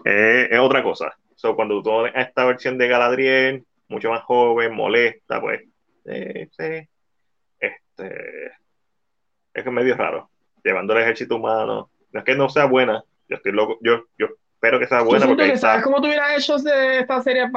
eh, 0.03 0.47
es 0.49 0.59
otra 0.59 0.81
cosa. 0.81 1.15
So, 1.35 1.55
cuando 1.55 1.83
tú 1.83 2.05
a 2.05 2.09
esta 2.09 2.43
versión 2.45 2.79
de 2.79 2.87
Galadriel, 2.87 3.65
mucho 3.87 4.09
más 4.09 4.23
joven, 4.23 4.73
molesta, 4.73 5.39
pues, 5.39 5.61
eh, 6.05 6.49
este, 7.59 7.59
es 7.59 7.73
que 9.53 9.69
es 9.69 9.71
medio 9.71 9.95
raro. 9.95 10.31
Llevando 10.63 10.93
el 10.93 11.03
ejército 11.03 11.35
humano, 11.38 11.89
No 12.11 12.19
es 12.19 12.25
que 12.25 12.35
no 12.35 12.49
sea 12.49 12.65
buena, 12.65 13.03
yo 13.29 13.35
estoy 13.35 13.51
loco, 13.51 13.77
yo, 13.81 14.05
yo 14.17 14.27
espero 14.53 14.79
que 14.79 14.88
sea 14.88 15.01
buena. 15.03 15.25
Yo 15.25 15.29
porque 15.31 15.43
que 15.47 15.53
está- 15.53 15.67
sabes 15.69 15.84
cómo 15.84 15.97
tú 16.01 16.07
hubieras 16.07 16.38
hecho 16.38 16.57
de 16.57 16.99
esta 16.99 17.21
serie 17.21 17.49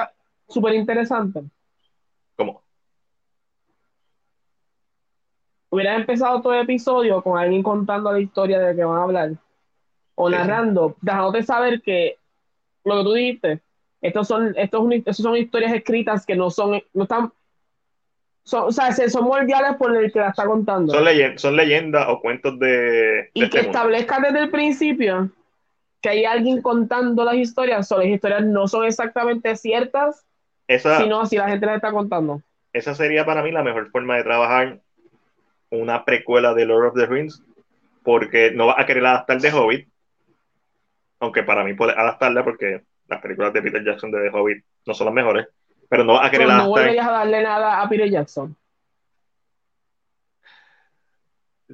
súper 0.49 0.75
interesante. 0.75 1.41
¿Cómo? 2.37 2.63
Hubieras 5.71 6.01
empezado 6.01 6.43
todo 6.43 6.55
el 6.55 6.63
episodio 6.63 7.23
con 7.23 7.39
alguien 7.39 7.63
contando 7.63 8.11
la 8.13 8.21
historia 8.21 8.59
de 8.59 8.75
que 8.75 8.85
van 8.85 8.99
a 8.99 9.03
hablar. 9.05 9.31
O 10.17 10.29
sí. 10.29 10.35
narrando, 10.35 10.97
dejándote 11.01 11.43
saber 11.45 11.81
que 11.81 12.17
lo 12.85 12.99
que 12.99 13.03
tú 13.05 13.13
dijiste, 13.13 13.61
estos 14.03 14.27
son, 14.27 14.53
estos, 14.57 14.81
son- 14.81 14.93
estos 14.93 15.17
son 15.17 15.37
historias 15.37 15.73
escritas 15.73 16.27
que 16.27 16.35
no 16.35 16.51
son, 16.51 16.83
no 16.93 17.03
están, 17.05 17.33
son, 18.51 18.65
o 18.69 18.73
sea, 18.73 18.93
se- 18.93 19.09
son 19.09 19.25
moldeables 19.25 19.77
por 19.77 19.97
el 19.97 20.13
que 20.13 20.19
la 20.19 20.29
está 20.31 20.45
contando. 20.45 20.93
Son, 20.93 21.05
leyen- 21.05 21.39
son 21.39 21.57
leyendas 21.57 22.07
o 22.09 22.21
cuentos 22.21 22.59
de, 22.59 22.67
de 22.69 23.31
y 23.35 23.41
que 23.41 23.45
este 23.45 23.63
mundo. 23.63 23.79
establezca 23.79 24.21
desde 24.21 24.41
el 24.41 24.51
principio 24.51 25.31
que 26.03 26.09
hay 26.09 26.25
alguien 26.25 26.61
contando 26.63 27.25
las 27.25 27.35
historias, 27.37 27.91
o 27.93 27.99
las 27.99 28.07
historias 28.07 28.43
no 28.45 28.67
son 28.67 28.85
exactamente 28.87 29.55
ciertas, 29.57 30.25
Esa, 30.67 30.99
sino 30.99 31.27
si 31.27 31.37
la 31.37 31.49
gente 31.49 31.67
las 31.67 31.77
está 31.77 31.93
contando. 31.93 32.43
esa 32.73 32.95
sería 32.95 33.25
para 33.27 33.43
mí 33.43 33.53
la 33.53 33.63
mejor 33.63 33.91
forma 33.91 34.17
de 34.17 34.25
trabajar 34.25 34.81
una 35.71 36.05
precuela 36.05 36.55
de 36.55 36.65
Lord 36.67 36.89
of 36.89 36.95
the 36.95 37.07
Rings, 37.07 37.43
porque 38.03 38.51
no 38.53 38.67
vas 38.67 38.77
a 38.79 38.87
querer 38.87 39.05
adaptar 39.07 39.41
de 39.41 39.53
Hobbit, 39.53 39.89
aunque 41.21 41.43
para 41.43 41.65
mí 41.65 41.75
puedes 41.75 41.97
adaptarla 41.97 42.45
porque 42.45 42.83
las 43.09 43.21
películas 43.21 43.53
de 43.53 43.63
Peter 43.63 43.85
Jackson 43.85 44.11
de 44.11 44.23
The 44.23 44.37
Hobbit 44.37 44.65
no 44.87 44.95
son 44.95 45.07
las 45.07 45.15
mejores, 45.15 45.47
pero 45.91 46.05
no 46.05 46.13
vas 46.15 46.29
a 46.29 46.31
querer 46.31 46.47
Pero 46.47 46.59
no 46.59 46.69
volverías 46.69 47.07
a 47.07 47.11
darle 47.11 47.43
nada 47.43 47.83
a 47.83 47.89
Peter 47.89 48.09
Jackson. 48.09 48.57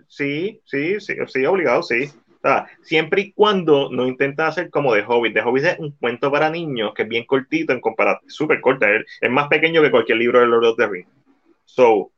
Sí, 0.09 0.63
sí, 0.65 0.99
sí, 1.01 1.15
sí, 1.27 1.45
obligado, 1.45 1.83
sí. 1.83 2.05
O 2.31 2.39
sea, 2.49 2.67
siempre 2.83 3.21
y 3.21 3.33
cuando 3.33 3.91
no 3.91 4.07
intentas 4.07 4.49
hacer 4.49 4.71
como 4.71 4.95
The 4.95 5.05
Hobbit. 5.07 5.35
The 5.35 5.43
Hobbit 5.43 5.65
es 5.65 5.79
un 5.79 5.91
cuento 5.93 6.33
para 6.33 6.49
niños 6.49 6.95
que 6.95 7.03
es 7.03 7.09
bien 7.09 7.27
cortito 7.27 7.75
en 7.75 7.81
comparación, 7.81 8.31
súper 8.31 8.63
corta. 8.63 8.87
Es 9.21 9.31
más 9.31 9.49
pequeño 9.49 9.83
que 9.83 9.91
cualquier 9.91 10.17
libro 10.17 10.41
de 10.41 10.47
Lord 10.47 10.65
of 10.65 10.77
the 10.79 10.87
Rings. 10.87 11.11
So, 11.67 12.11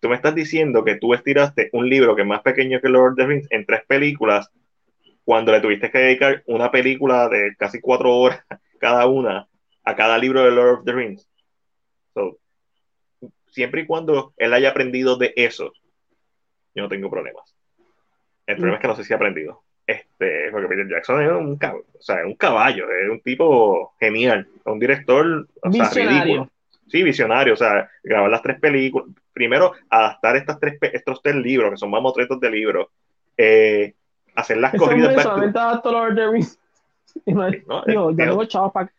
tú 0.00 0.08
me 0.08 0.16
estás 0.16 0.34
diciendo 0.34 0.82
que 0.82 0.96
tú 0.96 1.14
estiraste 1.14 1.70
un 1.72 1.88
libro 1.88 2.16
que 2.16 2.22
es 2.22 2.28
más 2.28 2.42
pequeño 2.42 2.80
que 2.80 2.88
Lord 2.88 3.12
of 3.12 3.16
the 3.18 3.26
Rings 3.26 3.46
en 3.50 3.64
tres 3.64 3.82
películas 3.86 4.50
cuando 5.24 5.52
le 5.52 5.60
tuviste 5.60 5.92
que 5.92 5.98
dedicar 5.98 6.42
una 6.46 6.72
película 6.72 7.28
de 7.28 7.54
casi 7.56 7.80
cuatro 7.80 8.16
horas 8.16 8.40
cada 8.80 9.06
una 9.06 9.46
a 9.84 9.94
cada 9.96 10.18
libro 10.18 10.42
de 10.44 10.50
Lord 10.50 10.78
of 10.80 10.84
the 10.84 10.92
Rings. 10.92 11.28
So, 12.14 12.38
siempre 13.48 13.82
y 13.82 13.86
cuando 13.86 14.32
él 14.36 14.52
haya 14.54 14.70
aprendido 14.70 15.16
de 15.16 15.32
eso, 15.36 15.72
yo 16.74 16.82
no 16.82 16.88
tengo 16.88 17.10
problemas. 17.10 17.54
El 18.46 18.56
problema 18.56 18.76
es 18.76 18.82
que 18.82 18.88
no 18.88 18.96
sé 18.96 19.04
si 19.04 19.12
ha 19.12 19.16
aprendido. 19.16 19.62
Este, 19.86 20.50
porque 20.50 20.66
Peter 20.68 20.88
Jackson 20.88 21.22
es 21.22 21.30
un, 21.30 21.58
cab- 21.58 21.82
o 21.98 22.00
sea, 22.02 22.20
es 22.20 22.26
un 22.26 22.34
caballo, 22.36 22.86
es 22.90 23.10
un 23.10 23.20
tipo 23.20 23.94
genial, 24.00 24.48
es 24.56 24.66
un 24.66 24.78
director 24.78 25.46
o 25.62 25.72
sea, 25.72 25.84
Visionario. 25.84 26.22
ridículo. 26.24 26.50
Sí, 26.88 27.02
visionario, 27.02 27.54
o 27.54 27.56
sea, 27.56 27.90
grabar 28.02 28.30
las 28.30 28.42
tres 28.42 28.60
películas. 28.60 29.08
Primero, 29.32 29.72
adaptar 29.90 30.36
estas 30.36 30.58
tres, 30.60 30.78
estos 30.80 31.20
tres 31.22 31.34
libros, 31.36 31.70
que 31.72 31.76
son 31.78 31.90
mamotretos 31.90 32.38
de 32.40 32.50
libros, 32.50 32.88
eh, 33.36 33.94
hacer 34.34 34.58
las 34.58 34.74
Ese 34.74 34.84
corridas. 34.84 35.26
hombre 35.26 35.48
back 35.50 35.82
to- 35.82 35.92
Lord 35.92 36.10
of 36.10 36.16
the 36.16 36.28
Rings. 36.30 36.58
¿no? 37.66 37.82
Digo, 37.84 38.10
ya 38.12 38.24
Eh, 38.24 38.26
tengo 38.28 38.44
chavos 38.46 38.72
para 38.72 38.90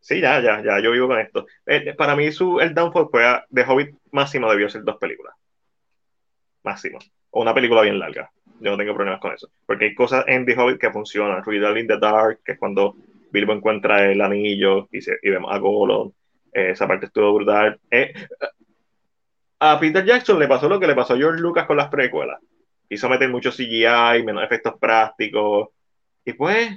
Sí, 0.00 0.20
ya, 0.20 0.40
ya, 0.40 0.62
ya, 0.62 0.80
yo 0.80 0.90
vivo 0.92 1.08
con 1.08 1.18
esto. 1.20 1.46
Eh, 1.66 1.94
para 1.94 2.16
mí, 2.16 2.32
su, 2.32 2.58
el 2.60 2.74
downfall 2.74 3.08
fue 3.10 3.24
a- 3.26 3.44
de 3.48 3.62
Hobbit 3.64 3.94
máximo 4.12 4.50
debió 4.50 4.68
ser 4.70 4.82
dos 4.82 4.96
películas. 4.96 5.34
Máximo. 6.62 6.98
O 7.30 7.42
una 7.42 7.54
película 7.54 7.82
bien 7.82 7.98
larga. 7.98 8.30
Yo 8.60 8.70
no 8.70 8.76
tengo 8.76 8.94
problemas 8.94 9.20
con 9.20 9.32
eso. 9.32 9.50
Porque 9.66 9.86
hay 9.86 9.94
cosas 9.94 10.24
en 10.26 10.44
The 10.46 10.56
Hobbit 10.58 10.78
que 10.80 10.90
funcionan. 10.90 11.44
Riddle 11.44 11.80
in 11.80 11.86
the 11.86 11.98
Dark, 11.98 12.40
que 12.44 12.52
es 12.52 12.58
cuando 12.58 12.96
Bilbo 13.30 13.52
encuentra 13.52 14.10
el 14.10 14.20
anillo 14.20 14.88
y, 14.90 15.00
se- 15.00 15.18
y 15.22 15.30
vemos 15.30 15.52
a 15.52 15.58
Gollum. 15.58 16.12
Eh, 16.52 16.70
esa 16.70 16.86
parte 16.88 17.06
estuvo 17.06 17.32
brutal. 17.34 17.78
Eh, 17.90 18.12
a 19.60 19.78
Peter 19.78 20.04
Jackson 20.04 20.38
le 20.38 20.48
pasó 20.48 20.68
lo 20.68 20.80
que 20.80 20.86
le 20.86 20.94
pasó 20.94 21.14
a 21.14 21.16
George 21.18 21.40
Lucas 21.40 21.66
con 21.66 21.76
las 21.76 21.88
precuelas. 21.88 22.38
Hizo 22.88 23.08
meter 23.08 23.28
mucho 23.28 23.52
CGI, 23.52 24.22
menos 24.24 24.42
efectos 24.42 24.74
prácticos. 24.80 25.68
Y 26.24 26.32
pues, 26.32 26.70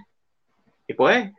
y 0.88 0.94
pues, 0.94 1.32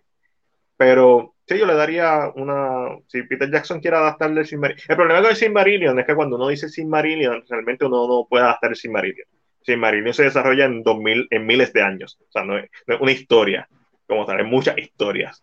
pero 0.76 1.34
sí, 1.46 1.58
yo 1.58 1.66
le 1.66 1.74
daría 1.74 2.30
una. 2.34 2.96
Si 3.06 3.22
Peter 3.24 3.50
Jackson 3.50 3.80
quiere 3.80 3.96
adaptarle 3.96 4.40
el 4.40 4.46
Silmarillion. 4.46 4.84
El 4.88 4.96
problema 4.96 5.20
con 5.20 5.30
el 5.30 5.36
Silmarillion 5.36 5.98
es 5.98 6.06
que 6.06 6.14
cuando 6.14 6.36
uno 6.36 6.48
dice 6.48 6.68
Silmarillion, 6.68 7.44
realmente 7.48 7.84
uno 7.84 8.06
no 8.08 8.26
puede 8.28 8.44
adaptar 8.44 8.70
el 8.70 8.76
Silmarillion. 8.76 9.26
Silmarillion 9.62 10.12
se 10.14 10.24
desarrolla 10.24 10.66
en, 10.66 10.82
2000, 10.82 11.28
en 11.30 11.46
miles 11.46 11.72
de 11.72 11.82
años. 11.82 12.18
O 12.20 12.30
sea, 12.30 12.44
no 12.44 12.58
es, 12.58 12.70
no 12.86 12.94
es 12.96 13.00
una 13.00 13.12
historia 13.12 13.68
como 14.06 14.26
tal, 14.26 14.40
es 14.40 14.46
muchas 14.46 14.76
historias, 14.76 15.42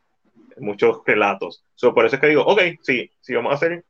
muchos 0.58 1.02
relatos. 1.06 1.64
So, 1.76 1.94
por 1.94 2.06
eso 2.06 2.16
es 2.16 2.22
que 2.22 2.28
digo, 2.28 2.44
ok, 2.46 2.62
sí, 2.82 3.10
sí, 3.20 3.34
vamos 3.34 3.52
a 3.54 3.56
hacer 3.56 3.84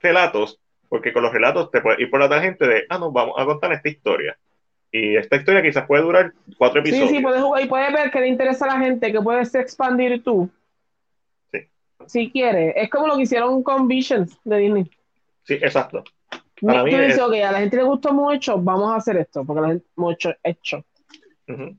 relatos, 0.00 0.60
porque 0.88 1.12
con 1.12 1.24
los 1.24 1.32
relatos 1.32 1.70
te 1.72 1.80
puedes 1.80 1.98
ir 2.00 2.10
por 2.10 2.20
la 2.20 2.28
tangente 2.28 2.66
de, 2.68 2.84
ah, 2.88 2.98
no, 2.98 3.10
vamos 3.10 3.34
a 3.36 3.44
contar 3.44 3.72
esta 3.72 3.88
historia. 3.88 4.38
Y 4.92 5.16
esta 5.16 5.36
historia 5.36 5.62
quizás 5.62 5.86
puede 5.86 6.02
durar 6.04 6.32
cuatro 6.56 6.80
Sí, 6.84 6.90
episodios. 6.90 7.10
sí, 7.10 7.20
puedes 7.20 7.42
jugar 7.42 7.62
y 7.64 7.66
puedes 7.66 7.92
ver 7.92 8.10
que 8.12 8.20
le 8.20 8.28
interesa 8.28 8.64
a 8.66 8.78
la 8.78 8.84
gente, 8.84 9.10
que 9.10 9.20
puedes 9.20 9.52
expandir 9.56 10.22
tú. 10.22 10.48
Si 12.06 12.30
quieres. 12.30 12.74
Es 12.76 12.90
como 12.90 13.06
lo 13.06 13.16
que 13.16 13.22
hicieron 13.22 13.62
con 13.62 13.88
Visions 13.88 14.38
de 14.44 14.58
Disney. 14.58 14.90
Sí, 15.44 15.54
exacto. 15.54 16.04
Para 16.60 16.84
mí 16.84 16.94
ok, 16.94 17.34
a 17.44 17.52
la 17.52 17.60
gente 17.60 17.76
le 17.76 17.82
gustó 17.82 18.12
mucho, 18.12 18.58
vamos 18.58 18.90
a 18.90 18.96
hacer 18.96 19.16
esto, 19.18 19.44
porque 19.44 19.60
la 19.62 19.68
gente 19.68 19.86
mucho 19.96 20.34
hecho. 20.42 20.84
Ujú. 21.48 21.76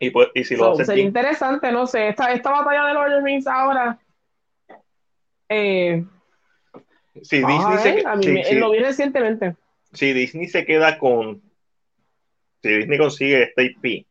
Y, 0.00 0.10
pues, 0.10 0.28
y 0.34 0.44
si 0.44 0.56
lo 0.56 0.74
So, 0.76 0.84
sería 0.84 0.94
bien- 0.96 1.06
interesante, 1.08 1.72
no 1.72 1.86
sé, 1.86 2.08
esta, 2.08 2.32
esta 2.32 2.50
batalla 2.50 2.86
de 2.86 3.10
the 3.16 3.20
Rings 3.22 3.46
ahora. 3.46 3.98
Eh, 5.48 6.04
si 7.22 7.36
Disney, 7.38 7.78
se, 7.78 8.06
a 8.06 8.16
mí 8.16 8.26
me- 8.28 8.44
si- 8.44 8.56
lo 8.56 8.70
vi 8.70 8.78
recientemente. 8.80 9.56
si 9.92 10.12
Disney 10.12 10.46
se 10.48 10.64
queda 10.66 10.98
con. 10.98 11.40
Si 12.62 12.68
Disney 12.68 12.98
consigue 12.98 13.42
este 13.44 13.64
IP, 13.64 14.06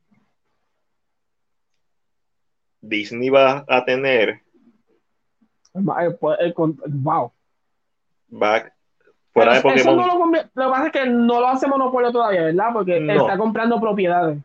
Disney 2.81 3.29
va 3.29 3.65
a 3.67 3.85
tener. 3.85 4.41
El- 5.73 6.15
pues, 6.17 6.37
wow. 6.87 7.31
Fuera 8.29 9.53
de 9.53 9.57
eso 9.59 9.67
Pokémon. 9.67 9.97
no 9.97 10.07
lo, 10.07 10.25
lo 10.25 10.31
que 10.31 10.47
pasa 10.53 10.85
es 10.87 10.91
que 10.91 11.05
no 11.07 11.39
lo 11.39 11.47
hace 11.47 11.67
monopolio 11.67 12.11
todavía, 12.11 12.43
¿verdad? 12.43 12.69
Porque 12.73 12.99
No. 12.99 13.13
está 13.13 13.37
comprando 13.37 13.79
propiedades. 13.81 14.37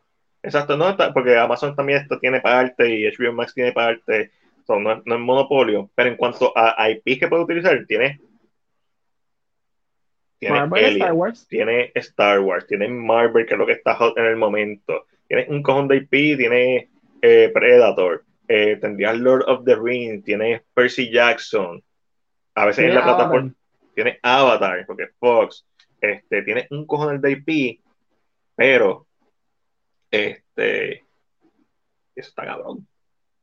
Exacto, 0.42 0.76
no 0.76 0.88
está, 0.88 1.12
porque 1.12 1.36
Amazon 1.36 1.74
también 1.76 2.00
esto 2.00 2.18
tiene 2.18 2.40
parte 2.40 2.88
y 2.88 3.05
HBO 3.06 3.32
Max 3.34 3.52
tiene 3.52 3.72
parte. 3.72 4.30
So, 4.66 4.78
no, 4.78 4.92
es- 4.92 5.02
no 5.05 5.14
es 5.16 5.20
monopolio. 5.20 5.90
Pero 5.94 6.10
en 6.10 6.16
cuanto 6.16 6.52
a 6.56 6.88
IP 6.90 7.18
que 7.18 7.28
puede 7.28 7.42
utilizar, 7.42 7.84
tiene. 7.86 8.20
Tiene 10.38 10.55
Marvel, 10.60 10.84
Alien, 10.84 11.02
Star 11.02 11.12
Wars. 11.14 11.46
tiene 11.48 11.92
Star 11.96 12.40
Wars, 12.40 12.66
tiene 12.66 12.88
Marvel, 12.88 13.44
que 13.44 13.55
es 13.55 13.59
lo 13.59 13.66
que 13.66 13.72
está 13.72 13.94
hot 13.96 14.16
en 14.18 14.24
el 14.26 14.36
momento. 14.36 15.06
Tiene 15.26 15.46
un 15.50 15.62
cojón 15.62 15.88
de 15.88 15.96
IP, 15.96 16.36
tiene 16.36 16.88
eh, 17.20 17.50
Predator, 17.52 18.24
eh, 18.48 18.76
tendrías 18.80 19.16
Lord 19.18 19.44
of 19.46 19.64
the 19.64 19.76
Rings, 19.76 20.24
tiene 20.24 20.64
Percy 20.74 21.10
Jackson. 21.10 21.82
A 22.54 22.66
veces 22.66 22.86
en 22.86 22.94
la 22.94 23.04
plataforma 23.04 23.48
Avatar. 23.48 23.94
tiene 23.94 24.18
Avatar, 24.22 24.86
porque 24.86 25.04
es 25.04 25.10
Fox. 25.18 25.66
Este, 26.00 26.42
tiene 26.42 26.66
un 26.70 26.86
cojón 26.86 27.20
de 27.20 27.32
IP, 27.32 27.80
pero 28.56 29.06
este, 30.10 31.04
eso 32.14 32.28
está 32.30 32.44
cabrón. 32.44 32.86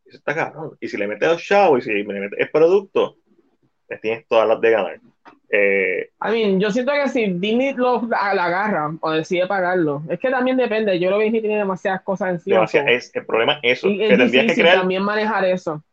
Eso 0.05 0.17
está 0.17 0.35
cabrón. 0.35 0.77
Y 0.79 0.87
si 0.87 0.97
le 0.97 1.07
metes 1.07 1.29
los 1.29 1.43
chavos 1.43 1.79
y 1.79 1.81
si 1.83 2.03
le 2.03 2.19
metes 2.19 2.39
el 2.39 2.49
producto, 2.49 3.17
tienes 4.01 4.27
todas 4.27 4.47
las 4.47 4.59
de 4.61 4.71
ganar. 4.71 4.99
Eh, 5.49 6.09
I 6.27 6.31
mean, 6.31 6.59
yo 6.59 6.71
siento 6.71 6.91
que 6.91 7.07
si 7.07 7.27
Disney 7.33 7.73
lo 7.73 8.01
la 8.09 8.45
agarra 8.45 8.91
o 8.99 9.11
decide 9.11 9.47
pagarlo, 9.47 10.01
es 10.09 10.19
que 10.19 10.29
también 10.29 10.57
depende. 10.57 10.99
Yo 10.99 11.07
creo 11.07 11.19
que 11.19 11.25
Disney 11.25 11.41
tiene 11.41 11.57
demasiadas 11.59 12.01
cosas 12.01 12.29
encima. 12.31 12.55
demasiado- 12.57 12.87
so- 12.87 12.93
es, 12.93 13.15
el 13.15 13.25
problema 13.25 13.59
es 13.61 13.77
eso, 13.79 13.87
y 13.87 13.97
que 13.97 14.07
es 14.11 14.17
tendrías 14.17 14.45
que 14.47 14.61
crear 14.61 14.77
también 14.79 15.03
manejar 15.03 15.45
eso. 15.45 15.83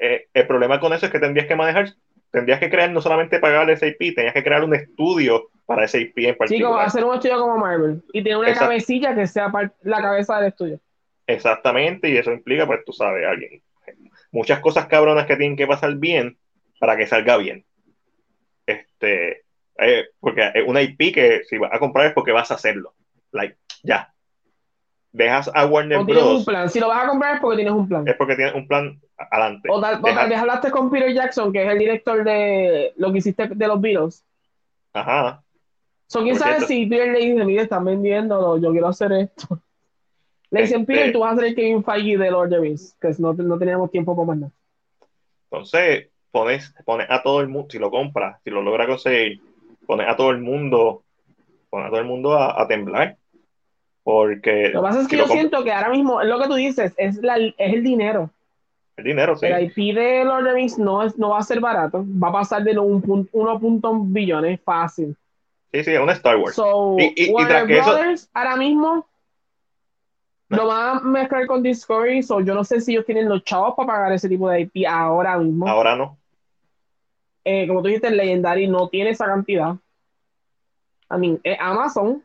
eh, 0.00 0.26
el 0.34 0.46
problema 0.46 0.78
con 0.80 0.92
eso 0.92 1.06
es 1.06 1.12
que 1.12 1.18
tendrías 1.20 1.46
que 1.46 1.56
manejar, 1.56 1.88
tendrías 2.30 2.60
que 2.60 2.68
crear 2.68 2.90
no 2.90 3.00
solamente 3.00 3.38
pagar 3.38 3.70
ese 3.70 3.88
IP, 3.88 4.14
tenías 4.14 4.34
que 4.34 4.44
crear 4.44 4.62
un 4.64 4.74
estudio 4.74 5.48
para 5.64 5.84
ese 5.84 6.00
IP 6.00 6.18
en 6.18 6.24
Sí, 6.24 6.60
como 6.60 6.74
particular. 6.74 6.86
hacer 6.86 7.04
un 7.04 7.14
estudio 7.14 7.38
como 7.38 7.56
Marvel 7.58 8.02
y 8.12 8.22
tener 8.22 8.36
una 8.38 8.48
Exacto. 8.48 8.68
cabecilla 8.68 9.14
que 9.14 9.26
sea 9.26 9.50
la 9.82 10.02
cabeza 10.02 10.36
del 10.38 10.48
estudio. 10.48 10.80
Exactamente, 11.26 12.08
y 12.10 12.16
eso 12.18 12.32
implica, 12.32 12.66
pues 12.66 12.84
tú 12.84 12.92
sabes, 12.92 13.24
alguien. 13.26 13.62
Muchas 14.32 14.60
cosas 14.60 14.86
cabronas 14.86 15.26
que 15.26 15.36
tienen 15.36 15.56
que 15.56 15.66
pasar 15.66 15.94
bien 15.94 16.36
para 16.86 16.96
que 16.96 17.06
salga 17.08 17.36
bien. 17.36 17.64
Este, 18.64 19.42
eh, 19.78 20.04
porque 20.20 20.50
es 20.54 20.64
una 20.66 20.82
IP 20.82 21.12
que 21.12 21.42
si 21.44 21.58
vas 21.58 21.72
a 21.72 21.80
comprar 21.80 22.06
es 22.06 22.12
porque 22.12 22.30
vas 22.32 22.50
a 22.50 22.54
hacerlo. 22.54 22.94
Like, 23.32 23.56
ya. 23.82 24.12
Dejas 25.12 25.50
a 25.52 25.66
Warner 25.66 25.98
O 25.98 26.06
tienes 26.06 26.22
un 26.22 26.30
Bros. 26.34 26.44
plan. 26.44 26.68
Si 26.70 26.78
lo 26.78 26.88
vas 26.88 27.04
a 27.04 27.08
comprar 27.08 27.34
es 27.36 27.40
porque 27.40 27.56
tienes 27.56 27.74
un 27.74 27.88
plan. 27.88 28.06
Es 28.06 28.14
porque 28.16 28.36
tienes 28.36 28.54
un 28.54 28.68
plan 28.68 29.00
adelante. 29.16 29.68
O 29.70 29.80
tal, 29.80 29.94
o 29.96 29.98
Deja- 30.06 30.20
tal 30.20 30.28
vez 30.28 30.38
hablaste 30.38 30.70
con 30.70 30.90
Peter 30.90 31.12
Jackson, 31.12 31.52
que 31.52 31.64
es 31.64 31.70
el 31.72 31.78
director 31.78 32.22
de 32.22 32.92
lo 32.96 33.10
que 33.12 33.18
hiciste 33.18 33.48
de 33.48 33.66
los 33.66 33.80
Beatles. 33.80 34.24
Ajá. 34.92 35.42
So, 36.06 36.22
¿Quién 36.22 36.36
sabe 36.38 36.52
cierto. 36.56 36.68
si 36.68 36.86
Peter 36.86 37.08
le 37.12 37.18
dice, 37.18 37.44
mire, 37.44 37.62
están 37.62 37.84
vendiendo, 37.84 38.58
yo 38.58 38.70
quiero 38.70 38.86
hacer 38.88 39.10
esto? 39.12 39.58
Le 40.50 40.60
dicen, 40.62 40.82
Este- 40.82 40.92
Peter, 40.92 41.12
tú 41.12 41.18
vas 41.20 41.32
a 41.32 41.36
ser 41.36 41.44
el 41.46 41.54
Kevin 41.56 41.82
Feige 41.82 42.16
de 42.16 42.30
Lord 42.30 42.46
of 42.46 42.50
the 42.50 42.60
Rings, 42.60 42.96
que 43.00 43.10
no, 43.18 43.32
no 43.32 43.58
teníamos 43.58 43.90
tiempo 43.90 44.14
para 44.14 44.26
más 44.28 44.38
nada. 44.38 44.52
Entonces, 45.50 46.08
pones, 46.36 46.74
pones 46.84 47.06
a 47.10 47.22
todo 47.22 47.40
el 47.40 47.48
mundo, 47.48 47.68
si 47.70 47.78
lo 47.78 47.90
compras, 47.90 48.38
si 48.44 48.50
lo 48.50 48.60
logra 48.62 48.86
conseguir, 48.86 49.40
pones 49.86 50.06
a 50.08 50.16
todo 50.16 50.30
el 50.30 50.38
mundo, 50.38 51.02
pones 51.70 51.86
a 51.86 51.90
todo 51.90 52.00
el 52.00 52.06
mundo 52.06 52.34
a, 52.34 52.60
a 52.60 52.66
temblar. 52.68 53.16
Porque 54.02 54.68
Lo 54.72 54.80
que 54.82 54.86
pasa 54.86 55.00
es 55.00 55.08
que 55.08 55.16
si 55.16 55.22
yo 55.22 55.28
siento 55.28 55.64
que 55.64 55.72
ahora 55.72 55.88
mismo, 55.90 56.20
es 56.20 56.28
lo 56.28 56.38
que 56.38 56.46
tú 56.46 56.54
dices, 56.54 56.92
es, 56.96 57.16
la, 57.22 57.38
es 57.38 57.54
el 57.58 57.82
dinero. 57.82 58.30
el 58.96 59.04
dinero, 59.04 59.36
sí. 59.36 59.46
El 59.46 59.64
IP 59.64 59.94
de 59.96 60.24
Lord 60.24 60.42
of 60.42 60.44
the 60.48 60.52
Rings 60.52 60.78
no, 60.78 61.02
es, 61.02 61.16
no 61.18 61.30
va 61.30 61.38
a 61.38 61.42
ser 61.42 61.58
barato, 61.60 62.04
va 62.06 62.28
a 62.28 62.32
pasar 62.32 62.62
de 62.62 62.74
los 62.74 62.84
1.1 62.84 64.00
billones 64.12 64.60
fácil. 64.62 65.16
Sí, 65.72 65.82
sí, 65.84 65.90
es 65.92 66.00
un 66.00 66.10
Star 66.10 66.36
Wars. 66.36 66.54
So, 66.54 66.96
Y- 66.98 67.12
y- 67.16 67.30
y 67.30 67.32
Warner 67.32 67.48
tras 67.50 67.66
que 67.66 67.78
eso- 67.78 67.90
Brothers 67.92 68.30
ahora 68.34 68.56
mismo 68.56 69.06
No. 70.48 70.56
lo 70.58 70.66
van 70.68 70.98
a 70.98 71.00
mezclar 71.00 71.46
con 71.46 71.62
Discovery, 71.64 72.22
so 72.22 72.40
yo 72.40 72.54
no 72.54 72.62
sé 72.62 72.80
si 72.80 72.92
ellos 72.92 73.04
tienen 73.06 73.28
los 73.28 73.42
chavos 73.42 73.74
para 73.76 73.88
pagar 73.88 74.12
ese 74.12 74.28
tipo 74.28 74.48
de 74.48 74.60
IP 74.60 74.86
ahora 74.86 75.36
mismo. 75.38 75.66
Ahora 75.68 75.96
no. 75.96 76.16
Eh, 77.48 77.68
como 77.68 77.80
tú 77.80 77.86
dijiste, 77.86 78.10
Legendary 78.10 78.66
no 78.66 78.88
tiene 78.88 79.10
esa 79.10 79.26
cantidad. 79.26 79.76
I 81.08 81.16
mean, 81.16 81.40
eh, 81.44 81.56
Amazon, 81.60 82.24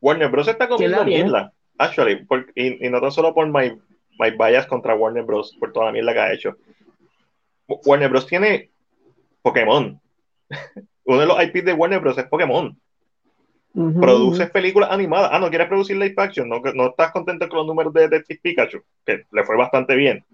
Warner 0.00 0.28
Bros. 0.30 0.46
está 0.46 0.68
comiendo 0.68 1.04
mierda, 1.04 1.52
actually, 1.78 2.24
por- 2.24 2.52
y, 2.54 2.86
y 2.86 2.88
no 2.88 3.00
tan 3.00 3.10
solo 3.10 3.34
por 3.34 3.44
my, 3.48 3.72
my 4.20 4.30
bias 4.38 4.66
contra 4.68 4.94
Warner 4.94 5.24
Bros. 5.24 5.56
por 5.58 5.72
toda 5.72 5.86
la 5.86 5.92
mierda 5.92 6.12
que 6.12 6.18
ha 6.20 6.32
hecho. 6.32 6.56
Warner 7.66 8.08
Bros. 8.08 8.26
tiene 8.26 8.70
Pokémon. 9.42 10.00
Uno 11.04 11.18
de 11.20 11.26
los 11.26 11.42
IPs 11.42 11.64
de 11.64 11.72
Warner 11.72 11.98
Bros. 11.98 12.16
es 12.18 12.26
Pokémon. 12.26 12.78
ujú, 13.74 14.00
Produces 14.00 14.48
películas 14.50 14.92
animadas. 14.92 15.30
Ah, 15.32 15.40
no 15.40 15.48
quieres 15.48 15.66
producir 15.66 15.96
live 15.96 16.14
action. 16.18 16.48
No, 16.48 16.60
no 16.74 16.86
estás 16.90 17.10
contento 17.10 17.48
con 17.48 17.58
los 17.58 17.66
números 17.66 17.92
de 17.92 18.02
Detective 18.02 18.38
Pikachu, 18.40 18.78
que 19.04 19.24
le 19.28 19.44
fue 19.44 19.56
bastante 19.56 19.96
bien. 19.96 20.24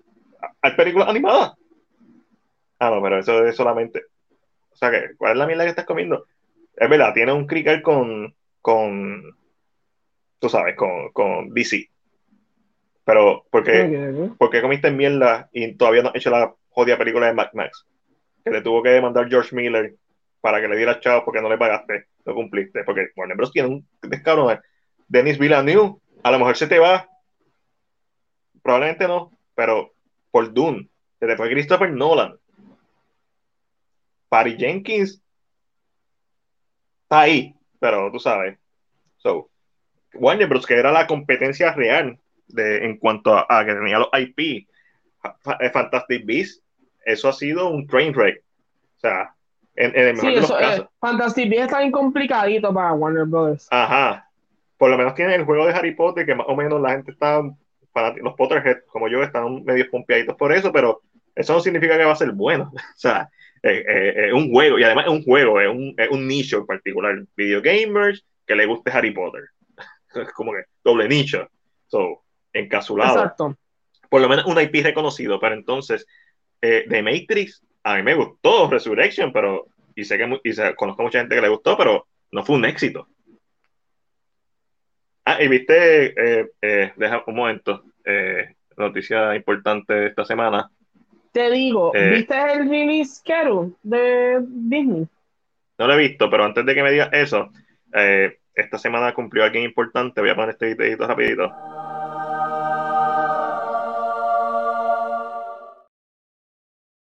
Hay 0.61 0.73
películas 0.77 1.09
animadas. 1.09 1.55
Ah, 2.83 2.91
no, 2.91 3.01
pero 3.01 3.21
eso 3.21 3.47
es 3.47 3.55
solamente. 3.55 4.07
O 4.73 4.75
sea, 4.75 4.91
que, 4.91 5.15
¿cuál 5.17 5.33
es 5.33 5.39
la 5.39 5.47
mierda 5.47 5.63
que 5.63 5.71
estás 5.71 5.85
comiendo? 5.85 6.27
Es 6.77 6.91
verdad, 6.91 7.15
tiene 7.15 7.33
un 7.33 7.47
crical 7.47 7.81
con. 7.81 8.35
con 8.61 9.37
tú 10.41 10.49
sabes, 10.49 10.75
con, 10.75 11.13
con 11.13 11.55
DC. 11.55 11.89
Pero, 13.05 13.45
¿por 13.53 13.63
qué, 13.63 14.33
por 14.37 14.51
qué 14.51 14.61
comiste 14.61 14.91
mierda 14.91 15.49
y 15.53 15.77
todavía 15.77 16.03
no 16.03 16.09
has 16.09 16.17
hecho 16.17 16.31
la 16.31 16.53
jodida 16.71 16.99
película 16.99 17.29
de 17.29 17.35
Mad 17.35 17.53
Max? 17.53 17.87
Que 18.45 18.51
le 18.51 18.63
tuvo 18.63 18.83
que 18.83 18.91
demandar 18.91 19.29
George 19.29 19.55
Miller 19.55 19.95
para 20.41 20.61
que 20.61 20.67
le 20.67 20.77
diera 20.77 20.99
chavos 20.99 21.23
porque 21.25 21.41
no 21.41 21.49
le 21.49 21.59
pagaste, 21.59 22.07
no 22.25 22.35
cumpliste. 22.35 22.83
Porque 22.83 23.11
Warner 23.15 23.37
Bros. 23.37 23.53
tiene 23.53 23.69
un 23.69 23.87
descabrón. 24.03 24.59
Denis 25.07 25.39
Villeneuve, 25.39 25.99
a 26.25 26.33
lo 26.33 26.39
mejor 26.41 26.57
se 26.57 26.67
te 26.67 26.81
va. 26.81 27.09
Probablemente 28.61 29.07
no, 29.07 29.31
pero 29.55 29.93
por 30.33 30.53
Dune. 30.53 30.89
Te 31.21 31.37
fue 31.37 31.49
Christopher 31.49 31.89
Nolan. 31.93 32.37
Patty 34.33 34.57
Jenkins 34.57 35.23
está 37.03 37.21
ahí, 37.21 37.55
pero 37.79 38.11
tú 38.11 38.19
sabes. 38.19 38.59
So, 39.19 39.51
Warner 40.15 40.47
Bros. 40.49 40.65
que 40.67 40.75
era 40.79 40.91
la 40.91 41.07
competencia 41.07 41.73
real 41.75 42.19
de, 42.49 42.85
en 42.87 42.97
cuanto 42.97 43.35
a, 43.37 43.47
a 43.47 43.65
que 43.67 43.75
tenía 43.75 43.99
los 43.99 44.09
IP, 44.19 44.67
eh, 45.61 45.71
Fantastic 45.71 46.25
Beasts, 46.25 46.63
eso 47.05 47.29
ha 47.29 47.33
sido 47.35 47.69
un 47.69 47.87
train 47.87 48.15
wreck. 48.15 48.43
O 48.97 49.01
sea, 49.01 49.35
en, 49.77 49.95
en 49.95 50.09
el 50.09 50.15
mejor 50.15 50.29
Sí, 50.31 50.35
de 50.35 50.41
los 50.41 50.51
eso, 50.51 50.59
casos. 50.59 50.85
eh, 50.87 50.89
Fantastic 50.99 51.51
Beasts 51.51 51.67
está 51.67 51.79
bien 51.81 51.93
complicadito 51.93 52.73
para 52.73 52.93
Warner 52.95 53.27
Brothers. 53.27 53.69
Ajá. 53.71 54.29
Por 54.79 54.91
lo 54.91 54.97
menos 54.97 55.15
tiene 55.15 55.35
el 55.35 55.45
juego 55.45 55.67
de 55.67 55.75
Harry 55.75 55.95
Potter, 55.95 56.25
que 56.25 56.35
más 56.35 56.47
o 56.49 56.57
menos 56.57 56.81
la 56.81 56.91
gente 56.93 57.11
está, 57.13 57.43
los 57.43 58.35
Potterhead, 58.35 58.79
como 58.87 59.09
yo, 59.09 59.23
están 59.23 59.63
medio 59.65 59.91
pompeaditos 59.91 60.37
por 60.37 60.53
eso, 60.55 60.73
pero 60.73 61.03
eso 61.35 61.53
no 61.53 61.61
significa 61.61 61.99
que 61.99 62.05
va 62.05 62.13
a 62.13 62.17
ser 62.17 62.33
bueno. 62.33 62.73
O 62.97 62.97
sea, 62.99 63.31
eh, 63.63 63.85
eh, 63.87 64.27
es 64.29 64.33
un 64.33 64.51
juego, 64.51 64.79
y 64.79 64.85
además 64.85 65.07
es 65.07 65.13
un 65.13 65.23
juego, 65.23 65.61
es 65.61 65.69
un, 65.69 65.95
es 65.97 66.09
un 66.11 66.27
nicho 66.27 66.59
en 66.59 66.67
particular. 66.67 67.23
Video 67.37 67.61
gamers 67.63 68.25
que 68.47 68.55
le 68.57 68.67
guste 68.67 68.91
Harry 68.91 69.13
Potter. 69.13 69.45
Es 70.15 70.33
como 70.33 70.53
que 70.53 70.65
doble 70.85 71.09
nicho. 71.09 71.49
So, 71.87 72.23
encapsulado. 72.53 73.17
Exacto. 73.19 73.57
Por 74.11 74.21
lo 74.21 74.29
menos 74.29 74.45
un 74.45 74.61
IP 74.61 74.83
reconocido, 74.83 75.41
pero 75.41 75.55
entonces, 75.55 76.07
eh, 76.61 76.85
de 76.87 77.03
Matrix, 77.03 77.63
a 77.83 77.97
mí 77.97 78.03
me 78.03 78.15
gustó 78.15 78.69
Resurrection, 78.71 79.33
pero, 79.33 79.67
y 79.95 80.05
sé 80.05 80.19
que 80.19 80.41
y 80.45 80.53
sé- 80.53 80.75
conozco 80.75 81.03
mucha 81.03 81.21
gente 81.21 81.35
que 81.35 81.41
le 81.41 81.49
gustó, 81.49 81.77
pero 81.79 82.07
no 82.31 82.45
fue 82.45 82.57
un 82.57 82.65
éxito. 82.67 83.09
Ah, 85.25 85.43
y 85.43 85.49
viste, 85.49 86.41
eh, 86.41 86.47
eh, 86.61 86.93
deja 86.97 87.23
un 87.27 87.35
momento, 87.37 87.85
eh, 88.05 88.55
noticia 88.77 89.35
importante 89.37 89.95
de 89.95 90.07
esta 90.09 90.25
semana. 90.25 90.69
Te 91.33 91.51
digo, 91.51 91.93
Eh. 91.95 92.11
¿viste 92.11 92.35
el 92.53 92.69
release 92.69 93.17
schedule 93.17 93.73
de 93.83 94.39
Disney? 94.47 95.09
No 95.79 95.87
lo 95.87 95.95
he 95.95 95.99
visto, 96.09 96.29
pero 96.31 96.45
antes 96.45 96.65
de 96.67 96.75
que 96.75 96.83
me 96.83 96.91
digas 96.93 97.09
eso, 97.13 97.51
eh, 97.95 98.39
esta 98.55 98.77
semana 98.79 99.15
cumplió 99.15 99.45
alguien 99.45 99.65
importante. 99.65 100.21
Voy 100.21 100.31
a 100.31 100.35
poner 100.35 100.51
este 100.51 100.67
videito 100.75 101.07
rapidito. 101.07 101.51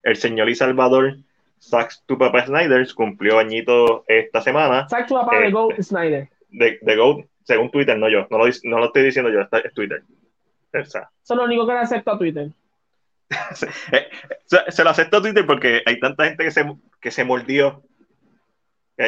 El 0.04 0.16
señor 0.16 0.50
y 0.50 0.56
Salvador 0.56 1.18
Sax 1.60 2.04
tu 2.06 2.18
papá 2.18 2.46
Snyder 2.46 2.88
cumplió 2.96 3.38
añito 3.38 4.06
esta 4.08 4.42
semana 4.42 4.88
Sack 4.88 5.08
tu 5.08 5.16
papá 5.16 5.38
Eh, 5.38 5.42
de 5.46 5.52
Go 5.52 5.70
Snyder. 5.82 6.30
de, 6.50 6.80
de 6.82 6.96
GOAT, 6.96 7.26
según 7.44 7.70
Twitter, 7.70 7.98
no 7.98 8.10
yo. 8.10 8.26
No 8.32 8.38
lo, 8.38 8.46
dic- 8.48 8.62
no 8.64 8.80
lo 8.80 8.86
estoy 8.86 9.04
diciendo 9.04 9.30
yo, 9.30 9.42
está, 9.42 9.60
es 9.60 9.74
Twitter. 9.74 10.02
O 10.74 10.86
sea, 10.86 11.10
Eso 11.24 11.34
es 11.34 11.38
lo 11.38 11.44
único 11.44 11.68
que 11.68 11.74
le 11.74 11.80
acepto 11.80 12.12
a 12.12 12.18
Twitter. 12.18 12.48
Eh, 13.92 14.10
se, 14.70 14.84
lo 14.84 14.90
acepto 14.90 15.18
a 15.18 15.22
Twitter 15.22 15.46
porque 15.46 15.84
hay 15.86 16.00
tanta 16.00 16.26
gente 16.26 16.44
que 16.44 16.52
se, 16.52 16.66
que 17.00 17.12
se 17.12 17.24
mordió. 17.24 17.84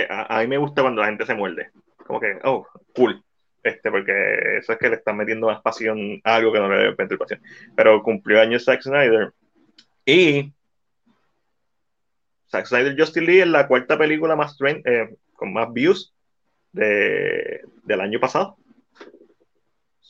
a, 0.09 0.39
mí 0.41 0.47
me 0.47 0.57
gusta 0.57 0.81
cuando 0.81 1.01
la 1.01 1.07
gente 1.07 1.25
se 1.25 1.33
muerde. 1.33 1.71
Como 2.05 2.19
que, 2.19 2.39
oh, 2.43 2.67
cool. 2.95 3.23
Este, 3.63 3.91
porque 3.91 4.57
eso 4.57 4.73
es 4.73 4.79
que 4.79 4.89
le 4.89 4.95
están 4.95 5.17
metiendo 5.17 5.47
más 5.47 5.61
pasión 5.61 6.19
a 6.23 6.35
algo 6.35 6.51
que 6.51 6.59
no 6.59 6.69
le 6.69 6.77
debe 6.77 6.95
meter 6.97 7.17
pasión. 7.17 7.41
Pero 7.75 8.01
cumplió 8.03 8.41
años 8.41 8.65
Zack 8.65 8.81
Snyder. 8.81 9.33
Y 10.05 10.51
Zack 12.49 12.65
Snyder 12.65 12.97
Justice 12.97 13.25
League 13.25 13.41
es 13.41 13.47
la 13.47 13.67
cuarta 13.67 13.97
película 13.97 14.35
más 14.35 14.57
trend, 14.57 14.85
eh, 14.85 15.15
con 15.33 15.53
más 15.53 15.71
views 15.71 16.13
de, 16.71 17.61
del 17.83 18.01
año 18.01 18.19
pasado. 18.19 18.57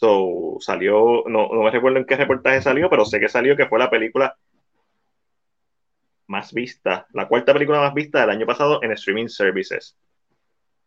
So, 0.02 0.58
salió, 0.60 1.24
no, 1.28 1.50
no 1.50 1.62
me 1.62 1.70
recuerdo 1.70 2.00
en 2.00 2.06
qué 2.06 2.16
reportaje 2.16 2.60
salió, 2.60 2.90
pero 2.90 3.06
sé 3.06 3.20
que 3.20 3.30
salió 3.30 3.56
que 3.56 3.68
fue 3.68 3.78
la 3.78 3.92
película 3.92 4.36
más 6.26 6.52
vista, 6.52 7.06
la 7.14 7.28
cuarta 7.28 7.54
película 7.54 7.80
más 7.80 7.94
vista 7.94 8.22
del 8.22 8.32
año 8.32 8.48
pasado 8.48 8.82
en 8.82 8.94
streaming 8.94 9.28
services. 9.28 9.96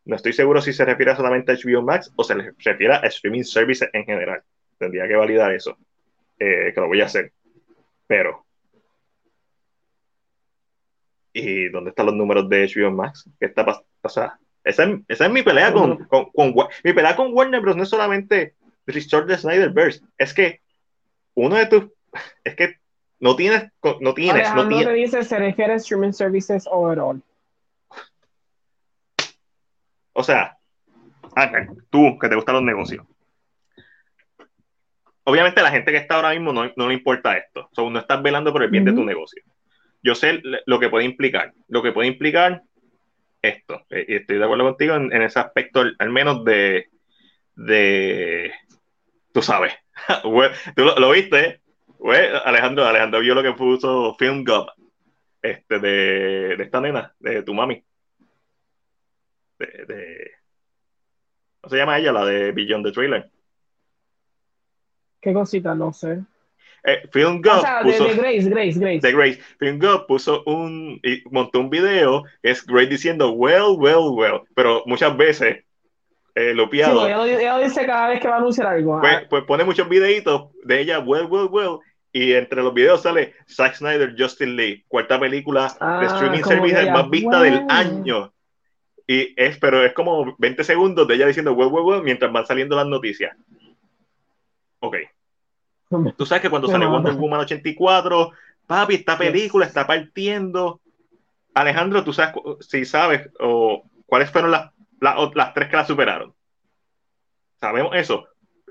No 0.05 0.17
estoy 0.17 0.33
seguro 0.33 0.61
si 0.61 0.73
se 0.73 0.85
refiere 0.85 1.15
solamente 1.15 1.53
a 1.53 1.55
HBO 1.55 1.81
Max 1.83 2.13
o 2.17 2.25
se 2.25 2.35
refiere 2.35 2.93
a 2.93 3.07
streaming 3.07 3.45
services 3.45 3.89
en 3.93 4.05
general. 4.05 4.43
Tendría 4.79 5.07
que 5.07 5.15
validar 5.15 5.55
eso, 5.55 5.79
eh, 6.41 6.73
que 6.75 6.81
lo 6.81 6.89
voy 6.89 7.01
a 7.01 7.07
hacer. 7.07 7.33
Pero, 8.09 8.45
¿y 11.33 11.69
dónde 11.69 11.91
están 11.91 12.07
los 12.07 12.17
números 12.17 12.49
de 12.49 12.67
HBO 12.67 12.91
Max? 12.91 13.31
¿Qué 13.39 13.47
está 13.47 13.65
pasando? 13.65 13.87
O 14.03 14.09
sea, 14.09 14.41
esa 14.65 14.83
es, 14.83 14.99
esa 15.07 15.27
es 15.27 15.31
mi 15.31 15.45
pelea 15.45 15.73
con, 15.73 16.05
con, 16.05 16.33
mi 16.83 16.93
pelea 16.93 17.15
con 17.15 17.33
Warner 17.33 17.61
Bros. 17.61 17.77
no 17.77 17.85
es 17.85 17.89
solamente 17.89 18.57
Restore 18.87 19.27
the 19.27 19.39
Snyderverse, 19.39 20.01
es 20.19 20.35
que 20.35 20.61
uno 21.35 21.57
de 21.57 21.67
tus, 21.67 21.85
es 22.45 22.55
que 22.55 22.77
no 23.21 23.37
tienes, 23.37 23.71
no 24.01 24.15
tienes, 24.15 24.35
no 24.35 24.41
Alejandro 24.41 24.69
te 24.69 24.75
tienes, 24.75 24.95
dice, 24.95 25.25
se 25.25 25.39
refiere 25.39 25.73
a 25.73 25.77
streaming 25.77 26.13
services 26.13 26.69
overall. 26.71 27.23
o 30.15 30.23
sea, 30.23 30.57
Ángel, 31.35 31.69
tú 31.91 32.19
que 32.19 32.29
te 32.29 32.37
gustan 32.37 32.55
los 32.55 32.65
negocios. 32.65 33.05
Obviamente 35.25 35.63
la 35.63 35.71
gente 35.71 35.91
que 35.91 35.99
está 35.99 36.17
ahora 36.17 36.31
mismo 36.31 36.53
no, 36.53 36.71
no 36.77 36.89
le 36.89 36.95
importa 36.95 37.37
esto, 37.37 37.69
o 37.71 37.75
sea, 37.75 37.91
no 37.91 37.99
estás 37.99 38.23
velando 38.23 38.53
por 38.53 38.63
el 38.63 38.71
bien 38.71 38.85
de 38.85 38.93
tu 38.93 39.05
negocio. 39.05 39.43
Yo 40.03 40.15
sé 40.15 40.41
lo 40.67 40.79
que 40.79 40.91
puede 40.91 41.07
implicar, 41.07 41.53
lo 41.69 41.83
que 41.83 41.93
puede 41.93 42.09
implicar 42.09 42.63
esto, 43.41 43.85
eh, 43.91 44.05
y 44.09 44.15
estoy 44.17 44.39
de 44.39 44.45
acuerdo 44.45 44.65
contigo 44.65 44.95
en, 44.95 45.13
en 45.13 45.23
ese 45.23 45.39
aspecto, 45.39 45.81
al, 45.81 45.97
al 45.99 46.11
menos 46.11 46.45
de, 46.45 46.89
de, 47.57 48.53
tú 49.35 49.43
sabes, 49.43 49.75
tú 50.23 50.85
lo, 50.85 50.97
lo 50.97 51.11
viste, 51.11 51.61
Güey, 51.99 52.29
Alejandro, 52.45 52.85
Alejandro 52.85 53.21
vio 53.21 53.35
lo 53.35 53.43
que 53.43 53.53
puso 53.53 54.15
Film 54.17 54.45
Gub, 54.45 54.71
este, 55.41 55.79
de, 55.79 56.57
de 56.57 56.63
esta 56.63 56.81
nena, 56.81 57.15
de 57.19 57.43
tu 57.43 57.55
mami, 57.55 57.83
de, 59.59 59.67
de, 59.87 60.31
¿cómo 61.61 61.71
se 61.71 61.77
llama 61.79 61.99
ella? 61.99 62.13
La 62.13 62.27
de 62.27 62.53
Beyond 62.53 62.87
the 62.87 62.93
Trailer. 62.93 63.31
¿Qué 65.21 65.33
cosita? 65.33 65.75
No 65.75 65.95
sé. 65.95 66.21
Eh, 66.85 67.09
Film 67.11 67.41
Gub 67.41 67.57
O 67.57 67.61
sea, 67.63 67.81
puso, 67.83 68.05
de 68.05 68.15
Grace, 68.15 68.51
Grace, 68.51 68.79
Grace. 68.79 69.01
de 69.01 69.13
Grace. 69.13 69.41
Film 69.59 69.79
Gub 69.79 70.07
puso 70.07 70.43
un, 70.45 71.01
y 71.03 71.23
montó 71.31 71.61
un 71.61 71.71
video 71.71 72.25
es 72.43 72.67
Grace 72.67 72.89
diciendo, 72.89 73.33
well, 73.33 73.77
well, 73.79 74.11
well, 74.13 74.43
pero 74.55 74.83
muchas 74.85 75.17
veces 75.17 75.65
eh, 76.35 76.51
Sí, 76.51 76.55
lupeado. 76.57 76.95
porque 77.01 77.09
ella 77.13 77.17
lo, 77.19 77.25
ella 77.27 77.59
lo 77.59 77.65
dice 77.65 77.87
cada 77.87 78.09
vez 78.09 78.21
que 78.21 78.29
va 78.29 78.35
a 78.35 78.39
anunciar 78.39 78.67
algo. 78.69 79.01
pues, 79.01 79.15
Ah, 79.15 79.23
pues 79.31 79.45
pone 79.45 79.65
muchos 79.65 79.89
videitos 79.89 80.51
de 80.65 80.81
ella, 80.81 80.99
well, 81.01 81.27
well, 81.27 81.49
well, 81.51 81.79
y 82.13 82.33
entre 82.33 82.63
los 82.63 82.73
videos 82.75 83.03
sale 83.03 83.35
Zack 83.49 83.75
Snyder, 83.75 84.15
Justin 84.19 84.57
Lee, 84.57 84.85
cuarta 84.89 85.19
película 85.19 85.69
de 85.69 85.77
Ah, 85.81 86.05
streaming 86.07 86.43
service 86.45 86.81
ella, 86.83 86.93
más 86.93 87.11
vista 87.11 87.41
del 87.43 87.65
año. 87.69 88.33
Y 89.07 89.35
es, 89.37 89.59
pero 89.59 89.85
es 89.85 89.93
como 89.93 90.35
20 90.39 90.65
segundos 90.65 91.07
de 91.07 91.15
ella 91.15 91.27
diciendo 91.27 91.53
well, 91.53 91.69
well, 91.71 91.85
well, 91.85 92.03
mientras 92.03 92.33
van 92.33 92.47
saliendo 92.47 92.75
las 92.77 92.87
noticias. 92.87 93.37
Ok. 94.81 94.97
Tú 96.17 96.27
sabes 96.27 96.43
que 96.43 96.51
cuando 96.51 96.69
mala. 96.69 96.89
Wonder 96.89 97.15
Woman 97.15 97.41
84, 97.41 98.31
papi, 98.67 98.95
esta 98.97 99.17
película 99.19 99.67
está 99.67 99.87
partiendo. 99.87 100.81
Alejandro, 101.55 102.03
tú 102.03 102.13
sabes 102.13 102.35
si 102.61 102.85
sabes 102.85 103.29
o 103.41 103.85
cuáles 104.07 104.31
fueron 104.31 104.51
las, 104.51 104.71
las, 105.05 105.55
tres 105.55 105.69
que 105.69 105.77
la 105.77 105.87
superaron. 105.87 106.35
Sabemos 107.61 107.95
eso. 107.95 108.27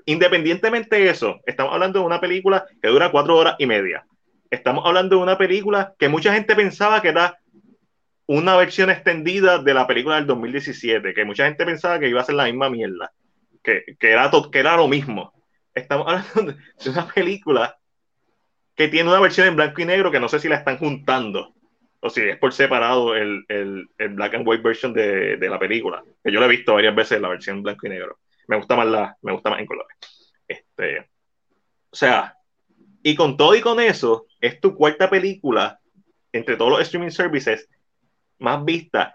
Independientemente 0.06 0.96
de 0.96 1.10
eso, 1.10 1.40
estamos 1.46 1.72
hablando 1.72 2.00
de 2.00 2.06
una 2.06 2.20
película 2.20 2.66
que 2.82 2.88
dura 2.88 3.10
cuatro 3.10 3.36
horas 3.36 3.56
y 3.58 3.66
media. 3.66 4.04
Estamos 4.50 4.84
hablando 4.86 5.16
de 5.16 5.22
una 5.22 5.38
película 5.38 5.94
que 5.98 6.08
mucha 6.08 6.32
gente 6.34 6.54
pensaba 6.54 7.00
que 7.00 7.08
era 7.08 7.38
una 8.26 8.56
versión 8.56 8.90
extendida 8.90 9.58
de 9.58 9.74
la 9.74 9.86
película 9.86 10.16
del 10.16 10.26
2017, 10.26 11.14
que 11.14 11.24
mucha 11.24 11.46
gente 11.46 11.64
pensaba 11.64 11.98
que 11.98 12.08
iba 12.08 12.20
a 12.20 12.24
ser 12.24 12.34
la 12.36 12.44
misma 12.44 12.70
mierda, 12.70 13.12
que, 13.62 13.84
que, 13.98 14.10
era, 14.12 14.30
to- 14.30 14.50
que 14.50 14.58
era 14.60 14.76
lo 14.76 14.88
mismo. 14.88 15.32
Estamos 15.74 16.06
hablando 16.06 16.52
de 16.84 16.90
una 16.90 17.06
película 17.08 17.78
que 18.74 18.88
tiene 18.88 19.08
una 19.10 19.20
versión 19.20 19.46
en 19.48 19.56
blanco 19.56 19.80
y 19.80 19.84
negro 19.84 20.10
que 20.10 20.20
no 20.20 20.28
sé 20.28 20.38
si 20.40 20.48
la 20.48 20.56
están 20.56 20.78
juntando 20.78 21.54
o 22.04 22.10
si 22.10 22.20
es 22.20 22.36
por 22.36 22.52
separado 22.52 23.16
el, 23.16 23.46
el, 23.48 23.88
el 23.96 24.08
black 24.10 24.34
and 24.34 24.46
white 24.46 24.62
version 24.62 24.92
de, 24.92 25.38
de 25.38 25.48
la 25.48 25.58
película, 25.58 26.04
que 26.22 26.30
yo 26.30 26.38
la 26.38 26.44
he 26.44 26.50
visto 26.50 26.74
varias 26.74 26.94
veces 26.94 27.18
la 27.18 27.30
versión 27.30 27.62
blanco 27.62 27.86
y 27.86 27.90
negro. 27.90 28.18
Me 28.46 28.58
gusta 28.58 28.76
más 28.76 28.86
la, 28.86 29.16
me 29.22 29.32
gusta 29.32 29.48
más 29.48 29.60
en 29.60 29.64
colores. 29.64 29.96
Este, 30.46 31.00
o 31.00 31.96
sea, 31.96 32.36
y 33.02 33.14
con 33.14 33.38
todo 33.38 33.54
y 33.54 33.62
con 33.62 33.80
eso, 33.80 34.26
es 34.38 34.60
tu 34.60 34.74
cuarta 34.74 35.08
película 35.08 35.80
entre 36.30 36.58
todos 36.58 36.72
los 36.72 36.82
streaming 36.82 37.08
services 37.08 37.70
más 38.38 38.62
vista. 38.66 39.14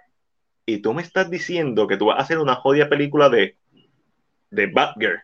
Y 0.66 0.82
tú 0.82 0.92
me 0.96 1.04
estás 1.04 1.30
diciendo 1.30 1.86
que 1.86 1.96
tú 1.96 2.08
vas 2.08 2.18
a 2.18 2.24
hacer 2.24 2.40
una 2.40 2.56
jodida 2.56 2.90
película 2.90 3.30
de, 3.30 3.56
de 4.50 4.66
Batgirl. 4.66 5.22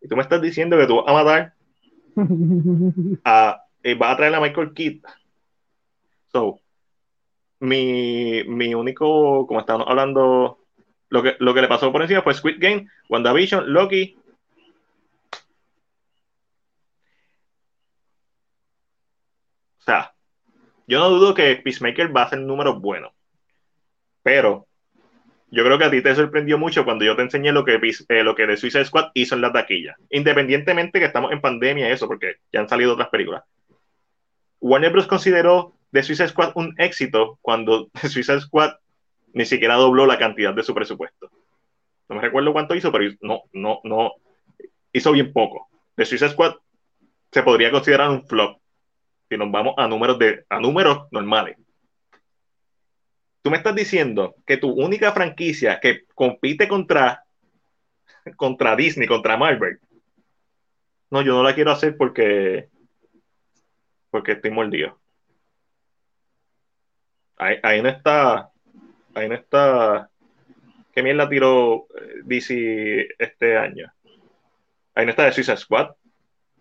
Y 0.00 0.08
tú 0.08 0.16
me 0.16 0.22
estás 0.22 0.42
diciendo 0.42 0.76
que 0.76 0.88
tú 0.88 0.96
vas 0.96 1.06
a 1.06 1.12
matar 1.12 1.54
a, 3.24 3.62
eh, 3.84 3.94
vas 3.94 4.12
a 4.12 4.16
traer 4.16 4.34
a 4.34 4.40
Michael 4.40 4.74
Keaton. 4.74 5.12
So, 6.32 6.60
mi, 7.60 8.44
mi 8.44 8.74
único, 8.74 9.46
como 9.46 9.60
estábamos 9.60 9.88
hablando, 9.88 10.58
lo 11.08 11.22
que, 11.22 11.36
lo 11.38 11.54
que 11.54 11.62
le 11.62 11.68
pasó 11.68 11.90
por 11.92 12.02
encima 12.02 12.22
fue 12.22 12.34
Squid 12.34 12.56
Game, 12.58 12.88
WandaVision, 13.08 13.72
Loki. 13.72 14.16
O 19.78 19.82
sea, 19.82 20.14
yo 20.86 20.98
no 20.98 21.08
dudo 21.10 21.34
que 21.34 21.56
Peacemaker 21.56 22.14
va 22.14 22.22
a 22.22 22.24
hacer 22.26 22.40
números 22.40 22.80
buenos, 22.80 23.12
pero 24.22 24.66
yo 25.50 25.64
creo 25.64 25.78
que 25.78 25.84
a 25.84 25.90
ti 25.90 26.02
te 26.02 26.14
sorprendió 26.14 26.58
mucho 26.58 26.84
cuando 26.84 27.06
yo 27.06 27.16
te 27.16 27.22
enseñé 27.22 27.52
lo 27.52 27.64
que, 27.64 27.80
eh, 28.08 28.22
lo 28.22 28.34
que 28.34 28.46
The 28.46 28.56
Suicide 28.58 28.84
Squad 28.84 29.10
hizo 29.14 29.34
en 29.34 29.40
la 29.40 29.52
taquilla. 29.52 29.96
Independientemente 30.10 30.98
que 30.98 31.06
estamos 31.06 31.32
en 31.32 31.40
pandemia 31.40 31.90
eso, 31.90 32.06
porque 32.06 32.36
ya 32.52 32.60
han 32.60 32.68
salido 32.68 32.92
otras 32.92 33.08
películas. 33.08 33.44
Warner 34.60 34.92
Bros. 34.92 35.06
consideró 35.06 35.77
The 35.92 36.02
Suicide 36.02 36.28
Squad 36.28 36.52
un 36.54 36.74
éxito 36.78 37.38
cuando 37.42 37.90
Suicide 38.08 38.40
Squad 38.40 38.72
ni 39.32 39.44
siquiera 39.44 39.74
dobló 39.74 40.06
la 40.06 40.18
cantidad 40.18 40.54
de 40.54 40.62
su 40.62 40.74
presupuesto. 40.74 41.30
No 42.08 42.16
me 42.16 42.22
recuerdo 42.22 42.52
cuánto 42.52 42.74
hizo, 42.74 42.90
pero 42.90 43.12
no, 43.20 43.42
no, 43.52 43.80
no, 43.84 44.12
hizo 44.92 45.12
bien 45.12 45.32
poco. 45.32 45.68
The 45.96 46.04
Suicide 46.04 46.30
Squad 46.30 46.54
se 47.30 47.42
podría 47.42 47.70
considerar 47.70 48.10
un 48.10 48.26
flop 48.26 48.58
si 49.28 49.36
nos 49.36 49.50
vamos 49.50 49.74
a 49.76 49.86
números 49.86 50.18
de 50.18 50.44
a 50.48 50.58
números 50.58 51.06
normales. 51.10 51.58
Tú 53.42 53.50
me 53.50 53.58
estás 53.58 53.74
diciendo 53.74 54.34
que 54.46 54.56
tu 54.56 54.70
única 54.70 55.12
franquicia 55.12 55.78
que 55.80 56.04
compite 56.14 56.66
contra 56.66 57.24
contra 58.36 58.76
Disney, 58.76 59.06
contra 59.06 59.36
Marvel, 59.36 59.78
no, 61.10 61.22
yo 61.22 61.34
no 61.34 61.42
la 61.42 61.54
quiero 61.54 61.70
hacer 61.70 61.96
porque 61.96 62.68
porque 64.10 64.32
estoy 64.32 64.50
mordido. 64.50 64.98
Ahí, 67.38 67.80
no 67.80 67.88
está, 67.88 68.50
ahí 69.14 69.28
no 69.28 69.34
está. 69.36 70.10
¿Qué 70.92 71.02
mierda 71.04 71.28
tiró 71.28 71.86
eh, 71.96 72.22
DC 72.24 73.08
este 73.16 73.56
año? 73.56 73.92
Ahí 74.94 75.04
no 75.06 75.10
está 75.10 75.24
de 75.24 75.32
Suicide 75.32 75.56
Squad. 75.56 75.90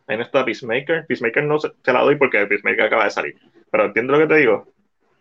Ahí 0.05 0.17
no 0.17 0.23
está 0.23 0.45
Peacemaker. 0.45 1.07
Peacemaker 1.07 1.43
no 1.43 1.59
se, 1.59 1.71
la 1.85 2.01
doy 2.01 2.15
porque 2.15 2.45
Peacemaker 2.45 2.85
acaba 2.85 3.05
de 3.05 3.11
salir. 3.11 3.35
Pero 3.71 3.85
entiendo 3.85 4.13
lo 4.13 4.19
que 4.19 4.33
te 4.33 4.39
digo. 4.39 4.71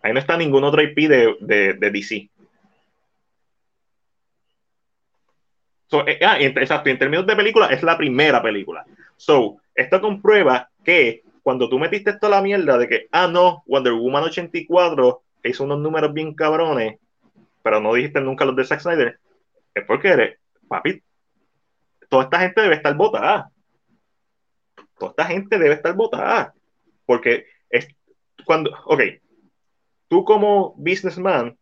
Ahí 0.03 0.13
no 0.13 0.19
está 0.19 0.37
ningún 0.37 0.63
otro 0.63 0.83
IP 0.83 1.09
de, 1.09 1.37
de, 1.41 1.91
DC. 1.91 2.29
So, 5.87 6.07
eh, 6.07 6.19
ah, 6.23 6.37
exacto, 6.39 6.91
en 6.91 6.99
términos 6.99 7.27
de 7.27 7.35
película, 7.35 7.69
es 7.69 7.83
la 7.83 7.97
primera 7.97 8.43
película. 8.43 8.85
So, 9.17 9.57
esto 9.75 10.01
comprueba 10.01 10.69
que 10.85 11.23
cuando 11.43 11.69
tú 11.69 11.79
metiste 11.79 12.11
esto 12.11 12.27
a 12.27 12.31
la 12.31 12.43
mierda 12.43 12.77
de 12.77 12.89
que, 12.89 13.09
ah, 13.13 13.27
no, 13.27 13.63
Wonder 13.67 13.95
Woman 13.95 14.25
84 14.25 15.23
hizo 15.49 15.65
unos 15.65 15.81
números 15.81 16.13
bien 16.13 16.35
cabrones, 16.35 16.99
pero 17.63 17.81
no 17.81 17.95
dijiste 17.95 18.21
nunca 18.21 18.45
los 18.45 18.57
de 18.57 18.65
Zack 18.65 18.81
Snyder, 18.81 19.19
es 19.75 19.85
porque 19.85 20.39
papi, 20.69 21.03
toda 22.09 22.25
esta 22.25 22.41
gente 22.41 22.63
debe 22.63 22.77
estar 22.77 22.95
votada. 22.95 23.51
Toda 24.99 25.11
esta 25.11 25.25
gente 25.27 25.59
debe 25.59 25.75
estar 25.75 25.95
votada. 25.95 26.55
Porque 27.05 27.47
es 27.71 27.89
cuando, 28.45 28.71
ok, 28.87 29.01
tú 30.09 30.25
como 30.25 30.75
businessman, 30.77 31.57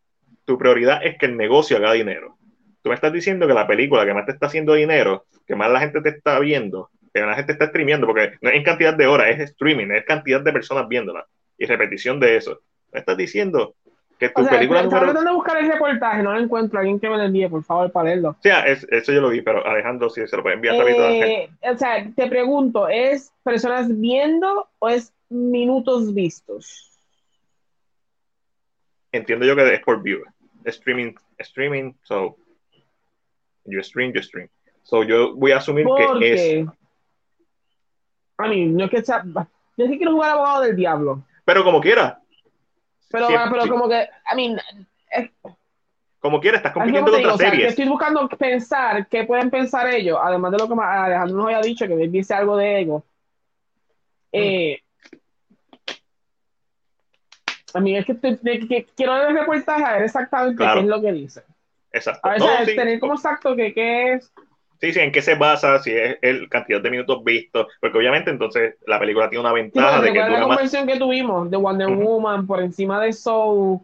tu 0.45 0.59
prioridad 0.59 1.05
es 1.05 1.19
que 1.19 1.27
el 1.27 1.37
negocio 1.37 1.77
haga 1.77 1.93
dinero. 1.93 2.39
Tú 2.83 2.91
me 2.91 2.95
estás 2.95 3.13
diciendo 3.13 3.47
que 3.47 3.55
la 3.55 3.67
película 3.67 4.05
que 4.05 4.15
más 4.15 4.27
te 4.27 4.33
está 4.33 4.47
haciendo 4.47 4.75
dinero, 4.75 5.27
que 5.47 5.57
más 5.57 5.71
la 5.71 5.81
gente 5.81 6.03
te 6.03 6.11
está 6.11 6.39
viendo, 6.39 6.91
que 7.13 7.21
más 7.21 7.31
la 7.31 7.37
gente 7.37 7.53
está 7.53 7.67
streameando, 7.69 8.07
porque 8.07 8.35
no 8.43 8.51
es 8.51 8.57
en 8.57 8.63
cantidad 8.63 8.95
de 8.95 9.07
horas, 9.07 9.29
es 9.31 9.41
streaming, 9.51 9.91
es 9.91 10.05
cantidad 10.05 10.43
de 10.43 10.53
personas 10.53 10.87
viéndola 10.87 11.27
y 11.57 11.65
repetición 11.65 12.21
de 12.21 12.37
eso. 12.37 12.61
Me 12.95 13.01
estás 13.01 13.17
diciendo 13.17 13.75
que 14.19 14.29
tu 14.31 14.41
O 14.41 14.45
sea, 14.45 14.53
película 14.55 14.83
estaba 14.83 15.01
número... 15.01 15.13
tratando 15.13 15.31
de 15.33 15.37
buscar 15.37 15.57
el 15.59 15.71
reportaje, 15.71 16.23
no 16.23 16.33
lo 16.33 16.39
encuentro. 16.41 16.79
Alguien 16.79 17.01
que 17.01 17.11
me 17.11 17.17
lo 17.17 17.25
envíe, 17.25 17.49
por 17.49 17.65
favor, 17.65 17.91
para 17.91 18.11
leerlo. 18.11 18.31
O 18.31 18.37
sea, 18.41 18.61
es- 18.69 18.87
eso 18.91 19.13
yo 19.13 19.21
lo 19.21 19.29
vi, 19.31 19.43
pero 19.43 19.67
Alejandro, 19.67 20.09
si 20.09 20.27
se 20.27 20.37
lo 20.37 20.43
puede 20.43 20.55
enviar. 20.55 20.77
Eh, 20.77 21.51
o 21.63 21.77
sea, 21.77 22.09
te 22.15 22.29
pregunto, 22.29 22.89
¿es 22.89 23.33
personas 23.43 23.89
viendo 24.01 24.69
o 24.79 24.89
es 24.89 25.13
minutos 25.29 26.15
vistos? 26.15 26.93
Entiendo 29.13 29.45
yo 29.45 29.57
que 29.57 29.75
es 29.75 29.81
por 29.83 30.01
view. 30.03 30.21
Streaming, 30.65 31.15
streaming, 31.39 31.93
so 32.05 32.37
you 33.65 33.83
stream, 33.83 34.13
you 34.13 34.23
stream. 34.23 34.49
So 34.85 35.03
yo 35.03 35.35
voy 35.35 35.53
a 35.53 35.59
asumir 35.59 35.87
que 36.21 36.33
es. 36.61 36.67
A 38.39 38.49
mí, 38.49 38.67
no 38.67 38.85
es 38.85 38.91
que 38.91 39.03
sea, 39.03 39.25
yo 39.77 39.87
sí 39.87 39.97
quiero 39.97 40.13
jugar 40.13 40.31
abogado 40.33 40.63
del 40.63 40.77
diablo, 40.77 41.23
Pero 41.45 41.63
como 41.65 41.81
quiera. 41.81 42.21
Pero, 43.15 43.29
Sí, 43.29 43.35
pero 43.49 43.63
sí, 43.63 43.69
como 43.69 43.89
que, 43.89 44.09
a 44.25 44.35
mí, 44.35 44.57
es, 45.11 45.31
como 46.19 46.41
quiera, 46.41 46.57
estás 46.57 46.73
compitiendo 46.73 47.13
contra 47.13 47.19
digo, 47.19 47.35
o 47.35 47.39
sea, 47.39 47.51
que 47.51 47.57
series. 47.57 47.71
estoy 47.71 47.89
buscando 47.89 48.29
pensar 48.29 49.07
qué 49.07 49.23
pueden 49.23 49.51
pensar 49.51 49.89
ellos, 49.89 50.19
además 50.21 50.51
de 50.51 50.59
lo 50.59 50.67
que 50.67 50.75
Alejandro 50.83 51.37
nos 51.37 51.47
había 51.47 51.61
dicho, 51.61 51.87
que 51.87 51.95
dice 52.09 52.35
algo 52.35 52.57
de 52.57 52.81
ego. 52.81 53.05
Eh, 54.33 54.81
a 57.75 57.81
mí 57.81 57.97
es 57.97 58.05
que, 58.05 58.87
quiero 58.97 59.15
ver 59.15 59.29
el 59.29 59.39
reportaje 59.39 59.85
a 59.85 59.93
ver 59.93 60.03
exactamente 60.03 60.57
Claro. 60.57 60.81
qué 60.81 60.81
es 60.81 60.87
lo 60.89 61.01
que 61.01 61.13
dice. 61.13 61.45
Exacto. 61.93 62.27
A 62.27 62.33
ver, 62.33 62.41
No, 62.41 62.47
¿sabes? 62.47 62.69
sí, 62.71 62.75
tener 62.75 62.99
como 62.99 63.15
exacto 63.15 63.55
que 63.55 63.73
qué 63.73 64.15
es. 64.15 64.33
Sí, 64.87 64.93
sí, 64.93 65.01
en 65.01 65.13
qué 65.13 65.23
se 65.23 65.35
basa, 65.35 65.79
si 65.81 65.91
es 65.93 66.19
el 66.23 66.49
cantidad 66.49 66.81
de 66.81 66.91
minutos 66.91 67.23
vistos, 67.25 67.67
porque 67.81 67.99
obviamente 67.99 68.31
entonces 68.31 68.77
la 68.87 68.99
película 68.99 69.29
tiene 69.31 69.41
una 69.41 69.51
Sí, 69.51 69.55
ventaja 69.63 69.97
porque 69.97 70.07
de 70.09 70.13
que 70.13 70.19
la 70.19 70.27
dura 70.29 70.47
más. 70.47 70.73
que 70.73 70.99
tuvimos 70.99 71.51
de 71.51 71.57
Wonder. 71.57 71.89
Woman 71.89 72.47
por 72.47 72.61
encima 72.61 73.01
de 73.03 73.13
Soul. 73.13 73.81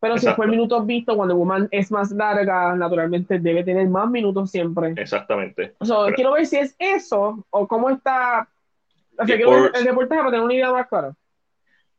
Pero 0.00 0.18
si 0.18 0.26
fue 0.30 0.48
minutos 0.48 0.84
vistos, 0.84 1.16
Wonder 1.16 1.36
Woman 1.36 1.68
es 1.70 1.92
más 1.92 2.10
larga, 2.10 2.74
naturalmente 2.74 3.38
debe 3.38 3.62
tener 3.62 3.86
más 3.88 4.10
minutos 4.10 4.50
siempre. 4.50 4.94
Exactamente. 4.96 5.74
O 5.78 5.84
sea, 5.84 5.96
Pero- 6.06 6.16
quiero 6.16 6.32
ver 6.32 6.46
si 6.46 6.56
es 6.56 6.74
eso 6.78 7.44
o 7.50 7.68
cómo 7.68 7.88
está. 7.88 8.48
O 9.16 9.24
sea, 9.24 9.36
quiero 9.36 9.50
ver 9.62 9.70
el 9.76 9.84
reportaje 9.84 10.18
para 10.20 10.30
tener 10.32 10.44
una 10.44 10.54
idea 10.54 10.72
más 10.72 10.88
clara. 10.88 11.14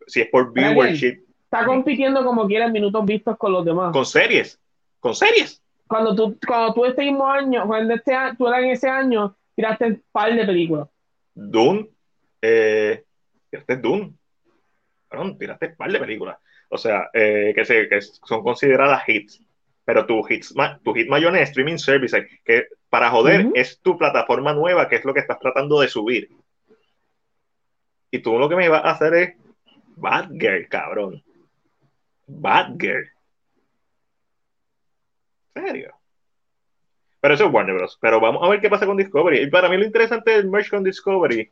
Si 0.07 0.19
es 0.19 0.27
por 0.27 0.51
viewership, 0.51 1.23
Está 1.45 1.65
compitiendo 1.65 2.25
como 2.25 2.45
quiera 2.45 2.65
en 2.65 2.73
minutos 2.73 3.05
vistos 3.05 3.37
con 3.37 3.53
los 3.53 3.63
demás. 3.63 3.93
con 3.93 4.05
series. 4.05 4.59
Con 4.99 5.15
series. 5.15 5.62
Cuando 5.93 6.15
tú, 6.15 6.39
cuando 6.47 6.73
tú 6.73 6.85
este 6.85 7.03
mismo 7.03 7.27
año, 7.27 7.67
cuando 7.67 7.93
este, 7.93 8.15
tú 8.35 8.51
en 8.51 8.71
ese 8.71 8.89
año, 8.89 9.35
tiraste 9.55 9.85
un 9.85 10.03
par 10.11 10.33
de 10.33 10.43
películas. 10.43 10.89
Dune. 11.35 11.87
Eh, 12.41 13.03
tiraste 13.51 13.77
Dune. 13.77 14.11
Cabrón, 15.07 15.37
tiraste 15.37 15.67
un 15.67 15.75
par 15.75 15.91
de 15.91 15.99
películas. 15.99 16.39
O 16.69 16.79
sea, 16.79 17.11
eh, 17.13 17.53
que, 17.55 17.63
se, 17.63 17.87
que 17.87 18.01
son 18.01 18.41
consideradas 18.41 19.07
hits. 19.07 19.39
pero 19.85 20.07
tu 20.07 20.23
hit, 20.23 20.43
tu 20.83 20.93
hit 20.95 21.07
mayor 21.09 21.37
es 21.37 21.49
streaming 21.49 21.77
service, 21.77 22.27
que 22.43 22.69
para 22.89 23.11
joder 23.11 23.51
es 23.53 23.79
tu 23.79 23.95
plataforma 23.95 24.51
nueva, 24.51 24.89
que 24.89 24.95
es 24.95 25.05
lo 25.05 25.13
que 25.13 25.19
estás 25.19 25.37
tratando 25.37 25.79
de 25.79 25.89
subir. 25.89 26.27
Y 28.09 28.17
tú 28.17 28.39
lo 28.39 28.49
que 28.49 28.55
me 28.55 28.67
vas 28.67 28.83
a 28.83 28.89
hacer 28.89 29.13
es 29.13 29.35
Bad 29.95 30.31
Girl, 30.39 30.67
cabrón. 30.69 31.23
Bad 32.25 32.79
Girl. 32.79 33.13
¿Serio? 35.53 35.93
Pero 37.21 37.33
eso 37.35 37.45
es 37.45 37.53
Warner 37.53 37.75
Bros. 37.75 37.97
Pero 38.01 38.19
vamos 38.19 38.43
a 38.43 38.49
ver 38.49 38.59
qué 38.59 38.69
pasa 38.69 38.85
con 38.85 38.97
Discovery. 38.97 39.43
Y 39.43 39.49
para 39.49 39.69
mí 39.69 39.77
lo 39.77 39.85
interesante 39.85 40.31
del 40.31 40.49
merge 40.49 40.71
con 40.71 40.83
Discovery 40.83 41.49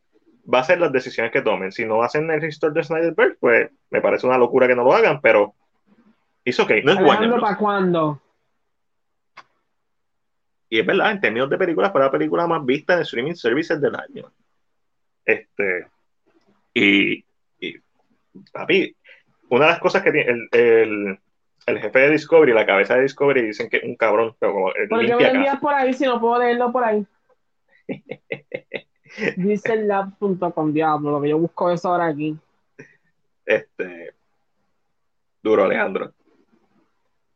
va 0.51 0.59
a 0.59 0.63
ser 0.63 0.79
las 0.79 0.91
decisiones 0.91 1.31
que 1.31 1.41
tomen. 1.41 1.71
Si 1.71 1.85
no 1.85 2.03
hacen 2.03 2.29
el 2.29 2.41
restore 2.41 2.73
de 2.73 2.83
Snyderberg, 2.83 3.37
pues 3.39 3.71
me 3.89 4.01
parece 4.01 4.27
una 4.27 4.37
locura 4.37 4.67
que 4.67 4.75
no 4.75 4.83
lo 4.83 4.93
hagan, 4.93 5.21
pero 5.21 5.53
es 6.43 6.59
ok, 6.59 6.71
no 6.83 6.91
es 6.91 7.01
Warner 7.01 7.39
¿Para 7.39 7.57
cuándo? 7.57 8.21
Y 10.69 10.79
es 10.79 10.85
verdad, 10.85 11.11
en 11.11 11.21
términos 11.21 11.49
de 11.49 11.57
películas, 11.57 11.91
fue 11.91 12.01
la 12.01 12.11
película 12.11 12.47
más 12.47 12.65
vista 12.65 12.93
en 12.93 13.01
streaming 13.01 13.33
services 13.33 13.79
del 13.79 13.95
año. 13.95 14.31
Este, 15.25 15.87
y, 16.73 17.23
y 17.59 17.75
papi, 18.51 18.95
una 19.49 19.65
de 19.65 19.71
las 19.71 19.79
cosas 19.79 20.01
que 20.01 20.11
tiene 20.11 20.31
el, 20.31 20.49
el, 20.51 21.19
jefe 21.67 21.99
de 21.99 22.09
Discovery, 22.11 22.53
la 22.53 22.65
cabeza 22.65 22.95
de 22.95 23.03
Discovery, 23.03 23.43
dicen 23.43 23.69
que 23.69 23.77
es 23.77 23.83
un 23.83 23.95
cabrón, 23.95 24.35
pero 24.39 24.53
como 24.53 24.71
¿Por 24.89 25.05
qué 25.05 25.15
me 25.15 25.27
envías 25.29 25.59
por 25.59 25.73
ahí 25.73 25.93
si 25.93 26.05
no 26.05 26.19
puedo 26.19 26.39
leerlo 26.39 26.71
por 26.71 26.83
ahí? 26.83 27.05
Dice 29.37 29.75
lab.com, 29.75 30.73
diablo, 30.73 31.11
lo 31.11 31.21
que 31.21 31.29
yo 31.29 31.37
busco 31.37 31.71
eso 31.71 31.89
ahora 31.89 32.07
aquí. 32.07 32.37
Este. 33.45 34.13
Duro, 35.43 35.65
Alejandro. 35.65 36.13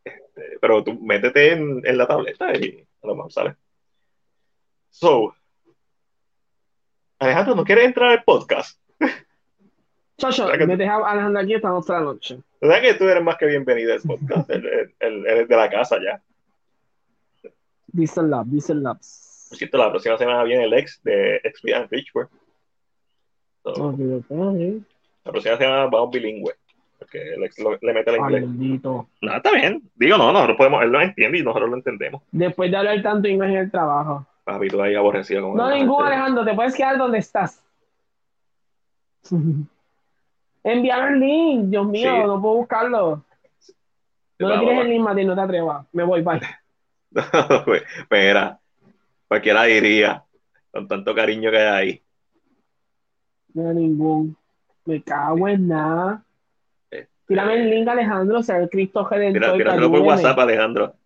Este, 0.04 0.58
pero 0.60 0.82
tú 0.82 0.98
métete 1.00 1.52
en, 1.52 1.82
en, 1.84 1.98
la 1.98 2.06
tableta 2.06 2.56
y 2.56 2.86
a 3.02 3.06
lo 3.06 3.16
mejor 3.16 3.32
sale. 3.32 3.56
So. 4.90 5.34
Alejandro, 7.18 7.54
¿no 7.54 7.64
quieres 7.64 7.84
entrar 7.86 8.10
al 8.10 8.24
podcast? 8.24 8.80
Chacho, 10.18 10.48
me 10.48 10.76
deja 10.76 10.96
Alejandro 10.96 11.42
aquí 11.42 11.54
esta 11.54 11.74
otra 11.74 12.00
noche. 12.00 12.38
¿Verdad 12.60 12.80
que 12.80 12.94
tú 12.94 13.04
eres 13.04 13.22
más 13.22 13.36
que 13.36 13.46
bienvenido 13.46 13.92
al 13.92 14.00
podcast? 14.00 14.48
él, 14.50 14.92
es 15.26 15.48
de 15.48 15.56
la 15.56 15.68
casa 15.68 15.98
ya. 16.02 16.22
Diesel 17.88 18.30
Lab, 18.30 18.46
Diesel 18.46 18.82
Labs. 18.82 19.46
Por 19.50 19.58
cierto, 19.58 19.78
la 19.78 19.90
próxima 19.90 20.16
semana 20.16 20.42
viene 20.42 20.64
el 20.64 20.72
ex 20.72 21.02
de 21.02 21.36
Expedient 21.44 21.90
Richburg. 21.90 22.30
So, 23.62 23.72
okay, 23.72 24.82
La 25.24 25.32
próxima 25.32 25.56
semana 25.58 25.86
vamos 25.86 26.10
bilingüe. 26.10 26.54
Porque 26.98 27.34
el 27.34 27.44
ex 27.44 27.58
le 27.58 27.92
mete 27.92 28.10
el 28.10 28.16
inglés. 28.16 28.46
Maldito. 28.46 29.08
No, 29.20 29.36
está 29.36 29.52
bien. 29.52 29.82
Digo, 29.96 30.16
no, 30.16 30.32
nosotros 30.32 30.56
podemos, 30.56 30.82
él 30.82 30.90
lo 30.90 31.00
entiende 31.00 31.38
y 31.38 31.42
nosotros 31.42 31.68
lo 31.68 31.76
entendemos. 31.76 32.22
Después 32.32 32.70
de 32.70 32.76
hablar 32.78 33.02
tanto 33.02 33.28
inglés 33.28 33.50
en 33.50 33.56
el 33.56 33.70
trabajo. 33.70 34.26
Papi, 34.44 34.68
tú 34.68 34.80
ahí 34.80 34.94
aborrecido 34.94 35.42
como 35.42 35.56
No, 35.56 35.70
ningún 35.70 36.02
Alejandro, 36.02 36.44
te 36.44 36.54
puedes 36.54 36.74
quedar 36.74 36.96
donde 36.96 37.18
estás. 37.18 37.62
Enviar 40.66 41.12
el 41.12 41.20
link, 41.20 41.66
Dios 41.66 41.86
mío, 41.86 42.10
sí. 42.10 42.26
no 42.26 42.42
puedo 42.42 42.56
buscarlo. 42.56 43.24
No 44.40 44.48
le 44.48 44.58
tienes 44.58 44.80
el 44.80 44.90
link, 44.90 45.00
Mati, 45.00 45.24
no 45.24 45.36
te 45.36 45.40
atrevas. 45.40 45.86
Me 45.92 46.02
voy, 46.02 46.22
bye. 46.22 46.40
Espera, 47.98 48.58
cualquiera 49.28 49.62
diría, 49.62 50.24
con 50.72 50.88
tanto 50.88 51.14
cariño 51.14 51.52
que 51.52 51.58
hay 51.58 51.66
ahí. 51.66 52.02
No, 53.54 53.72
ningún. 53.72 54.36
Me 54.86 55.00
cago 55.04 55.46
en 55.46 55.68
nada. 55.68 56.24
Este... 56.90 57.10
Tírame 57.28 57.62
el 57.62 57.70
link, 57.70 57.86
Alejandro, 57.86 58.40
o 58.40 58.42
sea, 58.42 58.58
el 58.58 58.68
Cristo 58.68 59.06
Redentor. 59.08 59.40
Mira, 59.40 59.56
tíralo 59.56 59.88
por 59.88 60.00
WhatsApp, 60.00 60.36
Alejandro. 60.36 60.96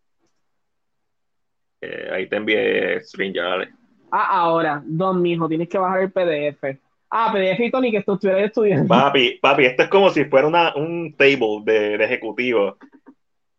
Eh, 1.82 2.10
ahí 2.14 2.26
te 2.30 2.36
envié 2.36 3.02
StreamYard. 3.02 3.68
Ah, 4.10 4.38
ahora, 4.40 4.82
don 4.86 5.20
mijo, 5.20 5.46
tienes 5.46 5.68
que 5.68 5.76
bajar 5.76 6.00
el 6.00 6.10
PDF. 6.10 6.80
Ah, 7.10 7.32
PDF 7.32 7.60
y 7.60 7.70
Tony, 7.70 7.90
que 7.90 8.02
tú 8.02 8.14
estuvieras 8.14 8.44
estudiando. 8.44 8.86
Papi, 8.86 9.38
papi, 9.42 9.64
esto 9.64 9.82
es 9.82 9.88
como 9.88 10.10
si 10.10 10.24
fuera 10.26 10.46
una, 10.46 10.74
un 10.76 11.14
table 11.16 11.62
de, 11.64 11.98
de 11.98 12.04
ejecutivo. 12.04 12.76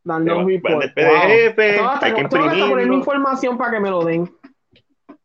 Dando 0.04 0.40
un 0.40 0.48
report. 0.48 0.84
El 0.84 0.94
PDF, 0.94 1.82
wow. 1.82 1.90
hay 2.02 2.14
que 2.14 2.22
que 2.24 2.30
poner 2.30 2.88
mi 2.88 2.96
información 2.96 3.58
para 3.58 3.72
que 3.72 3.80
me 3.82 3.90
lo 3.90 4.06
den. 4.06 4.32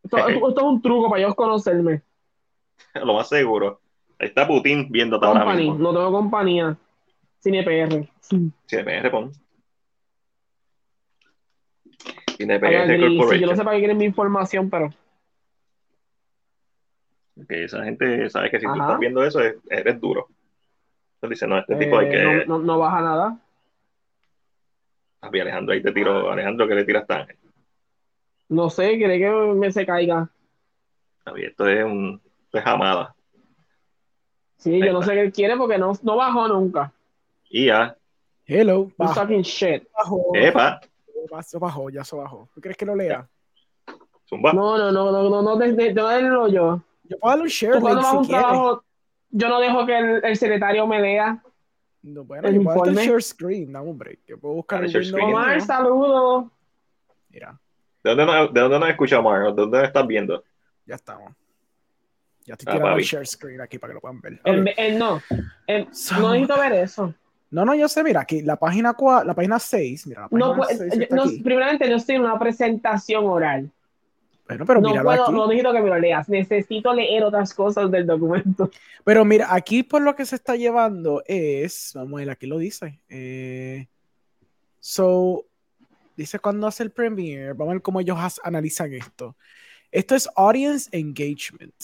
Esto, 0.02 0.16
esto, 0.28 0.54
es 0.56 0.62
un 0.62 0.82
truco 0.82 1.08
para 1.08 1.22
ellos 1.22 1.34
conocerme. 1.34 2.02
Lo 2.94 3.14
más 3.14 3.28
seguro. 3.28 3.80
Ahí 4.18 4.28
está 4.28 4.46
Putin 4.46 4.88
viendo 4.90 5.22
ahora 5.22 5.54
mismo. 5.54 5.76
No 5.78 5.92
tengo 5.92 6.10
compañía. 6.10 6.76
CinePR. 7.42 8.08
CinePR, 8.66 9.10
pon. 9.10 9.32
CinePR 12.36 12.98
Corporation. 12.98 13.30
Sí, 13.30 13.38
yo 13.38 13.46
no 13.46 13.56
sé 13.56 13.64
para 13.64 13.76
qué 13.76 13.80
quieren 13.80 13.98
mi 13.98 14.04
información, 14.04 14.68
pero... 14.68 14.90
que 17.48 17.64
esa 17.64 17.84
gente 17.84 18.30
sabe 18.30 18.50
que 18.50 18.60
si 18.60 18.66
Ajá. 18.66 18.74
tú 18.74 18.80
estás 18.82 18.98
viendo 18.98 19.24
eso, 19.24 19.40
eres 19.68 20.00
duro. 20.00 20.28
Entonces 21.16 21.40
dice, 21.40 21.46
no, 21.46 21.58
este 21.58 21.74
eh, 21.74 21.78
tipo 21.78 21.98
hay 21.98 22.10
que... 22.10 22.22
No, 22.22 22.58
no, 22.58 22.58
no, 22.58 22.78
baja 22.78 23.00
nada. 23.00 23.38
Papi, 25.20 25.40
Alejandro, 25.40 25.74
ahí 25.74 25.82
te 25.82 25.92
tiro. 25.92 26.30
Alejandro, 26.30 26.68
¿qué 26.68 26.74
le 26.74 26.84
tiras 26.84 27.08
a 27.10 27.14
Ángel? 27.14 27.36
No 28.48 28.70
sé, 28.70 28.96
quiere 28.96 29.18
que 29.18 29.30
me 29.30 29.72
se 29.72 29.84
caiga. 29.84 30.28
Papi, 31.24 31.44
esto 31.44 31.66
es 31.66 31.84
un... 31.84 32.20
Esto 32.44 32.58
es 32.58 32.64
jamada. 32.64 33.14
Sí, 34.56 34.74
ahí 34.74 34.84
yo 34.84 34.92
no 34.92 35.02
sé 35.02 35.14
qué 35.14 35.30
quiere 35.32 35.56
porque 35.56 35.78
no, 35.78 35.92
no 36.02 36.16
bajó 36.16 36.48
nunca. 36.48 36.92
Y 37.50 37.66
ya. 37.66 37.96
Hello. 38.46 38.90
You 38.98 39.14
talking 39.14 39.42
shit. 39.42 39.84
Bajó. 39.92 40.30
Epa. 40.34 40.80
Eso 41.38 41.58
bajó, 41.58 41.90
ya 41.90 42.04
se 42.04 42.16
bajó. 42.16 42.48
¿Tú 42.54 42.60
crees 42.60 42.76
que 42.76 42.86
lo 42.86 42.94
lea? 42.94 43.28
Zumba. 44.28 44.52
No, 44.52 44.78
no, 44.78 44.92
no, 44.92 45.10
no, 45.10 45.28
no, 45.28 45.42
no, 45.42 45.56
de, 45.56 45.72
de, 45.72 45.92
de, 45.92 46.52
yo. 46.52 46.82
Yo 47.08 47.18
puedo 47.18 47.30
darle 47.30 47.44
un 47.44 47.48
share 47.48 47.82
link 47.82 48.00
si 48.02 48.16
un 48.16 48.28
trabajo, 48.28 48.84
yo 49.30 49.48
no 49.48 49.60
dejo 49.60 49.86
que 49.86 49.98
el, 49.98 50.24
el, 50.24 50.36
secretario 50.36 50.86
me 50.86 51.00
lea. 51.00 51.42
No, 52.02 52.24
bueno, 52.24 52.50
yo 52.50 52.62
puedo 52.62 52.84
darle 52.84 53.06
share 53.06 53.22
screen, 53.22 53.72
dame 53.72 53.88
un 53.88 53.98
break. 53.98 54.20
Yo 54.26 54.38
puedo 54.38 54.54
buscar 54.54 54.84
el 54.84 54.90
share 54.90 55.22
Omar, 55.22 55.60
saludos. 55.60 56.46
Mira. 57.30 57.58
¿De 58.02 58.10
dónde, 58.10 58.26
no, 58.26 58.48
¿De 58.48 58.60
dónde 58.60 58.78
nos 58.78 58.88
escucha 58.88 59.18
Omar? 59.18 59.42
¿De 59.42 59.52
dónde 59.52 59.78
nos 59.78 59.86
estás 59.86 60.06
viendo? 60.06 60.44
Ya 60.86 60.94
estamos. 60.94 61.32
Ya 62.44 62.54
estoy 62.54 62.72
tirando 62.72 62.94
ah, 62.94 62.96
el 62.96 63.02
share 63.02 63.26
screen 63.26 63.60
aquí 63.60 63.78
para 63.78 63.90
que 63.90 63.94
lo 63.94 64.00
puedan 64.00 64.20
ver. 64.20 64.40
El, 64.44 64.72
el, 64.76 64.98
no, 64.98 65.20
el, 65.66 65.92
so, 65.92 66.20
no 66.20 66.32
necesito 66.32 66.60
ver 66.60 66.72
eso. 66.74 67.12
No, 67.50 67.64
no, 67.64 67.74
yo 67.74 67.88
sé, 67.88 68.04
mira, 68.04 68.20
aquí 68.20 68.42
la 68.42 68.56
página, 68.56 68.94
la 69.24 69.34
página 69.34 69.58
6, 69.58 70.06
mira, 70.06 70.22
la 70.22 70.28
página 70.28 70.56
no, 70.56 70.64
6 70.64 71.10
no, 71.10 71.24
primeramente 71.42 71.88
no 71.88 71.96
estoy 71.96 72.16
en 72.16 72.22
una 72.22 72.38
presentación 72.38 73.24
oral. 73.26 73.70
Bueno, 74.48 74.64
pero 74.64 74.80
no 74.80 74.90
mira 74.90 75.02
puedo, 75.02 75.24
aquí. 75.24 75.32
no 75.32 75.46
necesito 75.48 75.72
que 75.72 75.82
me 75.82 75.88
lo 75.88 75.98
leas, 75.98 76.28
necesito 76.28 76.94
leer 76.94 77.24
otras 77.24 77.52
cosas 77.52 77.90
del 77.90 78.06
documento. 78.06 78.70
Pero 79.04 79.24
mira, 79.24 79.52
aquí 79.52 79.82
por 79.82 80.02
lo 80.02 80.14
que 80.14 80.24
se 80.24 80.36
está 80.36 80.54
llevando 80.54 81.22
es, 81.26 81.92
vamos 81.94 82.14
a 82.14 82.16
ver, 82.18 82.30
aquí 82.30 82.46
lo 82.46 82.58
dice. 82.58 83.00
Eh, 83.08 83.88
so, 84.78 85.44
dice 86.16 86.38
cuando 86.38 86.68
hace 86.68 86.84
el 86.84 86.92
premiere, 86.92 87.54
vamos 87.54 87.72
a 87.72 87.74
ver 87.74 87.82
cómo 87.82 88.00
ellos 88.00 88.18
analizan 88.44 88.92
esto. 88.92 89.36
Esto 89.90 90.14
es 90.14 90.28
audience 90.36 90.88
engagement. 90.92 91.74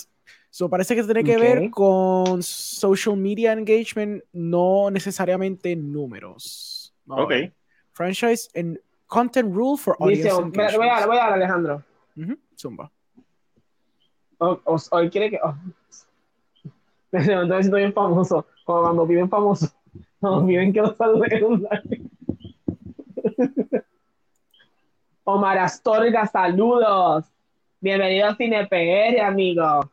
So, 0.51 0.69
parece 0.69 0.95
que 0.95 1.03
tiene 1.03 1.25
que 1.25 1.37
okay. 1.37 1.49
ver 1.49 1.71
con 1.71 2.43
social 2.43 3.17
media 3.17 3.53
engagement, 3.55 4.23
no 4.33 4.91
necesariamente 4.91 5.75
números. 5.75 6.95
Ok. 7.09 7.29
Ver. 7.31 7.53
Franchise 7.93 8.49
and 8.55 8.79
content 9.07 9.55
rule 9.55 9.79
for 9.79 9.97
audience 9.99 10.25
Dice, 10.25 10.37
engagement. 10.37 10.77
Voy 10.77 10.89
a, 10.89 11.07
voy 11.07 11.17
a 11.17 11.21
dar, 11.21 11.33
Alejandro. 11.33 11.83
Uh 12.17 12.21
-huh. 12.21 12.39
Zumba. 12.57 12.91
Hoy 14.39 14.59
oh, 14.65 15.11
quiere 15.11 15.31
que. 15.31 15.39
Oh. 15.43 15.55
Me 17.13 17.23
siento 17.23 17.77
bien 17.77 17.93
famoso. 17.93 18.47
Como 18.65 18.83
cuando 18.83 19.07
piden 19.07 19.29
famoso. 19.29 19.69
Cuando 20.21 20.47
piden 20.47 20.73
que 20.73 20.81
los 20.81 20.97
live. 21.01 22.11
Omar 25.25 25.59
Astorga, 25.59 26.27
saludos. 26.27 27.25
Bienvenido 27.81 28.29
a 28.29 28.37
CinePR, 28.37 29.21
amigo. 29.21 29.91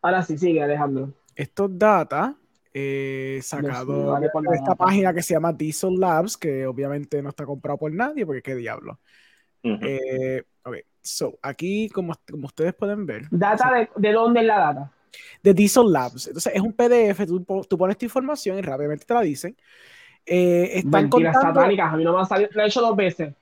Ahora 0.00 0.22
sí, 0.22 0.38
sigue, 0.38 0.62
Alejandro. 0.62 1.12
Estos 1.34 1.76
data 1.76 2.36
eh, 2.72 3.40
sacado 3.42 4.14
de 4.20 4.28
esta 4.54 4.74
página 4.76 5.12
que 5.12 5.22
se 5.22 5.34
llama 5.34 5.52
Diesel 5.52 5.98
Labs, 5.98 6.36
que 6.36 6.66
obviamente 6.66 7.20
no 7.20 7.30
está 7.30 7.44
comprado 7.44 7.78
por 7.78 7.92
nadie, 7.92 8.24
porque 8.24 8.42
qué 8.42 8.54
diablo. 8.54 8.98
Uh 9.62 9.68
-huh. 9.68 9.78
eh, 9.82 10.42
ok, 10.64 10.76
so 11.02 11.38
aquí, 11.42 11.88
como, 11.88 12.14
como 12.30 12.46
ustedes 12.46 12.74
pueden 12.74 13.06
ver. 13.06 13.24
¿Data 13.30 13.72
de, 13.72 13.88
de, 13.96 14.12
dónde 14.12 14.40
es 14.40 14.46
la 14.46 14.58
data? 14.58 14.92
De 15.42 15.54
Diesel 15.54 15.92
Labs. 15.92 16.28
Entonces, 16.28 16.52
es 16.54 16.60
un 16.60 16.72
PDF, 16.72 17.26
tú, 17.26 17.44
tú 17.68 17.78
pones 17.78 17.98
tu 17.98 18.06
información 18.06 18.58
y 18.58 18.62
rápidamente 18.62 19.04
te 19.04 19.14
la 19.14 19.22
dicen. 19.22 19.56
Eh, 20.24 20.70
están 20.74 21.02
Mentiras 21.04 21.34
contando... 21.34 21.60
satánicas, 21.60 21.92
a 21.92 21.96
mí 21.96 22.04
no 22.04 22.14
me 22.14 22.22
ha 22.22 22.24
salido, 22.24 22.50
lo 22.52 22.62
he 22.62 22.66
hecho 22.66 22.80
dos 22.80 22.96
veces. 22.96 23.34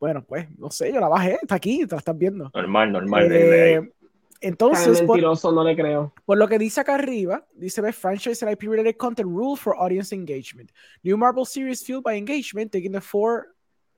Bueno, 0.00 0.24
pues, 0.24 0.48
no 0.58 0.70
sé, 0.70 0.92
yo 0.92 0.98
la 0.98 1.08
bajé, 1.08 1.38
está 1.40 1.56
aquí, 1.56 1.86
te 1.86 1.94
la 1.94 1.98
estás 1.98 2.16
viendo. 2.18 2.50
Normal, 2.54 2.92
normal. 2.92 3.28
Eh, 3.30 3.92
Entonces, 4.40 4.98
Tan 4.98 5.06
por, 5.06 5.16
mentiroso, 5.16 5.52
no 5.52 5.62
le 5.62 5.76
creo. 5.76 6.12
por 6.24 6.36
lo 6.36 6.48
que 6.48 6.58
dice 6.58 6.80
acá 6.80 6.96
arriba, 6.96 7.46
dice 7.54 7.80
Best 7.80 8.00
Franchise 8.00 8.44
and 8.44 8.52
IP 8.52 8.68
related 8.68 8.96
content 8.96 9.28
rule 9.28 9.56
for 9.56 9.76
audience 9.78 10.12
engagement. 10.12 10.72
New 11.04 11.16
Marvel 11.16 11.44
series 11.44 11.84
fueled 11.84 12.02
by 12.02 12.16
engagement, 12.16 12.72
taking 12.72 12.90
the 12.90 13.00
four 13.00 13.54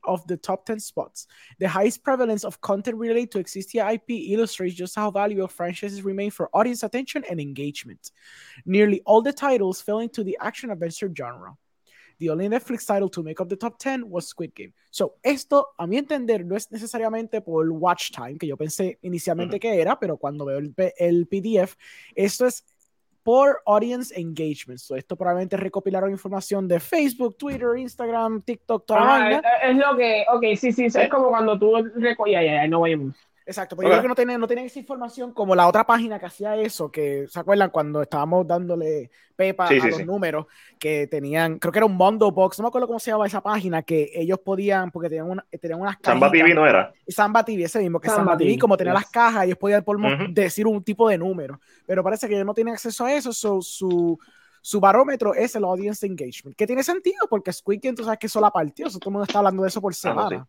of 0.07 0.27
the 0.27 0.37
top 0.37 0.67
10 0.67 0.81
spots. 0.81 1.27
The 1.59 1.69
highest 1.69 2.03
prevalence 2.03 2.45
of 2.45 2.61
content 2.61 2.97
related 2.97 3.31
to 3.33 3.39
existing 3.39 3.81
IP 3.81 4.11
illustrates 4.33 4.75
just 4.75 4.95
how 4.95 5.11
valuable 5.11 5.49
franchises 5.49 6.03
remain 6.03 6.31
for 6.31 6.49
audience 6.53 6.83
attention 6.83 7.25
and 7.29 7.41
engagement. 7.41 8.11
Nearly 8.65 9.01
all 9.05 9.23
the 9.23 9.33
titles 9.33 9.81
fell 9.81 10.01
into 10.01 10.25
the 10.25 10.39
action 10.41 10.71
adventure 10.71 11.13
genre. 11.15 11.57
The 12.19 12.31
only 12.31 12.49
Netflix 12.49 12.87
title 12.87 13.09
to 13.11 13.23
make 13.23 13.41
up 13.41 13.49
the 13.49 13.57
top 13.57 13.79
10 13.79 14.09
was 14.09 14.29
Squid 14.29 14.55
Game. 14.55 14.73
So, 14.91 15.15
esto, 15.25 15.67
a 15.79 15.87
mi 15.87 15.99
entender, 15.99 16.45
no 16.45 16.55
es 16.55 16.71
necesariamente 16.71 17.45
por 17.45 17.71
watch 17.73 18.13
time, 18.13 18.39
que 18.39 18.47
yo 18.47 18.57
pensé 18.57 18.99
inicialmente 19.03 19.57
Ujú. 19.57 19.61
que 19.61 19.81
era, 19.81 19.99
pero 19.99 20.17
cuando 20.17 20.45
veo 20.45 20.59
el, 20.59 20.75
el 20.97 21.27
PDF, 21.27 21.77
esto 22.15 22.47
es 22.47 22.65
por 23.25 23.63
audience 23.67 24.15
engagement. 24.21 24.79
So, 24.79 24.95
esto 24.95 25.17
probablemente 25.17 25.57
recopilaron 25.57 26.11
información 26.11 26.69
de 26.69 26.79
Facebook, 26.79 27.37
Twitter, 27.37 27.77
Instagram, 27.77 28.43
TikTok, 28.43 28.87
toda 28.87 29.01
Ah, 29.01 29.31
es, 29.33 29.41
es 29.71 29.77
lo 29.77 29.97
que, 29.97 30.25
ok, 30.33 30.45
sí, 30.57 30.73
sí, 30.73 30.85
es 30.87 31.09
como 31.09 31.31
cuando 31.31 31.59
tú 31.59 31.73
reco- 31.73 32.31
ya, 32.31 32.43
ya, 32.43 32.55
ya, 32.63 32.69
no 32.69 32.79
voy 32.81 32.93
a 32.93 32.99
Exacto, 33.47 33.77
pero 33.77 33.91
yo 33.91 33.93
Ok. 33.93 33.93
creo 33.97 34.03
que 34.03 34.09
no 34.09 34.15
tienen, 34.15 34.41
no 34.41 34.47
tienen 34.47 34.65
esa 34.65 34.79
información 34.79 35.35
como 35.35 35.55
la 35.55 35.69
otra 35.69 35.85
página 35.85 36.19
que 36.19 36.25
hacía 36.25 36.57
eso, 36.57 36.91
que 36.91 37.27
se 37.29 37.39
acuerdan 37.39 37.69
cuando 37.69 38.01
estábamos 38.01 38.47
dándole 38.47 39.11
pepa 39.37 39.69
Sí, 39.69 39.79
a 39.79 39.81
sí, 39.81 39.91
los 39.91 39.97
sí. 39.99 40.05
números, 40.05 40.47
que 40.79 41.07
tenían, 41.09 41.59
creo 41.59 41.71
que 41.71 41.79
era 41.79 41.85
un 41.87 41.95
Mondo 41.97 42.31
Box, 42.33 42.59
no 42.59 42.63
me 42.65 42.69
acuerdo 42.69 42.87
cómo 42.87 42.99
se 42.99 43.11
llamaba 43.11 43.27
esa 43.27 43.43
página, 43.43 43.83
que 43.83 44.11
ellos 44.15 44.39
podían, 44.39 44.91
porque 44.91 45.11
tenían, 45.11 45.29
una, 45.31 45.47
tenían 45.61 45.79
unas 45.81 45.97
Samba 46.03 46.31
cajitas. 46.31 46.31
TV 46.31 46.55
no 46.55 46.67
era. 46.67 46.97
Samba 47.07 47.45
TV, 47.45 47.65
ese 47.65 47.81
mismo, 47.81 48.01
que 48.01 48.09
Samba 48.09 48.33
Samba, 48.33 48.37
TV, 48.39 48.57
TV, 48.57 48.59
como 48.59 48.77
tenía 48.79 48.95
yes. 48.95 49.03
las 49.03 49.11
cajas, 49.11 49.45
ellos 49.45 49.59
podían 49.59 49.85
por 49.85 49.99
decir 50.33 50.67
un 50.67 50.83
tipo 50.83 51.09
de 51.11 51.19
número, 51.19 51.61
pero 51.85 52.03
parece 52.03 52.29
que 52.29 52.35
ellos 52.35 52.47
no 52.47 52.55
tienen 52.55 52.73
acceso 52.75 53.05
a 53.05 53.13
eso, 53.13 53.33
so, 53.33 53.61
su, 53.61 54.19
su 54.63 54.81
barómetro 54.81 55.35
es 55.35 55.55
el 55.55 55.65
audience 55.65 56.07
engagement, 56.07 56.57
que 56.57 56.67
tiene 56.67 56.83
sentido, 56.83 57.27
porque 57.29 57.53
Squid 57.53 57.81
Game, 57.83 57.95
tú 57.97 58.05
sabes 58.05 58.19
que 58.19 58.27
eso 58.29 58.41
la 58.41 58.51
partió, 58.51 58.89
so, 58.89 58.99
todo 58.99 59.11
el 59.11 59.13
mundo 59.15 59.25
está 59.27 59.39
hablando 59.39 59.63
de 59.63 59.69
eso 59.69 59.83
por 59.83 59.93
Ah, 59.93 60.15
no, 60.15 60.49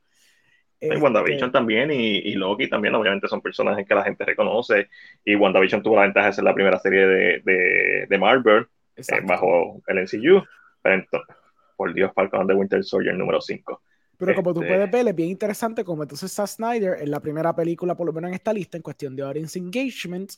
semana. 0.79 0.95
Y 0.95 0.95
Este, 0.95 1.03
WandaVision 1.03 1.51
también 1.51 1.91
y, 1.91 2.17
y 2.17 2.33
Loki 2.35 2.69
también, 2.69 2.95
obviamente 2.95 3.27
son 3.27 3.41
personajes 3.41 3.85
que 3.87 3.95
la 3.95 4.03
gente 4.03 4.25
reconoce. 4.25 4.89
Y 5.23 5.35
WandaVision 5.35 5.81
tuvo 5.83 5.95
la 5.95 6.03
ventaja 6.03 6.27
de 6.27 6.33
ser 6.33 6.43
la 6.43 6.53
primera 6.53 6.79
serie 6.79 7.07
de, 7.07 7.41
de, 7.43 8.05
de 8.09 8.17
Marvel 8.17 8.67
eh, 8.95 9.21
bajo 9.25 9.81
el 9.87 9.97
MCU. 9.99 10.43
Pero 10.81 10.95
entonces, 10.95 11.35
por 11.75 11.93
Dios, 11.93 12.11
Falcon 12.13 12.47
the 12.47 12.53
Winter 12.53 12.83
Soldier 12.83 13.15
número 13.15 13.41
5. 13.41 13.81
Pero 14.17 14.33
como 14.35 14.53
tú 14.53 14.61
Este- 14.61 14.73
puedes 14.73 14.91
ver, 14.91 15.07
es 15.09 15.15
bien 15.15 15.29
interesante 15.29 15.83
como 15.83 16.03
entonces 16.03 16.31
Zack 16.31 16.47
Snyder 16.47 17.01
en 17.01 17.11
la 17.11 17.19
primera 17.19 17.53
película, 17.53 17.95
por 17.95 18.05
lo 18.07 18.13
menos 18.13 18.29
en 18.29 18.35
esta 18.35 18.53
lista, 18.53 18.77
en 18.77 18.83
cuestión 18.83 19.15
de 19.15 19.23
audience 19.23 19.59
engagement, 19.59 20.31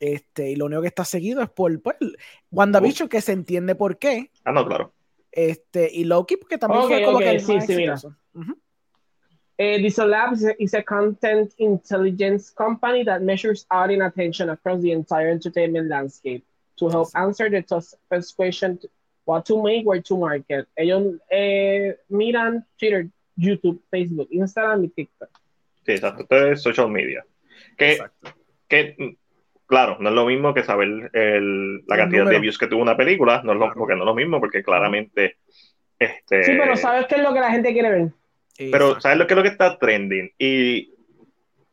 este, 0.00 0.50
y 0.50 0.56
lo 0.56 0.66
único 0.66 0.80
que 0.82 0.88
está 0.88 1.04
seguido 1.04 1.42
es 1.42 1.50
por, 1.50 1.80
por 1.82 1.96
WandaVision, 2.50 3.08
que 3.08 3.20
se 3.20 3.32
entiende 3.32 3.74
por 3.74 3.98
qué, 3.98 4.30
Ah, 4.44 4.52
no, 4.52 4.66
claro. 4.66 4.92
este, 5.30 5.90
y 5.92 6.04
Loki, 6.04 6.36
porque 6.38 6.58
también 6.58 6.82
fue 6.84 6.96
Ok, 6.98 7.04
como 7.04 7.16
ok, 7.18 7.22
que 7.22 7.30
el 7.30 7.40
sí, 7.40 7.54
más 7.54 7.66
sí, 7.66 7.76
mira. 7.76 7.92
exitoso. 7.94 8.16
Ujú. 8.34 8.58
Uh, 9.60 9.76
Disolabs 9.78 10.42
is 10.58 10.72
a 10.72 10.82
content 10.82 11.52
intelligence 11.58 12.48
company 12.50 13.04
that 13.04 13.20
measures 13.20 13.66
audience 13.70 14.04
attention 14.14 14.48
across 14.48 14.80
the 14.80 14.90
entire 14.90 15.28
entertainment 15.28 15.86
landscape 15.90 16.42
to 16.78 16.88
help 16.88 17.08
answer 17.14 17.50
the 17.50 17.60
toughest 17.62 18.34
question 18.36 18.78
what 19.26 19.44
to 19.44 19.62
make, 19.62 19.84
where 19.86 20.00
to 20.00 20.16
market. 20.16 20.66
Ellos 20.78 21.18
eh, 21.30 21.94
miran 22.08 22.64
Twitter, 22.78 23.08
YouTube, 23.36 23.78
Facebook, 23.92 24.28
Instagram 24.32 24.84
y 24.84 24.88
TikTok. 24.88 25.28
Sí, 25.84 25.92
exacto. 25.92 26.22
Esto 26.22 26.36
es 26.52 26.62
social 26.62 26.88
media. 26.88 27.22
Que, 27.76 27.92
Exacto. 27.92 28.30
que 28.66 28.94
mm, 28.98 29.16
claro, 29.66 29.98
no 30.00 30.08
es 30.08 30.14
lo 30.14 30.24
mismo 30.24 30.54
que 30.54 30.62
saber 30.62 30.88
el- 31.12 31.84
la 31.86 31.96
El 31.96 32.00
cantidad 32.00 32.20
número. 32.24 32.30
de 32.30 32.40
views 32.40 32.56
que 32.56 32.66
tuvo 32.66 32.80
una 32.80 32.96
película, 32.96 33.42
no 33.44 33.52
es 33.52 33.58
lo, 33.58 33.66
Claro. 33.66 33.78
porque 33.78 33.94
no 33.94 34.00
es 34.04 34.06
lo 34.06 34.14
mismo, 34.14 34.40
porque 34.40 34.62
claramente. 34.62 35.36
Este, 35.98 36.44
Sí, 36.44 36.52
pero 36.58 36.76
¿sabes 36.76 37.06
qué 37.08 37.16
es 37.16 37.22
lo 37.22 37.34
que 37.34 37.40
la 37.40 37.50
gente 37.50 37.74
quiere 37.74 37.90
ver? 37.90 38.08
Pero. 38.70 39.00
¿sabes 39.00 39.18
lo 39.18 39.26
que 39.26 39.34
es 39.34 39.36
lo 39.36 39.42
que 39.42 39.48
está 39.48 39.78
trending? 39.78 40.30
Y, 40.38 40.92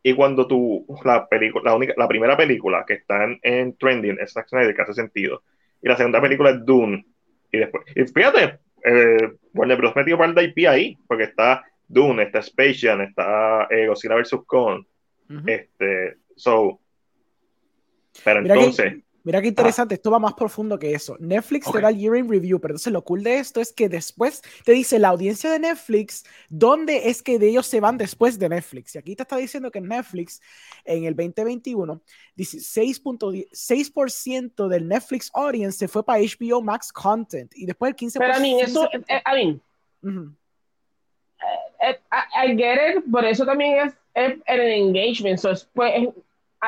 y 0.02 0.14
cuando 0.14 0.46
tú, 0.46 0.86
la 1.04 1.28
película, 1.28 1.70
la 1.70 1.76
única, 1.76 1.94
la 1.96 2.08
primera 2.08 2.36
película 2.36 2.84
que 2.86 2.94
está 2.94 3.24
en, 3.24 3.38
en 3.42 3.76
trending 3.76 4.18
es 4.20 4.32
Zack 4.32 4.48
Snyder, 4.48 4.74
que 4.74 4.82
hace 4.82 4.94
sentido. 4.94 5.42
Y 5.82 5.88
la 5.88 5.96
segunda 5.96 6.20
película 6.20 6.50
es 6.50 6.64
Dune. 6.64 7.04
Y 7.52 7.58
después, 7.58 7.84
y 7.94 8.04
fíjate, 8.04 8.58
eh, 8.84 9.32
Warner 9.54 9.76
Bros. 9.78 9.96
metió 9.96 10.16
para 10.18 10.32
el 10.32 10.48
IP 10.48 10.66
ahí, 10.68 10.96
porque 11.06 11.24
está 11.24 11.64
Dune, 11.86 12.22
está 12.24 12.38
Space 12.40 12.78
Jam, 12.80 13.00
está 13.02 13.66
eh, 13.70 13.86
Godzilla 13.86 14.14
vs. 14.16 14.36
Kong. 14.46 14.84
Este, 15.46 16.16
so, 16.36 16.80
pero 18.24 18.42
Mira 18.42 18.54
que- 18.54 18.60
entonces, 18.60 18.94
Mira 19.28 19.42
qué 19.42 19.48
interesante, 19.48 19.96
esto 19.96 20.10
va 20.10 20.18
más 20.18 20.32
profundo 20.32 20.78
que 20.78 20.94
eso. 20.94 21.18
Netflix 21.20 21.66
Ok. 21.66 21.74
te 21.74 21.82
da 21.82 21.90
el 21.90 21.98
year 21.98 22.16
in 22.16 22.30
review, 22.30 22.58
pero 22.58 22.72
entonces 22.72 22.94
lo 22.94 23.04
cool 23.04 23.22
de 23.22 23.36
esto 23.36 23.60
es 23.60 23.74
que 23.74 23.90
después 23.90 24.40
te 24.64 24.72
dice 24.72 24.98
la 24.98 25.08
audiencia 25.08 25.50
de 25.50 25.58
Netflix, 25.58 26.24
dónde 26.48 27.10
es 27.10 27.22
que 27.22 27.38
de 27.38 27.50
ellos 27.50 27.66
se 27.66 27.78
van 27.78 27.98
después 27.98 28.38
de 28.38 28.48
Netflix. 28.48 28.94
Y 28.94 28.98
aquí 28.98 29.14
te 29.14 29.24
está 29.24 29.36
diciendo 29.36 29.70
que 29.70 29.82
Netflix 29.82 30.40
en 30.86 31.04
el 31.04 31.14
2021, 31.14 32.00
16.6% 32.38 34.66
del 34.66 34.88
Netflix 34.88 35.30
audience 35.34 35.76
se 35.76 35.88
fue 35.88 36.02
para 36.02 36.20
HBO 36.20 36.62
Max 36.62 36.90
Content 36.90 37.52
y 37.54 37.66
después 37.66 37.90
el 37.90 37.96
15%. 37.96 38.18
Pero 38.20 38.34
a 38.34 38.40
mí, 38.40 38.58
eso, 38.62 38.88
eh, 39.08 39.20
a 39.22 39.34
mí, 39.34 39.60
Ujú. 40.04 40.32
eh, 41.82 42.00
I, 42.10 42.52
I 42.52 42.56
get 42.56 42.96
it, 42.96 43.04
pero 43.12 43.28
eso 43.28 43.44
también 43.44 43.88
es, 43.88 43.92
es 44.14 44.38
el 44.46 44.60
engagement. 44.60 45.38
So, 45.38 45.50
es, 45.50 45.68
pues, 45.74 45.92
ah, 45.94 46.06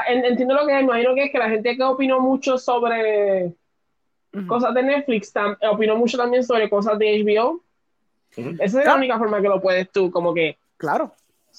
entiendo 0.08 0.54
lo 0.54 0.66
que 0.66 0.76
es, 0.76 0.82
imagino 0.82 1.14
que 1.14 1.24
es 1.24 1.32
que 1.32 1.38
la 1.38 1.48
gente 1.50 1.76
que 1.76 1.82
opinó 1.82 2.20
mucho 2.20 2.58
sobre 2.58 3.54
cosas 4.46 4.72
de 4.74 4.82
Netflix 4.82 5.34
tam- 5.34 5.56
opinó 5.70 5.96
mucho 5.96 6.16
también 6.16 6.44
sobre 6.44 6.70
cosas 6.70 6.98
de 6.98 7.22
HBO. 7.24 7.62
Esa 8.36 8.64
es 8.64 8.72
la 8.74 8.82
Claro. 8.82 8.98
única 8.98 9.18
forma 9.18 9.42
que 9.42 9.48
lo 9.48 9.60
puedes 9.60 9.90
tú, 9.90 10.10
como 10.10 10.32
que. 10.32 10.56
Claro. 10.76 11.12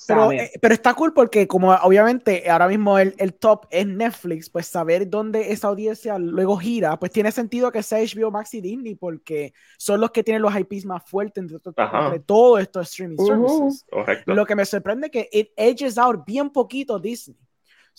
Pero, 0.08 0.32
eh, 0.32 0.50
pero 0.62 0.74
está 0.74 0.94
cool 0.94 1.14
porque 1.14 1.46
como 1.50 1.74
obviamente 1.74 2.50
ahora 2.50 2.70
mismo 2.70 2.98
el, 2.98 3.14
el 3.18 3.34
top 3.34 3.66
es 3.70 3.86
Netflix, 3.86 4.50
pues 4.50 4.66
saber 4.66 5.10
dónde 5.10 5.52
esa 5.52 5.68
audiencia 5.68 6.18
luego 6.18 6.56
gira, 6.56 6.98
pues 6.98 7.12
tiene 7.12 7.30
sentido 7.30 7.74
que 7.74 7.84
sea 7.84 8.00
HBO 8.00 8.32
Max 8.32 8.54
y 8.54 8.62
Disney 8.62 8.96
porque 8.96 9.54
son 9.78 10.00
los 10.00 10.12
que 10.12 10.24
tienen 10.24 10.42
los 10.42 10.56
IPs 10.58 10.86
más 10.86 11.04
fuertes 11.04 11.44
entre, 11.44 11.58
entre 11.58 12.20
todos 12.22 12.62
estos 12.62 12.90
streaming 12.90 13.18
Ujú. 13.20 13.28
services. 13.28 13.86
correcto. 13.92 14.34
Lo 14.34 14.46
que 14.46 14.56
me 14.56 14.64
sorprende 14.64 15.08
es 15.08 15.12
que 15.12 15.30
it 15.34 15.50
edges 15.58 15.98
out 15.98 16.26
bien 16.26 16.50
poquito 16.50 16.98
Disney. 16.98 17.36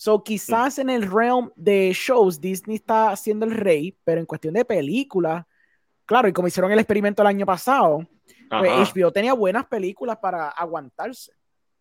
So 0.03 0.21
quizás 0.21 0.79
en 0.79 0.89
el 0.89 1.09
realm 1.09 1.49
de 1.55 1.93
shows 1.93 2.41
Disney 2.41 2.75
está 2.75 3.11
haciendo 3.11 3.45
el 3.45 3.53
rey, 3.53 3.97
pero 4.03 4.19
en 4.19 4.25
cuestión 4.25 4.53
de 4.53 4.65
películas, 4.65 5.45
claro, 6.05 6.27
y 6.27 6.33
como 6.33 6.49
hicieron 6.49 6.69
el 6.73 6.79
experimento 6.79 7.21
el 7.21 7.29
año 7.29 7.45
pasado, 7.45 8.05
pues 8.49 8.93
HBO 8.93 9.13
tenía 9.13 9.33
buenas 9.33 9.65
películas 9.67 10.17
para 10.17 10.49
aguantarse. 10.49 11.31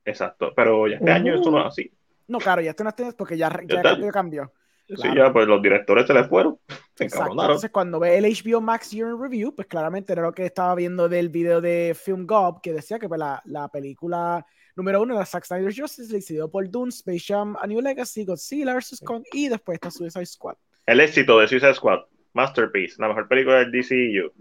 exacto. 0.04 0.52
Pero 0.54 0.86
ya 0.86 0.98
este 0.98 1.10
año 1.10 1.34
esto 1.34 1.50
no 1.50 1.62
es 1.62 1.66
así. 1.66 1.90
No, 2.28 2.38
claro, 2.38 2.62
ya 2.62 2.70
esto 2.70 2.84
no 2.84 2.90
es 2.96 3.14
porque 3.14 3.36
ya, 3.36 3.50
ya 3.66 3.80
está. 3.80 4.12
cambió. 4.12 4.52
Sí, 4.86 5.08
ya, 5.16 5.32
pues 5.32 5.48
los 5.48 5.60
directores 5.60 6.06
se 6.06 6.14
les 6.14 6.28
fueron. 6.28 6.60
Se. 6.94 7.06
Entonces, 7.06 7.70
cuando 7.72 7.98
ve 7.98 8.18
el 8.18 8.24
HBO 8.24 8.60
Max 8.60 8.92
Year 8.92 9.08
in 9.08 9.20
Review, 9.20 9.52
pues 9.52 9.66
claramente 9.66 10.12
era 10.12 10.22
lo 10.22 10.32
que 10.32 10.46
estaba 10.46 10.76
viendo 10.76 11.08
del 11.08 11.28
video 11.28 11.60
de 11.60 11.96
Film 12.00 12.24
Gob, 12.28 12.60
que 12.60 12.72
decía 12.72 13.00
que 13.00 13.08
pues, 13.08 13.18
la, 13.18 13.42
la 13.46 13.66
película 13.66 14.46
número 14.76 15.02
uno 15.02 15.14
era 15.14 15.24
Zack 15.26 15.44
Snyder 15.44 15.74
Justice 15.74 16.10
League, 16.10 16.22
seguido 16.22 16.50
por 16.50 16.68
Dune, 16.70 16.90
Space 16.90 17.24
Jam, 17.26 17.56
A 17.60 17.66
New 17.66 17.80
Legacy, 17.80 18.24
Godzilla 18.24 18.74
vs. 18.74 19.00
Kong, 19.04 19.22
y 19.32 19.48
después 19.48 19.76
está 19.76 19.90
Suicide 19.90 20.26
Squad. 20.26 20.56
El 20.86 21.00
éxito 21.00 21.38
de 21.38 21.48
Suicide 21.48 21.74
Squad, 21.74 22.00
Masterpiece, 22.32 22.96
la 22.98 23.08
mejor 23.08 23.28
película 23.28 23.58
del 23.58 23.70
DCU, 23.70 24.32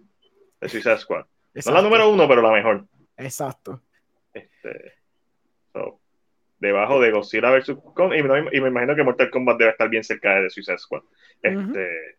de 0.61 0.69
Suicide 0.69 0.97
Squad. 0.97 1.25
No 1.25 1.27
Exacto. 1.53 1.77
la 1.77 1.81
número 1.83 2.09
uno, 2.09 2.27
pero 2.27 2.41
la 2.41 2.51
mejor. 2.51 2.85
Exacto. 3.17 3.81
Este, 4.33 4.93
so, 5.73 5.99
debajo 6.59 6.99
de 7.01 7.11
Godzilla 7.11 7.51
vs. 7.51 7.75
Kong, 7.93 8.13
y, 8.15 8.23
me- 8.23 8.49
y 8.53 8.61
me 8.61 8.69
imagino 8.69 8.95
que 8.95 9.03
Mortal 9.03 9.29
Kombat 9.29 9.57
debe 9.57 9.71
estar 9.71 9.89
bien 9.89 10.03
cerca 10.03 10.39
de 10.41 10.49
Suicide 10.49 10.77
Squad. 10.77 11.01
Este, 11.43 12.17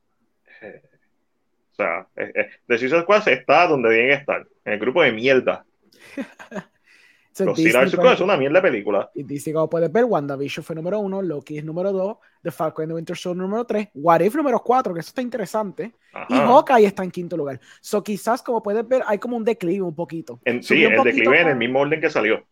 eh, 0.61 0.83
o 1.73 1.75
sea, 1.75 2.07
eh, 2.17 2.33
eh, 2.35 2.51
de 2.69 2.79
Suicide 2.79 3.03
Squad 3.03 3.27
está 3.29 3.67
donde 3.67 3.89
tiene 3.91 4.09
que 4.09 4.15
estar, 4.15 4.47
en 4.65 4.73
el 4.75 4.79
grupo 4.79 5.03
de 5.03 5.13
mierda. 5.13 5.65
Disney, 7.35 8.13
es 8.13 8.21
una 8.21 8.37
mierda 8.37 8.61
de 8.61 8.71
película. 8.71 9.11
Y 9.15 9.23
Disney, 9.23 9.55
como 9.55 9.69
puedes 9.71 9.91
ver, 9.91 10.05
WandaVision 10.05 10.63
fue 10.65 10.77
número 10.77 10.99
uno, 11.01 11.23
Loki 11.23 11.59
es 11.59 11.65
número 11.65 11.93
dos, 11.93 12.19
The 12.43 12.51
Falcon 12.51 12.85
and 12.85 12.91
the 12.91 12.95
Winter 12.97 13.17
Soldier 13.17 13.43
número 13.43 13.65
tres, 13.65 13.89
What 13.95 14.21
If 14.21 14.35
número 14.35 14.61
cuatro, 14.63 14.93
que 14.95 15.01
eso 15.01 15.09
está 15.09 15.23
interesante, 15.23 15.93
y 16.29 16.35
Ajá. 16.35 16.47
Hawkeye 16.47 16.87
está 16.87 17.05
en 17.05 17.11
quinto 17.11 17.37
lugar. 17.37 17.59
So, 17.81 18.03
quizás, 18.03 18.43
como 18.43 18.63
puedes 18.63 18.87
ver, 18.87 19.03
hay 19.07 19.19
como 19.19 19.37
un 19.37 19.45
declive 19.45 19.83
un 19.83 19.95
poquito. 19.95 20.41
En- 20.45 20.63
sí, 20.63 20.85
el 20.85 21.03
declive 21.03 21.41
en 21.41 21.49
el 21.49 21.57
mismo 21.57 21.81
orden 21.81 22.01
que 22.01 22.11
salió. 22.11 22.45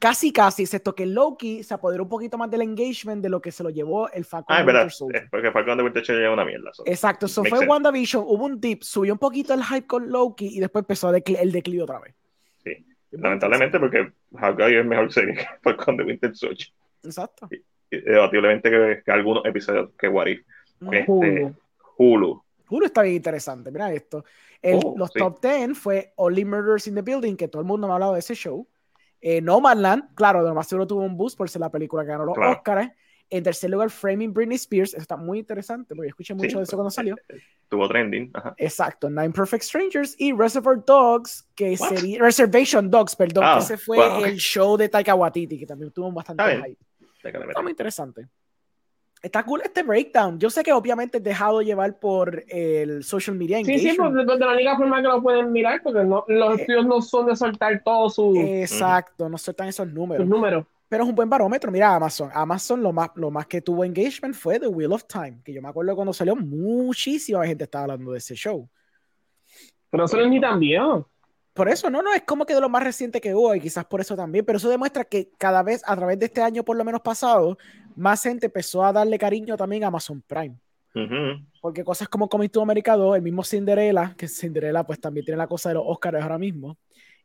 Casi, 0.00 0.32
casi, 0.32 0.64
excepto 0.64 0.94
que 0.94 1.06
Loki 1.06 1.62
se 1.62 1.72
apoderó 1.72 2.02
un 2.02 2.08
poquito 2.08 2.36
más 2.36 2.50
del 2.50 2.60
engagement 2.62 3.22
de 3.22 3.28
lo 3.30 3.40
que 3.40 3.50
se 3.52 3.62
lo 3.62 3.70
llevó 3.70 4.10
el 4.10 4.24
Falcon 4.24 4.54
Ah, 4.54 4.60
and 4.60 4.66
the. 4.68 4.72
Winter 4.74 4.90
Soldier. 4.90 5.22
Es 5.24 5.30
porque 5.30 5.50
Falcon 5.50 5.78
de 5.78 5.84
Winter 5.84 6.04
Soldier 6.04 6.26
es 6.26 6.32
una 6.32 6.44
mierda. 6.44 6.70
so. 6.74 6.82
Exacto, 6.84 7.26
eso 7.26 7.42
fue 7.42 7.58
sense. 7.58 7.66
WandaVision, 7.66 8.24
hubo 8.26 8.44
un 8.44 8.60
dip, 8.60 8.82
subió 8.82 9.12
un 9.14 9.18
poquito 9.18 9.54
el 9.54 9.64
hype 9.64 9.86
con 9.86 10.10
Loki 10.10 10.48
y 10.56 10.60
después 10.60 10.82
empezó 10.82 11.08
el 11.14 11.52
declive 11.52 11.82
otra 11.82 12.00
vez. 12.00 12.14
Sí, 12.62 12.84
Lamentablemente, 13.18 13.78
porque 13.78 14.12
Hawkeye 14.36 14.80
es 14.80 14.86
mejor 14.86 15.12
serie 15.12 15.34
que 15.34 15.46
Falcon 15.62 15.96
de 15.96 16.04
Winter 16.04 16.34
Soldier. 16.36 16.68
Exacto. 17.02 17.48
Y 17.90 18.00
debatiblemente 18.00 18.70
que, 18.70 19.02
que 19.04 19.12
algunos 19.12 19.44
episodios 19.44 19.90
que 19.98 20.08
What 20.08 20.26
If. 20.26 20.40
Este, 20.92 21.04
Hulu. 21.10 21.54
Hulu. 21.98 22.42
Hulu 22.68 22.86
está 22.86 23.02
bien 23.02 23.14
interesante, 23.16 23.70
mira 23.70 23.92
esto. 23.92 24.24
El- 24.60 24.80
Oh, 24.82 24.94
los 24.96 25.10
sí. 25.12 25.18
top 25.18 25.40
10 25.42 25.76
fue 25.78 26.12
Only 26.16 26.44
Murders 26.44 26.86
in 26.88 26.94
the 26.94 27.02
Building, 27.02 27.36
que 27.36 27.48
todo 27.48 27.60
el 27.62 27.68
mundo 27.68 27.86
me 27.86 27.92
ha 27.92 27.94
hablado 27.96 28.14
de 28.14 28.20
ese 28.20 28.34
show. 28.34 28.66
Eh, 29.20 29.40
Nomadland, 29.40 30.14
claro, 30.14 30.42
de 30.42 30.48
lo 30.48 30.54
más 30.54 30.66
seguro 30.66 30.86
tuvo 30.86 31.02
un 31.02 31.16
boost 31.16 31.36
por 31.38 31.48
ser 31.48 31.60
la 31.60 31.70
película 31.70 32.02
que 32.02 32.08
ganó 32.08 32.24
los 32.24 32.34
Claro. 32.34 32.52
Oscars. 32.52 32.90
En 33.36 33.42
tercer 33.42 33.68
lugar, 33.68 33.90
Framing 33.90 34.32
Britney 34.32 34.54
Spears. 34.54 34.94
Eso 34.94 35.02
está 35.02 35.16
muy 35.16 35.40
interesante 35.40 35.94
porque 35.96 36.08
escuché 36.08 36.34
mucho 36.34 36.50
Sí, 36.50 36.56
de 36.56 36.62
eso 36.62 36.76
cuando 36.76 36.90
salió. 36.90 37.16
Tuvo 37.68 37.88
trending. 37.88 38.30
Ajá. 38.32 38.54
Exacto, 38.56 39.10
Nine 39.10 39.30
Perfect 39.30 39.64
Strangers 39.64 40.14
y 40.18 40.32
Reservoir 40.32 40.84
Dogs, 40.84 41.44
que 41.56 41.74
What? 41.78 41.88
sería 41.88 42.20
Reservation 42.20 42.88
Dogs, 42.88 43.16
perdón, 43.16 43.42
Ah, 43.44 43.54
que 43.58 43.64
ese 43.64 43.76
fue 43.76 43.96
wow, 43.98 44.24
el 44.24 44.36
show 44.36 44.76
de 44.76 44.88
Taika 44.88 45.16
Waititi, 45.16 45.58
que 45.58 45.66
también 45.66 45.90
tuvo 45.90 46.12
bastante 46.12 46.44
hype. 46.44 46.78
Está 47.24 47.60
muy 47.62 47.72
interesante. 47.72 48.28
Está 49.20 49.42
cool 49.42 49.62
este 49.64 49.82
breakdown. 49.82 50.38
Yo 50.38 50.50
sé 50.50 50.62
que 50.62 50.70
obviamente 50.72 51.16
es 51.16 51.24
dejado 51.24 51.62
llevar 51.62 51.98
por 51.98 52.44
el 52.46 53.02
social 53.02 53.34
media 53.34 53.56
Sí, 53.58 53.64
sí, 53.64 53.88
engagement. 53.88 54.12
pues, 54.14 54.26
de, 54.26 54.32
de 54.34 54.38
la 54.44 54.52
única 54.52 54.76
forma 54.76 55.00
que 55.02 55.08
lo 55.08 55.22
pueden 55.22 55.50
mirar, 55.50 55.80
porque 55.82 56.04
no, 56.04 56.24
los 56.28 56.58
Eh, 56.58 56.60
estudios 56.60 56.86
no 56.86 57.00
son 57.00 57.26
de 57.26 57.34
soltar 57.34 57.82
todos 57.82 58.14
sus, 58.14 58.36
Exacto, 58.36 59.28
no 59.28 59.38
sueltan 59.38 59.68
esos 59.68 59.86
sus 59.88 59.94
números. 59.94 60.66
Pero 60.88 61.04
es 61.04 61.08
un 61.08 61.14
buen 61.14 61.28
barómetro. 61.28 61.70
Mira, 61.70 61.94
Amazon. 61.94 62.30
Amazon 62.32 62.82
lo 62.82 62.92
más, 62.92 63.10
lo 63.14 63.30
más 63.30 63.46
que 63.46 63.60
tuvo 63.60 63.84
engagement 63.84 64.34
fue 64.34 64.60
The 64.60 64.68
Wheel 64.68 64.92
of 64.92 65.04
Time, 65.06 65.40
que 65.44 65.52
yo 65.52 65.62
me 65.62 65.68
acuerdo 65.68 65.94
cuando 65.96 66.12
salió, 66.12 66.36
muchísima 66.36 67.46
gente 67.46 67.64
estaba 67.64 67.84
hablando 67.84 68.12
de 68.12 68.18
ese 68.18 68.34
show. 68.34 68.68
Pero 69.90 70.04
eso 70.04 70.26
ni 70.26 70.40
tan 70.40 70.60
viejo. 70.60 71.08
Por 71.54 71.68
eso, 71.68 71.88
no, 71.88 72.02
no, 72.02 72.12
es 72.12 72.22
como 72.22 72.44
que 72.44 72.54
de 72.54 72.60
lo 72.60 72.68
más 72.68 72.82
reciente 72.82 73.20
que 73.20 73.32
hubo, 73.32 73.54
y 73.54 73.60
quizás 73.60 73.84
por 73.84 74.00
eso 74.00 74.16
también, 74.16 74.44
pero 74.44 74.58
eso 74.58 74.68
demuestra 74.68 75.04
que 75.04 75.30
cada 75.38 75.62
vez, 75.62 75.82
a 75.86 75.94
través 75.94 76.18
de 76.18 76.26
este 76.26 76.42
año 76.42 76.64
por 76.64 76.76
lo 76.76 76.84
menos 76.84 77.00
pasado, 77.00 77.56
más 77.94 78.20
gente 78.20 78.46
empezó 78.46 78.84
a 78.84 78.92
darle 78.92 79.16
cariño 79.18 79.56
también 79.56 79.84
a 79.84 79.86
Amazon 79.86 80.20
Prime. 80.26 80.56
Porque 81.60 81.84
cosas 81.84 82.08
como 82.08 82.28
Coming 82.28 82.48
to 82.48 82.60
America 82.60 82.96
2, 82.96 83.16
el 83.16 83.22
mismo 83.22 83.44
Cinderella, 83.44 84.14
que 84.18 84.26
Cinderella 84.26 84.82
pues 84.84 85.00
también 85.00 85.24
tiene 85.24 85.38
la 85.38 85.46
cosa 85.46 85.68
de 85.68 85.76
los 85.76 85.84
Oscars 85.86 86.20
ahora 86.20 86.38
mismo, 86.38 86.76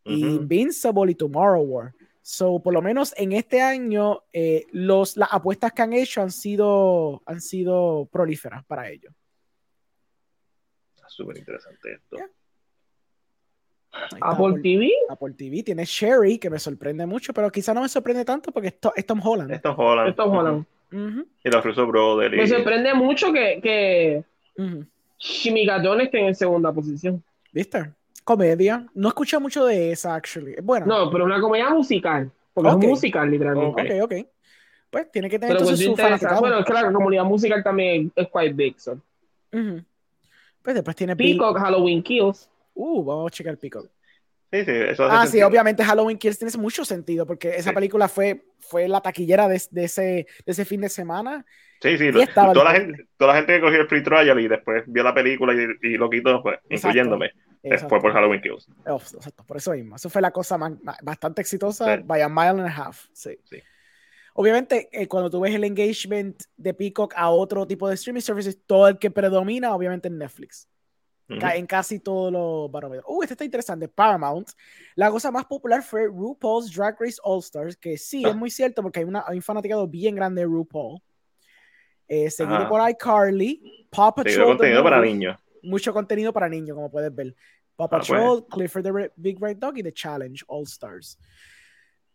y. 0.04 0.24
Invincible 0.24 1.12
y 1.12 1.16
Tomorrow 1.16 1.64
War. 1.64 1.94
So, 2.22 2.60
por 2.60 2.74
lo 2.74 2.82
menos 2.82 3.14
en 3.18 3.32
este 3.32 3.62
año, 3.62 4.24
eh, 4.34 4.66
los, 4.72 5.18
las 5.18 5.30
apuestas 5.32 5.72
que 5.74 5.82
han 5.82 5.94
hecho 5.94 6.22
han 6.22 6.32
sido, 6.32 7.22
han 7.26 7.42
sido 7.42 8.08
prolíferas 8.12 8.64
para 8.66 8.90
ellos. 8.90 9.14
Está 10.96 11.10
súper 11.10 11.38
interesante 11.38 11.94
esto. 11.94 12.18
Ahí 13.92 14.04
está 14.14 14.30
Apple 14.30 14.62
TV, 14.62 14.92
Apple 15.10 15.34
TV 15.34 15.64
tiene 15.64 15.84
Sherry, 15.86 16.38
que 16.38 16.50
me 16.52 16.60
sorprende 16.60 17.06
mucho, 17.08 17.34
pero 17.34 17.52
quizá 17.52 17.74
no 17.74 17.82
me 17.82 17.90
sorprende 17.90 18.24
tanto 18.24 18.52
porque 18.52 18.68
es, 18.68 18.80
To- 18.80 18.94
es 18.96 19.06
Tom 19.06 19.20
Holland. 19.26 19.52
Es 19.52 19.62
Holland. 19.66 20.10
es 20.10 20.20
Holland. 20.20 20.66
Y 21.44 21.50
los 21.50 21.64
Russo 21.66 21.88
Brothers. 21.88 22.36
Me 22.36 22.48
sorprende 22.48 22.94
mucho 22.94 23.34
que, 23.34 23.60
que 23.62 24.24
ujú. 24.58 24.86
Shimigadon 25.18 26.02
esté 26.02 26.20
en 26.20 26.36
segunda 26.36 26.72
posición. 26.72 27.24
¿Viste? 27.52 27.92
Comedia. 28.38 28.86
No 28.94 29.08
escuché 29.10 29.40
mucho 29.40 29.66
de 29.66 29.92
esa, 29.92 30.14
actually. 30.16 30.56
Bueno, 30.62 30.86
No, 30.86 31.10
pero 31.12 31.26
una 31.26 31.42
comedia 31.42 31.70
musical. 31.72 32.32
Porque 32.54 32.70
Ok. 32.70 32.84
es 32.84 32.90
musical, 32.90 33.32
literalmente. 33.32 34.02
ok, 34.02 34.04
ok. 34.04 34.28
Pues 34.92 35.12
tiene 35.12 35.30
que 35.30 35.40
tener 35.40 35.56
Pero 35.56 35.68
pues 35.68 35.82
entonces 35.82 36.20
su. 36.30 36.40
Bueno, 36.40 36.60
es 36.60 36.66
que 36.66 36.74
la 36.74 36.92
comunidad 36.92 37.24
musical 37.24 37.64
también 37.64 38.12
es 38.16 38.28
quite 38.28 38.54
big. 38.54 38.80
so. 38.80 38.94
Ujú. 39.52 39.84
Pues 40.62 40.76
después 40.76 40.96
tiene 40.96 41.16
Bill- 41.16 41.38
Peacock, 41.38 41.58
Halloween 41.58 42.04
Kills. 42.04 42.50
Uh, 42.76 43.04
vamos 43.04 43.28
a 43.32 43.36
checar 43.36 43.58
Peacock. 43.58 43.88
Sí, 44.52 44.66
sí, 44.66 44.72
eso 44.72 45.06
hace 45.06 45.16
Ah, 45.16 45.22
sí, 45.26 45.32
sentido. 45.32 45.48
obviamente 45.48 45.84
Halloween 45.84 46.18
Kills 46.18 46.38
tiene 46.40 46.56
mucho 46.58 46.84
sentido 46.86 47.26
porque 47.26 47.50
esa 47.56 47.70
Sí. 47.70 47.76
película 47.76 48.08
fue, 48.08 48.46
fue 48.60 48.88
la 48.88 49.02
taquillera 49.02 49.48
de, 49.48 49.62
de 49.72 49.84
ese, 49.86 50.02
de 50.02 50.52
ese 50.52 50.66
fin 50.66 50.82
de 50.82 50.90
semana. 50.90 51.46
Sí, 51.82 51.98
sí, 51.98 52.12
toda, 52.36 52.64
la 52.66 52.72
gente, 52.72 53.08
toda 53.18 53.32
la 53.34 53.38
gente 53.40 53.54
que 53.56 53.62
cogió 53.62 53.80
el 53.82 53.88
free 53.88 54.04
trial 54.04 54.40
y 54.40 54.48
después 54.50 54.84
vio 54.88 55.02
la 55.04 55.14
película 55.14 55.54
y, 55.54 55.88
y 55.88 55.98
lo 55.98 56.10
quitó, 56.10 56.44
pues, 56.44 56.60
incluyéndome, 56.70 57.28
eh, 57.28 57.32
Exacto. 57.64 57.88
fue 57.90 58.02
por 58.02 58.12
Halloween 58.14 58.42
Kills. 58.42 58.68
Oh, 58.86 58.98
exacto, 58.98 59.46
por 59.46 59.56
eso 59.58 59.72
mismo. 59.72 59.96
Eso 59.96 60.10
fue 60.10 60.22
la 60.22 60.32
cosa 60.32 60.58
más- 60.58 60.74
bastante 61.02 61.42
exitosa, 61.42 61.96
Sí. 61.98 62.04
by 62.06 62.22
a 62.22 62.28
mile 62.30 62.50
and 62.50 62.68
a 62.68 62.76
half. 62.76 63.06
Sí. 63.14 63.38
Sí. 63.46 63.58
Obviamente, 64.34 64.90
eh, 64.92 65.08
cuando 65.08 65.30
tú 65.30 65.40
ves 65.42 65.54
el 65.56 65.64
engagement 65.64 66.42
de 66.56 66.74
Peacock 66.74 67.14
a 67.16 67.30
otro 67.30 67.66
tipo 67.68 67.88
de 67.88 67.96
streaming 67.96 68.22
services, 68.22 68.58
todo 68.66 68.88
el 68.88 68.98
que 68.98 69.12
predomina, 69.12 69.74
obviamente, 69.74 70.08
es 70.08 70.14
Netflix. 70.14 70.68
Ca- 71.40 71.56
En 71.56 71.68
casi 71.68 72.00
todos 72.00 72.32
los 72.34 72.72
barómetros. 72.72 73.06
Uh, 73.08 73.22
este 73.22 73.36
está 73.36 73.46
interesante. 73.46 73.88
Paramount. 73.88 74.50
La 74.96 75.12
cosa 75.12 75.30
más 75.30 75.46
popular 75.46 75.84
fue 75.84 76.08
RuPaul's 76.08 76.74
Drag 76.76 76.98
Race 77.00 77.18
All 77.24 77.40
Stars, 77.40 77.78
que 77.78 78.00
sí, 78.00 78.24
Ah. 78.26 78.30
es 78.30 78.36
muy 78.36 78.50
cierto 78.50 78.82
porque 78.82 79.00
hay, 79.02 79.06
una, 79.06 79.24
hay 79.28 79.36
un 79.38 79.44
fanaticado 79.44 79.88
bien 79.88 80.16
grande 80.16 80.42
de 80.42 80.48
RuPaul. 80.48 81.00
Eh, 82.10 82.30
seguido 82.32 82.58
Ah. 82.58 82.68
por 82.68 82.90
iCarly, 82.90 83.88
Paw 83.92 84.14
Patrol. 84.16 84.34
Sí, 84.34 84.40
de 84.40 84.46
contenido 84.46 84.84
para 84.84 85.00
niños. 85.02 85.38
Mucho 85.62 85.94
contenido 85.94 86.34
para 86.34 86.50
niños, 86.50 86.76
como 86.76 86.90
puedes 86.90 87.14
ver. 87.14 87.36
Paw 87.76 87.88
Ah, 87.92 88.02
pues. 88.06 88.44
Clifford 88.50 88.84
the 88.84 89.12
Big 89.16 89.38
Red 89.40 89.58
Dog 89.58 89.78
y 89.78 89.84
The 89.84 89.94
Challenge 89.94 90.44
All 90.48 90.64
Stars. 90.64 91.18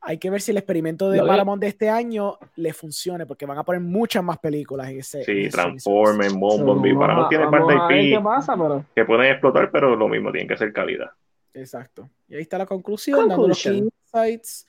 Hay 0.06 0.18
que 0.18 0.28
ver 0.28 0.42
si 0.42 0.50
el 0.50 0.58
experimento 0.58 1.08
de 1.10 1.20
de- 1.22 1.26
Paramount 1.26 1.62
de 1.62 1.68
este 1.68 1.88
año 1.88 2.36
le 2.56 2.74
funcione, 2.74 3.24
porque 3.24 3.46
van 3.46 3.56
a 3.56 3.62
poner 3.64 3.80
muchas 3.80 4.22
más 4.22 4.38
películas 4.38 4.90
en 4.90 4.98
ese. 4.98 5.24
Sí, 5.24 5.48
Transformers. 5.48 6.34
Bumblebee, 6.34 6.92
Vamos 6.92 7.00
para 7.06 7.14
no 7.14 7.24
a- 7.24 7.28
tiene 7.30 7.48
parte 7.48 7.74
ver 7.88 8.04
IP 8.04 8.16
qué 8.16 8.20
pasa, 8.22 8.54
pero. 8.54 8.84
que 8.94 9.04
pueden 9.06 9.30
explotar, 9.32 9.70
pero 9.70 9.96
lo 9.96 10.08
mismo, 10.08 10.30
tienen 10.30 10.48
que 10.48 10.58
ser 10.58 10.72
calidad. 10.74 11.10
Exacto. 11.54 12.10
Y 12.28 12.34
ahí 12.34 12.42
está 12.42 12.58
la 12.58 12.66
conclusión, 12.66 13.28
dando 13.28 13.48
los 13.48 13.64
insights. 13.64 14.66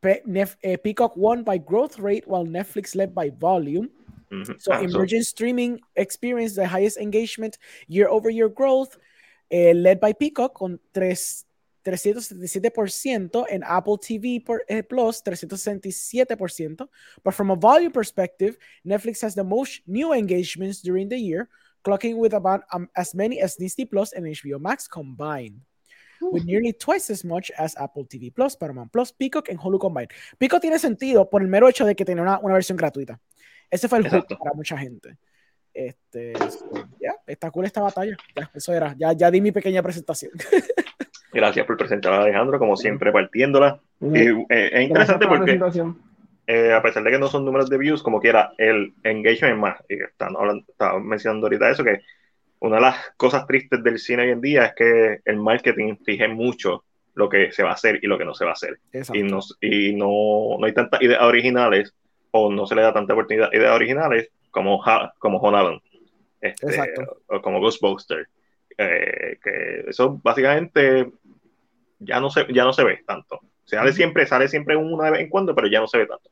Pe- 0.00 0.22
Nef- 0.26 0.58
eh, 0.60 0.76
Peacock 0.76 1.16
won 1.16 1.42
by 1.42 1.58
growth 1.58 1.96
rate, 1.98 2.24
while 2.26 2.44
Netflix 2.48 2.94
led 2.94 3.10
by 3.14 3.30
volume. 3.30 3.88
Ujú. 4.30 4.58
So, 4.60 4.72
Ah, 4.72 4.78
so- 4.78 4.84
emerging 4.84 5.22
streaming 5.22 5.80
experienced 5.94 6.56
the 6.56 6.66
highest 6.66 6.96
engagement 6.98 7.58
year 7.88 8.08
over 8.08 8.28
year 8.30 8.48
growth, 8.48 8.96
eh, 9.50 9.72
led 9.74 10.00
by 10.00 10.12
Peacock 10.12 10.54
con 10.54 10.80
tres- 10.92 11.44
377%, 11.84 13.46
en 13.48 13.62
Apple 13.62 13.96
TV 13.98 14.40
por- 14.44 14.64
eh, 14.68 14.82
Plus 14.82 15.22
367%. 15.22 16.88
But 17.24 17.34
from 17.34 17.50
a 17.50 17.56
volume 17.56 17.92
perspective, 17.92 18.58
Netflix 18.84 19.22
has 19.22 19.34
the 19.34 19.44
most 19.44 19.82
new 19.86 20.12
engagements 20.12 20.82
during 20.82 21.08
the 21.08 21.16
year, 21.18 21.48
clocking 21.84 22.16
with 22.16 22.34
about 22.34 22.62
um, 22.72 22.88
as 22.96 23.14
many 23.14 23.40
as 23.40 23.56
Disney 23.56 23.84
Plus 23.86 24.12
and 24.12 24.26
HBO 24.26 24.58
Max 24.58 24.88
combined. 24.88 25.60
With 26.18 26.44
nearly 26.46 26.72
twice 26.72 27.10
as 27.10 27.24
much 27.24 27.52
as 27.58 27.76
Apple 27.76 28.06
TV 28.06 28.30
Plus, 28.34 28.56
Paramount 28.56 28.90
Plus, 28.90 29.12
Peacock 29.12 29.50
and 29.50 29.60
Hulu 29.60 29.78
combined. 29.78 30.10
Peacock 30.40 30.62
tiene 30.62 30.78
sentido 30.78 31.28
por 31.28 31.42
el 31.42 31.46
mero 31.48 31.68
hecho 31.68 31.84
de 31.84 31.94
que 31.94 32.06
tiene 32.06 32.22
una, 32.22 32.40
una 32.42 32.54
versión 32.54 32.76
gratuita. 32.78 33.20
Ese 33.70 33.88
fue 33.88 33.98
el 33.98 34.06
Exacto. 34.06 34.38
para 34.38 34.54
mucha 34.54 34.76
gente. 34.78 35.16
Este, 35.72 36.32
so, 36.38 36.70
ya, 37.00 37.14
está 37.26 37.50
cool 37.50 37.66
esta 37.66 37.82
batalla. 37.82 38.16
Ya, 38.34 38.50
eso 38.54 38.72
era. 38.72 38.94
Ya, 38.98 39.12
ya 39.12 39.30
di 39.30 39.40
mi 39.40 39.52
pequeña 39.52 39.82
presentación. 39.82 40.32
Gracias 41.32 41.66
por 41.66 41.76
presentar 41.76 42.14
a 42.14 42.22
Alejandro, 42.22 42.58
como 42.58 42.76
siempre, 42.76 43.12
partiéndola. 43.12 43.78
Y, 44.00 44.28
eh, 44.28 44.44
es 44.48 44.82
interesante 44.82 45.26
porque 45.26 45.60
eh, 46.46 46.72
a 46.72 46.80
pesar 46.80 47.02
de 47.02 47.10
que 47.10 47.18
no 47.18 47.28
son 47.28 47.44
números 47.44 47.68
de 47.68 47.76
views, 47.76 48.02
como 48.02 48.20
quiera, 48.20 48.52
el 48.56 48.94
engagement 49.02 49.58
más, 49.58 49.82
y 49.88 50.02
están 50.02 50.36
hablando, 50.36 50.64
estaba 50.68 50.98
mencionando 51.00 51.46
ahorita 51.46 51.70
eso, 51.70 51.84
que 51.84 52.00
una 52.60 52.76
de 52.76 52.82
las 52.82 52.96
cosas 53.16 53.46
tristes 53.46 53.82
del 53.82 53.98
cine 53.98 54.22
hoy 54.22 54.30
en 54.30 54.40
día 54.40 54.66
es 54.66 54.74
que 54.74 55.20
el 55.24 55.36
marketing 55.36 55.96
rige 56.06 56.28
mucho 56.28 56.84
lo 57.14 57.28
que 57.28 57.50
se 57.50 57.62
va 57.62 57.70
a 57.70 57.74
hacer 57.74 57.98
y 58.00 58.06
lo 58.06 58.16
que 58.16 58.24
no 58.24 58.34
se 58.34 58.44
va 58.44 58.52
a 58.52 58.54
hacer. 58.54 58.78
Exacto. 58.92 59.18
Y, 59.18 59.22
no, 59.24 59.40
y 59.60 59.94
no, 59.94 60.56
no 60.58 60.66
hay 60.66 60.72
tantas 60.72 61.02
ideas 61.02 61.22
originales, 61.22 61.94
o 62.36 62.50
no 62.52 62.66
se 62.66 62.74
le 62.74 62.82
da 62.82 62.92
tanta 62.92 63.12
oportunidad 63.12 63.52
ideas 63.52 63.74
originales 63.74 64.30
como, 64.50 64.82
Ha- 64.84 65.12
como 65.18 65.38
Holland, 65.38 65.80
este, 66.40 66.66
Exacto. 66.66 67.22
o 67.28 67.40
como 67.40 67.60
Ghostbusters. 67.60 68.28
Eh, 68.78 69.38
que 69.42 69.84
eso 69.88 70.20
básicamente 70.22 71.10
ya 71.98 72.20
no 72.20 72.28
se, 72.30 72.46
ya 72.52 72.64
no 72.64 72.72
se 72.72 72.84
ve 72.84 73.02
tanto. 73.06 73.40
Sale 73.64 73.88
Ujú. 73.88 73.96
siempre, 73.96 74.26
sale 74.26 74.48
siempre 74.48 74.76
una 74.76 75.10
vez 75.10 75.20
en 75.22 75.28
cuando, 75.28 75.54
pero 75.54 75.66
ya 75.66 75.80
no 75.80 75.86
se 75.86 75.98
ve 75.98 76.06
tanto. 76.06 76.30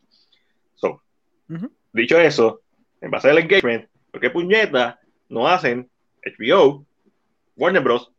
So, 0.74 1.00
Ujú. 1.49 1.70
Dicho 1.92 2.18
eso, 2.18 2.60
en 3.00 3.10
base 3.10 3.31
al 3.31 3.39
engagement, 3.39 3.89
¿por 4.10 4.20
qué 4.20 4.31
puñeta 4.31 5.00
no 5.28 5.49
hacen 5.49 5.89
HBO, 6.24 6.84
Warner 7.57 7.83
Bros. 7.83 8.10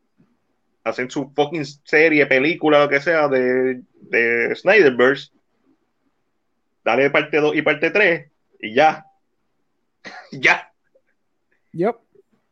hacen 0.84 1.10
su 1.10 1.32
fucking 1.36 1.66
serie, 1.66 2.26
película, 2.28 2.80
lo 2.84 2.90
que 2.90 3.02
sea 3.02 3.28
de, 3.28 3.82
de 4.02 4.56
Snyderverse? 4.56 5.32
Dale 6.86 7.10
parte 7.10 7.38
2 7.38 7.56
y 7.56 7.62
parte 7.64 7.90
3 7.90 8.32
y 8.62 8.76
ya. 8.76 9.06
ya. 10.32 10.72
Yep. 11.74 11.96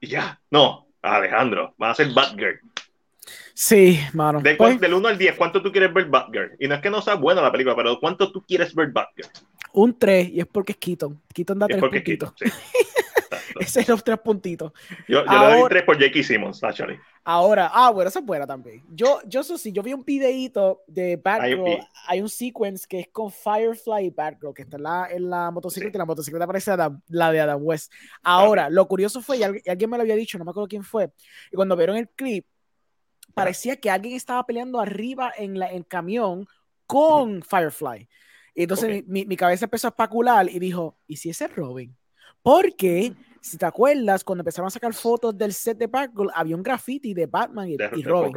Y 0.02 0.08
ya. 0.08 0.42
No, 0.50 0.88
Alejandro, 1.04 1.76
va 1.82 1.92
a 1.92 1.96
ser 1.96 2.12
Batgirl. 2.12 2.60
Sí, 3.54 4.00
mano. 4.14 4.42
De, 4.42 4.56
Pues, 4.56 4.80
del 4.80 4.96
1 4.96 5.08
al 5.08 5.18
10, 5.20 5.36
¿cuánto 5.36 5.62
tú 5.62 5.72
quieres 5.72 5.94
ver 5.94 6.06
Batgirl? 6.06 6.58
Y 6.60 6.68
no 6.68 6.74
es 6.74 6.82
que 6.82 6.90
no 6.90 7.02
sea 7.02 7.14
buena 7.14 7.42
la 7.42 7.52
película, 7.52 7.76
pero 7.76 8.00
¿cuánto 8.00 8.32
tú 8.32 8.44
quieres 8.44 8.74
ver 8.74 8.90
Batgirl? 8.90 9.30
Un 9.74 9.98
3 9.98 10.30
y 10.30 10.40
es 10.40 10.48
porque 10.48 10.72
es 10.74 10.78
Keaton. 10.78 11.22
Keaton 11.34 11.60
da 11.60 11.66
Es 11.66 11.72
3 11.72 11.80
porque 11.80 11.98
es 11.98 12.04
puntitos. 12.04 12.34
Keaton, 12.34 12.58
sí. 12.60 12.74
Ese 13.60 13.82
es 13.82 13.88
los 13.88 14.04
tres 14.04 14.20
puntitos. 14.20 14.72
Yo, 15.08 15.26
yo 15.26 15.48
le 15.50 15.60
doy 15.60 15.70
tres 15.70 15.84
por 15.84 16.00
Jackie 16.00 16.24
Simmons, 16.24 16.64
actually. 16.64 16.98
Ahora, 17.24 17.72
ah, 17.74 17.90
bueno, 17.92 18.10
esa 18.10 18.20
es 18.20 18.26
buena 18.26 18.46
también. 18.46 18.84
Yo, 18.90 19.22
yo 19.26 19.42
eso 19.42 19.58
sí, 19.58 19.72
yo 19.72 19.82
vi 19.82 19.94
un 19.94 20.04
videíto 20.04 20.84
de 20.88 21.16
Batgirl. 21.16 21.80
Hay, 22.08 22.22
un 22.22 22.30
sequence 22.30 22.86
que 22.88 23.02
es 23.02 23.08
con 23.10 23.32
Firefly 23.32 24.06
y 24.06 24.10
Batgirl, 24.10 24.54
que 24.54 24.64
está 24.64 24.78
en 24.78 24.84
la, 24.84 25.08
en 25.10 25.30
la 25.30 25.52
motocicleta 25.52 25.98
y 25.98 26.00
la 26.00 26.06
motocicleta 26.06 26.48
parece 26.48 26.76
la 27.08 27.32
de 27.32 27.40
Adam 27.40 27.60
West. 27.62 27.92
Ahora, 28.24 28.70
lo 28.70 28.88
curioso 28.88 29.22
fue, 29.22 29.38
y 29.38 29.44
alguien 29.44 29.90
me 29.90 29.98
lo 29.98 30.04
había 30.04 30.16
dicho, 30.16 30.38
no 30.38 30.46
me 30.46 30.52
acuerdo 30.52 30.68
quién 30.68 30.84
fue, 30.84 31.12
y 31.52 31.56
cuando 31.56 31.78
vieron 31.78 31.96
el 31.96 32.10
clip, 32.10 32.46
parecía 33.34 33.78
que 33.78 33.90
alguien 33.90 34.16
estaba 34.16 34.46
peleando 34.46 34.80
arriba 34.80 35.32
en 35.36 35.58
la, 35.60 35.68
el 35.68 35.88
camión 35.88 36.48
con 36.86 37.42
Firefly. 37.42 38.08
Y 38.56 38.64
entonces 38.64 39.06
mi, 39.08 39.26
mi, 39.26 39.36
cabeza 39.36 39.66
empezó 39.66 39.88
a 39.88 39.90
especular 39.90 40.48
y 40.50 40.60
dijo, 40.60 40.98
¿y 41.08 41.18
si 41.18 41.30
ese 41.30 41.46
es 41.46 41.56
Robin? 41.56 41.96
Porque 42.42 43.14
si 43.42 43.58
te 43.58 43.66
acuerdas, 43.66 44.24
cuando 44.24 44.42
empezaron 44.42 44.68
a 44.68 44.72
sacar 44.72 44.94
fotos 44.94 45.38
del 45.38 45.54
set 45.54 45.78
de 45.78 45.88
Batgirl, 45.88 46.30
había 46.34 46.56
un 46.56 46.64
graffiti 46.64 47.14
de 47.14 47.26
Batman 47.26 47.70
y, 47.70 47.78
Robin. 48.04 48.34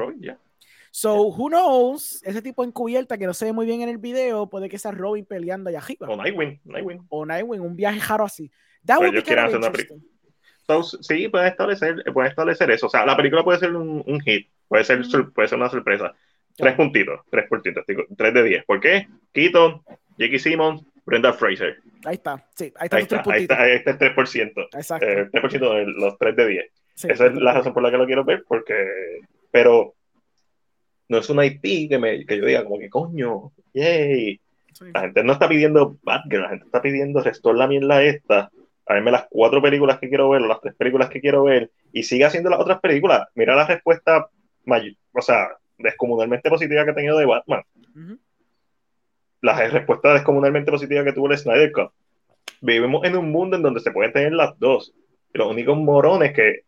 So, 0.91 1.27
who 1.29 1.49
knows? 1.49 2.23
Ese 2.25 2.41
tipo 2.41 2.65
encubierta 2.65 3.19
que 3.19 3.27
no 3.27 3.35
se 3.35 3.45
ve 3.45 3.53
muy 3.53 3.67
bien 3.67 3.83
en 3.83 3.91
el 3.91 3.99
video, 3.99 4.49
puede 4.49 4.69
que 4.69 4.79
sea 4.79 4.93
Robin 4.93 5.27
peleando 5.27 5.69
allá 5.69 5.79
arriba. 5.79 6.09
O 6.09 6.17
Nightwing. 6.17 6.61
Nightwing. 6.65 7.05
O 7.11 7.27
Nightwing, 7.27 7.61
un 7.61 7.77
viaje 7.77 8.01
jaro 8.01 8.25
así. 8.25 8.51
That 8.85 9.01
would 9.01 9.15
so, 10.67 10.83
sí, 10.83 11.29
pueden 11.29 11.49
establecer, 11.49 12.03
puede 12.13 12.31
establecer 12.31 12.71
eso. 12.71 12.87
O 12.87 12.91
sea, 12.91 13.05
la 13.05 13.17
película 13.17 13.45
puede 13.45 13.59
ser 13.59 13.77
un, 13.77 14.03
un 14.07 14.21
hit, 14.23 14.49
puede 14.67 14.85
ser, 14.85 15.05
puede 15.35 15.49
ser 15.49 15.59
una 15.59 15.69
sorpresa. 15.69 16.15
Tres 16.57 16.75
puntitos, 16.75 17.21
tres 17.31 17.47
puntitos, 17.49 17.85
tres 18.17 18.35
de 18.35 18.43
diez. 18.43 18.65
¿Por 18.65 18.81
qué? 18.81 19.07
Keaton, 19.33 19.83
Jackie 20.19 20.39
Simmons, 20.39 20.83
Brenda 21.05 21.33
Fraser. 21.33 21.79
Ahí 22.05 22.15
está, 22.15 22.45
sí, 22.55 22.73
ahí 22.77 22.87
está, 22.87 22.97
ahí 22.97 23.03
está, 23.03 23.23
ahí 23.27 23.43
está, 23.43 23.63
ahí 23.63 23.73
está 23.77 23.91
el 23.93 23.99
3%. 23.99 24.69
Exacto. 24.73 25.07
Eh, 25.07 25.29
3% 25.31 25.75
de 25.75 25.87
los 25.87 26.19
3 26.19 26.37
de 26.37 26.49
10. 26.49 26.67
Esa 27.05 27.27
es 27.27 27.35
la 27.35 27.53
razón 27.53 27.75
por 27.75 27.83
la 27.83 27.91
que 27.91 27.99
lo 27.99 28.07
quiero 28.07 28.25
ver, 28.25 28.45
porque. 28.47 29.21
Pero 29.51 29.95
no 31.09 31.19
es 31.19 31.31
una 31.31 31.45
IP 31.45 31.89
que, 31.89 31.99
me, 31.99 32.25
que 32.27 32.39
yo 32.39 32.47
diga, 32.47 32.65
como 32.65 32.79
que 32.79 32.91
coño, 32.91 33.53
yay. 33.73 34.41
La 34.93 35.03
gente 35.03 35.25
no 35.25 35.33
está 35.33 35.49
pidiendo 35.49 35.97
Batgirl, 36.03 36.43
la 36.43 36.49
gente 36.51 36.67
está 36.67 36.83
pidiendo 36.83 37.23
Restore 37.23 37.59
la 37.59 37.67
mierda 37.67 38.03
esta. 38.03 38.51
A 38.89 38.95
verme 38.95 39.11
las 39.11 39.27
cuatro 39.29 39.61
películas 39.61 39.99
que 39.99 40.09
quiero 40.09 40.29
ver, 40.29 40.43
o 40.43 40.47
las 40.47 40.61
tres 40.61 40.75
películas 40.75 41.09
que 41.09 41.21
quiero 41.21 41.45
ver, 41.45 41.71
y 41.93 42.03
sigue 42.05 42.25
haciendo 42.25 42.51
las 42.51 42.61
otras 42.61 42.79
películas. 42.81 43.27
Mira 43.35 43.57
la 43.57 43.67
respuesta, 43.67 44.29
o 44.67 45.23
sea, 45.23 45.49
descomunalmente 45.79 46.51
positiva 46.51 46.85
que 46.85 46.91
ha 46.91 46.95
tenido 46.95 47.19
de 47.19 47.27
Batman. 47.27 47.63
Uh 47.95 48.17
la 49.43 49.69
respuesta 49.69 50.13
descomunalmente 50.13 50.71
positiva 50.71 51.05
que 51.05 51.13
tuvo 51.13 51.31
el 51.31 51.39
Snyder 51.39 51.73
Cut. 51.73 51.91
Vivimos 52.61 53.05
en 53.05 53.17
un 53.17 53.31
mundo 53.31 53.57
en 53.57 53.63
donde 53.63 53.81
se 53.81 53.91
pueden 53.91 54.13
tener 54.13 54.33
las 54.33 54.59
dos. 54.59 54.95
Los 55.33 55.51
únicos 55.51 55.77
morones 55.77 56.33
que 56.33 56.65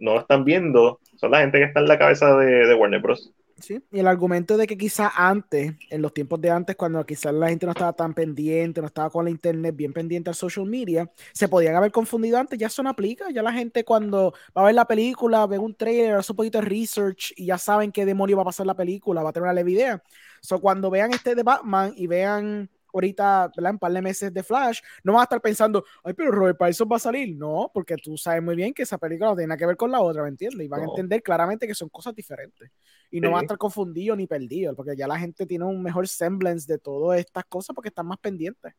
no 0.00 0.14
lo 0.14 0.20
están 0.20 0.44
viendo 0.44 1.00
son 1.16 1.30
la 1.30 1.40
gente 1.40 1.58
que 1.58 1.64
está 1.64 1.80
en 1.80 1.88
la 1.88 1.98
cabeza 1.98 2.36
de, 2.36 2.74
Warner 2.74 3.00
Bros. 3.00 3.32
Sí, 3.60 3.82
y 3.90 3.98
el 3.98 4.06
argumento 4.06 4.56
de 4.56 4.68
que 4.68 4.78
quizás 4.78 5.10
antes, 5.16 5.72
en 5.90 6.00
los 6.00 6.14
tiempos 6.14 6.40
de 6.40 6.48
antes, 6.48 6.76
cuando 6.76 7.04
quizás 7.04 7.34
la 7.34 7.48
gente 7.48 7.66
no 7.66 7.72
estaba 7.72 7.92
tan 7.92 8.14
pendiente, 8.14 8.80
no 8.80 8.86
estaba 8.86 9.10
con 9.10 9.24
la 9.24 9.32
internet 9.32 9.74
bien 9.74 9.92
pendiente 9.92 10.30
al 10.30 10.36
social 10.36 10.64
media, 10.64 11.10
se 11.32 11.48
podían 11.48 11.74
haber 11.74 11.90
confundido 11.90 12.38
antes, 12.38 12.56
ya 12.56 12.68
eso 12.68 12.84
no 12.84 12.90
aplica, 12.90 13.30
ya 13.32 13.42
la 13.42 13.52
gente 13.52 13.84
cuando 13.84 14.32
va 14.56 14.62
a 14.62 14.66
ver 14.66 14.76
la 14.76 14.84
película, 14.84 15.44
ve 15.48 15.58
un 15.58 15.74
trailer, 15.74 16.14
hace 16.14 16.30
un 16.30 16.36
poquito 16.36 16.60
de 16.60 16.66
research 16.66 17.32
y 17.36 17.46
ya 17.46 17.58
saben 17.58 17.90
qué 17.90 18.06
demonio 18.06 18.36
va 18.36 18.42
a 18.42 18.46
pasar 18.46 18.64
la 18.64 18.76
película, 18.76 19.24
va 19.24 19.30
a 19.30 19.32
tener 19.32 19.44
una 19.44 19.52
leve 19.52 19.72
idea. 19.72 20.02
So, 20.40 20.60
cuando 20.60 20.90
vean 20.90 21.12
este 21.12 21.34
de 21.34 21.42
Batman 21.42 21.92
y 21.96 22.06
vean 22.06 22.70
ahorita, 22.92 23.50
¿verdad? 23.56 23.72
En 23.72 23.78
par 23.78 23.92
de 23.92 24.02
meses 24.02 24.32
de 24.32 24.42
Flash, 24.42 24.80
no 25.02 25.12
van 25.12 25.20
a 25.20 25.22
estar 25.24 25.40
pensando, 25.40 25.84
ay, 26.04 26.14
pero 26.14 26.30
Robert 26.30 26.58
Pattinson 26.58 26.88
va 26.90 26.96
a 26.96 27.00
salir. 27.00 27.36
No, 27.36 27.70
porque 27.72 27.96
tú 27.96 28.16
sabes 28.16 28.42
muy 28.42 28.56
bien 28.56 28.72
que 28.72 28.82
esa 28.82 28.98
película 28.98 29.30
no 29.30 29.36
tiene 29.36 29.48
nada 29.48 29.58
que 29.58 29.66
ver 29.66 29.76
con 29.76 29.90
la 29.90 30.00
otra, 30.00 30.22
¿me 30.22 30.28
entiendes? 30.28 30.64
Y 30.64 30.68
van 30.68 30.82
a 30.82 30.84
entender 30.84 31.22
claramente 31.22 31.66
que 31.66 31.74
son 31.74 31.88
cosas 31.88 32.14
diferentes. 32.14 32.70
Y 33.10 33.20
no 33.20 33.30
van 33.30 33.40
a 33.40 33.42
estar 33.42 33.58
confundidos 33.58 34.16
ni 34.16 34.26
perdidos, 34.26 34.74
porque 34.74 34.96
ya 34.96 35.06
la 35.06 35.18
gente 35.18 35.46
tiene 35.46 35.64
un 35.64 35.82
mejor 35.82 36.08
semblance 36.08 36.70
de 36.70 36.78
todas 36.78 37.20
estas 37.20 37.44
cosas 37.44 37.74
porque 37.74 37.88
están 37.88 38.06
más 38.06 38.18
pendientes. 38.18 38.74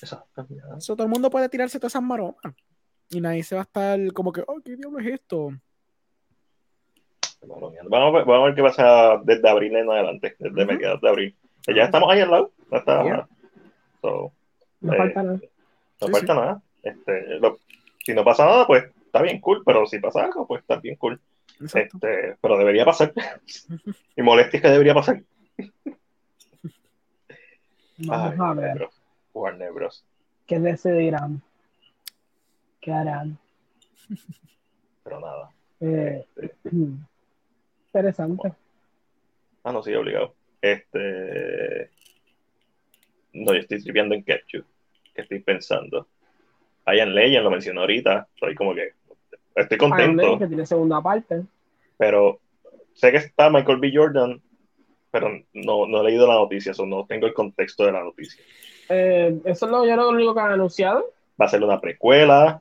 Exacto. 0.00 0.46
todo 0.86 1.02
el 1.02 1.08
mundo 1.08 1.30
puede 1.30 1.48
tirarse 1.48 1.78
todas 1.78 1.92
esas 1.92 2.02
maromas. 2.02 2.36
Y 3.08 3.20
nadie 3.20 3.44
se 3.44 3.54
va 3.54 3.62
a 3.62 3.64
estar 3.64 4.12
como 4.12 4.32
que, 4.32 4.42
oh, 4.46 4.60
¿qué 4.64 4.76
diablo 4.76 4.98
es 4.98 5.06
esto? 5.06 5.50
Vamos 7.46 7.72
a, 7.72 8.18
ver, 8.18 8.24
vamos 8.24 8.42
a 8.42 8.44
ver 8.46 8.54
qué 8.54 8.62
pasa 8.62 9.20
desde 9.24 9.48
abril 9.48 9.76
en 9.76 9.90
adelante, 9.90 10.36
desde 10.38 10.62
uh 10.62 10.66
mediados 10.66 11.00
de 11.00 11.08
abril. 11.08 11.36
Ya 11.66 11.84
estamos 11.84 12.10
ahí 12.10 12.20
al 12.20 12.30
lado. 12.30 12.52
No, 12.70 12.78
está, 12.78 13.28
so, 14.00 14.32
no 14.80 14.92
eh, 14.92 14.96
falta 14.96 15.22
nada. 15.22 15.40
No 16.00 16.08
falta 16.08 16.34
nada. 16.34 16.62
Este, 16.82 17.38
lo, 17.40 17.58
si 18.04 18.14
no 18.14 18.24
pasa 18.24 18.44
nada, 18.44 18.66
pues 18.66 18.84
está 19.04 19.22
bien 19.22 19.40
cool, 19.40 19.62
pero 19.64 19.86
si 19.86 19.98
pasa 19.98 20.24
algo, 20.24 20.46
pues 20.46 20.60
está 20.60 20.76
bien 20.76 20.96
cool. 20.96 21.20
Este, 21.60 22.36
pero 22.40 22.58
debería 22.58 22.84
pasar. 22.84 23.12
Mi 24.16 24.22
molestia 24.22 24.58
es 24.58 24.62
que 24.62 24.70
debería 24.70 24.94
pasar. 24.94 25.22
Vamos 27.98 28.40
a 28.40 28.54
ver. 28.54 28.88
Warner 29.32 29.72
Bros. 29.72 30.04
¿Qué 30.46 30.58
decidirán? 30.58 31.42
¿Qué 32.80 32.92
harán? 32.92 33.38
Pero 35.02 35.20
nada. 35.20 35.50
Eh, 35.80 36.24
este, 36.36 36.54
interesante. 37.96 38.52
Ah, 39.64 39.72
no, 39.72 39.82
sí, 39.82 39.94
obligado. 39.94 40.34
Este. 40.60 41.90
No, 43.32 43.52
yo 43.52 43.60
estoy 43.60 43.78
escribiendo 43.78 44.14
en 44.14 44.22
Ketchup. 44.22 44.64
¿Qué 45.14 45.22
estoy 45.22 45.40
pensando? 45.40 46.06
Ian 46.86 47.14
Legend 47.14 47.44
lo 47.44 47.50
mencionó 47.50 47.80
ahorita. 47.82 48.28
Estoy 48.34 48.54
como 48.54 48.74
que. 48.74 48.92
Estoy 49.54 49.78
contento. 49.78 50.38
que 50.38 50.46
tiene 50.46 50.66
segunda 50.66 51.00
parte. 51.00 51.42
Pero 51.96 52.38
sé 52.92 53.10
que 53.10 53.18
está 53.18 53.48
Michael 53.50 53.78
B. 53.78 53.90
Jordan, 53.94 54.40
pero 55.10 55.30
no, 55.54 55.86
no 55.86 56.00
he 56.00 56.04
leído 56.04 56.26
la 56.26 56.34
noticia, 56.34 56.72
o 56.76 56.86
no 56.86 57.06
tengo 57.06 57.26
el 57.26 57.32
contexto 57.32 57.86
de 57.86 57.92
la 57.92 58.04
noticia. 58.04 58.44
Eh, 58.90 59.40
eso 59.44 59.66
es 59.66 59.72
lo, 59.72 59.86
yo 59.86 59.96
lo 59.96 60.10
único 60.10 60.34
que 60.34 60.40
han 60.40 60.52
anunciado. 60.52 61.06
Va 61.40 61.46
a 61.46 61.48
ser 61.48 61.64
una 61.64 61.80
precuela. 61.80 62.60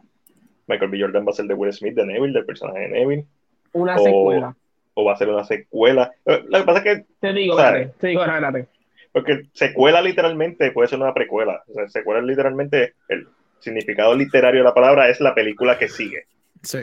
Michael 0.68 0.90
B. 0.90 1.02
Jordan 1.02 1.26
va 1.28 1.32
a 1.32 1.34
ser 1.34 1.46
de 1.46 1.54
Will 1.54 1.74
Smith, 1.74 1.96
de 1.96 2.06
Neville, 2.06 2.34
del 2.34 2.46
personaje 2.46 2.80
de 2.80 2.90
Neville. 2.90 3.26
Una 3.74 3.98
secuela 3.98 4.56
o 4.96 5.06
va 5.06 5.14
a 5.14 5.18
ser 5.18 5.30
una 5.30 5.44
secuela. 5.44 6.12
Eh, 6.26 6.44
lo 6.48 6.60
que 6.60 6.66
pasa 6.66 6.80
es 6.80 6.84
que. 6.84 7.06
Te 7.20 7.34
digo, 7.34 7.58
te 7.58 8.08
digo, 8.08 8.24
espérate. 8.24 8.68
Porque 9.12 9.44
secuela 9.54 10.02
literalmente 10.02 10.72
puede 10.72 10.90
ser 10.90 11.00
una 11.00 11.14
precuela. 11.14 11.64
O 11.70 11.74
sea, 11.74 11.88
secuela 11.88 12.22
literalmente, 12.22 12.96
el 13.08 13.28
significado 13.60 14.16
literario 14.16 14.62
de 14.62 14.66
la 14.66 14.74
palabra 14.74 15.10
es 15.10 15.22
la 15.22 15.36
película 15.36 15.78
que 15.78 15.88
sigue. 15.88 16.26
Sí. 16.64 16.80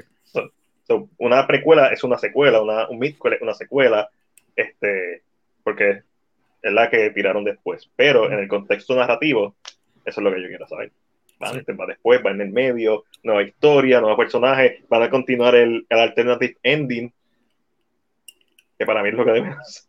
una 1.18 1.46
precuela 1.46 1.88
es 1.88 2.04
una 2.04 2.18
secuela, 2.18 2.62
una, 2.62 2.88
un 2.88 3.02
es 3.04 3.16
una 3.40 3.54
secuela, 3.54 4.08
este, 4.54 5.22
porque 5.64 6.02
es 6.62 6.72
la 6.72 6.88
que 6.88 7.10
tiraron 7.10 7.44
después. 7.44 7.90
Pero 7.96 8.30
en 8.30 8.38
el 8.38 8.48
contexto 8.48 8.94
narrativo, 8.94 9.56
eso 10.04 10.20
es 10.20 10.24
lo 10.24 10.32
que 10.32 10.42
yo 10.42 10.48
quiero 10.48 10.68
saber. 10.68 10.90
Va, 11.42 11.50
este 11.50 11.72
va 11.72 11.86
después, 11.86 12.20
va 12.24 12.30
en 12.30 12.40
el 12.40 12.50
medio, 12.50 13.04
nueva 13.22 13.42
historia, 13.42 14.00
nuevos 14.00 14.18
personajes, 14.18 14.82
van 14.88 15.02
a 15.02 15.10
continuar 15.10 15.54
el, 15.54 15.86
el 15.88 15.98
alternative 15.98 16.56
ending 16.62 17.12
para 18.86 19.02
mí 19.02 19.10
es 19.10 19.14
lo 19.14 19.24
que 19.24 19.32
debemos. 19.32 19.86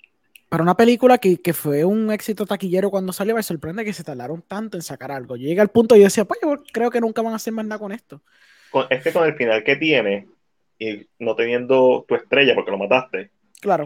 Para 0.49 0.63
una 0.63 0.77
película 0.77 1.17
que, 1.17 1.41
que, 1.41 1.53
fue 1.53 1.83
un 1.83 2.11
éxito 2.11 2.45
taquillero 2.45 2.91
cuando 2.91 3.11
salió, 3.11 3.35
me 3.35 3.41
sorprende 3.41 3.83
que 3.83 3.93
se 3.93 4.03
tardaron 4.03 4.43
tanto 4.43 4.77
en 4.77 4.83
sacar 4.83 5.11
algo. 5.11 5.35
Yo 5.35 5.47
llegué 5.47 5.61
al 5.61 5.69
punto 5.69 5.95
y 5.95 5.99
yo 5.99 6.05
decía, 6.05 6.25
pues 6.25 6.39
yo 6.43 6.63
creo 6.71 6.91
que 6.91 7.01
nunca 7.01 7.23
van 7.23 7.33
a 7.33 7.37
hacer 7.37 7.53
más 7.53 7.65
nada 7.65 7.79
con 7.79 7.91
esto. 7.91 8.21
Con, 8.69 8.85
es 8.89 9.03
que 9.03 9.11
con 9.11 9.25
el 9.25 9.33
final 9.35 9.63
que 9.63 9.77
tiene, 9.77 10.27
y 10.77 11.07
no 11.19 11.35
teniendo 11.35 12.05
tu 12.07 12.15
estrella 12.15 12.53
porque 12.55 12.71
lo 12.71 12.77
mataste. 12.77 13.31
Claro. 13.61 13.85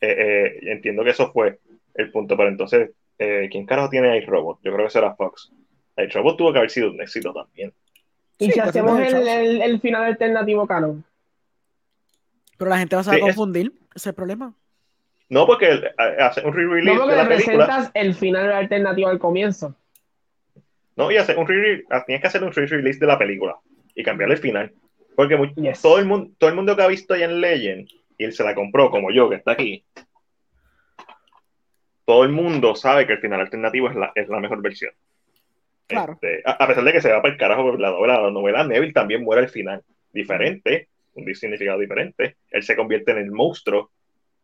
Eh, 0.00 0.16
eh, 0.18 0.58
entiendo 0.72 1.02
que 1.04 1.10
eso 1.10 1.32
fue 1.32 1.58
el 1.94 2.10
punto, 2.10 2.36
pero 2.36 2.48
entonces, 2.48 2.90
eh, 3.18 3.48
¿quién 3.50 3.64
carajo 3.64 3.88
tiene 3.88 4.18
iRobot? 4.18 4.58
Yo 4.62 4.72
creo 4.72 4.86
que 4.86 4.92
será 4.92 5.14
Fox. 5.14 5.52
iRobot 5.96 6.36
tuvo 6.36 6.52
que 6.52 6.58
haber 6.58 6.70
sido 6.70 6.90
un 6.90 7.00
éxito 7.00 7.32
también. 7.32 7.72
¿Y 8.38 8.50
si 8.50 8.60
hacemos 8.60 9.00
el, 9.00 9.28
el, 9.28 9.62
el, 9.62 9.80
final 9.80 10.04
alternativo 10.04 10.66
canon? 10.66 11.04
Pero 12.58 12.70
la 12.70 12.78
gente 12.78 12.96
va 12.96 13.02
a 13.02 13.20
confundir. 13.20 13.66
Ese 13.68 13.76
es 13.76 13.83
el 13.94 14.14
problema. 14.14 14.54
No, 15.28 15.46
porque 15.46 15.82
hace 16.18 16.44
un 16.44 16.52
re-release. 16.52 16.94
No, 16.94 17.02
porque 17.02 17.16
le 17.16 17.26
presentas 17.26 17.90
el 17.94 18.14
final 18.14 18.52
alternativo 18.52 19.08
al 19.08 19.18
comienzo. 19.18 19.74
No, 20.96 21.10
y 21.10 21.16
hace 21.16 21.34
un 21.34 21.46
re 21.46 21.84
ah, 21.90 22.04
tienes 22.04 22.20
que 22.20 22.28
hacer 22.28 22.44
un 22.44 22.52
re-release 22.52 23.00
de 23.00 23.06
la 23.06 23.18
película 23.18 23.56
y 23.94 24.02
cambiarle 24.02 24.34
el 24.34 24.40
final. 24.40 24.72
Porque 25.16 25.36
todo, 25.80 25.98
el 25.98 26.06
mundo, 26.06 26.30
todo 26.38 26.50
el 26.50 26.56
mundo 26.56 26.76
que 26.76 26.82
ha 26.82 26.88
visto 26.88 27.14
en 27.14 27.40
Legend 27.40 27.88
y 28.18 28.24
él 28.24 28.32
se 28.32 28.44
la 28.44 28.54
compró, 28.54 28.90
como 28.90 29.10
yo, 29.10 29.28
que 29.28 29.36
está 29.36 29.52
aquí, 29.52 29.84
todo 32.04 32.24
el 32.24 32.30
mundo 32.30 32.74
sabe 32.74 33.06
que 33.06 33.14
el 33.14 33.20
final 33.20 33.40
alternativo 33.40 33.88
es 33.88 33.96
la, 33.96 34.12
es 34.14 34.28
la 34.28 34.40
mejor 34.40 34.60
versión. 34.62 34.92
Claro. 35.86 36.14
Este, 36.14 36.42
a, 36.44 36.66
pesar 36.66 36.84
de 36.84 36.92
que 36.92 37.00
se 37.00 37.12
va 37.12 37.22
para 37.22 37.34
el 37.34 37.38
carajo 37.38 37.76
la 37.76 37.90
novela, 37.90 38.20
la 38.22 38.30
novela 38.30 38.64
Neville 38.64 38.92
también 38.92 39.22
muere 39.22 39.42
al 39.42 39.48
final. 39.48 39.82
Diferente, 40.12 40.88
un 41.14 41.34
significado 41.34 41.78
diferente. 41.78 42.36
Él 42.50 42.62
se 42.62 42.76
convierte 42.76 43.12
en 43.12 43.18
el 43.18 43.30
monstruo, 43.30 43.90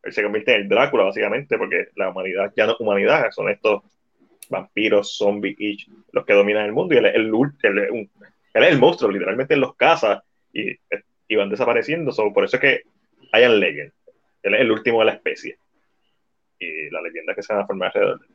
él 0.03 0.13
se 0.13 0.23
convierte 0.23 0.55
en 0.55 0.63
el 0.63 0.69
Drácula, 0.69 1.05
básicamente, 1.05 1.59
porque 1.59 1.89
la 1.97 2.11
humanidad 2.11 2.53
ya 2.57 2.67
no 2.67 2.73
es 2.73 2.81
humanidad, 2.81 3.31
son 3.31 3.49
estos 3.49 3.83
vampiros, 4.49 5.17
zombies, 5.17 5.87
los 6.13 6.25
que 6.25 6.33
dominan 6.33 6.67
el 6.67 6.73
mundo. 6.73 6.95
Y 6.95 6.99
él, 6.99 7.07
él 7.07 7.31
es 8.55 8.69
el 8.69 8.79
monstruo, 8.79 9.11
literalmente 9.11 9.55
él 9.55 9.61
los 9.61 9.77
caza 9.77 10.23
y, 10.53 10.77
y 11.29 11.37
van 11.37 11.49
desapareciendo. 11.49 12.13
por 12.33 12.45
eso 12.45 12.57
es 12.57 12.61
que 12.61 12.83
hayan 13.33 13.61
Legend. 13.61 13.93
Él 14.43 14.55
es 14.55 14.61
el 14.61 14.73
último 14.73 15.01
de 15.01 15.07
la 15.07 15.13
especie. 15.13 15.59
Y 16.59 16.91
la 16.91 17.01
leyenda 17.03 17.35
que 17.35 17.43
se 17.43 17.53
van 17.53 17.63
a 17.63 17.67
formar 17.67 17.93
alrededor 17.95 18.21
de 18.21 18.27
él. 18.27 18.35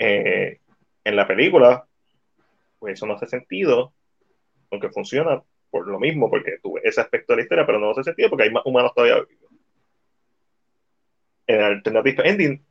Eh, 0.00 0.60
en 1.04 1.16
la 1.16 1.26
película, 1.26 1.84
pues 2.78 2.94
eso 2.94 3.06
no 3.06 3.14
hace 3.14 3.26
sentido, 3.26 3.92
aunque 4.70 4.90
funciona 4.90 5.42
por 5.70 5.86
lo 5.86 5.98
mismo, 5.98 6.30
porque 6.30 6.58
tuve 6.62 6.80
ese 6.84 7.00
aspecto 7.00 7.32
de 7.32 7.38
la 7.38 7.42
historia, 7.42 7.66
pero 7.66 7.78
no 7.78 7.90
hace 7.90 8.04
sentido 8.04 8.30
porque 8.30 8.44
hay 8.44 8.50
más 8.50 8.64
humanos 8.64 8.92
todavía 8.94 9.16
vivos. 9.16 9.52
En 11.46 11.56
el 11.56 11.64
Alternative 11.64 12.28
Ending, 12.28 12.62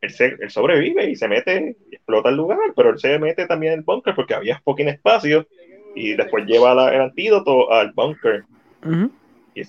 él, 0.00 0.50
sobrevive 0.50 1.10
y 1.10 1.16
se 1.16 1.28
mete 1.28 1.76
y 1.90 1.94
explota 1.94 2.28
el 2.28 2.36
lugar, 2.36 2.58
pero 2.76 2.90
él 2.90 2.98
se 2.98 3.18
mete 3.18 3.46
también 3.46 3.74
en 3.74 3.78
el 3.80 3.84
bunker 3.84 4.14
porque 4.14 4.34
había 4.34 4.60
poquín 4.64 4.88
espacio 4.88 5.46
y 5.94 6.14
después 6.14 6.44
lleva 6.46 6.72
el 6.92 7.00
antídoto 7.00 7.72
al 7.72 7.92
bunker. 7.92 8.44
y, 9.54 9.62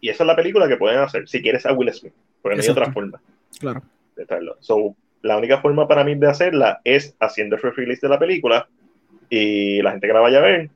y, 0.00 0.08
esa 0.08 0.24
es 0.24 0.26
la 0.26 0.36
película 0.36 0.68
que 0.68 0.76
pueden 0.76 0.98
hacer 0.98 1.28
si 1.28 1.40
quieres 1.40 1.64
a 1.66 1.72
Will 1.72 1.92
Smith, 1.92 2.14
porque 2.42 2.56
no 2.56 2.62
hay 2.62 2.68
otra 2.68 2.92
forma 2.92 3.20
claro. 3.58 3.82
de 4.16 4.26
traerlo. 4.26 4.56
So, 4.60 4.96
la 5.22 5.38
única 5.38 5.60
forma 5.60 5.88
para 5.88 6.04
mí 6.04 6.14
de 6.16 6.28
hacerla 6.28 6.80
es 6.84 7.16
haciendo 7.20 7.56
el 7.56 7.62
re-release 7.62 8.06
de 8.06 8.10
la 8.10 8.18
película 8.18 8.68
y 9.30 9.80
la 9.80 9.92
gente 9.92 10.06
que 10.06 10.12
la 10.12 10.20
vaya 10.20 10.38
a 10.38 10.42
ver, 10.42 10.70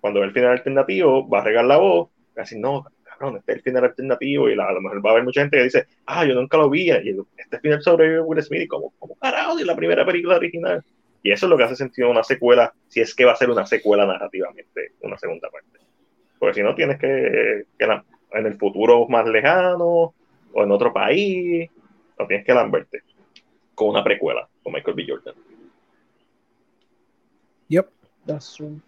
cuando 0.00 0.20
ve 0.20 0.26
el 0.26 0.32
final 0.32 0.52
alternativo, 0.52 1.28
va 1.28 1.40
a 1.40 1.44
regar 1.44 1.64
la 1.64 1.76
voz, 1.76 2.08
va 2.36 2.42
a 2.42 2.44
decir, 2.44 2.58
no, 2.58 2.84
cabrón, 3.04 3.36
este 3.36 3.52
es 3.52 3.58
el 3.58 3.62
final 3.62 3.84
alternativo 3.84 4.48
y 4.48 4.52
a 4.52 4.72
lo 4.72 4.80
mejor 4.80 5.04
va 5.04 5.10
a 5.10 5.12
haber 5.12 5.24
mucha 5.24 5.42
gente 5.42 5.58
que 5.58 5.64
dice, 5.64 5.86
ah, 6.06 6.24
yo 6.24 6.34
nunca 6.34 6.56
lo 6.56 6.70
vi 6.70 6.90
y 6.90 7.16
este 7.36 7.58
final 7.60 7.82
sobrevive 7.82 8.20
Will 8.20 8.42
Smith 8.42 8.62
y 8.62 8.66
como, 8.66 8.90
como 8.98 9.14
carajo 9.16 9.56
de 9.56 9.64
la 9.64 9.76
primera 9.76 10.04
película 10.04 10.36
original. 10.36 10.82
Y 11.22 11.32
eso 11.32 11.46
es 11.46 11.50
lo 11.50 11.56
que 11.58 11.64
hace 11.64 11.76
sentido 11.76 12.10
una 12.10 12.24
secuela, 12.24 12.72
si 12.88 13.00
es 13.00 13.14
que 13.14 13.26
va 13.26 13.32
a 13.32 13.36
ser 13.36 13.50
una 13.50 13.66
secuela 13.66 14.06
narrativamente, 14.06 14.92
una 15.02 15.18
segunda 15.18 15.50
parte. 15.50 15.80
Porque 16.38 16.54
si 16.54 16.62
no, 16.62 16.74
tienes 16.74 16.98
que, 16.98 17.66
que 17.78 17.84
en 18.32 18.46
el 18.46 18.56
futuro 18.56 19.06
más 19.06 19.28
lejano 19.28 20.14
o 20.52 20.64
en 20.64 20.70
otro 20.70 20.92
país, 20.92 21.70
no 22.18 22.26
tienes 22.26 22.46
que 22.46 22.54
lamberte 22.54 23.02
con 23.74 23.90
una 23.90 24.02
precuela 24.02 24.48
con 24.62 24.72
Michael 24.72 24.96
B. 24.96 25.06
Jordan. 25.06 25.34
Yep. 27.68 27.88
That's 28.26 28.54
true. 28.54 28.80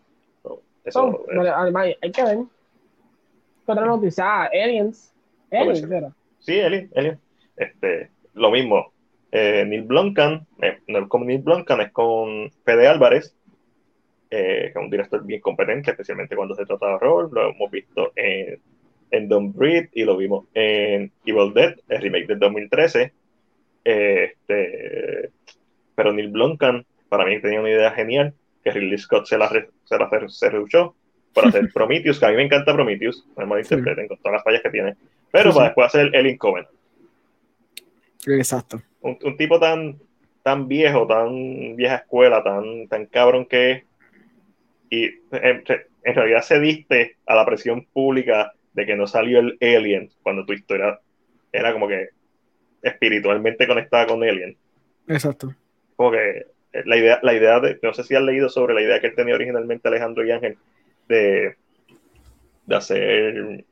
Eso, 0.84 1.04
oh, 1.06 1.40
además, 1.40 1.88
hay 2.00 2.12
que 2.12 2.22
ver. 2.22 2.38
Otra 3.66 3.86
noticia, 3.86 4.24
ah, 4.26 4.50
Aliens. 4.52 5.14
Aliens, 5.50 5.90
era. 5.90 6.12
Sí, 6.40 6.60
Alien, 6.60 6.90
Alien. 6.96 7.18
Este, 7.56 8.10
lo 8.34 8.50
mismo. 8.50 8.92
Eh, 9.30 9.64
Neil 9.66 9.82
Blomkamp, 9.82 10.46
eh, 10.60 10.78
no 10.88 10.98
es 10.98 11.08
con 11.08 11.26
Neil 11.26 11.40
Blomkamp, 11.40 11.80
es 11.80 11.92
con 11.92 12.50
Fede 12.64 12.86
Álvarez, 12.86 13.34
eh, 14.30 14.70
que 14.72 14.78
es 14.78 14.84
un 14.84 14.90
director 14.90 15.24
bien 15.24 15.40
competente, 15.40 15.90
especialmente 15.90 16.36
cuando 16.36 16.54
se 16.54 16.66
trata 16.66 16.86
de 16.86 16.94
horror. 16.94 17.32
Lo 17.32 17.50
hemos 17.50 17.70
visto 17.70 18.12
en, 18.14 18.60
en 19.10 19.28
Don't 19.28 19.56
Breathe 19.56 19.90
y 19.92 20.04
lo 20.04 20.16
vimos 20.16 20.46
en 20.52 21.12
Evil 21.24 21.54
Dead, 21.54 21.76
el 21.88 22.02
remake 22.02 22.26
del 22.26 22.40
2013. 22.40 23.12
Este, 23.84 25.30
pero 25.94 26.12
Neil 26.12 26.28
Blomkamp, 26.28 26.86
para 27.08 27.24
mí, 27.24 27.40
tenía 27.40 27.60
una 27.60 27.70
idea 27.70 27.90
genial, 27.92 28.34
que 28.62 28.70
Ridley 28.70 28.98
Scott 28.98 29.26
se 29.26 29.38
la, 29.38 29.48
se 29.48 29.98
la 29.98 30.28
se 30.28 30.50
rehusó 30.50 30.94
para 31.34 31.48
hacer 31.48 31.70
Prometheus, 31.74 32.18
que 32.18 32.26
a 32.26 32.30
mí 32.30 32.36
me 32.36 32.44
encanta 32.44 32.74
Prometheus, 32.74 33.26
no 33.36 33.46
me 33.46 33.60
interpreten 33.60 34.08
con 34.08 34.18
todas 34.18 34.34
las 34.34 34.44
fallas 34.44 34.62
que 34.62 34.70
tiene, 34.70 34.96
pero 35.30 35.52
para 35.52 35.66
después 35.66 35.86
hacer 35.86 36.14
el 36.14 36.38
Covenant. 36.38 36.70
Exacto. 38.26 38.80
Un, 39.00 39.18
un, 39.22 39.36
tipo 39.36 39.58
tan, 39.58 39.98
tan 40.42 40.68
viejo, 40.68 41.06
tan 41.06 41.74
vieja 41.74 41.96
escuela, 41.96 42.42
tan, 42.44 42.86
tan 42.88 43.06
cabrón 43.06 43.46
que 43.46 43.70
es, 43.72 43.84
y 44.90 45.04
en, 45.32 45.64
en 46.04 46.14
realidad 46.14 46.42
se 46.42 46.60
diste 46.60 47.16
a 47.26 47.34
la 47.34 47.46
presión 47.46 47.86
pública 47.92 48.52
de 48.72 48.86
que 48.86 48.96
no 48.96 49.06
salió 49.06 49.40
el 49.40 49.58
Alien 49.60 50.10
cuando 50.22 50.44
tu 50.44 50.52
historia 50.52 51.00
era 51.52 51.72
como 51.72 51.88
que 51.88 52.10
espiritualmente 52.82 53.66
conectada 53.66 54.06
con 54.06 54.22
Alien. 54.22 54.56
Exacto. 55.08 55.54
Como 55.96 56.12
que 56.12 56.46
la 56.84 56.96
idea, 56.96 57.20
la 57.22 57.34
idea 57.34 57.60
de, 57.60 57.78
no 57.82 57.92
sé 57.92 58.04
si 58.04 58.14
has 58.14 58.22
leído 58.22 58.48
sobre 58.48 58.74
la 58.74 58.82
idea 58.82 59.00
que 59.00 59.08
él 59.08 59.14
tenía 59.14 59.34
originalmente 59.34 59.88
Alejandro 59.88 60.24
y 60.24 60.30
Ángel 60.30 60.56
de, 61.08 61.56
de 62.66 62.76
hacer 62.76 63.64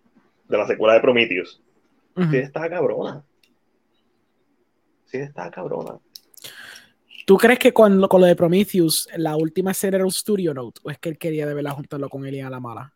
de 0.48 0.58
la 0.58 0.66
secuela 0.66 0.94
de 0.94 1.00
Prometheus. 1.00 1.62
Sí, 2.30 2.36
está 2.36 2.68
cabrona. 2.68 3.22
Sí, 5.06 5.18
está 5.18 5.50
cabrona. 5.50 5.98
¿Tú 7.24 7.36
crees 7.36 7.58
que 7.58 7.72
cuando, 7.72 8.08
con 8.08 8.20
lo 8.20 8.26
de 8.26 8.36
Prometheus, 8.36 9.08
la 9.16 9.36
última 9.36 9.72
serie 9.72 9.96
era 9.96 10.04
un 10.04 10.10
Studio 10.10 10.52
Note? 10.52 10.80
¿O 10.82 10.90
es 10.90 10.98
que 10.98 11.08
él 11.08 11.18
quería 11.18 11.46
de 11.46 11.54
verdad 11.54 11.72
juntarlo 11.72 12.08
con 12.08 12.26
Alien 12.26 12.46
a 12.46 12.50
la 12.50 12.60
mala? 12.60 12.92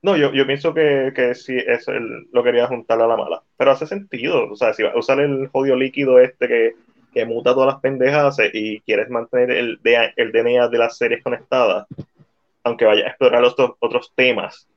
No, 0.00 0.16
yo, 0.16 0.32
yo 0.32 0.46
pienso 0.46 0.74
que, 0.74 1.12
que 1.14 1.34
sí, 1.34 1.56
eso 1.56 1.92
él 1.92 2.28
lo 2.32 2.42
quería 2.42 2.66
juntar 2.66 3.00
a 3.00 3.06
la 3.06 3.16
mala. 3.16 3.42
Pero 3.56 3.70
hace 3.70 3.86
sentido. 3.86 4.50
O 4.50 4.56
sea, 4.56 4.72
si 4.72 4.82
va 4.82 4.90
a 4.90 4.98
usar 4.98 5.20
el 5.20 5.48
jodido 5.48 5.76
líquido 5.76 6.18
este 6.18 6.48
que, 6.48 6.74
que 7.12 7.24
muta 7.24 7.54
todas 7.54 7.74
las 7.74 7.80
pendejas 7.80 8.38
y 8.52 8.80
quieres 8.80 9.10
mantener 9.10 9.50
el, 9.50 9.80
el 10.16 10.32
DNA 10.32 10.68
de 10.68 10.78
las 10.78 10.96
series 10.96 11.22
conectadas, 11.22 11.86
aunque 12.64 12.84
vaya 12.84 13.04
a 13.04 13.08
explorar 13.08 13.42
los 13.42 13.54
otros 13.56 14.12
temas 14.14 14.68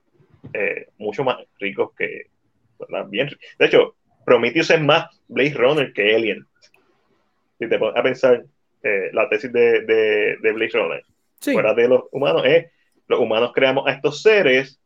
eh, 0.54 0.88
mucho 0.98 1.24
más 1.24 1.38
ricos 1.60 1.92
que. 1.98 2.28
Bien, 3.08 3.30
de 3.58 3.66
hecho, 3.66 3.96
Prometheus 4.26 4.70
es 4.70 4.82
más 4.82 5.06
Blade 5.28 5.54
Runner 5.54 5.94
que 5.94 6.14
Alien. 6.14 6.46
Si 7.58 7.70
te 7.70 7.80
pones 7.80 7.98
a 7.98 8.04
pensar 8.04 8.44
eh, 8.84 9.10
la 9.14 9.30
tesis 9.30 9.52
de, 9.52 9.82
de, 9.82 10.38
de 10.42 10.52
Blade 10.52 10.72
Runner, 10.74 11.04
fuera 11.40 11.74
de 11.74 11.88
los 11.88 12.04
humanos, 12.12 12.44
es 12.46 12.68
los 13.08 13.20
humanos 13.20 13.52
creamos 13.54 13.88
a 13.88 13.92
estos 13.92 14.22
seres 14.22 14.80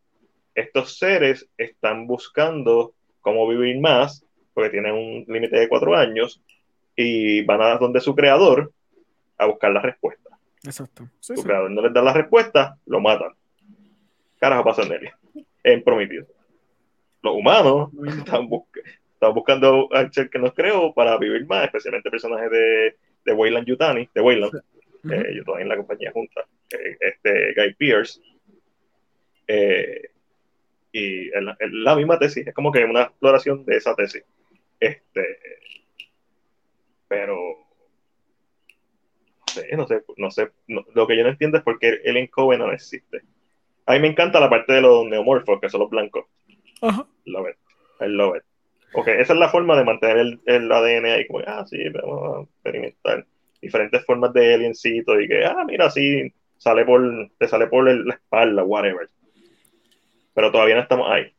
estos 0.59 0.97
seres 0.97 1.47
están 1.57 2.07
buscando 2.07 2.93
cómo 3.21 3.47
vivir 3.47 3.79
más, 3.79 4.25
porque 4.53 4.69
tienen 4.69 4.93
un 4.93 5.25
límite 5.27 5.57
de 5.57 5.69
cuatro 5.69 5.95
años, 5.95 6.41
y 7.01 7.41
van 7.43 7.61
a 7.61 7.77
donde 7.77 8.01
su 8.01 8.13
creador 8.13 8.73
a 9.37 9.45
buscar 9.45 9.71
la 9.71 9.81
respuesta. 9.81 10.37
Exacto. 10.65 11.07
su 11.21 11.41
creador 11.41 11.71
no 11.71 11.81
les 11.81 11.93
da 11.93 12.01
la 12.01 12.11
respuesta, 12.11 12.77
lo 12.87 12.99
matan. 12.99 13.31
Carajo 14.37 14.65
pasa 14.65 14.81
en 14.83 14.91
él, 14.91 15.09
en 15.63 15.81
Prometheus. 15.81 16.27
Los 17.21 17.35
humanos 17.35 17.91
están, 18.05 18.49
buscando 19.33 19.87
al 19.93 20.11
ser 20.11 20.29
que 20.29 20.39
nos 20.39 20.53
creó 20.53 20.93
para 20.93 21.17
vivir 21.17 21.45
más, 21.45 21.63
especialmente 21.63 22.11
personajes 22.11 22.51
de, 22.51 22.97
de 23.23 23.33
Wayland 23.33 23.65
Yutani, 23.65 24.09
de 24.13 24.21
Wayland, 24.21 24.61
eh, 25.09 25.35
yo 25.37 25.45
todavía 25.45 25.63
en 25.63 25.69
la 25.69 25.77
compañía 25.77 26.11
junta, 26.11 26.45
eh, 26.71 26.97
este 26.99 27.53
Guy 27.55 27.75
Pierce. 27.75 28.19
Eh, 29.47 30.09
y 30.91 31.29
en 31.33 31.83
la, 31.83 31.95
misma 31.95 32.19
tesis, 32.19 32.45
es 32.45 32.53
como 32.53 32.73
que 32.73 32.83
una 32.83 33.03
exploración 33.03 33.63
de 33.63 33.77
esa 33.77 33.95
tesis. 33.95 34.23
Este, 34.81 35.37
pero 37.09 37.35
no 39.41 39.53
sé, 39.53 39.75
no 39.75 39.87
sé, 39.87 40.03
no 40.15 40.31
sé, 40.31 40.51
lo 40.67 41.07
que 41.07 41.17
yo 41.17 41.23
no 41.23 41.29
entiendo 41.29 41.57
es 41.57 41.63
por 41.63 41.77
qué 41.79 41.99
el 42.05 42.29
Coven 42.29 42.59
no 42.59 42.71
existe. 42.71 43.23
A 43.85 43.93
mí 43.93 43.99
me 43.99 44.07
encanta 44.07 44.39
la 44.39 44.49
parte 44.49 44.71
de 44.71 44.81
los 44.81 45.05
neomorfos, 45.05 45.59
que 45.59 45.67
son 45.67 45.81
los 45.81 45.89
blancos. 45.89 46.25
Ajá. 46.81 47.05
Love 47.25 47.49
it. 47.49 47.57
I 47.99 48.07
love 48.07 48.37
it. 48.37 48.43
Ok, 48.93 49.09
esa 49.09 49.33
es 49.33 49.39
la 49.39 49.49
forma 49.49 49.77
de 49.77 49.83
mantener 49.83 50.17
el, 50.17 50.39
el 50.45 50.71
ADN 50.71 51.05
ahí, 51.05 51.27
como, 51.27 51.41
ah, 51.45 51.65
sí, 51.67 51.77
vamos 51.89 52.37
a 52.37 52.41
experimentar 52.43 53.25
diferentes 53.61 54.05
formas 54.05 54.31
de 54.31 54.53
aliencito 54.53 55.19
y 55.19 55.27
que, 55.27 55.43
ah, 55.43 55.65
mira, 55.67 55.89
sí, 55.89 56.31
sale 56.57 56.85
por, 56.85 57.01
te 57.37 57.47
sale 57.47 57.67
por 57.67 57.91
la 57.91 58.13
espalda, 58.13 58.63
whatever 58.63 59.09
pero 60.39 60.53
todavía 60.53 60.75
no 60.75 60.81
estamos 60.81 61.11
ahí. 61.11 61.33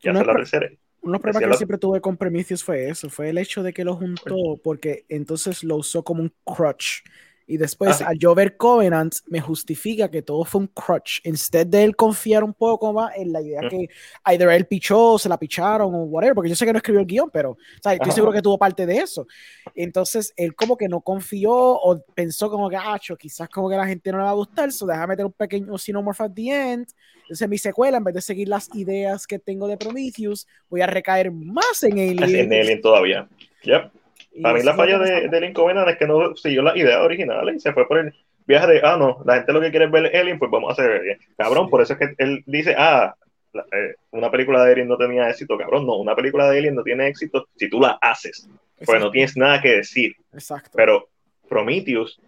Ya 0.00 0.12
se 0.12 0.24
la 0.24 0.34
tercera. 0.34 0.68
Uno 1.02 1.12
de 1.12 1.18
los 1.18 1.20
problemas 1.20 1.50
que 1.50 1.56
siempre 1.56 1.78
tuve 1.78 2.00
con 2.00 2.16
Prometheus 2.16 2.62
fue 2.62 2.88
eso, 2.88 3.10
fue 3.10 3.28
el 3.28 3.38
hecho 3.38 3.62
de 3.62 3.72
que 3.72 3.84
lo 3.84 3.96
juntó 3.96 4.36
porque 4.62 5.04
entonces 5.08 5.64
lo 5.64 5.76
usó 5.76 6.04
como 6.04 6.22
un 6.22 6.32
crutch 6.44 7.02
y 7.46 7.56
después, 7.56 8.00
ah, 8.00 8.08
al 8.08 8.18
yo 8.18 8.34
ver 8.34 8.56
Covenant, 8.56 9.14
me 9.26 9.40
justifica 9.40 10.10
que 10.10 10.22
todo 10.22 10.44
fue 10.44 10.62
un 10.62 10.66
crutch. 10.68 11.20
Instead 11.24 11.66
de 11.66 11.84
él 11.84 11.96
confiar 11.96 12.44
un 12.44 12.54
poco 12.54 12.92
más 12.92 13.12
en 13.16 13.32
la 13.32 13.40
idea 13.40 13.60
que 13.68 13.88
either 14.26 14.48
él 14.50 14.66
pichó, 14.66 15.18
se 15.18 15.28
la 15.28 15.38
picharon 15.38 15.94
o 15.94 16.04
whatever, 16.04 16.34
porque 16.34 16.50
yo 16.50 16.56
sé 16.56 16.64
que 16.64 16.72
no 16.72 16.78
escribió 16.78 17.00
el 17.00 17.06
guion, 17.06 17.30
pero 17.32 17.56
estoy 17.76 18.12
seguro 18.12 18.32
que 18.32 18.42
tuvo 18.42 18.58
parte 18.58 18.86
de 18.86 18.98
eso. 18.98 19.26
Entonces, 19.74 20.32
él 20.36 20.54
como 20.54 20.76
que 20.76 20.88
no 20.88 21.00
confió 21.00 21.52
o 21.52 22.00
pensó 22.14 22.50
como 22.50 22.68
que, 22.70 22.76
ah, 22.76 22.98
quizás 23.18 23.48
como 23.48 23.68
que 23.68 23.76
la 23.76 23.86
gente 23.86 24.12
no 24.12 24.18
le 24.18 24.24
va 24.24 24.30
a 24.30 24.34
gustar, 24.34 24.72
so 24.72 24.86
déjame 24.86 25.08
meter 25.08 25.26
un 25.26 25.32
pequeño 25.32 25.76
Xenomorph 25.76 26.20
at 26.20 26.32
the 26.34 26.48
end. 26.48 26.86
Entonces, 27.22 27.48
mi 27.48 27.58
secuela, 27.58 27.98
en 27.98 28.04
vez 28.04 28.14
de 28.14 28.20
seguir 28.20 28.48
las 28.48 28.68
ideas 28.74 29.26
que 29.26 29.38
tengo 29.38 29.66
de 29.66 29.76
Prometheus, 29.76 30.46
voy 30.68 30.80
a 30.80 30.86
recaer 30.86 31.30
más 31.32 31.82
en 31.82 31.92
Alien. 31.92 32.22
En 32.52 32.52
Alien 32.52 32.80
todavía. 32.80 33.28
Yep. 33.62 34.01
A 34.44 34.52
mí 34.52 34.62
la 34.62 34.74
falla 34.74 34.98
de, 34.98 35.28
de 35.28 35.40
Lincoln 35.40 35.88
es 35.88 35.96
que 35.96 36.06
no 36.06 36.34
siguió 36.36 36.62
las 36.62 36.76
ideas 36.76 37.00
originales 37.00 37.56
y 37.56 37.60
se 37.60 37.72
fue 37.72 37.86
por 37.86 37.98
el 37.98 38.14
viaje 38.46 38.66
de, 38.66 38.80
ah, 38.82 38.96
no, 38.98 39.22
la 39.24 39.36
gente 39.36 39.52
lo 39.52 39.60
que 39.60 39.70
quiere 39.70 39.86
es 39.86 39.90
ver 39.90 40.16
Alien, 40.16 40.38
pues 40.38 40.50
vamos 40.50 40.70
a 40.70 40.72
hacer 40.72 41.00
Alien. 41.00 41.18
Cabrón, 41.36 41.68
por 41.68 41.82
eso 41.82 41.94
es 41.94 41.98
que 41.98 42.14
él 42.18 42.42
dice, 42.46 42.74
ah, 42.76 43.14
eh, 43.54 43.94
una 44.10 44.30
película 44.30 44.64
de 44.64 44.72
Alien 44.72 44.88
no 44.88 44.96
tenía 44.96 45.28
éxito, 45.28 45.58
cabrón, 45.58 45.86
no, 45.86 45.96
una 45.96 46.16
película 46.16 46.50
de 46.50 46.58
Alien 46.58 46.74
no 46.74 46.82
tiene 46.82 47.08
éxito 47.08 47.48
si 47.56 47.68
tú 47.68 47.80
la 47.80 47.98
haces, 48.00 48.48
porque 48.84 49.00
no 49.00 49.10
tienes 49.10 49.36
nada 49.36 49.60
que 49.60 49.76
decir. 49.76 50.16
Exacto. 50.32 50.70
Pero 50.74 51.08
Prometheus 51.48 52.18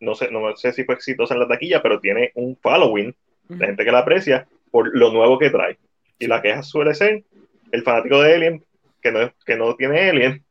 no 0.00 0.14
sé, 0.14 0.30
no 0.30 0.54
sé 0.56 0.72
si 0.72 0.84
fue 0.84 0.94
exitosa 0.94 1.34
en 1.34 1.40
la 1.40 1.48
taquilla, 1.48 1.82
pero 1.82 2.00
tiene 2.00 2.30
un 2.34 2.56
following 2.56 3.14
de 3.48 3.66
gente 3.66 3.84
que 3.84 3.92
la 3.92 4.00
aprecia 4.00 4.46
por 4.70 4.96
lo 4.96 5.12
nuevo 5.12 5.38
que 5.38 5.50
trae. 5.50 5.78
Y 6.18 6.26
la 6.26 6.42
queja 6.42 6.62
suele 6.62 6.94
ser 6.94 7.24
el 7.72 7.82
fanático 7.82 8.20
de 8.20 8.34
Alien, 8.34 8.64
que 9.02 9.10
no, 9.10 9.32
que 9.44 9.56
no 9.56 9.74
tiene 9.76 10.10
Alien, 10.10 10.43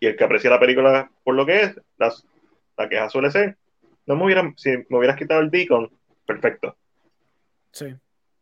y 0.00 0.06
el 0.06 0.16
que 0.16 0.24
aprecia 0.24 0.50
la 0.50 0.60
película 0.60 1.10
por 1.24 1.34
lo 1.34 1.44
que 1.46 1.60
es, 1.62 1.80
las- 1.98 2.24
la 2.76 2.88
queja 2.88 3.08
suele 3.10 3.30
ser, 3.30 3.56
no 4.06 4.16
me 4.16 4.24
hubiera, 4.24 4.52
si 4.56 4.70
me 4.88 4.98
hubieras 4.98 5.16
quitado 5.16 5.40
el 5.40 5.50
Deacon, 5.50 5.90
perfecto. 6.26 6.76
Sí. 7.72 7.94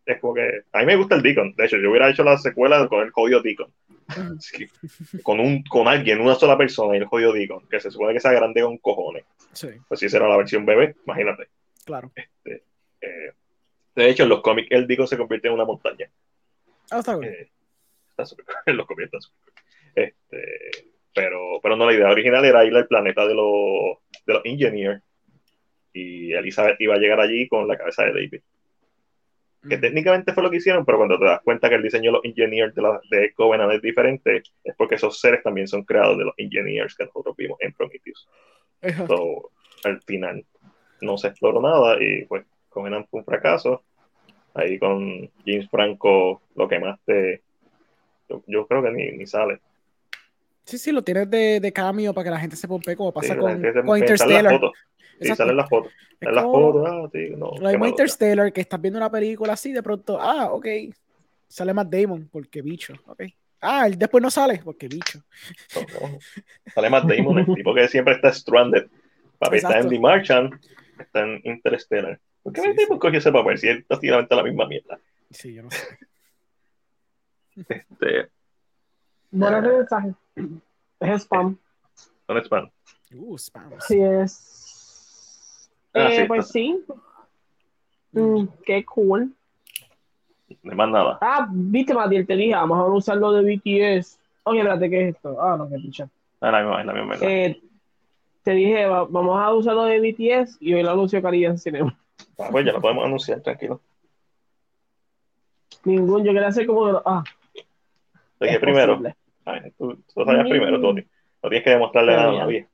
Es 0.04 0.20
como 0.20 0.34
que, 0.34 0.62
a 0.72 0.78
mí 0.80 0.86
me 0.86 0.96
gusta 0.96 1.16
el 1.16 1.22
Deacon, 1.22 1.54
de 1.56 1.64
hecho, 1.64 1.78
yo 1.78 1.90
hubiera 1.90 2.08
hecho 2.10 2.22
la 2.22 2.36
secuela 2.38 2.86
con 2.88 3.02
el 3.02 3.10
jodido 3.10 3.40
Deacon. 3.42 3.72
Sí, 4.38 4.68
con, 5.24 5.40
un, 5.40 5.64
con 5.64 5.88
alguien, 5.88 6.20
una 6.20 6.36
sola 6.36 6.56
persona, 6.56 6.94
y 6.94 6.98
el 7.00 7.06
jodido 7.06 7.32
Deacon, 7.32 7.66
que 7.68 7.80
se 7.80 7.90
supone 7.90 8.12
que 8.14 8.20
sea 8.20 8.30
grande 8.32 8.62
con 8.62 8.78
cojones. 8.78 9.24
Sí, 9.52 9.68
Pues 9.88 9.98
si 9.98 10.06
esa 10.06 10.18
era 10.18 10.28
la 10.28 10.36
versión 10.36 10.64
bebé, 10.64 10.94
imagínate. 11.04 11.48
claro. 11.84 12.12
Eh, 12.44 12.62
de 13.96 14.10
hecho, 14.10 14.22
en 14.24 14.28
los 14.28 14.42
cómics, 14.42 14.68
el 14.70 14.86
Deacon 14.86 15.08
se 15.08 15.16
convierte 15.16 15.48
en 15.48 15.54
una 15.54 15.64
montaña. 15.64 16.08
Ah, 16.90 16.98
está 17.00 17.16
bien. 17.16 17.32
Eh, 17.32 17.50
está 18.16 18.24
en 18.66 18.76
los 18.76 18.86
cómics 18.86 19.10
está 19.12 19.18
cool. 19.28 19.52
Este, 19.96 20.85
pero, 21.16 21.60
pero 21.62 21.76
no, 21.76 21.86
la 21.86 21.94
idea 21.94 22.10
original 22.10 22.44
era 22.44 22.62
ir 22.66 22.76
al 22.76 22.86
planeta 22.86 23.26
de 23.26 23.34
los, 23.34 23.96
de 24.26 24.34
los 24.34 24.44
Engineers. 24.44 25.02
Y 25.94 26.34
Elizabeth 26.34 26.78
iba 26.78 26.94
a 26.94 26.98
llegar 26.98 27.20
allí 27.20 27.48
con 27.48 27.66
la 27.66 27.78
cabeza 27.78 28.04
de 28.04 28.12
David. 28.12 28.42
Que 29.62 29.76
Ujú. 29.76 29.80
técnicamente 29.80 30.34
fue 30.34 30.42
lo 30.42 30.50
que 30.50 30.58
hicieron, 30.58 30.84
pero 30.84 30.98
cuando 30.98 31.18
te 31.18 31.24
das 31.24 31.40
cuenta 31.40 31.70
que 31.70 31.76
el 31.76 31.82
diseño 31.82 32.10
de 32.10 32.18
los 32.18 32.24
Engineers 32.26 32.74
de, 32.74 32.82
la, 32.82 33.00
de 33.10 33.32
Covenant 33.32 33.72
es 33.72 33.80
diferente, 33.80 34.42
es 34.62 34.76
porque 34.76 34.96
esos 34.96 35.18
seres 35.18 35.42
también 35.42 35.66
son 35.66 35.84
creados 35.84 36.18
de 36.18 36.24
los 36.24 36.34
Engineers 36.36 36.94
que 36.94 37.06
nosotros 37.06 37.34
vimos 37.34 37.58
en 37.62 37.72
Prometheus. 37.72 38.28
So, 39.06 39.52
al 39.84 40.02
final 40.02 40.44
no 41.00 41.16
se 41.16 41.28
exploró 41.28 41.62
nada 41.62 41.96
y 41.98 42.26
pues 42.26 42.44
Covenant 42.68 43.08
fue 43.08 43.20
un 43.20 43.24
fracaso. 43.24 43.82
Ahí 44.52 44.78
con 44.78 45.30
James 45.46 45.68
Franco 45.70 46.42
lo 46.54 46.68
que 46.68 46.78
más 46.78 47.00
te... 47.06 47.40
Yo, 48.28 48.42
yo 48.46 48.66
creo 48.66 48.82
que 48.82 48.90
ni, 48.90 49.12
ni 49.12 49.26
sale. 49.26 49.60
Sí, 50.66 50.78
sí, 50.78 50.90
lo 50.90 51.02
tienes 51.02 51.30
de, 51.30 51.60
de 51.60 51.72
cambio 51.72 52.12
para 52.12 52.24
que 52.24 52.30
la 52.30 52.40
gente 52.40 52.56
se 52.56 52.66
pompe 52.66 52.96
como 52.96 53.12
pasa 53.12 53.34
Sí, 53.34 53.38
con, 53.38 53.62
se- 53.62 53.72
con 53.84 53.98
Interstellar. 53.98 54.60
Sí, 55.20 55.34
salen 55.36 55.56
las 55.56 55.68
fotos. 55.68 55.92
Salen 56.20 56.34
las 56.34 56.44
fotos. 56.44 56.84
Ah, 56.86 57.08
sí, 57.12 57.30
no, 57.36 57.86
Interstellar, 57.88 58.52
que 58.52 58.60
estás 58.62 58.80
viendo 58.80 58.98
una 58.98 59.10
película 59.10 59.52
así, 59.52 59.72
de 59.72 59.82
pronto, 59.82 60.20
ah, 60.20 60.50
ok, 60.52 60.66
sale 61.46 61.72
Matt 61.72 61.88
Damon, 61.88 62.28
porque 62.32 62.62
bicho, 62.62 62.94
ok. 63.06 63.22
Ah, 63.60 63.86
él 63.86 63.96
después 63.96 64.20
no 64.20 64.30
sale, 64.30 64.60
porque 64.62 64.88
bicho. 64.88 65.20
No, 65.74 65.80
no. 66.10 66.18
Sale 66.74 66.90
Matt 66.90 67.04
Damon, 67.04 67.38
el 67.38 67.54
tipo 67.54 67.72
que 67.74 67.88
siempre 67.88 68.14
está 68.14 68.32
stranded. 68.32 68.86
Papi 69.38 69.56
está 69.58 69.78
en. 69.78 69.88
The 69.88 69.98
Martian, 70.00 70.60
está 70.98 71.20
en 71.22 71.40
Interstellar. 71.44 72.20
¿Por 72.42 72.52
qué 72.52 72.60
Sí, 72.60 72.68
Matt 72.68 72.76
Damon 72.76 72.98
cogió 72.98 73.18
ese 73.18 73.32
papel 73.32 73.58
si 73.58 73.68
es 73.68 73.84
prácticamente 73.84 74.34
la 74.34 74.42
misma 74.42 74.66
mierda? 74.66 74.98
Sí, 75.30 75.54
yo 75.54 75.62
no 75.62 75.70
sé. 75.70 75.78
Este, 77.68 78.28
Buenos 79.30 79.64
Eh. 79.64 79.68
mensajes. 79.76 80.14
Es 81.00 81.22
spam. 81.22 81.56
¿Dónde 82.26 82.42
están? 82.42 82.70
Uh, 83.14 83.36
spam. 83.38 83.70
Sí 83.80 84.00
es. 84.00 85.70
Ah, 85.94 86.08
Eh, 86.10 86.20
sí, 86.22 86.24
pues 86.28 86.40
está. 86.46 86.52
sí. 86.52 86.84
Mm, 88.12 88.46
qué 88.64 88.84
cool. 88.84 89.32
De 90.62 90.74
más 90.74 90.88
nada. 90.88 91.18
Ah, 91.20 91.48
viste, 91.50 91.92
Matiel, 91.94 92.26
te 92.26 92.36
dije, 92.36 92.54
vamos 92.54 92.78
a 92.78 92.84
usar 92.84 93.16
lo 93.16 93.32
de 93.32 93.42
BTS. 93.42 94.18
Oye, 94.44 94.60
espérate, 94.60 94.88
¿qué 94.90 95.08
es 95.08 95.14
esto? 95.16 95.40
Ah, 95.42 95.56
no, 95.56 95.68
qué 95.68 95.76
picha. 95.76 96.08
Ah, 96.40 96.50
la 96.50 96.60
misma, 96.62 96.80
es 96.80 96.86
la 96.86 96.92
misma. 96.92 97.14
Eh, 97.20 97.60
te 98.42 98.50
dije, 98.52 98.86
va- 98.86 99.04
vamos 99.04 99.38
a 99.40 99.52
usar 99.52 99.74
lo 99.74 99.84
de 99.84 99.98
BTS 100.00 100.56
y 100.60 100.72
hoy 100.74 100.82
lo 100.82 100.90
anunció 100.92 101.20
Caribbean 101.20 101.58
Cinema. 101.58 101.98
Ah, 102.38 102.48
pues 102.50 102.64
ya 102.64 102.72
lo 102.72 102.80
podemos 102.80 103.04
anunciar, 103.04 103.40
tranquilo. 103.40 103.80
Ningún, 105.84 106.24
yo 106.24 106.32
quería 106.32 106.48
hacer 106.48 106.66
como. 106.66 106.86
Ah, 107.04 107.22
Lo 108.38 108.46
dije 108.46 108.60
primero. 108.60 109.02
Ay, 109.44 109.72
tú, 109.78 109.94
tú 110.14 110.24
sabías 110.24 110.46
Mm. 110.46 110.48
primero, 110.50 110.80
tú. 110.80 110.92
No 110.94 111.50
tienes 111.50 111.62
que 111.64 111.70
demostrarle 111.70 112.16
nada 112.16 112.30
a 112.30 112.34
nadie. 112.44 112.68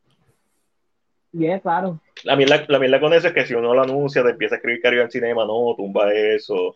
Yeah, 1.33 1.61
claro. 1.61 2.01
La 2.25 2.37
mierda, 2.37 2.65
la 2.69 2.79
mierda 2.79 3.01
con 3.01 3.13
eso 3.15 3.29
es 3.29 3.33
que 3.35 3.47
si 3.47 3.55
uno 3.55 3.75
lo 3.75 3.83
anuncia, 3.83 4.23
te 4.23 4.31
empieza 4.31 4.55
a 4.55 4.59
escribir 4.59 4.81
Caribe 4.83 5.03
en 5.03 5.11
Cinema, 5.11 5.45
no, 5.45 5.75
tumba 5.77 6.13
eso. 6.13 6.75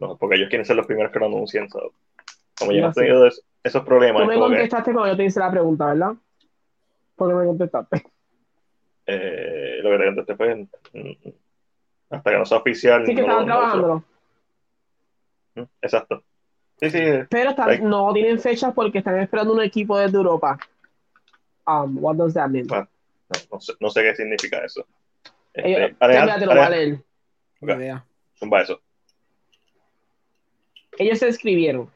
No, 0.00 0.16
porque 0.16 0.36
ellos 0.36 0.48
quieren 0.48 0.64
ser 0.64 0.76
los 0.76 0.86
primeros 0.86 1.12
que 1.12 1.18
lo 1.20 1.26
anuncien, 1.26 1.68
¿sabes? 1.70 1.90
Como 2.58 2.72
ya 2.72 2.78
Ya 2.78 2.82
hemos 2.84 2.94
sé. 2.94 3.00
tenido 3.02 3.26
es- 3.26 3.44
esos 3.62 3.84
problemas, 3.84 4.22
Tú 4.22 4.28
me 4.28 4.34
que, 4.34 4.40
contestaste 4.40 4.92
cuando 4.92 5.12
yo 5.12 5.16
te 5.16 5.24
hice 5.24 5.38
la 5.40 5.50
pregunta, 5.50 5.86
¿verdad? 5.86 6.12
Porque 7.14 7.34
me 7.34 7.44
contestaste. 7.46 8.02
eh, 9.06 9.78
lo 9.82 9.90
que 9.90 9.98
te 9.98 10.04
contesté 10.06 10.36
fue 10.36 10.54
mm, 10.56 11.28
hasta 12.10 12.30
que 12.30 12.38
no 12.38 12.44
sea 12.46 12.58
oficial. 12.58 13.06
Sí, 13.06 13.14
que 13.14 13.20
no 13.20 13.26
estaban 13.26 13.46
no 13.46 13.52
trabajándolo. 13.54 14.04
Mm, 15.54 15.62
Exacto. 15.82 16.24
Sí, 16.82 16.90
sí. 16.90 16.98
Pero 17.30 17.50
están- 17.50 17.68
Like- 17.68 17.84
no 17.84 18.12
tienen 18.12 18.40
fechas 18.40 18.74
porque 18.74 18.98
están 18.98 19.18
esperando 19.20 19.54
un 19.54 19.62
equipo 19.62 19.96
desde 19.98 20.16
Europa. 20.16 20.58
Um, 21.66 21.96
what 22.02 22.16
does 22.16 22.34
that 22.34 22.48
mean? 22.48 22.66
Bueno, 22.66 22.88
No, 23.32 23.40
no 23.52 23.60
sé, 23.60 23.72
no 23.80 23.88
sé 23.90 24.02
qué 24.02 24.14
significa 24.16 24.58
eso. 24.64 24.84
Este, 25.54 25.68
Ellos, 25.70 25.96
Alejandro- 26.00 26.46
lo 26.46 26.52
Alejandro, 26.52 28.04
zumba 28.38 28.60
eso. 28.62 28.80
Ellos 30.98 31.18
se 31.18 31.28
escribieron. 31.28 31.88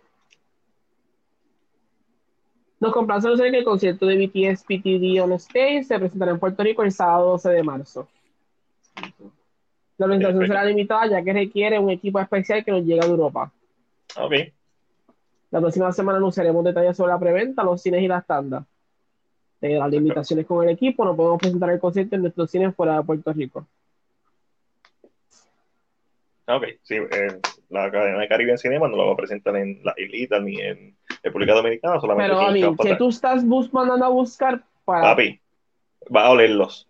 Nos 2.79 2.93
complace 2.93 3.27
anunciar 3.27 3.51
que 3.51 3.59
el 3.59 3.65
concierto 3.65 4.07
de 4.07 4.17
BTS 4.17 4.65
PTD 4.65 5.21
on 5.21 5.33
Stage 5.33 5.85
se 5.85 5.99
presentará 5.99 6.31
en 6.31 6.39
Puerto 6.39 6.63
Rico 6.63 6.83
el 6.83 6.93
sábado 6.93 7.31
12 7.33 7.51
de 7.51 7.63
marzo. 7.63 8.09
La 9.99 10.07
presentación 10.07 10.21
Perfecto. 10.21 10.47
será 10.47 10.65
limitada 10.65 11.07
ya 11.09 11.23
que 11.23 11.33
requiere 11.33 11.79
un 11.79 11.91
equipo 11.91 12.21
especial 12.21 12.65
que 12.65 12.71
nos 12.71 12.85
llega 12.85 13.05
de 13.05 13.11
Europa. 13.11 13.53
Ok. 14.19 14.33
La 15.57 15.61
próxima 15.63 15.91
semana 15.91 16.19
anunciaremos 16.19 16.63
detalles 16.63 16.95
sobre 16.95 17.13
la 17.15 17.19
preventa, 17.19 17.65
los 17.65 17.81
cines 17.81 18.03
y 18.03 18.09
las 18.09 18.27
tandas. 18.27 18.63
De 19.59 19.71
las 19.79 19.89
limitaciones 19.91 20.45
con 20.45 20.63
el 20.63 20.69
equipo, 20.75 21.03
no 21.03 21.17
podemos 21.17 21.39
presentar 21.39 21.71
el 21.71 21.81
concierto 21.81 22.15
en 22.15 22.21
nuestros 22.21 22.51
cines 22.51 22.77
fuera 22.77 22.99
de 22.99 23.03
Puerto 23.05 23.33
Rico. 23.33 23.67
Ah, 26.47 26.57
Ok, 26.57 26.65
sí, 26.83 26.97
eh, 26.97 27.41
la 27.71 27.91
cadena 27.91 28.19
de 28.19 28.29
Caribe 28.29 28.51
en 28.51 28.59
Cinema 28.59 28.87
no 28.87 28.99
la 28.99 29.05
va 29.05 29.13
a 29.15 29.17
presentar 29.17 29.57
en 29.57 29.81
la 29.83 29.95
islita 29.97 30.39
ni 30.41 30.61
en 30.61 30.95
República 31.23 31.55
Dominicana, 31.55 31.99
solamente 32.01 32.35
Pero, 32.35 32.53
¿qué 32.77 32.83
Atrás. 32.83 32.99
tú 32.99 33.09
estás 33.09 33.43
bus 33.43 33.73
mandando 33.73 34.05
a 34.05 34.09
buscar 34.11 34.63
para...? 34.85 35.05
Papi, 35.05 35.41
va 36.15 36.27
a 36.27 36.31
olerlos. 36.33 36.87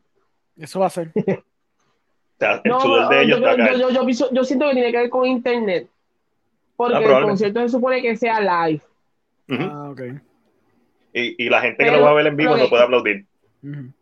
Eso 0.57 0.81
va 0.81 0.87
a 0.87 0.91
ser. 0.91 1.13
O 1.15 2.39
sea, 2.41 2.61
el 2.65 2.69
No, 2.71 2.81
sudor 2.81 3.09
de 3.11 3.23
ellos 3.23 3.39
yo, 3.41 3.49
está 3.49 3.63
acá. 3.65 3.73
yo, 3.75 3.79
yo, 3.79 3.91
yo 3.91 4.05
pienso- 4.05 4.29
yo 4.33 4.43
siento 4.43 4.67
que 4.67 4.73
tiene 4.75 4.91
que 4.91 4.99
ver 4.99 5.09
con 5.11 5.25
internet. 5.25 5.89
Porque 6.77 6.97
Ah, 6.97 7.19
el 7.19 7.25
concierto 7.25 7.61
se 7.61 7.69
supone 7.71 8.03
que 8.03 8.17
sea 8.17 8.41
live. 8.69 8.83
Ah, 9.49 9.89
ok. 9.91 10.01
y, 11.13 11.47
y 11.47 11.49
la 11.49 11.61
gente 11.63 11.85
que 11.85 11.91
lo 11.91 12.03
va 12.03 12.11
a 12.11 12.15
ver 12.15 12.27
en 12.27 12.37
vivo 12.37 12.57
no 12.57 12.69
puede 12.69 12.83
aplaudir. 12.83 13.25
No, 13.63 13.93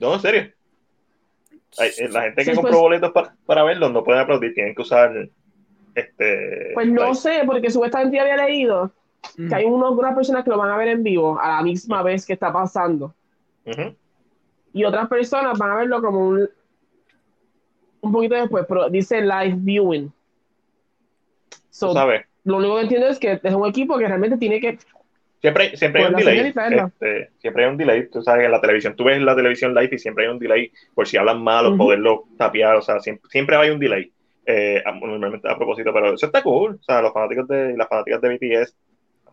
No, 0.00 0.14
en 0.14 0.20
serio. 0.20 0.52
Hay- 1.78 1.90
eh, 1.98 2.08
la 2.08 2.22
gente 2.22 2.44
que 2.44 2.50
Sí, 2.50 2.56
compró 2.56 2.72
pues- 2.72 2.80
boletos 2.82 3.12
para, 3.12 3.34
para 3.46 3.64
verlos 3.64 3.92
no 3.92 4.04
puede 4.04 4.20
aplaudir, 4.20 4.54
tienen 4.54 4.74
que 4.74 4.82
usar 4.82 5.28
este. 5.94 6.70
pues 6.74 6.88
no 6.88 7.14
sé, 7.14 7.42
porque 7.46 7.70
supuestamente 7.70 8.18
había 8.18 8.36
leído 8.36 8.92
Ujú. 9.38 9.48
que 9.48 9.54
hay 9.54 9.64
unos, 9.64 9.92
unas 9.96 10.14
personas 10.14 10.44
que 10.44 10.50
lo 10.50 10.58
van 10.58 10.70
a 10.70 10.76
ver 10.76 10.88
en 10.88 11.02
vivo 11.02 11.38
a 11.40 11.56
la 11.56 11.62
misma 11.62 12.02
vez 12.02 12.26
que 12.26 12.32
está 12.34 12.52
pasando. 12.52 13.14
Y 14.72 14.84
otras 14.84 15.08
personas 15.08 15.56
van 15.58 15.70
a 15.70 15.76
verlo 15.76 16.02
como 16.02 16.28
un, 16.28 16.50
un 18.04 18.12
poquito 18.12 18.34
después, 18.34 18.64
pero 18.68 18.88
dice 18.88 19.20
live 19.20 19.56
viewing. 19.58 20.12
So, 21.70 21.92
sabes. 21.92 22.24
lo 22.44 22.58
único 22.58 22.76
que 22.76 22.82
entiendo 22.82 23.08
es 23.08 23.18
que 23.18 23.40
es 23.42 23.54
un 23.54 23.66
equipo 23.66 23.98
que 23.98 24.06
realmente 24.06 24.36
tiene 24.38 24.60
que 24.60 24.78
Siempre, 25.40 25.76
siempre 25.76 26.00
hay 26.00 26.06
un 26.06 26.12
la 26.12 26.18
delay. 26.20 26.54
Este, 26.56 27.30
siempre 27.36 27.64
hay 27.64 27.70
un 27.70 27.76
delay. 27.76 28.08
Tú 28.08 28.22
sabes, 28.22 28.46
en 28.46 28.50
la 28.50 28.62
televisión, 28.62 28.96
tú 28.96 29.04
ves 29.04 29.20
la 29.20 29.36
televisión 29.36 29.74
live 29.74 29.90
y 29.92 29.98
siempre 29.98 30.24
hay 30.24 30.30
un 30.30 30.38
delay 30.38 30.72
por 30.94 31.06
si 31.06 31.18
hablan 31.18 31.42
mal 31.44 31.66
o 31.66 31.68
Ujú. 31.68 31.76
poderlo 31.76 32.24
tapear. 32.38 32.76
O 32.76 32.80
sea, 32.80 32.98
siempre, 33.00 33.28
siempre 33.30 33.54
hay 33.54 33.68
un 33.68 33.78
delay. 33.78 34.10
Eh, 34.46 34.82
normalmente 35.02 35.46
a 35.46 35.54
propósito, 35.54 35.92
pero 35.92 36.14
eso 36.14 36.24
está 36.24 36.42
cool. 36.42 36.78
O 36.80 36.82
sea, 36.82 37.02
los 37.02 37.12
fanáticos 37.12 37.46
de 37.48 37.76
las 37.76 37.86
fanáticas 37.88 38.22
de 38.22 38.28
BTS 38.30 38.74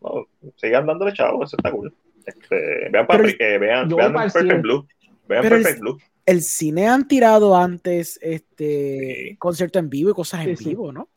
no, 0.02 0.28
sigan 0.58 0.86
dándole 0.86 1.14
chavo, 1.14 1.46
eso 1.46 1.56
está 1.56 1.72
cool. 1.72 1.94
Este, 2.26 2.90
vean, 2.90 3.08
Papri- 3.08 3.38
eh, 3.40 3.58
vean, 3.58 3.88
vean 3.88 4.14
Perfect. 4.14 4.62
Blue. 4.62 4.86
Vean 5.28 5.44
Pero 5.44 5.56
Perfect 5.56 5.80
Blue. 5.80 5.98
El 6.26 6.42
cine 6.44 6.88
han 6.88 7.08
tirado 7.08 7.56
antes 7.56 8.20
este 8.22 9.26
Sí. 9.32 9.36
concierto 9.38 9.80
en 9.80 9.90
vivo 9.90 10.12
y 10.12 10.14
cosas 10.14 10.46
en 10.46 10.56
Sí, 10.58 10.70
vivo, 10.70 10.92
¿no? 10.92 11.10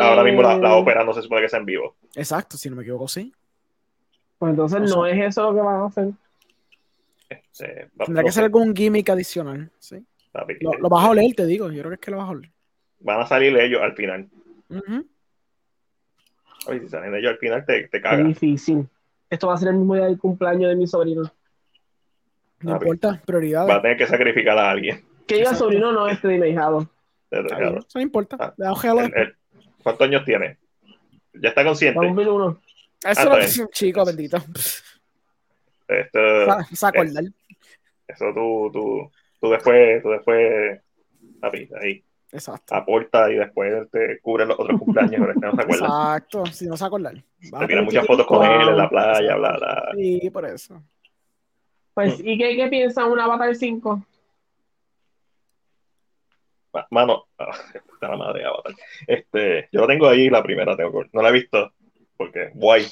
Ahora 0.00 0.24
mismo 0.24 0.42
la, 0.42 0.56
la 0.58 0.70
Eh, 0.76 0.80
ópera 0.80 1.04
no 1.04 1.12
se 1.14 1.22
supone 1.22 1.42
que 1.42 1.48
sea 1.48 1.60
en 1.60 1.66
vivo. 1.66 1.94
Exacto, 2.16 2.56
si 2.56 2.68
no 2.68 2.76
me 2.76 2.82
equivoco, 2.82 3.06
sí. 3.06 3.32
Pues 4.38 4.50
entonces 4.50 4.80
O 4.82 4.86
sea- 4.86 4.96
no 4.96 5.06
es 5.06 5.26
eso 5.28 5.42
lo 5.50 5.54
que 5.54 5.60
van 5.60 5.76
a 5.82 5.86
hacer. 5.86 6.08
Este, 7.28 7.88
va- 8.00 8.04
Tendrá 8.06 8.22
no 8.22 8.26
que 8.26 8.32
ser 8.32 8.44
algún 8.44 8.74
gimmick 8.74 9.08
adicional, 9.10 9.70
sí. 9.78 10.04
papi, 10.32 10.54
Lo, 10.60 10.72
eh, 10.72 10.78
lo 10.80 10.88
vas 10.88 11.04
a 11.04 11.10
oler, 11.10 11.34
te 11.34 11.46
digo. 11.46 11.70
Yo 11.70 11.80
creo 11.80 11.90
que 11.90 11.94
es 11.94 12.00
que 12.00 12.10
lo 12.10 12.16
vas 12.18 12.28
a 12.28 12.30
oler. 12.30 12.50
Van 13.00 13.20
a 13.20 13.26
salir 13.26 13.56
ellos 13.56 13.80
al 13.82 13.94
final. 13.94 14.28
Ujú. 14.70 15.06
Oye, 16.66 16.80
si 16.80 16.88
salen 16.88 17.14
ellos 17.14 17.32
al 17.32 17.38
final, 17.38 17.64
te, 17.64 17.88
te 17.88 17.96
Es 17.98 18.02
cagan. 18.02 18.28
difícil. 18.28 18.88
Esto 19.30 19.46
va 19.48 19.54
a 19.54 19.58
ser 19.58 19.68
el 19.68 19.76
mismo 19.76 19.94
día 19.94 20.04
del 20.06 20.18
cumpleaños 20.18 20.70
de 20.70 20.76
mi 20.76 20.86
sobrino. 20.86 21.30
No 22.60 22.72
Papi, 22.72 22.88
importa, 22.88 23.22
Va 23.66 23.74
a 23.76 23.82
tener 23.82 23.96
que 23.96 24.06
sacrificar 24.06 24.58
a 24.58 24.70
alguien. 24.70 25.04
Que 25.26 25.36
diga 25.36 25.54
sobrino, 25.54 25.92
no 25.92 26.08
este 26.08 26.28
dime 26.28 26.48
hijado. 26.48 26.88
Eso 27.30 27.84
no 27.94 28.00
importa. 28.00 28.36
Ah. 28.40 28.54
El- 28.82 29.12
el- 29.14 29.36
¿Cuántos 29.82 30.08
años 30.08 30.24
tiene? 30.24 30.56
¿Ya 31.34 31.50
está 31.50 31.62
consciente? 31.64 31.98
Va 31.98 32.04
a 32.04 32.08
cumplir 32.08 32.28
uno. 32.28 32.58
Eso 33.04 33.20
Ah, 33.20 33.24
no 33.26 33.36
es 33.38 33.58
un 33.58 33.68
chico, 33.68 34.04
bendito. 34.04 34.38
Esto, 35.86 36.18
Sa- 36.46 36.64
Se 36.74 36.86
acordar. 36.86 37.24
eso 38.08 38.24
tú, 38.34 38.70
tú, 38.72 39.10
tú 39.40 39.50
después, 39.50 40.02
tú 40.02 40.10
después, 40.10 40.80
papi, 41.40 41.68
ahí, 41.80 42.04
Exacto. 42.32 42.74
aporta 42.74 43.30
y 43.30 43.36
después 43.36 43.88
te 43.90 44.18
cubre 44.20 44.44
los 44.44 44.58
otros 44.58 44.78
cumpleaños, 44.80 45.20
pero 45.20 45.34
no 45.34 45.54
se 45.54 45.62
acuerda. 45.62 45.86
Exacto. 45.86 46.46
Si 46.46 46.66
no 46.66 46.76
se 46.76 46.84
acordar. 46.84 47.14
Te 47.40 47.66
tiran 47.66 47.84
muchas 47.84 48.06
fotos 48.06 48.26
con 48.26 48.44
él 48.44 48.68
en 48.68 48.76
la 48.76 48.88
playa, 48.90 49.36
bla, 49.36 49.52
bla. 49.56 49.88
Sí, 49.96 50.28
por 50.30 50.44
eso. 50.44 50.82
Pues, 51.98 52.20
¿y 52.20 52.38
qué, 52.38 52.54
qué 52.54 52.68
piensan 52.68 53.10
un 53.10 53.18
Avatar 53.18 53.56
5? 53.56 54.00
Ma- 56.72 56.86
Mano, 56.92 57.24
ah, 57.38 57.50
puta 57.90 58.08
la 58.08 58.16
madre 58.16 58.44
Avatar. 58.44 58.72
Este, 59.04 59.68
yo 59.72 59.80
la 59.80 59.88
tengo 59.88 60.06
ahí, 60.08 60.30
la 60.30 60.40
primera, 60.40 60.76
tengo 60.76 60.92
que- 61.02 61.10
no 61.12 61.22
la 61.22 61.30
he 61.30 61.32
visto, 61.32 61.72
porque 62.16 62.50
guay. 62.54 62.86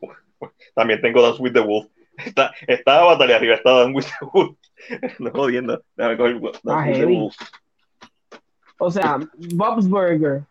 Uf. 0.00 0.10
También 0.74 1.00
tengo 1.00 1.22
Dance 1.22 1.40
with 1.40 1.52
the 1.52 1.60
Wolf. 1.60 1.86
Está, 2.16 2.52
está 2.66 3.00
Avatar 3.02 3.30
y 3.30 3.32
arriba 3.34 3.54
está 3.54 3.70
Dance 3.70 3.92
with 3.94 4.06
the 4.06 4.26
Wolf. 4.32 4.56
No 5.20 5.30
jodiendo. 5.30 5.80
Déjame 5.94 6.16
coger 6.16 6.40
Dance 6.40 6.60
Ah, 6.66 6.84
with 6.88 6.98
the. 6.98 7.04
Wolf. 7.06 7.36
O 8.80 8.90
sea, 8.90 9.18
Bob's 9.54 9.88
Burger. 9.88 10.42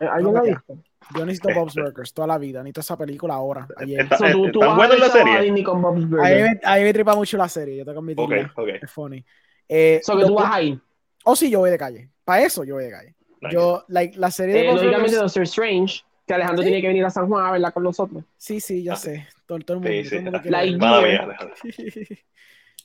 ¿Alguien 0.00 0.24
No, 0.24 0.32
lo 0.32 0.38
ha 0.38 0.42
visto? 0.42 0.78
Yo 1.14 1.24
necesito 1.24 1.50
Bob's 1.54 1.74
Burgers 1.74 2.12
toda 2.12 2.26
la 2.28 2.38
vida. 2.38 2.60
Necesito 2.62 2.80
esa 2.80 2.96
película 2.98 3.34
ahora, 3.34 3.68
ayer. 3.76 4.00
Está, 4.00 4.16
So, 4.18 4.24
tú, 4.32 4.46
eh, 4.46 4.50
tú 4.52 4.60
¿Tan 4.60 4.68
vas 4.70 4.76
buena 4.76 4.92
a 4.92 4.96
en 4.96 5.00
la 5.02 5.08
serie? 5.08 5.40
Disney 5.42 5.62
con 5.62 5.80
Bob's 5.82 5.98
A 5.98 6.00
mí, 6.00 6.06
Burger. 6.06 6.42
me, 6.42 6.60
a 6.64 6.76
mí 6.76 6.82
me 6.82 6.92
tripa 6.92 7.14
mucho 7.14 7.36
la 7.36 7.48
serie. 7.48 7.76
Yo 7.76 7.84
tengo 7.84 8.04
que 8.04 8.12
Ok, 8.12 8.18
admitirlo. 8.32 8.52
ok. 8.62 8.68
Es 8.82 8.90
funny. 8.90 9.24
Eh, 9.68 10.00
So 10.02 10.16
que 10.18 10.24
tú 10.24 10.34
vas 10.34 10.52
ahí. 10.54 10.80
Oh, 11.24 11.36
sí, 11.36 11.50
yo 11.50 11.60
voy 11.60 11.70
de 11.70 11.78
calle. 11.78 12.10
Para 12.24 12.42
eso 12.42 12.64
yo 12.64 12.74
voy 12.74 12.84
de 12.84 12.90
calle. 12.90 13.14
Nice. 13.40 13.54
Yo, 13.54 13.84
like, 13.88 14.18
la 14.18 14.30
serie 14.30 14.54
de 14.54 14.60
Eh, 14.62 14.66
Bob's 14.70 14.82
lógicamente, 14.82 15.16
Doctor 15.16 15.42
Strange, 15.42 16.02
que 16.26 16.34
Alejandro 16.34 16.62
Sí. 16.62 16.68
tiene 16.70 16.82
que 16.82 16.88
venir 16.88 17.04
a 17.04 17.10
San 17.10 17.28
Juan 17.28 17.46
a 17.46 17.52
verla 17.52 17.70
con 17.70 17.82
nosotros. 17.84 18.24
Sí, 18.36 18.60
sí, 18.60 18.82
yo 18.82 18.94
Ah, 18.94 18.96
sé. 18.96 19.26
Todo, 19.46 19.58
todo 19.60 19.76
el 19.78 19.82
mundo, 19.84 19.96
Sí, 19.96 20.02
todo 20.02 20.10
sí. 20.10 20.16
el 20.16 20.22
mundo 20.22 20.40
verla. 20.42 21.00
Mía, 21.02 21.26
déjala. 21.28 21.54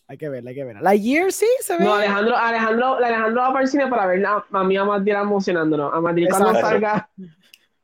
hay 0.08 0.18
que 0.18 0.30
verla, 0.30 0.50
hay 0.50 0.56
que 0.56 0.64
verla. 0.64 0.82
La 0.82 0.94
Year 0.96 1.32
sí 1.32 1.48
se 1.62 1.78
ve. 1.78 1.84
No, 1.86 1.96
Alejandro, 1.96 2.36
Alejandro, 2.38 2.96
Alejandro 2.98 3.42
va 3.42 3.48
para 3.54 3.62
el 3.64 3.68
cine 3.68 3.88
para 3.88 4.06
ver 4.06 4.26
a, 4.26 4.46
a 4.52 4.64
mí 4.64 4.78
a 4.78 4.84
Madrid 4.84 5.14
emocionándonos. 5.14 5.92
A 5.94 6.02
Madrid 6.02 6.28
cuando 6.30 6.54
salga 6.60 7.10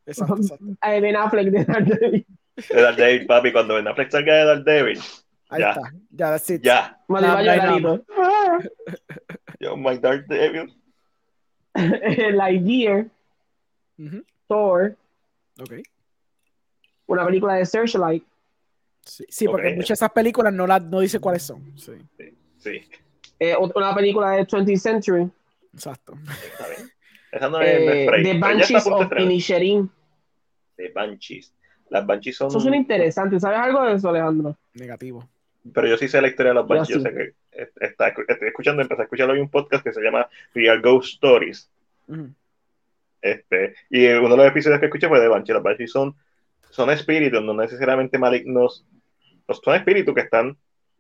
Exacto, 0.08 0.36
exacto. 0.38 0.66
a 0.82 0.90
Ben 1.00 1.16
Affleck 1.16 1.50
de 1.52 1.66
Daredevil. 1.66 2.26
De 2.70 2.82
Daredevil, 2.82 3.28
papi, 3.28 3.52
cuando 3.52 3.76
Ben 3.76 3.88
Affleck 3.88 4.10
salga 4.10 4.34
de 4.36 4.46
Daredevil, 4.46 5.00
Ahí 5.50 5.62
Ya. 5.62 5.70
está. 5.72 5.82
Ya, 6.12 6.30
that's 6.32 6.50
it. 6.50 6.62
ya. 6.64 7.00
Madrid 7.08 7.28
va 7.30 7.32
a 7.40 7.42
No, 7.42 7.44
no 7.44 7.52
hay 7.52 7.58
llorar 7.60 7.82
nada. 7.82 8.04
Yo, 9.60 9.78
my 9.78 9.98
Daredevil. 9.98 10.74
Lightyear, 12.36 13.06
Ujú, 14.00 14.24
Thor, 14.48 14.96
Ok. 15.62 15.74
una 17.08 17.26
película 17.26 17.54
de 17.56 17.66
Searchlight. 17.66 18.24
Sí, 19.04 19.26
sí, 19.30 19.46
porque 19.48 19.70
muchas 19.76 19.90
de 19.90 19.94
esas 19.94 20.12
películas 20.12 20.52
no, 20.54 20.68
las 20.68 20.82
no 20.84 21.00
dice 21.00 21.20
cuáles 21.20 21.44
son. 21.44 21.78
Sí, 21.78 21.94
Sí, 22.58 22.82
eh, 23.40 23.56
ot- 23.56 23.72
una 23.76 23.96
película 23.96 24.32
de 24.32 24.46
20th 24.46 24.78
Century. 24.80 25.30
exacto. 25.74 26.18
está 26.44 26.68
bien. 26.68 26.92
Esa 27.32 27.50
no 27.50 27.62
es, 27.62 27.68
Eh, 27.80 28.10
The 28.24 28.38
Banshees 28.40 28.88
of. 28.88 29.12
Inisherin. 29.18 29.90
The 30.78 30.90
Banshees. 30.96 31.54
Las 31.90 32.06
Banshees 32.06 32.38
son. 32.38 32.48
Eso 32.48 32.60
suena 32.60 32.78
interesante. 32.78 33.40
¿Sabes 33.40 33.60
algo 33.60 33.84
de 33.84 33.94
eso, 33.94 34.10
Alejandro? 34.10 34.56
Negativo. 34.74 35.28
Pero 35.74 35.88
yo 35.88 35.98
sí 35.98 36.08
sé 36.08 36.22
la 36.22 36.30
historia 36.30 36.52
de 36.52 36.56
los 36.56 36.68
Yo 36.68 36.76
Banshees. 36.76 37.04
Yo 37.04 37.10
sí. 37.10 37.16
sé 37.16 37.34
que 37.52 37.86
está, 37.86 38.08
estoy 38.10 38.48
escuchando, 38.48 38.82
empecé 38.82 39.02
a 39.02 39.06
escuchar 39.06 39.30
hoy 39.30 39.40
un 39.40 39.50
podcast 39.50 39.84
que 39.84 39.92
se 39.92 40.02
llama 40.02 40.28
Real 40.54 40.82
Ghost 40.82 41.14
Stories. 41.16 41.70
Este, 43.22 43.76
y 43.90 44.06
uno 44.08 44.30
de 44.30 44.38
los 44.38 44.48
episodios 44.48 44.80
que 44.80 44.86
escuché 44.86 45.08
fue 45.08 45.20
de 45.20 45.28
Banshee. 45.28 45.54
Los 45.54 45.64
Banshees 45.64 45.92
son, 45.92 46.16
son 46.70 46.90
espíritus, 46.90 47.42
no 47.44 47.54
necesariamente 47.54 48.18
malignos. 48.18 48.86
Los- 49.48 49.62
Son 49.64 49.76
espíritus 49.76 50.14
que 50.14 50.22
están 50.22 50.58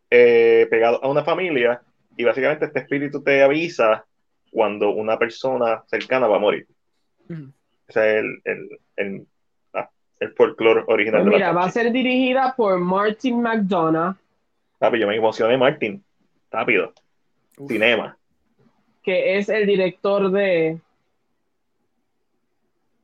eh, 0.10 0.68
pegados 0.70 1.00
a 1.04 1.08
una 1.10 1.24
familia 1.24 1.82
y 2.16 2.24
básicamente 2.24 2.66
este 2.66 2.80
espíritu 2.80 3.22
te 3.22 3.44
avisa 3.44 4.06
cuando 4.52 4.90
una 4.92 5.20
persona 5.20 5.84
cercana 5.88 6.28
va 6.28 6.38
a 6.38 6.40
morir. 6.40 6.66
Ujú. 7.30 7.52
Ese 7.88 8.18
es 8.20 8.24
el, 8.24 8.42
el, 8.46 8.80
el, 8.96 9.28
el 10.20 10.32
folclore 10.34 10.84
original 10.88 11.22
Pues 11.22 11.32
de 11.32 11.38
mira, 11.38 11.52
va 11.52 11.66
a 11.66 11.72
ser 11.72 11.92
dirigida 11.92 12.54
por 12.56 12.80
Martin 12.80 13.42
McDonough, 13.42 14.16
Papi, 14.80 15.00
yo 15.00 15.08
me 15.08 15.16
emocioné, 15.16 15.58
Martin. 15.58 16.04
Rápido. 16.52 16.94
Uf. 17.58 17.72
Cinema. 17.72 18.16
que 19.04 19.38
es 19.38 19.50
el 19.50 19.66
director 19.66 20.30
de 20.32 20.80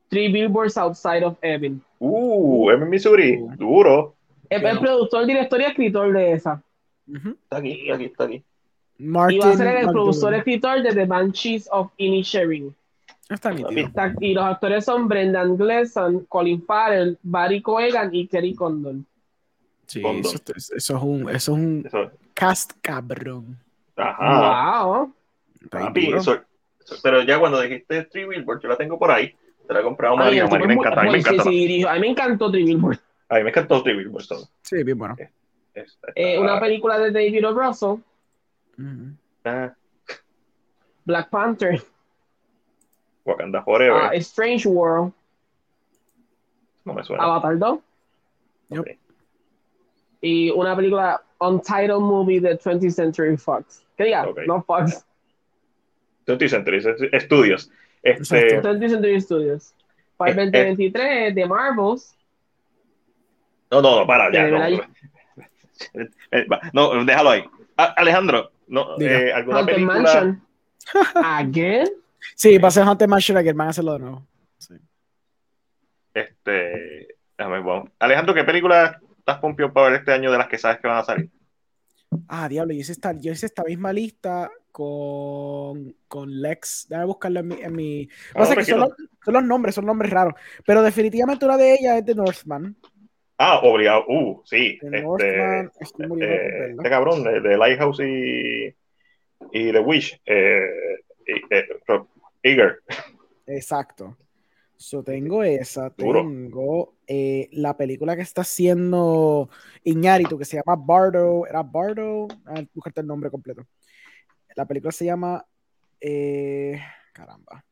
Three 0.10 0.32
Billboards 0.32 0.78
Outside 0.78 1.24
of 1.26 1.38
Ebbing. 1.42 1.82
Uh, 2.00 2.70
M. 2.72 2.86
Missouri. 2.86 3.38
Uh. 3.42 3.56
Duro. 3.56 4.14
Es 4.50 4.62
el 4.64 4.78
productor, 4.80 5.26
director 5.26 5.60
y 5.62 5.64
escritor 5.64 6.14
de 6.14 6.34
esa. 6.34 6.62
Está 7.12 7.58
aquí, 7.58 7.90
aquí, 7.90 8.06
está 8.06 8.26
aquí. 8.26 8.44
Martin 9.00 9.38
Y 9.38 9.40
va 9.40 9.50
a 9.50 9.58
ser 9.58 9.68
el 9.68 9.74
McDonagh. 9.74 9.94
productor 9.94 10.34
escritor 10.36 10.84
de 10.84 10.94
The 10.94 11.06
Banshees 11.06 11.68
of 11.72 11.92
Inisherin. 11.98 12.76
Está 13.30 13.52
nítido. 13.52 13.70
Está- 13.88 14.14
Y 14.20 14.34
los 14.34 14.44
actores 14.46 14.86
son 14.86 15.08
Brendan 15.08 15.58
Gleeson, 15.58 16.26
Colin 16.26 16.64
Farrell, 16.66 17.18
Barry 17.24 17.62
Coegan 17.62 18.14
y 18.14 18.28
Kerry 18.28 18.54
Condon. 18.54 19.06
Sí, 19.88 20.02
eso, 20.06 20.38
eso 20.76 20.98
es 20.98 21.04
un, 21.04 21.30
eso 21.30 21.36
es 21.36 21.48
un 21.50 21.84
Eso. 21.86 22.12
cast 22.34 22.72
cabrón. 22.82 23.58
Ajá. 23.96 24.84
Wow. 24.86 25.14
Papi, 25.70 26.14
eso- 26.14 26.34
eso- 26.36 26.96
pero 27.04 27.22
ya 27.24 27.40
cuando 27.40 27.62
dijiste 27.62 28.04
Three 28.06 28.28
Billboards, 28.28 28.64
yo 28.64 28.70
la 28.70 28.78
tengo 28.78 28.98
por 29.00 29.12
ahí. 29.12 29.34
Te 29.68 29.74
la 29.74 29.80
he 29.80 29.84
comprado 29.84 30.18
Ay, 30.20 30.42
me 30.42 30.48
muy- 30.66 30.74
encanta. 30.76 31.02
A 31.02 31.04
mí 31.06 31.12
me 31.12 31.22
sí. 31.24 31.84
A 31.86 31.94
mí 31.94 32.00
me 32.02 32.08
encantó 32.10 32.52
Three 32.52 32.66
Billboards. 32.66 33.02
A 33.30 33.36
mí 33.36 33.44
me 33.44 33.50
encantó 33.50 33.82
Three 33.84 33.98
Billboards. 33.98 34.28
todo. 34.28 34.50
Sí, 34.62 34.84
bien 34.84 34.98
bueno. 34.98 35.16
Esta- 35.74 36.10
Eh, 36.16 36.34
esta- 36.34 36.42
una 36.42 36.60
película 36.60 37.00
de 37.00 37.12
David 37.12 37.48
O. 37.48 37.54
Russell, 37.54 38.02
ah, 39.46 39.74
Black 41.06 41.30
Panther, 41.30 41.82
Wakanda 43.26 43.64
Forever. 43.64 44.02
ah, 44.04 44.12
Strange 44.16 44.68
World, 44.68 45.14
no 46.86 46.94
me 46.94 47.04
suena. 47.04 47.24
Avatar 47.24 47.58
2 47.58 47.80
Ok. 48.80 48.88
y 50.22 50.50
una 50.52 50.76
película 50.76 51.22
Untitled 51.40 52.00
Movie 52.00 52.40
de 52.40 52.58
20th 52.60 52.92
Century 52.92 53.38
Fox. 53.38 53.86
¿Qué 53.98 54.06
diga? 54.06 54.26
No 54.48 54.62
Fox. 54.64 55.06
20th 56.26 56.50
Century 56.50 56.82
Studios. 57.20 57.70
Este, 58.02 58.38
Exacto. 58.48 58.70
20th 58.70 58.90
Century 58.90 59.22
Studios. 59.22 59.74
Para 60.18 60.32
el 60.32 60.40
Eh, 60.40 60.42
eh. 60.54 60.66
2023 60.70 61.36
de 61.36 61.46
Marvels. 61.46 62.16
no, 63.72 63.82
no, 63.82 64.00
no, 64.00 64.08
para, 64.08 64.32
ya. 64.32 64.48
No, 64.48 64.84
Eh, 66.32 66.46
no, 66.72 67.04
déjalo 67.04 67.30
ahí. 67.32 67.44
Ah, 67.78 67.94
Alejandro, 67.98 68.52
no, 68.68 68.96
eh, 69.02 69.34
¿alguna 69.34 69.58
Haunted 69.60 69.74
película? 69.74 70.00
Mansion. 70.02 70.42
Again. 71.26 71.88
Sí, 72.36 72.58
va 72.58 72.68
a 72.68 72.72
ser 72.72 72.88
Hunter 72.88 73.08
Mansion 73.08 73.44
que 73.44 73.54
van 73.54 73.68
a 73.68 73.70
hacerlo 73.72 73.94
de 73.94 74.00
nuevo. 74.00 74.28
Sí. 74.58 74.76
Este, 76.14 77.08
déjame, 77.38 77.60
vamos. 77.62 77.90
Alejandro, 78.00 78.34
¿qué 78.34 78.44
película 78.44 79.00
estás 79.18 79.40
pompión 79.40 79.72
para 79.74 79.90
ver 79.90 80.00
este 80.00 80.12
año 80.14 80.32
de 80.32 80.38
las 80.38 80.48
que 80.48 80.58
sabes 80.58 80.80
que 80.80 80.88
van 80.88 80.98
a 80.98 81.04
salir? 81.04 81.30
Ah, 82.28 82.48
diablo, 82.48 82.74
yo 82.74 82.80
hice 82.82 82.92
esta, 82.92 83.14
yo 83.14 83.32
hice 83.32 83.48
esta 83.48 83.64
misma 83.64 83.92
lista 83.92 84.52
con, 84.72 85.96
con 86.08 86.42
Lex. 86.42 86.86
Déjame 86.90 87.08
buscarla 87.08 87.40
en 87.40 87.48
mi. 87.48 87.56
En 87.62 87.76
mi... 87.76 88.10
Ah, 88.36 88.40
Pasa 88.40 88.56
que 88.56 88.66
son 88.66 88.82
los, 88.82 88.90
son 89.26 89.34
los 89.34 89.44
nombres, 89.44 89.76
son 89.76 89.86
nombres 89.86 90.12
raros. 90.12 90.34
Pero 90.66 90.84
definitivamente 90.84 91.46
una 91.46 91.58
de 91.58 91.74
ellas 91.74 91.98
es 91.98 92.06
The 92.06 92.14
Northman. 92.16 92.76
Ah, 93.40 93.60
obligado. 93.64 94.06
Uh, 94.08 94.42
sí. 94.46 94.78
The 94.80 94.88
Este, 94.88 95.02
Northman, 95.02 95.72
eh, 96.22 96.76
este 96.78 96.90
cabrón 96.90 97.24
de, 97.24 97.42
de 97.42 97.58
Lighthouse 97.58 98.00
y, 98.02 98.68
y 99.52 99.72
The 99.72 99.80
Wish. 99.80 100.22
Eh, 100.26 100.62
y- 101.26 101.54
eh, 101.56 101.68
Eager. 102.44 102.82
Exacto. 103.48 104.18
So, 104.76 105.02
tengo 105.04 105.44
esa, 105.44 105.90
Duro. 105.92 106.20
tengo 106.22 106.96
eh, 107.08 107.48
la 107.54 107.78
película 107.78 108.16
que 108.16 108.22
está 108.22 108.42
haciendo 108.42 109.50
Iñárritu, 109.84 110.38
que 110.38 110.44
se 110.46 110.58
llama 110.58 110.76
Bardo, 110.84 111.48
¿era 111.48 111.64
Bardo? 111.64 112.28
A 112.46 112.54
ver, 112.56 112.68
buscarte 112.74 113.00
el 113.02 113.08
nombre 113.08 113.30
completo. 113.32 113.66
La 114.56 114.66
película 114.66 114.92
se 114.92 115.06
llama, 115.06 115.46
eh, 116.02 116.80
caramba, 117.14 117.64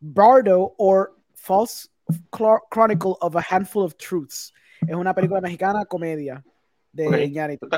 Bardo 0.00 0.74
or 0.78 1.14
False 1.34 1.88
Cl- 2.32 2.62
Chronicle 2.70 3.14
of 3.20 3.36
a 3.36 3.44
Handful 3.48 3.84
of 3.84 3.94
Truths. 3.96 4.52
Es 4.86 4.94
una 4.94 5.14
película 5.14 5.40
mexicana, 5.40 5.84
comedia, 5.84 6.44
de 6.92 7.06
Ok. 7.08 7.16
Iñárritu. 7.18 7.68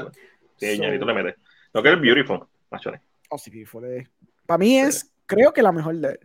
Sí, 0.57 0.77
So- 0.77 0.83
ñarito 0.83 1.05
le 1.05 1.15
mete. 1.15 1.35
No 1.75 1.83
que 1.83 1.93
es 1.93 2.01
Beautiful, 2.01 2.41
machones. 2.71 3.01
Oh, 3.29 3.39
sí, 3.39 3.51
beautiful, 3.51 3.85
eh. 3.85 4.09
Para 4.47 4.59
mí 4.59 4.79
es, 4.79 5.10
creo 5.31 5.53
que 5.53 5.63
la 5.63 5.73
mejor 5.73 5.97
de 5.97 6.09
él. 6.09 6.21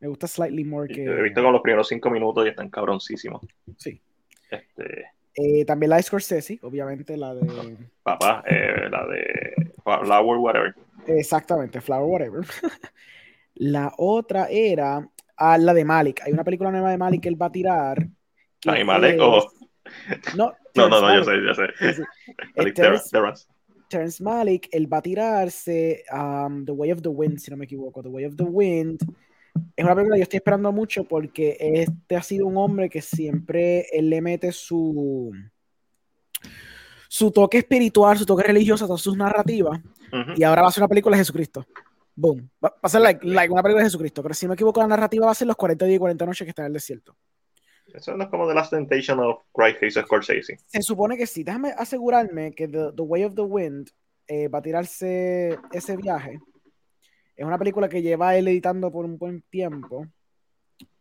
Me 0.00 0.08
gusta 0.08 0.26
slightly 0.26 0.64
more 0.64 0.92
que... 0.92 1.04
Yo 1.04 1.12
he 1.12 1.22
visto 1.22 1.40
con 1.42 1.52
los 1.52 1.62
primeros 1.62 1.86
cinco 1.86 2.10
minutos 2.10 2.44
y 2.44 2.48
están 2.48 2.68
cabroncísimos. 2.70 3.40
Sí. 3.76 4.00
Este, 4.50 5.04
Eh, 5.34 5.64
también 5.64 5.90
la 5.90 5.96
de 5.96 6.02
Scorsese, 6.02 6.58
obviamente, 6.62 7.16
la 7.16 7.34
de. 7.34 7.76
Papá, 8.02 8.42
eh, 8.46 8.88
la 8.90 9.06
de 9.06 9.72
Flower, 9.84 10.38
whatever. 10.38 10.74
Exactamente, 11.06 11.80
Flower, 11.80 12.10
whatever. 12.10 12.44
la 13.54 13.92
otra 13.96 14.48
era 14.50 15.08
ah, 15.36 15.58
la 15.58 15.72
de 15.72 15.84
Malik. 15.84 16.20
Hay 16.24 16.32
una 16.32 16.44
película 16.44 16.70
nueva 16.70 16.90
de 16.90 16.98
Malik 16.98 17.22
que 17.22 17.28
él 17.28 17.40
va 17.40 17.46
a 17.46 17.52
tirar. 17.52 18.06
¿La 18.64 18.74
de 18.74 18.84
Malik 18.84 19.20
o.? 19.20 19.46
No, 20.36 20.54
no, 20.74 20.88
no, 20.88 21.00
no, 21.00 21.14
yo 21.14 21.24
sé, 21.24 21.32
yo 21.44 21.54
sé. 21.54 22.02
Malik 22.56 22.74
Terrence- 23.10 23.46
Terrence. 23.92 24.22
Malick, 24.22 24.68
él 24.72 24.92
va 24.92 24.98
a 24.98 25.02
tirarse 25.02 26.04
um, 26.12 26.64
The 26.64 26.72
Way 26.72 26.92
of 26.92 27.02
the 27.02 27.08
Wind, 27.08 27.38
si 27.38 27.50
no 27.50 27.56
me 27.56 27.64
equivoco. 27.64 28.02
The 28.02 28.08
Way 28.08 28.24
of 28.24 28.36
the 28.36 28.44
Wind 28.44 29.00
es 29.76 29.84
una 29.84 29.94
película 29.94 30.16
que 30.16 30.20
yo 30.20 30.24
estoy 30.24 30.36
esperando 30.38 30.72
mucho 30.72 31.04
porque 31.04 31.56
este 31.60 32.16
ha 32.16 32.22
sido 32.22 32.46
un 32.46 32.56
hombre 32.56 32.88
que 32.88 33.02
siempre 33.02 33.86
él 33.92 34.08
le 34.10 34.20
mete 34.20 34.52
su 34.52 35.32
su 37.08 37.30
toque 37.30 37.58
espiritual, 37.58 38.16
su 38.16 38.24
toque 38.24 38.44
religioso 38.44 38.84
a 38.84 38.88
todas 38.88 39.02
sus 39.02 39.16
narrativas 39.16 39.78
Ujú. 40.12 40.32
y 40.36 40.42
ahora 40.42 40.62
va 40.62 40.68
a 40.68 40.72
ser 40.72 40.82
una 40.82 40.88
película 40.88 41.16
de 41.16 41.20
Jesucristo. 41.20 41.66
Boom. 42.14 42.48
Va, 42.64 42.70
va 42.70 42.78
a 42.82 42.88
ser 42.88 43.00
like, 43.02 43.26
like 43.26 43.52
una 43.52 43.62
película 43.62 43.82
de 43.82 43.88
Jesucristo, 43.88 44.22
pero 44.22 44.34
si 44.34 44.46
no 44.46 44.50
me 44.50 44.54
equivoco 44.54 44.80
la 44.80 44.86
narrativa 44.86 45.26
va 45.26 45.32
a 45.32 45.34
ser 45.34 45.46
los 45.46 45.56
40 45.56 45.84
días 45.84 45.96
y 45.96 45.98
40 45.98 46.26
noches 46.26 46.44
que 46.44 46.50
está 46.50 46.62
en 46.62 46.66
el 46.66 46.72
desierto. 46.72 47.14
Eso 47.94 48.16
no 48.16 48.24
es 48.24 48.30
como 48.30 48.48
The 48.48 48.54
Last 48.54 48.70
Temptation 48.70 49.20
of 49.20 49.42
Christ 49.52 49.82
hizo 49.82 50.02
Scorsese. 50.02 50.58
Se 50.66 50.82
supone 50.82 51.16
que 51.16 51.26
sí. 51.26 51.44
Déjame 51.44 51.72
asegurarme 51.76 52.52
que 52.52 52.68
The, 52.68 52.92
The 52.96 53.02
Way 53.02 53.24
of 53.24 53.34
the 53.34 53.42
Wind 53.42 53.90
eh, 54.26 54.48
va 54.48 54.58
a 54.58 54.62
tirarse 54.62 55.58
ese 55.72 55.96
viaje. 55.96 56.40
Es 57.36 57.44
una 57.44 57.58
película 57.58 57.88
que 57.88 58.02
lleva 58.02 58.36
él 58.36 58.48
editando 58.48 58.90
por 58.90 59.04
un 59.04 59.18
buen 59.18 59.42
tiempo. 59.42 60.06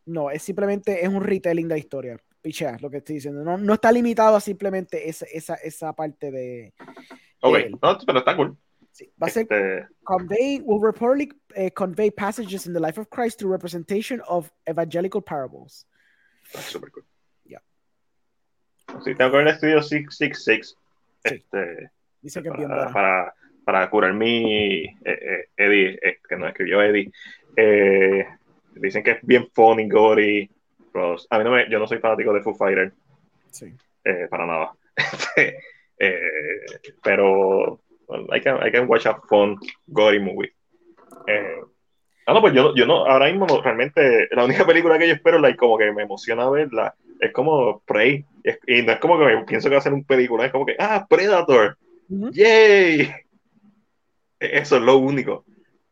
No, 0.05 0.31
es 0.31 0.41
simplemente 0.41 1.03
es 1.03 1.09
un 1.09 1.21
retelling 1.21 1.67
de 1.67 1.75
la 1.75 1.79
historia. 1.79 2.17
Pichea, 2.41 2.77
lo 2.81 2.89
que 2.89 2.97
estoy 2.97 3.15
diciendo. 3.15 3.43
No, 3.43 3.57
no 3.57 3.73
está 3.73 3.91
limitado 3.91 4.35
a 4.35 4.41
simplemente 4.41 5.07
esa, 5.07 5.25
esa, 5.31 5.55
esa 5.55 5.93
parte 5.93 6.31
de. 6.31 6.73
Ok, 7.41 7.57
no, 7.81 7.97
pero 8.05 8.19
está 8.19 8.35
cool. 8.35 8.57
sí. 8.91 9.11
Va 9.21 9.27
a 9.27 9.29
ser 9.29 9.43
Este, 9.43 9.87
convey 10.03 10.59
will 10.63 10.81
reportedly 10.81 11.31
eh, 11.55 11.71
convey 11.71 12.11
passages 12.11 12.65
in 12.65 12.73
the 12.73 12.79
life 12.79 12.99
of 12.99 13.07
Christ 13.09 13.39
through 13.39 13.51
representation 13.51 14.21
of 14.27 14.51
evangelical 14.67 15.21
parables. 15.21 15.85
Está 16.53 16.61
súper 16.61 16.91
cool. 16.91 17.05
Ya. 17.45 17.61
Sí, 19.03 19.15
tengo 19.15 19.31
que 19.31 19.37
ver 19.37 19.47
el 19.47 19.53
estudio 19.53 19.81
666 19.81 20.77
Sí. 21.23 21.35
este, 21.35 21.91
Dice 22.21 22.41
que 22.43 22.49
es 22.49 22.57
bien 22.57 22.69
para, 22.69 22.91
para, 22.91 23.33
para 23.63 23.89
curar 23.89 24.13
mi 24.13 24.83
eh, 24.83 24.95
eh, 25.05 25.49
Eddie, 25.57 25.99
eh, 26.01 26.19
que 26.27 26.35
nos 26.35 26.49
escribió 26.49 26.81
Eddie. 26.81 27.11
Eh, 27.55 28.25
dicen 28.75 29.03
que 29.03 29.11
es 29.11 29.19
bien 29.21 29.47
funny, 29.53 29.87
gory. 29.89 30.49
pero 30.91 31.15
a 31.29 31.37
mí 31.37 31.43
no 31.43 31.51
me, 31.51 31.69
yo 31.69 31.79
no 31.79 31.87
soy 31.87 31.99
fanático 31.99 32.33
de 32.33 32.41
Foo 32.41 32.53
Fighter, 32.55 32.91
Sí. 33.51 33.73
eh, 34.03 34.27
para 34.29 34.45
nada. 34.45 34.71
Eh, 36.03 36.65
pero 37.03 37.79
well, 38.07 38.25
I, 38.35 38.41
can, 38.41 38.57
I 38.67 38.71
can 38.71 38.87
watch 38.89 39.05
a 39.05 39.13
fun, 39.29 39.59
gory 39.85 40.19
movie. 40.19 40.51
Eh, 41.27 41.61
ah, 42.31 42.33
no, 42.33 42.41
pues 42.41 42.53
yo, 42.53 42.73
yo 42.75 42.85
no, 42.85 43.05
ahora 43.05 43.27
mismo 43.27 43.45
no, 43.45 43.61
realmente 43.61 44.27
la 44.31 44.45
única 44.45 44.65
película 44.65 44.97
que 44.97 45.07
yo 45.07 45.13
espero, 45.13 45.39
like, 45.39 45.57
como 45.57 45.77
que 45.77 45.91
me 45.91 46.03
emociona 46.03 46.49
verla, 46.49 46.95
es 47.19 47.31
como 47.31 47.79
Prey. 47.81 48.25
Es- 48.43 48.59
y 48.65 48.81
no 48.81 48.93
es 48.93 48.99
como 48.99 49.19
que 49.19 49.25
me 49.25 49.43
pienso 49.45 49.69
que 49.69 49.75
va 49.75 49.79
a 49.79 49.83
ser 49.83 49.93
un 49.93 50.03
película, 50.03 50.45
es 50.45 50.51
como 50.51 50.65
que, 50.65 50.75
ah, 50.79 51.05
Predator. 51.09 51.77
¡yay! 52.31 53.01
E- 54.39 54.57
Eso 54.59 54.77
es 54.77 54.81
lo 54.81 54.97
único. 54.97 55.45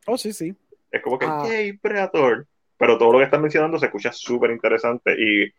Oh, 0.08 0.18
sí, 0.18 0.34
sí. 0.34 0.53
Es 0.92 1.01
como 1.01 1.19
que, 1.19 1.26
Ah. 1.27 1.43
¡yay, 1.48 1.74
Predator! 1.74 2.48
Pero 2.77 2.98
todo 2.98 3.11
lo 3.14 3.18
que 3.19 3.26
están 3.26 3.42
mencionando 3.42 3.77
se 3.77 3.85
escucha 3.88 4.11
súper 4.11 4.51
interesante 4.51 5.14
y 5.19 5.51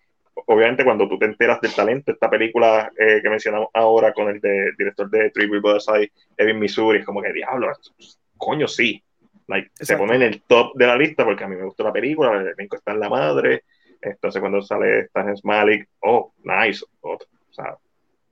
obviamente 0.47 0.85
cuando 0.85 1.07
tú 1.09 1.19
te 1.19 1.27
enteras 1.27 1.61
del 1.61 1.75
talento, 1.75 2.13
esta 2.13 2.31
película 2.31 2.91
eh, 2.99 3.21
que 3.23 3.29
mencionamos 3.29 3.69
ahora 3.75 4.13
con 4.15 4.29
el 4.29 4.41
de, 4.41 4.73
director 4.79 5.09
de 5.11 5.31
Three 5.31 5.47
Billboards 5.51 5.87
Outside, 5.89 6.11
Evan 6.39 6.59
Missouri, 6.59 7.01
es 7.01 7.05
como 7.05 7.21
que, 7.21 7.33
diablo, 7.33 7.71
coño, 8.39 8.67
sí. 8.67 9.03
Like, 9.51 9.71
se 9.75 9.97
pone 9.97 10.15
en 10.15 10.23
el 10.23 10.43
top 10.43 10.75
de 10.77 10.87
la 10.87 10.97
lista 10.97 11.25
porque 11.25 11.45
a 11.45 11.49
mí 11.49 11.57
me 11.57 11.65
gustó 11.65 11.83
la 11.85 11.93
película, 11.93 12.41
el 12.41 12.49
elenco 12.57 12.77
está 12.77 12.93
en 12.93 13.01
la 13.01 13.09
madre, 13.09 13.65
entonces 14.01 14.41
cuando 14.41 14.63
sale 14.63 15.09
Terrence 15.13 15.43
Malick, 15.45 15.89
oh, 16.01 16.33
nice, 16.45 16.85
otro, 17.01 17.27
o 17.51 17.53
sea, 17.53 17.77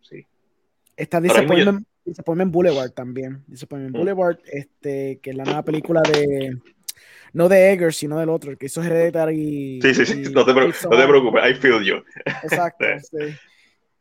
sí. 0.00 0.24
Está 0.96 1.20
Disappointment, 1.20 1.86
Disappointment 2.04 2.52
Boulevard 2.52 2.90
también. 2.92 3.42
Disappointment 3.46 3.94
Mm. 3.94 3.98
Boulevard, 3.98 4.38
este, 4.46 5.18
que 5.20 5.30
es 5.30 5.36
la 5.36 5.44
nueva 5.44 5.62
película 5.62 6.00
de. 6.02 6.56
No 7.34 7.48
de 7.48 7.72
Eggers, 7.72 7.96
sino 7.96 8.18
del 8.18 8.30
otro, 8.30 8.50
el 8.50 8.56
que 8.56 8.66
hizo 8.66 8.82
Hereditary. 8.82 9.80
Sí, 9.82 9.94
sí, 9.94 10.06
sí, 10.06 10.22
y 10.26 10.32
no 10.32 10.46
te, 10.46 10.54
no 10.54 10.70
te 10.72 11.06
preocupes, 11.06 11.42
I 11.50 11.54
feel 11.54 11.84
you. 11.84 11.96
Exacto, 12.42 12.84
sí. 13.02 13.34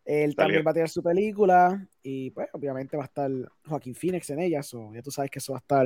Él 0.05 0.33
Salió. 0.33 0.35
también 0.35 0.63
va 0.65 0.71
a 0.71 0.73
tirar 0.73 0.89
su 0.89 1.03
película 1.03 1.85
y, 2.01 2.31
pues, 2.31 2.47
obviamente 2.53 2.95
va 2.95 3.03
a 3.03 3.07
estar 3.07 3.29
Joaquín 3.67 3.93
Phoenix 3.93 4.29
en 4.29 4.39
ella, 4.39 4.63
so, 4.63 4.93
ya 4.93 5.01
tú 5.01 5.11
sabes 5.11 5.29
que 5.29 5.39
eso 5.39 5.51
va 5.51 5.57
a 5.57 5.59
estar. 5.59 5.85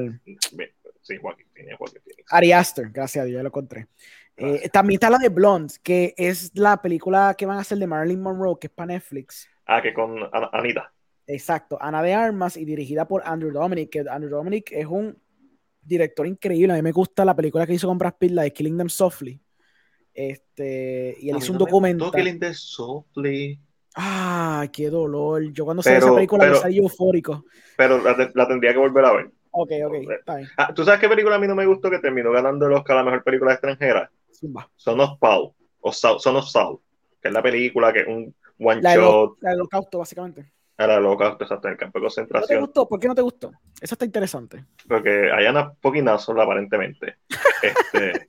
Bien, 0.53 0.69
Sí, 1.01 1.17
Joaquín 1.17 1.47
Phoenix, 1.53 1.77
Joaquín 1.77 2.01
Phoenix. 2.03 2.31
Ari 2.33 2.51
Aster, 2.51 2.89
gracias 2.89 3.23
a 3.23 3.25
Dios, 3.25 3.37
ya 3.37 3.43
lo 3.43 3.49
encontré. 3.49 3.87
Eh, 4.37 4.69
también 4.69 4.95
está 4.95 5.09
la 5.09 5.17
de 5.17 5.29
Blonde, 5.29 5.73
que 5.83 6.13
es 6.17 6.51
la 6.55 6.81
película 6.81 7.35
que 7.37 7.45
van 7.45 7.57
a 7.57 7.61
hacer 7.61 7.77
de 7.77 7.87
Marilyn 7.87 8.21
Monroe, 8.21 8.57
que 8.59 8.67
es 8.67 8.73
para 8.73 8.93
Netflix. 8.93 9.47
Ah, 9.65 9.81
que 9.81 9.93
con 9.93 10.17
Ana- 10.31 10.49
Anita. 10.53 10.91
Exacto, 11.27 11.77
Ana 11.81 12.01
de 12.01 12.13
Armas 12.13 12.57
y 12.57 12.65
dirigida 12.65 13.07
por 13.07 13.21
Andrew 13.25 13.51
Dominic, 13.51 13.89
que 13.89 13.99
Andrew 14.09 14.29
Dominic 14.31 14.71
es 14.71 14.85
un 14.85 15.17
director 15.81 16.25
increíble. 16.27 16.73
A 16.73 16.75
mí 16.75 16.81
me 16.81 16.91
gusta 16.91 17.23
la 17.25 17.35
película 17.35 17.65
que 17.67 17.73
hizo 17.73 17.87
con 17.87 17.97
Brad 17.97 18.15
Pitt, 18.19 18.31
la 18.31 18.43
de 18.43 18.51
Killing 18.53 18.77
Them 18.77 18.89
Softly. 18.89 19.39
Este, 20.13 21.15
y 21.19 21.29
él 21.29 21.35
A 21.35 21.39
hizo 21.39 21.51
un 21.53 21.57
no 21.59 21.65
me 21.65 21.69
documental. 21.69 22.11
Killing 22.11 22.39
Them 22.39 22.53
Softly, 22.53 23.59
Ah, 23.95 24.67
qué 24.71 24.89
dolor. 24.89 25.51
Yo 25.51 25.65
cuando 25.65 25.83
Pero- 25.83 25.97
esa 25.97 26.13
película 26.15 26.43
pero- 26.45 26.55
yo 26.55 26.61
salí 26.61 26.77
eufórico. 26.77 27.43
pero 27.75 28.01
la 28.01 28.47
tendría 28.47 28.71
que 28.71 28.77
volver 28.79 29.03
a 29.03 29.13
ver. 29.13 29.31
Ok, 29.51 29.71
ok, 29.85 29.93
está 30.19 30.35
bien. 30.37 30.49
Ah, 30.57 30.73
¿Tú 30.73 30.83
sabes 30.83 30.99
qué 30.99 31.09
película 31.09 31.35
a 31.35 31.39
mí 31.39 31.47
no 31.47 31.55
me 31.55 31.65
gustó 31.65 31.89
que 31.89 31.99
terminó 31.99 32.31
ganando 32.31 32.65
el 32.67 32.73
Oscar 32.73 32.97
a 32.97 32.99
la 32.99 33.05
mejor 33.05 33.23
película 33.23 33.51
extranjera? 33.53 34.09
Zumba. 34.33 34.69
Son 34.75 34.99
of 34.99 35.19
Paul, 35.19 35.51
o 35.81 35.91
Saul- 35.91 36.19
Son 36.19 36.35
of 36.37 36.47
Saul, 36.47 36.79
que 37.21 37.27
es 37.27 37.33
la 37.33 37.41
película 37.43 37.91
que 37.91 37.99
es 38.01 38.07
un 38.07 38.33
one 38.59 38.81
La 38.81 38.95
shot 38.95 39.37
la 39.41 39.49
del 39.51 39.59
holocausto, 39.61 39.99
básicamente. 39.99 40.51
era 40.77 40.99
loca, 40.99 41.37
exacto, 41.39 41.67
en 41.67 41.73
el 41.73 41.77
campo 41.77 41.99
de 41.99 42.03
¿No 42.03 42.09
te 42.09 42.15
concentración, 42.15 42.61
gustó? 42.61 42.87
¿Por 42.87 42.99
qué 42.99 43.07
no 43.07 43.15
te 43.15 43.21
gustó? 43.21 43.51
Eso 43.81 43.95
está 43.95 44.05
interesante. 44.05 44.65
porque 44.87 45.29
hay 45.31 45.45
una 45.47 45.73
poquinazo 45.73 46.39
aparentemente. 46.39 47.17
Este, 47.63 48.27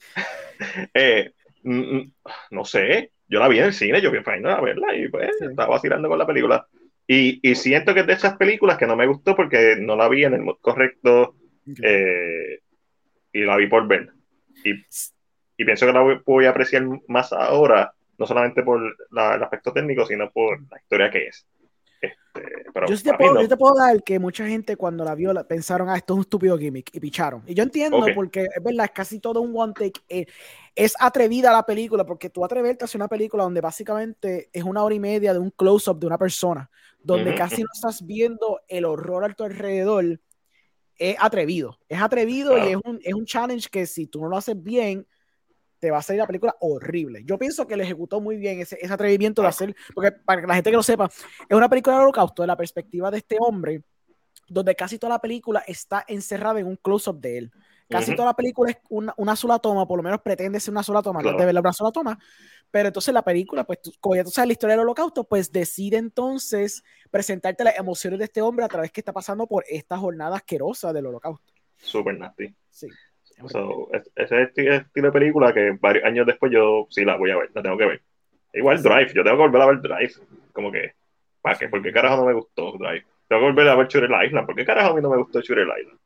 eh, 0.93 1.33
mm, 1.63 1.97
mm, 1.97 2.13
no 2.51 2.65
sé, 2.65 3.13
yo 3.29 3.41
la 3.41 3.49
vi 3.49 3.59
en 3.59 3.65
el 3.67 3.73
cine, 3.73 4.01
yo 4.03 4.11
vi 4.11 4.19
a 4.19 4.61
verla 4.61 4.95
y 4.95 5.09
pues 5.09 5.31
Sí. 5.39 5.47
estaba 5.47 5.71
vacilando 5.71 6.09
con 6.09 6.19
la 6.19 6.27
película. 6.27 6.67
Y, 7.15 7.41
y 7.43 7.55
siento 7.57 7.93
que 7.93 8.01
es 8.01 8.07
de 8.07 8.15
esas 8.15 8.37
películas 8.39 8.79
que 8.79 8.87
no 8.87 8.97
me 8.97 9.07
gustó 9.07 9.37
porque 9.37 9.77
no 9.79 9.97
la 9.97 10.09
vi 10.09 10.25
en 10.25 10.33
el 10.33 10.41
mood 10.43 10.57
correcto 10.63 11.35
eh, 11.83 12.61
y 13.33 13.41
la 13.43 13.57
vi 13.57 13.67
por 13.67 13.87
ver. 13.87 14.09
Y, 14.65 14.71
y 15.59 15.65
pienso 15.65 15.85
que 15.85 15.93
la 15.93 16.01
voy, 16.01 16.21
voy 16.25 16.47
a 16.47 16.51
apreciar 16.51 16.85
más 17.09 17.33
ahora, 17.35 17.93
no 18.17 18.27
solamente 18.27 18.63
por 18.63 18.81
la- 19.11 19.35
el 19.35 19.43
aspecto 19.43 19.73
técnico, 19.75 20.07
sino 20.07 20.31
por 20.31 20.59
la 20.71 20.79
historia 20.79 21.11
que 21.11 21.27
es. 21.27 21.47
Este, 22.01 22.65
pero 22.73 22.87
yo, 22.89 22.97
sí 22.97 23.05
te 23.05 23.13
puedo, 23.15 23.35
no. 23.35 23.43
yo 23.43 23.49
te 23.49 23.57
puedo 23.57 23.75
dar 23.77 24.03
que 24.03 24.19
mucha 24.19 24.47
gente 24.47 24.77
cuando 24.77 25.05
la 25.05 25.15
vio 25.15 25.33
la- 25.33 25.45
pensaron, 25.47 25.89
ah, 25.91 25.97
esto 25.97 26.15
es 26.15 26.17
un 26.17 26.23
estúpido 26.23 26.57
gimmick 26.59 26.91
y 26.95 26.99
picharon. 27.01 27.43
Y 27.47 27.55
yo 27.55 27.63
entiendo 27.63 27.99
Ok. 27.99 28.11
porque 28.15 28.41
es 28.57 28.63
verdad, 28.63 28.87
es 28.87 28.91
casi 28.93 29.21
todo 29.21 29.41
un 29.43 29.53
one 29.55 29.73
take. 29.75 30.01
eh, 30.09 30.27
es 30.75 30.95
atrevida 30.99 31.53
la 31.53 31.65
película 31.65 32.05
porque 32.07 32.31
tú 32.31 32.45
atreverte 32.45 32.85
a 32.85 32.87
hacer 32.87 32.99
una 32.99 33.09
película 33.09 33.43
donde 33.45 33.61
básicamente 33.61 34.49
es 34.53 34.65
una 34.65 34.83
hora 34.83 34.95
y 34.95 35.01
media 35.01 35.35
de 35.35 35.39
un 35.39 35.51
close-up 35.51 35.99
de 36.01 36.07
una 36.07 36.17
persona, 36.19 36.71
donde 37.05 37.35
casi 37.35 37.63
no 37.63 37.69
estás 37.73 38.05
viendo 38.07 38.61
el 38.69 38.85
horror 38.85 39.25
a 39.25 39.35
tu 39.35 39.45
alrededor. 39.45 40.21
Es 40.97 41.17
atrevido, 41.19 41.79
es 41.89 42.01
atrevido 42.01 42.55
Claro. 42.55 42.69
y 42.69 42.73
es 42.73 42.79
un, 42.85 43.01
es 43.03 43.15
un 43.15 43.25
challenge 43.25 43.69
que 43.71 43.87
si 43.87 44.07
tú 44.07 44.21
no 44.21 44.29
lo 44.29 44.37
haces 44.37 44.61
bien, 44.63 45.07
te 45.81 45.91
va 45.91 45.99
a 45.99 46.03
salir 46.03 46.21
la 46.21 46.27
película 46.29 46.55
horrible. 46.61 47.23
Yo 47.25 47.39
pienso 47.39 47.67
que 47.67 47.77
le 47.77 47.83
ejecutó 47.83 48.21
muy 48.21 48.37
bien 48.37 48.61
ese, 48.61 48.79
ese 48.81 48.93
atrevimiento 48.93 49.43
de 49.43 49.49
hacer, 49.49 49.75
porque 49.95 50.13
para 50.13 50.41
que 50.43 50.47
la 50.47 50.55
gente 50.55 50.71
que 50.71 50.77
lo 50.77 50.83
sepa, 50.83 51.07
es 51.49 51.57
una 51.57 51.69
película 51.69 51.97
de 51.97 52.03
holocausto 52.03 52.43
de 52.43 52.47
la 52.47 52.57
perspectiva 52.57 53.11
de 53.11 53.19
este 53.19 53.37
hombre, 53.41 53.83
donde 54.49 54.77
casi 54.77 54.99
toda 54.99 55.15
la 55.15 55.19
película 55.21 55.65
está 55.67 56.05
encerrada 56.07 56.61
en 56.61 56.67
un 56.67 56.77
close-up 56.77 57.19
de 57.21 57.39
él. 57.39 57.53
Casi 57.89 58.15
toda 58.15 58.27
la 58.29 58.35
película 58.35 58.71
es 58.71 58.79
una, 58.91 59.13
una 59.17 59.35
sola 59.37 59.59
toma, 59.59 59.87
por 59.87 59.97
lo 59.99 60.03
menos 60.03 60.21
pretende 60.23 60.61
ser 60.61 60.73
una 60.73 60.83
sola 60.83 61.03
toma, 61.03 61.21
Claro. 61.21 61.31
antes 61.35 61.43
de 61.43 61.47
verla 61.47 61.61
una 61.61 61.73
sola 61.73 61.91
toma. 61.91 62.19
Pero 62.73 62.89
entonces 62.89 63.13
la 63.15 63.23
película, 63.23 63.63
pues 63.65 63.81
tú, 63.83 63.93
como 64.01 64.17
ya 64.17 64.25
tú 64.25 64.31
sabes 64.31 64.49
la 64.49 64.53
historia 64.55 64.73
del 64.77 64.81
holocausto, 64.85 65.25
pues 65.25 65.53
decide 65.53 65.99
entonces 65.99 66.83
presentarte 67.11 67.63
las 67.63 67.79
emociones 67.79 68.19
de 68.19 68.25
este 68.25 68.41
hombre 68.43 68.65
a 68.65 68.69
través 68.69 68.91
que 68.91 69.01
está 69.03 69.13
pasando 69.13 69.47
por 69.47 69.65
esta 69.69 69.97
jornada 69.99 70.37
asquerosa 70.37 70.93
del 70.93 71.07
holocausto. 71.07 71.53
Super 71.77 72.19
nasty. 72.19 72.53
Sí. 72.71 72.89
So, 73.49 73.89
es- 73.93 74.11
ese 74.17 74.25
es 74.25 74.33
el 74.33 74.39
esti- 74.55 74.67
el 74.69 74.73
estilo 74.83 75.07
de 75.09 75.13
película 75.13 75.53
que 75.53 75.77
varios 75.81 76.05
años 76.05 76.27
después 76.27 76.51
yo 76.51 76.87
sí 76.91 77.05
la 77.05 77.17
voy 77.17 77.31
a 77.31 77.37
ver, 77.37 77.51
la 77.55 77.63
tengo 77.63 77.77
que 77.77 77.87
ver. 77.87 78.03
Igual. 78.55 78.83
Drive, 78.83 79.13
yo 79.15 79.23
tengo 79.25 79.37
que 79.37 79.43
volver 79.43 79.63
a 79.63 79.67
ver 79.67 79.81
Drive. 79.81 80.13
Como 80.53 80.71
que, 80.73 80.95
¿para 81.41 81.59
qué? 81.59 81.69
¿Por 81.69 81.83
qué 81.83 81.93
carajo 81.93 82.17
no 82.17 82.25
me 82.27 82.33
gustó 82.35 82.73
Drive? 82.79 83.05
Tengo 83.29 83.43
que 83.43 83.47
volver 83.49 83.69
a 83.69 83.75
ver 83.77 83.89
Shooter 83.89 84.11
Island. 84.27 84.47
¿Por 84.47 84.55
qué 84.55 84.65
carajo 84.65 84.93
a 84.93 84.95
mí 84.97 85.01
no 85.03 85.11
me 85.11 85.17
gustó 85.19 85.41
Shooter 85.41 85.67
Island? 85.79 85.99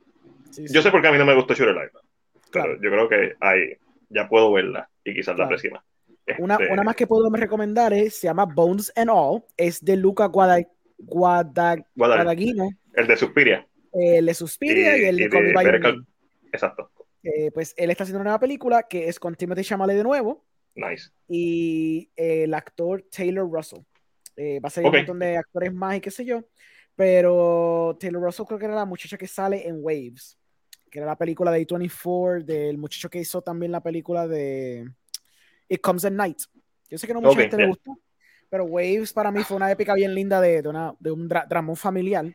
Sí, 0.50 0.66
sí. 0.68 0.74
Yo 0.74 0.82
sé 0.82 0.90
por 0.90 1.00
qué 1.02 1.08
a 1.08 1.12
mí 1.12 1.18
no 1.18 1.26
me 1.26 1.34
gustó 1.34 1.54
Shooter 1.54 1.74
Island. 1.74 2.06
Claro. 2.50 2.76
Pero 2.80 2.82
yo 2.82 2.90
creo 2.90 3.08
que 3.08 3.36
ahí 3.40 3.76
ya 4.08 4.28
puedo 4.28 4.52
verla 4.52 4.88
y 5.04 5.12
quizás 5.14 5.28
la 5.28 5.34
Claro. 5.34 5.46
aprecie 5.46 5.70
más. 5.70 5.82
Una, 6.38 6.54
Este, 6.56 6.72
una 6.72 6.82
más 6.82 6.96
que 6.96 7.06
puedo 7.06 7.28
recomendar 7.30 7.92
es, 7.92 8.16
se 8.18 8.26
llama 8.26 8.44
Bones 8.46 8.92
and 8.96 9.10
All, 9.12 9.44
es 9.56 9.84
de 9.84 9.96
Luca 9.96 10.26
Guada, 10.26 10.58
Guada- 10.98 11.84
Guadagnino, 11.94 12.68
el 12.94 13.06
de 13.06 13.16
Suspiria. 13.16 13.66
el 13.92 14.26
de 14.26 14.34
Suspiria 14.34 14.96
y, 14.98 15.04
el 15.04 15.16
de 15.16 15.24
y 15.24 15.28
Name. 15.28 16.04
Exacto. 16.52 16.90
Eh, 17.22 17.50
pues 17.52 17.74
él 17.76 17.90
está 17.90 18.04
haciendo 18.04 18.18
una 18.20 18.30
nueva 18.30 18.40
película 18.40 18.82
que 18.84 19.08
es 19.08 19.18
con 19.18 19.34
Timothy 19.34 19.62
Chalamet 19.62 19.96
de 19.96 20.02
nuevo 20.04 20.44
Nice. 20.74 21.10
y 21.28 22.10
el 22.16 22.54
actor 22.54 23.02
Taylor 23.10 23.48
Russell. 23.50 23.80
Eh, 24.36 24.60
va 24.60 24.68
a 24.68 24.70
salir 24.70 24.88
Ok. 24.88 24.94
un 24.94 24.98
montón 25.00 25.18
de 25.20 25.36
actores 25.36 25.72
más 25.74 25.96
y 25.96 26.00
qué 26.00 26.10
sé 26.10 26.24
yo, 26.24 26.44
pero 26.94 27.96
Taylor 28.00 28.22
Russell 28.22 28.46
creo 28.46 28.58
que 28.58 28.64
era 28.66 28.74
la 28.74 28.84
muchacha 28.84 29.16
que 29.16 29.26
sale 29.26 29.66
en 29.68 29.76
Waves, 29.80 30.38
que 30.90 30.98
era 30.98 31.06
la 31.06 31.16
película 31.16 31.50
de 31.50 31.66
A24, 31.66 32.44
del 32.44 32.78
muchacho 32.78 33.08
que 33.10 33.20
hizo 33.20 33.42
también 33.42 33.72
la 33.72 33.82
película 33.82 34.26
de 34.26 34.88
It 35.68 35.80
Comes 35.80 36.04
at 36.04 36.12
Night. 36.12 36.38
Yo 36.88 36.98
sé 36.98 37.06
que 37.06 37.14
no 37.14 37.20
mucha 37.20 37.32
Ok, 37.34 37.38
gente 37.40 37.56
le 37.56 37.62
ya. 37.64 37.68
gustó, 37.68 37.98
pero 38.48 38.64
Waves 38.64 39.12
para 39.12 39.30
mí 39.32 39.42
fue 39.42 39.56
una 39.56 39.70
épica 39.70 39.94
bien 39.94 40.14
linda 40.14 40.40
de, 40.40 40.62
de, 40.62 40.68
una, 40.68 40.94
de 41.00 41.10
un 41.10 41.28
dra- 41.28 41.46
dramón 41.48 41.76
familiar. 41.76 42.26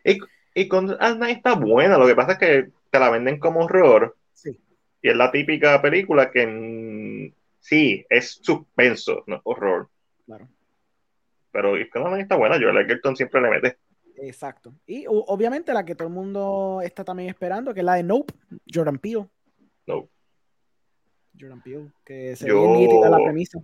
Y 0.53 0.67
con 0.67 0.95
Anna 0.99 1.31
está 1.31 1.53
buena, 1.55 1.97
lo 1.97 2.05
que 2.05 2.15
pasa 2.15 2.33
es 2.33 2.37
que 2.37 2.69
te 2.89 2.99
la 2.99 3.09
venden 3.09 3.39
como 3.39 3.61
horror 3.61 4.17
Sí. 4.33 4.59
y 5.01 5.09
es 5.09 5.15
la 5.15 5.31
típica 5.31 5.81
película 5.81 6.29
que 6.29 6.45
mm, 6.45 7.33
sí, 7.61 8.05
es 8.09 8.39
suspenso, 8.41 9.23
no 9.27 9.39
horror. 9.45 9.87
Claro. 10.25 10.49
Pero 11.51 11.73
con 11.91 12.05
Anna 12.07 12.19
está 12.19 12.35
buena, 12.35 12.59
Joel 12.59 12.77
Edgerton 12.77 13.15
siempre 13.15 13.41
le 13.41 13.49
mete. 13.49 13.77
Exacto. 14.17 14.73
Y 14.85 15.05
obviamente 15.07 15.73
la 15.73 15.85
que 15.85 15.95
todo 15.95 16.07
el 16.09 16.13
mundo 16.13 16.81
está 16.83 17.03
también 17.05 17.29
esperando, 17.29 17.73
que 17.73 17.79
es 17.79 17.85
la 17.85 17.95
de 17.95 18.03
Nope, 18.03 18.33
Jordan 18.71 18.99
Peele. 18.99 19.27
No, 19.87 20.07
Jordan 21.39 21.61
Peele, 21.61 21.87
que 22.05 22.35
se 22.35 22.47
Yo- 22.47 22.61
ve 22.61 22.67
nítida 22.79 23.09
la 23.09 23.17
premisa. 23.23 23.59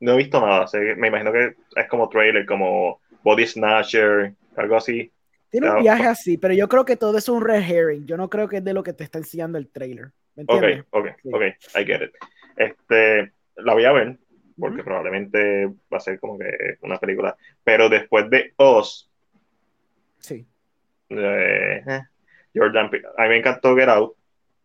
no 0.00 0.12
he 0.12 0.16
visto 0.16 0.40
nada, 0.40 0.66
sé- 0.66 0.94
me 0.96 1.08
imagino 1.08 1.32
que 1.32 1.54
es 1.76 1.88
como 1.88 2.08
trailer, 2.08 2.44
como 2.46 3.00
Body 3.22 3.46
Snatcher, 3.46 4.34
algo 4.56 4.76
así. 4.76 5.10
Tiene 5.50 5.70
un 5.70 5.82
viaje 5.82 6.06
así, 6.06 6.36
pero 6.36 6.52
yo 6.52 6.68
creo 6.68 6.84
que 6.84 6.96
todo 6.96 7.16
es 7.16 7.28
un 7.28 7.42
red 7.42 7.62
herring. 7.62 8.06
Yo 8.06 8.16
no 8.16 8.28
creo 8.28 8.48
que 8.48 8.56
es 8.56 8.64
de 8.64 8.74
lo 8.74 8.82
que 8.82 8.92
te 8.92 9.04
está 9.04 9.18
enseñando 9.18 9.56
el 9.56 9.68
trailer. 9.68 10.10
¿Me 10.34 10.42
Ok, 10.42 10.50
entiendes? 10.62 10.84
ok, 10.90 11.06
Sí. 11.22 11.28
ok, 11.32 11.42
I 11.80 11.84
get 11.86 12.02
it. 12.02 12.10
Este, 12.56 13.32
la 13.56 13.72
voy 13.72 13.84
a 13.84 13.92
ver, 13.92 14.18
porque 14.58 14.82
probablemente 14.82 15.66
va 15.66 15.98
a 15.98 16.00
ser 16.00 16.18
como 16.18 16.36
que 16.38 16.50
una 16.82 16.98
película. 16.98 17.36
Pero 17.62 17.88
después 17.88 18.28
de 18.30 18.52
Oz, 18.56 19.08
Sí. 20.18 20.44
eh, 21.10 21.82
eh, 21.86 22.00
Jordan 22.54 22.90
Peele, 22.90 23.06
a 23.16 23.22
mí 23.22 23.28
me 23.28 23.36
encantó 23.38 23.76
Get 23.76 23.88
Out, 23.88 24.16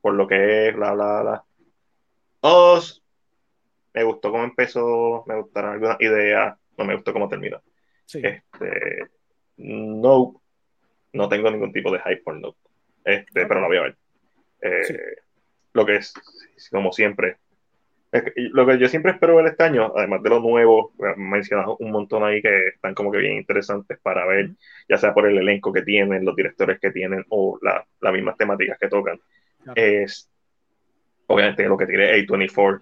por 0.01 0.15
lo 0.15 0.27
que 0.27 0.69
es, 0.69 0.75
bla, 0.75 0.93
bla, 0.93 1.21
bla. 1.21 1.43
Oz, 2.41 3.03
me 3.93 4.03
gustó 4.03 4.31
cómo 4.31 4.43
empezó, 4.43 5.23
me 5.27 5.35
gustaron 5.41 5.73
algunas 5.73 5.99
ideas, 6.01 6.57
no 6.77 6.85
me 6.85 6.95
gustó 6.95 7.13
cómo 7.13 7.27
terminó. 7.27 7.61
Sí. 8.05 8.21
Este, 8.23 9.07
no, 9.57 10.41
no 11.13 11.29
tengo 11.29 11.51
ningún 11.51 11.73
tipo 11.73 11.91
de 11.91 11.99
hype 11.99 12.21
por 12.23 12.39
no. 12.39 12.55
Este, 13.03 13.41
Ok. 13.43 13.47
pero 13.47 13.61
la 13.61 13.67
voy 13.67 13.77
a 13.77 13.81
ver. 13.81 13.97
Eh, 14.61 14.83
Sí. 14.83 14.95
Lo 15.73 15.85
que 15.85 15.97
es, 15.97 16.13
como 16.71 16.91
siempre, 16.91 17.37
lo 18.35 18.65
que 18.65 18.79
yo 18.79 18.89
siempre 18.89 19.11
espero 19.11 19.35
ver 19.35 19.45
este 19.45 19.63
año, 19.63 19.93
además 19.95 20.23
de 20.23 20.29
lo 20.31 20.39
nuevo, 20.39 20.93
mencionado 21.15 21.77
un 21.79 21.91
montón 21.91 22.23
ahí 22.23 22.41
que 22.41 22.69
están 22.69 22.95
como 22.95 23.11
que 23.11 23.19
bien 23.19 23.37
interesantes 23.37 23.99
para 23.99 24.25
ver, 24.25 24.49
ya 24.89 24.97
sea 24.97 25.13
por 25.13 25.27
el 25.27 25.37
elenco 25.37 25.71
que 25.71 25.83
tienen, 25.83 26.25
los 26.25 26.35
directores 26.35 26.79
que 26.79 26.89
tienen 26.91 27.23
o 27.29 27.59
la- 27.61 27.85
las 28.01 28.13
mismas 28.13 28.35
temáticas 28.35 28.79
que 28.79 28.87
tocan, 28.87 29.19
Claro. 29.63 29.79
es 29.79 30.28
obviamente 31.29 31.63
lo 31.67 31.77
que 31.77 31.85
tiene 31.85 32.11
A24, 32.11 32.81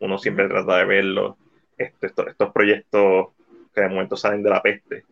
uno 0.00 0.18
siempre 0.18 0.48
trata 0.48 0.78
de 0.78 0.84
verlo, 0.84 1.36
Este- 1.76 2.06
estos, 2.06 2.26
estos 2.28 2.52
proyectos 2.52 3.28
que 3.74 3.80
de 3.82 3.88
momento 3.88 4.16
salen 4.16 4.42
de 4.42 4.50
la 4.50 4.62
peste, 4.62 5.04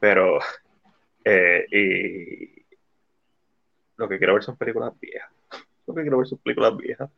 pero 0.00 0.38
eh, 1.24 1.66
y 1.70 2.62
lo 3.96 4.08
que 4.08 4.18
quiero 4.18 4.34
ver 4.34 4.42
son 4.44 4.56
películas 4.56 4.92
viejas, 5.00 5.30
lo 5.86 5.94
que 5.94 6.02
quiero 6.02 6.18
ver 6.18 6.26
son 6.26 6.38
películas 6.38 6.76
viejas, 6.76 7.10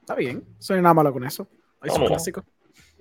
Está 0.00 0.14
bien. 0.14 0.42
Soy 0.58 0.80
nada 0.80 0.94
malo 0.94 1.12
con 1.12 1.22
eso. 1.24 1.46
Hay 1.82 1.90
sus 1.90 1.98
Vamos. 1.98 2.08
clásicos. 2.12 2.42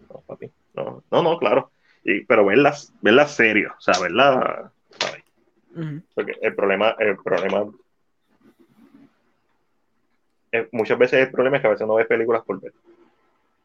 no, 0.09 0.22
papi, 0.27 0.51
no, 0.74 1.01
no, 1.09 1.24
no, 1.24 1.38
claro, 1.38 1.72
y, 2.03 2.26
pero 2.26 2.45
verlas, 2.45 2.93
verlas 3.01 3.34
serio, 3.34 3.74
o 3.77 3.82
sea, 3.82 3.98
verlas. 4.01 4.72
Ujú. 5.74 6.01
Porque 6.14 6.34
el 6.42 6.53
problema, 6.53 6.95
el 7.00 7.16
problema, 7.17 7.66
eh, 10.58 10.69
muchas 10.72 10.98
veces 10.98 11.27
el 11.27 11.32
problema 11.32 11.58
es 11.58 11.61
que 11.61 11.68
a 11.68 11.72
veces 11.72 11.88
no 11.88 11.95
ves 11.95 12.08
películas 12.08 12.44
por 12.45 12.60
ver. 12.60 12.74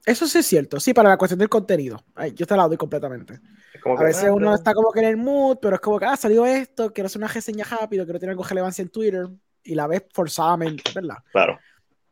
Eso 0.05 0.27
sí 0.27 0.39
es 0.39 0.47
cierto. 0.47 0.81
Sí, 0.81 0.93
para 0.93 1.11
la 1.11 1.17
cuestión 1.17 1.39
del 1.39 1.49
contenido. 1.49 2.03
Ay, 2.15 2.33
yo 2.35 2.45
te 2.47 2.57
la 2.57 2.67
doy 2.67 2.77
completamente. 2.77 3.39
Como 3.83 3.99
A 3.99 4.03
veces 4.03 4.25
ah, 4.25 4.33
uno 4.33 4.55
está 4.55 4.75
como 4.75 4.91
que 4.91 5.01
en 5.01 5.07
el 5.07 5.17
mood, 5.17 5.59
pero 5.62 5.77
es 5.77 5.81
como 5.81 5.99
que, 5.99 6.07
ah, 6.07 6.17
salió 6.17 6.45
esto, 6.45 6.93
quiero 6.93 7.07
hacer 7.07 7.21
una 7.21 7.29
reseña 7.29 7.65
rápido, 7.65 8.05
quiero 8.05 8.19
tener 8.19 8.33
algo 8.33 8.43
relevancia 8.43 8.83
en 8.83 8.89
Twitter, 8.89 9.29
y 9.62 9.75
la 9.75 9.87
ves 9.87 10.05
forzadamente, 10.12 10.91
¿verdad? 10.95 11.19
Claro, 11.31 11.59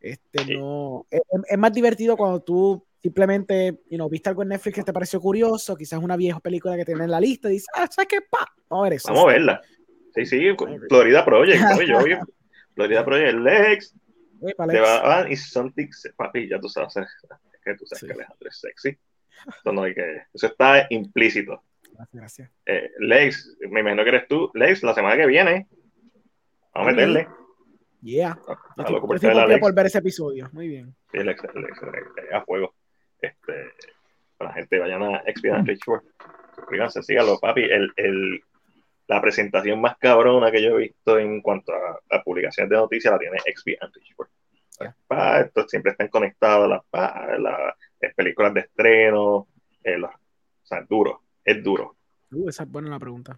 Este, 0.00 0.44
Sí. 0.44 0.56
no, 0.56 1.06
es, 1.10 1.20
es 1.48 1.58
más 1.58 1.72
divertido 1.72 2.16
cuando 2.16 2.40
tú 2.40 2.86
simplemente, 3.02 3.80
you 3.90 3.96
know, 3.96 4.08
viste 4.08 4.28
algo 4.28 4.42
en 4.42 4.48
Netflix 4.48 4.76
que 4.76 4.82
te 4.84 4.92
pareció 4.92 5.20
curioso, 5.20 5.76
quizás 5.76 5.98
una 6.02 6.16
vieja 6.16 6.38
película 6.40 6.76
que 6.76 6.84
tienes 6.84 7.04
en 7.04 7.10
la 7.10 7.20
lista 7.20 7.48
y 7.48 7.54
dices, 7.54 7.68
ah, 7.74 7.88
¿sabes 7.90 8.08
qué? 8.08 8.20
Pa, 8.22 8.46
vamos 8.68 8.84
a 8.84 8.88
ver 8.88 8.92
eso. 8.94 9.08
vamos 9.08 9.24
a 9.24 9.32
verla. 9.32 9.60
Sí, 10.14 10.26
sí, 10.26 10.46
Florida 10.88 11.24
Project, 11.24 11.62
oye, 11.78 11.86
yo 11.86 11.98
Florida 12.74 13.04
Project, 13.04 13.34
Lex, 13.34 13.94
de. 14.40 14.80
Batman 14.80 15.32
y 15.32 15.36
something, 15.36 15.88
papi, 16.16 16.48
ya 16.48 16.58
tú 16.60 16.68
sabes, 16.68 16.96
es 16.96 17.06
que 17.64 17.74
tú 17.76 17.86
sabes 17.86 18.00
Sí. 18.00 18.06
que 18.06 18.12
Alejandro 18.12 18.48
es 18.48 18.58
sexy. 18.60 18.98
Eso, 19.58 19.72
no 19.72 19.82
hay 19.84 19.94
que, 19.94 20.22
eso 20.34 20.46
está 20.46 20.86
implícito. 20.90 21.62
Gracias, 21.92 22.12
gracias. 22.12 22.50
Eh, 22.66 22.90
Lex, 22.98 23.56
me 23.70 23.80
imagino 23.80 24.02
que 24.02 24.08
eres 24.10 24.28
tú. 24.28 24.50
Lex, 24.54 24.82
la 24.82 24.94
semana 24.94 25.16
que 25.16 25.26
viene, 25.26 25.66
vamos 26.74 26.88
a 26.88 26.92
meterle. 26.92 27.28
Yeah. 28.02 28.32
A, 28.32 28.36
Yo 28.36 28.52
a 28.52 28.82
estoy- 28.84 29.00
yo 29.08 29.14
estoy 29.14 29.34
la 29.34 29.46
Lex. 29.46 29.60
por 29.60 29.74
ver 29.74 29.86
ese 29.86 29.98
episodio. 29.98 30.48
Muy 30.52 30.68
bien. 30.68 30.94
Sí, 31.12 31.18
Lex, 31.18 31.42
Lex, 31.42 31.82
Lex, 31.82 32.32
a 32.32 32.42
fuego. 32.44 32.74
Este, 33.20 33.52
para 34.38 34.50
la 34.50 34.54
gente, 34.56 34.78
vayan 34.78 35.02
a 35.02 35.18
Expedient 35.26 35.66
Richard. 35.68 36.02
Suscríbanse, 36.56 37.02
síganlo, 37.02 37.38
papi. 37.38 37.62
El, 37.64 37.92
el, 37.96 38.42
la 39.10 39.20
presentación 39.20 39.80
más 39.80 39.98
cabrona 39.98 40.50
que 40.52 40.62
yo 40.62 40.76
he 40.76 40.78
visto 40.78 41.18
en 41.18 41.40
cuanto 41.42 41.72
a, 41.72 41.98
a 42.16 42.22
publicaciones 42.22 42.70
de 42.70 42.76
noticias 42.76 43.12
la 43.12 43.18
tiene 43.18 43.38
Expedient 43.44 43.92
Richard. 43.92 44.28
Ya. 44.80 44.94
Pa, 45.08 45.40
esto 45.40 45.66
siempre 45.68 45.90
están 45.92 46.06
conectados 46.08 46.68
las, 46.68 46.80
pa, 46.88 47.26
las, 47.38 47.74
las 48.00 48.14
películas 48.14 48.54
de 48.54 48.60
estreno. 48.60 49.48
eh, 49.82 49.98
los- 49.98 50.10
o 50.14 50.66
sea, 50.70 50.78
es 50.78 50.88
duro, 50.88 51.22
es 51.44 51.62
duro. 51.62 51.96
Uh, 52.30 52.48
esa 52.48 52.62
es 52.62 52.70
buena 52.70 52.88
la 52.90 52.98
pregunta. 53.00 53.36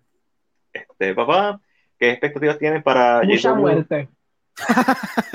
Este, 0.72 1.14
papá, 1.14 1.58
¿qué 1.98 2.10
expectativas 2.10 2.58
tienen 2.58 2.82
para 2.82 3.22
Mucha 3.22 3.54
muerte. 3.54 4.08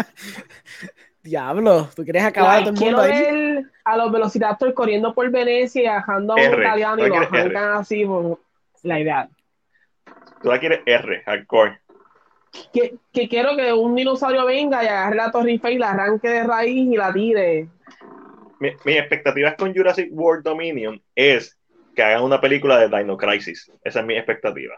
Diablo, 1.23 1.89
¿tú 1.95 2.03
quieres 2.03 2.23
acabar 2.23 2.59
todo 2.61 2.69
el 2.69 2.75
quiero 2.77 2.97
mundo 2.99 3.13
ahí? 3.13 3.21
ver 3.21 3.63
a 3.83 3.97
los 3.97 4.11
Velociraptor 4.11 4.73
corriendo 4.73 5.13
por 5.13 5.29
Venecia 5.29 5.83
y 5.83 5.87
bajando 5.87 6.33
a 6.33 6.35
un 6.35 6.41
italiano 6.61 7.05
y 7.05 7.09
¿Tú 7.09 7.15
lo 7.15 7.27
quieres 7.27 7.29
R? 7.29 7.39
arrancan 7.41 7.71
así. 7.81 8.05
por 8.05 8.39
la 8.83 8.99
idea. 8.99 9.29
Tú 10.41 10.49
la 10.49 10.59
quieres 10.59 10.81
R, 10.85 11.23
hardcore. 11.25 11.79
Que, 12.73 12.95
que 13.13 13.27
quiero 13.27 13.55
que 13.55 13.73
un 13.73 13.95
dinosaurio 13.95 14.45
venga 14.45 14.83
y 14.83 14.87
agarre 14.87 15.15
la 15.15 15.31
Torre 15.31 15.51
Eiffel 15.51 15.73
y 15.73 15.77
la 15.77 15.91
arranque 15.91 16.29
de 16.29 16.43
raíz 16.43 16.91
y 16.91 16.95
la 16.95 17.13
tire. 17.13 17.67
mi, 18.59 18.71
mis 18.85 18.97
expectativas 18.97 19.55
con 19.55 19.73
Jurassic 19.75 20.09
World 20.11 20.43
Dominion 20.43 21.01
es 21.15 21.57
que 21.95 22.03
hagan 22.03 22.23
una 22.23 22.39
película 22.39 22.77
de 22.77 22.95
Dino 22.95 23.17
Crisis. 23.17 23.71
Esa 23.83 23.99
es 23.99 24.05
mi 24.05 24.15
expectativa. 24.15 24.75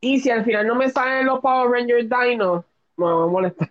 Y 0.00 0.20
si 0.20 0.30
al 0.30 0.44
final 0.44 0.66
no 0.66 0.74
me 0.74 0.90
salen 0.90 1.26
los 1.26 1.40
Power 1.40 1.70
Rangers 1.70 2.08
Dino, 2.08 2.64
me 2.96 3.06
va 3.06 3.24
a 3.24 3.26
molestar. 3.26 3.70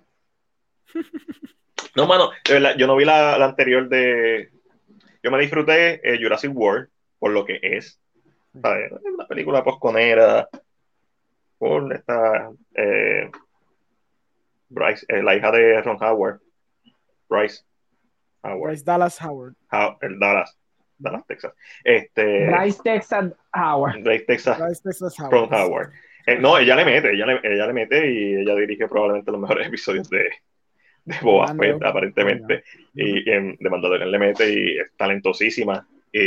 No, 1.95 2.07
mano, 2.07 2.31
de 2.47 2.53
verdad, 2.55 2.75
yo 2.75 2.87
no 2.87 2.95
vi 2.95 3.05
la, 3.05 3.37
la 3.37 3.45
anterior 3.45 3.87
de. 3.87 4.49
Yo 5.21 5.29
me 5.29 5.39
disfruté 5.39 6.01
eh, 6.03 6.17
Jurassic 6.19 6.51
World 6.51 6.89
por 7.19 7.31
lo 7.31 7.45
que 7.45 7.59
es. 7.61 7.99
¿Sabes? 8.61 8.91
Es 8.91 8.99
Una 9.13 9.27
película 9.27 9.63
posconera. 9.63 10.47
Por 11.57 11.93
esta. 11.93 12.49
eh, 12.75 13.29
Bryce, 14.69 15.05
eh, 15.07 15.21
la 15.23 15.35
hija 15.35 15.51
de 15.51 15.81
Ron 15.81 15.97
Howard. 16.01 16.39
Bryce 17.29 17.63
Howard. 18.43 18.69
Bryce 18.71 18.83
Dallas 18.83 19.21
Howard. 19.21 19.53
How- 19.71 19.97
el 20.01 20.19
Dallas. 20.19 20.57
Dallas, 20.97 21.25
Texas. 21.27 21.53
Este, 21.83 22.47
Bryce 22.49 22.79
Texas 22.83 23.33
Howard. 23.53 24.01
Bryce, 24.03 24.25
Texas. 24.25 24.57
Bryce 24.59 24.81
Dallas 24.83 25.19
Howard. 25.19 25.31
Ron 25.31 25.53
Howard. 25.53 25.89
Eh, 26.25 26.37
no, 26.39 26.57
ella 26.57 26.75
le 26.77 26.85
mete, 26.85 27.11
ella 27.13 27.25
le, 27.25 27.39
ella 27.43 27.67
le 27.67 27.73
mete 27.73 28.09
y 28.09 28.35
ella 28.35 28.55
dirige 28.55 28.87
probablemente 28.87 29.29
los 29.31 29.41
mejores 29.41 29.67
episodios 29.67 30.09
de, 30.09 30.29
de 31.05 31.15
Boba. 31.21 31.53
Fett, 31.53 31.83
aparentemente. 31.83 32.63
Y, 32.93 33.29
y 33.29 33.33
en, 33.33 33.57
de 33.59 33.69
Mandalorian 33.69 34.09
le 34.11 34.19
mete 34.19 34.49
y 34.49 34.77
es 34.79 34.95
talentosísima. 34.95 35.85
Y, 36.11 36.19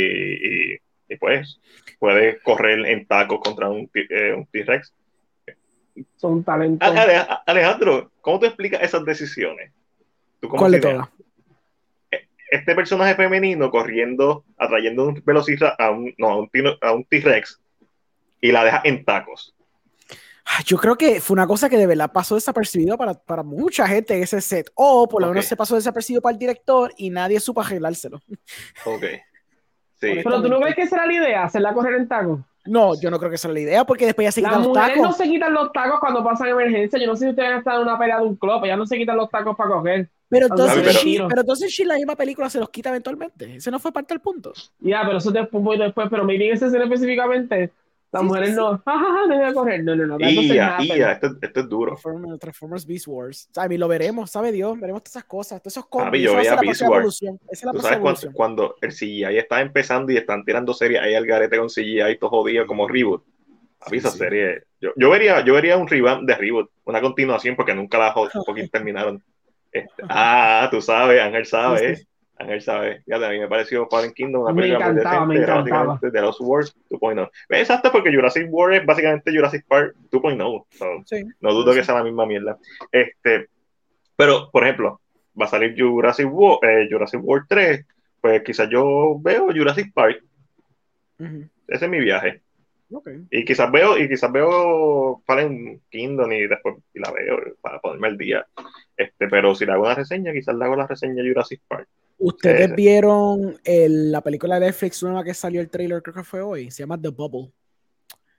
y, 0.73 0.77
y 1.09 1.15
pues 1.17 1.59
puede 1.99 2.39
correr 2.41 2.85
en 2.85 3.05
tacos 3.05 3.39
contra 3.43 3.69
un, 3.69 3.89
eh, 3.93 4.33
un 4.33 4.45
T-Rex. 4.47 4.93
Son 6.17 6.43
talentos. 6.43 6.87
A- 6.87 7.01
Ale- 7.01 7.27
Alejandro, 7.45 8.11
¿cómo 8.21 8.39
te 8.39 8.47
explicas 8.47 8.81
esas 8.83 9.03
decisiones? 9.05 9.71
¿Tú 10.39 10.47
cómo 10.49 10.59
¿Cuál 10.61 10.73
de 10.73 10.79
todas? 10.79 11.07
este 12.49 12.75
personaje 12.75 13.15
femenino 13.15 13.69
corriendo, 13.69 14.45
atrayendo 14.57 15.07
un 15.09 15.21
velocista 15.25 15.75
a 15.77 15.91
un, 15.91 16.13
no, 16.17 16.29
a 16.29 16.37
un, 16.39 16.49
tino- 16.49 16.77
a 16.81 16.93
un 16.93 17.03
T-Rex 17.03 17.59
y 18.39 18.51
la 18.51 18.63
deja 18.63 18.81
en 18.85 19.03
tacos. 19.03 19.53
Ah, 20.45 20.61
Yo 20.65 20.77
creo 20.77 20.95
que 20.97 21.19
fue 21.19 21.33
una 21.33 21.45
cosa 21.45 21.67
que 21.69 21.75
de 21.77 21.87
verdad 21.87 22.09
pasó 22.13 22.35
desapercibida 22.35 22.95
para, 22.95 23.13
para 23.15 23.43
mucha 23.43 23.85
gente 23.85 24.15
en 24.15 24.23
ese 24.23 24.39
set. 24.39 24.71
O 24.75 25.09
por 25.09 25.21
lo 25.21 25.27
menos 25.27 25.43
se 25.45 25.57
pasó 25.57 25.75
desapercibido 25.75 26.21
para 26.21 26.31
el 26.33 26.39
director 26.39 26.93
y 26.95 27.09
nadie 27.09 27.39
supo 27.41 27.59
arreglárselo. 27.61 28.21
Ok. 28.85 29.03
Sí. 29.99 30.19
Pero 30.23 30.41
tú 30.41 30.49
no 30.49 30.59
ves 30.59 30.75
que 30.75 30.83
esa 30.83 30.97
era 30.97 31.05
la 31.07 31.13
idea, 31.13 31.43
hacerla 31.43 31.73
correr 31.73 31.95
en 31.95 32.07
tacos. 32.07 32.39
No, 32.65 32.91
yo 33.01 33.09
no 33.09 33.17
creo 33.17 33.29
que 33.29 33.35
esa 33.35 33.47
era 33.47 33.53
la 33.53 33.59
idea 33.61 33.85
porque 33.85 34.05
después 34.05 34.25
ya 34.25 34.31
se 34.31 34.41
Las 34.41 34.51
quitan 34.51 34.61
los 34.63 34.67
mujeres 34.77 34.97
no 34.97 35.03
tacos. 35.03 35.17
se 35.17 35.23
quitan 35.23 35.53
los 35.53 35.71
tacos 35.71 35.99
cuando 36.01 36.23
pasan 36.23 36.47
emergencia. 36.49 36.99
Yo 36.99 37.07
no 37.07 37.15
sé 37.15 37.23
si 37.25 37.29
ustedes 37.31 37.49
han 37.49 37.57
estado 37.59 37.81
en 37.81 37.87
una 37.87 37.97
pelea 37.97 38.17
de 38.19 38.25
un 38.25 38.35
club, 38.35 38.63
ellas 38.65 38.77
no 38.77 38.85
se 38.85 38.97
quitan 38.97 39.15
los 39.17 39.29
tacos 39.29 39.55
para 39.55 39.69
coger. 39.69 40.09
Pero 40.29 40.47
entonces, 40.47 40.79
pero- 40.83 40.99
She- 40.99 41.25
pero 41.29 41.41
entonces 41.41 41.71
She, 41.71 41.85
la 41.85 41.95
misma 41.95 42.15
película 42.17 42.49
se 42.49 42.59
los 42.59 42.69
quita 42.69 42.89
eventualmente. 42.89 43.55
Ese 43.55 43.71
no 43.71 43.79
fue 43.79 43.93
parte 43.93 44.13
del 44.13 44.19
punto. 44.21 44.51
Ya, 44.79 45.01
pero 45.05 45.19
eso 45.19 45.31
después, 45.31 45.79
después. 45.79 46.07
Pero 46.11 46.25
maybe 46.25 46.47
en 46.49 46.53
esa 46.55 46.65
escena 46.67 46.83
específicamente, 46.83 47.71
las 48.11 48.21
Sí, 48.21 48.27
mujeres 48.27 48.49
sí, 48.49 48.55
no, 48.55 48.77
jajaja, 48.85 49.27
deja 49.29 49.45
de 49.47 49.53
correr. 49.53 49.83
No, 49.83 49.95
no, 49.95 50.05
no. 50.05 50.17
Ia. 50.19 50.77
Ia, 50.79 51.11
esto, 51.11 51.27
esto 51.41 51.59
es 51.59 51.69
duro. 51.69 51.91
Transformers, 51.91 52.39
Transformers 52.39 52.85
Beast 52.85 53.07
Wars. 53.07 53.49
I 53.55 53.67
mean, 53.67 53.79
lo 53.79 53.87
veremos, 53.87 54.31
sabe 54.31 54.51
Dios, 54.51 54.79
veremos 54.79 55.03
todas 55.03 55.15
esas 55.17 55.23
cosas, 55.25 55.61
todos 55.61 55.73
esos 55.73 55.87
combos. 55.87 56.17
Yo 56.19 56.39
Esa 56.39 56.53
a 56.53 56.55
veía 56.55 56.69
Beast 56.71 56.81
Wars. 56.83 57.21
Esa 57.21 57.35
es 57.51 57.63
la 57.63 57.71
Tú 57.73 57.79
sabes 57.79 57.99
cuando, 57.99 58.31
cuando 58.33 58.75
el 58.81 58.91
CGI 58.91 59.37
está 59.37 59.61
empezando 59.61 60.11
y 60.11 60.17
están 60.17 60.43
tirando 60.45 60.73
series 60.73 61.01
ahí 61.01 61.15
al 61.15 61.25
garete 61.25 61.57
con 61.57 61.67
CGI 61.67 62.17
todo 62.19 62.29
jodido 62.29 62.65
como 62.65 62.87
reboot. 62.87 63.23
Papi, 63.79 63.97
esa 63.97 64.09
Sí, 64.09 64.17
sí. 64.17 64.23
serie. 64.23 64.63
Yo, 64.81 64.91
yo 64.95 65.09
vería, 65.09 65.41
yo 65.43 65.53
vería 65.53 65.77
un 65.77 65.87
revamp 65.87 66.27
de 66.27 66.35
reboot, 66.35 66.69
una 66.85 67.01
continuación 67.01 67.55
porque 67.55 67.75
nunca 67.75 67.97
la 67.97 68.13
fucking 68.13 68.69
terminaron. 68.71 69.23
Este, 69.71 70.03
ah, 70.09 70.67
tú 70.71 70.81
sabes, 70.81 71.21
Ángel 71.21 71.45
sabe, 71.45 71.95
Sí, 71.95 72.01
sí. 72.03 72.07
Ángel 72.39 72.61
sabe. 72.61 73.01
Fíjate, 73.03 73.25
a 73.25 73.29
mí 73.29 73.39
me 73.39 73.47
pareció 73.47 73.87
Fallen 73.89 74.13
Kingdom 74.13 74.43
una 74.43 74.53
Me 74.53 74.61
película 74.63 74.87
muy 74.91 74.99
encantaba, 74.99 75.25
me 75.25 75.33
decente, 75.35 75.51
era 75.51 75.59
encantaba. 75.61 75.85
básicamente 75.93 76.17
de 76.19 76.25
los 76.25 76.39
Wars 76.41 76.75
2.0. 76.89 77.31
Exacto, 77.49 77.91
porque 77.91 78.13
Jurassic 78.13 78.47
World 78.51 78.75
es 78.79 78.85
básicamente 78.85 79.31
Jurassic 79.35 79.65
Park 79.67 79.95
2.0. 80.11 80.65
So, 80.71 80.85
Sí. 81.05 81.25
no 81.41 81.53
dudo 81.53 81.73
Sí. 81.73 81.79
que 81.79 81.85
sea 81.85 81.95
la 81.95 82.03
misma 82.03 82.25
mierda. 82.25 82.57
Este, 82.91 83.47
pero, 84.15 84.49
por 84.51 84.63
ejemplo, 84.63 85.01
va 85.39 85.45
a 85.45 85.49
salir 85.49 85.75
Jurassic 85.77 86.27
World, 86.31 86.59
eh, 86.63 86.87
Jurassic 86.91 87.21
World 87.23 87.45
3, 87.49 87.85
pues 88.21 88.41
quizás 88.43 88.69
yo 88.69 89.17
veo 89.19 89.47
Jurassic 89.47 89.93
Park. 89.93 90.23
Ese 91.67 91.85
es 91.85 91.89
mi 91.89 91.99
viaje. 91.99 92.41
Y 93.31 93.43
quizás 93.43 93.69
veo, 93.71 93.97
y 93.97 94.07
quizás 94.07 94.31
veo 94.31 95.21
Fallen 95.25 95.81
Kingdom 95.89 96.31
y 96.31 96.47
después 96.47 96.75
y 96.93 96.99
la 96.99 97.11
veo 97.11 97.37
para 97.61 97.79
ponerme 97.79 98.07
al 98.07 98.17
día. 98.17 98.45
Este, 98.95 99.27
pero 99.27 99.53
si 99.55 99.65
le 99.65 99.73
hago 99.73 99.83
una 99.83 99.95
reseña, 99.95 100.31
quizás 100.31 100.55
le 100.55 100.63
hago 100.63 100.75
la 100.77 100.87
reseña 100.87 101.21
de 101.21 101.29
Jurassic 101.29 101.61
Park. 101.67 101.87
¿Ustedes 102.19 102.67
Sí. 102.69 102.73
vieron 102.75 103.57
el- 103.63 104.11
la 104.11 104.21
película 104.21 104.59
de 104.59 104.67
Netflix 104.67 105.03
nueva 105.03 105.23
que 105.23 105.33
salió 105.33 105.61
el 105.61 105.69
trailer, 105.69 106.01
creo 106.01 106.15
que 106.15 106.23
fue 106.23 106.41
hoy? 106.41 106.71
Se 106.71 106.83
llama 106.83 106.99
The 106.99 107.09
Bubble. 107.09 107.51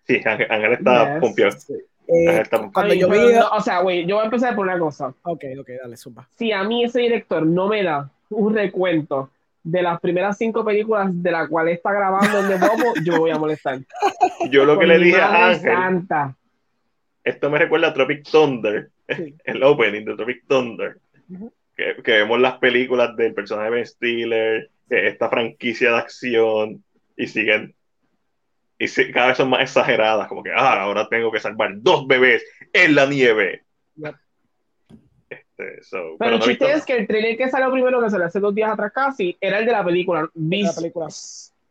Sí, 0.07 0.21
Ángel, 0.25 0.73
está 0.73 1.13
Yes. 1.15 1.21
pompeado. 1.21 1.57
Eh, 2.09 2.29
Ángel 2.29 2.43
está- 2.43 2.71
cuando 2.73 2.93
Ay, 2.95 2.99
yo 3.01 3.09
pero 3.09 3.29
vi... 3.29 3.35
no, 3.35 3.49
o 3.51 3.61
sea, 3.61 3.81
güey, 3.81 4.07
yo 4.07 4.17
voy 4.17 4.23
a 4.23 4.25
empezar 4.27 4.57
por 4.57 4.67
una 4.67 4.79
cosa. 4.79 5.15
Ok, 5.23 5.45
ok, 5.61 5.69
dale, 5.83 5.97
zumba. 5.97 6.27
Si 6.37 6.51
a 6.51 6.65
mí 6.65 6.85
ese 6.85 7.01
director 7.01 7.45
no 7.47 7.69
me 7.69 7.83
da 7.83 8.11
un 8.31 8.55
recuento 8.55 9.31
de 9.63 9.83
las 9.83 10.01
primeras 10.01 10.39
cinco 10.39 10.65
películas 10.65 11.11
de 11.13 11.31
las 11.31 11.49
cuales 11.49 11.77
está 11.77 11.93
grabando 11.93 12.39
en 12.41 12.49
The 12.49 12.55
Bobo, 12.67 12.95
yo 13.05 13.13
me 13.15 13.19
voy 13.19 13.31
a 13.31 13.39
molestar. 13.39 13.79
Yo 14.51 14.65
lo 14.65 14.79
que 14.79 14.87
le 14.87 14.99
dije 14.99 15.21
a 15.21 15.49
Ángel, 15.51 15.61
Santa. 15.73 16.37
esto 17.23 17.51
me 17.51 17.59
recuerda 17.59 17.89
a 17.89 17.95
Tropic 17.95 18.23
Thunder, 18.29 18.91
Sí. 19.09 19.35
el 19.45 19.63
opening 19.63 20.05
de 20.07 20.17
Tropic 20.17 20.45
Thunder. 20.49 20.99
Que, 21.79 22.03
que 22.03 22.13
vemos 22.13 22.41
las 22.41 22.59
películas 22.59 23.17
del 23.17 23.33
personaje 23.33 23.71
de 23.71 23.77
Ben 23.77 23.87
Stiller, 23.87 24.71
esta 24.91 25.31
franquicia 25.31 25.93
de 25.93 25.97
acción, 25.99 26.85
y 27.17 27.27
siguen, 27.29 27.75
y 28.79 28.89
sí, 28.89 29.11
cada 29.13 29.29
vez 29.29 29.37
son 29.37 29.49
más 29.51 29.63
exageradas, 29.63 30.29
como 30.29 30.43
que, 30.43 30.51
ah, 30.55 30.83
ahora 30.83 31.09
tengo 31.09 31.31
que 31.33 31.41
salvar 31.41 31.71
dos 31.77 32.07
bebés 32.07 32.45
en 32.73 32.95
la 32.95 33.07
nieve. 33.07 33.65
Este, 35.31 35.83
so, 35.83 35.97
Pero 35.97 36.17
pero 36.19 36.31
el 36.35 36.39
no 36.41 36.45
chiste 36.47 36.65
visto- 36.65 36.79
es 36.79 36.85
que 36.85 36.97
el 36.97 37.07
trailer 37.07 37.37
que 37.37 37.51
salió 37.51 37.71
primero, 37.71 38.01
que 38.03 38.11
salió 38.11 38.27
hace 38.27 38.41
dos 38.41 38.55
días 38.55 38.71
atrás 38.73 38.93
casi, 38.95 39.37
era 39.41 39.59
el 39.59 39.67
de 39.67 39.73
la 39.73 39.85
película. 39.85 40.29
Beast, 40.35 40.77
película. 40.79 41.07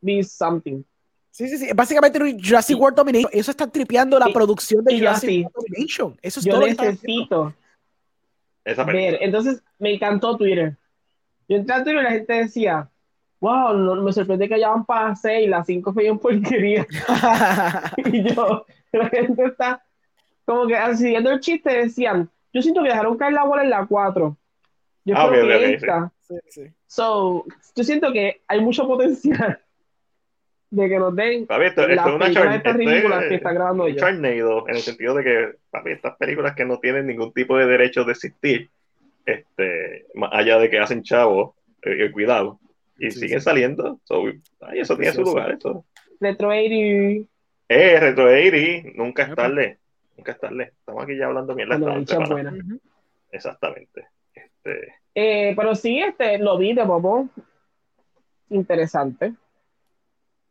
Beast 0.01 0.31
Something. 0.37 0.83
Sí, 1.31 1.47
sí, 1.49 1.57
sí. 1.57 1.67
Básicamente 1.75 2.19
Jurassic 2.43 2.79
World 2.79 2.97
Domination. 2.97 3.29
Eso 3.33 3.51
está 3.51 3.67
tripeando 3.67 4.19
la 4.19 4.29
Y- 4.29 4.33
producción 4.33 4.83
de 4.83 4.97
Jurassic. 4.97 5.43
World 5.45 5.53
Domination. 5.55 6.17
Eso 6.21 6.39
es 6.39 6.45
Yo 6.45 6.53
todo 6.53 6.65
necesito 6.67 7.53
esa 8.71 8.83
ver. 8.83 9.17
Entonces, 9.21 9.63
me 9.79 9.93
encantó 9.93 10.37
Twitter. 10.37 10.77
Yo 11.47 11.57
entré 11.57 11.75
a 11.75 11.83
Twitter 11.83 12.01
y 12.01 12.03
la 12.03 12.11
gente 12.11 12.33
decía, 12.33 12.89
wow, 13.39 13.73
no, 13.73 13.95
me 13.95 14.13
sorprende 14.13 14.49
que 14.49 14.59
ya 14.59 14.69
van 14.69 14.85
para 14.85 15.15
6, 15.15 15.49
las 15.49 15.65
5 15.65 15.93
fue 15.93 16.03
bien 16.03 16.19
porquería. 16.19 16.85
y 17.97 18.23
yo, 18.33 18.65
la 18.91 19.09
gente 19.09 19.45
está 19.45 19.83
como 20.45 20.67
que 20.67 20.95
siguiendo 20.95 21.31
el 21.31 21.39
chiste, 21.39 21.69
decían, 21.69 22.29
yo 22.53 22.61
siento 22.61 22.81
que 22.83 22.89
dejaron 22.89 23.17
caer 23.17 23.33
la 23.33 23.43
bola 23.45 23.63
en 23.63 23.69
la 23.69 23.85
4. 23.85 24.37
Yo 25.05 25.15
Ah, 25.17 25.27
creo 25.29 25.43
ok, 25.43 25.49
que 25.49 25.55
ok, 25.55 25.61
ok, 25.61 25.73
esta. 25.73 26.11
Sí, 26.21 26.35
sí. 26.49 26.61
So, 26.87 27.45
yo 27.75 27.83
siento 27.83 28.11
que 28.11 28.41
hay 28.47 28.61
mucho 28.61 28.87
potencial 28.87 29.59
de 30.69 30.89
que 30.89 30.99
nos 30.99 31.15
den 31.15 31.45
Papi, 31.47 31.65
esto, 31.65 31.81
esto 31.83 31.95
las 31.95 32.07
es 32.07 32.13
una 32.13 32.25
películas 32.25 32.45
char- 32.49 32.55
estas 32.57 32.75
ridículas 32.75 33.23
que 33.25 33.35
está 33.35 33.53
grabando 33.53 33.83
un 33.83 33.89
ella. 33.89 33.99
Charnado, 33.99 34.67
en 34.67 34.75
el 34.75 34.81
sentido 34.81 35.13
de 35.15 35.23
que, 35.23 35.51
papi, 35.69 35.91
estas 35.91 36.17
películas 36.17 36.55
que 36.55 36.65
no 36.65 36.79
tienen 36.79 37.07
ningún 37.07 37.31
tipo 37.33 37.57
de 37.57 37.65
derecho 37.65 38.03
de 38.03 38.11
existir, 38.11 38.69
este, 39.25 40.05
más 40.13 40.29
allá 40.33 40.59
de 40.59 40.69
que 40.69 40.79
hacen 40.79 41.03
chavos, 41.03 41.55
eh, 41.83 42.05
eh, 42.05 42.11
cuidado, 42.11 42.59
y 42.99 43.11
Sí, 43.11 43.19
siguen 43.21 43.39
sí. 43.39 43.45
saliendo, 43.45 43.99
so, 44.03 44.23
ay, 44.61 44.79
eso 44.79 44.97
tiene 44.97 45.13
su 45.13 45.21
lugar, 45.23 45.51
eso. 45.51 45.85
Retro 46.19 46.49
80, 46.49 47.27
Eh, 47.69 47.99
Retro 47.99 48.25
80, 48.25 48.91
nunca 48.95 49.23
es 49.23 49.35
tarde, 49.35 49.77
nunca 50.17 50.31
es 50.31 50.39
tarde. 50.39 50.63
Estamos 50.79 51.03
aquí 51.03 51.15
ya 51.17 51.27
hablando 51.27 51.53
mierda. 51.55 51.77
buena. 51.77 52.53
Exactamente. 53.31 54.07
Este, 54.33 54.93
Eh, 55.15 55.53
pero 55.55 55.75
sí, 55.75 55.99
este, 55.99 56.37
lo 56.39 56.57
vi 56.57 56.73
de 56.73 56.83
Bobo. 56.83 57.29
Interesante. 58.49 59.33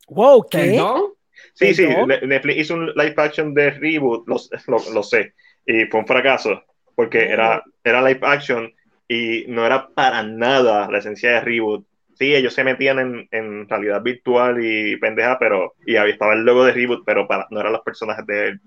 Wow, 0.09 0.47
¿qué? 0.51 0.59
Perdón. 0.59 1.13
sí, 1.55 1.75
sí, 1.75 1.87
Netflix 2.23 2.59
hizo 2.59 2.75
un 2.75 2.87
live 2.95 3.15
action 3.17 3.53
de 3.55 3.71
reboot, 3.71 4.27
lo, 4.29 4.37
lo- 4.69 4.93
lo 4.95 5.03
sé, 5.03 5.35
y 5.67 5.85
fue 5.87 6.01
un 6.01 6.07
fracaso, 6.07 6.63
porque 6.95 7.19
Oh. 7.19 7.33
era, 7.33 7.63
era 7.85 8.03
live 8.03 8.21
action 8.23 8.73
y 9.09 9.45
no 9.49 9.65
era 9.67 9.89
para 9.89 10.23
nada 10.23 10.91
la 10.91 10.99
esencia 10.99 11.33
de 11.33 11.41
reboot. 11.41 11.87
Sí, 12.15 12.35
ellos 12.35 12.55
se 12.55 12.65
metían 12.65 12.99
en, 12.99 13.29
en 13.31 13.69
realidad 13.69 14.03
virtual 14.03 14.57
y 14.65 14.97
pendeja, 14.97 15.39
pero 15.39 15.75
y 15.87 15.97
ahí 15.97 16.13
estaba 16.13 16.33
el 16.33 16.45
logo 16.45 16.65
de 16.65 16.73
reboot, 16.73 17.03
pero 17.05 17.29
para, 17.29 17.47
no 17.51 17.61
eran 17.61 17.73
los 17.73 17.83
personajes 17.83 18.27
de, 18.27 18.59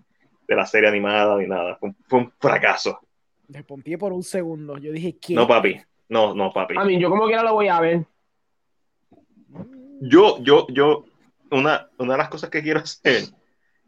de 0.48 0.56
la 0.56 0.66
serie 0.68 0.88
animada 0.90 1.35
ni 1.38 1.48
nada. 1.48 1.76
Fue 1.77 1.90
un, 1.90 1.95
fue 2.08 2.19
un 2.19 2.32
fracaso. 2.40 3.00
Me 3.48 3.64
pompié 3.64 3.98
por 3.98 4.14
un 4.14 4.22
segundo. 4.22 4.77
Yo 4.77 4.92
dije, 4.92 5.18
¿qué? 5.19 5.34
No, 5.34 5.48
papi. 5.48 5.82
No, 6.09 6.35
no, 6.35 6.51
papi. 6.53 6.76
A 6.77 6.84
mí, 6.84 7.00
yo 7.00 7.09
como 7.09 7.26
quiera 7.26 7.42
lo 7.42 7.53
voy 7.53 7.68
a 7.69 7.80
ver. 7.80 8.01
Yo, 10.01 10.38
yo, 10.43 10.68
yo, 10.69 11.06
una, 11.52 11.88
una 11.98 12.14
de 12.14 12.18
las 12.18 12.30
cosas 12.30 12.50
que 12.50 12.61
quiero 12.61 12.80
hacer 12.80 13.24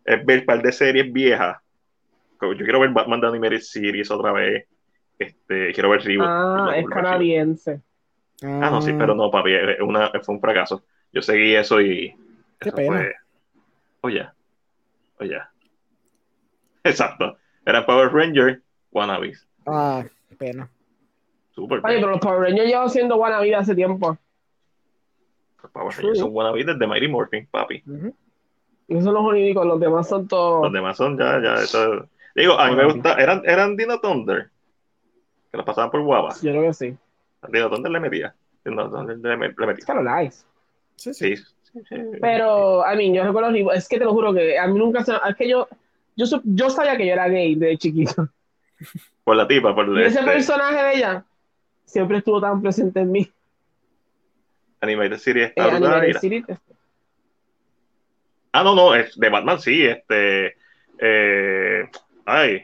es 0.05 0.25
ver 0.25 0.39
un 0.39 0.45
par 0.45 0.61
de 0.61 0.71
series 0.71 1.11
viejas. 1.11 1.57
Como 2.37 2.53
Yo 2.53 2.63
quiero 2.63 2.79
ver 2.79 2.89
Batman 2.89 3.21
The 3.21 3.27
Animated 3.27 3.61
Series 3.61 4.09
otra 4.11 4.31
vez. 4.31 4.65
Este, 5.19 5.71
quiero 5.73 5.89
ver 5.89 6.01
Reboot. 6.01 6.27
Ah, 6.27 6.73
es 6.75 6.87
canadiense. 6.87 7.81
Ah, 8.43 8.69
no, 8.71 8.81
sí, 8.81 8.91
pero 8.97 9.13
no, 9.13 9.29
papi, 9.29 9.51
una, 9.81 10.09
fue 10.23 10.35
un 10.35 10.41
fracaso. 10.41 10.83
Yo 11.13 11.21
seguí 11.21 11.53
eso 11.53 11.79
y. 11.79 12.15
Qué 12.59 12.69
eso 12.69 12.75
pena. 12.75 12.97
Fue... 12.97 13.13
Oye, 14.01 14.27
oye. 15.19 15.37
Exacto. 16.83 17.37
Era 17.63 17.85
Power 17.85 18.11
Ranger, 18.11 18.61
Wannabes. 18.91 19.47
Ah, 19.67 20.03
pena. 20.39 20.67
Super. 21.51 21.81
Oye, 21.83 21.95
pero 21.95 22.09
los 22.09 22.19
Power 22.19 22.41
Rangers 22.41 22.67
llevan 22.67 22.89
siendo 22.89 23.19
vida 23.41 23.59
hace 23.59 23.75
tiempo. 23.75 24.17
Power 25.69 25.93
Rangers 25.95 26.19
son 26.19 26.29
Wannabes 26.33 26.65
desde 26.65 26.87
Mighty 26.87 27.07
Morphin, 27.07 27.47
papi. 27.49 27.83
Y 28.87 28.93
esos 28.93 29.05
son 29.05 29.13
los 29.13 29.23
únicos, 29.23 29.65
los 29.65 29.79
demás 29.79 30.07
son 30.09 30.27
todos. 30.27 30.63
Los 30.63 30.73
demás 30.73 30.97
son 30.97 31.17
ya, 31.17 31.41
ya, 31.41 31.55
eso. 31.55 32.07
Digo, 32.35 32.59
a 32.59 32.69
mí 32.69 32.75
me 32.75 32.85
gusta. 32.85 33.13
Eran, 33.13 33.41
eran 33.45 33.75
Dino 33.75 33.99
Thunder. 33.99 34.49
Que 35.51 35.57
los 35.57 35.65
pasaban 35.65 35.91
por 35.91 36.01
guava. 36.01 36.33
Yo 36.41 36.51
creo 36.51 36.63
que 36.63 36.73
sí. 36.73 36.97
Dino 37.49 37.69
Thunder 37.69 37.91
le 37.91 37.99
metía. 37.99 38.35
Dino 38.63 38.89
Thunder 38.89 39.17
le, 39.17 39.33
Es 39.47 39.57
metía. 39.57 39.85
kind 39.85 39.99
of 39.99 40.05
nice. 40.05 40.43
Sí, 40.95 41.13
sí. 41.13 41.35
Sí. 41.37 41.95
Pero, 42.19 42.85
a 42.85 42.95
mí, 42.95 43.15
yo 43.15 43.23
recuerdo, 43.23 43.71
es 43.71 43.87
que 43.87 43.97
te 43.97 44.03
lo 44.03 44.11
juro 44.11 44.33
que 44.33 44.59
a 44.59 44.67
mí 44.67 44.77
nunca 44.77 45.03
se. 45.03 45.13
Es 45.13 45.35
que 45.35 45.47
yo. 45.47 45.67
Yo, 46.17 46.25
yo 46.43 46.69
sabía 46.69 46.97
que 46.97 47.05
yo 47.07 47.13
era 47.13 47.29
gay 47.29 47.55
de 47.55 47.77
chiquito. 47.77 48.27
Por 49.23 49.35
la 49.35 49.47
tipa, 49.47 49.73
por 49.73 49.87
Y 49.97 50.03
ese 50.03 50.19
este, 50.19 50.31
personaje 50.31 50.83
de 50.83 50.95
ella 50.95 51.25
siempre 51.85 52.17
estuvo 52.17 52.41
tan 52.41 52.61
presente 52.61 52.99
en 52.99 53.11
mí. 53.11 53.31
Animated 54.81 55.17
Series 55.17 55.47
Eh, 55.49 55.53
está 55.55 55.75
Animated 55.75 56.07
mira. 56.07 56.19
Series. 56.19 56.45
Ah, 58.53 58.63
no, 58.63 58.75
no, 58.75 58.93
es 58.95 59.17
de 59.17 59.29
Batman 59.29 59.59
sí, 59.59 59.85
este. 59.85 60.55
Eh, 60.99 61.89
ay, 62.25 62.61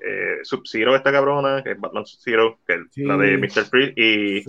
eh, 0.00 0.38
Sub-Zero, 0.42 0.96
esta 0.96 1.12
cabrona, 1.12 1.62
que 1.62 1.72
es 1.72 1.80
Batman 1.80 2.04
Sub-Zero, 2.06 2.58
que 2.66 2.74
es 2.74 2.80
Sí. 2.90 3.04
la 3.04 3.16
de 3.16 3.38
Mr. 3.38 3.64
Freeze, 3.66 3.92
y, 3.96 4.42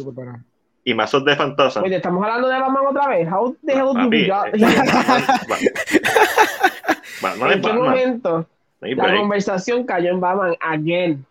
y 0.84 0.94
Mazos 0.96 1.24
de 1.26 1.36
Fantasma. 1.36 1.84
Oye, 1.84 1.98
estamos 1.98 2.24
hablando 2.24 2.48
de 2.48 2.60
Batman 2.60 2.86
otra 2.88 3.08
vez. 3.10 3.28
How 3.32 3.56
the 3.66 3.74
hell 3.74 3.94
do 3.94 4.08
we 4.10 4.28
got- 4.28 4.52
Batman 7.22 7.52
¿En 7.52 7.62
qué 7.62 7.68
Batman. 7.68 7.76
momento 7.90 8.48
la 8.82 9.16
conversación 9.18 9.84
cayó 9.86 10.10
en 10.12 10.20
Batman 10.20 10.56
again? 10.62 11.26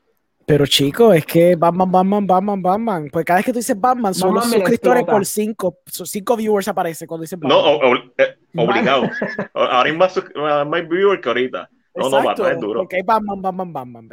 Pero 0.48 0.66
chicos, 0.66 1.14
es 1.14 1.26
que 1.26 1.54
Batman, 1.56 1.92
Batman, 1.92 2.26
Batman, 2.26 2.62
Batman. 2.62 3.08
Pues 3.12 3.24
cada 3.24 3.38
vez 3.38 3.44
que 3.46 3.52
tú 3.52 3.58
dices 3.58 3.78
Batman, 3.78 4.14
son 4.14 4.30
Batman 4.34 4.50
los 4.50 4.52
suscriptores 4.54 5.04
por 5.04 5.26
cinco, 5.26 5.78
son 5.86 6.06
cinco 6.06 6.36
viewers 6.36 6.66
aparece 6.68 7.06
cuando 7.06 7.22
dices 7.22 7.38
No, 7.40 7.62
Batman. 7.62 7.74
o- 7.82 7.92
o- 7.92 8.12
eh, 8.16 8.38
obligado. 8.56 9.02
Ahora 9.54 9.82
hay 9.84 9.96
más, 9.96 10.20
más 10.66 10.88
viewer 10.88 11.20
que 11.20 11.28
ahorita. 11.28 11.68
No, 11.94 12.08
no, 12.08 12.18
Exacto, 12.18 12.42
Batman 12.42 12.52
es 12.52 12.60
duro. 12.60 12.80
Porque 12.80 12.96
hay 12.96 13.02
Batman, 13.02 13.42
Batman, 13.42 13.72
Batman. 13.72 14.08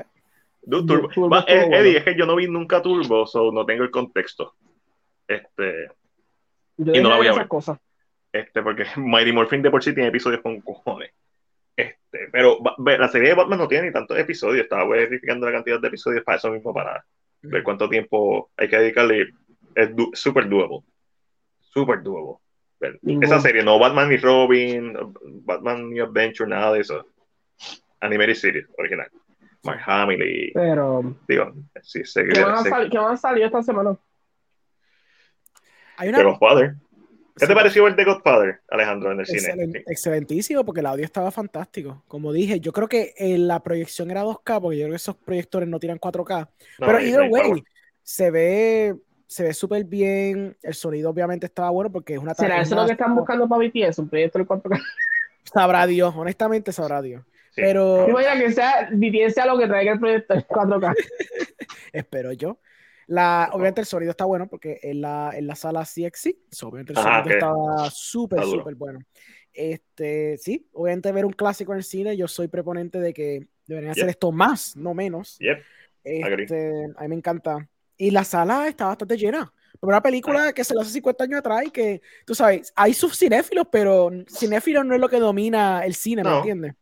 Du- 0.63 0.85
Turbo. 0.85 1.07
Turbo 1.09 1.37
eh, 1.37 1.43
bueno. 1.61 1.77
Eddie, 1.77 1.97
es 1.99 2.03
que 2.03 2.17
yo 2.17 2.25
no 2.25 2.35
vi 2.35 2.47
nunca 2.47 2.81
Turbo, 2.81 3.25
so 3.25 3.51
no 3.51 3.65
tengo 3.65 3.83
el 3.83 3.91
contexto. 3.91 4.55
Este, 5.27 5.87
Yo 6.77 6.93
Y 6.93 7.01
no 7.01 7.09
la 7.09 7.15
voy 7.17 7.27
a 7.27 7.29
esas 7.29 7.43
ver. 7.43 7.47
cosas. 7.47 7.79
este, 8.33 8.61
porque 8.61 8.83
Mighty 8.97 9.31
Morphin 9.31 9.61
de 9.61 9.71
por 9.71 9.81
sí 9.83 9.93
tiene 9.93 10.09
episodios 10.09 10.41
con 10.41 10.59
cojones. 10.59 11.11
Pero 12.35 12.57
la 12.97 13.07
serie 13.07 13.29
de 13.29 13.35
Batman 13.35 13.59
no 13.59 13.67
tiene 13.69 13.87
ni 13.87 13.93
tantos 13.93 14.17
episodios. 14.19 14.63
Estaba 14.65 14.85
verificando 14.89 15.45
la 15.45 15.53
cantidad 15.53 15.79
de 15.79 15.87
episodios 15.87 16.21
para 16.25 16.37
eso 16.37 16.51
mismo, 16.51 16.73
para 16.73 17.01
ver 17.43 17.63
cuánto 17.63 17.87
tiempo 17.87 18.51
hay 18.57 18.67
que 18.67 18.77
dedicarle. 18.77 19.29
Es 19.73 19.95
du- 19.95 20.11
super 20.13 20.49
doable. 20.49 20.79
Super 21.61 22.03
doable. 22.03 22.35
Esa 23.21 23.39
serie, 23.39 23.63
no 23.63 23.79
Batman 23.79 24.11
y 24.11 24.17
Robin, 24.17 24.97
Batman 25.45 25.95
y 25.95 26.01
Adventure, 26.01 26.49
nada 26.49 26.73
de 26.73 26.81
eso. 26.81 27.05
Animated 28.01 28.33
Series, 28.35 28.67
original. 28.77 29.07
Mark 29.63 29.81
Hamill 29.85 30.51
Pero, 30.53 31.15
digo, 31.29 31.53
sí, 31.83 32.03
sé 32.03 32.25
¿qué 32.27 32.43
van, 32.43 32.55
a 32.55 32.63
sé- 32.63 32.69
sal- 32.69 32.89
qué 32.91 32.97
van 32.97 33.13
a 33.13 33.17
salir 33.17 33.45
esta 33.45 33.63
semana? 33.63 33.95
Hay 35.95 36.09
una 36.09 36.21
Godfather. 36.21 36.75
¿Qué 37.37 37.47
te 37.47 37.53
pareció 37.53 37.85
el 37.87 37.95
The 37.95 38.05
Godfather, 38.05 38.61
Alejandro, 38.69 39.11
en 39.11 39.19
el 39.19 39.25
Excelen- 39.25 39.65
cine? 39.65 39.83
excelentísimo 39.87 40.63
porque 40.63 40.79
el 40.79 40.85
audio 40.85 41.03
estaba 41.03 41.31
fantástico. 41.31 42.03
Como 42.07 42.31
dije, 42.31 42.59
yo 42.61 42.71
creo 42.71 42.87
que 42.87 43.13
eh, 43.17 43.37
la 43.37 43.61
proyección 43.61 44.09
era 44.09 44.23
2K 44.23 44.61
porque 44.61 44.77
yo 44.77 44.83
creo 44.83 44.91
que 44.91 44.95
esos 44.95 45.15
proyectores 45.17 45.67
no 45.67 45.79
tiran 45.79 45.99
4K. 45.99 46.47
No, 46.79 46.85
Pero 46.87 46.99
either 47.01 47.29
way, 47.29 47.63
se 48.03 48.31
ve 48.31 48.95
se 49.27 49.43
ve 49.43 49.53
súper 49.53 49.83
bien. 49.83 50.55
El 50.61 50.73
sonido 50.75 51.09
obviamente 51.09 51.45
estaba 51.47 51.69
bueno 51.71 51.91
porque 51.91 52.13
es 52.13 52.19
una 52.19 52.33
¿Será 52.35 52.61
es 52.61 52.67
eso 52.67 52.75
lo 52.75 52.85
que 52.85 52.93
están 52.93 53.15
buscando 53.15 53.49
para 53.49 53.67
BTS? 53.67 53.99
Un 53.99 54.07
proyecto 54.09 54.39
de 54.39 54.45
4K. 54.45 54.81
Sabrá 55.53 55.85
Dios, 55.87 56.13
honestamente 56.15 56.71
sabrá 56.71 57.01
Dios. 57.01 57.23
Sí. 57.51 57.61
Pero 57.61 58.07
Imagina 58.07 58.37
que 58.39 58.51
sea 58.51 58.89
BTS 58.91 59.33
sea 59.33 59.45
lo 59.45 59.57
que 59.57 59.67
traiga 59.67 59.93
el 59.93 59.99
proyecto 59.99 60.33
de 60.35 60.45
4K. 60.47 60.95
espero 61.91 62.31
yo. 62.33 62.59
La, 63.07 63.49
obviamente 63.53 63.81
el 63.81 63.87
sonido 63.87 64.11
está 64.11 64.25
bueno 64.25 64.47
porque 64.47 64.79
en 64.81 65.01
la, 65.01 65.31
en 65.35 65.45
la 65.47 65.55
sala 65.55 65.83
CXC, 65.85 66.35
so, 66.51 66.67
obviamente 66.69 66.93
el 66.93 66.97
sonido 66.97 67.21
ok. 67.21 67.31
estaba 67.31 67.89
súper, 67.91 68.43
súper 68.43 68.75
bueno. 68.75 68.99
Este, 69.53 70.37
sí, 70.37 70.67
obviamente 70.73 71.11
ver 71.11 71.25
un 71.25 71.33
clásico 71.33 71.71
en 71.71 71.77
el 71.77 71.83
cine, 71.83 72.17
yo 72.17 72.27
soy 72.27 72.47
preponente 72.47 72.99
de 72.99 73.13
que 73.13 73.47
deberían 73.67 73.91
hacer 73.91 74.03
Yep. 74.03 74.09
esto 74.09 74.31
más, 74.31 74.75
no 74.75 74.93
menos. 74.93 75.37
Yep. 75.39 75.59
Este, 76.03 76.71
a 76.97 77.01
mí 77.03 77.07
me 77.09 77.15
encanta. 77.15 77.67
Y 77.97 78.11
la 78.11 78.23
sala 78.23 78.67
está 78.67 78.87
bastante 78.87 79.17
llena. 79.17 79.51
Pero 79.79 79.87
una 79.89 80.01
película 80.01 80.53
que 80.53 80.63
se 80.63 80.73
la 80.75 80.81
hace 80.81 80.91
50 80.91 81.23
años 81.23 81.39
atrás 81.39 81.63
y 81.65 81.71
que, 81.71 82.01
tú 82.25 82.35
sabes, 82.35 82.71
hay 82.75 82.93
sus 82.93 83.17
cinéfilos, 83.17 83.67
pero 83.71 84.09
cinéfilos 84.27 84.85
no 84.85 84.95
es 84.95 85.01
lo 85.01 85.09
que 85.09 85.19
domina 85.19 85.85
el 85.85 85.95
cine, 85.95 86.23
¿me 86.23 86.29
No. 86.29 86.37
entiendes? 86.37 86.73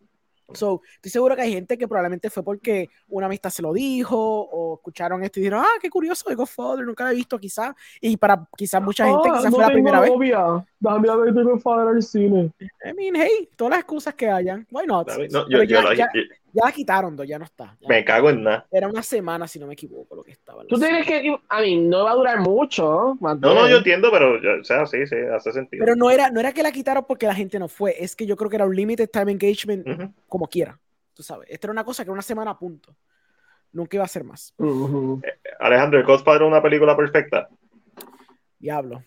So, 0.53 0.81
estoy 0.95 1.11
seguro 1.11 1.35
que 1.35 1.41
hay 1.43 1.53
gente 1.53 1.77
que 1.77 1.87
probablemente 1.87 2.29
fue 2.29 2.43
porque 2.43 2.89
una 3.07 3.25
amistad 3.27 3.49
se 3.49 3.61
lo 3.61 3.73
dijo 3.73 4.17
o 4.17 4.75
escucharon 4.75 5.23
esto 5.23 5.39
y 5.39 5.43
dijeron, 5.43 5.63
ah, 5.65 5.79
qué 5.81 5.89
curioso 5.89 6.29
de 6.29 6.35
Godfather, 6.35 6.85
nunca 6.85 7.03
lo 7.05 7.11
he 7.11 7.15
visto 7.15 7.39
quizás. 7.39 7.73
Y 8.01 8.17
para 8.17 8.47
quizás 8.57 8.81
mucha 8.81 9.05
gente 9.07 9.29
Ah, 9.29 9.33
quizás 9.37 9.51
no 9.51 9.51
fue 9.57 9.65
la 9.65 9.71
primera 9.71 9.99
vez. 10.01 10.09
novia. 10.11 10.65
Dame 10.79 11.09
a 11.09 11.15
ver 11.15 11.33
The 11.33 11.43
Godfather 11.43 11.87
al 11.95 12.01
cine. 12.03 12.51
I 12.85 12.93
mean, 12.93 13.15
hey, 13.15 13.49
todas 13.55 13.71
las 13.71 13.79
excusas 13.79 14.13
que 14.15 14.29
hayan. 14.29 14.67
Why 14.71 14.85
not? 14.85 15.07
No, 15.31 15.47
yo, 15.49 15.57
yo 15.59 15.63
ya, 15.63 15.81
la- 15.81 15.95
ya- 15.95 16.09
ya 16.53 16.65
la 16.65 16.71
quitaron, 16.71 17.17
ya 17.25 17.39
no 17.39 17.45
está. 17.45 17.75
Ya 17.81 17.87
me 17.89 18.05
cago 18.05 18.29
en 18.29 18.43
nada. 18.43 18.67
Era 18.71 18.87
una 18.87 19.01
semana, 19.03 19.47
si 19.47 19.59
no 19.59 19.67
me 19.67 19.73
equivoco, 19.73 20.15
lo 20.15 20.23
que 20.23 20.31
estaba. 20.31 20.63
Tú 20.65 20.79
tienes 20.79 21.05
que, 21.05 21.35
a 21.49 21.61
mí, 21.61 21.75
no 21.77 22.03
va 22.05 22.11
a 22.11 22.15
durar 22.15 22.39
mucho. 22.39 23.17
más 23.19 23.39
No, 23.39 23.53
no, 23.53 23.67
yo 23.67 23.77
entiendo, 23.77 24.09
pero, 24.11 24.41
yo- 24.41 24.61
o 24.61 24.63
sea, 24.63 24.85
sí, 24.85 25.05
sí, 25.07 25.15
hace 25.35 25.51
sentido. 25.51 25.83
Pero 25.83 25.95
no 25.95 26.11
era, 26.11 26.29
no 26.29 26.39
era 26.39 26.51
que 26.53 26.63
la 26.63 26.71
quitaron 26.71 27.05
porque 27.07 27.25
la 27.25 27.35
gente 27.35 27.57
no 27.59 27.67
fue, 27.67 27.95
es 28.01 28.15
que 28.15 28.25
yo 28.25 28.37
creo 28.37 28.49
que 28.49 28.55
era 28.55 28.65
un 28.65 28.75
limited 28.75 29.09
time 29.09 29.31
engagement 29.31 29.87
Ujú. 29.87 30.13
como 30.27 30.47
quiera. 30.47 30.79
Tú 31.13 31.23
sabes, 31.23 31.49
esta 31.49 31.67
era 31.67 31.71
una 31.71 31.83
cosa 31.83 32.03
que 32.03 32.07
era 32.09 32.13
una 32.13 32.21
semana 32.21 32.51
a 32.51 32.59
punto. 32.59 32.95
Nunca 33.71 33.97
iba 33.97 34.05
a 34.05 34.07
ser 34.07 34.23
más. 34.23 34.53
Ujú. 34.57 35.21
Alejandro, 35.59 35.99
¿el 35.99 36.05
Godfather 36.05 36.43
es 36.43 36.47
una 36.47 36.61
película 36.61 36.95
perfecta? 36.95 37.49
Diablo. 38.59 39.03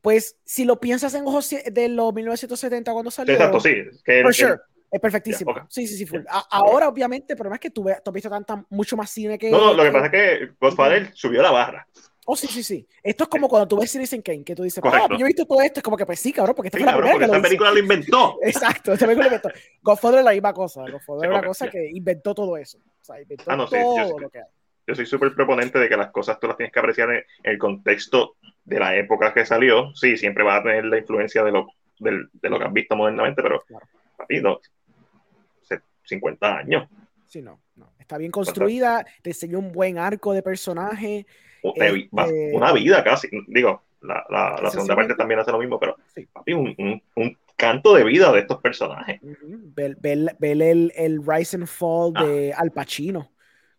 Pues 0.00 0.38
si 0.44 0.64
lo 0.64 0.78
piensas 0.80 1.14
en 1.14 1.26
ojos 1.26 1.50
de 1.50 1.88
los 1.88 2.14
1970 2.14 2.92
cuando 2.92 3.10
salió, 3.10 3.34
exacto, 3.34 3.60
sí. 3.60 3.74
Que 4.04 4.22
for 4.22 4.34
sure, 4.34 4.58
es 4.90 5.00
perfectísimo. 5.00 5.54
Ya, 5.54 5.62
ok. 5.62 5.66
Sí, 5.70 5.86
sí, 5.86 5.96
sí. 5.96 6.06
full. 6.06 6.22
A- 6.28 6.46
ahora, 6.50 6.88
obviamente, 6.88 7.32
el 7.32 7.36
problema 7.36 7.56
es 7.56 7.60
que 7.60 7.70
tú, 7.70 7.84
tú 7.84 8.10
has 8.10 8.12
visto 8.14 8.30
tanta, 8.30 8.64
mucho 8.70 8.96
más 8.96 9.10
cine 9.10 9.38
que. 9.38 9.50
no, 9.50 9.58
no, 9.58 9.74
lo 9.74 9.82
que 9.84 9.90
pasa 9.90 10.06
es 10.06 10.12
que 10.12 10.50
Godfather 10.60 11.10
subió 11.14 11.42
la 11.42 11.50
barra. 11.50 11.86
Oh, 12.28 12.34
sí, 12.34 12.48
sí, 12.48 12.64
sí. 12.64 12.84
Esto 13.04 13.22
es 13.24 13.30
como 13.30 13.48
cuando 13.48 13.68
tú 13.68 13.78
ves 13.78 13.88
Citizen 13.88 14.20
Kane, 14.20 14.42
que 14.42 14.56
tú 14.56 14.64
dices, 14.64 14.82
ah, 14.84 15.06
yo 15.16 15.24
he 15.24 15.28
visto 15.28 15.46
todo 15.46 15.60
esto. 15.60 15.78
Es 15.78 15.84
como 15.84 15.96
que, 15.96 16.04
pues 16.04 16.18
sí, 16.18 16.32
cabrón, 16.32 16.56
porque 16.56 16.68
esta 16.68 16.78
Sí, 16.78 16.82
fue 16.82 16.86
la 16.86 16.92
cabrón, 16.92 17.10
porque 17.12 17.18
que 17.20 17.24
esta 17.26 17.36
lo 17.36 17.42
película 17.42 17.70
lo 17.70 17.78
inventó. 17.78 18.38
Exacto, 18.42 18.92
esta 18.94 19.06
película 19.06 19.26
inventó. 19.28 19.48
Godfather 19.80 20.18
es 20.18 20.24
la 20.24 20.32
misma 20.32 20.52
cosa. 20.52 20.80
Godfather 20.90 21.30
es 21.30 21.36
una 21.38 21.46
cosa 21.46 21.66
ya. 21.66 21.70
que 21.70 21.88
inventó 21.92 22.34
todo 22.34 22.56
eso. 22.56 22.78
O 22.78 23.04
sea, 23.04 23.20
inventó 23.22 23.44
Ah, 23.46 23.54
no, 23.56 23.68
sí, 23.68 23.76
todo 23.80 23.96
yo 23.96 24.04
sí. 24.08 24.14
lo 24.20 24.30
que 24.30 24.38
hay. 24.38 24.44
Yo 24.88 24.94
soy 24.96 25.06
súper 25.06 25.34
proponente 25.36 25.78
de 25.78 25.88
que 25.88 25.96
las 25.96 26.10
cosas 26.10 26.38
tú 26.40 26.48
las 26.48 26.56
tienes 26.56 26.72
que 26.72 26.78
apreciar 26.80 27.10
en, 27.12 27.22
el 27.44 27.58
contexto 27.58 28.34
de 28.64 28.78
la 28.80 28.96
época 28.96 29.32
que 29.32 29.46
salió. 29.46 29.94
Sí, 29.94 30.16
siempre 30.16 30.42
va 30.42 30.56
a 30.56 30.62
tener 30.64 30.84
la 30.84 30.98
influencia 30.98 31.44
de 31.44 31.52
lo, 31.52 31.68
del- 32.00 32.28
de 32.32 32.50
lo 32.50 32.58
que 32.58 32.64
has 32.64 32.72
visto 32.72 32.96
modernamente, 32.96 33.40
pero 33.40 33.62
Claro. 33.68 33.86
Hace 34.22 35.80
50 36.04 36.56
años. 36.58 36.88
Sí, 37.26 37.42
no, 37.42 37.60
no. 37.74 37.92
Está 37.98 38.18
bien 38.18 38.30
construida, 38.30 39.04
te 39.22 39.30
enseñó 39.30 39.58
un 39.58 39.72
buen 39.72 39.98
arco 39.98 40.32
de 40.32 40.42
personaje. 40.42 41.26
Este- 41.62 42.52
Una 42.54 42.72
vida 42.72 43.02
casi. 43.02 43.28
Digo, 43.48 43.82
la, 44.02 44.24
la- 44.30 44.60
la 44.62 44.70
segunda 44.70 44.94
parte 44.94 45.14
también 45.14 45.40
hace 45.40 45.50
lo 45.50 45.58
mismo, 45.58 45.80
pero 45.80 45.96
Sí. 46.14 46.26
papi, 46.32 46.52
un, 46.52 46.74
un- 46.78 47.02
un 47.16 47.38
canto 47.56 47.94
de 47.94 48.04
vida 48.04 48.30
de 48.32 48.40
estos 48.40 48.60
personajes. 48.60 49.18
Ver- 49.22 49.96
ver 50.00 50.62
el, 50.62 50.92
el 50.94 51.20
rise 51.26 51.56
and 51.56 51.66
fall 51.66 52.12
Ah. 52.14 52.24
de 52.24 52.52
Al 52.52 52.70
Pacino, 52.70 53.32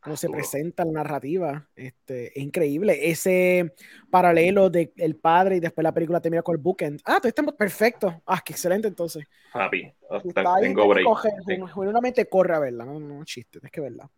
cómo 0.07 0.15
se 0.17 0.29
presenta 0.29 0.85
la 0.85 0.91
narrativa. 0.93 1.67
Este, 1.75 2.27
es 2.27 2.43
increíble. 2.43 3.09
Ese 3.11 3.75
paralelo 4.09 4.69
de 4.69 4.93
el 4.97 5.17
padre 5.17 5.57
y 5.57 5.59
después 5.59 5.83
la 5.83 5.93
película 5.93 6.21
termina 6.21 6.41
con 6.41 6.55
el 6.55 6.61
bookend. 6.61 7.01
Ah, 7.03 7.19
tú 7.21 7.27
estás 7.27 7.45
perfecto. 7.53 8.21
Ah, 8.25 8.41
qué 8.43 8.53
excelente 8.53 8.87
entonces. 8.87 9.25
Papi, 9.51 9.91
hasta 10.09 10.27
Está 10.29 10.55
ahí, 10.55 10.63
tengo 10.63 10.87
break. 10.87 11.05
coger, 11.05 11.33
Sí. 11.45 11.55
genuinamente 11.73 12.25
corre 12.27 12.55
a 12.55 12.59
verla, 12.59 12.85
no, 12.85 12.99
no 12.99 13.23
chiste, 13.25 13.59
tienes 13.59 13.71
que 13.71 13.81
verla. 13.81 14.09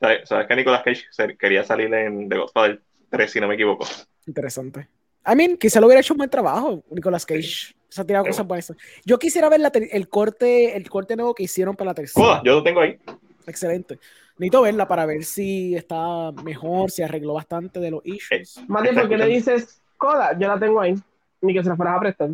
¿Sabes, 0.00 0.28
sabes 0.28 0.46
que 0.46 0.56
Nicolas 0.56 0.82
Cage 0.82 1.36
quería 1.38 1.64
salir 1.64 1.92
en 1.94 2.28
The 2.28 2.36
Godfather 2.36 2.82
3, 3.10 3.30
si 3.30 3.40
no 3.40 3.48
me 3.48 3.54
equivoco? 3.54 3.86
Interesante. 4.26 4.88
I 5.26 5.36
mean, 5.36 5.56
quizá 5.56 5.80
lo 5.80 5.86
hubiera 5.86 6.00
hecho 6.00 6.14
un 6.14 6.18
buen 6.18 6.30
trabajo, 6.30 6.82
Nicolas 6.90 7.24
Cage. 7.24 7.74
Se 7.88 8.00
ha 8.00 8.04
tirado 8.04 8.24
Sí. 8.24 8.30
cosas 8.30 8.46
buenas. 8.46 8.72
Yo 9.04 9.18
quisiera 9.18 9.48
ver 9.48 9.60
la 9.60 9.70
el 9.74 10.08
corte, 10.08 10.76
el 10.76 10.88
corte 10.88 11.14
nuevo 11.14 11.34
que 11.34 11.42
hicieron 11.44 11.76
para 11.76 11.90
la 11.90 11.94
tercera. 11.94 12.40
Yo 12.44 12.54
lo 12.54 12.62
tengo 12.62 12.80
ahí. 12.80 12.98
Excelente. 13.46 13.98
Necesito 14.38 14.62
verla 14.62 14.88
para 14.88 15.04
ver 15.06 15.24
si 15.24 15.74
está 15.76 16.32
mejor, 16.42 16.90
si 16.90 17.02
arregló 17.02 17.34
bastante 17.34 17.80
de 17.80 17.90
los 17.90 18.00
issues. 18.04 18.64
Bien, 18.66 18.86
Está 18.86 19.00
¿por 19.02 19.10
qué 19.10 19.16
le 19.18 19.26
dices 19.26 19.82
Coda? 19.98 20.36
Yo 20.38 20.48
la 20.48 20.58
tengo 20.58 20.80
ahí. 20.80 20.94
Ni 21.42 21.52
que 21.54 21.62
se 21.62 21.68
la 21.68 21.76
fueras 21.76 21.96
a 21.96 22.00
prestar. 22.00 22.30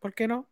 ¿Por 0.00 0.14
qué 0.14 0.26
no? 0.26 0.46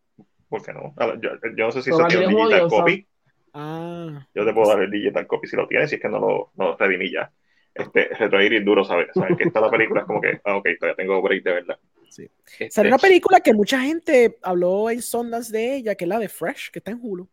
¿Por 0.49 0.63
qué 0.63 0.71
no? 0.73 0.93
Ver, 0.95 1.19
Yo, 1.19 1.29
yo 1.55 1.65
no 1.65 1.71
sé 1.71 1.81
si 1.81 1.89
eso 1.89 2.05
tiene 2.07 2.27
un 2.27 2.35
digital 2.35 2.67
copy. 2.69 3.07
Ah, 3.53 4.27
Yo 4.33 4.45
te 4.45 4.53
puedo 4.53 4.69
dar 4.69 4.81
el 4.83 4.91
digital 4.91 5.25
copy 5.27 5.47
si 5.47 5.55
lo 5.55 5.67
tienes, 5.67 5.89
si 5.89 5.95
es 5.97 6.01
que 6.01 6.09
no 6.09 6.19
lo, 6.19 6.51
no 6.55 6.69
lo 6.69 6.77
redimí 6.77 7.11
ya. 7.11 7.31
Este, 7.75 8.09
retroir 8.09 8.53
y 8.53 8.63
duro 8.63 8.83
saber, 8.83 9.09
saber 9.13 9.35
que 9.35 9.45
está 9.45 9.59
la 9.59 9.69
película 9.71 10.01
es 10.01 10.05
como 10.07 10.21
que, 10.21 10.39
ah, 10.45 10.57
ok, 10.57 10.67
todavía 10.79 10.95
tengo 10.95 11.21
break 11.21 11.43
de 11.43 11.53
verdad. 11.53 11.79
Sí. 12.09 12.29
Este, 12.59 12.69
salió 12.69 12.89
una 12.91 12.99
película 12.99 13.39
que 13.39 13.53
mucha 13.53 13.79
gente 13.81 14.37
habló 14.43 14.91
en 14.91 15.01
Sundance 15.01 15.51
de 15.51 15.75
ella, 15.77 15.95
que 15.95 16.05
es 16.05 16.09
la 16.09 16.19
de 16.19 16.29
Fresh, 16.29 16.69
que 16.71 16.79
está 16.79 16.91
en 16.91 16.99
Hulu. 17.01 17.27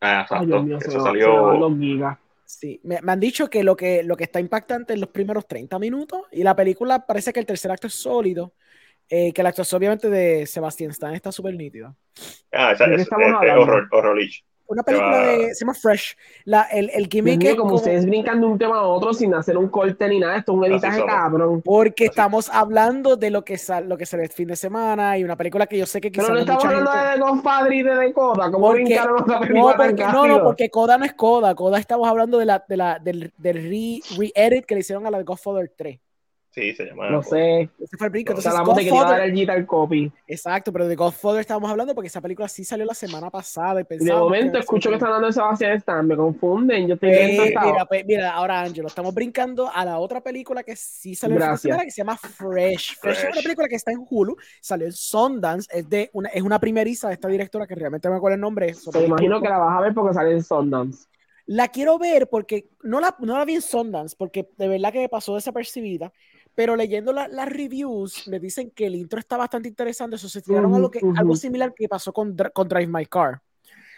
Ah, 0.00 0.18
Ay, 0.18 0.22
exacto. 0.22 0.46
Dios 0.46 0.64
mío, 0.64 0.80
se 0.80 0.88
Eso 0.88 1.00
salió. 1.00 1.68
Sí, 2.44 2.80
me, 2.84 3.00
me 3.02 3.12
han 3.12 3.20
dicho 3.20 3.48
que 3.50 3.62
lo, 3.62 3.76
que 3.76 4.02
lo 4.02 4.16
que 4.16 4.24
está 4.24 4.40
impactante 4.40 4.94
en 4.94 5.00
los 5.00 5.10
primeros 5.10 5.46
30 5.46 5.78
minutos 5.78 6.22
y 6.32 6.42
la 6.42 6.54
película 6.56 7.06
parece 7.06 7.32
que 7.32 7.40
el 7.40 7.46
tercer 7.46 7.70
acto 7.70 7.86
es 7.86 7.94
sólido, 7.94 8.54
eh, 9.08 9.32
que 9.32 9.42
la 9.42 9.50
actuación 9.50 9.78
obviamente 9.78 10.08
de 10.10 10.46
Sebastián 10.46 10.90
Stan 10.90 11.14
está 11.14 11.30
súper 11.32 11.54
nítida. 11.54 11.94
Ah, 12.52 12.72
esa, 12.72 12.84
¿De 12.86 12.90
qué 12.90 12.94
es, 12.96 13.02
estamos 13.02 13.26
es- 13.42 13.50
es 13.50 13.56
horror, 13.56 13.88
horror-ish. 13.92 14.44
Una 14.70 14.82
película 14.82 15.10
va- 15.10 15.26
de. 15.26 15.54
Se 15.54 15.64
llama 15.64 15.74
Fresh. 15.74 16.16
La, 16.44 16.62
el, 16.72 16.90
el 16.94 17.06
gimmick 17.08 17.38
mío, 17.38 17.50
es 17.50 17.56
como 17.56 17.70
como- 17.70 17.76
ustedes 17.76 18.06
brincan 18.06 18.40
de 18.40 18.46
un 18.46 18.58
tema 18.58 18.78
a 18.78 18.82
otro 18.82 19.12
sin 19.12 19.34
hacer 19.34 19.56
un 19.58 19.68
corte 19.68 20.08
ni 20.08 20.18
nada, 20.20 20.36
esto 20.38 20.52
es 20.52 20.58
un 20.58 20.64
editaje 20.64 21.04
cabrón. 21.04 21.60
Porque 21.62 22.04
Así. 22.04 22.10
estamos 22.10 22.48
hablando 22.52 23.16
de 23.16 23.30
lo 23.30 23.44
que 23.44 23.58
sale, 23.58 23.86
lo 23.86 23.96
que 23.98 24.06
sale 24.06 24.22
el 24.24 24.30
fin 24.30 24.48
de 24.48 24.56
semana 24.56 25.18
y 25.18 25.24
una 25.24 25.36
película 25.36 25.66
que 25.66 25.76
yo 25.78 25.86
sé 25.86 26.00
que 26.00 26.10
Pero 26.10 26.22
quizás 26.24 26.28
no 26.30 26.34
no 26.34 26.40
estamos 26.40 26.64
hablando 26.64 26.90
gente- 26.92 27.06
de 27.08 27.14
The 27.14 27.20
Godfather 27.20 27.72
y 27.72 27.82
de 27.82 27.94
Dakota, 27.94 28.50
como 28.50 28.66
Porque- 28.68 28.82
brincaron 28.84 29.22
otra 29.22 29.34
No, 29.34 29.40
película 29.46 29.76
tan 29.76 29.86
porque, 29.88 30.02
no, 30.04 30.26
no, 30.26 30.42
porque 30.44 30.70
Coda 30.70 30.98
no 30.98 31.04
es 31.04 31.12
Coda. 31.14 31.54
Coda 31.54 31.78
estamos 31.78 32.08
hablando 32.08 32.38
de 32.38 32.46
la, 32.46 32.64
de 32.68 32.76
la, 32.76 32.98
del, 32.98 33.32
del 33.36 33.54
re- 33.56 34.00
re-edit 34.16 34.64
que 34.66 34.74
le 34.74 34.80
hicieron 34.80 35.06
a 35.06 35.10
la 35.10 35.18
de 35.18 35.24
Godfather 35.24 35.72
3. 35.76 35.98
Sí, 36.52 36.72
se 36.74 36.84
llama. 36.84 37.08
No 37.10 37.22
sé, 37.22 37.70
Ese 37.78 37.96
fue 37.96 38.08
el 38.08 38.10
brinco. 38.10 38.32
Entonces, 38.32 38.50
hablamos 38.50 38.74
de 38.76 38.82
que 38.82 38.88
iba 38.88 38.98
a 38.98 39.02
dar 39.02 39.10
Godfather- 39.20 39.24
el 39.28 39.32
digital 39.34 39.66
copy. 39.66 40.12
Exacto, 40.26 40.72
pero 40.72 40.88
de 40.88 40.96
Godfather 40.96 41.40
estábamos 41.42 41.70
hablando 41.70 41.94
porque 41.94 42.08
esa 42.08 42.20
película 42.20 42.48
sí 42.48 42.64
salió 42.64 42.84
la 42.84 42.94
semana 42.94 43.30
pasada. 43.30 43.80
Y 43.88 43.96
de 44.04 44.12
momento 44.12 44.54
que- 44.54 44.58
escucho 44.58 44.88
que 44.88 44.96
están 44.96 45.08
hablando 45.10 45.28
de 45.28 45.32
Sebastián 45.32 45.72
Stan, 45.76 46.04
me 46.04 46.16
confunden, 46.16 46.88
yo 46.88 46.94
estoy 46.94 47.10
Eh, 47.10 47.38
mira, 47.64 47.84
pues, 47.86 48.04
mira, 48.04 48.32
ahora 48.32 48.62
Angelo, 48.62 48.88
estamos 48.88 49.14
brincando 49.14 49.70
a 49.72 49.84
la 49.84 49.98
otra 50.00 50.20
película 50.20 50.64
que 50.64 50.74
sí 50.74 51.14
salió 51.14 51.34
de 51.36 51.44
Gracias. 51.44 51.60
semana 51.62 51.84
que 51.84 51.90
se 51.92 51.98
llama 51.98 52.16
Fresh. 52.16 52.96
Fresh 53.00 53.18
es 53.18 53.22
una 53.24 53.32
Fresh. 53.32 53.44
película 53.44 53.68
que 53.68 53.76
está 53.76 53.92
en 53.92 54.04
Hulu, 54.10 54.36
salió 54.60 54.86
en 54.86 54.92
Sundance, 54.92 55.68
es 55.72 55.88
de 55.88 56.10
una, 56.14 56.30
es 56.30 56.42
una 56.42 56.58
primeriza 56.58 57.06
de 57.08 57.14
esta 57.14 57.28
directora 57.28 57.64
que 57.68 57.76
realmente 57.76 58.08
no 58.08 58.14
me 58.14 58.18
acuerdo 58.18 58.34
el 58.34 58.40
nombre. 58.40 58.74
me 58.92 59.04
imagino 59.04 59.40
que 59.40 59.48
la 59.48 59.58
vas 59.58 59.78
a 59.78 59.80
ver 59.82 59.94
porque 59.94 60.14
sale 60.14 60.32
en 60.32 60.42
Sundance. 60.42 61.06
La 61.46 61.66
quiero 61.66 61.98
ver 61.98 62.28
porque 62.28 62.68
no 62.84 63.00
la, 63.00 63.16
no 63.18 63.36
la 63.36 63.44
vi 63.44 63.56
en 63.56 63.62
Sundance, 63.62 64.14
porque 64.16 64.48
de 64.56 64.68
verdad 64.68 64.92
que 64.92 65.00
me 65.00 65.08
pasó 65.08 65.34
desapercibida, 65.34 66.12
pero 66.54 66.76
leyendo 66.76 67.12
la- 67.12 67.28
las 67.28 67.48
reviews 67.48 68.26
me 68.28 68.38
dicen 68.38 68.70
que 68.70 68.86
el 68.86 68.94
intro 68.96 69.18
está 69.18 69.36
bastante 69.36 69.68
interesante, 69.68 70.16
eso 70.16 70.28
se 70.28 70.42
tiraron 70.42 70.66
Ujú, 70.66 70.76
algo, 70.76 70.90
que, 70.90 71.00
algo 71.16 71.36
similar 71.36 71.72
que 71.74 71.88
pasó 71.88 72.12
con, 72.12 72.36
con 72.52 72.68
Drive 72.68 72.86
My 72.88 73.06
Car. 73.06 73.40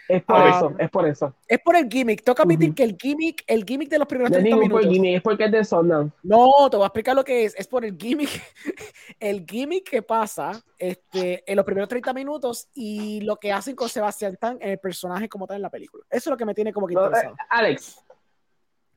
Es 0.07 0.23
por 0.23 0.41
Ah, 0.41 0.49
eso, 0.49 0.75
es 0.77 0.89
por 0.89 1.07
eso. 1.07 1.33
Es 1.47 1.59
por 1.59 1.75
el 1.75 1.89
gimmick, 1.89 2.23
tengo 2.23 2.35
que 2.35 2.41
admitir 2.41 2.73
que 2.73 2.83
el 2.83 2.97
gimmick, 2.99 3.43
el 3.47 3.63
gimmick 3.65 3.89
de 3.89 3.99
los 3.99 4.07
primeros 4.07 4.31
No 4.31 4.37
es 4.37 4.43
30 4.43 4.55
ningún 4.55 4.69
por 4.71 4.81
minutos. 4.89 5.15
Es 5.15 5.21
porque 5.21 5.45
es 5.45 5.51
de 5.51 5.63
Sundance. 5.65 6.15
No, 6.23 6.69
te 6.69 6.77
voy 6.77 6.83
a 6.85 6.87
explicar 6.87 7.15
lo 7.15 7.23
que 7.23 7.45
es. 7.45 7.55
Es 7.57 7.67
por 7.67 7.83
el 7.85 7.97
gimmick, 7.97 8.29
el 9.19 9.45
gimmick 9.45 9.89
que 9.89 10.01
pasa 10.01 10.61
este, 10.77 11.43
en 11.49 11.55
los 11.55 11.65
primeros 11.65 11.89
30 11.89 12.13
minutos 12.13 12.69
y 12.73 13.21
lo 13.21 13.35
que 13.37 13.51
hacen 13.51 13.75
con 13.75 13.89
Sebastián 13.89 14.37
Tan 14.39 14.57
en 14.61 14.69
el 14.71 14.79
personaje 14.79 15.27
como 15.29 15.45
tal 15.47 15.57
en 15.57 15.63
la 15.63 15.69
película. 15.69 16.03
Eso 16.09 16.29
es 16.29 16.31
lo 16.31 16.37
que 16.37 16.45
me 16.45 16.53
tiene 16.53 16.71
como 16.73 16.87
que 16.87 16.93
eh, 16.93 16.97
interesado. 16.97 17.35
Alex, 17.49 18.03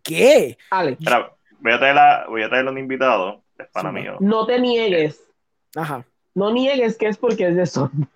¿Qué? 0.03 0.57
Alex, 0.71 0.99
Espera, 1.01 1.37
voy 1.61 1.73
a 1.73 1.79
traer, 1.79 1.99
a- 1.99 2.27
voy 2.29 2.43
a 2.43 2.49
traerle 2.49 2.71
un 2.71 2.79
invitado. 2.79 3.43
Es 3.59 3.67
para 3.73 3.91
Sí, 3.91 3.95
mí. 3.97 4.05
¿no? 4.05 4.17
no 4.21 4.47
te 4.47 4.59
niegues. 4.61 5.21
Ajá. 5.75 6.05
No 6.35 6.53
niegues 6.53 6.97
que 6.97 7.09
es 7.09 7.17
porque 7.17 7.49
es 7.49 7.57
de 7.57 7.67
Sundance. 7.67 8.07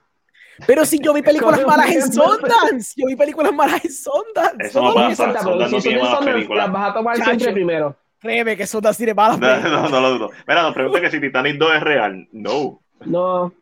Pero 0.67 0.85
si 0.85 0.99
yo 1.03 1.13
vi 1.15 1.23
películas 1.23 1.65
malas 1.67 1.91
en. 1.91 2.13
Sundance, 2.13 2.93
yo 2.97 3.07
vi 3.07 3.17
películas 3.17 3.53
malas 3.53 3.85
en 3.85 3.93
Sundance. 3.93 4.67
Eso 4.67 4.83
no 4.83 4.95
pasa. 4.95 5.33
Sundance- 5.43 5.71
no 5.71 5.79
tiene 5.81 6.03
malas 6.03 6.25
películas. 6.25 6.65
las 6.67 6.73
vas 6.73 6.91
a 6.91 6.95
tomar 6.95 7.17
Chacho. 7.17 7.31
siempre 7.31 7.53
primero. 7.53 7.97
Créeme 8.21 8.55
que 8.57 8.67
Sundance 8.67 8.99
tiene 8.99 9.15
malas 9.15 9.39
No, 9.39 9.47
películas. 9.49 9.83
no, 9.83 9.89
no 9.89 10.01
lo 10.01 10.11
dudo. 10.11 10.31
Mira, 10.47 10.63
nos 10.63 10.75
pregunta 10.75 11.01
que 11.01 11.11
si 11.11 11.21
Titanic 11.21 11.57
2 11.57 11.75
es 11.77 11.83
real. 11.83 12.29
No, 12.33 12.83
No, 13.07 13.53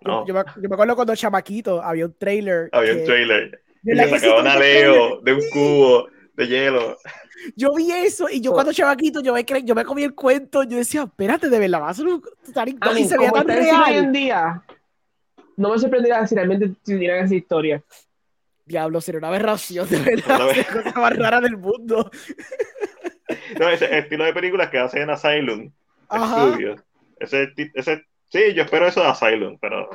no. 0.00 0.26
Yo, 0.26 0.32
me, 0.32 0.40
yo 0.62 0.68
me 0.68 0.74
acuerdo 0.74 0.94
cuando 0.96 1.14
chamaquito 1.14 1.82
había 1.82 2.06
un 2.06 2.14
trailer. 2.16 2.70
Había 2.72 2.94
que- 2.94 3.00
un 3.00 3.04
trailer. 3.04 3.62
Y 3.84 3.94
le 3.94 4.08
sacaban 4.08 4.46
a 4.46 4.56
Leo 4.56 5.20
de 5.20 5.32
un 5.34 5.40
cubo 5.52 6.08
de 6.38 6.46
hielo. 6.46 6.96
Yo 7.56 7.74
vi 7.74 7.90
eso 7.90 8.28
y 8.30 8.40
yo 8.40 8.52
cuando 8.52 8.72
chavaquito 8.72 9.20
yo 9.20 9.34
me, 9.34 9.44
cre- 9.44 9.64
yo 9.64 9.74
me 9.74 9.84
comí 9.84 10.04
el 10.04 10.14
cuento, 10.14 10.62
yo 10.62 10.76
decía, 10.76 11.02
espérate, 11.02 11.48
de 11.48 11.58
verdad, 11.58 11.82
va 11.82 11.90
a 11.90 11.94
ser 11.94 12.06
un 12.06 12.22
Titanic 12.44 12.78
a 12.80 12.86
2", 12.86 12.94
mí, 12.94 13.00
y 13.02 13.04
se 13.08 13.18
veía 13.18 13.30
como 13.30 13.44
tan 13.44 13.50
está 13.58 13.60
el 13.60 13.66
cine 13.68 13.82
hoy 13.82 13.90
real. 13.92 14.04
en 14.04 14.12
día, 14.12 14.62
no 15.56 15.70
me 15.72 15.78
sorprendería 15.78 16.26
si 16.26 16.34
realmente 16.36 16.70
tuvieran 16.84 17.24
esa 17.24 17.34
historia. 17.34 17.82
Diablo, 18.64 19.00
sería 19.00 19.18
una 19.18 19.28
aberración, 19.28 19.88
de 19.88 19.98
verdad, 19.98 20.38
la 20.56 20.64
cosa 20.82 21.00
más 21.00 21.16
rara 21.18 21.40
del 21.40 21.56
mundo. 21.56 22.08
No, 23.58 23.68
ese 23.68 23.98
estilo 23.98 24.24
de 24.24 24.32
películas 24.32 24.70
que 24.70 24.78
hacen 24.78 25.02
en 25.02 25.10
Asylum 25.10 25.72
Ajá. 26.08 26.32
Studios. 26.46 26.80
Ese, 27.18 27.52
ese, 27.74 28.04
sí, 28.28 28.54
yo 28.54 28.62
espero 28.62 28.86
eso 28.86 29.00
de 29.00 29.08
Asylum, 29.08 29.58
pero 29.60 29.88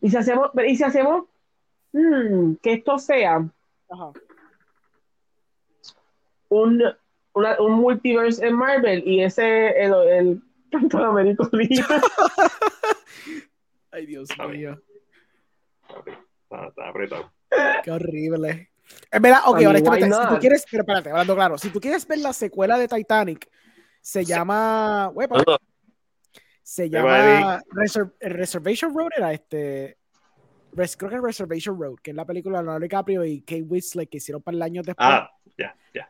Y 0.00 0.08
si 0.10 0.16
hacemos, 0.16 0.50
y 0.66 0.76
si 0.76 0.84
hacemos 0.84 1.24
mm, 1.92 2.54
que 2.62 2.74
esto 2.74 2.98
sea 2.98 3.44
Ajá. 3.88 4.12
Un, 6.50 6.82
una- 7.32 7.60
un 7.60 7.72
multiverse 7.72 8.46
en 8.46 8.54
Marvel 8.54 9.02
y 9.06 9.22
ese 9.22 9.70
el, 9.82 9.94
el 9.94 10.42
Capitán 10.70 11.04
América 11.04 11.48
Libre. 11.52 11.84
Ay, 13.92 14.06
Dios 14.06 14.28
mío, 14.48 14.80
está, 15.88 16.66
está 16.68 16.88
apretado. 16.88 17.32
qué 17.82 17.90
horrible. 17.90 18.70
En 19.10 19.22
verdad, 19.22 19.40
ok, 19.46 19.56
I 19.60 19.64
mean, 19.64 19.70
honestamente, 19.70 20.06
why 20.16 20.22
si 20.22 20.28
tú 20.34 20.38
quieres, 20.40 20.64
pero 20.70 20.82
espérate, 20.82 21.10
hablando 21.10 21.34
claro, 21.34 21.58
si 21.58 21.70
tú 21.70 21.80
quieres 21.80 22.06
ver 22.06 22.18
la 22.18 22.32
secuela 22.32 22.78
de 22.78 22.88
Titanic, 22.88 23.48
se 24.00 24.24
llama, 24.24 25.12
se 26.62 26.88
llama 26.90 27.60
Reser- 27.72 28.12
Reservation 28.20 28.96
Road, 28.96 29.10
era 29.16 29.32
este, 29.32 29.98
creo 30.96 31.10
que 31.10 31.16
es 31.16 31.22
Reservation 31.22 31.80
Road, 31.80 31.96
que 32.02 32.10
es 32.10 32.16
la 32.16 32.24
película 32.24 32.58
de 32.58 32.64
Leonardo 32.64 32.82
DiCaprio 32.82 33.24
y 33.24 33.40
Kate 33.40 33.62
Winslet 33.62 34.08
que 34.08 34.16
hicieron 34.18 34.42
para 34.42 34.56
el 34.56 34.62
año 34.62 34.82
después. 34.82 34.96
Ah, 35.08 35.30
ya, 35.58 35.74
ya. 35.94 36.08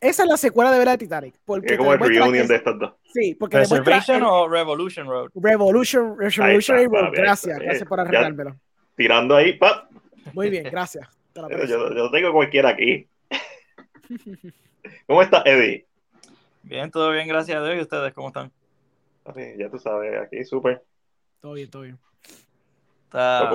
Esa 0.00 0.22
es 0.24 0.28
la 0.28 0.36
secuela 0.36 0.70
de 0.72 0.78
verdad 0.78 0.92
de 0.92 0.98
Titanic. 0.98 1.34
Porque 1.44 1.72
Es 1.72 1.78
como 1.78 1.92
el 1.92 1.98
reunion 2.00 2.32
que- 2.32 2.42
de 2.48 2.56
estas 2.56 2.78
dos. 2.78 2.94
Sí, 3.12 3.34
porque 3.34 3.58
Reservation 3.58 4.22
o 4.22 4.48
Revolution 4.48 5.06
Road. 5.06 5.30
Revolution, 5.34 6.16
Revolutionary 6.18 6.84
está, 6.84 7.00
Road. 7.00 7.12
Gracias, 7.12 7.52
está. 7.54 7.64
gracias 7.64 7.88
por 7.88 7.98
Ya. 7.98 8.02
arreglármelo. 8.02 8.56
Tirando 8.96 9.36
ahí, 9.36 9.56
¡pap! 9.58 9.90
Muy 10.34 10.50
bien, 10.50 10.64
gracias. 10.70 11.08
Yo, 11.68 11.94
yo 11.94 12.10
tengo 12.10 12.32
cualquiera 12.32 12.70
aquí. 12.70 13.08
¿Cómo 15.06 15.22
está 15.22 15.42
Eddie? 15.44 15.86
Bien, 16.62 16.90
todo 16.90 17.10
bien, 17.12 17.26
gracias 17.28 17.56
a 17.58 17.64
Dios. 17.64 17.76
¿Y 17.78 17.80
ustedes 17.82 18.12
cómo 18.12 18.28
están? 18.28 18.50
Ya 19.56 19.70
tú 19.70 19.78
sabes, 19.78 20.20
aquí 20.20 20.44
súper. 20.44 20.82
Todo 21.40 21.52
bien, 21.54 21.70
todo 21.70 21.82
bien. 21.82 21.98
Está... 23.04 23.50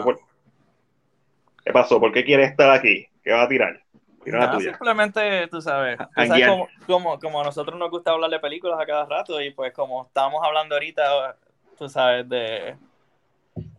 ¿Qué 1.65 1.71
pasó? 1.73 1.99
¿Por 1.99 2.11
qué 2.13 2.23
quieres 2.23 2.51
estar 2.51 2.69
aquí? 2.71 3.07
¿Qué 3.23 3.31
va 3.31 3.43
a 3.43 3.47
tirar? 3.49 3.81
Tira 4.23 4.39
la 4.39 4.45
Nada, 4.45 4.57
tuya. 4.57 4.71
simplemente, 4.71 5.47
tú 5.47 5.61
sabes, 5.61 5.97
tú 5.97 6.03
sabes 6.05 6.15
Janguear. 6.15 6.49
como, 6.51 6.67
como, 6.87 7.19
como 7.19 7.41
a 7.41 7.43
nosotros 7.43 7.77
nos 7.77 7.89
gusta 7.91 8.11
hablar 8.11 8.29
de 8.29 8.39
películas 8.39 8.79
a 8.79 8.85
cada 8.85 9.05
rato 9.05 9.41
y 9.41 9.51
pues 9.51 9.73
como 9.73 10.05
estamos 10.05 10.41
hablando 10.43 10.75
ahorita, 10.75 11.37
tú 11.77 11.89
sabes, 11.89 12.27
de, 12.29 12.75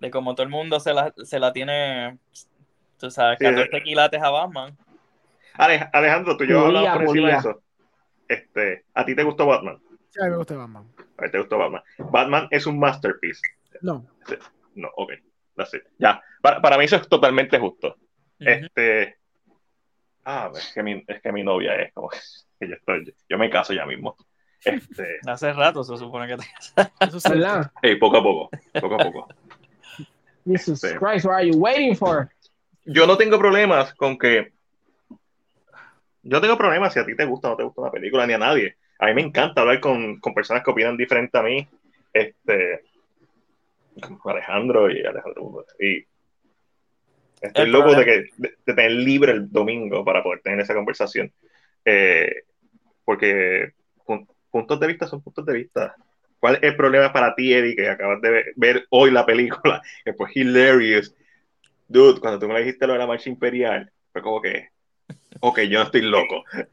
de 0.00 0.10
como 0.10 0.34
todo 0.34 0.42
el 0.44 0.48
mundo 0.50 0.80
se 0.80 0.92
la, 0.92 1.12
se 1.24 1.38
la 1.38 1.52
tiene, 1.52 2.18
tú 2.98 3.10
sabes, 3.10 3.38
Sí, 3.38 3.44
14 3.44 3.70
de- 3.70 3.82
quilates 3.82 4.22
a 4.22 4.30
Batman. 4.30 4.76
Ale- 5.54 5.88
Alejandro, 5.92 6.36
tú 6.36 6.44
y 6.44 6.48
yo 6.48 6.66
hablamos 6.66 6.90
por 6.90 7.02
encima 7.02 7.28
de 7.28 7.34
eso. 7.36 7.62
Este, 8.28 8.84
¿A 8.94 9.04
ti 9.04 9.14
te 9.14 9.22
gustó 9.22 9.46
Batman? 9.46 9.78
Sí, 10.10 10.20
a 10.20 10.24
mí 10.24 10.30
me 10.30 10.36
gusta 10.36 10.56
Batman. 10.56 10.84
A 11.18 11.24
ti 11.24 11.30
te 11.30 11.38
gustó 11.38 11.58
Batman. 11.58 11.82
Batman 12.10 12.48
es 12.50 12.66
un 12.66 12.78
masterpiece. 12.78 13.40
No, 13.82 14.04
No, 14.74 14.88
ok. 14.96 15.12
That's 15.56 15.74
it. 15.74 15.82
Ya. 15.98 16.22
Para, 16.42 16.60
para 16.60 16.78
mí 16.78 16.84
eso 16.84 16.96
es 16.96 17.08
totalmente 17.08 17.58
justo. 17.58 17.96
Este. 18.38 19.16
Ah, 20.24 20.50
es 20.54 20.72
que 20.74 20.82
mi, 20.82 21.04
es 21.06 21.22
que 21.22 21.32
mi 21.32 21.42
novia 21.42 21.74
es 21.80 21.92
como 21.92 22.08
que 22.08 22.18
yo 22.68 22.74
estoy. 22.74 23.14
Yo 23.28 23.38
me 23.38 23.50
caso 23.50 23.72
ya 23.72 23.86
mismo. 23.86 24.16
Este. 24.64 25.18
Hace 25.26 25.52
rato 25.52 25.84
se 25.84 25.96
supone 25.96 26.26
que 26.26 26.36
te... 26.36 27.28
¿Verdad? 27.28 27.70
hey, 27.82 27.96
poco 27.96 28.18
a 28.18 28.22
poco. 28.22 28.50
Poco 28.80 28.94
a 28.94 28.98
poco. 28.98 29.28
Jesus 30.44 30.80
Sí. 30.80 30.88
Christ, 30.98 31.24
what 31.24 31.34
are 31.36 31.46
you 31.48 31.58
waiting 31.58 31.96
for? 31.96 32.30
Yo 32.84 33.06
no 33.06 33.16
tengo 33.16 33.38
problemas 33.38 33.94
con 33.94 34.16
que. 34.16 34.52
Yo 36.22 36.36
no 36.36 36.40
tengo 36.40 36.56
problemas 36.56 36.92
si 36.92 37.00
a 37.00 37.06
ti 37.06 37.16
te 37.16 37.24
gusta 37.24 37.48
o 37.48 37.50
no 37.52 37.56
te 37.56 37.62
gusta 37.64 37.80
una 37.80 37.90
película, 37.90 38.26
ni 38.26 38.34
a 38.34 38.38
nadie. 38.38 38.76
A 38.98 39.06
mí 39.06 39.14
me 39.14 39.22
encanta 39.22 39.60
hablar 39.60 39.80
con, 39.80 40.20
con 40.20 40.34
personas 40.34 40.62
que 40.62 40.70
opinan 40.70 40.96
diferente 40.96 41.36
a 41.36 41.42
mí. 41.42 41.66
Este. 42.12 42.84
Alejandro 44.24 44.90
y 44.90 45.04
Alejandro. 45.04 45.64
Y 45.78 46.04
estoy 47.40 47.64
El 47.66 47.72
loco 47.72 47.94
de, 47.94 48.04
que, 48.04 48.10
de, 48.36 48.54
de 48.64 48.74
tener 48.74 48.92
libre 48.92 49.32
el 49.32 49.50
domingo 49.50 50.04
para 50.04 50.22
poder 50.22 50.40
tener 50.40 50.60
esa 50.60 50.74
conversación. 50.74 51.32
Eh, 51.84 52.42
porque 53.04 53.72
pun- 54.04 54.28
puntos 54.50 54.80
de 54.80 54.86
vista 54.86 55.06
son 55.06 55.22
puntos 55.22 55.46
de 55.46 55.54
vista. 55.54 55.94
¿Cuál 56.40 56.56
es 56.56 56.62
el 56.64 56.76
problema 56.76 57.12
para 57.12 57.34
ti, 57.34 57.52
Eddie, 57.54 57.76
que 57.76 57.88
acabas 57.88 58.20
de 58.20 58.30
ver, 58.30 58.52
ver 58.56 58.86
hoy 58.90 59.10
la 59.10 59.24
película? 59.24 59.80
Que 60.04 60.12
fue 60.14 60.28
hilarious. 60.34 61.14
Dude, 61.88 62.20
cuando 62.20 62.38
tú 62.38 62.48
me 62.48 62.58
dijiste 62.58 62.86
lo 62.86 62.94
de 62.94 62.98
la 62.98 63.06
marcha 63.06 63.30
imperial, 63.30 63.90
fue 64.12 64.22
como 64.22 64.40
que, 64.42 64.68
ok, 65.40 65.60
yo 65.60 65.78
no 65.78 65.84
estoy 65.84 66.02
loco. 66.02 66.44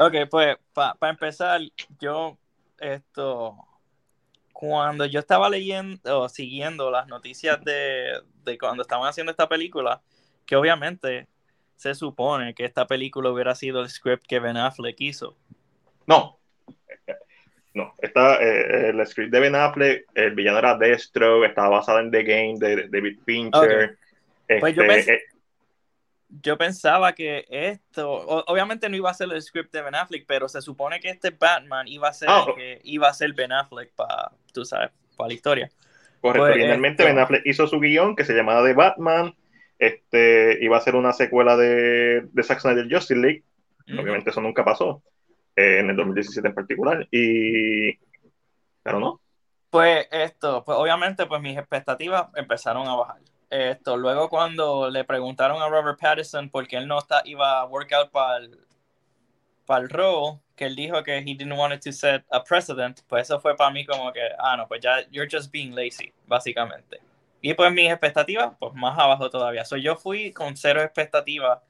Ok, 0.00 0.14
pues 0.30 0.56
para 0.72 1.10
empezar, 1.10 1.60
yo 2.00 2.38
esto, 2.78 3.56
cuando 4.60 5.06
yo 5.06 5.20
estaba 5.20 5.48
leyendo 5.48 6.20
o 6.20 6.28
siguiendo 6.28 6.90
las 6.90 7.08
noticias 7.08 7.64
de, 7.64 8.20
de 8.44 8.58
cuando 8.58 8.82
estaban 8.82 9.08
haciendo 9.08 9.30
esta 9.30 9.48
película, 9.48 10.02
que 10.44 10.54
obviamente 10.54 11.28
se 11.76 11.94
supone 11.94 12.52
que 12.54 12.66
esta 12.66 12.86
película 12.86 13.30
hubiera 13.30 13.54
sido 13.54 13.80
el 13.80 13.88
script 13.88 14.26
que 14.28 14.38
Ben 14.38 14.58
Affleck 14.58 15.00
hizo. 15.00 15.34
No. 16.06 16.38
No, 17.72 17.94
está 18.02 18.36
eh, 18.42 18.90
el 18.90 19.06
script 19.06 19.32
de 19.32 19.40
Ben 19.40 19.54
Affleck, 19.54 20.04
el 20.14 20.34
villano 20.34 20.58
era 20.58 20.76
Destro, 20.76 21.42
estaba 21.42 21.70
basado 21.70 22.00
en 22.00 22.10
The 22.10 22.22
Game 22.22 22.54
de, 22.58 22.86
David 22.88 23.18
Fincher. 23.24 23.96
Pues 24.46 24.74
yo 24.76 24.82
Este, 24.82 24.86
pensé- 24.86 25.14
eh, 25.14 25.22
yo 26.30 26.56
pensaba 26.56 27.12
que 27.12 27.44
esto, 27.48 28.10
obviamente 28.46 28.88
no 28.88 28.96
iba 28.96 29.10
a 29.10 29.14
ser 29.14 29.30
el 29.32 29.42
script 29.42 29.72
de 29.72 29.82
Ben 29.82 29.94
Affleck, 29.94 30.24
pero 30.26 30.48
se 30.48 30.62
supone 30.62 31.00
que 31.00 31.10
este 31.10 31.30
Batman 31.30 31.88
iba 31.88 32.08
a 32.08 32.12
ser, 32.12 32.28
oh. 32.30 32.54
que 32.54 32.80
iba 32.84 33.08
a 33.08 33.14
ser 33.14 33.32
Ben 33.32 33.52
Affleck 33.52 33.92
para, 33.94 34.30
tú 34.52 34.64
sabes, 34.64 34.90
para 35.16 35.28
la 35.28 35.34
historia. 35.34 35.70
Correcto, 36.20 36.44
Pues, 36.44 36.52
originalmente 36.52 37.02
esto- 37.02 37.14
Ben 37.14 37.22
Affleck 37.22 37.46
hizo 37.46 37.66
su 37.66 37.80
guion 37.80 38.14
que 38.14 38.24
se 38.24 38.34
llamaba 38.34 38.64
The 38.64 38.74
Batman, 38.74 39.34
este, 39.78 40.58
iba 40.62 40.76
a 40.76 40.80
ser 40.80 40.94
una 40.94 41.12
secuela 41.12 41.56
de, 41.56 42.22
de 42.30 42.42
Zack 42.42 42.60
Snyder 42.60 42.86
Justice 42.90 43.18
League, 43.20 43.42
obviamente 43.98 44.30
eso 44.30 44.40
nunca 44.40 44.64
pasó, 44.64 45.02
eh, 45.56 45.80
en 45.80 45.90
el 45.90 45.96
2017 45.96 46.46
en 46.46 46.54
particular, 46.54 47.08
y... 47.10 47.98
pero 48.82 49.00
no, 49.00 49.20
Pues 49.70 50.06
esto, 50.12 50.62
pues 50.64 50.78
obviamente 50.78 51.26
pues 51.26 51.40
mis 51.42 51.58
expectativas 51.58 52.28
empezaron 52.36 52.86
a 52.86 52.94
bajar. 52.94 53.20
Esto, 53.50 53.96
luego 53.96 54.28
cuando 54.28 54.88
le 54.88 55.02
preguntaron 55.02 55.60
a 55.60 55.68
Robert 55.68 55.98
Pattinson 55.98 56.48
por 56.50 56.68
qué 56.68 56.76
él 56.76 56.86
no 56.86 56.98
está, 56.98 57.20
iba 57.24 57.60
a 57.60 57.66
work 57.66 57.92
out 57.92 58.10
para 58.12 58.36
el, 58.36 58.56
para 59.66 59.82
el 59.82 59.90
role, 59.90 60.38
que 60.54 60.66
él 60.66 60.76
dijo 60.76 61.02
que 61.02 61.18
he 61.18 61.22
didn't 61.22 61.58
want 61.58 61.82
to 61.82 61.90
set 61.90 62.24
a 62.30 62.44
precedent, 62.44 63.00
pues 63.08 63.22
eso 63.22 63.40
fue 63.40 63.56
para 63.56 63.70
mí 63.70 63.84
como 63.84 64.12
que, 64.12 64.20
ah, 64.38 64.56
no, 64.56 64.68
pues 64.68 64.80
ya, 64.80 65.00
you're 65.10 65.28
just 65.28 65.50
being 65.50 65.74
lazy, 65.74 66.12
básicamente. 66.26 67.00
Y 67.40 67.54
pues 67.54 67.72
mis 67.72 67.90
expectativas, 67.90 68.52
pues 68.58 68.72
más 68.74 68.98
abajo 68.98 69.30
todavía. 69.30 69.64
So, 69.64 69.76
yo 69.76 69.96
fui 69.96 70.32
con 70.32 70.56
cero 70.56 70.82
expectativas 70.82 71.60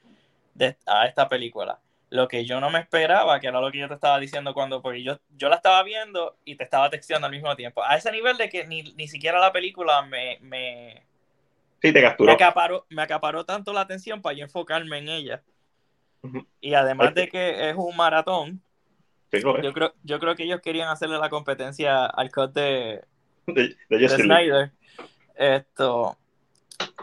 de, 0.55 0.77
a 0.87 1.07
esta 1.07 1.29
película. 1.29 1.79
Lo 2.11 2.27
que 2.27 2.45
yo 2.45 2.61
no 2.61 2.71
me 2.71 2.81
esperaba, 2.81 3.39
que 3.39 3.47
era 3.47 3.61
lo 3.61 3.71
que 3.71 3.79
yo 3.79 3.89
te 3.89 3.95
estaba 3.95 4.19
diciendo 4.19 4.53
cuando, 4.53 4.83
porque 4.83 5.03
yo, 5.03 5.19
yo 5.37 5.49
la 5.49 5.57
estaba 5.57 5.83
viendo 5.85 6.37
y 6.45 6.57
te 6.57 6.65
estaba 6.65 6.91
texteando 6.91 7.27
al 7.27 7.33
mismo 7.33 7.55
tiempo. 7.55 7.85
A 7.85 7.97
ese 7.97 8.11
nivel 8.11 8.37
de 8.37 8.49
que 8.49 8.67
ni, 8.67 8.83
ni 8.83 9.07
siquiera 9.07 9.39
la 9.39 9.53
película 9.53 10.03
me, 10.03 10.39
me, 10.41 11.07
sí 11.83 11.93
te 11.93 12.03
me, 12.03 12.03
capturó. 12.03 12.33
acaparó, 12.33 12.87
me 12.89 13.03
acaparó 13.03 13.45
tanto 13.45 13.73
la 13.73 13.83
atención 13.83 14.23
para 14.23 14.37
yo 14.37 14.45
enfocarme 14.45 14.99
en 14.99 15.09
ella. 15.09 15.43
Y 16.61 16.75
además 16.75 17.15
de 17.15 17.29
que 17.29 17.71
es 17.71 17.77
un 17.77 17.97
maratón, 17.97 18.63
Sí, 19.33 19.39
yo 19.63 19.73
creo, 19.73 19.95
yo 20.03 20.19
creo 20.19 20.35
que 20.35 20.43
ellos 20.43 20.61
querían 20.61 20.89
hacerle 20.89 21.17
la 21.19 21.31
competencia 21.31 22.05
al 22.07 22.33
cut 22.33 22.53
de, 22.53 23.05
De. 23.47 24.09
Snyder. 24.09 24.73
Esto, 25.37 26.19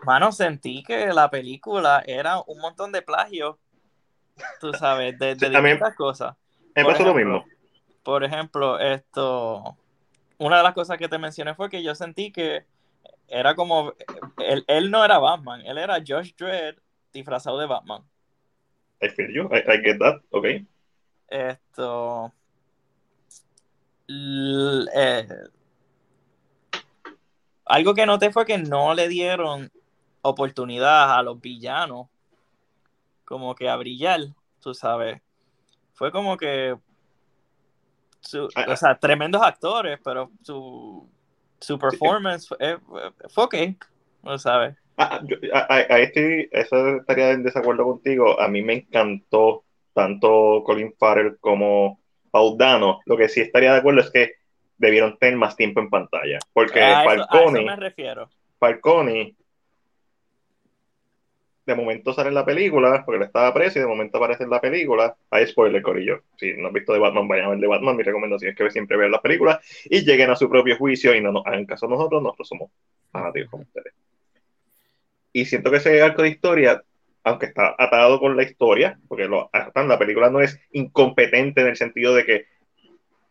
mano, 0.04 0.32
sentí 0.34 0.84
que 0.84 1.08
la 1.08 1.30
película 1.30 2.04
era 2.06 2.42
un 2.46 2.60
montón 2.60 2.92
de 2.92 3.02
plagio, 3.02 3.60
tú 4.60 4.74
sabes, 4.74 5.18
de, 5.18 5.28
de 5.36 5.48
Sí, 5.48 5.50
distintas 5.50 5.96
cosas. 5.96 6.36
Me 6.76 6.84
pasó 6.84 7.06
lo 7.06 7.14
mismo. 7.14 7.46
Por 8.04 8.24
ejemplo, 8.26 8.78
esto, 8.78 9.78
una 10.38 10.58
de 10.58 10.64
las 10.64 10.74
cosas 10.74 10.98
que 10.98 11.08
te 11.08 11.18
mencioné 11.18 11.56
fue 11.56 11.70
que 11.70 11.82
yo 11.82 11.96
sentí 11.96 12.32
que 12.32 12.66
era 13.28 13.56
como, 13.56 13.94
él, 14.38 14.64
él 14.68 14.92
no 14.92 15.04
era 15.04 15.18
Batman, 15.20 15.62
él 15.66 15.78
era 15.78 15.98
Josh 16.06 16.34
Dredd 16.38 16.78
disfrazado 17.14 17.58
de 17.60 17.66
Batman. 17.66 18.04
I 19.02 19.10
feel 19.10 19.32
you, 19.34 19.50
I, 19.52 19.60
I 19.60 19.82
get 19.84 20.00
that, 20.00 20.22
ok. 20.32 20.46
Esto, 21.30 22.34
l- 24.08 24.88
eh, 24.94 25.28
algo 27.66 27.94
que 27.94 28.06
noté 28.06 28.32
fue 28.32 28.46
que 28.46 28.58
no 28.58 28.94
le 28.94 29.08
dieron 29.08 29.70
oportunidad 30.22 31.18
a 31.18 31.22
los 31.22 31.40
villanos 31.40 32.08
como 33.26 33.54
que 33.56 33.70
a 33.70 33.76
brillar, 33.76 34.22
tú 34.62 34.74
sabes. 34.74 35.22
Fue 35.94 36.12
como 36.12 36.38
que 36.38 36.78
su- 38.22 38.48
Ah, 38.56 38.66
o 38.70 38.76
sea, 38.76 38.98
tremendos 38.98 39.42
actores, 39.42 40.00
pero 40.04 40.32
su, 40.44 41.10
su 41.60 41.78
performance 41.80 42.48
fue, 42.48 42.58
eh, 42.60 42.78
fue 43.30 43.44
ok, 43.46 43.56
tú 44.24 44.38
sabes. 44.40 44.76
Ah, 44.98 45.22
yo- 45.24 45.38
a, 45.54 45.60
a- 45.60 45.94
a 45.96 46.00
este, 46.00 46.50
eso 46.52 46.98
estaría 46.98 47.32
en 47.32 47.44
desacuerdo 47.44 47.84
contigo. 47.84 48.40
A 48.42 48.48
mí 48.48 48.62
me 48.64 48.74
encantó 48.74 49.64
tanto 49.94 50.64
Colin 50.66 50.94
Farrell 50.98 51.38
como 51.40 52.00
Paul 52.32 52.58
Dano. 52.58 53.00
Lo 53.06 53.16
que 53.18 53.30
sí 53.30 53.42
estaría 53.42 53.74
de 53.74 53.80
acuerdo 53.80 54.02
es 54.02 54.10
que 54.12 54.32
debieron 54.78 55.18
tener 55.18 55.38
más 55.38 55.56
tiempo 55.56 55.80
en 55.82 55.90
pantalla. 55.90 56.40
Porque 56.54 56.80
A 56.80 57.04
eso, 57.04 57.10
a 57.10 57.14
eso 57.16 57.30
Falcone, 57.30 57.64
me 57.66 57.76
refiero. 57.76 58.30
Falcone, 58.60 59.36
de 61.68 61.76
momento 61.76 62.14
sale 62.14 62.30
en 62.30 62.36
la 62.36 62.46
película, 62.46 63.04
porque 63.06 63.18
él 63.18 63.24
estaba 63.24 63.54
preso 63.54 63.78
y 63.78 63.82
de 63.82 63.88
momento 63.88 64.18
aparece 64.18 64.46
en 64.46 64.50
la 64.50 64.62
película. 64.62 65.18
Hay 65.30 65.46
spoiler, 65.48 65.82
Corillo. 65.82 66.24
Si 66.38 66.54
no 66.54 66.70
has 66.70 66.74
visto 66.74 66.94
de 66.94 67.00
Batman, 67.00 67.28
vayan 67.28 67.48
a 67.48 67.50
ver 67.50 67.60
de 67.60 67.68
Batman. 67.68 67.98
Mi 67.98 68.04
recomendación 68.04 68.52
es 68.52 68.58
que 68.58 68.72
siempre 68.72 68.96
vean 68.96 69.12
las 69.12 69.20
películas 69.20 69.60
y 69.84 70.06
lleguen 70.06 70.30
a 70.30 70.38
su 70.38 70.50
propio 70.50 70.78
juicio 70.78 71.14
y 71.14 71.20
no 71.20 71.34
nos 71.34 71.46
hagan 71.46 71.66
caso 71.66 71.86
nosotros. 71.90 72.24
Nosotros 72.24 72.48
somos 72.48 72.72
fanáticos 73.12 73.52
como 73.52 73.64
ustedes. 73.64 73.94
Y 75.34 75.44
siento 75.44 75.70
que 75.70 75.78
ese 75.78 76.02
arco 76.02 76.22
de 76.22 76.30
historia, 76.30 76.82
aunque 77.26 77.48
está 77.48 77.76
atado 77.78 78.22
con 78.22 78.38
la 78.38 78.44
historia, 78.44 78.98
porque 79.10 79.26
lo, 79.26 79.52
la 79.54 80.00
película 80.00 80.30
no 80.30 80.40
es 80.40 80.58
incompetente 80.72 81.62
en 81.62 81.68
el 81.68 81.76
sentido 81.76 82.16
de 82.16 82.26
que 82.26 82.46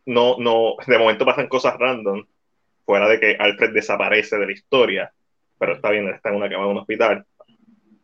no, 0.04 0.36
no, 0.38 0.74
de 0.86 0.98
momento 0.98 1.24
pasan 1.24 1.48
cosas 1.48 1.78
random, 1.78 2.26
fuera 2.84 3.08
de 3.08 3.18
que 3.18 3.36
Alfred 3.38 3.72
desaparece 3.72 4.36
de 4.36 4.46
la 4.46 4.52
historia, 4.52 5.12
pero 5.58 5.72
está 5.72 5.90
bien, 5.90 6.06
está 6.08 6.28
en 6.28 6.36
una 6.36 6.50
cama 6.50 6.66
de 6.66 6.70
un 6.70 6.78
hospital, 6.78 7.26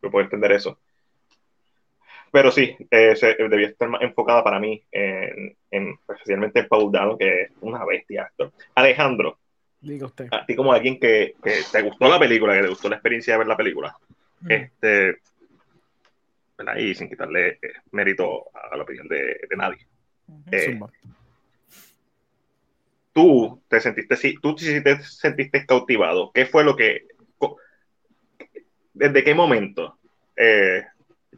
yo 0.03 0.11
puedo 0.11 0.25
entender 0.25 0.53
eso. 0.53 0.79
Pero 2.31 2.51
sí, 2.51 2.75
eh, 2.91 3.15
se, 3.15 3.35
debía 3.35 3.69
estar 3.69 3.89
más 3.91 4.01
enfocada 4.03 4.43
para 4.43 4.59
mí, 4.59 4.83
en, 4.91 5.55
en, 5.71 5.99
especialmente 6.09 6.61
en 6.61 6.69
Paul 6.69 6.91
Dano, 6.91 7.19
que 7.19 7.43
es 7.43 7.51
una 7.61 7.85
bestia 7.85 8.23
actor. 8.23 8.53
Alejandro, 8.75 9.39
Diga 9.81 10.07
usted. 10.07 10.29
a 10.31 10.47
ti 10.47 10.57
como 10.57 10.73
alguien 10.73 10.99
que, 10.99 11.35
que 11.43 11.57
te 11.71 11.83
gustó 11.83 12.09
la 12.09 12.19
película, 12.19 12.55
que 12.55 12.63
te 12.63 12.69
gustó 12.69 12.89
la 12.89 12.97
experiencia 12.97 13.35
de 13.35 13.39
ver 13.39 13.47
la 13.49 13.57
película, 13.57 13.97
Mm. 14.41 14.51
este, 14.51 15.19
¿verdad? 16.59 16.77
y 16.77 16.95
sin 16.97 17.09
quitarle 17.09 17.49
eh, 17.51 17.59
mérito 17.93 18.47
a 18.55 18.77
la 18.77 18.83
opinión 18.83 19.07
de, 19.07 19.39
de 19.49 19.57
nadie. 19.57 19.87
Eh, 20.51 20.81
tú 23.13 23.63
te 23.69 23.81
sentiste, 23.81 24.17
sí, 24.17 24.35
tú 24.41 24.57
sí 24.59 24.83
te 24.83 25.01
sentiste 25.03 25.67
cautivado. 25.67 26.33
¿Qué 26.33 26.47
fue 26.47 26.65
lo 26.65 26.75
que, 26.77 27.07
desde 28.95 29.25
qué 29.25 29.35
momento? 29.35 29.99
Eh, 30.37 30.85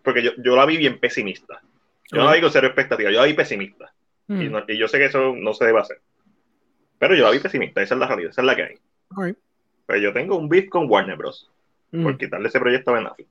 porque 0.03 0.23
yo, 0.23 0.33
yo 0.39 0.57
la 0.57 0.67
vi 0.67 0.77
bien 0.77 0.99
pesimista. 1.01 1.61
Yo 2.11 2.19
no 2.19 2.25
la 2.25 2.35
vi 2.35 2.41
con 2.41 2.51
cero 2.51 2.67
expectativa, 2.67 3.11
yo 3.11 3.21
la 3.21 3.27
vi 3.27 3.35
pesimista. 3.35 3.93
Mm. 4.29 4.41
Y, 4.43 4.49
no- 4.49 4.65
y 4.69 4.79
yo 4.79 4.89
sé 4.89 4.99
que 4.99 5.07
eso 5.07 5.35
no 5.37 5.55
se 5.55 5.65
debe 5.67 5.81
hacer. 5.81 6.01
Pero 6.99 7.15
yo 7.15 7.25
la 7.25 7.31
vi 7.31 7.39
pesimista, 7.41 7.83
esa 7.83 7.95
es 7.95 8.01
la 8.01 8.07
realidad, 8.07 8.31
esa 8.31 8.41
es 8.43 8.47
la 8.47 8.57
que 8.57 8.63
hay. 8.63 8.75
Ok. 9.11 9.37
Pues 9.87 10.01
yo 10.03 10.13
tengo 10.13 10.37
un 10.37 10.49
beef 10.49 10.69
con 10.69 10.89
Warner 10.91 11.17
Bros. 11.17 11.51
Mm. 11.93 12.03
por 12.03 12.19
quitarle 12.19 12.49
ese 12.49 12.59
proyecto 12.59 12.91
a 12.91 12.95
Ben 12.95 13.07
Affleck. 13.07 13.29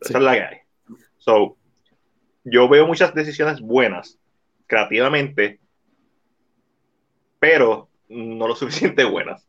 Esa 0.00 0.08
Sí. 0.12 0.14
es 0.16 0.22
la 0.22 0.32
que 0.34 0.42
hay. 0.42 0.56
So, 1.18 1.56
yo 2.42 2.68
veo 2.68 2.86
muchas 2.86 3.14
decisiones 3.14 3.60
buenas, 3.60 4.18
creativamente, 4.66 5.60
pero 7.38 7.88
no 8.08 8.48
lo 8.48 8.54
suficiente 8.56 9.04
buenas. 9.04 9.46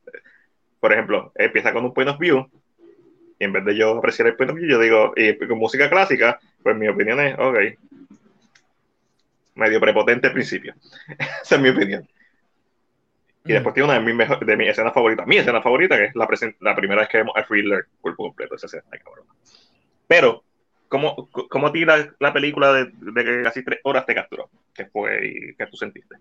Por 0.79 0.91
ejemplo, 0.93 1.31
empieza 1.35 1.73
con 1.73 1.85
un 1.85 1.93
point 1.93 2.09
of 2.09 2.19
view, 2.19 2.47
y 3.41 3.43
en 3.43 3.53
vez 3.53 3.65
de 3.65 3.75
yo 3.75 3.97
apreciar 3.97 4.27
el 4.27 4.35
point 4.35 4.51
of 4.51 4.57
view, 4.57 4.69
yo 4.69 4.79
digo, 4.79 5.13
y 5.15 5.35
con 5.35 5.57
música 5.57 5.89
clásica, 5.89 6.39
pues 6.61 6.77
mi 6.77 6.87
opinión 6.87 7.19
es, 7.19 7.35
ok, 7.39 7.57
medio 9.55 9.79
prepotente 9.79 10.27
al 10.27 10.33
principio. 10.33 10.75
Esa 11.43 11.55
es 11.55 11.61
mi 11.61 11.69
opinión. 11.69 12.07
Y 13.43 13.49
Mm. 13.51 13.53
después 13.55 13.73
tiene 13.73 13.85
una 13.89 13.99
de 13.99 14.05
mis, 14.05 14.13
mejor- 14.13 14.45
de 14.45 14.55
mis 14.57 14.69
escenas 14.69 14.93
favoritas. 14.93 15.25
Mi 15.25 15.37
escena 15.37 15.61
favorita, 15.61 15.97
que 15.97 16.05
es 16.05 16.15
la, 16.15 16.27
la 16.59 16.75
primera 16.75 17.01
vez 17.01 17.09
que 17.09 17.17
vemos 17.17 17.33
a 17.35 17.43
Thriller 17.43 17.87
cuerpo 17.99 18.25
completo. 18.25 18.55
Esa 18.55 18.67
escena 18.67 18.83
cabrón. 19.03 19.25
Pero, 20.07 20.43
¿cómo, 20.87 21.27
cómo 21.49 21.67
a 21.67 21.71
ti 21.71 21.83
la, 21.83 22.13
la 22.19 22.31
película 22.33 22.71
de, 22.73 22.91
de 22.93 23.23
que 23.25 23.41
casi 23.41 23.63
tres 23.63 23.79
horas 23.83 24.05
te 24.05 24.13
capturó? 24.13 24.51
¿Qué 24.75 24.85
fue 24.85 25.25
y 25.25 25.55
qué 25.55 25.65
tú 25.65 25.75
sentiste? 25.77 26.15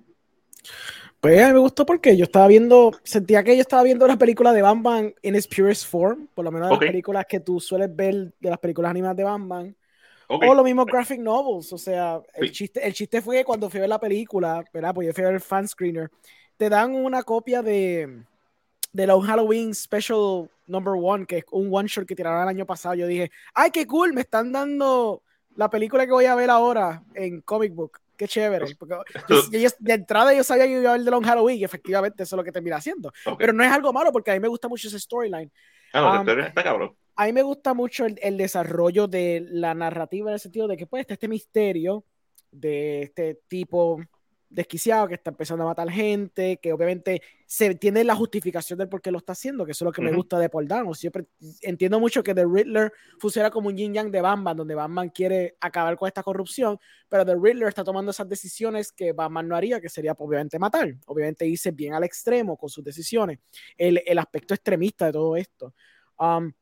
Pues 1.21 1.43
a 1.43 1.49
mí 1.49 1.53
me 1.53 1.59
gustó 1.59 1.85
porque 1.85 2.17
yo 2.17 2.25
estaba 2.25 2.47
viendo, 2.47 2.93
sentía 3.03 3.45
que 3.45 3.55
yo 3.55 3.61
estaba 3.61 3.83
viendo 3.83 4.07
la 4.07 4.17
película 4.17 4.53
de 4.53 4.63
Batman 4.63 5.15
in 5.23 5.35
its 5.37 5.47
purest 5.47 5.87
form, 5.87 6.29
por 6.35 6.45
lo 6.45 6.51
menos 6.51 6.69
de 6.69 6.75
Ok. 6.75 6.81
las 6.83 6.89
películas 6.89 7.27
que 7.29 7.41
tú 7.41 7.61
sueles 7.61 7.95
ver 7.95 8.33
de 8.41 8.51
las 8.51 8.59
películas 8.59 8.91
animadas 8.91 9.17
de 9.19 9.25
Batman. 9.25 9.77
Ok. 10.29 10.45
O 10.45 10.55
lo 10.55 10.65
mismo 10.65 10.87
graphic 10.87 11.21
novels, 11.21 11.73
o 11.73 11.79
sea, 11.79 12.23
el, 12.35 12.47
Sí. 12.49 12.53
chiste, 12.55 12.87
el 12.87 12.95
chiste 12.95 13.21
fue 13.21 13.39
que 13.39 13.45
cuando 13.45 13.69
fui 13.69 13.79
a 13.79 13.83
ver 13.83 13.91
la 13.91 14.01
película, 14.01 14.65
¿verdad? 14.73 14.95
Pues 14.95 15.09
yo 15.09 15.13
fui 15.13 15.25
a 15.25 15.27
ver 15.27 15.35
el 15.35 15.41
fan 15.43 15.69
screener, 15.69 16.11
te 16.57 16.71
dan 16.71 16.95
una 16.95 17.23
copia 17.23 17.61
de, 17.63 18.23
de 18.93 19.07
la 19.07 19.21
Halloween 19.21 19.75
Special 19.75 20.49
Number 20.67 20.95
One, 20.97 21.27
que 21.27 21.39
es 21.39 21.45
un 21.51 21.69
one 21.71 21.89
shot 21.89 22.07
que 22.07 22.15
tiraron 22.15 22.43
el 22.43 22.49
año 22.49 22.65
pasado. 22.65 22.95
Yo 22.95 23.07
dije, 23.07 23.31
¡ay, 23.53 23.71
qué 23.71 23.87
cool! 23.87 24.15
Me 24.15 24.23
están 24.23 24.53
dando 24.53 25.23
la 25.57 25.69
película 25.69 26.07
que 26.07 26.13
voy 26.13 26.25
a 26.27 26.35
ver 26.35 26.49
ahora 26.49 27.03
en 27.15 27.43
comic 27.43 27.75
book. 27.75 28.01
Qué 28.21 28.29
chévere. 28.29 28.67
Porque 28.79 28.97
yo- 29.31 29.59
yo- 29.59 29.71
de 29.79 29.95
entrada 29.95 30.35
yo 30.35 30.45
sabía 30.45 30.67
que 30.67 30.73
iba 30.79 30.91
a 30.91 30.97
ver 30.97 31.03
de 31.05 31.11
Long 31.11 31.25
Halloween 31.25 31.57
y 31.59 31.65
efectivamente 31.65 32.23
eso 32.25 32.37
es 32.37 32.37
lo 32.37 32.45
que 32.45 32.53
termina 32.53 32.77
haciendo. 32.77 33.11
Pero 33.39 33.55
no 33.55 33.65
es 33.65 33.73
algo 33.73 33.95
malo 33.95 34.13
porque 34.13 34.31
a 34.31 34.35
mí 34.35 34.41
me 34.41 34.49
gusta 34.49 34.69
mucho 34.69 34.89
ese 34.89 35.01
storyline. 35.01 35.51
Ah, 35.95 36.23
no, 36.23 36.33
um, 36.33 36.39
está 36.41 36.63
cabrón. 36.63 36.95
A 37.17 37.25
mí 37.25 37.33
me 37.33 37.41
gusta 37.43 37.73
mucho 37.73 38.05
el, 38.05 38.19
el 38.23 38.37
desarrollo 38.37 39.07
de 39.09 39.43
la 39.51 39.73
narrativa 39.73 40.29
en 40.29 40.35
el 40.35 40.41
sentido 40.41 40.69
de 40.69 40.77
que 40.77 40.87
pues 40.87 41.01
está 41.01 41.15
este 41.15 41.29
misterio 41.29 42.05
de 42.51 43.03
este 43.05 43.41
tipo 43.49 44.01
desquiciado, 44.51 45.09
que 45.09 45.15
está 45.15 45.31
empezando 45.31 45.63
a 45.63 45.69
matar 45.69 45.89
gente, 45.89 46.59
que 46.59 46.73
obviamente 46.73 47.23
se 47.47 47.75
tiene 47.77 48.05
la 48.05 48.15
justificación 48.15 48.79
del 48.79 48.89
por 48.89 49.01
qué 49.01 49.11
lo 49.11 49.19
está 49.19 49.33
haciendo, 49.33 49.65
que 49.65 49.73
eso 49.73 49.85
es 49.85 49.87
lo 49.87 49.93
que 49.93 50.03
me 50.03 50.13
gusta 50.13 50.39
de 50.39 50.49
Paul 50.49 50.69
Dano. 50.69 50.93
Siempre 50.93 51.27
entiendo 51.63 51.99
mucho 51.99 52.23
que 52.23 52.35
The 52.35 52.45
Riddler 52.45 52.93
funciona 53.19 53.51
como 53.51 53.69
un 53.69 53.77
yin 53.77 53.95
yang 53.95 54.11
de 54.11 54.21
Batman, 54.21 54.57
donde 54.57 54.75
Batman 54.75 55.09
quiere 55.09 55.57
acabar 55.61 55.97
con 55.97 56.09
esta 56.09 56.23
corrupción, 56.23 56.79
pero 57.09 57.25
The 57.25 57.37
Riddler 57.37 57.69
está 57.69 57.85
tomando 57.85 58.11
esas 58.11 58.29
decisiones 58.29 58.93
que 58.93 59.13
Batman 59.13 59.49
no 59.49 59.57
haría, 59.57 59.81
que 59.81 59.89
sería 59.89 60.15
pues, 60.15 60.29
obviamente 60.29 60.59
matar. 60.59 60.95
Obviamente 61.07 61.47
irse 61.47 61.71
bien 61.71 61.95
al 61.95 62.05
extremo 62.05 62.57
con 62.57 62.69
sus 62.69 62.85
decisiones. 62.85 63.39
El, 63.77 64.03
el 64.05 64.19
aspecto 64.19 64.55
extremista 64.55 65.07
de 65.07 65.13
todo 65.13 65.37
esto. 65.37 65.75
Um, 66.19 66.53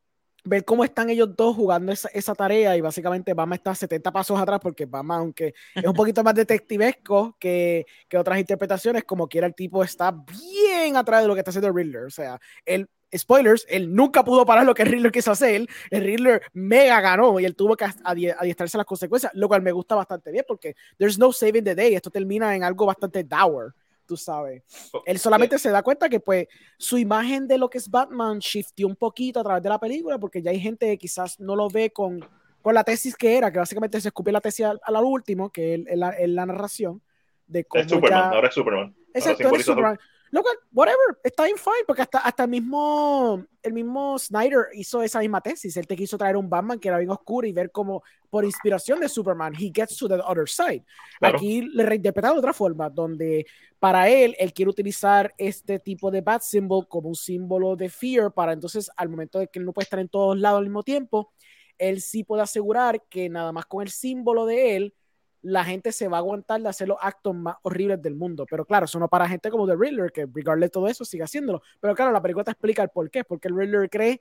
ver 0.48 0.64
cómo 0.64 0.84
están 0.84 1.10
ellos 1.10 1.34
dos 1.36 1.54
jugando 1.56 1.92
esa, 1.92 2.08
esa 2.08 2.34
tarea 2.34 2.76
y 2.76 2.80
básicamente 2.80 3.34
Batman 3.34 3.56
está 3.58 3.74
70 3.74 4.10
pasos 4.12 4.38
atrás 4.40 4.58
porque 4.62 4.86
Batman, 4.86 5.20
aunque 5.20 5.54
es 5.74 5.84
un 5.84 5.94
poquito 5.94 6.22
más 6.24 6.34
detectivesco 6.34 7.36
que, 7.38 7.86
que 8.08 8.16
otras 8.18 8.38
interpretaciones, 8.38 9.04
como 9.04 9.28
quiera 9.28 9.46
el 9.46 9.54
tipo 9.54 9.82
está 9.84 10.10
bien 10.12 10.96
atrás 10.96 11.22
de 11.22 11.28
lo 11.28 11.34
que 11.34 11.40
está 11.40 11.50
haciendo 11.50 11.72
Riddler. 11.72 12.04
O 12.04 12.10
sea, 12.10 12.40
él, 12.64 12.88
spoilers, 13.16 13.66
él 13.68 13.94
nunca 13.94 14.24
pudo 14.24 14.44
parar 14.44 14.64
lo 14.66 14.74
que 14.74 14.84
Riddler 14.84 15.12
quiso 15.12 15.30
hacer. 15.32 15.66
El 15.90 16.02
Riddler 16.04 16.42
mega 16.52 17.00
ganó 17.00 17.38
y 17.40 17.44
él 17.44 17.54
tuvo 17.56 17.76
que 17.76 17.84
adie- 18.04 18.34
adiestrarse 18.38 18.76
a 18.76 18.78
las 18.78 18.86
consecuencias, 18.86 19.32
lo 19.34 19.48
cual 19.48 19.62
me 19.62 19.72
gusta 19.72 19.94
bastante 19.94 20.30
bien 20.30 20.44
porque 20.46 20.74
there's 20.98 21.18
no 21.18 21.32
saving 21.32 21.64
the 21.64 21.74
day. 21.74 21.94
Esto 21.94 22.10
termina 22.10 22.54
en 22.54 22.64
algo 22.64 22.86
bastante 22.86 23.24
dour, 23.24 23.74
tú 24.08 24.16
sabes. 24.16 24.62
Él 25.04 25.18
solamente 25.18 25.58
se 25.58 25.70
da 25.70 25.82
cuenta 25.82 26.08
que 26.08 26.18
pues 26.18 26.48
su 26.78 26.96
imagen 26.96 27.46
de 27.46 27.58
lo 27.58 27.68
que 27.68 27.78
es 27.78 27.88
Batman 27.88 28.38
shiftió 28.38 28.88
un 28.88 28.96
poquito 28.96 29.38
a 29.38 29.44
través 29.44 29.62
de 29.62 29.68
la 29.68 29.78
película 29.78 30.18
porque 30.18 30.42
ya 30.42 30.50
hay 30.50 30.58
gente 30.58 30.86
que 30.86 30.98
quizás 30.98 31.38
no 31.38 31.54
lo 31.54 31.68
ve 31.68 31.90
con, 31.90 32.26
con 32.62 32.74
la 32.74 32.82
tesis 32.82 33.14
que 33.14 33.36
era, 33.36 33.52
que 33.52 33.58
básicamente 33.58 34.00
se 34.00 34.08
escupió 34.08 34.32
la 34.32 34.40
tesis 34.40 34.64
al, 34.64 34.80
al 34.82 35.04
último, 35.04 35.50
que 35.50 35.74
es 35.74 35.98
la, 35.98 36.46
narración 36.46 37.02
de 37.46 37.64
cómo 37.64 37.84
Es 37.84 37.90
Superman, 37.90 38.30
ya- 38.30 38.30
ahora 38.30 38.48
es 38.48 38.54
Superman. 38.54 38.84
Ahora 38.84 39.10
Exacto, 39.14 39.48
él 39.48 39.54
es 39.60 39.66
Superman. 39.66 39.98
Lo 40.30 40.42
cual, 40.42 40.56
whatever, 40.72 41.18
está 41.24 41.44
bien 41.44 41.56
fine, 41.56 41.84
porque 41.86 42.02
hasta, 42.02 42.18
hasta 42.18 42.44
el 42.44 42.50
mismo 42.50 43.44
el 43.62 43.72
mismo 43.72 44.18
Snyder 44.18 44.66
hizo 44.72 45.02
esa 45.02 45.20
misma 45.20 45.40
tesis. 45.40 45.76
Él 45.76 45.86
te 45.86 45.96
quiso 45.96 46.18
traer 46.18 46.36
un 46.36 46.48
Batman 46.48 46.78
que 46.78 46.88
era 46.88 46.98
bien 46.98 47.10
oscuro 47.10 47.46
y 47.46 47.52
ver 47.52 47.70
cómo, 47.70 48.02
por 48.30 48.44
inspiración 48.44 49.00
de 49.00 49.08
Superman, 49.08 49.54
he 49.54 49.70
gets 49.74 49.96
to 49.96 50.08
the 50.08 50.14
other 50.14 50.48
side. 50.48 50.84
Claro. 51.18 51.36
Aquí 51.36 51.62
le 51.62 51.84
reinterpretado 51.84 52.34
de 52.34 52.40
otra 52.40 52.52
forma, 52.52 52.88
donde 52.88 53.46
para 53.78 54.08
él, 54.08 54.34
él 54.38 54.52
quiere 54.52 54.70
utilizar 54.70 55.34
este 55.38 55.78
tipo 55.78 56.10
de 56.10 56.20
bat 56.20 56.42
symbol 56.42 56.88
como 56.88 57.08
un 57.08 57.14
símbolo 57.14 57.76
de 57.76 57.88
fear 57.88 58.32
para 58.32 58.52
entonces, 58.52 58.90
al 58.96 59.08
momento 59.08 59.38
de 59.38 59.48
que 59.48 59.58
él 59.58 59.64
no 59.64 59.72
puede 59.72 59.84
estar 59.84 59.98
en 59.98 60.08
todos 60.08 60.38
lados 60.38 60.58
al 60.58 60.64
mismo 60.64 60.82
tiempo, 60.82 61.32
él 61.76 62.00
sí 62.00 62.24
puede 62.24 62.42
asegurar 62.42 63.04
que 63.08 63.28
nada 63.28 63.52
más 63.52 63.66
con 63.66 63.82
el 63.82 63.90
símbolo 63.90 64.46
de 64.46 64.76
él, 64.76 64.94
la 65.42 65.64
gente 65.64 65.92
se 65.92 66.08
va 66.08 66.16
a 66.16 66.20
aguantar 66.20 66.60
de 66.60 66.68
hacer 66.68 66.88
los 66.88 66.98
actos 67.00 67.34
más 67.34 67.56
horribles 67.62 68.02
del 68.02 68.14
mundo. 68.14 68.44
Pero 68.50 68.64
claro, 68.64 68.86
eso 68.86 68.98
no 68.98 69.08
para 69.08 69.28
gente 69.28 69.50
como 69.50 69.66
The 69.66 69.76
Riddler, 69.76 70.10
que 70.12 70.26
regardless 70.32 70.66
de 70.68 70.72
todo 70.72 70.88
eso 70.88 71.04
sigue 71.04 71.22
haciéndolo. 71.24 71.62
Pero 71.80 71.94
claro, 71.94 72.12
la 72.12 72.20
película 72.22 72.44
te 72.44 72.50
explica 72.50 72.82
el 72.82 72.88
por 72.88 73.10
qué, 73.10 73.24
porque 73.24 73.48
el 73.48 73.56
Riddler 73.56 73.88
cree 73.88 74.20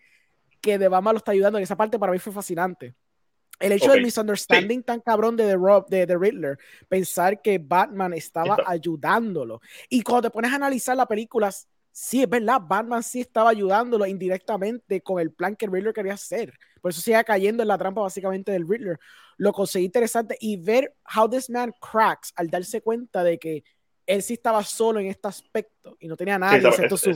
que 0.62 0.78
de 0.78 0.88
Batman 0.88 1.14
lo 1.16 1.18
está 1.18 1.32
ayudando. 1.32 1.60
Y 1.60 1.64
esa 1.64 1.76
parte 1.76 1.98
para 2.00 2.12
mí 2.12 2.20
fue 2.20 2.32
fascinante. 2.34 2.94
El 3.60 3.72
hecho 3.72 3.88
Ok, 3.88 3.94
del 3.94 4.04
misunderstanding 4.04 4.84
tan 4.84 5.00
cabrón 5.02 5.36
de 5.36 5.46
The, 5.48 5.56
Rob, 5.56 5.88
de 5.90 6.06
The 6.06 6.16
Riddler, 6.18 6.60
pensar 6.88 7.42
que 7.42 7.58
Batman 7.58 8.14
estaba 8.14 8.56
Está- 8.56 8.70
ayudándolo. 8.72 9.62
Y 9.90 10.04
cuando 10.04 10.30
te 10.30 10.34
pones 10.34 10.52
a 10.52 10.56
analizar 10.58 10.96
la 10.96 11.08
película, 11.08 11.50
sí, 12.00 12.22
es 12.22 12.30
verdad, 12.30 12.62
Batman 12.62 13.02
sí 13.02 13.22
estaba 13.22 13.50
ayudándolo 13.50 14.06
indirectamente 14.06 15.02
con 15.02 15.20
el 15.20 15.32
plan 15.32 15.56
que 15.56 15.66
el 15.66 15.72
Riddler 15.72 15.94
quería 15.94 16.14
hacer. 16.14 16.54
Por 16.80 16.92
eso 16.92 17.02
sigue 17.02 17.24
cayendo 17.24 17.64
en 17.64 17.68
la 17.70 17.78
trampa 17.78 18.02
básicamente 18.02 18.52
del 18.52 18.68
Riddler. 18.68 19.00
Lo 19.38 19.52
conseguí 19.52 19.86
interesante 19.86 20.38
y 20.40 20.58
ver 20.58 20.94
how 21.16 21.28
this 21.28 21.50
man 21.50 21.74
cracks 21.82 22.32
al 22.36 22.50
darse 22.50 22.82
cuenta 22.82 23.24
de 23.24 23.40
que 23.40 23.64
él 24.06 24.22
sí 24.22 24.34
estaba 24.34 24.64
solo 24.64 25.00
en 25.00 25.08
este 25.08 25.28
aspecto 25.28 25.98
y 26.00 26.08
no 26.08 26.16
tenía 26.16 26.36
a 26.36 26.52
Sí, 26.52 26.66
excepto 26.68 26.96
esa- 26.96 27.04
su- 27.04 27.10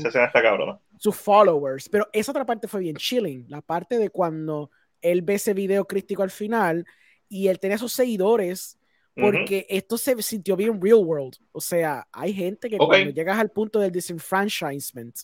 sus 0.97 1.15
followers. 1.15 1.87
Pero 1.87 2.07
esa 2.11 2.31
otra 2.31 2.45
parte 2.45 2.67
fue 2.67 2.79
bien 2.81 2.95
chilling. 2.95 3.45
La 3.49 3.61
parte 3.61 3.97
de 3.99 4.09
cuando 4.09 4.71
él 4.99 5.21
ve 5.21 5.35
ese 5.35 5.53
video 5.53 5.85
crítico 5.85 6.23
al 6.23 6.31
final 6.31 6.85
y 7.29 7.47
él 7.47 7.59
tenía 7.59 7.77
sus 7.77 7.93
seguidores 7.93 8.77
porque 9.15 9.65
esto 9.69 9.97
se 9.97 10.21
sintió 10.21 10.55
bien 10.55 10.81
real 10.81 10.99
world. 11.03 11.35
O 11.51 11.61
sea, 11.61 12.07
hay 12.11 12.33
gente 12.33 12.69
que 12.69 12.77
Ok. 12.77 12.87
cuando 12.87 13.09
llegas 13.11 13.37
al 13.39 13.51
punto 13.51 13.79
del 13.79 13.91
disenfranchisement, 13.91 15.15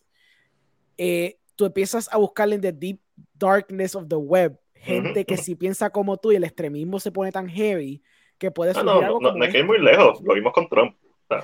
eh, 0.97 1.37
tú 1.55 1.65
empiezas 1.65 2.09
a 2.11 2.17
buscarle 2.17 2.55
en 2.55 2.61
the 2.61 2.71
deep 2.71 2.99
darkness 3.33 3.95
of 3.95 4.07
the 4.07 4.15
web 4.15 4.59
gente 4.87 5.21
Ujú, 5.21 5.25
que 5.27 5.33
ujú. 5.33 5.43
si 5.43 5.55
piensa 5.55 5.89
como 5.89 6.17
tú 6.17 6.31
y 6.31 6.35
el 6.35 6.43
extremismo 6.43 6.99
se 6.99 7.11
pone 7.11 7.31
tan 7.31 7.49
heavy 7.49 8.01
que 8.37 8.51
puede 8.51 8.73
no, 8.73 8.83
no, 8.83 8.91
algo 9.01 9.19
no, 9.19 9.27
como 9.29 9.39
no 9.39 9.45
hay 9.45 9.51
que 9.51 9.59
ir 9.59 9.65
muy 9.65 9.79
lejos. 9.79 10.21
Lo 10.21 10.33
vimos 10.33 10.53
con 10.53 10.69
Trump. 10.69 10.95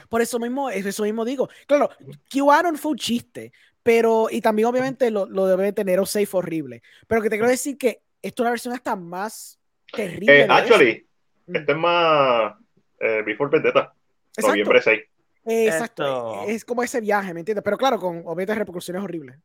Por 0.10 0.22
eso 0.22 0.40
mismo, 0.40 0.70
eso 0.70 1.04
mismo 1.04 1.26
digo. 1.26 1.50
Claro, 1.68 1.90
QAnon 2.32 2.78
fue 2.78 2.92
un 2.92 2.98
chiste, 2.98 3.52
pero, 3.82 4.28
y 4.32 4.40
también 4.42 4.68
obviamente 4.68 5.12
lo, 5.12 5.26
lo 5.26 5.46
debe 5.48 5.74
tener 5.74 6.00
o 6.00 6.06
safe 6.06 6.30
horrible. 6.32 6.82
Pero 7.08 7.22
que 7.22 7.30
te 7.30 7.36
quiero 7.36 7.50
decir 7.50 7.78
que 7.78 8.02
esto 8.22 8.42
es 8.42 8.46
una 8.46 8.52
versión 8.52 8.74
hasta 8.74 8.96
más 8.96 9.60
terrible. 9.92 10.42
Eh, 10.42 10.48
actually, 10.50 10.90
eso. 10.92 11.06
Mm. 11.48 11.56
este 11.56 11.72
es 11.72 11.78
más 11.78 12.54
eh, 13.00 13.22
Before 13.26 13.50
Vendetta, 13.52 13.94
Exacto, 14.30 14.48
noviembre 14.50 14.82
6. 14.82 15.02
eh, 15.46 15.66
exacto. 15.68 16.34
Esto- 16.42 16.46
Es 16.50 16.66
como 16.66 16.84
ese 16.84 17.02
viaje, 17.02 17.34
¿me 17.34 17.42
entiendes? 17.42 17.64
Pero 17.64 17.78
claro, 17.78 18.00
con 18.00 18.20
obviamente 18.26 18.56
repercusiones 18.56 19.04
horribles. 19.04 19.38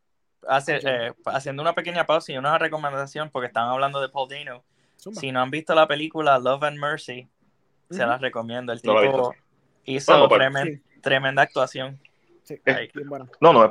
Hace- 0.47 0.81
eh, 0.83 1.13
haciendo 1.27 1.63
una 1.63 1.75
pequeña 1.75 2.07
pausa 2.07 2.33
y 2.33 2.39
una 2.39 2.57
recomendación, 2.59 3.31
porque 3.31 3.49
estaban 3.49 3.71
hablando 3.71 4.01
de 4.01 4.09
Paul 4.09 4.29
Dano. 4.29 4.65
Zumba. 4.99 5.21
Si 5.21 5.31
no 5.33 5.41
han 5.43 5.51
visto 5.51 5.75
la 5.75 5.87
película 5.87 6.39
Love 6.39 6.65
and 6.65 6.79
Mercy, 6.79 7.29
se 7.91 8.05
las 8.07 8.21
recomiendo. 8.21 8.73
El 8.73 8.81
tipo 8.83 9.35
hizo 9.85 10.13
Vamos, 10.13 10.29
pues. 10.29 10.41
tremen- 10.41 10.83
tremenda 11.01 11.43
actuación. 11.43 12.01
Sí, 12.45 12.61
bien 12.65 13.09
bueno. 13.09 13.29
No, 13.41 13.53
no, 13.53 13.65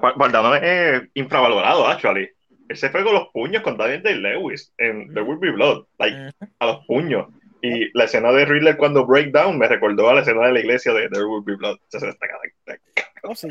es 0.56 1.02
infravalorado, 1.16 1.88
actually. 1.88 2.30
Él 2.70 2.78
se 2.78 2.90
fue 2.90 3.04
con 3.04 3.14
los 3.14 3.30
puños 3.30 3.64
con 3.64 3.78
Daniel 3.78 4.04
Day-Lewis 4.04 4.74
en 4.78 5.14
The 5.14 5.22
Will 5.22 5.40
Be 5.40 5.52
Blood, 5.52 5.86
like, 5.98 6.32
a 6.60 6.66
los 6.66 6.86
puños. 6.86 7.28
Y 7.62 7.92
la 7.98 8.04
escena 8.06 8.32
de 8.32 8.46
Riddler 8.46 8.78
cuando 8.78 9.06
breakdown 9.06 9.58
me 9.58 9.68
recordó 9.68 10.10
a 10.10 10.14
la 10.16 10.22
escena 10.22 10.46
de 10.48 10.54
la 10.54 10.60
iglesia 10.60 10.94
de 10.94 11.10
The 11.10 11.24
Will 11.24 11.44
Be 11.44 11.56
Blood. 11.56 11.78
Esa 11.88 11.98
escena 11.98 12.14
está 12.14 12.28
tan- 12.66 12.80
Oh, 13.24 13.36
sí. 13.36 13.48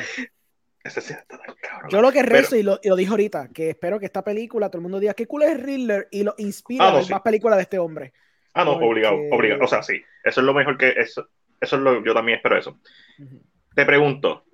esa 0.85 1.01
escena 1.01 1.20
está 1.20 1.39
tan 1.39 1.55
cabrón. 1.60 1.91
Yo 1.91 2.01
lo 2.01 2.12
que 2.12 2.20
Pero- 2.23 2.33
rezo, 2.36 2.57
y, 2.57 2.62
lo, 2.62 2.78
y 2.83 2.89
lo 2.89 2.97
dije 2.97 3.10
ahorita, 3.10 3.49
que 3.52 3.70
espero 3.70 3.99
que 3.99 4.07
esta 4.07 4.23
película, 4.23 4.68
todo 4.68 4.78
el 4.78 4.83
mundo 4.85 5.01
diga 5.01 5.15
qué 5.15 5.26
cool 5.26 5.43
es 5.43 5.60
Riddler 5.60 6.07
y 6.12 6.23
lo 6.23 6.35
inspira 6.39 6.85
Ah, 6.86 6.89
a 6.91 6.94
ver 6.94 7.05
sí. 7.05 7.12
más 7.12 7.23
películas 7.23 7.57
de 7.57 7.62
este 7.62 7.78
hombre. 7.78 8.12
Ah, 8.55 8.65
no, 8.65 8.73
Porque- 8.75 8.86
obligado, 8.86 9.17
obligado. 9.33 9.65
O 9.65 9.67
sea, 9.67 9.83
sí, 9.83 10.02
eso 10.25 10.41
es 10.41 10.47
lo 10.47 10.55
mejor 10.55 10.78
que 10.78 10.91
eso. 10.91 11.28
Eso 11.60 11.76
es 11.76 11.83
lo 11.83 12.05
yo 12.05 12.15
también 12.15 12.36
espero 12.36 12.57
eso. 12.57 12.78
Te 13.75 13.85
pregunto. 13.85 14.44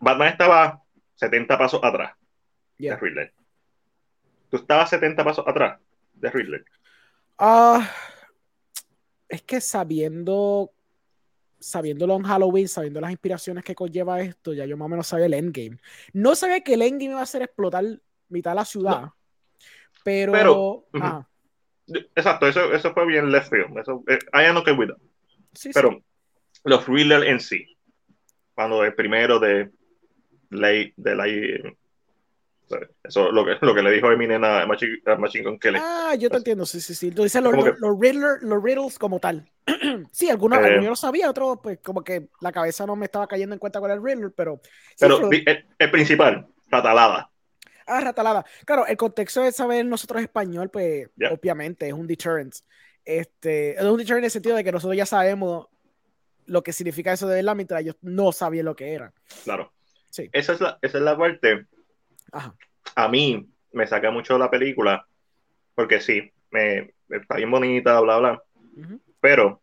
Batman 0.00 0.28
estaba 0.28 0.82
70 1.14 1.56
pasos 1.58 1.80
atrás 1.82 2.14
Yeah. 2.78 2.94
de 2.94 3.00
Riddler. 3.00 3.32
¿Tú 4.50 4.56
estabas 4.58 4.90
70 4.90 5.24
pasos 5.24 5.44
atrás 5.46 5.80
de 6.14 6.30
Riddler? 6.30 6.64
Ah, 7.38 7.88
es 9.28 9.42
que 9.42 9.60
sabiendo, 9.60 10.72
sabiéndolo 11.60 12.16
en 12.16 12.22
Halloween, 12.24 12.68
sabiendo 12.68 13.00
las 13.00 13.10
inspiraciones 13.10 13.64
que 13.64 13.74
conlleva 13.74 14.20
esto, 14.20 14.52
ya 14.52 14.66
yo 14.66 14.76
más 14.76 14.86
o 14.86 14.88
menos 14.88 15.06
sabía 15.06 15.26
el 15.26 15.34
endgame. 15.34 15.78
No 16.12 16.34
sabía 16.34 16.60
que 16.62 16.74
el 16.74 16.82
endgame 16.82 17.12
iba 17.12 17.20
a 17.20 17.24
hacer 17.24 17.42
explotar 17.42 17.84
mitad 18.28 18.50
de 18.50 18.56
la 18.56 18.64
ciudad, 18.64 19.10
pero, 20.04 20.86
ajá, 20.92 21.28
Exacto, 22.14 22.46
eso, 22.46 22.72
eso 22.72 22.92
fue 22.92 23.06
bien 23.06 23.30
left 23.30 23.50
field. 23.50 23.78
Eso, 23.78 24.04
eh, 24.08 24.18
I 24.34 24.44
am 24.44 24.56
okay 24.58 24.74
with 24.74 24.88
that. 24.88 24.98
sí, 25.54 25.72
sí. 25.72 25.74
Pero 25.74 26.02
los 26.64 26.86
Riddler 26.86 27.24
en 27.24 27.40
sí, 27.40 27.76
cuando 28.54 28.84
el 28.84 28.94
primero 28.94 29.38
de 29.38 29.70
ley 30.50 30.92
de 30.96 31.14
la 31.14 31.24
eso 33.04 33.30
lo 33.32 33.44
que, 33.44 33.56
lo 33.60 33.74
que 33.74 33.82
le 33.82 33.90
dijo 33.92 34.10
Eminem 34.10 34.42
a 34.44 34.66
Machine, 34.66 34.98
a 35.06 35.16
Machine 35.16 35.44
Gun 35.44 35.58
Kelly. 35.58 35.78
Ah, 35.80 36.14
yo 36.18 36.28
te 36.30 36.36
entiendo, 36.38 36.66
sí, 36.66 36.80
sí, 36.80 36.94
sí. 36.94 37.10
Tú 37.10 37.22
dices 37.22 37.42
los, 37.42 37.52
los, 37.54 37.64
que- 37.64 37.74
los 37.78 37.96
Riddler- 37.98 38.38
los 38.42 38.62
riddles 38.62 38.98
como 38.98 39.18
tal. 39.20 39.50
sí, 40.12 40.28
algunos, 40.30 40.58
Eh. 40.58 40.62
algunos 40.62 40.84
yo 40.84 40.90
lo 40.90 40.96
sabía, 40.96 41.30
otros 41.30 41.58
pues 41.62 41.78
como 41.82 42.02
que 42.04 42.28
la 42.40 42.52
cabeza 42.52 42.86
no 42.86 42.96
me 42.96 43.06
estaba 43.06 43.26
cayendo 43.26 43.54
en 43.54 43.58
cuenta 43.58 43.80
con 43.80 43.90
el 43.90 44.02
Riddler, 44.02 44.32
pero... 44.36 44.60
sí, 44.62 44.96
Pero 45.00 45.30
el, 45.30 45.66
el 45.78 45.90
principal, 45.90 46.46
Catalada. 46.70 47.30
Ah, 47.86 48.00
ratalada. 48.00 48.44
Claro, 48.66 48.86
el 48.86 48.98
contexto 48.98 49.40
de 49.42 49.50
saber 49.52 49.86
nosotros 49.86 50.20
español, 50.20 50.68
pues 50.70 51.08
obviamente 51.30 51.86
es 51.88 51.94
un 51.94 52.06
deterrent. 52.06 52.54
Este, 53.04 53.70
es 53.76 53.82
un 53.82 53.96
deterrent 53.96 54.18
en 54.18 54.24
el 54.26 54.30
sentido 54.30 54.54
de 54.56 54.62
que 54.64 54.72
nosotros 54.72 54.94
ya 54.94 55.06
sabemos 55.06 55.68
lo 56.44 56.62
que 56.62 56.72
significa 56.74 57.12
eso 57.14 57.26
de 57.26 57.36
verdad, 57.36 57.54
mientras 57.56 57.80
ellos 57.80 57.96
no 58.02 58.32
sabían 58.32 58.66
lo 58.66 58.76
que 58.76 58.92
era. 58.92 59.12
Claro. 59.44 59.72
Sí. 60.10 60.28
Esa 60.32 60.52
es 60.52 60.60
la, 60.60 60.78
esa 60.82 60.98
es 60.98 61.04
la 61.04 61.16
parte. 61.16 61.66
Ajá. 62.32 62.54
A 62.94 63.08
mí 63.08 63.48
me 63.72 63.86
saca 63.86 64.10
mucho 64.10 64.38
la 64.38 64.50
película, 64.50 65.06
porque 65.74 66.00
sí, 66.00 66.30
me, 66.50 66.94
está 67.08 67.36
bien 67.36 67.50
bonita, 67.50 68.00
bla, 68.00 68.18
bla. 68.18 68.42
Ujú. 68.76 69.00
Pero 69.20 69.60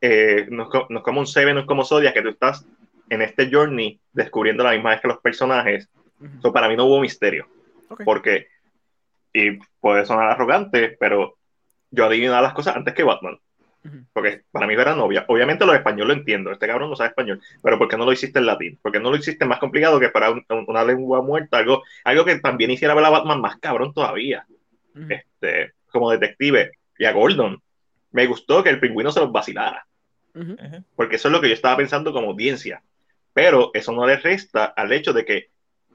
eh, 0.00 0.46
no, 0.50 0.68
no 0.88 0.98
es 0.98 1.04
como 1.04 1.20
un 1.20 1.26
Seven, 1.26 1.54
no 1.54 1.60
es 1.62 1.66
como 1.66 1.84
Zodiac, 1.84 2.14
que 2.14 2.22
tú 2.22 2.28
estás 2.28 2.66
en 3.08 3.22
este 3.22 3.50
journey 3.50 4.00
descubriendo 4.12 4.64
la 4.64 4.72
misma 4.72 4.90
vez 4.90 5.00
que 5.00 5.08
los 5.08 5.18
personajes. 5.18 5.88
Ujú. 6.20 6.40
So, 6.40 6.52
para 6.52 6.68
mí 6.68 6.76
no 6.76 6.84
hubo 6.86 7.00
misterio. 7.00 7.46
Porque, 8.04 8.48
y 9.32 9.58
puede 9.80 10.06
sonar 10.06 10.30
arrogante, 10.30 10.96
pero 10.98 11.36
yo 11.90 12.06
adivinaba 12.06 12.40
las 12.40 12.54
cosas 12.54 12.74
antes 12.74 12.94
que 12.94 13.02
Batman. 13.02 13.38
Porque 14.12 14.42
para 14.50 14.66
mí 14.66 14.74
era 14.74 14.94
novia. 14.94 15.24
Obviamente 15.28 15.64
los 15.66 15.74
españoles 15.74 16.14
lo 16.14 16.20
entiendo. 16.20 16.52
Este 16.52 16.66
cabrón 16.66 16.90
no 16.90 16.96
sabe 16.96 17.08
español. 17.08 17.40
Pero 17.62 17.78
¿por 17.78 17.88
qué 17.88 17.96
no 17.96 18.04
lo 18.04 18.12
hiciste 18.12 18.38
en 18.38 18.46
latín? 18.46 18.78
¿Por 18.80 18.92
qué 18.92 19.00
no 19.00 19.10
lo 19.10 19.16
hiciste 19.16 19.44
más 19.44 19.58
complicado 19.58 19.98
que 19.98 20.10
para 20.10 20.30
un- 20.30 20.44
un- 20.48 20.64
una 20.68 20.84
lengua 20.84 21.22
muerta? 21.22 21.58
Algo, 21.58 21.82
algo 22.04 22.24
que 22.24 22.38
también 22.38 22.70
hiciera 22.70 22.94
ver 22.94 23.04
a 23.04 23.10
Batman 23.10 23.40
más 23.40 23.56
cabrón 23.58 23.92
todavía. 23.92 24.46
Este, 25.10 25.72
como 25.90 26.10
detective. 26.10 26.72
Y 26.98 27.04
a 27.06 27.12
Gordon. 27.12 27.60
Me 28.12 28.26
gustó 28.26 28.62
que 28.62 28.70
el 28.70 28.78
pingüino 28.80 29.10
se 29.10 29.20
los 29.20 29.32
vacilara. 29.32 29.86
Porque 30.94 31.16
eso 31.16 31.28
es 31.28 31.32
lo 31.32 31.40
que 31.40 31.48
yo 31.48 31.54
estaba 31.54 31.76
pensando 31.76 32.12
como 32.12 32.28
audiencia. 32.30 32.82
Pero 33.32 33.70
eso 33.72 33.92
no 33.92 34.06
le 34.06 34.16
resta 34.18 34.66
al 34.66 34.92
hecho 34.92 35.12
de 35.12 35.24
que 35.24 35.48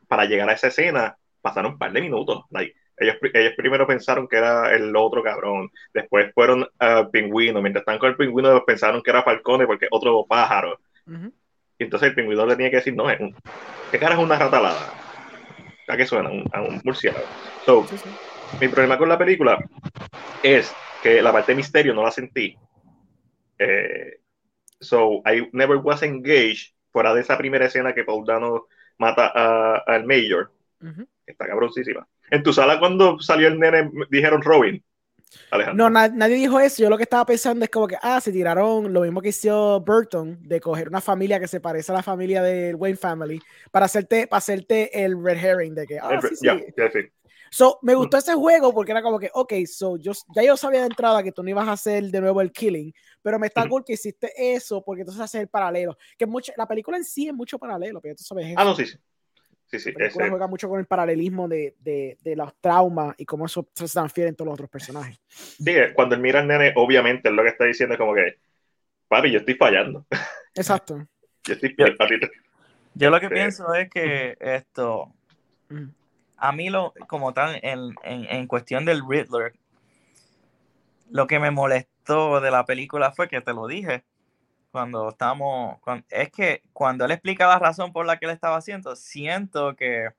para 0.07 0.25
llegar 0.25 0.49
a 0.49 0.53
esa 0.53 0.67
escena 0.67 1.17
pasaron 1.41 1.73
un 1.73 1.77
par 1.77 1.91
de 1.93 2.01
minutos. 2.01 2.45
Like, 2.49 2.75
ellos, 2.97 3.17
ellos 3.33 3.53
primero 3.55 3.85
pensaron 3.85 4.27
que 4.27 4.37
era 4.37 4.73
el 4.75 4.95
otro 4.95 5.21
cabrón. 5.23 5.69
Después 5.93 6.31
fueron 6.33 6.67
al 6.79 7.09
pingüino. 7.09 7.61
Mientras 7.61 7.81
estaban 7.81 7.99
con 7.99 8.09
el 8.09 8.17
pingüino, 8.17 8.63
pensaron 8.65 9.01
que 9.03 9.11
era 9.11 9.23
Falcone 9.23 9.65
porque 9.67 9.87
otro 9.91 10.25
pájaro. 10.27 10.79
Ujú. 11.05 11.31
Y 11.79 11.83
entonces 11.83 12.09
el 12.09 12.15
pingüino 12.15 12.45
le 12.45 12.55
tenía 12.55 12.71
que 12.71 12.77
decir, 12.77 12.95
no, 12.95 13.09
es 13.09 13.19
un- 13.19 13.35
¿qué 13.91 13.99
cara 13.99 14.15
es 14.15 14.19
una 14.19 14.37
ratalada? 14.39 14.93
¿A 15.87 15.95
qué 15.95 16.05
suena? 16.05 16.29
Un- 16.29 16.49
a 16.51 16.61
un 16.61 16.81
murciélago. 16.83 17.25
So, 17.65 17.85
Sí, 17.87 17.97
sí. 17.97 18.09
mi 18.59 18.67
problema 18.67 18.97
con 18.97 19.07
la 19.09 19.17
película 19.17 19.63
es 20.43 20.73
que 21.03 21.21
la 21.21 21.31
parte 21.31 21.51
de 21.51 21.55
misterio 21.57 21.93
no 21.93 22.03
la 22.03 22.11
sentí. 22.11 22.57
Eh, 23.59 24.19
so, 24.79 25.21
I 25.25 25.49
never 25.53 25.77
was 25.77 26.03
engaged 26.03 26.73
fuera 26.91 27.13
de 27.13 27.21
esa 27.21 27.37
primera 27.37 27.65
escena 27.65 27.93
que 27.93 28.03
Paul 28.03 28.25
Dano 28.25 28.65
mata 28.97 29.31
a- 29.33 29.83
al 29.85 30.05
Mayor, 30.05 30.51
Ujú. 30.81 31.05
que 31.25 31.31
está 31.31 31.47
cabroncísima. 31.47 32.07
En 32.31 32.43
tu 32.43 32.53
sala, 32.53 32.79
cuando 32.79 33.19
salió 33.19 33.47
el 33.47 33.59
nene, 33.59 33.89
dijeron 34.09 34.41
Robin. 34.41 34.83
Alejandro. 35.51 35.85
No, 35.85 35.89
na- 35.89 36.07
nadie 36.07 36.35
dijo 36.37 36.59
eso. 36.59 36.81
Yo 36.81 36.89
lo 36.89 36.97
que 36.97 37.03
estaba 37.03 37.25
pensando 37.25 37.63
es 37.65 37.69
como 37.71 37.87
que, 37.87 37.97
ah, 38.01 38.21
se 38.21 38.31
tiraron 38.31 38.93
lo 38.93 39.01
mismo 39.01 39.21
que 39.21 39.29
hizo 39.29 39.81
Burton, 39.81 40.37
de 40.41 40.61
coger 40.61 40.87
una 40.87 41.01
familia 41.01 41.39
que 41.39 41.47
se 41.47 41.59
parece 41.59 41.91
a 41.91 41.95
la 41.95 42.03
familia 42.03 42.41
del 42.41 42.75
Wayne 42.75 42.97
Family, 42.97 43.43
para 43.71 43.85
hacerte, 43.85 44.27
para 44.27 44.37
hacerte 44.39 45.03
el 45.03 45.21
red 45.21 45.37
herring 45.43 45.75
de 45.75 45.85
que, 45.87 45.99
ah, 45.99 46.21
sí, 46.21 46.35
sí. 46.35 46.47
ya, 46.77 46.89
sí. 46.91 46.99
So, 47.51 47.79
me 47.81 47.95
gustó 47.95 48.17
ese 48.17 48.33
juego 48.35 48.73
porque 48.73 48.91
era 48.91 49.01
como 49.01 49.19
que, 49.19 49.29
ok, 49.33 49.53
so, 49.67 49.97
yo, 49.97 50.11
ya 50.35 50.43
yo 50.43 50.57
sabía 50.57 50.81
de 50.81 50.87
entrada 50.87 51.23
que 51.23 51.31
tú 51.31 51.43
no 51.43 51.49
ibas 51.49 51.67
a 51.67 51.73
hacer 51.73 52.03
de 52.05 52.21
nuevo 52.21 52.41
el 52.41 52.51
killing, 52.51 52.93
pero 53.21 53.39
me 53.39 53.47
está 53.47 53.61
Ujú. 53.61 53.69
cool 53.69 53.85
que 53.85 53.93
hiciste 53.93 54.31
eso 54.55 54.83
porque 54.83 55.01
entonces 55.01 55.23
haces 55.23 55.41
el 55.41 55.47
paralelo. 55.47 55.97
Que 56.17 56.25
mucho, 56.25 56.51
la 56.57 56.67
película 56.67 56.97
en 56.97 57.05
sí 57.05 57.27
es 57.27 57.33
mucho 57.33 57.57
paralelo, 57.59 58.01
pero 58.01 58.15
tú 58.15 58.23
sabes 58.23 58.47
Ah, 58.55 58.65
no, 58.65 58.75
sí, 58.75 58.85
sí. 58.85 58.97
Sí, 59.67 59.79
sí. 59.79 59.91
La 59.91 59.99
película 59.99 60.23
ese- 60.25 60.29
juega 60.31 60.47
mucho 60.47 60.69
con 60.69 60.79
el 60.79 60.85
paralelismo 60.85 61.47
de, 61.47 61.75
de, 61.79 62.17
de 62.21 62.35
los 62.35 62.55
traumas 62.61 63.15
y 63.17 63.25
cómo 63.25 63.45
eso 63.45 63.67
se 63.73 63.87
transfiere 63.87 64.29
en 64.29 64.35
todos 64.35 64.47
los 64.47 64.53
otros 64.53 64.69
personajes. 64.69 65.19
sí, 65.29 65.73
cuando 65.93 66.15
él 66.15 66.21
mira 66.21 66.39
al 66.39 66.47
nene, 66.47 66.73
obviamente, 66.75 67.29
es 67.29 67.35
lo 67.35 67.43
que 67.43 67.49
está 67.49 67.65
diciendo 67.65 67.93
es 67.93 67.99
como 67.99 68.13
que, 68.15 68.37
papi, 69.07 69.31
yo 69.31 69.39
estoy 69.39 69.55
fallando. 69.55 70.05
Exacto. 70.55 71.05
Yo 71.43 71.53
estoy, 71.53 71.75
te- 71.75 71.95
Yo 72.93 73.09
lo 73.09 73.19
que 73.19 73.27
Sí. 73.27 73.33
pienso 73.33 73.73
es 73.73 73.89
que 73.89 74.37
esto, 74.39 75.13
a 76.37 76.51
mí 76.51 76.69
lo, 76.69 76.93
como 77.07 77.33
tal, 77.33 77.59
en, 77.61 77.93
en, 78.03 78.25
en 78.25 78.47
cuestión 78.47 78.85
del 78.85 79.01
Riddler, 79.07 79.53
lo 81.09 81.27
que 81.27 81.39
me 81.39 81.51
molestó 81.51 82.41
de 82.41 82.51
la 82.51 82.65
película 82.65 83.11
fue 83.11 83.27
que 83.27 83.41
te 83.41 83.53
lo 83.53 83.67
dije 83.67 84.03
cuando 84.77 85.09
estamos, 85.09 85.79
es 86.07 86.31
que 86.31 86.61
cuando 86.71 87.03
él 87.03 87.09
explica 87.09 87.47
la 87.47 87.57
razón 87.57 87.91
por 87.91 88.05
la 88.05 88.17
que 88.17 88.27
él 88.27 88.31
estaba 88.31 88.57
haciendo, 88.57 88.95
siento 88.95 89.75
que 89.75 90.09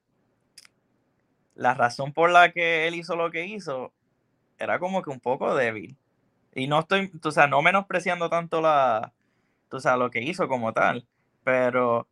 la 1.55 1.75
razón 1.75 2.13
por 2.13 2.29
la 2.29 2.51
que 2.51 2.89
él 2.89 2.97
hizo 2.97 3.15
lo 3.15 3.31
que 3.31 3.47
hizo 3.47 3.93
era 4.59 4.81
como 4.81 5.01
que 5.03 5.11
un 5.11 5.21
poco 5.21 5.55
débil. 5.55 5.97
Y 6.57 6.67
no 6.67 6.81
estoy, 6.81 7.09
tú 7.21 7.31
sabes, 7.31 7.51
no 7.51 7.63
menospreciando 7.63 8.29
tanto 8.29 8.61
la, 8.61 9.13
tú 9.69 9.79
sabes, 9.79 10.01
lo 10.01 10.11
que 10.11 10.23
hizo 10.23 10.49
como 10.49 10.73
tal, 10.73 11.07
pero, 11.45 12.09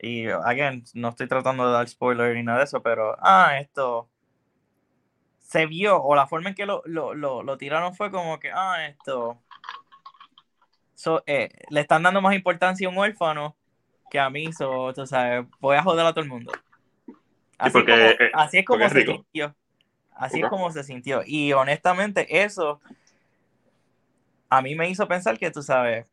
y 0.00 0.26
again, 0.26 0.82
no 0.94 1.10
estoy 1.10 1.28
tratando 1.28 1.68
de 1.68 1.72
dar 1.72 1.88
spoiler 1.88 2.34
ni 2.34 2.42
nada 2.42 2.58
de 2.58 2.64
eso, 2.64 2.82
pero, 2.82 3.14
ah, 3.20 3.60
esto 3.60 4.08
se 5.38 5.66
vio, 5.66 6.02
o 6.02 6.16
la 6.16 6.26
forma 6.26 6.48
en 6.48 6.56
que 6.56 6.66
lo, 6.66 6.82
lo, 6.84 7.14
lo, 7.14 7.44
lo 7.44 7.58
tiraron 7.58 7.94
fue 7.94 8.10
como 8.10 8.40
que, 8.40 8.50
ah, 8.52 8.88
esto, 8.88 9.40
so, 11.00 11.22
eh, 11.26 11.48
le 11.70 11.80
están 11.80 12.02
dando 12.02 12.20
más 12.20 12.34
importancia 12.34 12.86
a 12.86 12.90
un 12.90 12.98
huérfano 12.98 13.56
que 14.10 14.20
a 14.20 14.28
mí, 14.28 14.52
so, 14.52 14.92
tú 14.92 15.06
sabes, 15.06 15.46
voy 15.58 15.76
a 15.76 15.82
joder 15.82 16.04
a 16.04 16.12
todo 16.12 16.22
el 16.22 16.28
mundo. 16.28 16.52
Así, 17.56 17.72
porque, 17.72 17.92
como, 17.92 18.04
eh, 18.04 18.30
así 18.34 18.58
es 18.58 18.66
como 18.66 18.84
es 18.84 18.92
se 18.92 19.06
sintió. 19.06 19.54
Así 20.14 20.40
es 20.40 20.48
como 20.50 20.70
se 20.70 20.84
sintió. 20.84 21.22
Y 21.24 21.54
honestamente, 21.54 22.42
eso 22.42 22.82
a 24.50 24.60
mí 24.60 24.74
me 24.74 24.90
hizo 24.90 25.08
pensar 25.08 25.38
que 25.38 25.50
tú 25.50 25.62
sabes, 25.62 26.06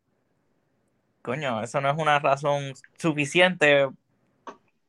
coño, 1.22 1.62
eso 1.62 1.82
no 1.82 1.90
es 1.90 1.98
una 1.98 2.20
razón 2.20 2.74
suficiente 2.98 3.90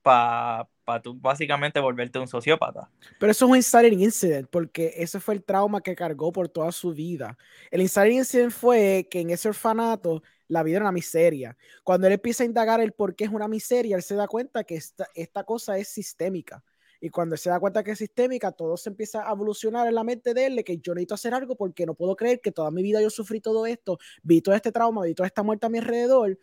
para 0.08 0.66
pa 0.84 1.02
tú 1.02 1.14
básicamente 1.20 1.80
volverte 1.80 2.18
un 2.18 2.26
sociópata. 2.26 2.90
Pero 3.20 3.30
eso 3.30 3.44
es 3.44 3.50
un 3.50 3.56
inciting 3.56 4.00
incident, 4.00 4.48
porque 4.50 4.94
ese 4.96 5.20
fue 5.20 5.34
el 5.34 5.44
trauma 5.44 5.82
que 5.82 5.94
cargó 5.94 6.32
por 6.32 6.48
toda 6.48 6.72
su 6.72 6.94
vida. 6.94 7.36
El 7.70 7.82
inciting 7.82 8.16
incident 8.16 8.52
fue 8.52 9.06
que 9.10 9.20
en 9.20 9.28
ese 9.28 9.50
orfanato 9.50 10.22
la 10.46 10.62
vida 10.62 10.76
era 10.76 10.86
una 10.86 10.92
miseria. 10.92 11.58
Cuando 11.84 12.06
él 12.06 12.14
empieza 12.14 12.42
a 12.42 12.46
indagar 12.46 12.80
el 12.80 12.92
por 12.92 13.14
qué 13.14 13.24
es 13.24 13.30
una 13.30 13.48
miseria, 13.48 13.96
él 13.96 14.02
se 14.02 14.14
da 14.14 14.26
cuenta 14.26 14.64
que 14.64 14.76
esta, 14.76 15.06
esta 15.14 15.44
cosa 15.44 15.76
es 15.76 15.88
sistémica. 15.88 16.64
Y 17.02 17.10
cuando 17.10 17.34
él 17.34 17.38
se 17.38 17.50
da 17.50 17.60
cuenta 17.60 17.84
que 17.84 17.90
es 17.90 17.98
sistémica, 17.98 18.50
todo 18.52 18.78
se 18.78 18.88
empieza 18.88 19.28
a 19.28 19.32
evolucionar 19.32 19.86
en 19.88 19.94
la 19.94 20.04
mente 20.04 20.32
de 20.32 20.46
él, 20.46 20.56
de 20.56 20.64
que 20.64 20.78
yo 20.78 20.94
necesito 20.94 21.16
hacer 21.16 21.34
algo 21.34 21.54
porque 21.54 21.84
no 21.84 21.92
puedo 21.92 22.16
creer 22.16 22.40
que 22.40 22.50
toda 22.50 22.70
mi 22.70 22.82
vida 22.82 23.02
yo 23.02 23.10
sufrí 23.10 23.42
todo 23.42 23.66
esto, 23.66 23.98
vi 24.22 24.40
todo 24.40 24.54
este 24.54 24.72
trauma, 24.72 25.04
vi 25.04 25.14
toda 25.14 25.26
esta 25.26 25.42
muerte 25.42 25.66
a 25.66 25.68
mi 25.68 25.78
alrededor, 25.78 26.38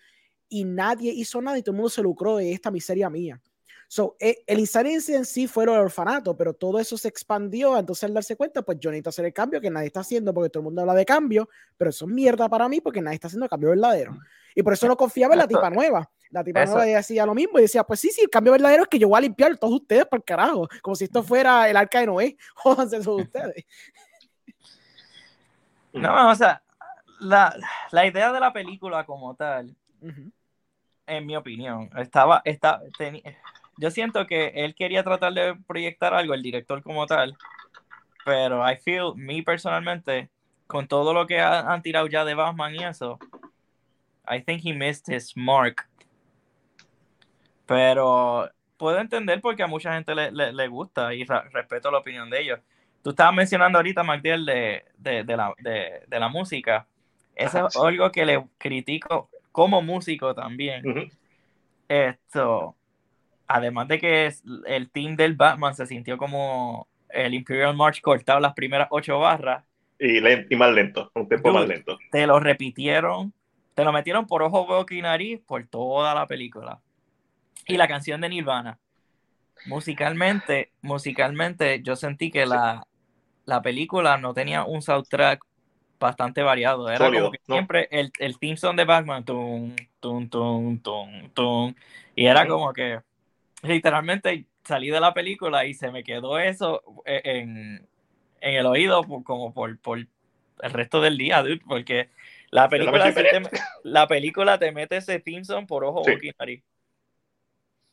y 0.50 0.66
nadie 0.66 1.12
hizo 1.12 1.42
nada 1.42 1.58
y 1.58 1.64
todo 1.64 1.72
el 1.72 1.78
mundo 1.78 1.90
se 1.90 2.04
lucró 2.04 2.38
de 2.38 2.52
esta 2.52 2.70
miseria 2.70 3.10
mía. 3.10 3.42
So, 3.88 4.16
eh, 4.20 4.44
el 4.48 4.60
inciting 4.60 5.00
en 5.16 5.26
sí 5.26 5.48
fue 5.48 5.64
el 5.64 5.70
orfanato, 5.70 6.36
pero 6.36 6.54
todo 6.54 6.80
eso 6.80 6.98
se 6.98 7.08
expandió. 7.08 7.78
Entonces, 7.78 8.04
al 8.06 8.14
darse 8.14 8.36
cuenta, 8.36 8.62
pues 8.64 8.80
yo 8.80 8.90
necesito 8.90 9.10
hacer 9.10 9.26
el 9.26 9.34
cambio 9.34 9.62
que 9.62 9.70
nadie 9.70 9.88
está 9.88 10.00
haciendo 10.02 10.34
porque 10.34 10.50
todo 10.50 10.62
el 10.62 10.66
mundo 10.66 10.82
habla 10.82 10.94
de 10.96 11.06
cambio, 11.06 11.48
pero 11.78 11.90
eso 11.92 12.06
es 12.06 12.12
mierda 12.12 12.50
para 12.50 12.68
mí 12.68 12.82
porque 12.82 13.02
nadie 13.02 13.16
está 13.16 13.28
haciendo 13.28 13.46
el 13.46 13.50
cambio 13.50 13.70
verdadero. 13.70 14.18
Y 14.56 14.64
por 14.64 14.74
eso 14.74 14.88
no 14.88 14.96
confiaba 14.98 15.34
en 15.36 15.40
la 15.40 15.48
tipa 15.48 15.70
nueva. 15.70 16.10
La 16.32 16.44
tipa 16.44 16.64
eso- 16.64 16.74
nueva 16.76 16.86
decía 16.86 17.26
lo 17.26 17.36
mismo 17.36 17.60
y 17.60 17.64
decía, 17.64 17.84
pues 17.84 18.00
sí, 18.00 18.10
sí, 18.10 18.22
el 18.22 18.30
cambio 18.30 18.52
verdadero 18.54 18.84
es 18.84 18.90
que 18.90 18.98
yo 19.00 19.08
voy 19.08 19.18
a 19.20 19.22
limpiar 19.22 19.56
todos 19.58 19.74
ustedes 19.76 20.06
por 20.06 20.24
carajo, 20.24 20.68
como 20.82 20.96
si 20.96 21.04
esto 21.06 21.22
fuera 21.24 21.70
el 21.70 21.78
arca 21.78 22.00
de 22.00 22.08
Noé. 22.08 22.38
Jódanse 22.56 23.00
todos 23.02 23.22
ustedes. 23.24 23.66
No, 25.94 26.32
o 26.32 26.36
sea, 26.36 26.62
la, 27.20 27.56
la 27.92 28.06
idea 28.06 28.32
de 28.34 28.40
la 28.40 28.52
película 28.52 29.06
como 29.06 29.34
tal, 29.36 29.76
Ujú. 30.02 30.32
en 31.08 31.26
mi 31.26 31.36
opinión, 31.38 31.90
estaba, 31.98 32.42
está, 32.44 32.82
teni- 32.98 33.24
yo 33.78 33.92
siento 33.92 34.26
que 34.28 34.48
él 34.56 34.76
quería 34.76 35.04
tratar 35.04 35.34
de 35.34 35.56
proyectar 35.68 36.14
algo, 36.14 36.34
el 36.34 36.42
director 36.42 36.82
como 36.84 37.06
tal, 37.06 37.36
pero 38.24 38.70
I 38.70 38.78
feel, 38.78 39.14
me 39.16 39.44
personalmente, 39.44 40.30
con 40.68 40.88
todo 40.88 41.14
lo 41.14 41.28
que 41.28 41.40
ha- 41.40 41.72
han 41.72 41.82
tirado 41.82 42.08
ya 42.08 42.26
de 42.26 42.34
Batman 42.34 42.76
y 42.76 42.84
eso, 42.84 43.20
I 44.28 44.42
think 44.42 44.66
he 44.66 44.74
missed 44.74 45.14
his 45.14 45.36
mark. 45.38 45.88
Pero 47.66 48.50
puedo 48.78 49.00
entender 49.00 49.42
porque 49.42 49.64
a 49.64 49.68
mucha 49.68 49.94
gente 49.94 50.14
le, 50.16 50.32
le- 50.32 50.54
le 50.54 50.68
gusta 50.68 51.14
y 51.14 51.24
respeto 51.26 51.92
la 51.92 52.00
opinión 52.00 52.30
de 52.30 52.42
ellos. 52.42 52.60
Tú 53.04 53.12
estabas 53.12 53.34
mencionando 53.36 53.78
ahorita, 53.78 54.04
Magdiel, 54.04 54.46
de, 54.46 54.86
de, 54.98 55.24
de 55.24 55.38
la, 55.38 55.54
de, 55.60 56.02
de 56.08 56.20
la 56.20 56.28
música. 56.28 56.88
Eso 57.36 57.68
es 57.68 57.76
algo 57.76 58.12
que 58.12 58.26
le 58.26 58.44
critico 58.58 59.30
como 59.52 59.82
músico 59.82 60.34
también. 60.34 60.84
Esto, 61.88 62.76
además 63.48 63.88
de 63.88 64.00
que 64.00 64.34
el 64.68 64.90
team 64.92 65.16
del 65.16 65.36
Batman 65.36 65.76
se 65.76 65.86
sintió 65.88 66.18
como 66.18 66.88
el 67.10 67.34
Imperial 67.34 67.76
March 67.76 68.02
cortado 68.02 68.40
las 68.40 68.54
primeras 68.54 68.88
ocho 68.92 69.20
barras, 69.20 69.64
Y, 70.00 70.20
len- 70.20 70.48
y 70.50 70.56
más 70.56 70.74
lento, 70.74 71.12
un 71.16 71.28
tiempo 71.28 71.50
Dude. 71.50 71.60
más 71.60 71.68
lento. 71.68 71.98
te 72.12 72.28
lo 72.28 72.40
repitieron, 72.40 73.34
te 73.76 73.84
lo 73.84 73.92
metieron 73.94 74.28
por 74.28 74.44
ojo, 74.44 74.66
boca 74.66 74.94
y 74.96 75.02
nariz 75.02 75.40
por 75.46 75.66
toda 75.68 76.14
la 76.16 76.28
película. 76.28 76.82
Y 77.68 77.78
la 77.78 77.88
canción 77.88 78.22
de 78.22 78.30
Nirvana. 78.30 78.80
Musicalmente, 79.66 80.72
musicalmente, 80.82 81.82
yo 81.82 81.96
sentí 81.96 82.30
que 82.32 82.46
la, 82.46 82.86
la 83.46 83.62
película 83.62 84.18
no 84.18 84.34
tenía 84.34 84.64
un 84.64 84.82
soundtrack 84.82 85.44
bastante 86.00 86.44
variado. 86.44 86.88
Era 86.90 86.98
Sólido, 86.98 87.24
como 87.26 87.32
que 87.32 87.40
¿no? 87.48 87.56
siempre 87.56 87.88
el, 87.92 88.12
el 88.20 88.38
theme 88.38 88.58
song 88.58 88.76
de 88.76 88.86
Batman, 88.86 89.24
tum, 89.26 89.76
tum, 90.00 90.30
tum, 90.30 90.80
tum, 90.80 91.30
tum, 91.34 91.74
y 92.16 92.26
era 92.28 92.48
como 92.48 92.72
que 92.74 93.00
literalmente 93.68 94.46
salí 94.64 94.90
de 94.90 95.00
la 95.00 95.14
película 95.14 95.66
y 95.66 95.74
se 95.74 95.92
me 95.92 96.04
quedó 96.04 96.40
eso 96.40 96.82
e, 97.06 97.22
en, 97.24 97.88
en 98.42 98.56
el 98.56 98.66
oído 98.66 99.04
por- 99.04 99.24
como 99.24 99.54
por, 99.54 99.78
por 99.80 100.00
el 100.00 100.72
resto 100.72 101.02
del 101.02 101.18
día, 101.18 101.42
dude, 101.44 101.62
porque 101.68 102.10
la 102.52 102.70
película, 102.70 103.14
te, 103.14 103.42
la 103.84 104.08
película 104.08 104.58
te 104.58 104.72
mete 104.72 104.98
ese 104.98 105.22
song 105.44 105.66
por 105.68 105.84
ojo, 105.84 106.04
Sí. 106.06 106.12
boca 106.14 106.26
y 106.28 106.32
nariz. 106.40 106.64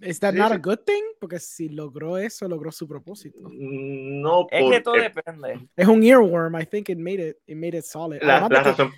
¿Is 0.00 0.18
that 0.20 0.32
Sí, 0.32 0.38
not 0.38 0.48
sí. 0.48 0.54
a 0.54 0.58
good 0.58 0.78
thing? 0.84 1.02
Porque 1.20 1.38
si 1.38 1.68
logró 1.68 2.18
eso, 2.18 2.48
logró 2.48 2.72
su 2.72 2.88
propósito. 2.88 3.38
No, 3.52 4.46
Es 4.50 4.70
que 4.70 4.80
todo 4.80 4.94
depende. 4.94 5.68
Es 5.76 5.86
un 5.86 6.02
earworm, 6.02 6.60
I 6.60 6.66
think 6.66 6.88
it 6.88 6.98
made 6.98 7.28
it, 7.28 7.36
it 7.46 7.56
made 7.56 7.76
it 7.78 7.84
solid. 7.84 8.20
la, 8.22 8.40
la 8.40 8.48
que- 8.48 8.54
razón. 8.56 8.92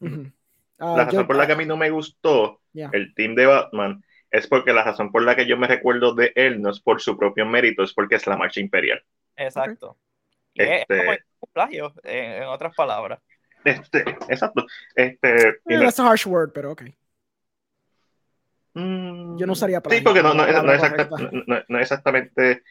La 0.00 0.32
Ah, 0.78 0.96
razón 1.04 1.20
yo- 1.20 1.26
por 1.26 1.36
la 1.36 1.46
que 1.46 1.52
a 1.52 1.56
mí 1.56 1.64
no 1.66 1.76
me 1.76 1.90
gustó 1.90 2.60
el 2.74 3.14
team 3.14 3.34
de 3.34 3.46
Batman 3.46 4.02
es 4.30 4.46
porque 4.46 4.72
la 4.72 4.84
razón 4.84 5.10
por 5.12 5.22
la 5.22 5.34
que 5.36 5.46
yo 5.46 5.56
me 5.56 5.66
recuerdo 5.66 6.14
de 6.14 6.32
él 6.34 6.60
no 6.62 6.70
es 6.70 6.80
por 6.80 7.00
su 7.00 7.16
propio 7.18 7.46
mérito, 7.46 7.82
es 7.82 7.92
porque 7.92 8.14
es 8.16 8.26
la 8.26 8.36
marcha 8.36 8.60
imperial. 8.60 9.02
Exacto. 9.36 9.96
Y 10.54 10.62
es- 10.62 10.80
Este- 10.82 10.96
es 10.98 11.04
como 11.04 11.10
un 11.40 11.52
plagio, 11.52 11.94
en, 12.04 12.32
en 12.42 12.42
otras 12.44 12.74
palabras. 12.74 13.20
Este, 13.64 14.00
exacto. 14.28 14.64
Este, 14.94 15.28
y 15.66 15.74
Eh, 15.74 15.76
no- 15.76 15.80
that's 15.82 16.00
a 16.00 16.08
harsh 16.08 16.26
word, 16.26 16.50
pero 16.52 16.72
ok. 16.72 16.82
Mm, 18.74 19.36
Yo 19.36 19.46
no 19.46 19.52
usaría 19.52 19.78
Sí, 19.78 19.82
plagio, 19.82 20.04
porque 20.04 20.22
no, 20.22 20.32
no, 20.34 20.44
exacta- 20.44 21.80
exactamente. 21.80 22.62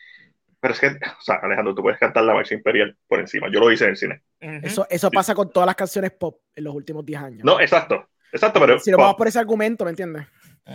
Pero 0.61 0.73
es 0.73 0.79
que, 0.79 0.87
o 0.87 1.21
sea, 1.21 1.35
Alejandro, 1.35 1.73
tú 1.73 1.81
puedes 1.83 1.99
cantar 1.99 2.23
la 2.23 2.33
marcha 2.33 2.53
imperial 2.53 2.97
por 3.07 3.19
encima. 3.19 3.47
Yo 3.49 3.59
lo 3.61 3.71
hice 3.71 3.85
en 3.85 3.89
el 3.91 3.97
cine. 3.97 4.23
Eso, 4.39 4.85
eso 4.89 5.09
pasa 5.09 5.33
con 5.33 5.51
todas 5.51 5.67
las 5.67 5.75
canciones 5.75 6.11
pop 6.11 6.41
en 6.55 6.65
los 6.65 6.75
últimos 6.75 7.05
10 7.05 7.21
años. 7.21 7.45
No, 7.45 7.59
exacto. 7.61 8.09
Exacto, 8.31 8.59
pero. 8.59 8.77
si 8.79 8.91
lo 8.91 8.97
vamos 8.97 9.15
por 9.15 9.27
ese 9.27 9.39
argumento, 9.39 9.83
¿me 9.85 9.91
entiendes? 9.91 10.27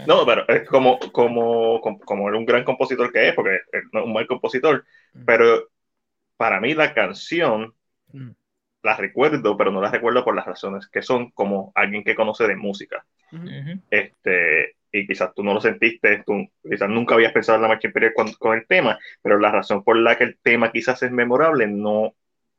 No, 0.07 0.27
pero 0.27 0.47
es 0.49 0.69
como, 0.69 0.99
como, 1.13 1.81
como, 1.81 1.99
como 2.01 2.29
era 2.29 2.39
un 2.39 2.47
gran 2.47 2.65
compositor 2.65 3.13
que 3.13 3.29
es, 3.29 3.35
porque 3.35 3.61
es 3.73 3.85
un 3.93 4.13
mal 4.13 4.27
compositor. 4.27 4.85
Mm. 5.15 5.25
Pero 5.25 5.69
para 6.37 6.61
mí 6.61 6.75
la 6.75 6.95
canción 6.95 7.75
Mm. 8.13 8.31
la 8.83 8.97
recuerdo, 8.97 9.57
pero 9.57 9.71
no 9.73 9.81
la 9.81 9.91
recuerdo 9.91 10.25
por 10.25 10.37
las 10.37 10.47
razones 10.47 10.87
que 10.89 11.03
son 11.03 11.31
como 11.31 11.73
alguien 11.75 12.05
que 12.05 12.15
conoce 12.15 12.47
de 12.47 12.57
música. 12.57 13.05
Ujú. 13.33 13.47
Ujú. 13.47 13.81
este, 13.91 14.77
y 14.93 15.07
quizás 15.07 15.35
tú 15.35 15.43
no 15.43 15.55
lo 15.55 15.61
sentiste, 15.61 16.23
tú 16.25 16.47
quizás 16.63 16.89
nunca 16.89 17.15
habías 17.17 17.33
pensado 17.33 17.57
en 17.57 17.63
la 17.63 17.69
marcha 17.69 17.89
imperial 17.89 18.13
con, 18.15 18.33
con 18.35 18.57
el 18.57 18.67
tema, 18.67 18.99
pero 19.23 19.39
la 19.39 19.51
razón 19.51 19.83
por 19.83 19.97
la 19.97 20.17
que 20.17 20.25
el 20.25 20.39
tema 20.39 20.71
quizás 20.71 21.03
es 21.03 21.11
memorable 21.11 21.67
no, 21.67 22.15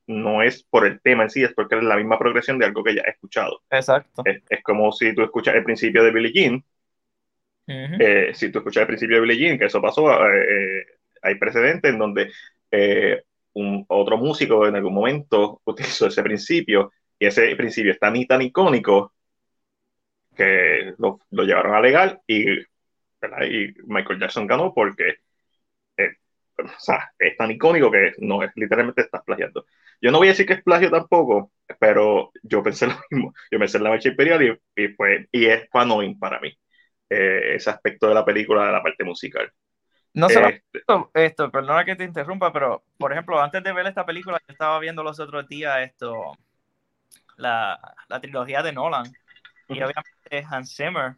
no 0.06 0.42
es 0.42 0.62
por 0.64 0.86
el 0.86 1.00
tema 1.00 1.22
en 1.22 1.30
sí, 1.30 1.42
es 1.42 1.54
porque 1.54 1.76
es 1.76 1.82
la 1.82 1.96
misma 1.96 2.18
progresión 2.18 2.58
de 2.58 2.66
algo 2.66 2.84
que 2.84 2.94
ya 2.94 3.02
he 3.06 3.10
escuchado. 3.10 3.62
Exacto. 3.70 4.22
Es, 4.26 4.42
es 4.50 4.62
como 4.62 4.92
si 4.92 5.14
tú 5.14 5.22
escuchas 5.22 5.54
el 5.54 5.64
principio 5.64 6.04
de 6.04 6.10
Billie 6.12 6.32
Jean, 6.32 6.64
Ujú. 7.68 7.96
eh, 7.98 8.32
si 8.34 8.50
tú 8.50 8.58
escuchas 8.58 8.82
el 8.82 8.86
principio 8.88 9.16
de 9.16 9.22
Billie 9.22 9.38
Jean, 9.38 9.58
que 9.58 9.66
eso 9.66 9.80
pasó, 9.82 10.10
eh, 10.12 10.80
eh, 10.80 10.86
hay 11.22 11.34
precedentes 11.36 11.92
en 11.92 11.98
donde 11.98 12.30
eh, 12.70 13.22
un, 13.54 13.84
otro 13.88 14.18
músico 14.18 14.66
en 14.66 14.76
algún 14.76 14.94
momento 14.94 15.60
utilizó 15.64 16.06
ese 16.06 16.22
principio 16.22 16.92
y 17.18 17.26
ese 17.26 17.54
principio 17.56 17.92
es 17.92 17.98
tan 17.98 18.16
y 18.16 18.26
tan 18.26 18.42
icónico 18.42 19.12
que 20.36 20.94
lo, 20.98 21.20
lo 21.30 21.42
llevaron 21.44 21.74
a 21.74 21.80
legal 21.80 22.20
y, 22.26 22.50
y 22.60 23.74
Michael 23.86 24.20
Jackson 24.20 24.46
ganó 24.46 24.72
porque 24.74 25.16
eh, 25.98 26.10
o 26.58 26.68
sea, 26.80 27.10
es 27.18 27.36
tan 27.36 27.50
icónico 27.52 27.90
que 27.90 28.12
no 28.20 28.42
es 28.42 28.52
literalmente 28.56 29.02
estás 29.02 29.22
plagiando. 29.24 29.66
Yo 30.02 30.10
no 30.12 30.18
voy 30.18 30.28
a 30.28 30.32
decir 30.32 30.46
que 30.46 30.54
es 30.54 30.62
plagio 30.64 30.90
tampoco, 30.90 31.52
pero 31.80 32.32
yo 32.42 32.62
pensé 32.62 32.86
lo 32.88 32.94
mismo. 33.10 33.34
Yo 33.50 33.58
pensé 33.58 33.78
en 33.78 33.84
la 33.84 33.90
marcha 33.90 34.10
imperial 34.10 34.42
y, 34.76 34.84
y, 34.84 34.88
fue, 34.90 35.28
y 35.32 35.46
es 35.46 35.68
fue 35.70 35.82
annoying 35.82 36.18
para 36.18 36.40
mí 36.40 36.52
eh, 37.10 37.54
ese 37.56 37.70
aspecto 37.70 38.08
de 38.08 38.14
la 38.14 38.24
película, 38.24 38.66
de 38.66 38.72
la 38.72 38.82
parte 38.82 39.04
musical. 39.04 39.50
No 40.14 40.30
solo 40.30 40.48
Este, 40.48 40.80
esto, 40.80 41.10
esto, 41.14 41.50
perdona 41.50 41.84
que 41.84 41.96
te 41.96 42.04
interrumpa, 42.04 42.52
pero 42.52 42.84
por 42.98 43.12
ejemplo, 43.12 43.40
antes 43.40 43.62
de 43.62 43.72
ver 43.72 43.86
esta 43.86 44.06
película, 44.06 44.38
yo 44.48 44.52
estaba 44.52 44.78
viendo 44.80 45.02
los 45.02 45.20
otros 45.20 45.46
días 45.48 45.78
esto, 45.80 46.38
la, 47.36 47.78
la 48.08 48.20
trilogía 48.20 48.62
de 48.62 48.72
Nolan, 48.72 49.04
y 49.68 49.80
obviamente 49.82 50.46
Hans 50.50 50.74
Zimmer, 50.76 51.16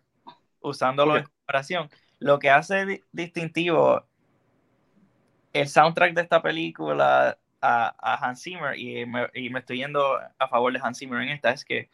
usándolo 0.61 1.15
Ok. 1.15 1.19
en 1.19 1.25
comparación. 1.25 1.91
Lo 2.21 2.39
que 2.39 2.51
hace 2.51 2.87
di- 2.87 3.05
distintivo 3.13 4.07
el 5.53 5.69
soundtrack 5.69 6.15
de 6.15 6.23
esta 6.23 6.43
película 6.43 7.39
a, 7.61 7.95
a 7.99 8.15
Hans 8.29 8.43
Zimmer, 8.43 8.79
y 8.79 9.07
me, 9.07 9.29
y 9.35 9.51
me 9.51 9.61
estoy 9.61 9.79
yendo 9.79 10.19
a 10.39 10.49
favor 10.49 10.73
de 10.73 10.81
Hans 10.83 10.99
Zimmer 10.99 11.23
en 11.23 11.31
esta, 11.31 11.51
es 11.51 11.65
que 11.65 11.89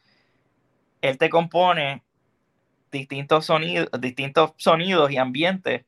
él 1.02 1.18
te 1.18 1.28
compone 1.31 2.02
distintos 2.94 3.47
sonidos, 3.47 3.89
distintos 4.00 4.52
sonidos 4.56 5.10
y 5.12 5.18
ambientes 5.18 5.84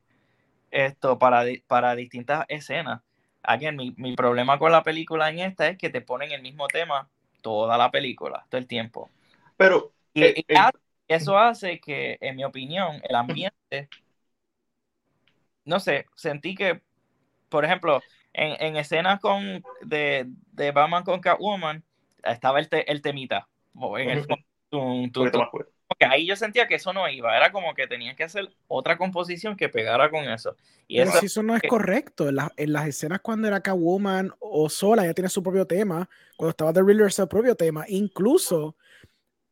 esto 0.70 1.18
para, 1.18 1.44
para 1.68 1.96
distintas 1.96 2.46
escenas. 2.48 3.02
Again, 3.42 3.76
mi, 3.76 3.94
mi 3.98 4.16
problema 4.16 4.58
con 4.58 4.72
la 4.72 4.82
película 4.82 5.30
en 5.30 5.40
esta 5.40 5.68
es 5.68 5.78
que 5.78 5.90
te 5.90 6.02
ponen 6.02 6.32
el 6.32 6.42
mismo 6.42 6.68
tema 6.68 7.08
toda 7.42 7.78
la 7.78 7.90
película, 7.90 8.46
todo 8.50 8.58
el 8.60 8.66
tiempo. 8.66 9.10
pero 9.56 9.92
Y, 10.14 10.24
Eh, 10.24 10.34
y 10.38 10.44
eh. 10.48 10.70
eso 11.08 11.38
hace 11.38 11.80
que, 11.80 12.18
en 12.20 12.36
mi 12.36 12.44
opinión, 12.44 13.00
el 13.08 13.14
ambiente, 13.16 13.90
no 15.64 15.80
sé, 15.80 16.06
sentí 16.14 16.54
que, 16.54 16.82
por 17.50 17.64
ejemplo, 17.64 18.02
en, 18.32 18.56
en 18.64 18.76
escenas 18.76 19.20
con, 19.20 19.64
de, 19.82 20.26
de 20.52 20.72
Batman 20.72 21.04
con 21.04 21.20
Catwoman, 21.20 21.84
estaba 22.24 22.60
el, 22.60 22.68
te- 22.68 22.90
el 22.90 23.02
temita. 23.02 23.48
En 23.98 24.10
el 24.10 24.26
tum, 24.70 25.10
tum, 25.12 25.30
tum. 25.30 25.44
Porque 25.88 26.04
ahí 26.04 26.26
yo 26.26 26.34
sentía 26.34 26.66
que 26.66 26.74
eso 26.74 26.92
no 26.92 27.08
iba, 27.08 27.36
era 27.36 27.52
como 27.52 27.72
que 27.74 27.86
tenían 27.86 28.16
que 28.16 28.24
hacer 28.24 28.50
otra 28.66 28.98
composición 28.98 29.56
que 29.56 29.68
pegara 29.68 30.10
con 30.10 30.24
eso. 30.28 30.56
Y 30.88 30.98
Pero 30.98 31.10
eso, 31.10 31.20
si 31.20 31.26
eso 31.26 31.42
no 31.42 31.54
es 31.54 31.62
que- 31.62 31.68
correcto, 31.68 32.28
en, 32.28 32.36
las- 32.36 32.50
en 32.56 32.72
las 32.72 32.86
escenas 32.88 33.20
cuando 33.20 33.46
era 33.48 33.60
Catwoman 33.60 34.32
o 34.40 34.68
sola, 34.68 35.04
ella 35.04 35.14
tiene 35.14 35.28
su 35.28 35.42
propio 35.42 35.66
tema, 35.66 36.08
cuando 36.36 36.50
estaba 36.50 36.72
The 36.72 36.82
Riddler, 36.82 37.12
su 37.12 37.28
propio 37.28 37.54
tema, 37.54 37.84
incluso, 37.88 38.76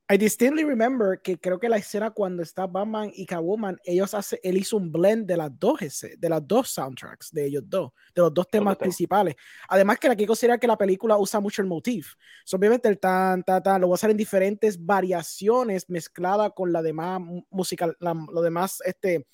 I 0.07 0.19
distinctly 0.19 0.65
remember 0.65 1.19
que 1.23 1.39
creo 1.39 1.59
que 1.59 1.67
la 1.67 1.79
escena 1.79 2.11
cuando 2.11 2.43
está 2.43 2.67
Batman 2.67 3.11
y 3.15 3.25
Catwoman, 3.25 3.79
ellos 3.85 4.13
hace, 4.13 4.39
él 4.43 4.59
hizo 4.59 4.77
un 4.77 4.93
blend 4.93 5.27
de 5.27 5.39
las 5.39 5.59
dos, 5.59 5.81
ese- 5.81 6.17
de 6.19 6.29
las 6.29 6.47
dos 6.47 6.69
soundtracks, 6.69 7.33
de 7.33 7.47
ellos 7.47 7.63
dos, 7.67 7.91
de 8.15 8.21
los 8.21 8.35
dos 8.35 8.47
temas 8.49 8.77
principales. 8.77 9.35
Además 9.67 9.99
que 9.99 10.09
hay 10.09 10.17
que 10.17 10.27
considerar 10.27 10.61
que 10.61 10.67
la 10.67 10.77
película 10.77 11.17
usa 11.17 11.41
mucho 11.41 11.63
el 11.63 11.69
motif. 11.69 12.17
So, 12.45 12.59
obviamente 12.59 12.87
el 12.89 12.99
tan, 12.99 13.43
tan, 13.45 13.63
tan, 13.63 13.81
lo 13.81 13.89
va 13.89 13.95
a 13.95 13.97
hacer 13.97 14.11
en 14.11 14.19
diferentes 14.19 14.85
variaciones 14.85 15.89
mezclada 15.89 16.51
con 16.51 16.71
la 16.71 16.83
demás 16.83 17.19
mu- 17.21 17.47
musical, 17.51 17.97
la, 17.99 18.13
lo 18.31 18.43
demás, 18.43 18.83
este, 18.85 19.27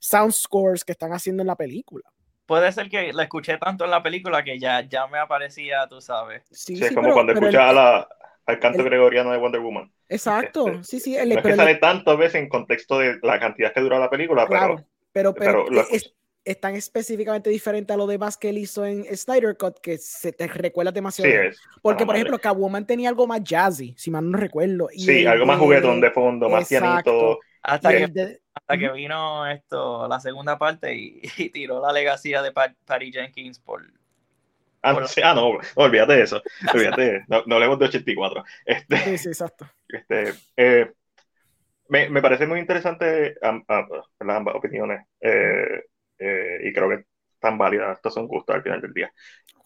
sound 0.00 0.32
scores 0.32 0.84
que 0.86 0.92
están 0.92 1.12
haciendo 1.12 1.42
en 1.42 1.48
la 1.48 1.56
película. 1.56 2.04
puede 2.46 2.70
ser 2.72 2.88
que 2.90 3.12
la 3.12 3.22
escuché 3.24 3.56
tanto 3.58 3.84
en 3.84 3.90
la 3.90 4.02
película 4.02 4.42
que 4.44 4.58
ya, 4.58 4.80
ya 4.86 5.06
me 5.06 5.18
aparecía, 5.18 5.86
tú 5.88 6.00
sabes. 6.00 6.42
Sí, 6.50 6.76
Sí, 6.76 6.82
es 6.82 6.88
sí, 6.88 6.94
como 6.94 7.08
pero- 7.08 7.14
cuando 7.14 7.32
pero 7.34 7.46
el- 7.46 7.54
escuchas 7.54 7.70
a 7.70 7.72
la- 7.74 8.08
al 8.46 8.58
canto 8.58 8.80
el- 8.80 8.86
gregoriano 8.86 9.30
de 9.32 9.38
Wonder 9.38 9.60
Woman. 9.60 9.90
Exacto, 10.08 10.68
este, 10.68 10.84
sí, 10.84 11.00
sí, 11.00 11.16
el- 11.16 11.30
No 11.30 11.36
es 11.36 11.42
pero 11.42 11.42
que 11.42 11.50
el- 11.52 11.56
sale 11.56 11.74
tantas 11.76 12.16
veces 12.18 12.36
en 12.36 12.48
contexto 12.48 12.98
de 12.98 13.18
la 13.22 13.38
cantidad 13.40 13.72
que 13.72 13.80
dura 13.80 13.98
la 13.98 14.10
película, 14.10 14.46
claro, 14.46 14.76
pero, 15.12 15.34
pero, 15.34 15.64
pero 15.66 15.80
es, 15.90 16.14
es 16.44 16.60
tan 16.60 16.74
específicamente 16.74 17.48
diferente 17.48 17.92
a 17.94 17.96
lo 17.96 18.06
demás 18.06 18.36
que 18.36 18.50
él 18.50 18.58
hizo 18.58 18.84
en 18.84 19.04
Snyder 19.16 19.56
Cut 19.56 19.78
que 19.80 19.96
se 19.96 20.30
te 20.32 20.46
recuerda 20.46 20.92
demasiado. 20.92 21.30
sí 21.30 21.36
es. 21.48 21.58
Porque, 21.80 22.04
por 22.04 22.14
ejemplo, 22.16 22.32
madre. 22.36 22.42
Catwoman 22.42 22.86
tenía 22.86 23.08
algo 23.08 23.26
más 23.26 23.42
jazzy, 23.42 23.94
si 23.96 24.10
mal 24.10 24.30
no 24.30 24.36
recuerdo. 24.36 24.88
y 24.92 25.00
Sí, 25.00 25.20
el 25.20 25.28
algo 25.28 25.46
más 25.46 25.58
juguetón 25.58 26.00
de 26.02 26.10
fondo, 26.10 26.50
más 26.50 26.70
Exacto. 26.70 27.10
pianito. 27.12 27.38
Hasta, 27.62 27.90
que, 27.96 28.06
de- 28.08 28.40
hasta 28.52 28.76
que 28.76 28.90
vino 28.90 29.46
esto, 29.50 30.06
la 30.06 30.20
segunda 30.20 30.58
parte 30.58 30.94
y, 30.94 31.22
y 31.38 31.48
tiró 31.48 31.80
la 31.80 31.92
legacía 31.94 32.42
de 32.42 32.52
Pat- 32.52 32.76
Patty 32.84 33.10
Jenkins 33.10 33.58
por... 33.58 33.82
Ah, 34.86 34.92
Bueno. 34.92 35.06
sí, 35.06 35.20
ah, 35.24 35.34
no, 35.34 35.58
olvídate 35.76 36.14
de 36.14 36.22
eso. 36.22 36.42
Olvídate, 36.72 37.24
no, 37.28 37.42
no 37.46 37.54
hablemos 37.56 37.78
de 37.78 37.86
84. 37.86 38.44
Este, 38.66 38.96
Sí, 39.02 39.18
sí, 39.18 39.28
exacto. 39.28 39.66
este, 39.88 40.40
eh, 40.56 40.92
me, 41.88 42.08
me 42.10 42.22
parece 42.22 42.46
muy 42.46 42.60
interesante 42.60 43.36
am- 43.42 43.64
¿verdad? 43.68 44.36
ambas 44.36 44.54
opiniones 44.56 45.06
eh, 45.20 45.82
eh, 46.18 46.58
y 46.64 46.72
creo 46.72 46.88
que 46.90 47.04
están 47.34 47.58
válidas, 47.58 47.96
estos 47.98 48.14
son 48.14 48.26
gustos 48.28 48.54
al 48.56 48.62
final 48.62 48.80
del 48.80 48.92
día. 48.94 49.12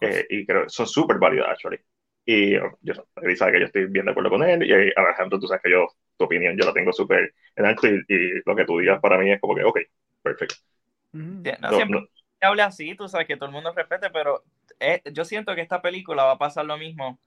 Eh, 0.01 0.27
y 0.31 0.47
creo 0.47 0.65
que 0.65 0.71
son 0.71 0.87
súper 0.89 1.19
válidas, 1.19 1.49
actually. 1.51 1.79
Y 2.27 2.57
uh, 2.59 2.71
yo, 2.83 2.95
él 3.23 3.37
sabe 3.37 3.53
que 3.53 3.61
yo 3.61 3.67
estoy 3.67 3.87
bien 3.87 4.07
de 4.07 4.13
acuerdo 4.13 4.31
con 4.31 4.43
él. 4.45 4.65
Y 4.65 4.73
Alejandro, 4.97 5.41
tú 5.41 5.47
sabes 5.49 5.63
que 5.63 5.71
yo, 5.73 5.89
tu 6.17 6.25
opinión, 6.27 6.57
yo 6.59 6.67
la 6.67 6.73
tengo 6.75 6.93
súper 6.93 7.35
en 7.57 7.67
alto. 7.67 7.89
Y, 7.89 8.03
y 8.09 8.43
lo 8.47 8.57
que 8.57 8.65
tú 8.67 8.79
digas 8.81 9.01
para 9.01 9.19
mí 9.19 9.33
es 9.33 9.41
como 9.41 9.55
que, 9.57 9.65
ok, 9.65 9.81
perfecto. 10.23 10.57
Ujú. 11.13 11.43
No, 11.61 11.73
No, 11.73 11.73
siempre 11.73 12.01
no, 12.01 12.07
se 12.15 12.18
hable 12.41 12.63
así, 12.63 12.95
tú 12.95 13.09
sabes 13.09 13.27
que 13.27 13.37
todo 13.37 13.47
el 13.47 13.53
mundo 13.53 13.73
respete, 13.73 14.11
pero 14.11 14.45
eh, 14.81 15.03
yo 15.13 15.25
siento 15.25 15.55
que 15.55 15.61
esta 15.63 15.83
película 15.83 16.25
va 16.25 16.33
a 16.33 16.39
pasar 16.39 16.65
lo 16.67 16.77
mismo 16.79 17.19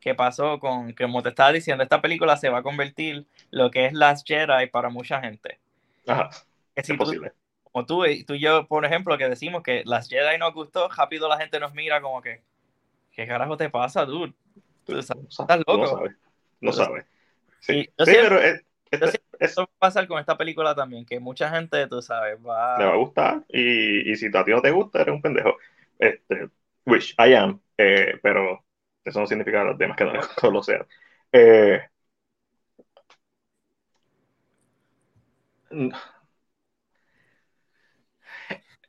que 0.00 0.14
pasó 0.14 0.58
con, 0.60 0.94
que 0.94 1.04
como 1.04 1.22
te 1.22 1.30
estaba 1.30 1.52
diciendo, 1.52 1.82
esta 1.82 2.00
película 2.02 2.36
se 2.36 2.48
va 2.50 2.58
a 2.58 2.62
convertir 2.62 3.26
lo 3.50 3.70
que 3.70 3.86
es 3.86 3.92
Last 3.92 4.26
Jedi 4.26 4.68
para 4.68 4.90
mucha 4.90 5.20
gente. 5.20 5.58
ajá, 6.06 6.30
Que 6.74 6.82
si 6.84 6.92
es 6.92 6.98
tú, 6.98 7.04
posible. 7.04 7.32
como 7.72 7.86
tú, 7.86 8.04
y- 8.06 8.24
tú 8.24 8.34
y 8.34 8.40
yo, 8.40 8.66
por 8.66 8.84
ejemplo, 8.84 9.18
que 9.18 9.28
decimos 9.28 9.62
que 9.62 9.82
Last 9.84 10.10
Jedi 10.10 10.38
nos 10.38 10.54
gustó, 10.54 10.88
rápido 10.88 11.28
la 11.28 11.38
gente 11.38 11.60
nos 11.60 11.74
mira 11.74 12.00
como 12.00 12.22
que, 12.22 12.42
¿qué 13.12 13.26
carajo 13.26 13.56
te 13.56 13.70
pasa, 13.70 14.04
dude? 14.04 14.34
Tú, 14.84 14.94
tú 14.94 15.02
sabes, 15.02 15.26
estás 15.30 15.64
tú 15.66 15.76
no 15.78 15.84
loco. 15.84 15.96
sabes. 15.96 16.16
No 16.60 16.72
sabes. 16.72 17.06
Sí, 17.60 17.84
Sí, 17.84 17.92
pero 18.04 18.38
es, 18.40 18.64
es- 18.90 19.00
yo 19.00 19.08
siento 19.08 19.16
es- 19.18 19.27
Eso 19.38 19.62
va 19.62 19.64
a 19.66 19.78
pasar 19.78 20.06
con 20.08 20.18
esta 20.18 20.36
película 20.36 20.74
también, 20.74 21.04
que 21.06 21.20
mucha 21.20 21.50
gente, 21.50 21.86
tú 21.88 22.02
sabes, 22.02 22.40
le 22.74 22.84
va 22.84 22.92
a 22.94 22.96
va... 22.96 22.96
gustar. 22.96 23.44
Y, 23.48 24.10
y 24.12 24.16
si 24.16 24.26
a 24.34 24.44
ti 24.44 24.50
no 24.52 24.62
te 24.62 24.70
gusta, 24.70 25.00
eres 25.02 25.14
un 25.14 25.22
pendejo. 25.22 25.56
Este, 25.98 26.48
which 26.86 27.14
I 27.18 27.34
am. 27.34 27.60
eh, 27.76 28.18
pero 28.22 28.64
eso 29.04 29.20
no 29.20 29.26
significa 29.26 29.64
los 29.64 29.78
demás 29.78 29.96
que 29.96 30.04
no, 30.04 30.12
no 30.42 30.50
lo 30.50 30.62
sean. 30.62 30.86
Eh, 31.32 31.80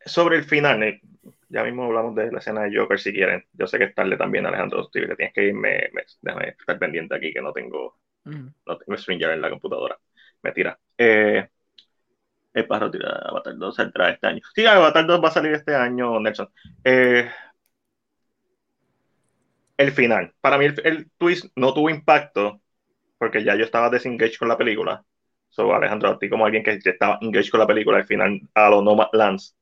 sobre 0.06 0.38
el 0.38 0.44
final, 0.44 0.80
Nick, 0.80 1.02
ya 1.50 1.64
mismo 1.64 1.84
hablamos 1.86 2.16
de 2.16 2.32
la 2.32 2.40
escena 2.40 2.64
de 2.64 2.76
Joker 2.78 3.00
si 3.00 3.14
quieren. 3.14 3.46
Yo 3.54 3.68
sé 3.68 3.78
que 3.78 3.86
es 3.86 3.96
tarde 3.96 4.18
también, 4.18 4.46
Alejandro, 4.46 4.90
que 4.92 5.02
tienes 5.16 5.34
que 5.34 5.44
irme. 5.46 5.90
Me, 5.94 6.04
déjame 6.22 6.50
estar 6.50 6.80
pendiente 6.80 7.16
aquí 7.16 7.34
que 7.34 7.42
no 7.42 7.54
tengo. 7.54 8.00
No 8.68 8.78
tengo 8.78 8.98
StreamYard 8.98 9.34
en 9.34 9.42
la 9.42 9.50
computadora. 9.50 10.00
Me 10.42 10.52
tira. 10.52 10.80
Eh, 10.98 11.48
el 12.54 12.68
pájaro 12.68 12.92
tira 12.92 13.10
Avatar 13.26 13.58
2 13.58 13.76
saldrá 13.76 14.10
este 14.10 14.28
año. 14.28 14.42
Sí, 14.54 14.66
Avatar 14.66 15.06
2 15.06 15.24
va 15.24 15.30
a 15.30 15.32
salir 15.32 15.54
este 15.54 15.76
año, 15.76 16.20
Nelson. 16.20 16.50
Eh, 16.84 17.30
el 19.78 19.92
final. 19.92 20.34
Para 20.42 20.58
mí 20.58 20.66
el, 20.66 21.10
twist 21.18 21.46
no 21.56 21.74
tuvo 21.74 21.90
impacto 21.90 22.62
porque 23.18 23.44
ya 23.44 23.56
yo 23.56 23.66
estaba 23.66 23.90
desengaged 23.90 24.38
con 24.38 24.50
la 24.50 24.58
película. 24.58 25.04
So, 25.50 25.74
Alejandro, 25.74 26.10
a 26.10 26.20
ti 26.20 26.30
como 26.30 26.46
alguien 26.46 26.64
que 26.64 26.80
ya 26.80 26.92
estaba 26.92 27.18
engaged 27.22 27.50
con 27.50 27.60
la 27.60 27.68
película, 27.68 27.98
al 27.98 28.06
final 28.06 28.42
a 28.54 28.70
los 28.70 28.84
Nomadlands, 28.84 29.56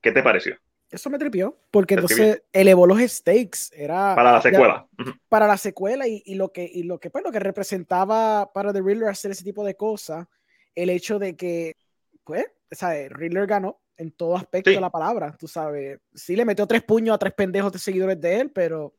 ¿qué 0.00 0.12
te 0.12 0.22
pareció? 0.22 0.56
Eso 0.90 1.10
me 1.10 1.18
tripió, 1.18 1.58
porque 1.70 1.94
entonces 1.94 2.42
elevó 2.52 2.86
los 2.86 2.98
stakes. 3.00 3.70
Era 3.72 4.14
Para 4.14 4.32
la 4.32 4.38
ya- 4.38 4.50
secuela. 4.50 4.88
Ujú. 4.98 5.10
para 5.28 5.46
la 5.46 5.56
secuela 5.58 6.08
y, 6.08 6.22
y 6.24 6.34
lo 6.36 6.50
que 6.52 6.64
y 6.64 6.82
lo 6.84 6.98
que 6.98 7.10
pues, 7.10 7.22
lo 7.24 7.30
que 7.30 7.40
representaba 7.40 8.50
para 8.52 8.72
The 8.72 8.80
Riddler 8.80 9.08
hacer 9.10 9.30
ese 9.30 9.44
tipo 9.44 9.64
de 9.64 9.74
cosas, 9.76 10.26
el 10.74 10.88
hecho 10.90 11.18
de 11.18 11.36
que 11.36 11.76
pues, 12.24 12.46
sea, 12.70 12.90
Riddler 13.10 13.46
ganó 13.46 13.80
en 13.96 14.12
todo 14.12 14.36
aspecto 14.36 14.70
Sí. 14.70 14.76
de 14.76 14.80
la 14.80 14.90
palabra, 14.90 15.36
tú 15.38 15.46
sabes. 15.48 15.98
Sí 16.14 16.36
le 16.36 16.44
metió 16.44 16.66
tres 16.66 16.82
puños 16.82 17.14
a 17.14 17.18
tres 17.18 17.34
pendejos 17.34 17.72
de 17.72 17.78
seguidores 17.78 18.20
de 18.20 18.40
él, 18.40 18.50
pero 18.50 18.94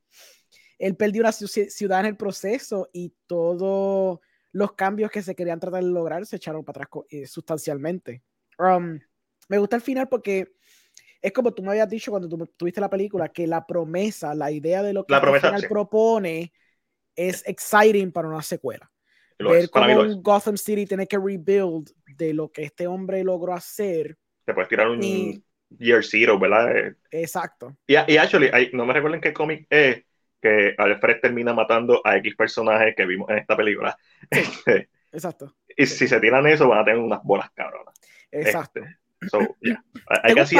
él 0.77 0.95
perdió 0.95 1.21
una 1.21 1.29
ci- 1.31 1.69
ciudad 1.69 2.01
en 2.01 2.05
el 2.07 2.17
proceso 2.17 2.89
y 2.93 3.13
todos 3.27 4.19
los 4.51 4.73
cambios 4.73 5.09
que 5.11 5.21
se 5.21 5.35
querían 5.35 5.59
tratar 5.59 5.83
de 5.83 5.89
lograr 5.89 6.25
se 6.25 6.35
echaron 6.35 6.63
para 6.63 6.83
atrás 6.83 7.03
eh, 7.09 7.25
sustancialmente. 7.27 8.23
Um, 8.57 8.99
me 9.47 9.57
gusta 9.57 9.75
el 9.75 9.81
final 9.81 10.07
porque 10.09 10.53
es 11.21 11.31
como 11.33 11.53
tú 11.53 11.63
me 11.63 11.69
habías 11.71 11.89
dicho 11.89 12.11
cuando 12.11 12.29
tú 12.29 12.37
tuviste 12.55 12.79
la 12.81 12.89
película, 12.89 13.29
que 13.29 13.45
la 13.47 13.65
promesa, 13.65 14.33
la 14.35 14.51
idea 14.51 14.81
de 14.83 14.93
lo 14.93 15.05
que 15.05 15.11
La 15.13 15.17
este 15.17 15.25
promesa, 15.25 15.47
final 15.47 15.61
sí. 15.61 15.67
propone 15.67 16.53
es 17.15 17.45
exciting 17.47 18.11
para 18.11 18.27
una 18.27 18.41
secuela. 18.41 18.89
Lo 19.37 19.51
Ver 19.51 19.63
es, 19.63 19.69
cómo 19.69 19.87
lo 19.87 20.01
un 20.03 20.21
Gotham 20.21 20.57
City 20.57 20.85
tiene 20.85 21.07
que 21.07 21.17
rebuild 21.17 21.89
de 22.17 22.33
lo 22.33 22.51
que 22.51 22.63
este 22.63 22.87
hombre 22.87 23.23
logró 23.23 23.53
hacer. 23.53 24.17
Te 24.45 24.53
puedes 24.53 24.69
tirar 24.69 24.89
un 24.89 25.01
Y- 25.03 25.43
Year 25.77 26.03
Zero, 26.03 26.39
¿verdad? 26.39 26.75
Eh, 26.75 26.95
Exacto. 27.11 27.77
Y, 27.85 27.93
y 27.93 28.17
actually, 28.17 28.49
no 28.73 28.85
me 28.85 28.93
recuerdo 28.93 29.15
en 29.15 29.21
qué 29.21 29.33
cómic 29.33 29.67
es 29.69 30.03
que 30.41 30.73
Alfred 30.77 31.19
termina 31.21 31.53
matando 31.53 32.01
a 32.03 32.17
X 32.17 32.35
personajes 32.35 32.95
que 32.95 33.05
vimos 33.05 33.29
en 33.29 33.37
esta 33.39 33.55
película. 33.55 33.97
Exacto. 35.11 35.55
y 35.75 35.85
si 35.85 36.07
se 36.07 36.19
tiran 36.19 36.45
eso, 36.47 36.67
van 36.67 36.79
a 36.79 36.85
tener 36.85 36.99
unas 36.99 37.23
bolas 37.23 37.49
cabronas. 37.51 37.93
Exacto. 38.31 38.81
So, 39.29 39.39
yeah. 39.61 39.83
I, 40.09 40.31
I 40.31 40.35
can 40.35 40.47
see 40.47 40.57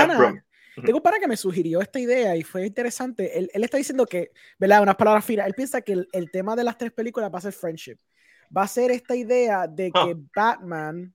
Tengo 0.75 0.97
un 0.97 1.03
pana 1.03 1.19
que 1.19 1.27
me 1.27 1.37
sugirió 1.37 1.81
esta 1.81 1.99
idea 1.99 2.35
y 2.35 2.43
fue 2.43 2.65
interesante. 2.65 3.37
Él, 3.37 3.49
él 3.53 3.63
está 3.63 3.77
diciendo 3.77 4.05
que, 4.05 4.31
¿verdad? 4.57 4.81
Unas 4.81 4.95
palabras 4.95 5.25
finas. 5.25 5.47
Él 5.47 5.53
piensa 5.53 5.81
que 5.81 5.93
el, 5.93 6.07
el 6.11 6.31
tema 6.31 6.55
de 6.55 6.63
las 6.63 6.77
tres 6.77 6.91
películas 6.91 7.31
va 7.33 7.39
a 7.39 7.41
ser 7.41 7.53
friendship. 7.53 7.97
Va 8.55 8.63
a 8.63 8.67
ser 8.67 8.91
esta 8.91 9.15
idea 9.15 9.67
de 9.67 9.91
que 9.91 9.99
Ah. 9.99 10.13
Batman 10.35 11.13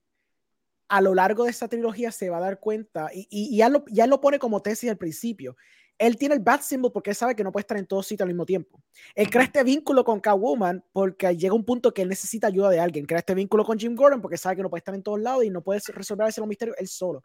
a 0.88 1.00
lo 1.00 1.14
largo 1.14 1.44
de 1.44 1.50
esta 1.50 1.66
trilogía 1.66 2.12
se 2.12 2.28
va 2.30 2.36
a 2.36 2.40
dar 2.40 2.60
cuenta 2.60 3.08
y, 3.12 3.20
y- 3.30 3.54
y 3.54 3.56
ya, 3.56 3.68
lo, 3.68 3.84
ya 3.88 4.06
lo 4.06 4.20
pone 4.20 4.38
como 4.38 4.60
tesis 4.60 4.90
al 4.90 4.98
principio. 4.98 5.56
Él 5.98 6.16
tiene 6.16 6.34
el 6.34 6.40
Bat 6.40 6.62
Symbol 6.62 6.92
porque 6.92 7.10
él 7.10 7.16
sabe 7.16 7.36
que 7.36 7.44
no 7.44 7.52
puede 7.52 7.62
estar 7.62 7.76
en 7.76 7.86
todos 7.86 8.06
sitios 8.06 8.24
al 8.24 8.28
mismo 8.28 8.44
tiempo. 8.44 8.82
Él 9.14 9.30
crea 9.30 9.44
este 9.44 9.62
vínculo 9.62 10.04
con 10.04 10.20
Catwoman 10.20 10.84
porque 10.92 11.36
llega 11.36 11.54
un 11.54 11.64
punto 11.64 11.94
que 11.94 12.02
él 12.02 12.08
necesita 12.08 12.48
ayuda 12.48 12.70
de 12.70 12.80
alguien. 12.80 13.06
Crea 13.06 13.20
este 13.20 13.34
vínculo 13.34 13.64
con 13.64 13.78
Jim 13.78 13.94
Gordon 13.94 14.20
porque 14.20 14.36
sabe 14.36 14.56
que 14.56 14.62
no 14.62 14.70
puede 14.70 14.80
estar 14.80 14.94
en 14.94 15.02
todos 15.02 15.20
lados 15.20 15.44
y 15.44 15.50
no 15.50 15.62
puede 15.62 15.80
resolver 15.92 16.28
ese 16.28 16.44
misterio 16.46 16.74
él 16.78 16.88
solo 16.88 17.22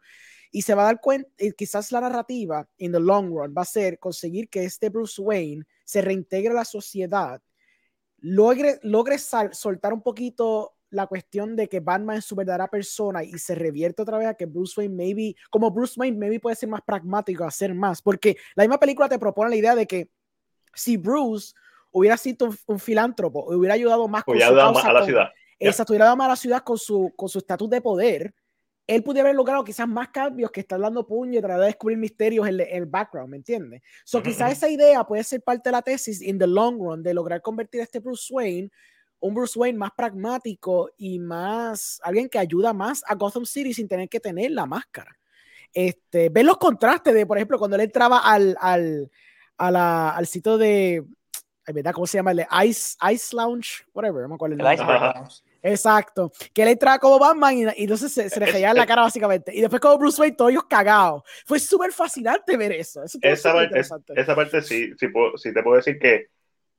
y 0.52 0.62
se 0.62 0.74
va 0.74 0.82
a 0.82 0.86
dar 0.86 1.00
cuenta, 1.00 1.30
y 1.38 1.52
quizás 1.52 1.92
la 1.92 2.00
narrativa 2.00 2.68
in 2.78 2.92
the 2.92 3.00
long 3.00 3.28
run 3.28 3.54
va 3.56 3.62
a 3.62 3.64
ser 3.66 3.98
conseguir 3.98 4.48
que 4.48 4.64
este 4.64 4.88
Bruce 4.88 5.20
Wayne 5.22 5.64
se 5.84 6.02
reintegre 6.02 6.50
a 6.50 6.54
la 6.54 6.64
sociedad, 6.64 7.40
logre, 8.18 8.80
logre 8.82 9.18
sal- 9.18 9.54
soltar 9.54 9.92
un 9.92 10.02
poquito 10.02 10.74
la 10.90 11.06
cuestión 11.06 11.56
de 11.56 11.68
que 11.68 11.80
Batman 11.80 12.18
es 12.18 12.24
su 12.24 12.34
verdadera 12.34 12.68
persona 12.68 13.22
y 13.22 13.32
se 13.38 13.54
revierte 13.54 14.02
otra 14.02 14.18
vez 14.18 14.26
a 14.28 14.34
que 14.34 14.46
Bruce 14.46 14.74
Wayne 14.80 14.94
maybe, 14.94 15.34
como 15.50 15.70
Bruce 15.70 15.94
Wayne 15.98 16.16
maybe 16.18 16.40
puede 16.40 16.56
ser 16.56 16.68
más 16.68 16.82
pragmático, 16.82 17.44
hacer 17.44 17.74
más, 17.74 18.02
porque 18.02 18.36
la 18.56 18.64
misma 18.64 18.78
película 18.78 19.08
te 19.08 19.18
propone 19.18 19.50
la 19.50 19.56
idea 19.56 19.74
de 19.74 19.86
que 19.86 20.10
si 20.74 20.96
Bruce 20.96 21.52
hubiera 21.92 22.16
sido 22.16 22.46
un, 22.48 22.56
un 22.66 22.78
filántropo, 22.78 23.44
hubiera 23.54 23.74
ayudado 23.74 24.06
más 24.08 24.24
con 24.24 24.34
su 24.38 24.40
causa 24.54 24.72
más 24.72 24.84
a 24.84 24.92
la 24.92 25.00
con- 25.00 25.06
ciudad. 25.06 25.28
Exacto, 25.58 25.92
hubiera 25.92 26.06
dado 26.06 26.16
más 26.16 26.26
a 26.26 26.30
la 26.30 26.36
ciudad 26.36 26.62
con 26.62 26.78
su 26.78 27.12
con 27.16 27.28
su 27.28 27.38
estatus 27.38 27.68
de 27.68 27.80
poder, 27.80 28.34
él 28.86 29.02
pudiera 29.04 29.28
haber 29.28 29.36
logrado 29.36 29.62
quizás 29.62 29.86
más 29.86 30.08
cambios 30.08 30.50
que 30.50 30.60
estar 30.60 30.80
dando 30.80 31.06
puño 31.06 31.38
y 31.38 31.40
tratar 31.42 31.60
de 31.60 31.66
descubrir 31.66 31.98
misterios 31.98 32.48
en, 32.48 32.54
el- 32.54 32.60
en 32.62 32.76
el 32.78 32.86
background, 32.86 33.30
¿me 33.30 33.36
entiendes? 33.36 33.82
So, 34.04 34.20
quizás 34.22 34.50
esa 34.52 34.68
idea 34.68 35.04
puede 35.04 35.22
ser 35.22 35.42
parte 35.42 35.68
de 35.68 35.72
la 35.72 35.82
tesis 35.82 36.20
in 36.22 36.38
the 36.38 36.46
long 36.46 36.78
run 36.80 37.02
de 37.02 37.14
lograr 37.14 37.40
convertir 37.42 37.80
a 37.82 37.84
este 37.84 38.00
Bruce 38.00 38.32
Wayne 38.32 38.70
un 39.20 39.34
Bruce 39.34 39.58
Wayne 39.58 39.78
más 39.78 39.90
pragmático 39.92 40.90
y 40.96 41.18
más 41.18 42.00
alguien 42.02 42.28
que 42.28 42.38
ayuda 42.38 42.72
más 42.72 43.02
a 43.06 43.14
Gotham 43.14 43.44
City 43.46 43.72
sin 43.74 43.86
tener 43.88 44.08
que 44.08 44.18
tener 44.20 44.50
la 44.50 44.66
máscara. 44.66 45.16
Este, 45.72 46.28
ver 46.30 46.44
los 46.44 46.56
contrastes 46.58 47.14
de, 47.14 47.26
por 47.26 47.36
ejemplo, 47.38 47.58
cuando 47.58 47.76
él 47.76 47.82
entraba 47.82 48.18
al, 48.18 48.56
al, 48.60 49.10
a 49.58 49.70
la- 49.70 50.10
al 50.10 50.26
sitio 50.26 50.58
de, 50.58 51.04
¿verdad? 51.72 51.92
¿Cómo 51.92 52.06
se 52.06 52.18
llama? 52.18 52.32
El 52.32 52.44
Ice, 52.66 52.96
Ice 53.12 53.36
Lounge, 53.36 53.84
whatever, 53.94 54.22
no 54.22 54.30
me 54.30 54.34
acuerdo 54.34 54.54
el 54.56 54.60
El 54.60 54.76
nombre. 54.78 55.20
Exacto. 55.62 56.32
Que 56.54 56.62
él 56.62 56.68
entraba 56.68 56.98
como 56.98 57.18
Batman 57.18 57.54
y, 57.56 57.62
y 57.64 57.82
entonces 57.84 58.10
se, 58.10 58.30
se 58.30 58.40
le 58.40 58.46
reía 58.46 58.70
en 58.70 58.76
la 58.78 58.86
cara 58.86 59.02
básicamente. 59.02 59.54
Y 59.54 59.60
después 59.60 59.78
como 59.80 59.98
Bruce 59.98 60.18
Wayne, 60.20 60.34
todos 60.36 60.50
ellos 60.50 60.64
cagados. 60.64 61.22
Fue 61.44 61.60
súper 61.60 61.92
fascinante 61.92 62.56
ver 62.56 62.72
eso. 62.72 63.04
Eso 63.04 63.18
Esa, 63.20 63.52
parte- 63.52 63.78
esa 64.16 64.34
parte 64.34 64.62
sí, 64.62 64.92
sí, 64.98 65.06
sí 65.36 65.52
te 65.54 65.62
puedo 65.62 65.76
decir 65.76 65.98
que 65.98 66.28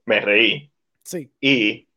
me 0.05 0.19
reí. 0.19 0.71
Sí. 1.03 1.31
Y, 1.39 1.87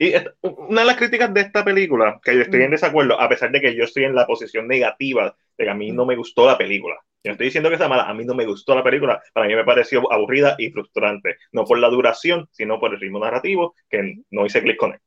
y 0.00 0.14
esta- 0.14 0.32
una 0.42 0.80
de 0.80 0.86
las 0.86 0.96
críticas 0.96 1.32
de 1.34 1.42
esta 1.42 1.62
película, 1.62 2.18
que 2.24 2.34
yo 2.34 2.40
estoy 2.40 2.60
Mm. 2.60 2.62
en 2.64 2.70
desacuerdo, 2.70 3.20
a 3.20 3.28
pesar 3.28 3.50
de 3.52 3.60
que 3.60 3.74
yo 3.74 3.84
estoy 3.84 4.04
en 4.04 4.14
la 4.14 4.26
posición 4.26 4.66
negativa 4.66 5.36
de 5.58 5.64
que 5.64 5.70
a 5.70 5.74
mí 5.74 5.92
no 5.92 6.06
me 6.06 6.16
gustó 6.16 6.46
la 6.46 6.56
película. 6.56 6.96
Yo 7.22 7.28
no 7.28 7.32
estoy 7.32 7.48
diciendo 7.48 7.68
que 7.68 7.76
sea 7.76 7.86
mala, 7.86 8.04
a 8.04 8.14
mí 8.14 8.24
no 8.24 8.34
me 8.34 8.46
gustó 8.46 8.74
la 8.74 8.82
película, 8.82 9.22
para 9.34 9.46
mí 9.46 9.54
me 9.54 9.62
pareció 9.62 10.10
aburrida 10.10 10.56
y 10.58 10.70
frustrante, 10.70 11.36
no 11.52 11.64
por 11.66 11.78
la 11.78 11.88
duración, 11.90 12.48
sino 12.50 12.80
por 12.80 12.94
el 12.94 13.00
ritmo 13.00 13.18
narrativo, 13.20 13.74
que 13.90 14.22
no 14.30 14.46
hice 14.46 14.62
clic 14.62 14.78
con 14.78 14.94
él. 14.94 15.00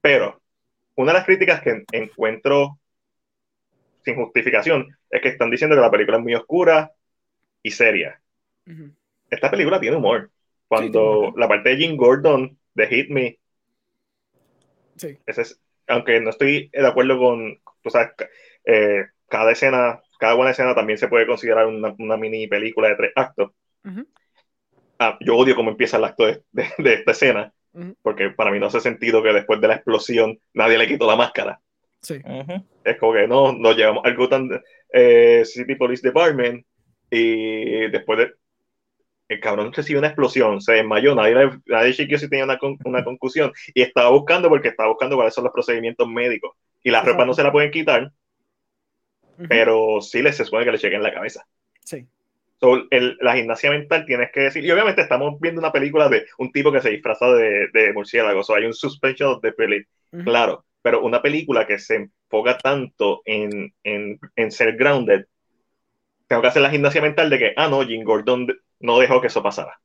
Pero 0.00 0.40
una 0.94 1.12
de 1.12 1.18
las 1.18 1.26
críticas 1.26 1.60
que 1.60 1.82
encuentro 1.90 2.78
sin 4.04 4.14
justificación 4.14 4.86
es 5.10 5.20
que 5.20 5.28
están 5.30 5.50
diciendo 5.50 5.74
que 5.74 5.82
la 5.82 5.90
película 5.90 6.18
es 6.18 6.22
muy 6.22 6.34
oscura 6.36 6.92
y 7.60 7.72
seria. 7.72 8.20
Esta 9.28 9.50
película 9.50 9.80
tiene 9.80 9.96
humor. 9.96 10.18
tiene 10.20 10.32
Cuando 10.68 11.18
humor. 11.20 11.38
la 11.40 11.48
parte 11.48 11.70
de 11.70 11.76
Jim 11.76 11.96
Gordon 11.96 12.56
de 12.74 12.86
Hit 12.86 13.10
Me 13.10 13.38
Sí. 14.98 15.18
ese 15.26 15.42
es, 15.42 15.60
aunque 15.86 16.20
no 16.20 16.30
estoy 16.30 16.68
de 16.72 16.86
acuerdo 16.86 17.18
con, 17.18 17.60
sabes, 17.86 18.10
ca- 18.16 18.28
eh, 18.64 19.06
cada 19.28 19.52
escena, 19.52 20.00
cada 20.18 20.34
buena 20.34 20.50
escena 20.50 20.74
también 20.74 20.98
se 20.98 21.08
puede 21.08 21.26
considerar 21.26 21.66
una, 21.66 21.94
una 21.98 22.16
mini 22.16 22.46
película 22.46 22.88
de 22.88 22.96
tres 22.96 23.12
actos. 23.16 23.52
Ah, 24.98 25.16
yo 25.20 25.36
odio 25.36 25.54
cómo 25.54 25.70
empieza 25.70 25.96
el 25.96 26.04
acto 26.04 26.26
de, 26.26 26.42
de- 26.52 26.68
de 26.78 26.94
esta 26.94 27.12
escena, 27.12 27.52
porque 28.02 28.30
para 28.30 28.50
mí 28.50 28.58
no 28.58 28.66
hace 28.66 28.80
sentido 28.80 29.22
que 29.22 29.32
después 29.32 29.60
de 29.60 29.68
la 29.68 29.74
explosión 29.76 30.38
nadie 30.54 30.76
le 30.78 30.88
quitó 30.88 31.06
la 31.06 31.16
máscara. 31.16 31.60
Sí. 32.02 32.20
Es 32.84 32.96
como 32.98 33.12
que 33.12 33.26
no, 33.28 33.52
nos 33.52 33.76
llevamos 33.76 34.04
al 34.04 34.16
Gotham 34.16 34.48
eh, 34.92 35.42
City 35.44 35.74
Police 35.76 36.06
Department 36.06 36.64
y 37.10 37.88
después 37.90 38.18
de... 38.18 38.32
El 39.28 39.40
cabrón 39.40 39.72
recibió 39.72 39.98
una 39.98 40.08
explosión, 40.08 40.60
se 40.60 40.72
desmayó, 40.74 41.14
nadie, 41.14 41.50
nadie 41.66 41.92
chequeó 41.94 42.18
si 42.18 42.28
tenía 42.30 42.44
una, 42.44 42.58
con- 42.58 42.78
una 42.84 43.04
concusión 43.04 43.52
y 43.74 43.82
estaba 43.82 44.10
buscando 44.10 44.48
porque 44.48 44.68
estaba 44.68 44.88
buscando 44.88 45.16
cuáles 45.16 45.34
son 45.34 45.44
los 45.44 45.52
procedimientos 45.52 46.08
médicos. 46.08 46.52
Y 46.82 46.90
la 46.90 47.00
ropa 47.00 47.10
Exacto. 47.10 47.26
no 47.26 47.34
se 47.34 47.42
la 47.42 47.52
pueden 47.52 47.70
quitar, 47.70 48.10
pero 49.48 50.00
sí 50.00 50.22
les 50.22 50.36
se 50.36 50.44
supone 50.44 50.64
que 50.64 50.72
le 50.72 50.78
chequen 50.78 51.02
la 51.02 51.12
cabeza. 51.12 51.44
Sí. 51.84 52.06
So, 52.60 52.86
el- 52.90 53.16
la 53.20 53.36
gimnasia 53.36 53.70
mental 53.70 54.04
tienes 54.04 54.30
que 54.32 54.40
decir, 54.40 54.64
y 54.64 54.70
obviamente 54.72 55.02
estamos 55.02 55.38
viendo 55.40 55.60
una 55.60 55.70
película 55.70 56.08
de 56.08 56.26
un 56.38 56.50
tipo 56.50 56.72
que 56.72 56.80
se 56.80 56.90
disfraza 56.90 57.28
de, 57.32 57.68
de 57.72 57.92
murciélago, 57.92 58.42
so, 58.42 58.54
hay 58.54 58.64
un 58.64 58.74
suspension 58.74 59.40
de 59.40 59.52
peli, 59.52 59.84
Ujú. 60.12 60.24
claro, 60.24 60.64
pero 60.82 61.02
una 61.02 61.22
película 61.22 61.66
que 61.66 61.78
se 61.78 61.96
enfoca 61.96 62.58
tanto 62.58 63.22
en, 63.24 63.72
en, 63.84 64.18
en 64.34 64.50
ser 64.50 64.76
grounded, 64.76 65.26
tengo 66.26 66.42
que 66.42 66.48
hacer 66.48 66.62
la 66.62 66.70
gimnasia 66.70 67.00
mental 67.00 67.30
de 67.30 67.38
que, 67.38 67.52
ah, 67.56 67.68
no, 67.68 67.82
Jim 67.86 68.02
Gordon 68.04 68.46
no 68.80 68.98
dejó 68.98 69.20
que 69.20 69.28
eso 69.28 69.42
pasara. 69.42 69.80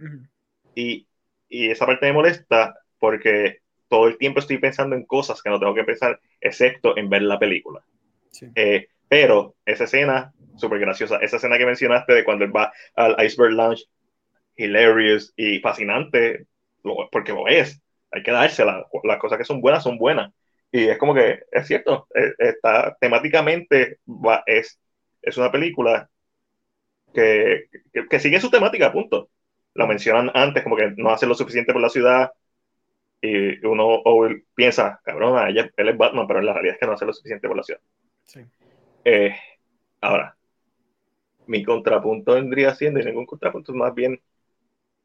Ujú. 0.00 0.26
Y, 0.74 1.06
y 1.48 1.70
esa 1.70 1.86
parte 1.86 2.06
me 2.06 2.12
molesta 2.12 2.74
porque 2.98 3.58
todo 3.88 4.08
el 4.08 4.18
tiempo 4.18 4.40
estoy 4.40 4.58
pensando 4.58 4.96
en 4.96 5.04
cosas 5.06 5.42
que 5.42 5.50
no 5.50 5.58
tengo 5.58 5.74
que 5.74 5.84
pensar, 5.84 6.20
excepto 6.40 6.96
en 6.96 7.08
ver 7.08 7.22
la 7.22 7.38
película. 7.38 7.84
Sí. 8.30 8.46
Eh, 8.54 8.88
pero 9.08 9.56
esa 9.64 9.84
escena, 9.84 10.34
súper 10.56 10.80
graciosa, 10.80 11.18
esa 11.18 11.36
escena 11.36 11.58
que 11.58 11.66
mencionaste 11.66 12.14
de 12.14 12.24
cuando 12.24 12.44
él 12.44 12.56
va 12.56 12.72
al 12.96 13.16
Iceberg 13.24 13.52
Lounge, 13.54 13.84
hilarious 14.56 15.32
y 15.36 15.60
fascinante, 15.60 16.46
lo- 16.84 17.08
porque 17.10 17.32
lo 17.32 17.48
es, 17.48 17.82
hay 18.12 18.22
que 18.22 18.32
dársela, 18.32 18.86
las 19.04 19.18
cosas 19.18 19.38
que 19.38 19.44
son 19.44 19.60
buenas 19.60 19.82
son 19.84 19.98
buenas. 19.98 20.32
Y 20.72 20.88
es 20.88 20.98
como 20.98 21.14
que, 21.14 21.40
es 21.52 21.66
cierto, 21.66 22.08
eh, 22.14 22.32
está 22.38 22.96
temáticamente, 23.00 23.98
va- 24.06 24.42
es, 24.46 24.80
es 25.22 25.36
una 25.38 25.52
película 25.52 26.10
que, 27.16 27.68
que, 27.92 28.08
que 28.08 28.20
sigue 28.20 28.40
su 28.40 28.50
temática, 28.50 28.92
punto. 28.92 29.30
Lo 29.74 29.88
mencionan 29.88 30.30
antes, 30.34 30.62
como 30.64 30.76
que 30.76 30.92
no 30.96 31.10
hace 31.10 31.26
lo 31.26 31.34
suficiente 31.34 31.72
por 31.72 31.82
la 31.82 31.90
ciudad, 31.90 32.32
Y 33.20 33.64
uno 33.66 33.86
o 34.04 34.28
piensa, 34.54 35.00
cabrón, 35.04 35.48
ella, 35.48 35.70
él 35.76 35.88
es 35.88 35.96
Batman, 35.98 36.26
pero 36.26 36.40
en 36.40 36.46
la 36.46 36.52
realidad 36.52 36.74
es 36.74 36.80
que 36.80 36.86
no 36.86 36.92
hace 36.92 37.06
lo 37.06 37.12
suficiente 37.12 37.48
por 37.48 37.56
la 37.56 37.62
ciudad. 37.62 37.80
Sí. 38.24 38.40
Eh, 39.04 39.34
ahora, 40.00 40.36
mi 41.46 41.64
contrapunto 41.64 42.34
vendría 42.34 42.74
siendo, 42.74 43.00
y 43.00 43.04
ningún 43.04 43.26
contrapunto, 43.26 43.72
más 43.74 43.94
bien 43.94 44.20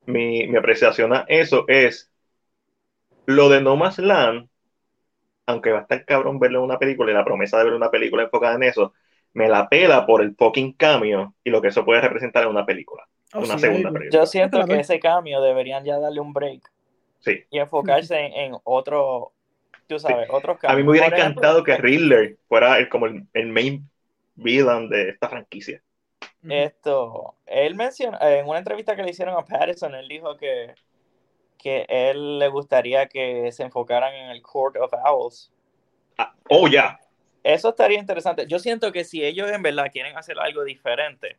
mi, 0.06 0.48
mi 0.48 0.58
apreciación 0.58 1.14
a 1.14 1.26
eso 1.28 1.66
es 1.68 2.12
lo 3.26 3.50
de 3.50 3.62
No 3.62 3.76
Man's 3.76 3.98
Land, 4.00 4.50
aunque 5.46 5.72
va 5.72 5.80
a 5.80 5.82
estar 5.84 6.06
cabrón 6.06 6.40
verlo 6.40 6.60
en 6.60 6.66
una 6.66 6.80
película 6.80 7.12
y 7.12 7.16
la 7.16 7.26
promesa 7.26 7.58
de 7.58 7.66
ver 7.66 7.74
una 7.74 7.92
película 7.92 8.24
enfocada 8.24 8.56
en 8.56 8.64
eso, 8.64 8.94
me 9.34 9.48
la 9.50 9.68
pela 9.70 10.06
por 10.06 10.22
el 10.22 10.36
fucking 10.36 10.74
cambio 10.74 11.34
y 11.44 11.50
lo 11.50 11.62
que 11.62 11.70
eso 11.70 11.86
puede 11.86 12.02
representar 12.02 12.44
en 12.44 12.50
una 12.50 12.66
película. 12.66 13.08
Oh, 13.34 13.40
una 13.40 13.56
sí, 13.56 13.60
segunda 13.60 13.92
película. 13.92 14.20
Yo 14.20 14.26
siento 14.26 14.66
que 14.66 14.80
ese 14.80 15.00
cambio 15.00 15.42
deberían 15.42 15.84
ya 15.86 16.00
darle 16.00 16.20
un 16.20 16.34
break 16.34 16.72
Sí. 17.20 17.44
y 17.52 17.60
enfocarse 17.60 18.20
en, 18.20 18.34
en 18.34 18.58
otro, 18.64 19.32
tú 19.88 20.00
sabes, 20.00 20.28
otros 20.32 20.58
cambios. 20.58 20.74
A 20.74 20.76
mí 20.78 20.84
me 20.84 20.92
hubiera 20.92 21.08
Por 21.10 21.20
ejemplo, 21.20 21.42
encantado 21.42 21.64
que 21.64 21.78
Riddler 21.78 22.38
fuera 22.48 22.78
el, 22.80 22.90
como 22.90 23.06
el, 23.06 23.28
el 23.34 23.48
main 23.50 23.90
villain 24.36 24.90
de 24.90 25.10
esta 25.10 25.30
franquicia. 25.30 25.82
Esto, 26.50 27.36
él 27.46 27.76
mencionó, 27.76 28.18
en 28.22 28.48
una 28.48 28.60
entrevista 28.60 28.96
que 28.96 29.04
le 29.04 29.12
hicieron 29.12 29.36
a 29.38 29.46
Patterson, 29.46 29.94
él 29.96 30.08
dijo 30.08 30.36
que, 30.38 30.74
que 31.58 31.86
él 31.88 32.40
le 32.40 32.48
gustaría 32.50 33.08
que 33.08 33.52
se 33.52 33.64
enfocaran 33.64 34.14
en 34.16 34.32
el 34.32 34.42
Court 34.42 34.78
of 34.78 34.92
Owls. 35.06 35.52
Ah, 36.18 36.34
oh, 36.50 36.68
ya. 36.68 37.00
Eso 37.44 37.70
estaría 37.70 38.00
interesante. 38.00 38.46
Yo 38.48 38.60
siento 38.60 38.92
que 38.92 39.04
si 39.04 39.24
ellos 39.24 39.50
en 39.52 39.64
verdad 39.64 39.92
quieren 39.92 40.18
hacer 40.18 40.40
algo 40.40 40.64
diferente, 40.64 41.38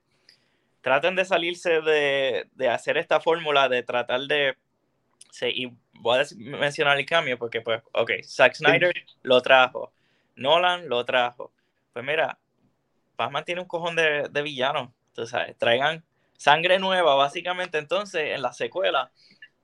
traten 0.81 1.14
de 1.14 1.24
salirse 1.24 1.81
de, 1.81 2.48
de 2.55 2.68
hacer 2.68 2.98
esta 2.98 3.20
fórmula, 3.20 3.68
de 3.68 3.82
tratar 3.82 4.20
de... 4.22 4.56
sí, 5.31 5.47
y 5.55 5.72
voy 5.94 6.18
a 6.18 6.24
mencionar 6.36 6.98
el 6.98 7.06
cambio 7.06 7.39
porque, 7.39 7.60
pues, 7.60 7.82
ok, 7.92 8.10
Zack 8.24 8.55
Snyder 8.55 8.92
lo 9.22 9.40
trajo, 9.40 9.92
Nolan 10.34 10.89
lo 10.89 11.05
trajo. 11.05 11.52
Pues 11.92 12.05
mira, 12.05 12.39
Batman 13.16 13.44
tiene 13.44 13.60
un 13.60 13.68
cojón 13.68 13.94
de, 13.94 14.28
de 14.28 14.42
villanos, 14.42 14.90
tú 15.14 15.26
sabes, 15.26 15.56
traigan 15.56 16.02
sangre 16.36 16.81
nueva, 16.81 17.14
básicamente, 17.14 17.78
entonces, 17.78 18.34
en 18.34 18.42
la 18.42 18.52
secuela, 18.52 19.12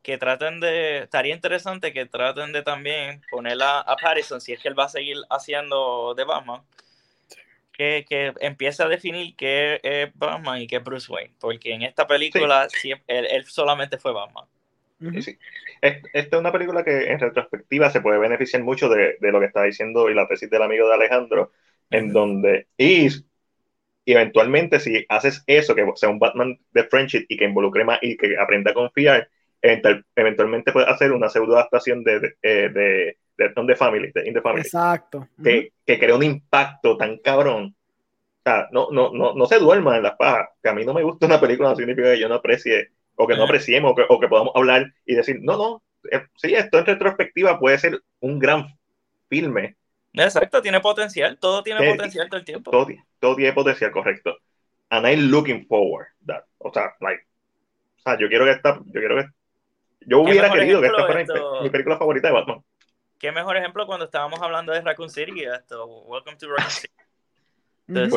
que 0.02 0.18
traten 0.18 0.60
de, 0.60 1.00
estaría 1.04 1.34
interesante 1.34 1.92
que 1.92 2.06
traten 2.06 2.52
de 2.52 2.62
también 2.62 3.22
ponerla 3.30 3.80
a 3.80 3.96
Pattinson, 3.96 4.40
si 4.40 4.52
es 4.52 4.60
que 4.60 4.68
él 4.68 4.78
va 4.78 4.84
a 4.84 4.88
seguir 4.88 5.16
haciendo 5.30 6.14
de 6.14 6.24
Batman, 6.24 6.62
que, 7.72 8.04
que 8.08 8.32
empiece 8.40 8.82
a 8.82 8.88
definir 8.88 9.36
qué 9.36 9.80
es 9.82 10.10
Batman 10.14 10.60
y 10.62 10.66
qué 10.66 10.76
es 10.76 10.84
Bruce 10.84 11.10
Wayne, 11.12 11.34
porque 11.40 11.72
en 11.74 11.82
esta 11.82 12.06
película 12.06 12.68
siempre- 12.68 13.18
él, 13.18 13.26
él 13.30 13.44
solamente 13.46 13.98
fue 13.98 14.12
Batman. 14.12 14.46
Sí. 15.18 15.38
Es- 15.80 16.02
Esta 16.12 16.36
es 16.36 16.40
una 16.40 16.52
película 16.52 16.84
que 16.84 17.10
en 17.10 17.18
retrospectiva 17.20 17.90
se 17.90 18.00
puede 18.00 18.18
beneficiar 18.18 18.62
mucho 18.62 18.88
de, 18.88 19.16
de 19.20 19.32
lo 19.32 19.40
que 19.40 19.46
está 19.46 19.62
diciendo 19.64 20.08
y 20.10 20.14
la 20.14 20.28
tesis 20.28 20.50
del 20.50 20.62
amigo 20.62 20.88
de 20.88 20.94
Alejandro, 20.94 21.52
en 21.90 22.12
donde, 22.12 22.68
y, 22.76 23.08
y 24.04 24.12
eventualmente 24.12 24.80
si 24.80 25.04
haces 25.08 25.44
eso, 25.46 25.74
que 25.74 25.86
sea 25.96 26.08
un 26.10 26.18
Batman 26.18 26.58
de 26.72 26.84
friendship 26.84 27.26
y 27.28 27.36
que 27.36 27.44
involucre 27.46 27.84
más 27.84 27.98
y 28.02 28.16
que 28.16 28.38
aprenda 28.38 28.70
a 28.72 28.74
confiar, 28.74 29.30
eventualmente 29.60 30.72
puedes 30.72 30.88
hacer 30.88 31.12
una 31.12 31.28
pseudo 31.28 31.54
adaptación 31.56 32.04
de, 32.04 32.20
de, 32.20 32.36
eh, 32.42 32.68
de, 32.68 33.18
de, 33.36 33.52
de 33.66 33.76
Family, 33.76 34.12
de 34.12 34.26
In 34.28 34.34
the 34.34 34.40
Family, 34.40 34.62
Exacto. 34.62 35.28
Que, 35.42 35.72
que 35.84 35.98
crea 35.98 36.14
un 36.16 36.22
impacto 36.22 36.96
tan 36.96 37.18
cabrón. 37.18 37.74
O 38.38 38.42
sea, 38.44 38.68
no, 38.70 38.88
no, 38.90 39.12
no, 39.12 39.34
no 39.34 39.46
se 39.46 39.58
duerman 39.58 39.96
en 39.96 40.02
las 40.04 40.16
pajas. 40.16 40.48
Que 40.62 40.68
a 40.68 40.74
mí 40.74 40.84
no 40.84 40.94
me 40.94 41.02
gusta 41.02 41.26
una 41.26 41.40
película, 41.40 41.70
no 41.70 41.76
significa 41.76 42.12
que 42.12 42.20
yo 42.20 42.28
no 42.28 42.36
aprecie, 42.36 42.90
o 43.16 43.26
que 43.26 43.36
no 43.36 43.44
apreciemos, 43.44 43.92
o 43.92 43.94
que, 43.94 44.04
o 44.08 44.20
que 44.20 44.28
podamos 44.28 44.52
hablar 44.54 44.92
y 45.04 45.14
decir, 45.14 45.38
no, 45.42 45.56
no, 45.56 45.82
eh, 46.10 46.22
sí, 46.36 46.54
esto 46.54 46.78
en 46.78 46.86
retrospectiva 46.86 47.58
puede 47.58 47.78
ser 47.78 48.00
un 48.20 48.38
gran 48.38 48.66
filme. 49.28 49.76
Exacto, 50.14 50.62
tiene 50.62 50.80
potencial, 50.80 51.38
todo 51.38 51.62
tiene 51.62 51.80
Sí. 51.80 51.96
potencial 51.96 52.28
todo 52.28 52.38
el 52.38 52.44
tiempo. 52.46 52.70
Todo, 52.70 52.86
todo 53.20 53.36
tiene 53.36 53.52
potencial, 53.52 53.90
correcto. 53.90 54.38
And 54.90 55.06
I'm 55.06 55.30
looking 55.30 55.66
forward 55.66 56.06
that. 56.26 56.44
O 56.58 56.72
sea, 56.72 56.94
like, 57.00 57.22
o 57.98 58.00
sea, 58.00 58.18
yo 58.18 58.28
quiero 58.28 58.44
que 58.46 58.52
esta, 58.52 58.78
yo 58.86 59.00
quiero 59.00 59.16
que, 59.16 59.26
yo 60.00 60.24
¿Qué 60.24 60.30
hubiera 60.30 60.50
querido 60.52 60.80
que 60.80 60.86
esta 60.88 61.04
fuera 61.06 61.20
esto? 61.20 61.60
mi 61.62 61.70
película 61.70 61.96
favorita 61.98 62.28
de 62.28 62.34
Batman. 62.34 62.62
Qué 63.18 63.32
mejor 63.32 63.56
ejemplo 63.56 63.84
cuando 63.86 64.04
estábamos 64.04 64.40
hablando 64.40 64.72
de 64.72 64.80
Raccoon 64.80 65.10
City, 65.10 65.42
esto, 65.44 65.84
Welcome 65.86 66.36
to 66.36 66.48
Raccoon 66.48 66.70
City. 66.70 66.92
La 67.88 68.04
esa 68.04 68.12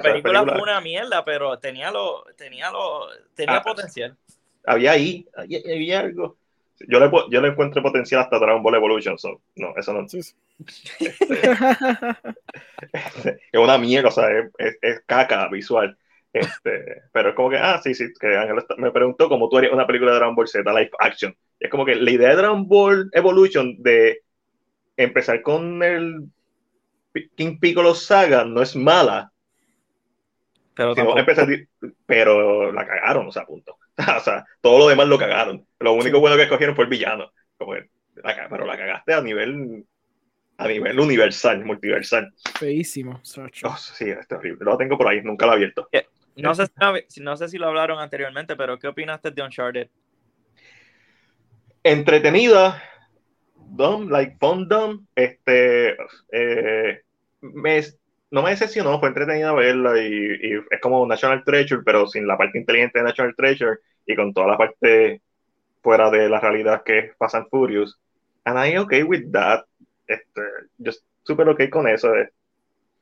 película 0.00 0.40
película- 0.40 0.52
fue 0.52 0.62
una 0.62 0.80
mierda, 0.80 1.24
pero 1.24 1.58
tenía 1.58 1.90
lo, 1.90 2.24
tenía 2.36 2.70
lo, 2.70 3.06
tenía 3.34 3.56
Ah, 3.58 3.62
potencial. 3.62 4.16
había 4.66 4.92
ahí, 4.92 5.26
había, 5.36 5.60
había 5.60 6.00
algo. 6.00 6.36
Yo 6.88 6.98
le, 6.98 7.10
yo 7.30 7.40
le 7.40 7.48
encuentro 7.48 7.82
potencial 7.82 8.22
hasta 8.22 8.38
Dragon 8.38 8.62
Ball 8.62 8.74
Evolution, 8.74 9.18
so, 9.18 9.40
no, 9.56 9.72
eso 9.76 9.92
no. 9.92 10.08
Sí, 10.08 10.22
sí. 10.22 10.34
Es 13.52 13.60
una 13.60 13.78
mierda, 13.78 14.08
o 14.08 14.12
sea, 14.12 14.28
es, 14.30 14.50
es- 14.58 14.78
es 14.82 15.00
caca 15.06 15.48
visual. 15.48 15.96
Este, 16.32 17.02
pero 17.12 17.30
es 17.30 17.34
como 17.34 17.50
que, 17.50 17.58
ah, 17.58 17.80
sí, 17.82 17.94
sí, 17.94 18.06
que 18.18 18.36
Ángel 18.36 18.64
me 18.78 18.92
preguntó 18.92 19.28
cómo 19.28 19.48
tú 19.48 19.58
harías 19.58 19.72
una 19.72 19.86
película 19.86 20.12
de 20.12 20.18
Dragon 20.18 20.36
Ball 20.36 20.48
Z 20.48 20.70
live 20.72 20.90
action. 20.98 21.36
Y 21.58 21.64
es 21.64 21.70
como 21.70 21.84
que 21.84 21.96
la 21.96 22.10
idea 22.10 22.30
de 22.30 22.36
Dragon 22.36 22.66
Ball 22.68 23.10
Evolution 23.12 23.82
de 23.82 24.22
empezar 24.96 25.42
con 25.42 25.82
el 25.82 26.26
King 27.36 27.58
Piccolo 27.58 27.94
Saga 27.94 28.44
no 28.44 28.62
es 28.62 28.76
mala, 28.76 29.32
Pero 30.74 31.18
empezar 31.18 31.48
pero 32.06 32.72
la 32.72 32.86
cagaron, 32.86 33.26
o 33.28 33.32
sea, 33.32 33.44
punto. 33.44 33.76
O 34.16 34.20
sea, 34.20 34.46
todo 34.62 34.78
lo 34.78 34.88
demás 34.88 35.08
lo 35.08 35.18
cagaron. 35.18 35.66
Lo 35.78 35.92
único 35.92 36.16
Sí. 36.16 36.20
bueno 36.20 36.36
que 36.36 36.44
escogieron 36.44 36.74
fue 36.74 36.84
el 36.84 36.90
villano. 36.90 37.32
Como 37.58 37.74
la 37.74 38.48
pero 38.48 38.64
la 38.64 38.76
cagaste 38.76 39.12
a 39.12 39.20
nivel 39.20 39.84
a 40.56 40.68
nivel 40.68 41.00
universal, 41.00 41.64
multiversal. 41.64 42.32
Feísimo. 42.58 43.20
Sacho. 43.22 43.68
Oh, 43.68 43.76
sí, 43.76 44.10
es 44.10 44.26
terrible. 44.28 44.64
Lo 44.64 44.76
tengo 44.76 44.96
por 44.96 45.08
ahí, 45.08 45.22
nunca 45.22 45.46
lo 45.46 45.52
he 45.52 45.54
abierto. 45.56 45.88
No, 46.36 46.54
sé 46.54 46.66
si, 47.08 47.20
no 47.20 47.36
sé 47.36 47.48
si 47.48 47.58
lo 47.58 47.68
hablaron 47.68 47.98
anteriormente, 47.98 48.56
pero 48.56 48.78
¿qué 48.78 48.88
opinaste 48.88 49.30
de 49.30 49.42
Uncharted? 49.42 49.88
Entretenida, 51.82 52.82
dumb, 53.56 54.10
like 54.10 54.36
fun 54.38 54.68
dumb, 54.68 55.06
este, 55.14 55.96
eh, 56.32 57.02
me, 57.40 57.80
no 58.30 58.42
me 58.42 58.50
decepcionó, 58.50 59.00
fue 59.00 59.08
entretenida 59.08 59.52
verla 59.52 60.00
y, 60.00 60.06
y 60.06 60.54
es 60.70 60.80
como 60.80 61.06
National 61.06 61.42
Treasure, 61.44 61.82
pero 61.84 62.06
sin 62.06 62.26
la 62.26 62.36
parte 62.36 62.58
inteligente 62.58 62.98
de 62.98 63.04
National 63.04 63.34
Treasure 63.36 63.78
y 64.06 64.14
con 64.14 64.34
toda 64.34 64.48
la 64.48 64.58
parte 64.58 65.22
fuera 65.82 66.10
de 66.10 66.28
la 66.28 66.40
realidad 66.40 66.82
que 66.84 66.98
es 66.98 67.16
Fast 67.16 67.48
Furious. 67.50 67.98
And 68.44 68.58
I'm 68.58 68.82
okay 68.82 69.02
with 69.02 69.30
that. 69.32 69.64
Este, 70.06 70.42
yo 70.78 70.92
súper 71.22 71.70
con 71.70 71.88
eso. 71.88 72.14
Es 72.14 72.30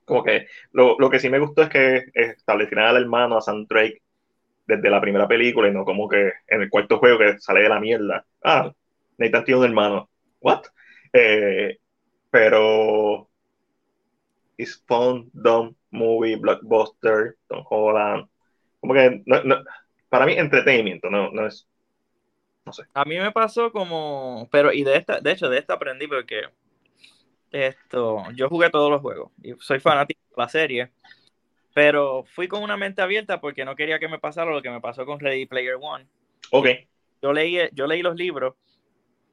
como 0.09 0.25
que 0.25 0.49
lo, 0.73 0.97
lo 0.99 1.11
que 1.11 1.21
sí 1.21 1.31
me 1.31 1.39
gustó 1.39 1.63
es 1.63 1.69
que 1.69 2.05
establecieran 2.15 2.89
al 2.89 2.97
hermano, 3.03 3.37
a 3.37 3.41
Sam 3.41 3.67
Drake, 3.69 4.03
desde 4.67 4.91
la 4.91 5.01
primera 5.01 5.29
película 5.29 5.69
y 5.69 5.73
no 5.73 5.85
como 5.85 6.09
que 6.09 6.33
en 6.49 6.63
el 6.63 6.71
cuarto 6.71 6.99
juego 6.99 7.19
que 7.19 7.39
sale 7.39 7.63
de 7.63 7.69
la 7.69 7.81
mierda. 7.81 8.27
Ah, 8.43 8.73
Nathan 9.19 9.45
tiene 9.45 9.61
un 9.61 9.67
hermano. 9.67 10.11
¿What? 10.41 10.65
Eh, 11.13 11.79
pero 12.31 13.29
fun, 14.87 15.31
dumb 15.33 15.75
movie, 15.91 16.37
blockbuster, 16.37 17.37
Tom 17.49 17.65
Holland. 17.69 18.29
Como 18.81 18.95
que 18.95 19.23
no, 19.27 19.43
no, 19.45 19.65
para 20.09 20.27
mí 20.27 20.33
entretenimiento, 20.35 21.11
no, 21.11 21.31
no 21.31 21.47
es 21.47 21.67
no 22.67 22.73
sé. 22.73 22.83
A 22.93 23.05
mí 23.05 23.19
me 23.19 23.33
pasó 23.33 23.73
como, 23.73 24.49
pero 24.53 24.73
y 24.73 24.85
de 24.85 24.97
esta, 24.97 25.21
de 25.21 25.33
hecho 25.33 25.49
de 25.49 25.59
esta 25.59 25.75
aprendí 25.75 26.07
porque 26.07 26.43
esto, 27.53 28.23
yo 28.35 28.49
jugué 28.49 28.71
todos 28.71 28.91
los 28.91 29.01
juegos 29.01 29.33
y 29.43 29.55
soy 29.61 29.81
fanático 29.81 30.21
de 30.31 30.43
la 30.43 30.49
serie, 30.49 30.91
pero 31.75 32.25
fui 32.25 32.49
con 32.49 32.63
una 32.63 32.77
mente 32.77 33.03
abierta 33.03 33.41
porque 33.41 33.65
no 33.65 33.77
quería 33.77 33.99
que 34.01 34.09
me 34.09 34.19
pasara 34.21 34.53
lo 34.53 34.63
que 34.63 34.71
me 34.71 34.81
pasó 34.81 35.07
con 35.07 35.21
Ready 35.21 35.47
Player 35.47 35.77
One. 35.81 36.07
Ok, 36.51 36.67
Yo 37.23 37.33
leí, 37.33 37.59
yo 37.73 37.87
leí 37.87 38.03
los 38.03 38.17
libros, 38.17 38.55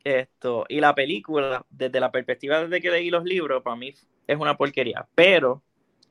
esto, 0.04 0.66
y 0.70 0.82
la 0.82 0.96
película, 0.96 1.66
desde 1.70 2.00
la 2.00 2.12
perspectiva 2.12 2.62
desde 2.64 2.82
que 2.82 2.92
leí 2.92 3.10
los 3.12 3.26
libros, 3.26 3.64
para 3.64 3.76
mí 3.78 3.94
es 4.28 4.38
una 4.40 4.58
porquería, 4.58 5.08
pero 5.16 5.64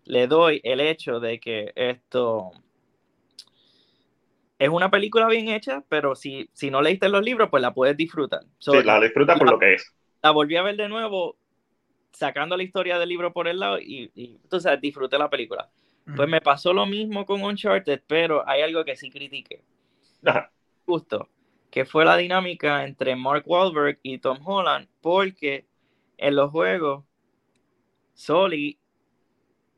le 0.04 0.26
doy 0.28 0.60
el 0.64 0.80
hecho 0.80 1.20
de 1.20 1.40
que 1.40 1.72
esto 1.76 2.52
es 4.58 4.68
una 4.68 4.90
película 4.90 5.26
bien 5.28 5.48
hecha, 5.48 5.84
pero 5.88 6.14
si, 6.14 6.48
si 6.52 6.70
no 6.70 6.80
leíste 6.80 7.08
los 7.08 7.22
libros, 7.24 7.48
pues 7.50 7.60
la 7.62 7.74
puedes 7.74 7.96
disfrutar. 7.96 8.40
So, 8.58 8.72
sí, 8.72 8.82
la 8.82 9.00
disfruta 9.00 9.38
por 9.38 9.46
la- 9.46 9.52
lo 9.52 9.58
que 9.58 9.74
es. 9.74 9.94
la 10.22 10.30
volví 10.30 10.56
a 10.56 10.62
ver 10.62 10.76
de 10.76 10.88
nuevo, 10.88 11.36
sacando 12.14 12.56
la 12.56 12.62
historia 12.62 12.98
del 12.98 13.08
libro 13.08 13.32
por 13.32 13.48
el 13.48 13.58
lado 13.58 13.78
y, 13.78 14.10
y 14.14 14.38
sabes, 14.58 14.80
disfruté 14.80 15.18
la 15.18 15.28
película. 15.28 15.70
Pues 16.16 16.28
me 16.28 16.40
pasó 16.40 16.72
lo 16.72 16.84
mismo 16.84 17.24
con 17.24 17.42
Uncharted, 17.42 18.02
pero 18.06 18.46
hay 18.46 18.60
algo 18.60 18.84
que 18.84 18.94
sí 18.94 19.10
critiqué. 19.10 19.62
Ajá. 20.24 20.50
Justo, 20.84 21.30
que 21.70 21.84
fue 21.84 22.04
la 22.04 22.16
dinámica 22.16 22.84
entre 22.84 23.16
Mark 23.16 23.44
Wahlberg 23.46 23.98
y 24.02 24.18
Tom 24.18 24.38
Holland, 24.44 24.86
porque 25.00 25.66
en 26.18 26.36
los 26.36 26.50
juegos, 26.50 27.04
Sully 28.12 28.78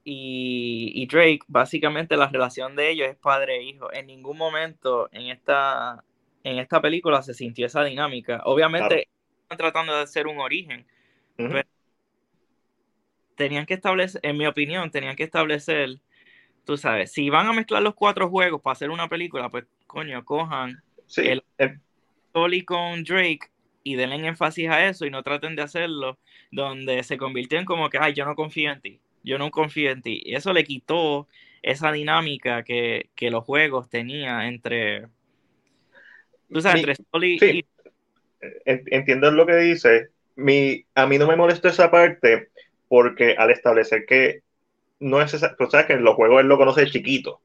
y, 0.04 0.92
y 0.94 1.06
Drake, 1.06 1.40
básicamente 1.46 2.16
la 2.16 2.28
relación 2.28 2.76
de 2.76 2.90
ellos 2.90 3.08
es 3.08 3.16
padre 3.16 3.56
e 3.56 3.62
hijo. 3.62 3.92
En 3.92 4.06
ningún 4.08 4.36
momento 4.36 5.08
en 5.12 5.28
esta, 5.28 6.04
en 6.42 6.58
esta 6.58 6.80
película 6.80 7.22
se 7.22 7.34
sintió 7.34 7.66
esa 7.66 7.84
dinámica. 7.84 8.42
Obviamente, 8.44 9.08
están 9.42 9.58
tratando 9.58 9.94
de 9.94 10.02
hacer 10.02 10.26
un 10.26 10.38
origen. 10.38 10.86
Tenían 13.36 13.66
que 13.66 13.74
establecer, 13.74 14.20
en 14.24 14.36
mi 14.36 14.46
opinión, 14.46 14.90
tenían 14.90 15.14
que 15.14 15.22
establecer, 15.22 15.98
tú 16.64 16.76
sabes, 16.76 17.12
si 17.12 17.30
van 17.30 17.46
a 17.46 17.52
mezclar 17.52 17.82
los 17.82 17.94
cuatro 17.94 18.28
juegos 18.28 18.60
para 18.60 18.72
hacer 18.72 18.90
una 18.90 19.08
película, 19.08 19.48
pues 19.50 19.64
coño, 19.86 20.24
cojan 20.24 20.82
el 21.16 21.42
Soli 22.32 22.64
con 22.64 23.04
Drake 23.04 23.50
y 23.84 23.94
denle 23.94 24.26
énfasis 24.26 24.68
a 24.68 24.88
eso 24.88 25.06
y 25.06 25.10
no 25.10 25.22
traten 25.22 25.54
de 25.54 25.62
hacerlo 25.62 26.18
donde 26.50 27.02
se 27.04 27.16
convirtió 27.16 27.58
en 27.58 27.64
como 27.64 27.88
que, 27.88 27.98
ay, 28.00 28.14
yo 28.14 28.24
no 28.24 28.34
confío 28.34 28.72
en 28.72 28.80
ti, 28.80 29.00
yo 29.22 29.38
no 29.38 29.50
confío 29.50 29.90
en 29.90 30.02
ti. 30.02 30.20
Y 30.24 30.34
eso 30.34 30.52
le 30.52 30.64
quitó 30.64 31.28
esa 31.62 31.92
dinámica 31.92 32.64
que, 32.64 33.10
los 33.20 33.44
juegos 33.44 33.88
tenían 33.88 34.42
entre, 34.42 35.06
tú 36.50 36.60
sabes, 36.60 36.80
entre 36.80 36.96
Soli 36.96 37.38
y... 37.40 37.66
Entiendo 38.64 39.30
lo 39.30 39.46
que 39.46 39.56
dice. 39.56 40.10
Mi, 40.36 40.84
a 40.94 41.06
mí 41.06 41.16
no 41.18 41.26
me 41.26 41.36
molesta 41.36 41.70
esa 41.70 41.90
parte 41.90 42.50
porque 42.88 43.34
al 43.36 43.50
establecer 43.50 44.06
que 44.06 44.42
no 45.00 45.20
es 45.20 45.34
esa, 45.34 45.54
tú 45.56 45.66
sabes 45.66 45.86
que 45.86 45.92
en 45.94 46.04
los 46.04 46.14
juegos 46.14 46.40
él 46.40 46.48
lo 46.48 46.56
conoce 46.56 46.86
chiquito. 46.86 47.40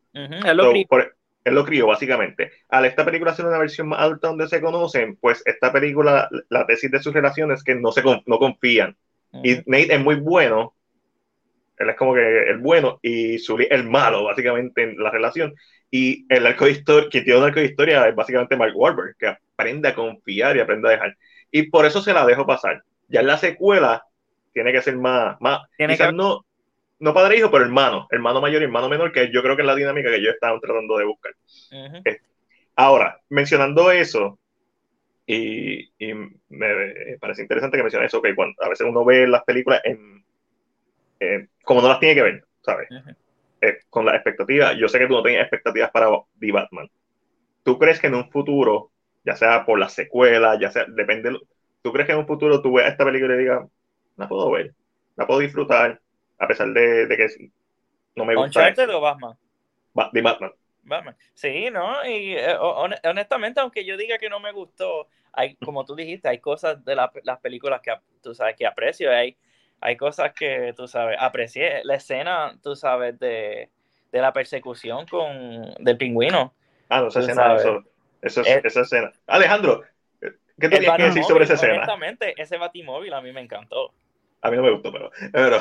lo 0.55 0.73
él 1.43 1.55
lo 1.55 1.65
crió, 1.65 1.87
básicamente. 1.87 2.51
Al 2.69 2.85
esta 2.85 3.03
película 3.03 3.33
ser 3.33 3.45
una 3.45 3.57
versión 3.57 3.87
más 3.87 3.99
alta 3.99 4.27
donde 4.27 4.47
se 4.47 4.61
conocen, 4.61 5.15
pues 5.15 5.41
esta 5.45 5.71
película, 5.71 6.29
la 6.49 6.65
tesis 6.65 6.91
de 6.91 7.01
sus 7.01 7.13
relaciones 7.13 7.59
es 7.59 7.63
que 7.63 7.75
no, 7.75 7.91
se, 7.91 8.03
no 8.03 8.37
confían. 8.37 8.95
Y 9.43 9.55
Nate 9.65 9.95
es 9.95 9.99
muy 9.99 10.15
bueno, 10.15 10.75
él 11.77 11.89
es 11.89 11.95
como 11.95 12.13
que 12.13 12.43
el 12.43 12.57
bueno, 12.59 12.99
y 13.01 13.39
Sully 13.39 13.67
el 13.71 13.89
malo, 13.89 14.25
básicamente, 14.25 14.83
en 14.83 14.97
la 14.97 15.09
relación. 15.09 15.55
Y 15.89 16.25
el 16.29 16.45
arco 16.45 16.65
de 16.65 16.71
historia, 16.71 17.09
quien 17.09 17.23
tiene 17.23 17.39
un 17.39 17.45
arco 17.45 17.59
de 17.59 17.65
historia 17.65 18.07
es 18.07 18.15
básicamente 18.15 18.57
Mark 18.57 18.73
Wahlberg, 18.75 19.15
que 19.17 19.27
aprende 19.27 19.87
a 19.87 19.95
confiar 19.95 20.57
y 20.57 20.59
aprende 20.59 20.89
a 20.89 20.91
dejar. 20.91 21.17
Y 21.49 21.63
por 21.63 21.85
eso 21.85 22.01
se 22.01 22.13
la 22.13 22.25
dejo 22.25 22.45
pasar. 22.45 22.83
Ya 23.07 23.21
en 23.21 23.27
la 23.27 23.37
secuela 23.37 24.03
tiene 24.53 24.71
que 24.71 24.81
ser 24.81 24.97
más, 24.97 25.39
más 25.39 25.61
tiene 25.77 25.97
que... 25.97 26.11
no, 26.11 26.45
no 26.99 27.13
padre 27.13 27.37
hijo, 27.37 27.49
pero 27.49 27.65
hermano, 27.65 28.07
hermano 28.11 28.41
mayor 28.41 28.61
y 28.61 28.65
hermano 28.65 28.87
menor, 28.87 29.11
que 29.11 29.31
yo 29.31 29.41
creo 29.41 29.55
que 29.55 29.63
es 29.63 29.67
la 29.67 29.75
dinámica 29.75 30.11
que 30.11 30.21
yo 30.21 30.29
estaba 30.29 30.59
tratando 30.59 30.97
de 30.97 31.05
buscar. 31.05 31.33
Este, 32.03 32.21
ahora, 32.75 33.19
mencionando 33.29 33.91
eso, 33.91 34.37
y, 35.25 35.89
me 36.49 37.17
parece 37.19 37.41
interesante 37.41 37.77
que 37.77 37.83
menciones 37.83 38.07
eso, 38.07 38.21
que 38.21 38.35
cuando 38.35 38.55
a 38.61 38.69
veces 38.69 38.85
uno 38.87 39.03
ve 39.03 39.27
las 39.27 39.43
películas 39.43 39.81
en, 39.83 40.23
como 41.63 41.81
no 41.81 41.89
las 41.89 41.99
tiene 41.99 42.15
que 42.15 42.21
ver, 42.21 42.45
¿sabes? 42.61 42.87
Eh, 43.61 43.79
con 43.89 44.05
las 44.05 44.15
expectativas, 44.15 44.75
yo 44.77 44.87
sé 44.87 44.99
que 44.99 45.07
tú 45.07 45.13
no 45.13 45.23
tienes 45.23 45.41
expectativas 45.41 45.89
para 45.91 46.07
The 46.39 46.51
Batman. 46.51 46.89
¿Tú 47.63 47.79
crees 47.79 47.99
que 47.99 48.07
en 48.07 48.15
un 48.15 48.29
futuro, 48.29 48.91
ya 49.23 49.35
sea 49.35 49.65
por 49.65 49.79
la 49.79 49.89
secuela, 49.89 50.59
ya 50.59 50.71
sea, 50.71 50.85
depende, 50.87 51.31
¿tú 51.81 51.91
crees 51.91 52.07
que 52.07 52.13
en 52.13 52.19
un 52.19 52.27
futuro 52.27 52.61
tú 52.61 52.73
veas 52.73 52.91
esta 52.91 53.05
película 53.05 53.35
y 53.35 53.39
digas, 53.39 53.67
la 54.21 54.27
puedo 54.27 54.51
ver, 54.51 54.73
la 55.15 55.25
puedo 55.25 55.39
disfrutar, 55.39 55.99
a 56.37 56.47
pesar 56.47 56.69
de, 56.69 57.07
que 57.09 57.51
no 58.15 58.25
me 58.25 58.35
gusta. 58.35 58.59
¿Uncharted 58.59 58.89
o 58.93 59.01
Batman? 59.01 59.37
de 60.13 60.21
Batman. 60.21 60.51
Batman. 60.83 61.15
Sí, 61.33 61.69
¿no? 61.71 62.05
Y 62.05 62.33
eh, 62.33 62.55
honestamente, 62.57 63.59
aunque 63.59 63.85
yo 63.85 63.97
diga 63.97 64.17
que 64.17 64.29
no 64.29 64.39
me 64.39 64.51
gustó, 64.51 65.07
hay, 65.33 65.55
como 65.55 65.85
tú 65.85 65.95
dijiste, 65.95 66.29
hay 66.29 66.39
cosas 66.39 66.83
de 66.83 66.95
las 66.95 67.39
películas 67.41 67.81
que 67.81 67.93
tú 68.21 68.33
sabes 68.33 68.55
que 68.55 68.65
aprecio, 68.65 69.11
hay, 69.11 69.37
hay 69.79 69.97
cosas 69.97 70.33
que 70.33 70.73
tú 70.75 70.87
sabes, 70.87 71.17
aprecié. 71.19 71.81
La 71.83 71.95
escena, 71.95 72.57
tú 72.61 72.75
sabes, 72.75 73.17
de, 73.19 73.69
de 74.11 74.21
la 74.21 74.33
persecución 74.33 75.05
con 75.07 75.73
del 75.79 75.97
pingüino. 75.97 76.53
Ah, 76.89 77.01
no, 77.01 77.07
esa 77.07 77.21
escena, 77.21 77.55
eso, 77.55 77.83
eso, 78.21 78.41
eh, 78.41 78.61
esa 78.63 78.81
escena. 78.81 79.11
Alejandro, 79.27 79.83
¿qué 80.19 80.69
tenías 80.69 80.97
que 80.97 81.03
decir 81.03 81.23
sobre 81.23 81.45
esa 81.45 81.53
escena? 81.53 81.73
Honestamente, 81.75 82.33
ese 82.37 82.57
batimóvil 82.57 83.13
a 83.13 83.21
mí 83.21 83.31
me 83.31 83.41
encantó. 83.41 83.93
A 84.41 84.49
mí 84.49 84.57
no 84.57 84.63
me 84.63 84.71
gustó, 84.71 84.91
pero, 84.91 85.11
pero 85.31 85.57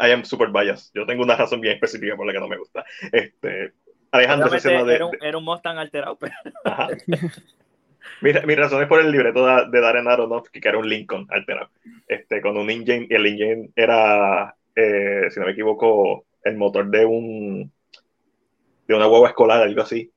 I 0.00 0.12
am 0.12 0.24
super 0.24 0.48
biased. 0.48 0.92
Yo 0.94 1.06
tengo 1.06 1.22
una 1.22 1.36
razón 1.36 1.60
bien 1.60 1.74
específica 1.74 2.16
por 2.16 2.26
la 2.26 2.32
que 2.32 2.40
no 2.40 2.48
me 2.48 2.58
gusta. 2.58 2.84
Este, 3.12 3.72
Alejandro, 4.12 4.52
era, 4.54 5.06
un, 5.06 5.16
era 5.20 5.38
un 5.38 5.44
Mustang 5.44 5.78
alterado, 5.78 6.16
pero... 6.16 6.34
Mi, 8.22 8.32
mi, 8.44 8.54
razón 8.54 8.82
es 8.82 8.88
por 8.88 9.00
el 9.00 9.10
libreto 9.10 9.46
de, 9.46 9.70
de 9.70 9.80
Darren 9.80 10.06
Aronofsky, 10.06 10.60
que 10.60 10.68
era 10.68 10.76
un 10.76 10.86
Lincoln 10.86 11.26
alterado. 11.30 11.70
Este, 12.06 12.42
con 12.42 12.56
un 12.58 12.68
engine, 12.68 13.06
y 13.08 13.14
el 13.14 13.26
engine 13.26 13.70
era, 13.74 14.54
eh, 14.74 15.28
si 15.30 15.40
no 15.40 15.46
me 15.46 15.52
equivoco, 15.52 16.26
el 16.44 16.56
motor 16.56 16.90
de 16.90 17.06
un 17.06 17.72
de 18.86 18.94
una 18.94 19.08
hueva 19.08 19.28
escolar, 19.28 19.62
algo 19.62 19.82
así. 19.82 20.10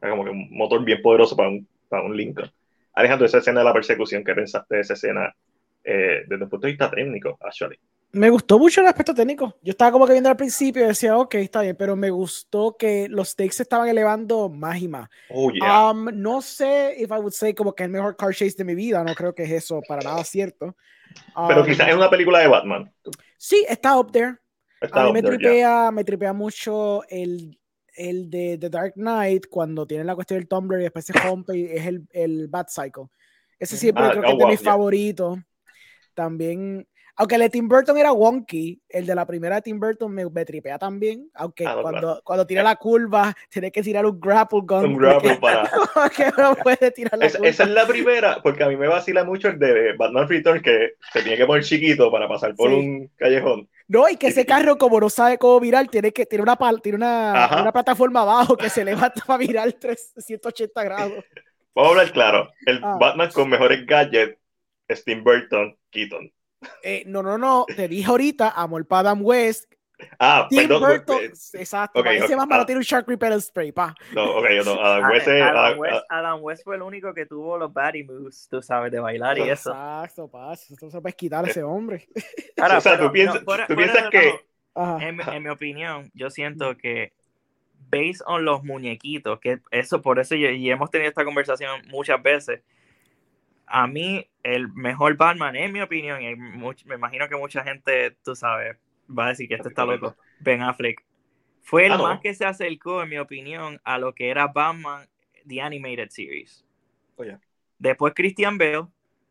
Era 0.00 0.12
como 0.12 0.24
que 0.24 0.30
un 0.30 0.48
motor 0.52 0.82
bien 0.84 1.02
poderoso 1.02 1.36
para 1.36 1.50
un, 1.50 1.66
para 1.88 2.02
un 2.02 2.16
Lincoln. 2.16 2.50
Alejandro, 2.94 3.26
esa 3.26 3.38
escena 3.38 3.60
de 3.60 3.66
la 3.66 3.74
persecución, 3.74 4.24
¿qué 4.24 4.34
pensaste 4.34 4.76
de 4.76 4.80
esa 4.80 4.94
escena 4.94 5.34
eh, 5.84 6.24
desde 6.26 6.44
un 6.44 6.50
punto 6.50 6.66
de 6.66 6.72
vista 6.72 6.90
técnico, 6.90 7.36
actually? 7.40 7.78
me 8.12 8.28
gustó 8.28 8.58
mucho 8.58 8.82
el 8.82 8.86
aspecto 8.86 9.14
técnico. 9.14 9.56
Yo 9.62 9.70
estaba 9.70 9.90
como 9.90 10.06
que 10.06 10.12
viendo 10.12 10.28
al 10.28 10.36
principio 10.36 10.84
y 10.84 10.88
decía, 10.88 11.16
ok, 11.16 11.34
está 11.36 11.62
bien, 11.62 11.76
pero 11.76 11.96
me 11.96 12.10
gustó 12.10 12.76
que 12.78 13.08
los 13.08 13.30
stakes 13.30 13.54
se 13.54 13.62
estaban 13.62 13.88
elevando 13.88 14.50
más 14.50 14.80
y 14.80 14.88
más. 14.88 15.08
Oh, 15.30 15.50
yeah. 15.50 15.90
um, 15.90 16.10
no 16.12 16.42
sé 16.42 16.94
if 16.98 17.10
I 17.10 17.14
would 17.14 17.32
say 17.32 17.54
como 17.54 17.74
que 17.74 17.84
el 17.84 17.90
mejor 17.90 18.16
car 18.16 18.34
chase 18.34 18.54
de 18.56 18.64
mi 18.64 18.74
vida, 18.74 19.02
no 19.02 19.14
creo 19.14 19.34
que 19.34 19.44
es 19.44 19.50
eso 19.50 19.80
para 19.88 20.02
nada 20.02 20.22
cierto. 20.24 20.76
pero 21.48 21.62
um, 21.62 21.66
quizás 21.66 21.88
es 21.88 21.94
una 21.94 22.10
película 22.10 22.40
de 22.40 22.48
Batman. 22.48 22.92
Sí, 23.38 23.64
está 23.68 23.98
up 23.98 24.12
there. 24.12 24.36
a 24.92 25.04
mí 25.06 25.12
me, 25.12 25.22
tripea, 25.22 25.90
me 25.90 26.04
tripea 26.04 26.34
mucho 26.34 27.02
el, 27.08 27.58
el 27.96 28.28
de 28.28 28.58
The 28.58 28.68
Dark 28.68 28.92
Knight 28.94 29.46
cuando 29.48 29.86
tiene 29.86 30.04
la 30.04 30.14
cuestión 30.14 30.38
del 30.38 30.48
Tumblr 30.48 30.80
y 30.80 30.82
después 30.82 31.06
se 31.06 31.12
rompe 31.18 31.56
y 31.56 31.64
es 31.64 31.86
el, 31.86 32.06
el 32.12 32.48
Bat 32.48 32.68
Cycle. 32.68 33.04
Ese 33.58 33.78
siempre 33.78 34.04
ah, 34.04 34.10
creo 34.10 34.22
que 34.22 34.28
oh, 34.28 34.32
es 34.32 34.38
de 34.38 34.46
mis 34.46 34.60
favoritos. 34.60 35.38
También 36.14 36.86
aunque 37.14 37.34
el 37.34 37.42
de 37.42 37.50
Tim 37.50 37.68
Burton 37.68 37.96
era 37.98 38.10
wonky, 38.12 38.80
el 38.88 39.04
de 39.04 39.14
la 39.14 39.26
primera 39.26 39.56
de 39.56 39.62
Tim 39.62 39.78
Burton 39.78 40.12
me, 40.12 40.44
tripea 40.44 40.78
también. 40.78 41.28
Aunque 41.34 41.66
ah, 41.66 41.76
cuando, 41.82 42.22
cuando 42.24 42.46
tira 42.46 42.62
la 42.62 42.76
curva, 42.76 43.34
tiene 43.50 43.70
que 43.70 43.82
tirar 43.82 44.06
un 44.06 44.18
grapple 44.18 44.60
gun. 44.62 44.86
Un 44.86 44.96
grapple 44.96 45.36
para. 45.36 45.70
no 46.38 46.56
puede 46.56 46.90
tirar 46.90 47.18
la 47.18 47.26
esa, 47.26 47.38
esa 47.46 47.64
es 47.64 47.70
la 47.70 47.86
primera, 47.86 48.40
porque 48.42 48.64
a 48.64 48.68
mí 48.68 48.76
me 48.76 48.88
vacila 48.88 49.24
mucho 49.24 49.48
el 49.48 49.58
de 49.58 49.94
Batman 49.96 50.28
Returns, 50.28 50.62
que 50.62 50.94
se 51.12 51.22
tiene 51.22 51.36
que 51.36 51.44
poner 51.44 51.64
chiquito 51.64 52.10
para 52.10 52.26
pasar 52.26 52.54
por 52.54 52.70
un 52.70 53.10
callejón. 53.16 53.68
No, 53.88 54.08
y 54.08 54.16
que 54.16 54.28
ese 54.28 54.46
carro, 54.46 54.78
como 54.78 54.98
no 54.98 55.10
sabe 55.10 55.36
cómo 55.36 55.60
virar, 55.60 55.86
tiene 55.88 56.12
que 56.12 56.24
tiene 56.24 56.42
una, 56.42 56.56
tiene 56.82 56.96
una, 56.96 57.60
una 57.60 57.72
plataforma 57.72 58.22
abajo 58.22 58.56
que 58.56 58.70
se 58.70 58.84
levanta 58.84 59.22
para 59.26 59.38
virar 59.38 59.70
380 59.70 60.82
grados. 60.82 61.24
Vamos 61.74 61.88
a 61.88 61.90
hablar 61.90 62.12
claro. 62.12 62.50
El 62.64 62.80
ah. 62.82 62.96
Batman 62.98 63.30
con 63.32 63.50
mejores 63.50 63.84
gadgets 63.86 64.38
es 64.88 65.04
Tim 65.04 65.22
Burton, 65.22 65.76
Keaton. 65.92 66.32
Eh, 66.82 67.04
no, 67.06 67.22
no, 67.22 67.38
no, 67.38 67.66
te 67.76 67.88
dije 67.88 68.08
ahorita, 68.08 68.50
amor 68.50 68.86
para 68.86 69.10
Adam 69.10 69.20
West. 69.22 69.72
Ah, 70.18 70.46
Tim 70.50 70.62
perdón, 70.62 70.80
Burton, 70.80 71.20
exacto. 71.52 72.00
Okay, 72.00 72.20
okay, 72.20 72.34
más 72.34 72.48
para 72.48 72.62
ah, 72.62 72.66
un 72.68 72.80
Shark 72.80 73.06
Repellent 73.06 73.42
Spray, 73.42 73.70
pa. 73.70 73.94
No, 74.12 74.38
ok, 74.38 74.46
no, 74.64 74.80
Adam 74.84 75.10
West, 75.10 75.28
Adam, 75.28 75.78
West, 75.78 76.04
Adam 76.08 76.42
West 76.42 76.64
fue 76.64 76.76
el 76.76 76.82
único 76.82 77.14
que 77.14 77.26
tuvo 77.26 77.56
los 77.56 77.72
body 77.72 78.02
moves, 78.02 78.48
tú 78.50 78.60
sabes, 78.62 78.90
de 78.90 78.98
bailar 78.98 79.38
y 79.38 79.42
eso. 79.42 79.70
Exacto, 79.70 80.28
pa, 80.28 80.54
eso 80.54 80.90
se 80.90 81.00
puede 81.00 81.14
quitar 81.14 81.44
a 81.44 81.48
ese 81.48 81.62
hombre. 81.62 82.08
Ahora, 82.60 82.78
o 82.78 82.80
sea, 82.80 82.98
tú 82.98 83.12
piensas, 83.12 83.44
tú 83.68 83.76
piensas 83.76 84.10
que... 84.10 84.34
En, 84.74 85.20
en, 85.20 85.42
mi 85.42 85.50
opinión, 85.50 86.10
yo 86.14 86.30
siento 86.30 86.78
que 86.78 87.12
based 87.90 88.22
on 88.26 88.44
los 88.44 88.64
muñequitos, 88.64 89.38
que 89.38 89.60
eso, 89.70 90.00
por 90.00 90.18
eso, 90.18 90.34
y 90.34 90.70
hemos 90.70 90.90
tenido 90.90 91.10
esta 91.10 91.26
conversación 91.26 91.82
muchas 91.88 92.22
veces, 92.22 92.62
a 93.72 93.86
mí 93.86 94.28
el 94.42 94.70
mejor 94.74 95.16
Batman, 95.16 95.56
en 95.56 95.72
mi 95.72 95.80
opinión, 95.80 96.20
y 96.22 96.36
me 96.36 96.94
imagino 96.94 97.26
que 97.26 97.36
mucha 97.36 97.64
gente, 97.64 98.16
tú 98.22 98.36
sabes, 98.36 98.76
va 99.08 99.26
a 99.26 99.28
decir 99.30 99.48
que 99.48 99.54
este 99.54 99.70
está 99.70 99.86
loco, 99.86 100.14
Ben 100.40 100.60
Affleck, 100.60 101.02
fue 101.62 101.86
el 101.86 101.92
ah, 101.92 101.98
más 101.98 102.20
que 102.20 102.34
se 102.34 102.44
acercó, 102.44 103.02
en 103.02 103.08
mi 103.08 103.16
opinión, 103.16 103.80
a 103.84 103.96
lo 103.96 104.14
que 104.14 104.28
era 104.28 104.48
Batman, 104.48 105.08
The 105.48 105.62
Animated 105.62 106.10
Series. 106.10 106.66
Oh, 107.16 107.24
Después 107.78 108.12
Christian 108.14 108.58
Bale, 108.58 108.88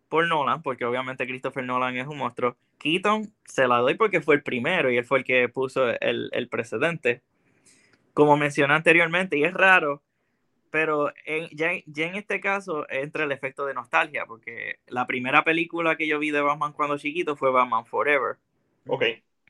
por 0.10 0.28
Nolan, 0.28 0.64
porque 0.64 0.86
obviamente 0.86 1.28
Christopher 1.28 1.64
Nolan 1.64 1.98
es 1.98 2.08
un 2.08 2.18
monstruo. 2.18 2.58
Keaton 2.80 3.32
se 3.46 3.68
la 3.68 3.78
doy 3.78 3.94
porque 3.94 4.22
fue 4.22 4.36
el 4.36 4.44
primero 4.44 4.90
y 4.90 4.98
él 4.98 5.06
fue 5.06 5.20
el 5.20 5.24
que 5.24 5.48
puso 5.50 5.90
el, 5.90 6.30
el 6.34 6.50
precedente. 6.50 7.22
Como 8.16 8.38
mencioné 8.38 8.74
anteriormente, 8.74 9.38
y 9.38 9.44
es 9.44 9.54
raro 9.54 10.02
pero 10.72 11.14
ya, 11.52 11.72
en 11.74 12.16
este 12.16 12.40
caso 12.40 12.90
entra 12.90 13.26
el 13.26 13.32
efecto 13.32 13.66
de 13.66 13.74
nostalgia, 13.74 14.26
porque 14.26 14.80
la 14.88 15.06
primera 15.06 15.44
película 15.44 15.98
que 15.98 16.08
yo 16.08 16.18
vi 16.18 16.32
de 16.32 16.42
Batman 16.42 16.72
cuando 16.72 16.98
chiquito 16.98 17.36
fue 17.36 17.52
Batman 17.52 17.86
Forever. 17.86 18.38
Ok. 18.88 19.04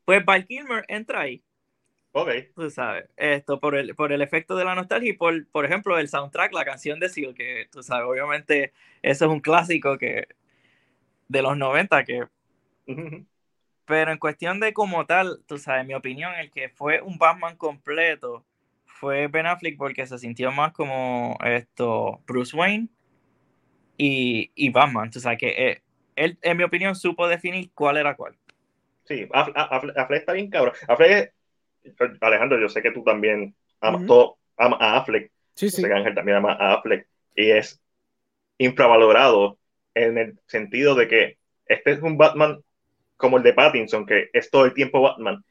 Pues 0.03 0.25
Val 0.25 0.45
Kilmer 0.45 0.83
entra 0.88 1.22
ahí. 1.22 1.43
Ok. 2.11 2.30
Tú 2.56 2.69
sabes, 2.72 3.08
esto 3.16 3.59
por 3.59 3.75
el, 3.75 3.95
por 3.95 4.11
el 4.11 4.22
efecto 4.22 4.56
de 4.56 4.66
la 4.66 4.75
nostalgia 4.75 5.11
y 5.11 5.14
por, 5.14 5.48
por 5.50 5.64
ejemplo, 5.64 5.98
el 5.98 6.09
soundtrack, 6.09 6.53
la 6.53 6.66
canción 6.66 7.00
de 7.00 7.08
Seal, 7.08 7.35
que 7.35 7.69
tú 7.72 7.83
sabes, 7.83 8.09
obviamente 8.09 8.74
eso 9.01 9.25
es 9.25 9.32
un 9.32 9.40
clásico 9.40 9.98
que 9.98 10.27
de 11.27 11.41
los 11.41 11.56
90 11.56 12.03
que... 12.03 12.25
Pero 13.85 14.11
en 14.11 14.17
cuestión 14.17 14.59
de 14.59 14.74
como 14.74 15.06
tal, 15.06 15.43
tú 15.45 15.58
sabes, 15.58 15.85
mi 15.85 15.93
opinión, 15.93 16.33
el 16.33 16.50
que 16.51 16.69
fue 16.69 17.01
un 17.01 17.17
Batman 17.17 17.56
completo 17.58 18.45
fue 19.01 19.27
Ben 19.27 19.47
Affleck 19.47 19.77
porque 19.77 20.05
se 20.05 20.19
sintió 20.19 20.51
más 20.51 20.73
como 20.73 21.35
esto 21.43 22.21
Bruce 22.27 22.55
Wayne 22.55 22.88
y, 23.97 24.51
y 24.53 24.69
Batman. 24.69 25.09
O 25.13 25.19
sea, 25.19 25.35
que 25.35 25.49
eh, 25.49 25.81
él, 26.15 26.38
en 26.43 26.55
mi 26.55 26.63
opinión, 26.63 26.95
supo 26.95 27.27
definir 27.27 27.71
cuál 27.73 27.97
era 27.97 28.15
cuál. 28.15 28.38
Sí, 29.05 29.27
Affleck 29.33 30.11
está 30.11 30.33
bien 30.33 30.51
cabrón. 30.51 30.75
Affleck, 30.88 31.33
Alejandro, 32.21 32.61
yo 32.61 32.69
sé 32.69 32.83
que 32.83 32.91
tú 32.91 33.03
también 33.03 33.55
amas, 33.81 34.01
Ujú. 34.01 34.07
todo, 34.07 34.38
amas 34.55 34.80
a 34.80 34.97
Affleck. 34.97 35.31
Sí, 35.55 35.65
Yo 35.65 35.71
sí. 35.71 35.81
sé 35.81 35.88
que 35.88 35.93
Ángel 35.95 36.13
también 36.13 36.38
ama 36.38 36.53
a 36.53 36.75
Affleck. 36.75 37.07
Y 37.35 37.49
es 37.49 37.81
infravalorado 38.59 39.57
en 39.95 40.19
el 40.19 40.39
sentido 40.45 40.93
de 40.93 41.07
que 41.07 41.38
este 41.65 41.93
es 41.93 42.01
un 42.03 42.19
Batman 42.19 42.59
como 43.17 43.38
el 43.38 43.43
de 43.43 43.53
Pattinson, 43.53 44.05
que 44.05 44.30
es 44.31 44.51
todo 44.51 44.65
el 44.65 44.75
tiempo 44.75 45.01
Batman, 45.01 45.43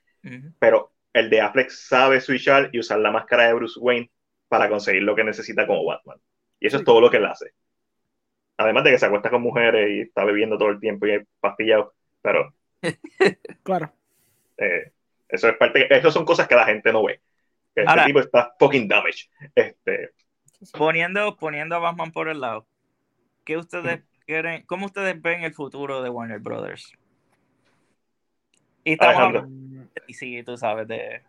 pero 0.60 0.92
el 1.12 1.30
de 1.30 1.40
Affleck 1.40 1.70
sabe 1.70 2.20
switchar 2.20 2.70
y 2.72 2.78
usar 2.80 2.98
la 3.00 3.10
máscara 3.10 3.46
de 3.48 3.54
Bruce 3.54 3.78
Wayne 3.80 4.10
para 4.48 4.68
conseguir 4.68 5.02
lo 5.02 5.14
que 5.16 5.24
necesita 5.24 5.66
como 5.66 5.84
Batman. 5.84 6.18
Y 6.60 6.66
eso 6.66 6.78
Sí. 6.78 6.82
es 6.82 6.84
todo 6.86 7.00
lo 7.00 7.10
que 7.10 7.16
él 7.18 7.26
hace. 7.26 7.52
Además 8.56 8.84
de 8.84 8.90
que 8.90 8.98
se 8.98 9.06
acuesta 9.06 9.30
con 9.30 9.42
mujeres 9.42 9.88
y 9.90 10.00
está 10.02 10.24
bebiendo 10.24 10.58
todo 10.58 10.68
el 10.70 10.80
tiempo 10.80 11.06
y 11.06 11.12
es 11.12 11.26
pastillado, 11.40 11.94
pero 12.22 12.52
Claro. 13.62 13.92
eh, 14.58 14.92
eso 15.28 15.48
es 15.48 15.56
parte, 15.56 15.86
eso 15.96 16.10
son 16.10 16.24
cosas 16.24 16.46
que 16.48 16.54
la 16.54 16.66
gente 16.66 16.92
no 16.92 17.04
ve. 17.04 17.20
Que 17.74 17.82
este 17.82 17.90
Ahora- 17.90 18.04
tipo 18.06 18.20
está 18.20 18.54
fucking 18.58 18.86
damage. 18.88 19.28
Este, 19.54 20.10
Poniendo, 20.76 21.36
poniendo 21.36 21.74
a 21.76 21.78
Batman 21.78 22.12
por 22.12 22.28
el 22.28 22.40
lado, 22.40 22.66
¿qué 23.44 23.56
ustedes 23.56 24.02
quieren, 24.26 24.62
cómo 24.66 24.86
ustedes 24.86 25.20
ven 25.22 25.42
el 25.42 25.54
futuro 25.54 26.02
de 26.02 26.10
Warner 26.10 26.38
Brothers? 26.40 26.92
Y 28.84 28.92
estamos 28.92 29.44
De 29.94 30.02
DC, 30.06 30.42
tú 30.44 30.56
sabes, 30.56 30.86
de... 30.88 31.22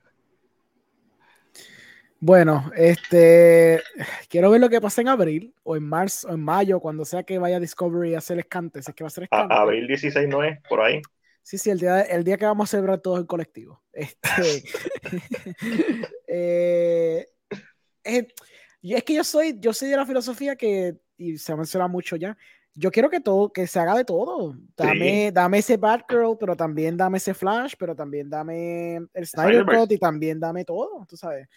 Bueno, 2.19 2.71
este 2.75 3.81
quiero 4.29 4.51
ver 4.51 4.61
lo 4.61 4.69
que 4.69 4.79
pasa 4.79 5.01
en 5.01 5.07
abril 5.07 5.55
o 5.63 5.75
en 5.75 5.83
marzo 5.83 6.27
o 6.27 6.33
en 6.33 6.39
mayo, 6.39 6.79
cuando 6.79 7.03
sea 7.03 7.23
que 7.23 7.39
vaya 7.39 7.59
Discovery 7.59 8.13
a 8.13 8.19
hacer 8.19 8.37
escante, 8.37 8.83
si 8.83 8.91
es 8.91 8.95
que 8.95 9.03
va 9.03 9.07
a 9.07 9.09
hacer 9.09 9.23
a- 9.23 9.25
escante. 9.25 9.55
abril 9.55 9.87
16 9.87 10.29
no 10.29 10.43
es, 10.43 10.59
por 10.69 10.81
ahí. 10.81 11.01
Sí, 11.41 11.57
sí, 11.57 11.71
el 11.71 11.79
día, 11.79 12.01
el 12.01 12.23
día 12.23 12.37
que 12.37 12.45
vamos 12.45 12.69
a 12.69 12.71
celebrar 12.71 12.99
todos 12.99 13.19
en 13.19 13.25
colectivo. 13.25 13.81
Este, 13.91 14.63
eh, 16.27 17.27
eh, 18.03 18.27
y 18.81 18.93
es 18.93 19.03
que 19.03 19.15
yo 19.15 19.23
soy, 19.23 19.57
yo 19.59 19.73
soy 19.73 19.89
de 19.89 19.97
la 19.97 20.05
filosofía 20.05 20.55
que, 20.55 20.97
y 21.17 21.39
se 21.39 21.55
menciona 21.55 21.87
mucho 21.87 22.15
ya, 22.15 22.37
yo 22.73 22.91
quiero 22.91 23.09
que 23.09 23.19
todo, 23.19 23.51
que 23.51 23.67
se 23.67 23.79
haga 23.79 23.95
de 23.95 24.05
todo. 24.05 24.55
Dame, 24.75 25.31
dame 25.31 25.59
ese 25.59 25.77
Batgirl, 25.77 26.37
pero 26.39 26.55
también 26.55 26.95
dame 26.97 27.17
ese 27.17 27.33
Flash, 27.33 27.73
pero 27.77 27.95
también 27.95 28.29
dame 28.29 28.95
el 29.13 29.27
Snyder. 29.27 29.65
Cut 29.65 29.91
y 29.91 29.97
también 29.97 30.39
dame 30.39 30.63
todo, 30.63 31.05
tú 31.07 31.17
sabes. 31.17 31.47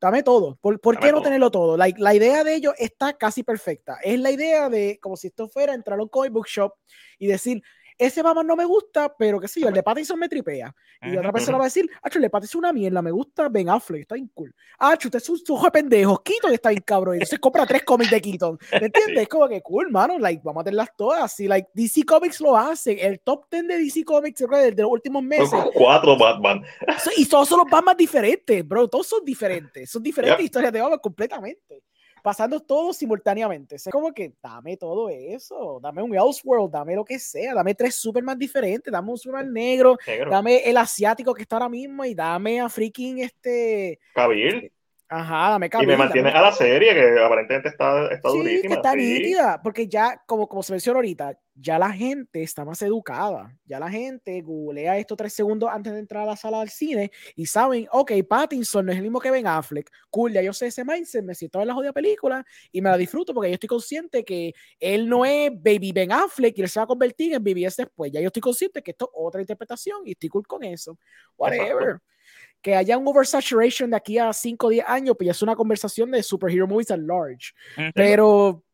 Dame 0.00 0.22
todo. 0.22 0.58
¿Por, 0.60 0.78
por 0.80 0.96
Dame 0.96 1.06
qué 1.06 1.12
no 1.12 1.18
todo. 1.18 1.24
tenerlo 1.24 1.50
todo? 1.50 1.76
La, 1.76 1.88
la 1.96 2.14
idea 2.14 2.44
de 2.44 2.54
ello 2.54 2.74
está 2.76 3.14
casi 3.14 3.42
perfecta. 3.42 3.98
Es 4.02 4.20
la 4.20 4.30
idea 4.30 4.68
de, 4.68 4.98
como 5.00 5.16
si 5.16 5.28
esto 5.28 5.48
fuera 5.48 5.72
entrar 5.72 5.98
a 5.98 6.02
un 6.02 6.08
comic 6.08 6.32
book 6.32 6.46
shop 6.46 6.72
y 7.18 7.26
decir, 7.26 7.62
ese 7.98 8.22
Batman 8.22 8.46
no 8.46 8.56
me 8.56 8.64
gusta, 8.64 9.14
pero 9.16 9.40
qué 9.40 9.48
sé 9.48 9.60
yo, 9.60 9.68
el 9.68 9.74
de 9.74 9.82
Pattinson 9.82 10.18
me 10.18 10.28
tripea. 10.28 10.74
Y 11.02 11.10
Ujú, 11.10 11.18
otra 11.18 11.32
persona 11.32 11.58
va 11.58 11.64
a 11.64 11.66
decir, 11.66 11.88
ah, 12.02 12.08
el 12.14 12.20
de 12.22 12.30
Pattinson 12.30 12.58
es 12.58 12.60
una 12.60 12.72
mierda, 12.72 13.02
me 13.02 13.10
gusta 13.10 13.48
Ben 13.48 13.68
Affleck, 13.68 14.02
está 14.02 14.14
bien 14.16 14.30
cool. 14.34 14.54
Ah, 14.78 14.92
usted 14.94 15.14
es 15.14 15.28
un 15.28 15.40
ojo 15.48 15.64
de 15.64 15.70
pendejos, 15.70 16.20
Keaton 16.22 16.52
está 16.52 16.70
bien 16.70 16.82
cabrón. 16.84 17.14
Y 17.14 17.18
entonces 17.18 17.38
compra 17.38 17.66
tres 17.66 17.82
cómics 17.84 18.10
de 18.10 18.20
Keaton. 18.20 18.58
¿Me 18.80 18.86
entiendes? 18.86 19.22
Es 19.22 19.28
como 19.28 19.48
que 19.48 19.60
cool, 19.62 19.90
mano. 19.90 20.18
Like, 20.18 20.42
vamos 20.44 20.60
a 20.60 20.64
tenerlas 20.64 20.90
todas. 20.96 21.38
Y 21.40 21.48
like, 21.48 21.68
DC 21.74 22.04
Comics 22.04 22.40
lo 22.40 22.56
hace. 22.56 22.92
El 22.92 23.20
top 23.20 23.46
10 23.50 23.66
de 23.66 23.78
DC 23.78 24.04
Comics 24.04 24.40
yo 24.40 24.46
creo, 24.46 24.60
de, 24.60 24.72
de 24.72 24.82
los 24.82 24.90
últimos 24.90 25.22
meses. 25.22 25.58
Cuatro 25.74 26.16
Batman. 26.16 26.62
Y 27.16 27.26
todos 27.26 27.48
son 27.48 27.58
los 27.60 27.70
Batman 27.70 27.96
diferentes, 27.96 28.66
bro. 28.66 28.88
Todos 28.88 29.06
son 29.06 29.24
diferentes. 29.24 29.90
Son 29.90 30.02
diferentes 30.02 30.38
Yep. 30.38 30.44
historias 30.44 30.72
de 30.72 30.80
Batman 30.80 30.98
completamente. 31.00 31.82
Pasando 32.26 32.58
todos 32.58 32.96
simultáneamente. 32.96 33.76
Es 33.76 33.88
como 33.88 34.12
que 34.12 34.32
dame 34.42 34.76
todo 34.76 35.08
eso. 35.08 35.78
Dame 35.80 36.02
un 36.02 36.12
Elseworld, 36.12 36.72
dame 36.72 36.96
lo 36.96 37.04
que 37.04 37.20
sea. 37.20 37.54
Dame 37.54 37.72
tres 37.72 37.94
Superman 37.94 38.36
diferentes. 38.36 38.92
Dame 38.92 39.12
un 39.12 39.16
Superman 39.16 39.52
negro. 39.52 39.96
Negro. 40.04 40.32
Dame 40.32 40.68
el 40.68 40.76
asiático 40.76 41.32
que 41.32 41.42
está 41.42 41.54
ahora 41.54 41.68
mismo. 41.68 42.04
Y 42.04 42.16
dame 42.16 42.60
a 42.60 42.68
freaking 42.68 43.20
este. 43.20 44.00
Ajá, 45.08 45.50
dame 45.50 45.66
Y 45.66 45.70
Cavill, 45.70 45.86
me 45.86 45.92
dame 45.92 46.04
mantiene 46.04 46.30
a 46.30 46.42
la 46.42 46.52
serie, 46.52 46.92
que 46.94 47.20
aparentemente 47.20 47.68
está, 47.68 48.08
está 48.12 48.28
Sí, 48.30 48.38
durísima. 48.38 48.68
que 48.68 48.74
está 48.74 48.92
sí. 48.92 48.98
nítida, 48.98 49.60
porque 49.62 49.86
ya, 49.88 50.22
como, 50.26 50.48
como 50.48 50.62
se 50.64 50.72
mencionó 50.72 50.98
ahorita, 50.98 51.38
ya 51.54 51.78
la 51.78 51.90
gente 51.92 52.42
está 52.42 52.64
más 52.64 52.82
educada. 52.82 53.56
Ya 53.64 53.78
la 53.78 53.88
gente 53.88 54.40
googlea 54.42 54.98
esto 54.98 55.16
tres 55.16 55.32
segundos 55.32 55.70
antes 55.72 55.92
de 55.92 56.00
entrar 56.00 56.24
a 56.24 56.26
la 56.26 56.36
sala 56.36 56.60
del 56.60 56.68
cine 56.70 57.10
y 57.34 57.46
saben, 57.46 57.86
ok, 57.92 58.12
Pattinson 58.28 58.84
no 58.84 58.92
es 58.92 58.98
el 58.98 59.04
mismo 59.04 59.20
que 59.20 59.30
Ben 59.30 59.46
Affleck. 59.46 59.90
Cool, 60.10 60.32
ya 60.32 60.42
yo 60.42 60.52
sé 60.52 60.66
ese 60.66 60.84
mindset, 60.84 61.24
me 61.24 61.34
siento 61.34 61.58
ver 61.58 61.68
la 61.68 61.74
jodida 61.74 61.92
película 61.92 62.44
y 62.72 62.82
me 62.82 62.90
la 62.90 62.96
disfruto 62.96 63.32
porque 63.32 63.48
yo 63.50 63.54
estoy 63.54 63.68
consciente 63.68 64.24
que 64.24 64.52
él 64.80 65.08
no 65.08 65.24
es 65.24 65.50
Baby 65.52 65.92
Ben 65.92 66.12
Affleck 66.12 66.58
y 66.58 66.62
él 66.62 66.68
se 66.68 66.78
va 66.80 66.84
a 66.84 66.88
convertir 66.88 67.32
en 67.32 67.42
BBS 67.42 67.76
después. 67.76 68.12
Ya 68.12 68.20
yo 68.20 68.26
estoy 68.26 68.42
consciente 68.42 68.82
que 68.82 68.90
esto 68.90 69.06
es 69.06 69.10
otra 69.14 69.40
interpretación 69.40 70.02
y 70.04 70.12
estoy 70.12 70.28
cool 70.28 70.46
con 70.46 70.62
eso. 70.64 70.98
Whatever. 71.36 72.00
Que 72.62 72.74
haya 72.74 72.98
un 72.98 73.06
oversaturation 73.06 73.90
de 73.90 73.96
aquí 73.96 74.18
a 74.18 74.32
5 74.32 74.66
o 74.66 74.70
10 74.70 74.84
años, 74.88 75.16
pues 75.16 75.26
ya 75.26 75.30
es 75.32 75.42
una 75.42 75.54
conversación 75.54 76.10
de 76.10 76.22
superhero 76.22 76.66
movies 76.66 76.90
at 76.90 76.98
large. 76.98 77.52
Pero 77.94 78.64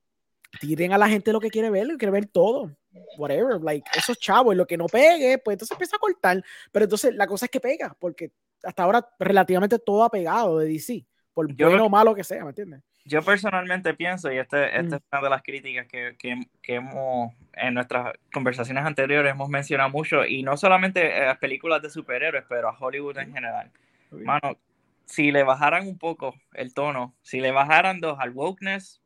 tiren 0.61 0.93
a 0.93 0.99
la 0.99 1.09
gente 1.09 1.33
lo 1.33 1.41
que 1.41 1.51
quiere 1.51 1.71
ver, 1.71 1.87
quiere 1.99 2.11
ver 2.11 2.27
todo. 2.27 2.75
Whatever, 3.17 3.61
like, 3.63 3.89
esos 3.95 4.19
chavos, 4.19 4.55
lo 4.55 4.67
que 4.67 4.77
no 4.77 4.87
pegue, 4.87 5.39
pues 5.39 5.55
entonces 5.55 5.73
empieza 5.73 5.97
a 5.97 5.99
cortar. 5.99 6.43
Pero 6.71 6.85
entonces 6.85 7.15
la 7.15 7.27
cosa 7.27 7.47
es 7.47 7.51
que 7.51 7.61
pega, 7.61 7.97
porque 7.99 8.33
hasta 8.63 8.83
ahora 8.83 9.07
relativamente 9.19 9.79
todo 9.79 10.05
ha 10.05 10.11
pegado 10.11 10.59
de 10.59 10.69
DC, 10.69 11.05
por 11.35 11.55
Yo 11.55 11.69
bueno 11.69 11.87
o 11.87 11.91
malo 11.91 12.15
que 12.15 12.25
sea, 12.25 12.43
¿me 12.45 12.51
entiendes? 12.51 12.83
Yo 13.05 13.23
personalmente 13.23 13.95
pienso, 13.95 14.31
y 14.33 14.39
este, 14.39 14.67
esta 14.79 14.97
Mm. 14.97 14.99
es 14.99 15.03
una 15.13 15.23
de 15.23 15.31
las 15.31 15.43
críticas 15.43 15.87
que, 15.89 16.15
que, 16.19 16.41
que 16.63 16.75
hemos, 16.77 17.33
en 17.55 17.75
nuestras 17.75 18.15
conversaciones 18.33 18.85
anteriores 18.85 19.33
hemos 19.33 19.49
mencionado 19.49 19.91
mucho, 19.91 20.25
y 20.25 20.43
no 20.43 20.57
solamente 20.57 21.13
a 21.13 21.27
las 21.27 21.39
películas 21.39 21.83
de 21.83 21.91
superhéroes, 21.91 22.45
pero 22.49 22.69
a 22.69 22.77
Hollywood 22.79 23.19
en 23.19 23.33
general. 23.33 23.71
Mano, 24.11 24.57
si 25.05 25.33
le 25.33 25.43
bajaran 25.43 25.89
un 25.89 25.99
poco 25.99 26.35
el 26.53 26.75
tono, 26.75 27.15
si 27.23 27.41
le 27.41 27.51
bajaran 27.51 28.01
dos 28.01 28.19
al 28.21 28.31
wokeness, 28.31 29.03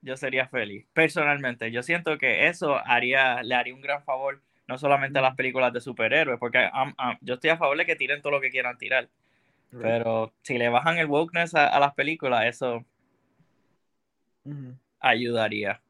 yo 0.00 0.16
sería 0.16 0.46
feliz. 0.48 0.86
Personalmente, 0.92 1.70
yo 1.70 1.82
siento 1.82 2.16
que 2.18 2.46
eso 2.48 2.80
haría, 2.86 3.42
le 3.42 3.54
haría 3.54 3.74
un 3.74 3.80
gran 3.80 4.02
favor, 4.04 4.40
no 4.66 4.78
solamente 4.78 5.18
a 5.18 5.22
las 5.22 5.34
películas 5.34 5.72
de 5.72 5.80
superhéroes, 5.80 6.38
porque 6.38 6.70
yo 7.20 7.34
estoy 7.34 7.50
a 7.50 7.56
favor 7.56 7.76
de 7.76 7.84
que 7.86 7.96
tiren 7.96 8.22
todo 8.22 8.32
lo 8.32 8.40
que 8.40 8.50
quieran 8.50 8.78
tirar, 8.78 9.08
pero 9.80 10.32
si 10.42 10.58
le 10.58 10.68
bajan 10.68 10.98
el 10.98 11.06
wokeness 11.06 11.54
a, 11.54 11.68
a 11.68 11.80
las 11.80 11.94
películas, 11.94 12.46
eso 12.46 12.84
ayudaría 15.00 15.80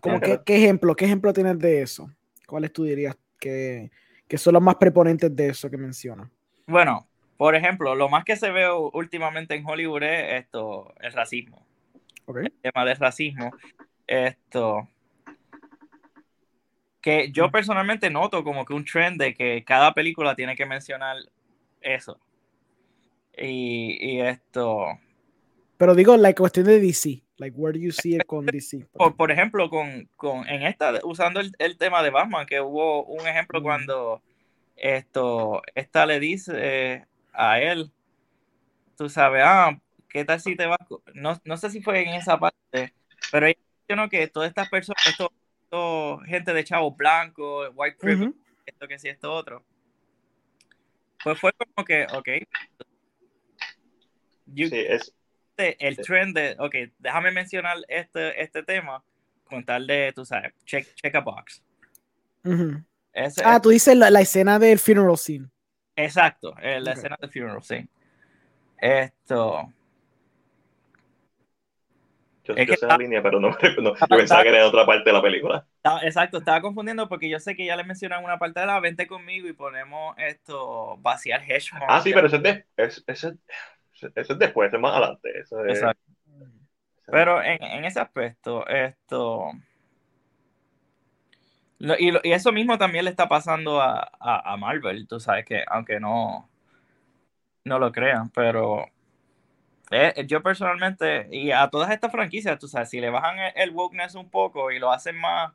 ¿Cómo 0.00 0.20
bastante. 0.20 0.42
¿Qué 0.44 0.56
ejemplo? 0.56 0.94
¿Qué 0.94 1.04
ejemplo 1.04 1.32
tienes 1.32 1.58
de 1.58 1.82
eso? 1.82 2.10
¿Cuáles 2.46 2.72
tú 2.72 2.84
dirías 2.84 3.16
que, 3.38 3.90
que 4.28 4.38
son 4.38 4.54
los 4.54 4.62
más 4.62 4.76
preponentes 4.76 5.34
de 5.34 5.48
eso 5.48 5.70
que 5.70 5.76
mencionas? 5.76 6.28
Bueno, 6.66 7.08
por 7.36 7.54
ejemplo, 7.54 7.94
lo 7.94 8.08
más 8.08 8.24
que 8.24 8.36
se 8.36 8.50
ve 8.50 8.70
últimamente 8.70 9.54
en 9.54 9.66
Hollywood 9.66 10.02
es 10.02 10.44
esto, 10.44 10.94
el 11.00 11.12
racismo. 11.12 11.66
¿Ok? 12.26 12.38
El 12.38 12.52
tema 12.72 12.84
del 12.84 12.96
racismo. 12.96 13.50
Esto. 14.06 14.88
Que 17.00 17.32
yo 17.32 17.48
Mm. 17.48 17.50
personalmente 17.50 18.10
noto 18.10 18.44
como 18.44 18.64
que 18.64 18.74
un 18.74 18.84
trend 18.84 19.20
de 19.20 19.34
que 19.34 19.64
cada 19.64 19.94
película 19.94 20.34
tiene 20.36 20.54
que 20.54 20.66
mencionar 20.66 21.16
eso. 21.80 22.20
Y, 23.40 23.96
y 24.00 24.20
esto. 24.20 24.86
Pero 25.78 25.94
digo, 25.94 26.16
la 26.16 26.34
cuestión 26.34 26.66
de 26.66 26.78
DC. 26.78 27.22
Like, 27.38 27.56
where 27.56 27.72
do 27.72 27.82
you 27.82 27.90
see 27.90 28.16
it 28.16 28.26
con 28.26 28.44
DC? 28.44 28.86
Por, 28.92 29.16
por 29.16 29.30
ejemplo, 29.30 29.70
con, 29.70 30.06
con 30.14 30.46
en 30.46 30.62
esta, 30.62 31.00
usando 31.04 31.40
el, 31.40 31.52
el 31.58 31.78
tema 31.78 32.02
de 32.02 32.10
Batman, 32.10 32.44
que 32.44 32.60
hubo 32.60 33.04
un 33.04 33.26
ejemplo 33.26 33.60
Mm. 33.60 33.62
cuando 33.62 34.22
esto, 34.76 35.62
esta 35.74 36.04
le 36.04 36.20
dice 36.20 36.52
eh, 36.56 37.06
a 37.32 37.60
él, 37.60 37.90
tú 38.98 39.08
sabes, 39.08 39.42
ah, 39.44 39.78
¿qué 40.08 40.24
tal 40.26 40.38
si 40.40 40.54
te 40.54 40.66
vas? 40.66 40.78
co-?" 40.86 41.02
No, 41.14 41.40
no 41.44 41.56
sé 41.56 41.70
si 41.70 41.80
fue 41.80 42.02
en 42.02 42.10
esa 42.10 42.38
parte, 42.38 42.92
pero 43.32 43.46
ella 43.46 43.58
mencionó 43.88 44.10
que 44.10 44.26
todas 44.28 44.50
estas 44.50 44.68
personas, 44.68 45.06
esto, 45.06 45.32
esto, 45.62 46.18
gente 46.26 46.52
de 46.52 46.64
chavos 46.64 46.94
blancos, 46.94 47.70
white 47.74 47.96
privilege, 47.98 48.34
esto 48.66 48.86
que 48.86 48.98
sí, 48.98 49.08
esto 49.08 49.32
otro. 49.32 49.64
Pues 51.24 51.38
fue 51.38 51.52
como 51.52 51.86
que, 51.86 52.06
ok. 52.12 52.28
You- 54.54 54.68
Sí, 54.68 54.78
es, 54.88 55.14
este, 55.56 55.86
el 55.86 55.96
Sí. 55.96 56.02
trend 56.02 56.36
de, 56.36 56.56
ok, 56.58 56.74
déjame 56.98 57.30
mencionar 57.32 57.76
este, 57.88 58.40
este 58.42 58.62
tema 58.62 59.02
con 59.44 59.64
tal 59.64 59.86
de, 59.86 60.12
tú 60.14 60.24
sabes, 60.24 60.52
check, 60.64 60.94
check 60.94 61.14
a 61.14 61.20
box. 61.20 61.62
Ese- 63.12 63.42
Ah, 63.44 63.60
tú 63.60 63.70
dices 63.70 63.96
la, 63.96 64.10
la 64.10 64.20
escena 64.20 64.58
del 64.58 64.78
funeral 64.78 65.18
scene. 65.18 65.48
exacto, 65.96 66.54
eh, 66.60 66.80
la 66.80 66.92
escena 66.92 67.16
de 67.20 67.28
funeral, 67.28 67.62
sí. 67.62 67.88
Esto, 68.78 69.72
yo, 72.44 72.54
Es 72.54 72.66
yo 72.66 72.72
que 72.72 72.76
sé 72.76 72.86
la 72.86 72.96
línea, 72.96 73.22
pero 73.22 73.38
no, 73.40 73.50
me- 73.50 73.56
no- 73.82 73.94
yo 73.94 74.06
pensaba 74.08 74.42
que 74.42 74.48
era 74.48 74.58
de 74.58 74.64
otra 74.64 74.86
parte 74.86 75.04
de 75.10 75.12
la 75.12 75.22
película. 75.22 75.66
exacto, 76.02 76.38
estaba 76.38 76.60
confundiendo 76.60 77.08
porque 77.08 77.28
yo 77.28 77.38
sé 77.38 77.54
que 77.54 77.66
ya 77.66 77.76
le 77.76 77.84
mencionan 77.84 78.24
una 78.24 78.38
parte 78.38 78.60
de 78.60 78.66
la 78.66 78.80
vente 78.80 79.06
conmigo 79.06 79.48
y 79.48 79.52
ponemos 79.52 80.14
esto, 80.18 80.96
vaciar 80.98 81.42
Hedgehog. 81.42 81.82
Ah, 81.88 82.00
sí, 82.00 82.12
pero 82.12 82.26
eso 82.26 82.36
es, 82.36 82.42
de, 82.42 82.64
es- 82.76 83.04
eso 83.06 83.28
es- 83.28 83.36
eso 84.14 84.32
es 84.34 84.38
después, 84.38 84.68
eso 84.68 84.76
es 84.76 84.82
más 84.82 84.92
adelante. 84.96 85.38
Eso 85.40 85.64
es, 85.64 85.70
Exacto. 85.70 86.00
Pero 87.10 87.42
en, 87.42 87.62
en 87.62 87.84
ese 87.84 88.00
aspecto, 88.00 88.66
esto... 88.66 89.52
Lo- 91.78 91.96
y, 91.98 92.10
lo- 92.12 92.20
y 92.22 92.32
eso 92.32 92.52
mismo 92.52 92.78
también 92.78 93.04
le 93.04 93.10
está 93.10 93.28
pasando 93.28 93.80
a, 93.80 94.00
a- 94.20 94.52
a 94.52 94.56
Marvel, 94.56 95.08
tú 95.08 95.18
sabes 95.18 95.44
que, 95.46 95.64
aunque 95.66 95.98
no, 95.98 96.48
no 97.64 97.78
lo 97.78 97.90
crean, 97.92 98.28
pero 98.30 98.84
eh, 99.90 100.24
yo 100.26 100.42
personalmente, 100.42 101.28
y 101.32 101.50
a 101.50 101.68
todas 101.68 101.90
estas 101.90 102.12
franquicias, 102.12 102.58
tú 102.58 102.68
sabes, 102.68 102.90
si 102.90 103.00
le 103.00 103.10
bajan 103.10 103.38
el, 103.38 103.52
el 103.56 103.70
wokeness 103.72 104.14
un 104.14 104.30
poco 104.30 104.70
y 104.70 104.78
lo 104.78 104.92
hacen 104.92 105.16
más, 105.16 105.52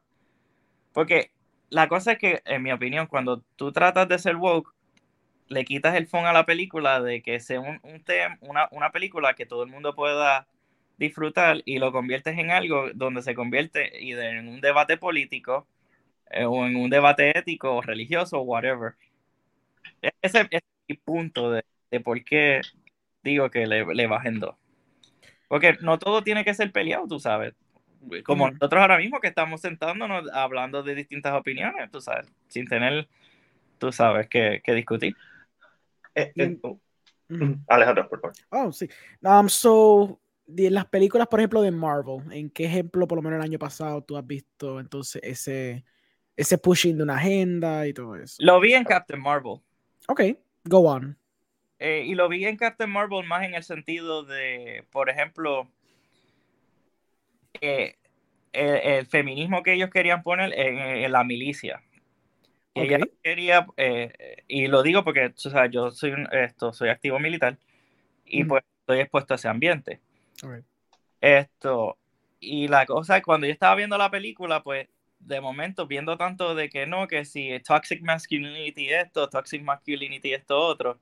porque 0.94 1.32
la 1.72 1.90
cosa 1.90 2.14
es 2.14 2.20
que, 2.20 2.44
en 2.46 2.64
mi 2.64 2.74
opinión, 2.74 3.08
cuando 3.08 3.44
tú 3.58 3.74
tratas 3.74 4.10
de 4.10 4.20
ser 4.20 4.38
woke, 4.38 4.75
le 5.48 5.66
quitas 5.66 5.96
el 5.96 6.08
fondo 6.08 6.30
a 6.30 6.34
la 6.34 6.46
película 6.46 7.02
de 7.02 7.22
que 7.24 7.40
sea 7.40 7.60
un, 7.62 7.80
un 7.84 8.04
tem- 8.06 8.38
una, 8.42 8.68
una 8.72 8.92
película 8.92 9.36
que 9.36 9.46
todo 9.46 9.64
el 9.64 9.70
mundo 9.70 9.96
pueda 9.96 10.48
disfrutar 10.98 11.62
y 11.66 11.80
lo 11.80 11.92
conviertes 11.92 12.38
en 12.38 12.52
algo 12.52 12.90
donde 12.94 13.22
se 13.22 13.36
convierte 13.36 13.92
y 14.02 14.14
de- 14.14 14.30
en 14.40 14.48
un 14.50 14.62
debate 14.62 14.98
político 14.98 15.68
eh, 16.32 16.46
o 16.46 16.66
en 16.68 16.76
un 16.78 16.90
debate 16.92 17.38
ético 17.38 17.76
o 17.76 17.82
religioso 17.82 18.40
o 18.40 18.44
whatever. 18.44 18.96
E- 20.02 20.12
Ese, 20.22 20.42
ese 20.42 20.58
es 20.58 20.62
mi 20.90 20.96
punto 20.98 21.52
de, 21.52 21.64
de 21.92 22.00
por 22.00 22.24
qué 22.24 22.68
digo 23.24 23.50
que 23.52 23.68
le, 23.68 23.86
le 23.94 24.08
bajen 24.08 24.40
dos. 24.40 24.56
Porque 25.50 25.78
no 25.82 26.00
todo 26.00 26.24
tiene 26.24 26.46
que 26.46 26.54
ser 26.56 26.72
peleado, 26.72 27.08
tú 27.08 27.20
sabes. 27.20 27.56
Como 28.24 28.48
nosotros 28.50 28.82
ahora 28.82 28.98
mismo 28.98 29.20
que 29.22 29.28
estamos 29.30 29.62
sentándonos 29.62 30.30
hablando 30.34 30.84
de 30.84 30.96
distintas 30.96 31.36
opiniones, 31.36 31.92
tú 31.92 32.02
sabes, 32.02 32.28
sin 32.50 32.68
tener, 32.68 33.10
tú 33.80 33.92
sabes, 33.92 34.30
que, 34.30 34.62
que 34.64 34.74
discutir. 34.76 35.18
Eh, 36.16 36.32
eh, 36.36 36.58
oh, 36.64 36.80
Ujú. 37.30 37.58
Alejandro, 37.68 38.08
por 38.08 38.22
favor. 38.22 38.36
Oh, 38.50 38.72
sí. 38.72 38.88
Um, 39.22 39.50
so, 39.50 40.20
de 40.46 40.70
las 40.70 40.86
películas, 40.86 41.28
por 41.28 41.40
ejemplo, 41.40 41.62
de 41.62 41.72
Marvel, 41.72 42.22
¿en 42.32 42.50
qué 42.50 42.66
ejemplo, 42.66 43.08
por 43.08 43.18
lo 43.18 43.22
menos 43.22 43.38
el 43.38 43.44
año 43.44 43.60
pasado, 43.60 44.04
tú 44.04 44.18
has 44.18 44.26
visto 44.26 44.80
entonces 44.80 45.22
ese, 45.24 45.84
ese 46.36 46.58
pushing 46.58 46.98
de 46.98 47.04
una 47.04 47.16
agenda 47.16 47.88
y 47.88 47.94
todo 47.94 48.16
eso? 48.16 48.36
Lo 48.40 48.60
vi 48.60 48.74
en 48.74 48.84
Captain 48.84 49.20
Marvel. 49.20 49.60
Ok, 50.08 50.22
go 50.64 50.80
on. 50.90 51.18
Eh, 51.80 52.04
y 52.06 52.16
lo 52.16 52.30
vi 52.30 52.46
en 52.46 52.58
Captain 52.58 52.90
Marvel 52.90 53.26
más 53.28 53.44
en 53.44 53.56
el 53.56 53.64
sentido 53.64 54.24
de, 54.24 54.86
por 54.92 55.10
ejemplo, 55.10 55.68
eh, 57.60 57.96
el, 58.54 58.76
el 58.76 59.06
feminismo 59.08 59.64
que 59.64 59.74
ellos 59.74 59.90
querían 59.90 60.24
poner 60.24 60.54
en, 60.54 60.78
en 60.78 61.12
la 61.12 61.24
milicia. 61.24 61.82
Y 62.76 62.82
ella 62.82 62.98
Ok. 62.98 63.10
quería, 63.24 63.68
eh, 63.78 64.44
y 64.48 64.68
lo 64.68 64.84
digo 64.84 65.04
porque 65.04 65.28
o 65.28 65.50
sea, 65.50 65.68
yo 65.68 65.92
soy, 65.92 66.12
un- 66.12 66.28
esto, 66.34 66.74
soy 66.74 66.90
activo 66.90 67.20
militar 67.20 67.58
y 68.26 68.42
Ujú. 68.42 68.50
pues 68.50 68.64
estoy 68.82 69.00
expuesto 69.00 69.34
a 69.34 69.36
ese 69.36 69.48
ambiente. 69.48 70.02
Ok. 70.44 70.60
Esto, 71.22 71.98
y 72.40 72.68
la 72.68 72.86
cosa 72.86 73.18
es 73.18 73.24
cuando 73.24 73.48
yo 73.48 73.54
estaba 73.54 73.76
viendo 73.76 73.98
la 73.98 74.12
película, 74.12 74.62
pues 74.62 74.90
de 75.20 75.40
momento 75.40 75.88
viendo 75.88 76.18
tanto 76.18 76.54
de 76.54 76.70
que 76.70 76.86
no, 76.86 77.08
que 77.08 77.24
si 77.24 77.58
toxic 77.62 78.02
masculinity 78.04 78.90
esto, 78.90 79.30
toxic 79.30 79.64
masculinity 79.64 80.34
esto 80.34 80.60
otro, 80.60 81.00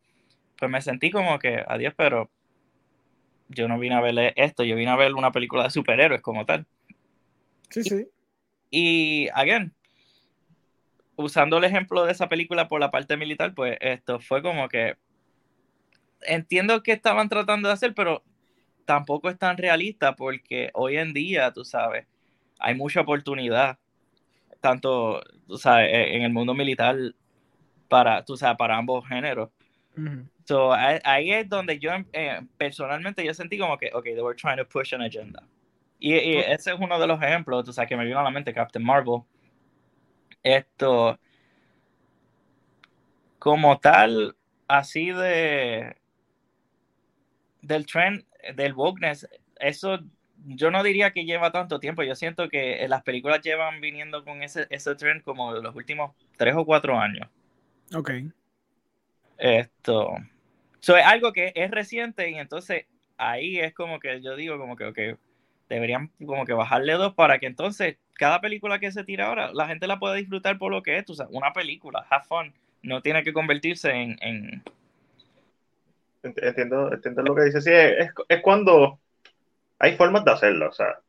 pues 0.57 0.69
me 0.69 0.81
sentí 0.81 1.09
como 1.09 1.39
que, 1.39 1.63
adiós, 1.67 1.93
pero 1.97 2.29
yo 3.49 3.67
no 3.67 3.79
vine 3.79 3.95
a 3.95 4.01
ver 4.01 4.33
esto, 4.35 4.63
yo 4.63 4.75
vine 4.75 4.91
a 4.91 4.95
ver 4.95 5.13
una 5.15 5.31
película 5.31 5.63
de 5.63 5.71
superhéroes 5.71 6.21
como 6.21 6.45
tal. 6.45 6.65
Sí, 7.69 7.83
sí. 7.83 8.07
Y, 8.69 9.29
again, 9.33 9.73
usando 11.15 11.57
el 11.57 11.63
ejemplo 11.63 12.05
de 12.05 12.11
esa 12.11 12.29
película 12.29 12.67
por 12.67 12.79
la 12.79 12.91
parte 12.91 13.17
militar, 13.17 13.53
pues 13.53 13.77
esto 13.81 14.19
fue 14.19 14.41
como 14.41 14.67
que 14.69 14.95
entiendo 16.25 16.81
que 16.83 16.91
estaban 16.91 17.29
tratando 17.29 17.67
de 17.67 17.73
hacer, 17.73 17.93
pero 17.93 18.23
tampoco 18.85 19.29
es 19.29 19.37
tan 19.37 19.57
realista 19.57 20.15
porque 20.15 20.69
hoy 20.73 20.97
en 20.97 21.13
día, 21.13 21.51
tú 21.51 21.63
sabes, 21.63 22.07
hay 22.59 22.75
mucha 22.75 23.01
oportunidad, 23.01 23.77
tanto, 24.61 25.21
tú 25.47 25.57
sabes, 25.57 25.89
e- 25.93 26.15
en 26.15 26.23
el 26.23 26.31
mundo 26.31 26.53
militar 26.53 26.95
para, 27.87 28.23
tú 28.23 28.37
sabes, 28.37 28.57
para 28.57 28.77
ambos 28.77 29.07
géneros. 29.07 29.49
Ujú. 29.95 30.27
So, 30.45 30.73
ahí, 30.73 30.99
ahí 31.03 31.31
es 31.31 31.47
donde 31.47 31.79
yo 31.79 31.91
eh, 32.11 32.41
personalmente 32.57 33.23
yo 33.23 33.33
sentí 33.33 33.57
como 33.57 33.77
que, 33.77 33.91
ok, 33.93 34.03
they 34.03 34.21
were 34.21 34.35
trying 34.35 34.57
to 34.57 34.67
push 34.67 34.93
an 34.93 35.01
agenda. 35.01 35.43
Y, 35.99 36.15
y 36.15 36.37
ese 36.37 36.73
es 36.73 36.79
uno 36.79 36.99
de 36.99 37.07
los 37.07 37.21
ejemplos, 37.21 37.63
tú 37.63 37.71
sabes, 37.71 37.87
que 37.87 37.95
me 37.95 38.03
vino 38.03 38.19
a 38.19 38.23
la 38.23 38.31
mente 38.31 38.53
Captain 38.53 38.83
Marvel. 38.83 39.21
Esto, 40.43 41.17
como 43.39 43.79
tal, 43.79 44.35
así 44.67 45.11
de 45.11 45.95
del 47.61 47.85
trend 47.85 48.25
del 48.55 48.73
wokeness, 48.73 49.27
eso 49.59 49.99
yo 50.45 50.71
no 50.71 50.83
diría 50.83 51.11
que 51.11 51.25
lleva 51.25 51.51
tanto 51.51 51.79
tiempo. 51.79 52.03
Yo 52.03 52.15
siento 52.15 52.49
que 52.49 52.85
las 52.89 53.03
películas 53.03 53.41
llevan 53.41 53.79
viniendo 53.79 54.23
con 54.23 54.43
ese, 54.43 54.67
ese 54.69 54.95
trend 54.95 55.23
como 55.23 55.53
de 55.53 55.61
los 55.61 55.75
últimos 55.75 56.11
tres 56.37 56.55
o 56.55 56.65
cuatro 56.65 56.99
años. 56.99 57.29
Ok. 57.95 58.11
Esto. 59.37 60.15
So, 60.79 60.97
es 60.97 61.05
algo 61.05 61.31
que 61.31 61.53
es 61.55 61.71
reciente 61.71 62.29
y 62.29 62.35
entonces 62.35 62.85
ahí 63.17 63.59
es 63.59 63.73
como 63.73 63.99
que 63.99 64.21
yo 64.21 64.35
digo 64.35 64.57
como 64.57 64.75
que, 64.75 65.17
deberían 65.69 66.11
como 66.25 66.45
que 66.45 66.53
bajarle 66.53 66.93
dos 66.93 67.13
para 67.13 67.39
que 67.39 67.45
entonces 67.45 67.97
cada 68.15 68.41
película 68.41 68.79
que 68.79 68.91
se 68.91 69.03
tira 69.03 69.27
ahora 69.27 69.51
la 69.53 69.67
gente 69.67 69.87
la 69.87 69.99
pueda 69.99 70.15
disfrutar 70.15 70.57
por 70.57 70.71
lo 70.71 70.83
que 70.83 70.97
es, 70.97 71.05
tú 71.05 71.15
sabes, 71.15 71.33
una 71.35 71.53
película, 71.53 72.05
have 72.09 72.25
fun, 72.25 72.53
no 72.83 73.01
tiene 73.01 73.23
que 73.23 73.33
convertirse 73.33 73.91
en, 73.91 74.17
en 74.21 74.63
Ent- 76.23 76.39
Entiendo, 76.41 76.91
entiendo 76.93 77.21
lo 77.23 77.35
que 77.35 77.43
dices. 77.43 77.63
Sí, 77.63 77.71
es, 77.73 78.11
es 78.29 78.41
cuando 78.41 78.99
hay 79.79 79.97
formas 79.97 80.25
de 80.25 80.31
hacerlo. 80.31 80.69
O 80.69 80.73
sea, 80.73 80.99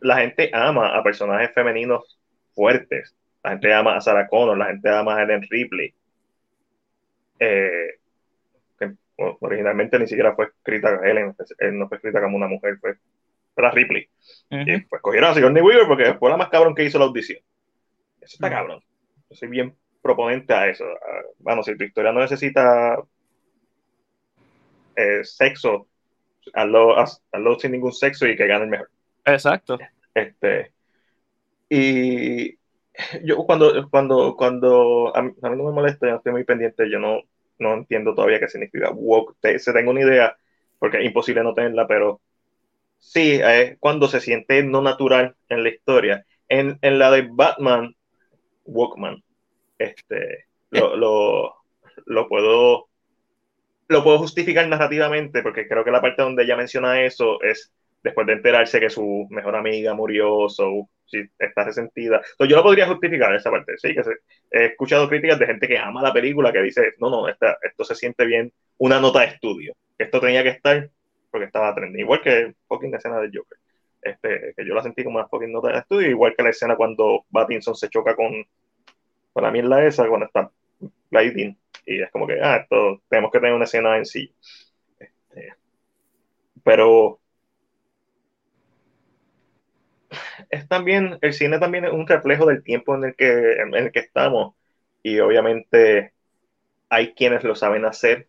la 0.00 0.18
gente 0.18 0.50
ama 0.54 0.96
a 0.96 1.02
personajes 1.02 1.52
femeninos 1.54 2.18
fuertes. 2.54 3.16
La 3.42 3.52
gente 3.52 3.72
ama 3.74 3.96
a 3.96 4.00
Sarah 4.00 4.28
Connor, 4.28 4.58
la 4.58 4.66
gente 4.66 4.88
ama 4.90 5.16
a 5.16 5.22
Ellen 5.24 5.42
Ripley. 5.50 5.94
Eh, 7.38 7.98
que 8.78 8.94
originalmente 9.18 9.98
ni 9.98 10.06
siquiera 10.06 10.34
fue 10.34 10.46
escrita 10.46 11.00
Ellen, 11.04 11.34
eh, 11.60 11.72
no 11.72 11.88
fue 11.88 11.98
escrita 11.98 12.22
como 12.22 12.36
una 12.36 12.48
mujer, 12.48 12.78
fue 12.80 12.96
era 13.56 13.70
Ripley. 13.70 14.08
Y 14.50 14.74
Ujú. 14.76 14.86
pues 14.88 15.02
cogieron 15.02 15.30
a 15.30 15.34
Sigourney 15.34 15.62
Weaver 15.62 15.86
porque 15.86 16.14
fue 16.14 16.30
la 16.30 16.36
más 16.36 16.48
cabrón 16.48 16.74
que 16.74 16.84
hizo 16.84 16.98
la 16.98 17.06
audición. 17.06 17.38
Eso 18.20 18.36
está 18.36 18.46
Ujú. 18.48 18.56
cabrón. 18.56 18.80
Yo 19.30 19.36
soy 19.36 19.48
bien 19.48 19.76
proponente 20.02 20.52
a 20.54 20.68
eso. 20.68 20.84
A- 20.84 21.24
Bueno, 21.38 21.62
si 21.62 21.76
tu 21.76 21.84
historia 21.84 22.12
no 22.12 22.20
necesita 22.20 22.98
eh, 24.96 25.24
sexo, 25.24 25.88
hazlo, 26.54 26.96
haz- 26.98 27.22
hazlo 27.32 27.58
sin 27.58 27.72
ningún 27.72 27.92
sexo 27.92 28.26
y 28.26 28.36
que 28.36 28.46
gane 28.46 28.64
el 28.64 28.70
mejor. 28.70 28.90
Exacto. 29.24 29.78
Este, 30.14 30.72
y 31.68 32.54
yo 33.24 33.36
cuando, 33.46 33.88
cuando, 33.90 34.36
cuando 34.36 35.16
a 35.16 35.22
mí, 35.22 35.32
a 35.42 35.50
mí 35.50 35.56
no 35.56 35.64
me 35.64 35.72
molesta, 35.72 36.06
yo 36.06 36.12
no 36.12 36.18
estoy 36.18 36.32
muy 36.32 36.44
pendiente, 36.44 36.90
yo 36.90 36.98
no, 36.98 37.20
no 37.58 37.74
entiendo 37.74 38.14
todavía 38.14 38.40
qué 38.40 38.48
significa 38.48 38.90
woke. 38.92 39.36
Te- 39.40 39.58
se 39.58 39.72
tengo 39.72 39.90
una 39.90 40.02
idea, 40.02 40.36
porque 40.78 40.98
es 40.98 41.06
imposible 41.06 41.42
no 41.42 41.54
tenerla, 41.54 41.86
pero 41.86 42.20
sí, 43.12 43.40
es 43.42 43.78
cuando 43.78 44.08
se 44.08 44.20
siente 44.20 44.62
no 44.62 44.82
natural 44.82 45.36
en 45.48 45.62
la 45.62 45.68
historia. 45.70 46.26
En, 46.48 46.78
en 46.82 46.98
la 46.98 47.10
de 47.10 47.28
Batman, 47.30 47.94
Walkman, 48.64 49.22
este, 49.78 50.46
lo, 50.70 50.96
lo, 50.96 51.54
lo 52.06 52.28
puedo 52.28 52.88
lo 53.88 54.02
puedo 54.02 54.18
justificar 54.18 54.66
narrativamente 54.68 55.42
porque 55.42 55.68
creo 55.68 55.84
que 55.84 55.90
la 55.90 56.00
parte 56.00 56.22
donde 56.22 56.42
ella 56.44 56.56
menciona 56.56 57.02
eso 57.04 57.40
es 57.42 57.72
después 58.02 58.26
de 58.26 58.34
enterarse 58.34 58.80
que 58.80 58.90
su 58.90 59.26
mejor 59.30 59.56
amiga 59.56 59.94
murió, 59.94 60.48
so, 60.48 60.88
si 61.06 61.22
está 61.38 61.64
resentida. 61.64 62.20
So, 62.38 62.44
yo 62.44 62.56
lo 62.56 62.62
podría 62.62 62.86
justificar 62.86 63.34
esa 63.34 63.50
parte, 63.50 63.76
sí, 63.78 63.94
que 63.94 64.04
se- 64.04 64.16
he 64.50 64.66
escuchado 64.66 65.08
críticas 65.08 65.38
de 65.38 65.46
gente 65.46 65.66
que 65.68 65.78
ama 65.78 66.02
la 66.02 66.12
película, 66.12 66.52
que 66.52 66.62
dice, 66.62 66.92
no, 66.98 67.10
no, 67.10 67.28
esta, 67.28 67.56
esto 67.62 67.84
se 67.84 67.94
siente 67.96 68.24
bien, 68.26 68.52
una 68.78 69.00
nota 69.00 69.20
de 69.20 69.26
estudio, 69.26 69.74
esto 69.98 70.20
tenía 70.20 70.42
que 70.42 70.50
estar 70.50 70.90
porque 71.30 71.46
estaba 71.46 71.74
trending, 71.74 72.00
igual 72.00 72.22
que 72.22 72.54
fucking 72.68 72.90
la 72.90 72.98
escena 72.98 73.20
de 73.20 73.30
Joker. 73.32 73.58
Este, 74.02 74.54
que 74.56 74.64
yo 74.64 74.74
la 74.74 74.82
sentí 74.82 75.02
como 75.02 75.18
una 75.18 75.28
fucking 75.28 75.52
nota 75.52 75.68
de 75.68 75.78
estudio, 75.78 76.08
igual 76.08 76.34
que 76.36 76.42
la 76.42 76.50
escena 76.50 76.76
cuando 76.76 77.24
Pattinson 77.32 77.74
se 77.74 77.88
choca 77.88 78.14
con, 78.14 78.32
con 79.32 79.42
la 79.42 79.50
mierda 79.50 79.84
esa, 79.84 80.06
cuando 80.08 80.26
está 80.26 80.50
gliding, 81.10 81.58
y 81.86 82.02
es 82.02 82.10
como 82.10 82.26
que, 82.26 82.40
ah, 82.40 82.56
esto, 82.56 83.02
tenemos 83.08 83.32
que 83.32 83.40
tener 83.40 83.54
una 83.54 83.64
escena 83.64 83.96
en 83.96 84.06
sí. 84.06 84.32
Este, 84.98 85.54
pero 86.62 87.20
es 90.50 90.68
también, 90.68 91.18
el 91.20 91.32
cine 91.32 91.58
también 91.58 91.84
es 91.84 91.92
un 91.92 92.06
reflejo 92.06 92.46
del 92.46 92.62
tiempo 92.62 92.94
en 92.94 93.04
el 93.04 93.14
que, 93.16 93.52
en 93.54 93.74
el 93.74 93.92
que 93.92 94.00
estamos, 94.00 94.54
y 95.02 95.18
obviamente 95.20 96.12
hay 96.88 97.12
quienes 97.14 97.44
lo 97.44 97.54
saben 97.54 97.84
hacer, 97.84 98.28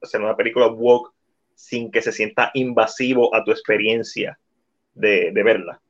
hacer 0.00 0.20
una 0.20 0.36
película 0.36 0.68
woke 0.68 1.12
sin 1.54 1.90
que 1.90 2.02
se 2.02 2.12
sienta 2.12 2.50
invasivo 2.54 3.34
a 3.34 3.44
tu 3.44 3.50
experiencia 3.50 4.38
de, 4.94 5.30
de 5.32 5.42
verla. 5.42 5.80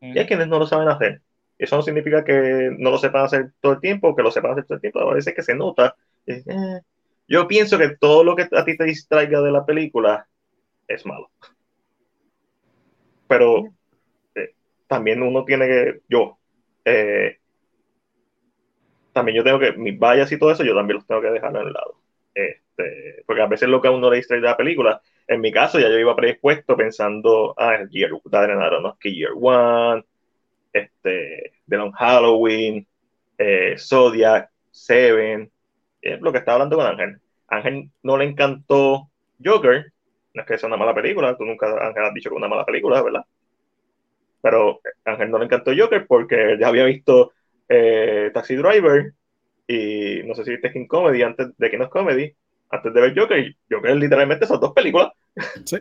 Y 0.00 0.18
hay 0.18 0.26
quienes 0.26 0.48
no 0.48 0.58
lo 0.58 0.66
saben 0.66 0.88
hacer. 0.88 1.20
Eso 1.58 1.76
no 1.76 1.82
significa 1.82 2.24
que 2.24 2.74
no 2.76 2.90
lo 2.90 2.98
sepan 2.98 3.24
hacer 3.24 3.52
todo 3.60 3.74
el 3.74 3.80
tiempo, 3.80 4.16
que 4.16 4.22
lo 4.22 4.32
sepan 4.32 4.52
hacer 4.52 4.64
todo 4.64 4.74
el 4.76 4.80
tiempo. 4.80 5.00
A 5.00 5.14
veces 5.14 5.34
que 5.34 5.42
se 5.42 5.54
nota. 5.54 5.94
eh. 6.26 6.42
Yo 7.28 7.46
pienso 7.46 7.78
que 7.78 7.96
todo 7.96 8.24
lo 8.24 8.34
que 8.34 8.48
a 8.50 8.64
ti 8.64 8.76
te 8.76 8.84
distraiga 8.84 9.40
de 9.40 9.52
la 9.52 9.64
película 9.64 10.26
es 10.88 11.06
malo. 11.06 11.30
pero 13.32 13.64
eh, 14.34 14.54
también 14.86 15.22
uno 15.22 15.44
tiene 15.46 15.66
que, 15.66 16.00
yo, 16.06 16.38
eh, 16.84 17.38
también 19.12 19.38
yo 19.38 19.44
tengo 19.44 19.58
que, 19.58 19.72
mis 19.72 19.98
vallas 19.98 20.30
y 20.32 20.38
todo 20.38 20.50
eso, 20.52 20.64
yo 20.64 20.74
también 20.74 20.96
los 20.98 21.06
tengo 21.06 21.22
que 21.22 21.30
dejar 21.30 21.56
a 21.56 21.60
un 21.62 21.72
lado. 21.72 22.01
Este, 22.34 23.22
porque 23.26 23.42
a 23.42 23.46
veces 23.46 23.68
lo 23.68 23.80
que 23.80 23.88
a 23.88 23.90
uno 23.90 24.10
le 24.10 24.16
distrae 24.16 24.40
de 24.40 24.46
la 24.46 24.56
película, 24.56 25.00
en 25.26 25.40
mi 25.40 25.52
caso 25.52 25.78
ya 25.78 25.88
yo 25.88 25.98
iba 25.98 26.16
predispuesto 26.16 26.76
pensando, 26.76 27.54
ah, 27.58 27.78
Year, 27.90 28.10
no, 28.10 28.96
que 28.98 29.14
Year 29.14 29.32
One, 29.34 30.04
este, 30.72 31.52
The 31.68 31.76
Long 31.76 31.92
Halloween, 31.92 32.86
eh, 33.38 33.76
Zodiac, 33.78 34.50
Seven, 34.70 35.50
es 36.00 36.20
lo 36.20 36.32
que 36.32 36.38
estaba 36.38 36.56
hablando 36.56 36.76
con 36.76 36.86
Ángel. 36.86 37.20
Ángel 37.48 37.90
no 38.02 38.16
le 38.16 38.24
encantó 38.24 39.10
Joker, 39.44 39.92
no 40.34 40.42
es 40.42 40.48
que 40.48 40.58
sea 40.58 40.66
una 40.66 40.76
mala 40.76 40.94
película, 40.94 41.36
tú 41.36 41.44
nunca, 41.44 41.66
Ángel, 41.86 42.04
has 42.04 42.14
dicho 42.14 42.30
que 42.30 42.36
es 42.36 42.38
una 42.38 42.48
mala 42.48 42.64
película, 42.64 43.02
¿verdad? 43.02 43.24
Pero 44.40 44.80
Ángel 45.04 45.30
no 45.30 45.38
le 45.38 45.44
encantó 45.44 45.72
Joker 45.76 46.06
porque 46.06 46.56
ya 46.58 46.68
había 46.68 46.84
visto 46.84 47.32
eh, 47.68 48.30
Taxi 48.34 48.56
Driver 48.56 49.12
y 49.66 50.22
no 50.24 50.34
sé 50.34 50.44
si 50.44 50.50
viste 50.50 50.72
King 50.72 50.86
Comedy 50.86 51.22
antes 51.22 51.56
de 51.56 51.70
King 51.70 51.80
of 51.80 51.90
Comedy, 51.90 52.34
antes 52.70 52.92
de 52.92 53.00
ver 53.00 53.18
Joker. 53.18 53.54
Joker 53.70 53.96
literalmente 53.96 54.44
esas 54.44 54.60
dos 54.60 54.72
películas. 54.72 55.12
Sí. 55.64 55.78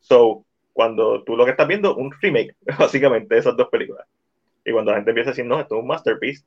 So, 0.00 0.44
cuando 0.72 1.22
tú 1.24 1.36
lo 1.36 1.44
que 1.44 1.52
estás 1.52 1.68
viendo, 1.68 1.94
un 1.96 2.12
remake, 2.20 2.56
básicamente, 2.78 3.34
de 3.34 3.40
esas 3.40 3.56
dos 3.56 3.68
películas. 3.68 4.06
Y 4.64 4.72
cuando 4.72 4.90
la 4.90 4.98
gente 4.98 5.10
empieza 5.10 5.30
a 5.30 5.32
decir, 5.32 5.44
no, 5.44 5.60
esto 5.60 5.76
es 5.76 5.80
un 5.80 5.86
masterpiece, 5.86 6.44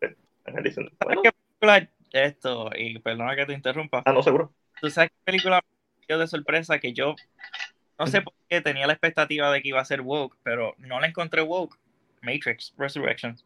eh, 0.00 0.14
Ángel 0.44 0.64
dice, 0.64 0.82
¿Qué 1.22 1.32
película 1.32 1.90
esto? 2.12 2.70
Y 2.76 2.98
perdona 2.98 3.36
que 3.36 3.46
te 3.46 3.52
interrumpa. 3.52 4.02
Ah, 4.04 4.12
no, 4.12 4.22
seguro. 4.22 4.52
¿Tú 4.80 4.90
sabes 4.90 5.10
qué 5.10 5.16
película 5.24 5.62
de 6.18 6.26
sorpresa 6.26 6.78
que 6.78 6.92
yo 6.92 7.14
no 7.98 8.06
sé 8.06 8.22
por 8.22 8.32
qué 8.48 8.60
tenía 8.60 8.86
la 8.86 8.94
expectativa 8.94 9.52
de 9.52 9.60
que 9.60 9.68
iba 9.68 9.80
a 9.80 9.84
ser 9.84 10.00
woke, 10.00 10.36
pero 10.42 10.74
no 10.78 11.00
la 11.00 11.06
encontré 11.06 11.42
woke. 11.42 11.76
Matrix 12.22 12.74
Resurrections. 12.76 13.44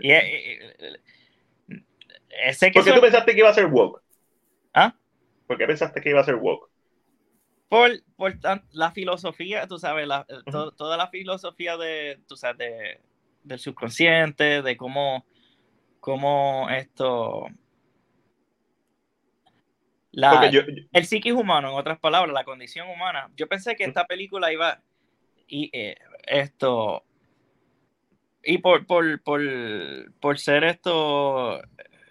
Y, 0.00 0.10
eh, 0.10 0.74
eh, 0.78 0.96
eh, 2.32 2.70
¿Por 2.72 2.84
qué 2.84 2.92
tú 2.92 3.00
pensaste 3.00 3.32
que 3.32 3.38
iba 3.38 3.50
a 3.50 3.54
ser 3.54 3.66
woke? 3.66 4.02
¿Ah? 4.72 4.94
¿Por 5.46 5.58
qué 5.58 5.66
pensaste 5.66 6.00
que 6.00 6.10
iba 6.10 6.20
a 6.20 6.24
ser 6.24 6.36
woke? 6.36 6.70
Por, 7.68 7.90
por 8.16 8.34
la 8.72 8.90
filosofía, 8.92 9.66
tú 9.66 9.78
sabes, 9.78 10.08
toda 10.76 10.96
la 10.96 11.08
filosofía 11.08 11.76
de, 11.76 12.20
tú 12.28 12.36
sabes, 12.36 12.98
del 13.42 13.58
subconsciente, 13.58 14.62
de 14.62 14.76
cómo, 14.76 15.26
cómo 16.00 16.68
esto... 16.70 17.46
el 20.12 21.06
psiquis 21.06 21.32
humano, 21.32 21.70
en 21.70 21.74
otras 21.76 21.98
palabras, 21.98 22.34
la 22.34 22.44
condición 22.44 22.88
humana. 22.90 23.30
Yo 23.36 23.48
pensé 23.48 23.74
que 23.74 23.84
esta 23.84 24.06
película 24.06 24.52
iba, 24.52 24.82
y 25.46 25.70
eh, 25.72 25.96
esto 26.26 27.04
y 28.44 28.58
por, 28.58 28.86
por, 28.86 29.22
por, 29.22 29.40
por, 30.20 30.38
ser 30.38 30.64
esto 30.64 31.60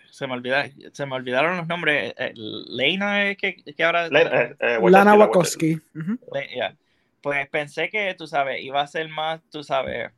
se 0.10 0.28
me 0.28 0.34
olvida, 0.34 0.66
se 0.92 1.06
me 1.06 1.16
olvidaron 1.16 1.58
los 1.58 1.68
nombres 1.68 2.14
eh, 2.18 2.34
Leina 2.36 3.30
es 3.30 3.38
que, 3.38 3.56
que 3.56 3.84
ahora 3.84 4.08
eh, 4.08 4.80
Lana 4.82 5.16
Wachowski 5.16 5.80
pues 7.22 7.50
pensé 7.50 7.90
que 7.90 8.16
tú 8.18 8.28
sabes 8.28 8.64
iba 8.64 8.82
a 8.82 8.88
ser 8.88 9.08
más 9.10 9.42
tú 9.50 9.64
sabes 9.64 10.12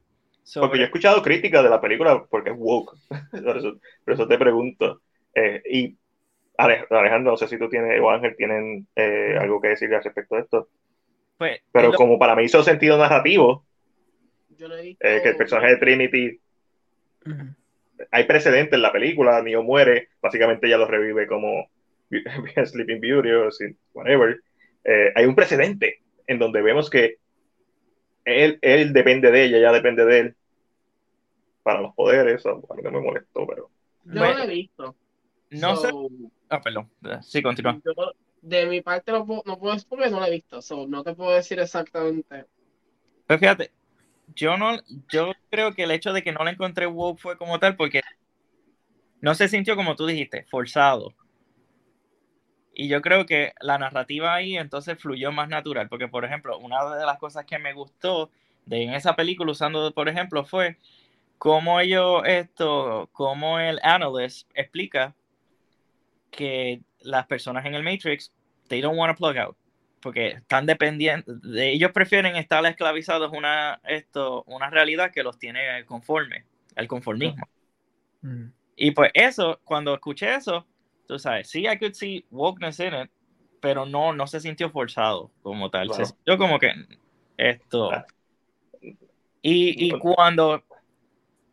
porque 0.59 0.77
yo 0.77 0.83
he 0.83 0.88
escuchado 0.88 1.22
críticas 1.22 1.64
de 1.64 1.69
la 1.69 1.80
película 1.80 2.25
porque 2.30 2.50
es 2.50 2.56
woke. 2.58 2.98
Por, 4.06 4.14
eso, 4.14 4.27
te 4.27 4.38
pregunto. 4.38 5.01
Y 5.69 5.98
Alejandro 6.58 7.32
no 7.32 7.38
sé 7.38 7.48
si 7.48 7.58
tú 7.58 7.69
tienes 7.69 8.00
o 8.01 8.09
Ángel 8.09 8.35
tienen 8.35 8.88
algo 9.40 9.61
que 9.61 9.69
decir 9.69 9.93
al 9.93 10.03
respecto 10.03 10.35
de 10.35 10.42
esto. 10.42 10.67
Pues, 11.38 11.61
Pero 11.72 11.93
como 11.93 12.19
para 12.19 12.35
mí 12.35 12.43
hizo 12.43 12.61
sentido 12.64 12.98
narrativo, 12.98 13.66
eh, 14.60 15.22
que 15.22 15.30
el 15.30 15.36
personaje 15.36 15.72
de 15.72 15.78
Trinity. 15.78 16.40
Hay 18.12 18.26
precedentes 18.26 18.74
en 18.74 18.82
la 18.82 18.92
película, 18.92 19.42
Neo 19.42 19.64
muere, 19.64 20.10
básicamente 20.22 20.68
ella 20.68 20.78
lo 20.78 20.88
revive 20.88 21.28
como 21.28 21.70
Sleeping 22.66 23.00
Beauty 23.00 23.32
o 23.32 23.50
whatever. 23.94 24.42
Eh, 24.84 25.14
hay 25.16 25.26
un 25.26 25.36
precedente 25.36 26.02
en 26.28 26.40
donde 26.40 26.62
vemos 26.62 26.90
que 26.90 27.18
él, 28.26 28.60
él 28.62 28.94
depende 28.94 29.32
de 29.32 29.46
ella, 29.46 29.58
ella 29.58 29.72
depende 29.72 30.06
de 30.06 30.20
él 30.20 30.36
para 31.62 31.82
los 31.82 31.94
poderes. 31.94 32.46
A 32.46 32.56
mí 32.56 32.82
no 32.84 32.92
me 32.92 33.00
molestó, 33.00 33.48
pero. 33.48 33.70
Yo 34.06 34.14
no 34.14 34.34
lo 34.34 34.44
he 34.44 34.48
visto. 34.48 34.96
No 35.52 35.76
sé. 35.78 35.90
Ah, 36.50 36.62
perdón. 36.62 36.90
Sí, 37.22 37.42
continúa 37.42 37.80
de 38.44 38.66
mi 38.66 38.82
parte 38.82 39.12
no 39.12 39.26
puedo, 39.26 39.42
no 39.46 39.58
puedo 39.58 39.74
decir 39.74 39.88
porque 39.90 40.10
no 40.10 40.20
la 40.20 40.28
he 40.28 40.32
visto, 40.32 40.60
no 40.88 41.04
te 41.04 41.16
puedo 41.16 41.32
decir 41.32 41.60
exactamente. 41.60 42.46
Pues 43.26 43.40
fíjate, 43.40 43.72
yo 44.35 44.58
no, 44.58 44.77
yo 45.11 45.34
creo 45.50 45.74
que 45.74 45.84
el 45.84 45.92
hecho 45.92 46.14
de 46.14 46.24
que 46.24 46.32
no 46.32 46.43
la 46.43 46.52
encontré 46.52 46.85
wow 46.85 47.18
fue 47.18 47.38
como 47.38 47.60
tal 47.60 47.76
porque 47.76 48.02
no 49.22 49.35
se 49.35 49.48
sintió 49.48 49.76
como 49.76 49.95
tú 49.95 50.06
dijiste, 50.06 50.45
forzado. 50.50 51.14
Y 52.74 52.88
yo 52.88 53.02
creo 53.02 53.26
que 53.26 53.53
la 53.61 53.77
narrativa 53.77 54.34
ahí 54.34 54.58
entonces 54.58 55.00
fluyó 55.00 55.32
más 55.32 55.48
natural, 55.48 55.88
porque 55.90 56.08
por 56.08 56.26
ejemplo, 56.26 56.58
una 56.58 56.95
de 56.95 57.06
las 57.06 57.19
cosas 57.19 57.45
que 57.45 57.60
me 57.60 57.74
gustó 57.74 58.32
de 58.66 58.84
en 58.84 58.93
esa 58.93 59.16
película 59.16 59.52
usando, 59.52 59.93
por 59.93 60.10
ejemplo, 60.10 60.43
fue 60.43 60.77
cómo 61.38 61.80
ellos 61.80 62.24
esto, 62.26 63.10
cómo 63.11 63.60
el 63.60 63.80
analyst 63.84 64.50
explica 64.56 65.16
que 66.32 66.82
las 67.02 67.27
personas 67.27 67.66
en 67.66 67.76
el 67.76 67.84
Matrix, 67.84 68.34
they 68.68 68.82
don't 68.82 68.98
want 68.98 69.16
to 69.16 69.18
plug 69.18 69.38
out, 69.38 69.56
porque 70.04 70.28
están 70.28 70.66
dependientes, 70.66 71.42
de, 71.42 71.72
ellos 71.72 71.92
prefieren 71.92 72.36
estar 72.36 72.64
esclavizados 72.66 73.32
una, 73.32 73.80
esto, 73.86 74.44
una 74.44 74.70
realidad 74.70 75.12
que 75.12 75.24
los 75.24 75.40
tiene 75.40 75.86
conforme, 75.86 76.46
el 76.76 76.88
conformismo. 76.88 77.48
Mm. 78.22 78.48
Y 78.76 78.92
pues 78.92 79.12
eso, 79.14 79.60
cuando 79.64 79.94
escuché 79.94 80.36
eso, 80.36 80.68
tú 81.08 81.18
sabes, 81.18 81.50
sí, 81.50 81.62
I 81.66 81.78
could 81.78 81.94
see 81.94 82.26
wokeness 82.30 82.80
in 82.80 82.94
it, 82.94 83.12
pero 83.62 83.86
no, 83.86 84.14
no 84.14 84.28
se 84.28 84.40
sintió 84.40 84.70
forzado 84.70 85.32
como 85.42 85.70
tal. 85.70 85.88
yo 85.88 85.94
Se 85.94 86.06
sintió 86.06 86.38
como 86.38 86.60
que 86.60 86.74
esto. 87.38 87.92
Y, 89.42 89.88
y 89.88 89.92
cuando 90.00 90.64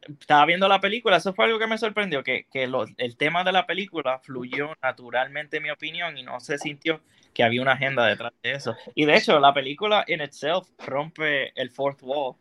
estaba 0.03 0.47
viendo 0.47 0.69
la 0.69 0.81
película, 0.81 1.17
eso 1.17 1.35
fue 1.35 1.45
algo 1.45 1.59
que 1.59 1.67
me 1.67 1.79
sorprendió, 1.79 2.23
que, 2.23 2.47
que 2.51 2.69
el 2.97 3.17
tema 3.17 3.45
de 3.45 3.53
la 3.53 3.67
película 3.67 4.19
fluyó 4.19 4.77
naturalmente, 4.83 5.59
en 5.59 5.65
mi 5.65 5.71
opinión, 5.71 6.17
y 6.17 6.23
no 6.23 6.41
se 6.41 6.59
sintió 6.59 7.01
que 7.35 7.45
había 7.45 7.63
una 7.63 7.73
agenda 7.73 8.07
detrás 8.07 8.33
de 8.43 8.53
eso. 8.53 8.77
Y 8.95 9.05
de 9.05 9.17
hecho, 9.17 9.39
la 9.39 9.53
película 9.53 10.05
en 10.07 10.23
itself 10.23 10.69
rompe 10.79 11.53
el 11.61 11.71
fourth 11.71 12.03
wall. 12.03 12.37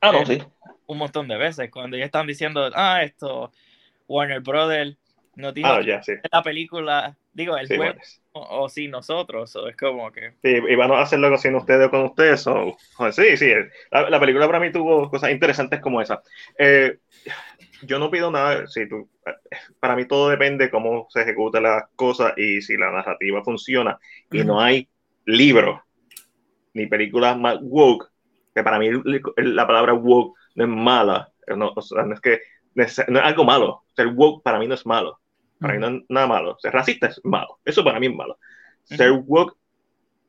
Ah, 0.00 0.12
no, 0.12 0.24
sí. 0.24 0.42
Un 0.86 0.98
montón 0.98 1.28
de 1.28 1.36
veces, 1.36 1.70
cuando 1.70 1.96
ya 1.96 2.04
están 2.04 2.26
diciendo, 2.26 2.70
ah, 2.74 3.02
esto, 3.02 3.52
Warner 4.06 4.40
Brothers 4.40 4.96
no 5.34 5.52
tiene 5.52 5.68
ah, 5.68 6.00
la 6.32 6.42
película, 6.42 7.16
digo, 7.36 7.56
el 7.58 7.68
juego, 7.68 7.94
o, 8.32 8.68
sin 8.68 8.90
nosotros, 8.90 9.54
o 9.56 9.68
es 9.68 9.76
como 9.76 10.10
que... 10.10 10.32
Sí, 10.42 10.56
y 10.68 10.74
van 10.74 10.90
a 10.90 11.02
hacerlo 11.02 11.36
sin 11.36 11.54
ustedes 11.54 11.86
o 11.86 11.90
con 11.90 12.04
ustedes, 12.04 12.42
sí, 13.12 13.36
sí, 13.36 13.52
la, 13.90 14.18
película 14.18 14.46
para 14.46 14.58
mí 14.58 14.72
tuvo 14.72 15.10
cosas 15.10 15.30
interesantes 15.30 15.80
como 15.80 16.00
esa. 16.00 16.22
Eh, 16.58 16.96
yo 17.82 17.98
no 17.98 18.10
pido 18.10 18.30
nada, 18.30 18.66
si 18.66 18.88
tú, 18.88 19.10
para 19.78 19.94
mí 19.94 20.06
todo 20.06 20.30
depende 20.30 20.70
cómo 20.70 21.08
se 21.10 21.22
ejecutan 21.22 21.64
las 21.64 21.84
cosas 21.94 22.32
y 22.38 22.62
si 22.62 22.78
la 22.78 22.90
narrativa 22.90 23.44
funciona. 23.44 23.98
Y 24.32 24.42
no 24.42 24.58
hay 24.58 24.88
libros 25.26 25.80
ni 26.72 26.86
películas 26.86 27.38
más 27.38 27.58
woke, 27.60 28.10
que 28.54 28.62
para 28.62 28.78
mí 28.78 28.88
la 29.36 29.66
palabra 29.66 29.92
woke 29.92 30.38
no 30.54 30.64
es 30.64 30.70
mala, 30.70 31.30
no, 31.54 31.72
o 31.76 31.82
sea, 31.82 32.02
no 32.04 32.14
es 32.14 32.20
que 32.22 32.40
no 32.74 32.82
es 32.82 32.98
algo 32.98 33.44
malo, 33.44 33.84
ser 33.94 34.06
woke 34.08 34.42
para 34.42 34.58
mí 34.58 34.66
no 34.66 34.74
es 34.74 34.86
malo 34.86 35.20
para 35.60 35.74
mí 35.74 35.80
no 35.80 35.88
es 35.88 36.04
nada 36.08 36.26
malo. 36.26 36.56
Ser 36.58 36.72
racista 36.72 37.08
es 37.08 37.20
malo. 37.24 37.58
Eso 37.64 37.84
para 37.84 38.00
mí 38.00 38.06
es 38.06 38.14
malo. 38.14 38.38
Ser 38.84 39.12
woke 39.12 39.56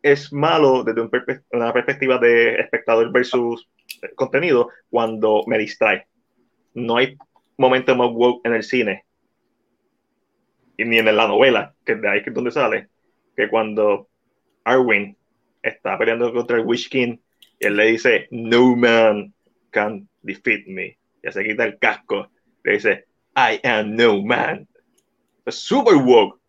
es 0.02 0.32
malo 0.32 0.84
desde 0.84 1.10
una 1.52 1.74
perspectiva 1.74 2.18
de 2.18 2.56
espectador 2.60 3.12
versus 3.12 3.68
contenido 4.16 4.70
cuando 4.90 5.44
me 5.48 5.58
distrae. 5.58 6.08
No 6.74 6.98
hay 6.98 7.18
momento 7.58 7.96
más 7.96 8.10
woke 8.12 8.46
en 8.46 8.54
el 8.54 8.64
cine 8.64 9.06
y 10.78 10.86
ni 10.86 11.00
en 11.00 11.16
la 11.16 11.28
novela, 11.28 11.74
que 11.84 11.96
de 11.96 12.08
ahí 12.08 12.22
es 12.26 12.34
donde 12.34 12.52
sale, 12.52 12.88
que 13.36 13.50
cuando 13.50 14.08
Arwen 14.64 15.18
está 15.64 15.98
peleando 15.98 16.32
contra 16.32 16.58
el 16.58 16.66
Witch 16.66 16.90
King 16.90 17.18
él 17.60 17.76
le 17.76 17.86
dice, 17.88 18.28
No 18.32 18.76
man 18.76 19.34
can 19.72 20.08
defeat 20.22 20.68
me. 20.68 20.98
Y 21.24 21.32
se 21.32 21.44
quita 21.44 21.66
el 21.66 21.80
casco. 21.80 22.30
Le 22.64 22.74
dice, 22.74 23.06
I 23.36 23.60
am 23.64 23.96
no 23.96 24.22
man 24.22 24.68
es 25.50 25.56
super 25.56 25.96
woke. 25.96 26.40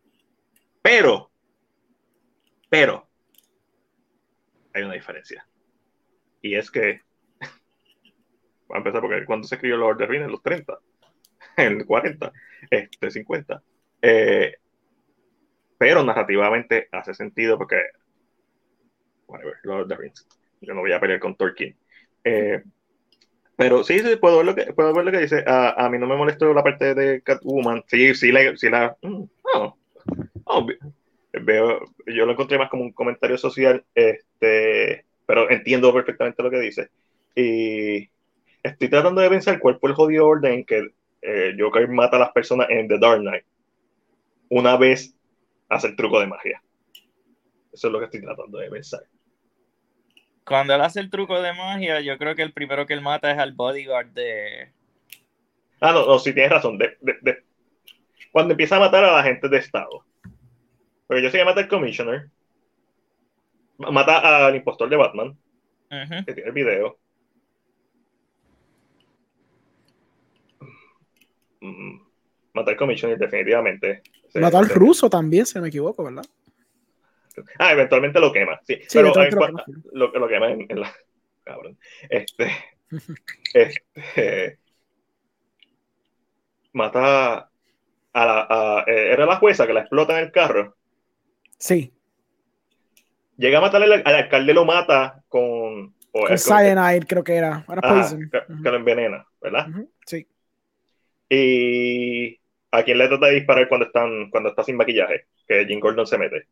Pero, 0.83 1.31
pero, 2.69 3.09
hay 4.75 4.83
una 4.83 4.95
diferencia. 4.95 5.47
Y 6.41 6.55
es 6.55 6.71
que, 6.71 7.03
voy 8.69 8.77
a 8.77 8.79
empezar 8.79 9.01
porque 9.01 9.25
cuando 9.25 9.47
se 9.47 9.57
escribió 9.57 9.77
Lord 9.77 9.95
of 9.95 9.99
the 9.99 10.07
Rings, 10.07 10.25
en 10.25 10.33
los 10.33 10.43
30, 10.43 10.79
en 11.57 11.79
los 11.79 11.87
40, 11.87 12.33
este, 12.71 13.11
50. 13.11 13.63
Eh, 14.03 14.57
pero 15.77 16.03
narrativamente 16.03 16.89
hace 16.93 17.15
sentido 17.15 17.57
porque 17.57 17.83
whatever, 19.27 19.55
Lord 19.63 19.83
of 19.83 19.89
the 19.89 19.97
Rings. 19.97 20.27
Yo 20.61 20.75
no 20.75 20.81
voy 20.81 20.93
a 20.93 21.01
pelear 21.01 21.21
con 21.21 21.37
Tolkien. 21.37 21.77
Eh, 22.25 22.63
pero 23.59 23.83
sí, 23.83 23.99
sí, 23.99 24.15
puedo 24.15 24.37
ver 24.37 24.47
lo 24.47 24.55
que, 24.55 24.73
puedo 24.73 24.95
ver 24.95 25.05
lo 25.05 25.11
que 25.11 25.19
dice. 25.19 25.43
A, 25.45 25.85
a 25.85 25.91
mí 25.91 25.99
no 25.99 26.07
me 26.07 26.15
molestó 26.15 26.55
la 26.55 26.63
parte 26.63 26.95
de 26.95 27.23
Catwoman. 27.23 27.83
Sí, 27.89 28.15
sí, 28.15 28.31
la. 28.31 28.57
Sí 28.57 28.71
la 28.71 28.97
mm, 29.03 29.25
oh, 29.55 29.77
oh, 30.45 30.67
veo, 31.33 31.81
yo 32.07 32.25
lo 32.25 32.33
encontré 32.33 32.57
más 32.57 32.71
como 32.71 32.85
un 32.85 32.93
comentario 32.93 33.37
social, 33.37 33.85
este, 33.97 35.05
pero 35.27 35.51
entiendo 35.51 35.93
perfectamente 35.93 36.41
lo 36.41 36.51
que 36.51 36.61
dice. 36.61 36.89
Y 37.35 38.09
estoy 38.63 38.89
tratando 38.89 39.23
de 39.23 39.29
pensar 39.29 39.59
cuál 39.59 39.81
fue 39.81 39.91
el 39.91 39.97
jodido 39.97 40.29
orden 40.29 40.53
en 40.53 40.65
que 40.65 40.93
eh, 41.23 41.57
Joker 41.59 41.89
mata 41.89 42.17
a 42.17 42.21
las 42.21 42.31
personas 42.31 42.69
en 42.71 42.87
The 42.87 42.99
Dark 43.01 43.23
Knight. 43.23 43.45
Una 44.51 44.77
vez 44.77 45.17
hace 45.69 45.89
el 45.89 45.97
truco 45.97 46.21
de 46.21 46.29
magia. 46.29 46.63
Eso 47.73 47.89
es 47.89 47.93
lo 47.93 47.99
que 47.99 48.05
estoy 48.05 48.23
tratando 48.23 48.59
de 48.59 48.71
pensar. 48.71 49.01
Cuando 50.49 50.75
él 50.75 50.81
hace 50.81 51.01
el 51.01 51.11
truco 51.11 51.41
de 51.41 51.53
magia, 51.53 52.01
yo 52.01 52.17
creo 52.19 52.35
que 52.35 52.43
el 52.43 52.53
primero 52.53 52.87
que 52.87 52.95
él 52.95 53.03
mata 53.03 53.31
es 53.31 53.39
al 53.39 53.53
bodyguard 53.53 54.09
de. 54.09 54.73
Ah, 55.81 55.93
no, 55.93 56.07
no, 56.07 56.19
sí 56.19 56.33
tienes 56.33 56.51
razón. 56.51 56.79
De, 56.79 56.97
de, 57.01 57.17
de... 57.21 57.45
Cuando 58.33 58.53
empieza 58.53 58.77
a 58.77 58.81
matar 58.81 59.05
a 59.05 59.13
la 59.13 59.23
gente 59.23 59.49
de 59.49 59.59
Estado. 59.59 60.05
Porque 61.07 61.23
yo 61.23 61.31
sé 61.31 61.39
que 61.39 61.45
mata 61.45 61.61
al 61.61 61.69
Commissioner. 61.69 62.29
Mata 63.79 64.47
al 64.47 64.57
impostor 64.57 64.89
de 64.89 64.97
Batman. 64.97 65.29
Uh 65.91 65.95
-huh. 65.95 66.25
Que 66.25 66.35
tiene 66.35 66.49
el 66.49 66.55
video. 66.55 66.99
Mm, 71.61 72.01
Mata 72.55 72.71
al 72.73 72.77
Commissioner, 72.77 73.19
definitivamente. 73.19 74.03
Sí, 74.33 74.39
Mató 74.39 74.59
al 74.59 74.69
ruso 74.69 75.09
también, 75.09 75.47
si 75.47 75.55
no 75.55 75.63
me 75.63 75.69
equivoco, 75.69 76.05
¿verdad? 76.05 76.25
Ah, 77.59 77.73
eventualmente 77.73 78.21
lo 78.21 78.33
quema. 78.33 78.61
Sí, 78.67 78.75
Sí, 78.87 78.99
pero 78.99 79.09
en 79.09 79.15
lo 79.35 79.41
cua- 79.41 79.47
quema. 79.49 79.65
lo, 79.93 80.09
lo 80.13 80.29
quema 80.29 80.51
en, 80.51 80.67
en 80.69 80.81
la. 80.81 80.93
Cabrón. 81.45 81.79
Este. 82.11 82.51
este 83.55 84.59
mata 86.73 87.51
a 88.13 88.27
la. 88.27 88.47
a- 88.49 88.85
eh, 88.87 89.13
era 89.13 89.27
la 89.27 89.37
jueza 89.37 89.67
que 89.67 89.73
la 89.73 89.81
explota 89.81 90.19
en 90.19 90.25
el 90.27 90.33
carro. 90.33 90.77
Sí, 91.59 91.93
Llega 93.37 93.59
a 93.59 93.61
matar 93.61 93.81
al, 93.83 93.93
al 93.93 94.15
alcalde, 94.15 94.53
lo 94.53 94.65
mata 94.65 95.23
con. 95.29 95.95
con 96.11 96.39
Cyanide 96.39 97.07
creo 97.07 97.23
que 97.23 97.37
era. 97.37 97.65
Era 97.69 97.81
Ajá, 97.83 97.95
Poison. 97.95 98.31
que, 98.31 98.71
lo 98.71 98.77
envenena, 98.77 99.25
¿verdad? 99.41 99.67
Sí. 100.07 100.27
Y 101.29 102.41
a 102.73 102.83
quién 102.83 102.99
le 102.99 103.07
trata 103.09 103.27
de 103.27 103.35
disparar 103.37 103.69
cuando 103.69 103.87
están 103.87 104.29
cuando 104.31 104.49
está 104.51 104.65
sin 104.65 104.77
maquillaje, 104.77 105.27
que 105.47 105.65
Jim 105.67 105.79
Gordon 105.79 106.07
se 106.07 106.19
mete. 106.19 106.49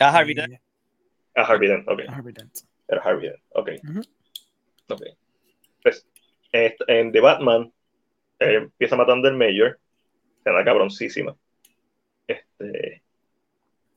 A 0.00 0.08
Harvey 0.16 0.34
Dent. 0.34 0.52
Eh, 0.54 0.60
A 1.36 1.42
Harvey 1.42 1.68
Dent, 1.68 1.88
ok. 1.88 2.00
Harvey 2.08 2.32
Dent. 2.32 2.52
Era 2.88 3.02
Harvey 3.02 3.28
Dent, 3.28 3.42
ok. 3.50 3.70
Ujú. 3.88 4.00
Ok. 4.88 5.02
Pues, 5.82 6.06
en 6.52 7.12
The 7.12 7.20
Batman, 7.20 7.72
eh, 8.38 8.54
empieza 8.54 8.96
matando 8.96 9.28
al 9.28 9.36
Mayor, 9.36 9.78
se 10.44 10.50
da 10.50 10.64
cabroncísima. 10.64 11.34
Este, 12.26 13.02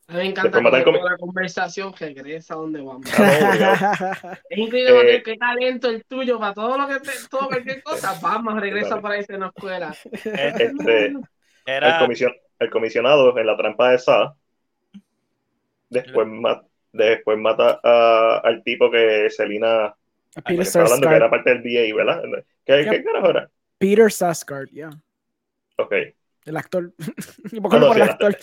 A 0.07 0.13
mí 0.13 0.17
me 0.19 0.25
encanta 0.27 0.51
cómo 0.83 0.97
toda 0.99 1.11
la 1.11 1.17
conversación 1.17 1.93
regresa 1.97 2.53
a 2.55 2.57
donde 2.57 2.81
vamos. 2.81 3.05
Ah, 3.17 4.39
Es 4.49 4.57
increíble 4.57 5.15
Eh, 5.15 5.23
qué 5.23 5.37
talento 5.37 5.89
el 5.89 6.03
tuyo 6.05 6.39
para 6.39 6.53
todo 6.53 6.77
lo 6.77 6.87
que 6.87 6.99
te, 6.99 7.11
todo 7.29 7.47
cualquier 7.47 7.81
cosa. 7.83 8.19
Vamos, 8.21 8.59
regresa 8.59 8.89
Vale. 8.91 9.01
para 9.01 9.17
irse 9.19 9.33
en 9.33 9.39
la 9.41 9.47
escuela. 9.47 9.95
este, 10.11 10.29
el, 11.05 11.21
Era. 11.65 11.99
comision- 11.99 12.35
el 12.59 12.69
comisionado 12.69 13.37
en 13.37 13.45
la 13.47 13.55
trampa 13.57 13.91
de 13.91 13.99
Sa, 13.99 14.35
después, 15.89 16.27
ma- 16.27 16.63
después 16.91 17.37
mata 17.37 17.79
a- 17.83 18.41
al 18.43 18.63
tipo 18.63 18.89
que 18.91 19.29
Selina 19.29 19.95
Peter 20.45 20.61
está 20.61 20.81
hablando 20.81 21.09
que 21.09 21.15
era 21.15 21.29
parte 21.29 21.49
del 21.55 21.63
DA, 21.63 21.95
¿verdad? 21.95 22.21
¿Qué, 22.65 22.83
Yep. 22.83 22.91
¿qué 22.91 23.03
carajo 23.03 23.29
era? 23.31 23.49
Peter 23.77 24.11
Sarsgaard, 24.11 24.69
yeah. 24.69 24.89
Ok. 25.77 25.93
El 26.45 26.57
actor. 26.57 26.93
Me 27.51 27.59
Ah, 27.59 27.61
acuerdo 27.65 27.79
no, 27.79 27.87
por 27.87 27.95
sí, 27.95 28.01
el 28.01 28.09
actor. 28.09 28.37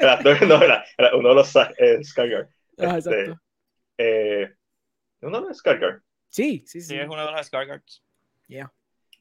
El 0.00 0.08
actor 0.08 0.46
no 0.48 0.62
era, 0.62 0.84
era 0.98 1.16
uno 1.16 1.28
de 1.30 1.34
los 1.36 1.56
eh, 1.56 1.98
Skarsgård. 2.00 2.48
Ah, 2.78 2.98
Este, 2.98 3.10
exacto. 3.20 3.40
eh, 3.98 4.54
uno 5.22 5.40
de 5.42 5.48
los 5.48 5.62
Skarsgård. 5.62 6.02
Sí, 6.28 6.64
sí, 6.66 6.80
sí. 6.80 6.88
Sí, 6.88 6.96
es 6.98 7.06
uno 7.08 7.24
de 7.26 7.32
los 7.32 7.46
Scarguards. 7.46 8.02
Yeah. 8.48 8.72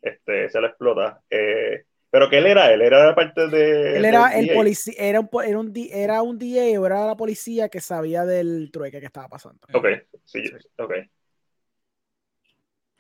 este, 0.02 0.50
se 0.50 0.60
lo 0.62 0.68
explota. 0.68 1.22
Eh, 1.30 1.86
pero 2.12 2.30
que 2.30 2.38
él 2.38 2.46
era, 2.46 2.72
él 2.72 2.82
era 2.82 3.16
parte 3.16 3.48
de. 3.48 3.98
Él 3.98 4.06
era 4.06 4.38
el 4.38 4.54
policía, 4.54 4.94
era 4.98 5.20
un, 5.22 5.30
era, 5.44 5.60
un, 5.60 5.74
era 5.76 6.22
un 6.22 6.38
DA 6.38 6.80
o 6.80 6.86
era 6.86 7.08
la 7.08 7.16
policía 7.18 7.70
que 7.70 7.80
sabía 7.82 8.26
del 8.26 8.70
trueque 8.72 9.00
que 9.00 9.06
estaba 9.08 9.28
pasando. 9.30 9.60
Ok, 9.74 9.88
sí, 10.26 10.44
ok. 10.78 10.94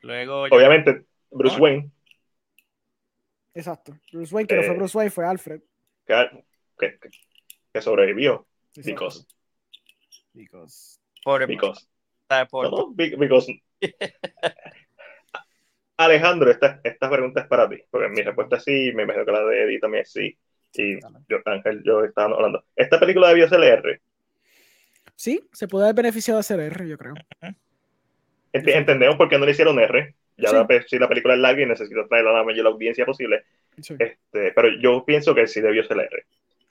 Luego. 0.02 0.48
yo- 0.48 0.56
Obviamente, 0.56 1.06
Bruce 1.30 1.58
No. 1.58 1.64
Wayne, 1.64 1.92
Exacto. 3.54 3.94
Bruce 4.14 4.34
Wayne, 4.34 4.48
que 4.48 4.56
no 4.56 4.62
Eh, 4.62 4.66
fue 4.66 4.76
Bruce 4.78 4.98
Wayne, 4.98 5.12
fue 5.12 5.26
Alfred. 5.28 5.62
que, 6.08 6.44
que, 6.80 6.98
que 7.74 7.82
sobrevivió. 7.82 8.48
Exacto. 8.76 8.92
Because. 9.04 9.26
Because- 10.34 11.00
por, 11.24 11.46
Because. 11.46 11.86
por- 12.50 12.72
No, 12.72 12.78
no, 12.78 12.92
be- 12.94 13.16
because. 13.18 13.48
Alejandro, 16.06 16.50
esta, 16.52 16.80
esta 16.84 17.10
pregunta 17.10 17.42
es 17.42 17.48
para 17.48 17.70
ti, 17.70 17.78
porque 17.90 18.10
mi 18.10 18.22
respuesta 18.22 18.58
es 18.58 18.64
sí, 18.64 18.92
me 18.94 19.04
imagino 19.04 19.26
que 19.26 19.32
la 19.32 19.44
de 19.46 19.64
Eddie 19.64 19.80
también 19.80 20.04
es 20.04 20.12
sí. 20.12 20.38
Y 20.74 21.00
yo, 21.28 21.38
Ángel, 21.46 21.82
yo 21.84 22.04
estaba 22.04 22.34
hablando. 22.36 22.64
Esta 22.76 23.00
película 23.00 23.28
debió 23.30 23.48
ser 23.50 23.62
R. 23.64 24.02
Sí, 25.16 25.42
se 25.52 25.68
puede 25.68 25.86
haber 25.86 25.96
beneficiado 25.96 26.40
de 26.40 26.44
ser 26.44 26.60
R, 26.62 26.88
yo 26.88 26.98
creo. 26.98 27.14
Ent- 28.54 28.76
Entendemos 28.76 29.16
por 29.18 29.30
qué 29.30 29.38
no 29.38 29.46
le 29.46 29.52
hicieron 29.52 29.80
R. 29.80 30.16
Ya 30.38 30.50
Sí. 30.50 30.56
la, 30.56 30.68
si 30.88 30.98
la 30.98 31.08
película 31.10 31.34
es 31.36 31.40
larga 31.42 31.62
y 31.62 31.66
necesito 31.66 32.08
traer 32.08 32.26
a 32.28 32.34
la 32.34 32.44
mayor 32.44 32.66
audiencia 32.68 33.06
posible. 33.06 33.44
Sí. 33.82 33.96
Este, 34.00 34.52
pero 34.54 34.70
yo 34.82 35.04
pienso 35.06 35.36
que 35.36 35.46
sí 35.48 35.62
debió 35.62 35.84
ser 35.84 36.00
R. 36.00 36.26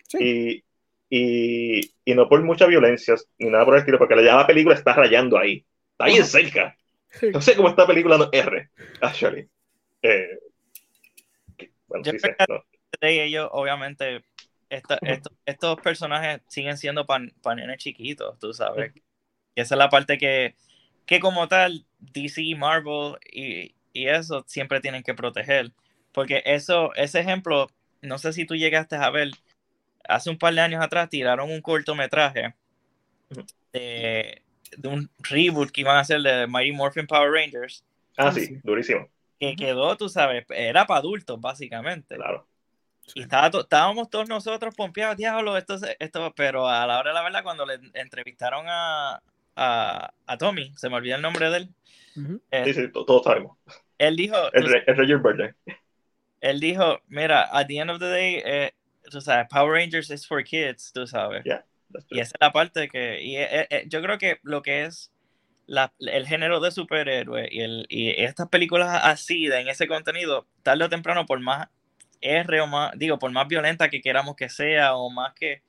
Sí. 0.09 0.19
Y, 0.21 0.65
y, 1.11 1.81
y 2.05 2.15
no 2.15 2.29
por 2.29 2.43
mucha 2.43 2.67
violencia 2.67 3.15
ni 3.39 3.51
nada 3.51 3.65
por 3.65 3.75
el 3.75 3.81
estilo, 3.81 3.99
porque 3.99 4.17
ya 4.25 4.37
la 4.37 4.47
película 4.47 4.75
está 4.75 4.95
rayando 4.95 5.39
ahí. 5.39 5.65
Está 5.93 6.07
bien 6.07 6.25
cerca. 6.25 6.77
No 7.33 7.41
sé 7.41 7.57
cómo 7.57 7.69
esta 7.69 7.87
película 7.87 8.19
no 8.19 8.29
R, 8.33 8.71
actually. 9.01 9.49
Eh, 10.03 10.39
bueno, 11.87 12.05
Yo 12.05 12.13
sí 12.13 12.19
creo 12.19 12.35
sé, 12.39 12.45
que- 12.47 12.53
no. 12.53 12.65
de 13.01 13.25
ellos, 13.25 13.49
obviamente, 13.53 14.25
estos, 14.69 15.81
personajes 15.83 16.41
siguen 16.49 16.77
siendo 16.77 17.07
pan, 17.07 17.33
nenes 17.57 17.79
chiquitos, 17.79 18.39
tú 18.39 18.53
sabes. 18.53 18.93
Y 19.55 19.61
esa 19.61 19.75
es 19.75 19.79
la 19.79 19.89
parte 19.89 20.17
que, 20.19 20.55
que 21.07 21.19
como 21.21 21.49
tal, 21.49 21.85
DC, 21.99 22.55
Marvel 22.57 23.17
y, 23.33 23.75
y 23.93 24.07
eso 24.07 24.45
siempre 24.47 24.81
tienen 24.81 25.03
que 25.03 25.15
proteger. 25.15 25.73
Porque 26.13 26.43
eso, 26.45 26.95
ese 26.95 27.21
ejemplo, 27.21 27.69
no 28.03 28.19
sé 28.19 28.33
si 28.33 28.47
tú 28.47 28.55
llegaste 28.55 28.97
a 28.97 29.11
ver, 29.11 29.31
hace 30.09 30.31
un 30.31 30.39
par 30.39 30.55
de 30.55 30.61
años 30.61 30.83
atrás 30.83 31.09
tiraron 31.09 31.51
un 31.51 31.61
cortometraje 31.61 32.55
de, 33.73 34.43
de 34.77 34.89
un 34.89 35.11
reboot 35.19 35.71
que 35.71 35.81
iban 35.83 35.97
a 35.97 36.01
hacer 36.01 36.21
de 36.23 36.47
Mighty 36.47 36.73
Morphin 36.73 37.07
Power 37.07 37.31
Rangers, 37.31 37.85
Ah, 38.17 38.27
Ah, 38.29 38.33
sí, 38.33 38.47
sí. 38.47 38.61
durísimo, 38.63 39.09
que 39.39 39.57
quedó, 39.57 39.97
tú 39.97 40.09
sabes, 40.09 40.45
era 40.51 40.87
para 40.87 40.99
adultos, 41.01 41.41
básicamente. 41.41 42.17
claro. 42.17 42.47
Y 43.15 43.23
estaba 43.23 43.51
to- 43.51 43.63
estábamos 43.63 44.09
todos 44.11 44.29
nosotros 44.29 44.75
pompeados, 44.75 45.17
diablo, 45.17 45.57
esto, 45.57 45.77
esto, 45.99 46.33
pero 46.37 46.69
a 46.69 46.87
la 46.87 46.99
hora 46.99 47.11
de 47.11 47.15
la 47.15 47.23
verdad, 47.23 47.43
cuando 47.43 47.67
le 47.67 47.81
entrevistaron 47.95 48.67
a, 48.69 49.21
a, 49.57 50.13
a 50.27 50.39
Tommy, 50.39 50.73
se 50.77 50.89
me 50.89 50.97
olvida 50.97 51.17
el 51.17 51.23
nombre 51.23 51.51
de 51.51 51.57
él, 51.57 51.75
eh, 52.51 52.65
Sí, 52.65 52.75
sí, 52.75 52.93
to- 52.93 53.05
todos 53.05 53.25
sabemos. 53.25 53.57
él 53.99 54.17
dijo, 54.17 54.37
El, 54.53 54.65
tú 54.65 54.71
el 54.87 54.97
Roger 54.97 55.55
él 56.41 56.61
dijo, 56.61 57.01
mira, 57.09 57.49
at 57.53 57.67
the 57.67 57.79
end 57.79 57.91
of 57.91 57.99
the 57.99 58.07
day, 58.09 58.43
eh, 58.45 58.73
tú 59.11 59.21
sabes, 59.21 59.47
Power 59.51 59.73
Rangers 59.73 60.11
is 60.11 60.27
for 60.27 60.43
kids, 60.43 60.93
tú 60.93 61.07
sabes. 61.07 61.43
Yeah, 61.45 61.65
Y 62.09 62.21
esa 62.21 62.35
es 62.37 62.41
la 62.41 62.53
parte 62.53 62.89
que, 62.89 63.23
y, 63.23 63.37
eh, 63.37 63.67
eh, 63.71 63.85
yo 63.89 64.01
creo 64.03 64.19
que 64.19 64.39
lo 64.43 64.63
que 64.63 64.85
es 64.85 65.13
la- 65.67 65.93
el 66.01 66.27
género 66.27 66.61
de 66.61 66.71
superhéroe 66.73 67.49
y, 67.51 67.61
el, 67.61 67.87
y 67.89 68.11
estas 68.23 68.49
películas 68.49 69.01
así, 69.05 69.47
de, 69.47 69.61
en 69.61 69.69
ese 69.69 69.87
contenido, 69.89 70.47
tarde 70.63 70.85
o 70.85 70.89
temprano, 70.89 71.27
por 71.27 71.41
más 71.41 71.69
R 72.21 72.61
o 72.61 72.67
más, 72.67 72.93
digo, 72.99 73.19
por 73.19 73.31
más 73.31 73.49
violenta 73.49 73.89
que 73.89 74.01
queramos 74.01 74.37
que 74.37 74.49
sea 74.49 74.95
o 74.97 75.11
más 75.11 75.33
que 75.35 75.63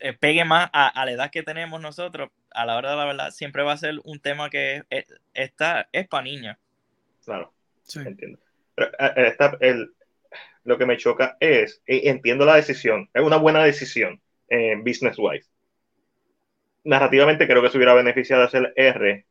eh, 0.00 0.12
pegue 0.12 0.44
más 0.44 0.70
a, 0.72 0.88
a 0.88 1.04
la 1.04 1.12
edad 1.12 1.30
que 1.30 1.42
tenemos 1.42 1.80
nosotros, 1.80 2.30
a 2.52 2.64
la 2.64 2.76
hora 2.76 2.90
de 2.92 2.96
la 2.96 3.04
verdad, 3.04 3.30
siempre 3.30 3.62
va 3.62 3.72
a 3.72 3.76
ser 3.76 4.00
un 4.04 4.20
tema 4.20 4.48
que 4.48 4.82
es, 4.90 5.06
está, 5.34 5.88
es 5.92 6.06
para 6.08 6.22
niños. 6.24 6.56
Claro. 7.24 7.52
Sí. 7.82 8.00
Entiendo. 8.00 8.38
Pero, 8.74 8.90
eh, 8.90 9.12
eh, 9.16 9.26
esta- 9.28 9.56
el- 9.60 9.92
lo 10.64 10.78
que 10.78 10.86
me 10.86 10.96
choca 10.96 11.36
es, 11.40 11.82
y 11.86 12.08
entiendo 12.08 12.46
la 12.46 12.56
decisión, 12.56 13.10
es 13.12 13.22
una 13.22 13.36
buena 13.36 13.62
decisión 13.62 14.20
eh, 14.48 14.76
business 14.76 15.16
wise. 15.18 15.48
Narrativamente 16.84 17.46
creo 17.46 17.62
que 17.62 17.70
se 17.70 17.78
hubiera 17.78 17.94
beneficiado 17.94 18.42
de 18.42 18.48
hacer 18.48 18.72
R 18.76 19.26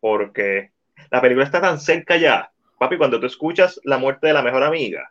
porque 0.00 0.72
la 1.10 1.20
película 1.20 1.44
está 1.44 1.60
tan 1.60 1.80
cerca 1.80 2.16
ya. 2.16 2.50
Papi, 2.78 2.98
cuando 2.98 3.20
tú 3.20 3.26
escuchas 3.26 3.80
la 3.84 3.98
muerte 3.98 4.26
de 4.28 4.34
la 4.34 4.42
mejor 4.42 4.62
amiga, 4.62 5.10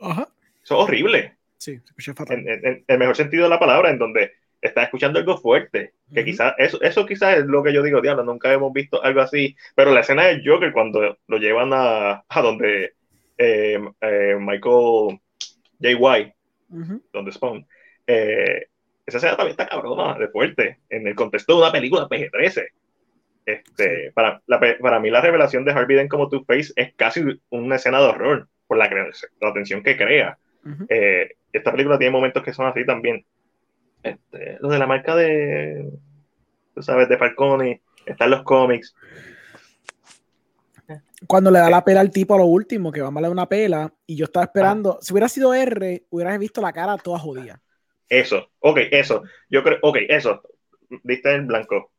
Ajá. 0.00 0.28
eso 0.62 0.74
es 0.78 0.84
horrible. 0.84 1.36
Sí, 1.58 1.80
se 1.98 2.14
fatal. 2.14 2.38
En, 2.38 2.48
en- 2.48 2.64
en 2.66 2.84
el 2.86 2.98
mejor 2.98 3.16
sentido 3.16 3.44
de 3.44 3.50
la 3.50 3.58
palabra, 3.58 3.90
en 3.90 3.98
donde 3.98 4.32
estás 4.60 4.84
escuchando 4.84 5.18
algo 5.18 5.38
fuerte, 5.38 5.94
que 6.12 6.24
quizás, 6.24 6.54
eso, 6.58 6.80
eso 6.82 7.06
quizás 7.06 7.38
es 7.38 7.44
lo 7.46 7.62
que 7.62 7.72
yo 7.72 7.82
digo, 7.82 8.00
diablo, 8.00 8.24
nunca 8.24 8.52
hemos 8.52 8.72
visto 8.72 9.02
algo 9.02 9.20
así, 9.20 9.56
pero 9.74 9.92
la 9.92 10.00
escena 10.00 10.24
del 10.26 10.42
Joker 10.44 10.72
cuando 10.72 11.18
lo 11.26 11.38
llevan 11.38 11.70
a, 11.72 12.24
a 12.28 12.42
donde 12.42 12.94
eh, 13.38 13.78
eh, 14.00 14.36
Michael 14.40 15.20
J. 15.80 15.96
White, 15.98 16.34
Ujú. 16.70 17.02
donde 17.12 17.32
Spawn, 17.32 17.66
eh, 18.08 18.66
esa 19.06 19.18
escena 19.18 19.36
también 19.36 19.52
está 19.52 19.68
cabrona, 19.68 20.18
de 20.18 20.28
fuerte, 20.28 20.80
en 20.88 21.06
el 21.06 21.14
contexto 21.14 21.54
de 21.54 21.62
una 21.62 21.72
película 21.72 22.08
PG-13. 22.08 22.66
Este, 23.46 24.12
para, 24.12 24.42
la 24.46 24.60
para 24.80 25.00
mí 25.00 25.08
la 25.08 25.22
revelación 25.22 25.64
de 25.64 25.72
Harvey 25.72 25.96
Dent 25.96 26.10
como 26.10 26.28
Two-Face 26.28 26.72
es 26.76 26.92
casi 26.94 27.22
una 27.48 27.76
escena 27.76 28.00
de 28.00 28.06
horror, 28.06 28.48
por 28.66 28.76
la, 28.76 28.90
la 29.40 29.52
tensión 29.54 29.82
que 29.82 29.96
crea. 29.96 30.36
Eh, 30.90 31.30
esta 31.52 31.70
película 31.70 31.98
tiene 31.98 32.10
momentos 32.10 32.42
que 32.42 32.52
son 32.52 32.66
así 32.66 32.84
también. 32.84 33.24
Este, 34.02 34.58
lo 34.60 34.68
de 34.68 34.78
la 34.78 34.86
marca 34.86 35.16
de, 35.16 35.90
tú 36.74 36.82
sabes, 36.82 37.08
de 37.08 37.16
Falcone, 37.16 37.80
están 38.04 38.30
los 38.30 38.42
cómics. 38.42 38.94
Cuando 41.26 41.50
le 41.50 41.58
da 41.58 41.70
la 41.70 41.84
pela 41.84 42.00
al 42.00 42.10
tipo 42.10 42.34
a 42.34 42.38
lo 42.38 42.44
último, 42.44 42.92
que 42.92 43.00
vamos 43.00 43.20
a 43.20 43.22
darle 43.22 43.32
una 43.32 43.48
pela, 43.48 43.92
y 44.06 44.16
yo 44.16 44.26
estaba 44.26 44.44
esperando, 44.44 44.98
si 45.00 45.12
hubiera 45.12 45.28
sido 45.28 45.54
R, 45.54 46.04
hubieras 46.10 46.38
visto 46.38 46.60
la 46.60 46.72
cara 46.72 46.96
toda 46.98 47.18
jodida. 47.18 47.60
Eso, 48.08 48.50
ok, 48.60 48.78
eso. 48.90 49.22
Yo 49.48 49.62
creo, 49.62 49.78
ok, 49.82 49.98
eso. 50.08 50.42
Diste 51.02 51.34
en 51.34 51.46
blanco. 51.46 51.92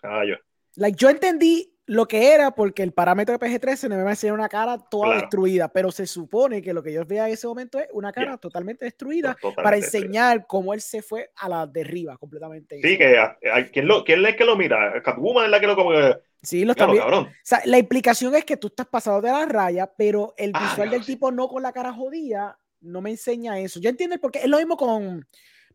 Caballo. 0.00 0.36
Like, 0.76 0.96
yo 0.96 1.08
entendí 1.10 1.74
lo 1.86 2.06
que 2.06 2.32
era 2.34 2.50
porque 2.52 2.82
el 2.82 2.92
parámetro 2.92 3.36
de 3.36 3.44
PG-13 3.44 3.88
no 3.88 3.96
me 3.96 4.02
va 4.02 4.10
a 4.10 4.12
enseñar 4.12 4.34
una 4.34 4.48
cara 4.48 4.78
toda 4.78 5.06
Claro. 5.06 5.20
destruida, 5.22 5.72
pero 5.72 5.90
se 5.90 6.06
supone 6.06 6.60
que 6.62 6.74
lo 6.74 6.82
que 6.82 6.92
yo 6.92 7.04
vea 7.06 7.26
en 7.26 7.32
ese 7.32 7.46
momento 7.46 7.78
es 7.80 7.88
una 7.92 8.12
cara 8.12 8.26
Yeah. 8.32 8.36
totalmente 8.36 8.84
destruida 8.84 9.32
Totalmente 9.34 9.62
para 9.62 9.76
destruida. 9.78 10.06
enseñar 10.06 10.46
cómo 10.46 10.74
él 10.74 10.80
se 10.82 11.00
fue 11.02 11.30
a 11.34 11.48
la 11.48 11.66
derriba 11.66 12.16
completamente. 12.18 12.78
Sí, 12.82 12.98
que 12.98 13.16
a- 13.18 13.38
a- 13.52 13.64
¿quién, 13.72 13.88
lo, 13.88 14.04
¿quién 14.04 14.24
es 14.26 14.36
que 14.36 14.44
lo 14.44 14.54
mira? 14.54 15.02
Catwoman 15.02 15.46
es 15.46 15.50
la 15.50 15.60
que 15.60 15.66
lo 15.66 15.74
como 15.76 15.90
que. 15.90 16.18
Sí, 16.42 16.64
lo 16.64 16.74
Claro, 16.74 16.92
está 16.92 17.02
viendo. 17.06 17.16
cabrón. 17.18 17.32
O 17.32 17.36
sea, 17.42 17.62
la 17.64 17.78
implicación 17.78 18.34
es 18.36 18.44
que 18.44 18.56
tú 18.58 18.68
estás 18.68 18.86
pasado 18.86 19.20
de 19.22 19.30
la 19.32 19.46
raya, 19.46 19.90
pero 19.96 20.34
el 20.36 20.52
Ah, 20.54 20.60
visual 20.60 20.76
claro, 20.76 20.90
del 20.92 21.04
sí. 21.04 21.14
tipo 21.14 21.32
no 21.32 21.48
con 21.48 21.62
la 21.62 21.72
cara 21.72 21.92
jodida 21.92 22.56
no 22.80 23.00
me 23.00 23.10
enseña 23.10 23.58
eso. 23.60 23.80
Yo 23.80 23.90
entiendo 23.90 24.14
el 24.14 24.20
porqué. 24.20 24.40
Es 24.40 24.48
lo 24.48 24.58
mismo 24.58 24.76
con. 24.76 25.26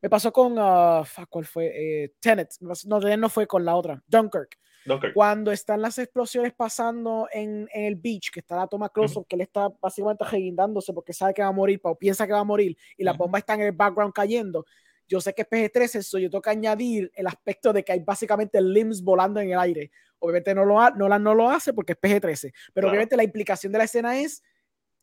Me 0.01 0.09
pasó 0.09 0.32
con. 0.33 0.56
fuck, 1.06 1.30
¿Cuál 1.30 1.45
fue? 1.45 1.72
Eh, 2.03 2.14
Tenet. 2.19 2.49
No, 2.61 2.99
Tenet 2.99 3.19
no 3.19 3.30
fue 3.30 3.48
con 3.48 3.64
la 3.65 3.75
otra. 3.75 4.01
Dunkirk. 4.07 4.57
Dunkirk. 4.85 5.14
Cuando 5.14 5.51
están 5.53 5.82
las 5.82 5.98
explosiones 5.98 6.51
pasando 6.53 7.30
en, 7.32 7.69
en 7.73 7.85
el 7.85 7.95
beach, 7.95 8.32
que 8.32 8.41
está 8.41 8.57
la 8.57 8.67
toma 8.67 8.90
close 8.90 9.22
que 9.30 9.35
él 9.38 9.41
está 9.41 9.69
básicamente 9.82 10.25
reguindándose 10.25 10.91
porque 10.91 11.14
sabe 11.14 11.33
que 11.33 11.41
va 11.41 11.48
a 11.48 11.51
morir 11.53 11.80
o 11.83 11.98
piensa 11.98 12.27
que 12.27 12.33
va 12.33 12.40
a 12.40 12.43
morir 12.43 12.75
y 12.98 13.03
las 13.06 13.14
Ujú. 13.15 13.23
bombas 13.23 13.40
están 13.40 13.61
en 13.61 13.67
el 13.67 13.72
background 13.72 14.11
cayendo. 14.14 14.65
Yo 15.07 15.22
sé 15.22 15.33
que 15.33 15.43
es 15.43 15.49
PG-13, 15.49 15.99
eso 15.99 16.17
yo 16.17 16.30
tengo 16.30 16.41
que 16.41 16.49
añadir 16.49 17.09
el 17.15 17.27
aspecto 17.27 17.72
de 17.72 17.83
que 17.83 17.93
hay 17.93 17.99
básicamente 17.99 18.61
limbs 18.61 19.01
volando 19.01 19.40
en 19.40 19.51
el 19.51 19.59
aire. 19.59 19.91
Obviamente 20.19 20.53
no 20.56 20.65
lo, 20.65 20.82
ha- 20.82 20.91
no, 20.91 21.07
la- 21.07 21.19
no 21.19 21.33
lo 21.33 21.49
hace 21.49 21.72
porque 21.73 21.93
es 21.93 21.99
PG-13, 21.99 22.51
pero 22.73 22.85
Claro. 22.85 22.90
obviamente 22.90 23.15
la 23.17 23.23
implicación 23.23 23.72
de 23.72 23.77
la 23.80 23.83
escena 23.85 24.19
es 24.19 24.43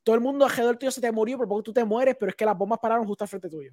todo 0.03 0.15
el 0.15 0.21
mundo 0.21 0.45
alrededor 0.45 0.77
tuyo 0.77 0.91
se 0.91 1.01
te 1.01 1.13
murió, 1.13 1.37
por 1.37 1.49
poco 1.49 1.63
tú 1.63 1.73
te 1.73 1.85
mueres, 1.85 2.17
pero 2.19 2.31
es 2.31 2.37
que 2.37 2.45
las 2.45 2.57
bombas 2.57 2.79
pararon 2.81 3.07
justo 3.07 3.25
al 3.25 3.29
frente 3.29 3.49
tuyo. 3.49 3.71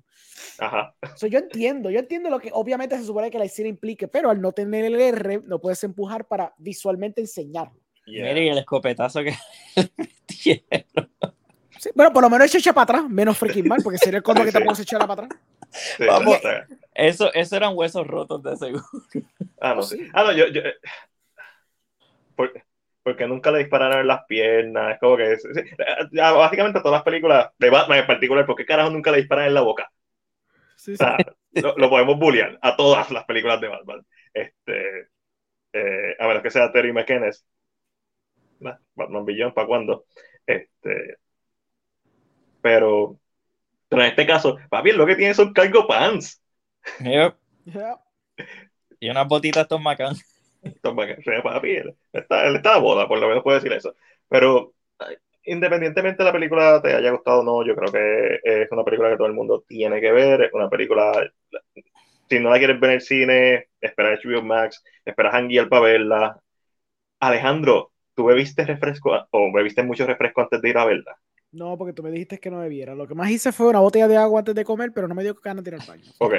Ajá. 0.60 0.96
So, 1.16 1.28
yo 1.28 1.40
entiendo, 1.40 1.90
yo 1.90 2.00
entiendo 2.00 2.30
lo 2.30 2.40
que 2.40 2.50
obviamente 2.54 2.98
se 2.98 3.06
supone 3.06 3.32
que 3.32 3.40
la 3.40 3.46
escena 3.46 3.70
implique, 3.70 4.08
pero 4.08 4.30
al 4.30 4.42
no 4.42 4.52
tener 4.52 4.86
el 4.86 5.00
R, 5.00 5.42
no 5.46 5.60
puedes 5.60 5.84
empujar 5.84 6.26
para 6.28 6.54
visualmente 6.58 7.22
enseñarlo. 7.22 7.80
Yeah. 8.06 8.26
Mire, 8.26 8.46
y 8.46 8.50
el 8.50 8.58
escopetazo 8.58 9.22
que. 9.24 9.36
Sí, 11.80 11.92
bueno, 11.94 12.12
por 12.12 12.24
lo 12.24 12.30
menos 12.30 12.54
echa 12.56 12.74
para 12.74 12.84
atrás, 12.84 13.10
menos 13.10 13.38
freaking 13.38 13.68
mal, 13.68 13.82
porque 13.84 14.00
sería 14.00 14.18
el 14.18 14.24
colmo 14.24 14.44
que 14.44 14.52
te 14.52 14.62
puedes 14.62 14.80
echar 14.80 15.00
para 15.02 15.26
atrás. 15.26 15.40
Sí, 15.70 16.06
Vamos. 16.06 16.40
Eso, 16.94 17.32
eso 17.34 17.56
eran 17.56 17.74
huesos 17.76 18.08
rotos 18.08 18.42
de 18.42 18.58
seguro. 18.58 18.84
Ah, 19.62 19.76
no, 19.76 19.84
sí. 19.84 19.98
sí. 19.98 20.08
Ah, 20.14 20.24
no, 20.24 20.32
yo. 20.32 20.48
yo 20.48 20.62
por- 22.36 22.52
porque 23.08 23.27
nunca 23.27 23.52
le 23.52 23.60
dispararon 23.60 24.02
en 24.02 24.08
las 24.08 24.26
piernas. 24.26 24.94
Es 24.95 25.00
como 25.00 25.18
que. 25.18 25.38
sí. 25.38 25.48
Ah, 26.22 26.32
Básicamente, 26.34 26.80
a 26.80 26.82
todas 26.84 26.98
las 27.00 27.03
películas 27.06 27.52
de 27.58 27.69
Batman 27.69 28.00
en 28.00 28.08
particular, 28.08 28.45
¿por 28.45 28.56
qué 28.56 28.66
carajo 28.66 28.90
nunca 28.90 29.11
le 29.11 29.19
disparan 29.19 29.48
en 29.48 29.53
la 29.53 29.61
boca? 29.61 29.90
Sí, 30.76 30.95
O 30.95 30.98
sí. 30.98 31.06
sea, 31.06 31.18
lo, 31.53 31.76
lo 31.77 31.90
podemos 31.90 32.18
bullear 32.19 32.58
a 32.61 32.76
todas 32.76 33.11
las 33.11 33.26
películas 33.26 33.61
de 33.61 33.68
Batman. 33.69 34.06
Este, 34.34 35.10
eh, 35.74 36.16
a 36.19 36.27
menos 36.27 36.44
que 36.44 36.52
sea 36.52 36.72
Terry 36.72 36.94
McKenna. 36.94 37.30
Nah, 38.60 38.77
Batman 38.95 39.26
Beyond, 39.26 39.53
¿para 39.53 39.68
cuándo? 39.68 40.06
Este, 40.45 41.18
pero, 42.61 43.19
pero 43.90 44.03
en 44.03 44.10
este 44.10 44.27
caso, 44.27 44.58
papi, 44.69 44.92
lo 44.94 45.06
que 45.08 45.16
tiene 45.18 45.34
son 45.34 45.53
cargo 45.53 45.88
pants. 45.88 46.42
Yep. 47.00 47.38
Y 49.00 49.10
unas 49.10 49.27
botitas 49.27 49.64
estos 49.64 49.82
macán. 49.82 50.16
Papi, 50.82 51.72
él 51.72 51.95
está, 52.11 52.48
él 52.48 52.56
está 52.56 52.76
a 52.76 52.80
boda, 52.80 53.08
por 53.08 53.19
lo 53.19 53.27
menos 53.27 53.44
puedo 53.44 53.58
decir 53.58 53.74
eso. 53.74 53.95
Pero 54.27 54.74
independientemente 55.44 56.24
de 56.24 56.26
la 56.26 56.34
película 56.34 56.82
te 56.82 56.94
haya 56.94 57.11
gustado 57.11 57.40
o 57.40 57.44
no, 57.44 57.66
yo 57.66 57.76
creo 57.76 57.92
que 57.92 58.40
es 58.44 58.72
una 58.72 58.84
película 58.84 59.10
que 59.10 59.18
todo 59.18 59.27
el 59.27 59.34
mundo 59.34 59.64
tiene 59.68 60.02
que 60.02 60.11
ver. 60.11 60.42
Es 60.44 60.53
una 60.53 60.69
película, 60.69 61.32
si 62.30 62.40
no 62.40 62.50
la 62.50 62.58
quieres 62.58 62.80
ver 62.80 62.90
en 62.92 62.95
el 62.95 63.02
cine, 63.02 63.68
espera 63.80 64.11
HBO 64.14 64.42
Max, 64.44 64.84
espera 65.06 65.32
hanguear 65.32 65.69
para 65.69 65.84
verla. 65.84 66.42
Alejandro, 67.19 67.92
¿tú 68.14 68.26
bebiste 68.26 68.66
refresco 68.66 69.11
o 69.32 69.53
bebiste 69.53 69.84
mucho 69.84 70.06
refresco 70.06 70.42
antes 70.42 70.61
de 70.61 70.69
ir 70.69 70.77
a 70.77 70.86
verla? 70.86 71.18
No, 71.52 71.77
porque 71.77 71.94
tú 71.94 72.03
me 72.03 72.11
dijiste 72.11 72.40
que 72.40 72.52
no 72.52 72.60
bebiera. 72.60 72.94
Lo 72.94 73.08
que 73.08 73.16
más 73.16 73.30
hice 73.32 73.52
fue 73.52 73.68
una 73.68 73.80
botella 73.80 74.08
de 74.08 74.18
agua 74.18 74.40
antes 74.40 74.53
de 74.53 74.66
comer, 74.66 74.92
pero 74.94 75.08
no 75.08 75.16
me 75.16 75.24
dio 75.24 75.34
ganas 75.36 75.64
de 75.64 75.69
ir 75.69 75.76
al 75.76 75.88
baño. 75.88 76.03
Ok. 76.19 76.34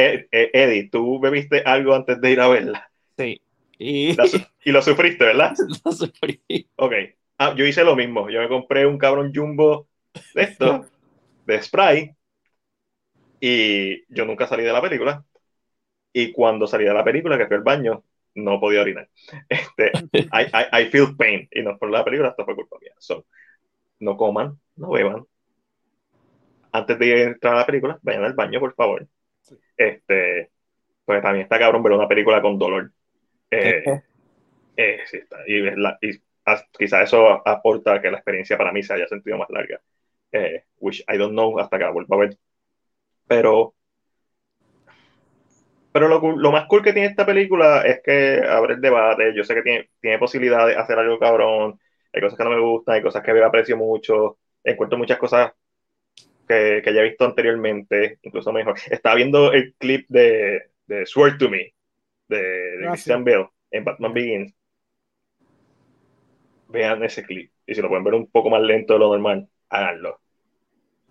Eh, 0.00 0.28
eh, 0.30 0.50
Eddie, 0.52 0.88
¿tú 0.90 1.18
bebiste 1.18 1.62
algo 1.66 1.92
antes 1.92 2.20
de 2.20 2.30
ir 2.30 2.40
a 2.40 2.46
verla? 2.46 2.88
Sí. 3.16 3.42
Y 3.80 4.16
y 4.64 4.70
lo 4.70 4.80
sufriste, 4.80 5.24
¿verdad? 5.24 5.54
lo 5.84 5.92
sufrí. 5.92 6.40
Ok. 6.76 6.92
Ah, 7.36 7.54
yo 7.56 7.66
hice 7.66 7.84
lo 7.84 7.96
mismo. 7.96 8.30
Yo 8.30 8.40
me 8.40 8.48
compré 8.48 8.86
un 8.86 8.96
cabrón 8.96 9.32
jumbo 9.34 9.88
de 10.34 10.42
esto, 10.42 10.86
de 11.46 11.62
spray, 11.62 12.14
y 13.40 14.04
yo 14.14 14.24
nunca 14.24 14.46
salí 14.46 14.62
de 14.62 14.72
la 14.72 14.82
película. 14.82 15.24
Y 16.12 16.32
cuando 16.32 16.66
salí 16.66 16.84
de 16.84 16.94
la 16.94 17.04
película, 17.04 17.36
que 17.36 17.46
fui 17.46 17.56
al 17.56 17.62
baño, 17.62 18.04
no 18.36 18.60
podía 18.60 18.82
orinar. 18.82 19.08
Este, 19.48 19.92
I, 20.14 20.42
I, 20.52 20.82
I 20.82 20.90
feel 20.90 21.16
pain. 21.16 21.48
Y 21.50 21.62
no 21.62 21.72
es 21.72 21.78
por 21.78 21.90
la 21.90 22.04
película, 22.04 22.30
esto 22.30 22.44
fue 22.44 22.54
culpa 22.54 22.76
mía. 22.80 22.92
So, 22.98 23.26
no 23.98 24.16
coman, 24.16 24.58
no 24.76 24.90
beban. 24.90 25.24
Antes 26.70 26.98
de 26.98 27.22
entrar 27.24 27.54
a 27.54 27.58
la 27.58 27.66
película, 27.66 27.98
vayan 28.02 28.24
al 28.24 28.34
baño, 28.34 28.60
por 28.60 28.74
favor. 28.74 29.08
Sí. 29.48 29.56
Este, 29.76 30.50
pues 31.04 31.22
también 31.22 31.44
está 31.44 31.58
cabrón 31.58 31.82
ver 31.82 31.92
una 31.94 32.08
película 32.08 32.42
con 32.42 32.58
dolor. 32.58 32.92
Eh, 33.50 33.82
eh, 34.76 35.00
sí 35.06 35.18
está. 35.18 35.38
Y, 35.46 35.68
y 36.08 36.22
as- 36.44 36.66
quizá 36.78 37.02
eso 37.02 37.46
aporta 37.48 37.94
a 37.94 38.02
que 38.02 38.10
la 38.10 38.18
experiencia 38.18 38.58
para 38.58 38.72
mí 38.72 38.82
se 38.82 38.94
haya 38.94 39.08
sentido 39.08 39.38
más 39.38 39.50
larga. 39.50 39.80
Eh, 40.32 40.64
which 40.78 41.02
I 41.08 41.16
don't 41.18 41.32
know 41.32 41.58
hasta 41.60 41.78
que 41.78 41.84
la 41.84 41.90
vuelva 41.90 42.16
a 42.16 42.20
ver. 42.20 42.38
Pero, 43.28 43.74
pero 45.92 46.08
lo, 46.08 46.20
lo 46.36 46.52
más 46.52 46.66
cool 46.66 46.82
que 46.82 46.92
tiene 46.92 47.08
esta 47.08 47.26
película 47.26 47.82
es 47.82 48.00
que 48.04 48.42
abre 48.46 48.74
el 48.74 48.80
debate. 48.80 49.34
Yo 49.34 49.44
sé 49.44 49.54
que 49.54 49.62
tiene, 49.62 49.90
tiene 50.00 50.18
posibilidad 50.18 50.66
de 50.66 50.76
hacer 50.76 50.98
algo 50.98 51.18
cabrón. 51.18 51.78
Hay 52.12 52.20
cosas 52.20 52.38
que 52.38 52.44
no 52.44 52.50
me 52.50 52.60
gustan, 52.60 52.96
hay 52.96 53.02
cosas 53.02 53.22
que 53.22 53.30
aprecio 53.42 53.76
mucho. 53.76 54.38
Encuentro 54.64 54.98
muchas 54.98 55.18
cosas 55.18 55.52
que, 56.48 56.82
que 56.84 56.94
ya 56.94 57.00
he 57.02 57.08
visto 57.10 57.24
anteriormente, 57.24 58.18
incluso 58.22 58.52
mejor. 58.52 58.76
Estaba 58.90 59.16
viendo 59.16 59.52
el 59.52 59.74
clip 59.78 60.06
de, 60.08 60.70
de 60.86 61.06
Swear 61.06 61.38
to 61.38 61.48
Me 61.50 61.74
de, 62.28 62.38
de 62.78 62.86
Ah, 62.86 62.92
Christian. 62.92 63.24
Bale 63.24 63.48
en 63.70 63.84
Batman 63.84 64.14
Begins. 64.14 64.54
Vean 66.68 67.02
ese 67.04 67.24
clip. 67.24 67.50
Y 67.66 67.74
si 67.74 67.82
lo 67.82 67.88
pueden 67.88 68.04
ver 68.04 68.14
un 68.14 68.30
poco 68.30 68.50
más 68.50 68.62
lento 68.62 68.94
de 68.94 68.98
lo 69.00 69.08
normal, 69.08 69.48
háganlo. 69.70 70.20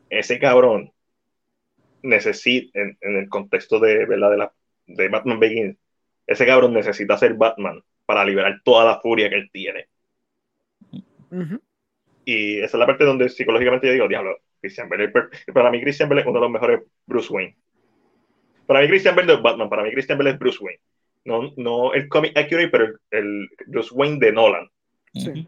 Ese 0.09 0.40
cabrón 0.40 0.91
necesita, 2.01 2.80
en, 2.80 2.98
en 3.01 3.17
el 3.17 3.30
contexto 3.30 3.80
de, 3.80 4.06
¿verdad? 4.06 4.32
de, 4.32 4.38
la, 4.38 4.53
de 4.88 5.09
Batman 5.09 5.40
Begins, 5.40 5.77
ese 6.27 6.45
cabrón 6.45 6.74
necesita 6.74 7.17
ser 7.17 7.35
Batman 7.35 7.83
para 8.06 8.25
liberar 8.25 8.61
toda 8.64 8.85
la 8.85 8.99
furia 9.01 9.30
que 9.30 9.35
él 9.35 9.49
tiene. 9.51 9.88
Ujú. 11.32 11.59
Y 12.25 12.57
esa 12.59 12.77
es 12.77 12.80
la 12.80 12.85
parte 12.85 13.06
donde 13.06 13.30
psicológicamente 13.30 13.88
yo 13.88 13.93
digo, 13.93 14.07
diablo, 14.07 14.38
Christian 14.61 14.89
Bale, 14.89 15.05
es 15.05 15.11
para 15.53 15.71
mí 15.71 15.81
Christian 15.81 16.09
Bale 16.09 16.21
es 16.21 16.27
uno 16.27 16.39
de 16.39 16.45
los 16.45 16.51
mejores 16.51 16.81
Bruce 17.05 17.31
Wayne. 17.33 17.55
Para 18.65 18.81
mí 18.81 18.87
Christian 18.87 19.15
Bale 19.15 19.27
no 19.27 19.33
es 19.33 19.41
Batman, 19.41 19.69
para 19.69 19.83
mí 19.83 19.91
Christian 19.91 20.17
Bale 20.17 20.31
es 20.31 20.39
Bruce 20.39 20.59
Wayne. 20.61 20.79
No, 21.25 21.51
no 21.57 21.93
el 21.93 22.07
comic 22.07 22.37
accurate, 22.37 22.69
pero 22.69 22.85
el, 22.85 22.97
el 23.11 23.49
Bruce 23.67 23.93
Wayne 23.93 24.17
de 24.19 24.31
Nolan. 24.31 24.67
Sí. 25.13 25.47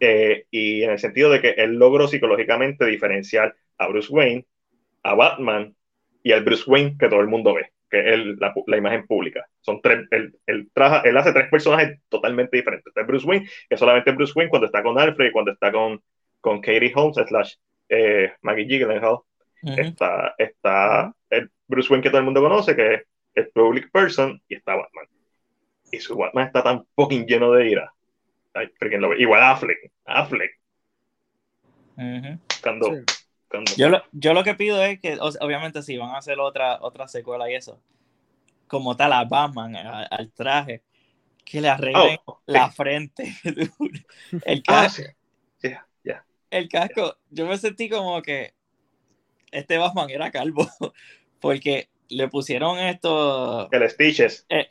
Eh, 0.00 0.46
y 0.50 0.82
en 0.82 0.90
el 0.90 0.98
sentido 0.98 1.30
de 1.30 1.40
que 1.40 1.50
él 1.50 1.74
logró 1.74 2.08
psicológicamente 2.08 2.86
diferenciar 2.86 3.54
a 3.78 3.86
Bruce 3.88 4.12
Wayne, 4.12 4.46
a 5.02 5.14
Batman 5.14 5.74
y 6.22 6.32
al 6.32 6.42
Bruce 6.44 6.64
Wayne 6.66 6.96
que 6.98 7.08
todo 7.08 7.20
el 7.20 7.28
mundo 7.28 7.54
ve, 7.54 7.66
que 7.90 8.00
es 8.00 8.06
el- 8.14 8.36
la, 8.38 8.76
imagen 8.76 9.06
pública. 9.06 9.46
Son 9.60 9.80
tres, 9.82 10.06
él, 10.10 10.34
él 10.46 10.68
traja- 10.72 11.02
él 11.04 11.16
hace 11.16 11.32
tres 11.32 11.48
personajes 11.50 11.98
totalmente 12.08 12.56
diferentes. 12.56 12.86
Está 12.86 13.02
Bruce 13.02 13.26
Wayne, 13.26 13.48
que 13.68 13.76
solamente 13.76 14.10
es 14.10 14.16
Bruce 14.16 14.32
Wayne 14.34 14.50
cuando 14.50 14.66
está 14.66 14.82
con 14.82 14.98
Alfred 14.98 15.28
y 15.28 15.32
cuando 15.32 15.52
está 15.52 15.70
con, 15.70 16.00
con 16.40 16.60
Katie 16.60 16.92
Holmes 16.94 17.16
slash 17.28 17.54
eh, 17.90 18.32
Maggie 18.40 18.64
Gyllenhaal. 18.66 19.18
Ujú. 19.62 19.78
está, 19.78 20.34
está 20.38 21.14
el 21.28 21.50
Bruce 21.68 21.90
Wayne 21.92 22.02
que 22.02 22.08
todo 22.08 22.20
el 22.20 22.24
mundo 22.24 22.40
conoce, 22.40 22.74
que 22.74 22.94
es 22.94 23.02
el 23.34 23.50
public 23.50 23.90
person, 23.92 24.40
y 24.48 24.54
está 24.54 24.74
Batman. 24.74 25.04
Y 25.92 25.98
su 26.00 26.16
Batman 26.16 26.46
está 26.46 26.62
tan 26.62 26.86
fucking 26.96 27.26
lleno 27.26 27.52
de 27.52 27.68
ira. 27.68 27.92
Ay, 28.54 28.68
freaking 28.78 29.02
lo- 29.02 29.14
Igual 29.14 29.42
Affleck, 29.42 29.92
Affleck, 30.06 30.58
cuando, 32.62 32.86
Sí. 32.86 33.02
cuando- 33.48 33.72
Yo 33.76 33.88
lo, 33.90 34.02
yo 34.12 34.32
lo 34.32 34.42
que 34.44 34.54
pido 34.54 34.82
es 34.82 34.98
que, 35.00 35.18
o 35.20 35.30
sea, 35.30 35.44
obviamente, 35.46 35.82
si 35.82 35.96
van 35.98 36.10
a 36.10 36.18
hacer 36.18 36.38
otra, 36.40 36.78
otra 36.80 37.06
secuela 37.08 37.50
y 37.50 37.54
eso, 37.54 37.80
como 38.66 38.96
tal 38.96 39.12
a 39.12 39.24
Batman, 39.24 39.76
a- 39.76 40.02
al 40.04 40.32
traje, 40.32 40.82
que 41.44 41.60
le 41.60 41.68
arreglen 41.68 42.18
Oh, 42.26 42.40
sí. 42.46 42.52
la 42.52 42.70
frente. 42.70 43.24
El, 44.44 44.62
Ah, 44.68 44.88
sí. 44.88 45.02
Ya. 45.62 45.86
El 46.50 46.68
casco, 46.68 47.16
yo 47.30 47.46
me 47.46 47.56
sentí 47.58 47.88
como 47.88 48.20
que 48.22 48.54
este 49.52 49.78
Batman 49.78 50.10
era 50.10 50.30
calvo, 50.30 50.66
porque 51.40 51.88
le 52.08 52.28
pusieron 52.28 52.78
esto, 52.78 53.68
El 53.70 53.88
Stitches. 53.90 54.46
eh, 54.48 54.68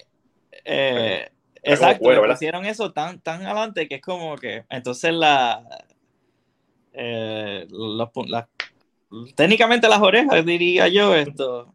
eh, 0.66 1.30
exacto, 1.64 2.00
cuero, 2.04 2.26
le 2.26 2.34
pusieron 2.34 2.66
eso 2.66 2.92
tan, 2.92 3.20
tan 3.22 3.46
adelante 3.46 3.88
que 3.88 3.96
es 3.96 4.02
como 4.02 4.36
que, 4.38 4.66
entonces 4.70 5.14
la, 5.14 5.64
eh, 6.94 7.66
los 7.70 8.10
las- 8.28 8.48
técnicamente 9.36 9.88
las 9.88 10.02
orejas, 10.02 10.46
diría 10.46 10.88
yo, 10.88 11.16
esto, 11.16 11.74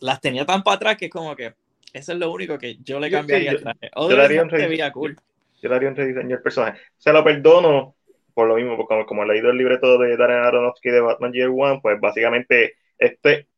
las 0.00 0.20
tenía 0.20 0.44
tan 0.46 0.62
para 0.62 0.76
atrás 0.76 0.96
que 0.96 1.06
es 1.06 1.10
como 1.10 1.36
que 1.36 1.54
eso 1.92 2.12
es 2.12 2.18
lo 2.18 2.32
único 2.32 2.58
que 2.58 2.78
yo 2.82 2.98
le 2.98 3.10
Yo- 3.10 3.18
cambiaría 3.18 3.50
sí, 3.50 3.56
al 3.56 3.62
traje. 3.62 3.78
yo 3.82 3.90
Other 4.00 4.16
le 4.18 4.24
haría 4.24 4.42
un 4.42 4.92
cool. 4.92 5.16
Yo 5.62 5.68
le 5.68 5.76
haría 5.76 5.88
un 5.90 5.96
rediseño 5.96 6.36
al 6.36 6.42
personaje. 6.42 6.80
Se 6.96 7.12
lo 7.12 7.22
perdono 7.22 7.94
por 8.34 8.48
lo 8.48 8.56
mismo, 8.56 8.76
porque 8.76 8.88
como, 8.94 9.06
como 9.06 9.22
he 9.24 9.26
leído 9.26 9.50
el 9.50 9.58
libreto 9.58 9.98
de 9.98 10.16
Darren 10.16 10.44
Aronofsky 10.44 10.90
de 10.90 11.00
Batman 11.00 11.32
Year 11.32 11.50
One, 11.50 11.80
pues 11.82 12.00
básicamente 12.00 12.74
este, 12.98 13.48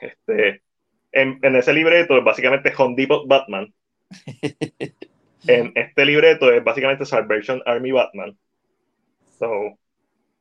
este 0.00 0.62
en, 1.12 1.38
en 1.42 1.56
ese 1.56 1.72
libreto 1.72 2.16
es 2.18 2.24
básicamente 2.24 2.72
Home 2.78 2.94
Depot 2.96 3.26
Batman. 3.26 3.72
En 5.48 5.72
este 5.76 6.04
libreto 6.04 6.52
es 6.52 6.62
básicamente 6.64 7.04
Salvation 7.06 7.62
Army 7.66 7.92
Batman. 7.92 8.36
So, 9.38 9.52
en 9.52 9.78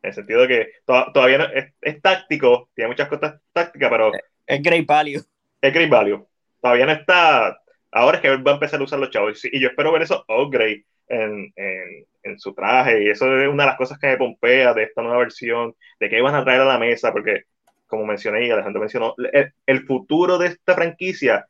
el 0.04 0.14
sentido 0.14 0.42
de 0.42 0.48
que 0.48 0.68
to- 0.86 1.12
todavía 1.14 1.38
no- 1.40 1.46
es, 1.54 1.74
es 1.82 2.02
táctico, 2.02 2.70
tiene 2.76 2.90
muchas 2.90 3.08
cosas 3.10 3.42
tácticas, 3.54 3.90
pero 3.90 4.12
Es 4.48 4.62
great 4.64 4.86
value. 4.88 5.22
es 5.62 5.74
Great 5.74 5.90
Value. 5.90 6.28
Todavía 6.62 6.86
no 6.86 6.92
está. 6.94 7.60
Ahora 7.92 8.18
es 8.18 8.22
que 8.22 8.36
va 8.38 8.52
a 8.52 8.54
empezar 8.56 8.80
a 8.80 8.84
usar 8.84 9.00
los 9.00 9.10
chavos. 9.10 9.44
Y 9.46 9.60
yo 9.60 9.70
espero 9.70 9.92
ver 9.92 10.04
eso 10.04 10.26
upgrade 10.28 10.86
en, 11.08 11.52
en, 11.56 12.06
en 12.26 12.40
su 12.40 12.54
traje. 12.54 13.04
Y 13.04 13.10
eso 13.10 13.26
es 13.40 13.48
una 13.48 13.64
de 13.64 13.70
las 13.70 13.78
cosas 13.78 13.98
que 13.98 14.08
me 14.08 14.18
pompea 14.18 14.74
de 14.74 14.84
esta 14.84 15.02
nueva 15.02 15.20
versión, 15.20 15.74
de 16.00 16.10
que 16.10 16.18
iban 16.18 16.36
a 16.36 16.44
traer 16.44 16.62
a 16.62 16.66
la 16.66 16.80
mesa, 16.80 17.12
porque, 17.12 17.44
como 17.88 18.06
mencioné 18.06 18.46
y 18.46 18.52
Alejandro 18.52 18.82
mencionó, 18.82 19.14
el, 19.32 19.54
el 19.66 19.86
futuro 19.86 20.38
de 20.38 20.48
esta 20.48 20.76
franquicia 20.76 21.48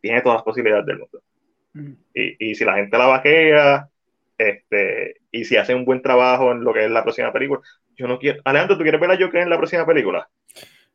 tiene 0.00 0.20
todas 0.20 0.36
las 0.36 0.44
posibilidades 0.44 0.86
del 0.86 0.98
mundo. 0.98 1.22
Mm. 1.72 1.92
Y, 2.14 2.50
y 2.50 2.54
si 2.54 2.64
la 2.64 2.74
gente 2.74 2.98
la 2.98 3.06
vaquea, 3.06 3.88
este, 4.36 5.16
y 5.30 5.44
si 5.44 5.56
hace 5.56 5.74
un 5.74 5.84
buen 5.84 6.02
trabajo 6.02 6.50
en 6.52 6.64
lo 6.64 6.72
que 6.72 6.84
es 6.84 6.90
la 6.90 7.02
próxima 7.02 7.32
película, 7.32 7.60
yo 7.96 8.08
no 8.08 8.18
quiero. 8.18 8.40
Alejandro, 8.44 8.76
¿tú 8.76 8.82
quieres 8.82 9.00
ver 9.00 9.10
a 9.10 9.18
Joker 9.18 9.42
en 9.42 9.50
la 9.50 9.58
próxima 9.58 9.86
película? 9.86 10.28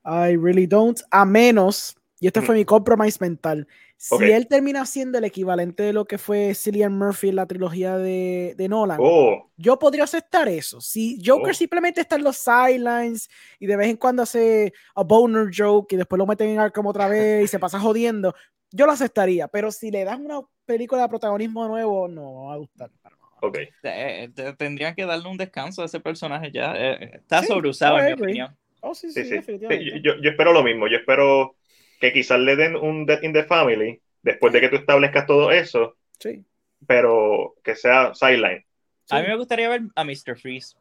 I 0.03 0.35
really 0.35 0.67
don't. 0.67 0.99
A 1.11 1.25
menos, 1.25 1.95
y 2.19 2.27
este 2.27 2.41
fue 2.41 2.55
mi 2.55 2.65
compromise 2.65 3.17
mental, 3.21 3.67
si 3.97 4.15
Ok. 4.15 4.21
él 4.23 4.47
termina 4.47 4.85
siendo 4.85 5.17
el 5.17 5.23
equivalente 5.23 5.83
de 5.83 5.93
lo 5.93 6.05
que 6.05 6.17
fue 6.17 6.53
Cillian 6.53 6.97
Murphy 6.97 7.29
en 7.29 7.37
la 7.37 7.45
trilogía 7.45 7.97
de, 7.97 8.53
de 8.57 8.67
Nolan, 8.69 8.97
Oh, 9.01 9.49
yo 9.57 9.79
podría 9.79 10.03
aceptar 10.03 10.47
eso. 10.49 10.81
Si 10.81 11.19
Joker 11.25 11.51
Oh. 11.51 11.53
simplemente 11.53 12.01
está 12.01 12.15
en 12.17 12.23
los 12.23 12.37
sidelines 12.37 13.29
y 13.59 13.65
de 13.67 13.75
vez 13.77 13.87
en 13.87 13.97
cuando 13.97 14.23
hace 14.23 14.73
a 14.95 15.03
boner 15.03 15.49
joke 15.55 15.93
y 15.93 15.97
después 15.97 16.17
lo 16.17 16.25
meten 16.25 16.49
en 16.49 16.59
Arkham 16.59 16.85
otra 16.87 17.07
vez 17.07 17.45
y 17.45 17.47
se 17.47 17.57
pasa 17.59 17.79
jodiendo, 17.79 18.35
yo 18.71 18.85
lo 18.85 18.91
aceptaría. 18.91 19.47
Pero 19.47 19.71
si 19.71 19.89
le 19.91 20.03
das 20.03 20.19
una 20.19 20.41
película 20.65 21.03
de 21.03 21.09
protagonismo 21.09 21.67
nuevo, 21.67 22.07
no 22.07 22.41
me 22.41 22.47
va 22.49 22.53
a 22.53 22.57
gustar. 22.57 22.89
para 23.01 23.15
nada. 23.15 23.27
ok. 23.41 23.57
Eh, 23.83 24.29
te- 24.35 24.53
tendrían 24.53 24.93
que 24.95 25.05
darle 25.05 25.29
un 25.29 25.37
descanso 25.37 25.81
a 25.81 25.85
ese 25.85 25.99
personaje 26.01 26.51
ya. 26.51 26.73
Eh, 26.75 27.11
está 27.15 27.41
Sí, 27.41 27.47
sobreusado, 27.47 27.97
en 27.99 28.05
mi 28.07 28.11
opinión. 28.13 28.57
Oh, 28.81 28.93
sí, 28.93 29.09
Sí, 29.11 29.13
sí, 29.13 29.23
sí. 29.23 29.29
Sí, 29.29 29.35
definitivamente. 29.35 30.01
yo, 30.03 30.13
yo 30.21 30.29
espero 30.29 30.51
lo 30.53 30.63
mismo. 30.63 30.87
Yo 30.87 30.97
espero 30.97 31.55
que 31.99 32.13
quizás 32.13 32.39
le 32.39 32.55
den 32.55 32.75
un 32.75 33.05
Death 33.05 33.23
in 33.23 33.33
the 33.33 33.43
Family 33.43 34.01
después 34.21 34.53
de 34.53 34.61
que 34.61 34.69
tú 34.69 34.75
establezcas 34.77 35.25
todo 35.25 35.51
eso, 35.51 35.95
Sí, 36.19 36.43
pero 36.87 37.55
que 37.63 37.75
sea 37.75 38.13
sideline. 38.13 38.65
A 39.09 39.21
mí 39.21 39.27
me 39.27 39.35
gustaría 39.35 39.69
ver 39.69 39.81
a 39.95 40.03
Mr. 40.03 40.37
Freeze. 40.37 40.75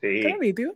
Sí. 0.00 0.20
Qué 0.22 0.36
nítido. 0.40 0.74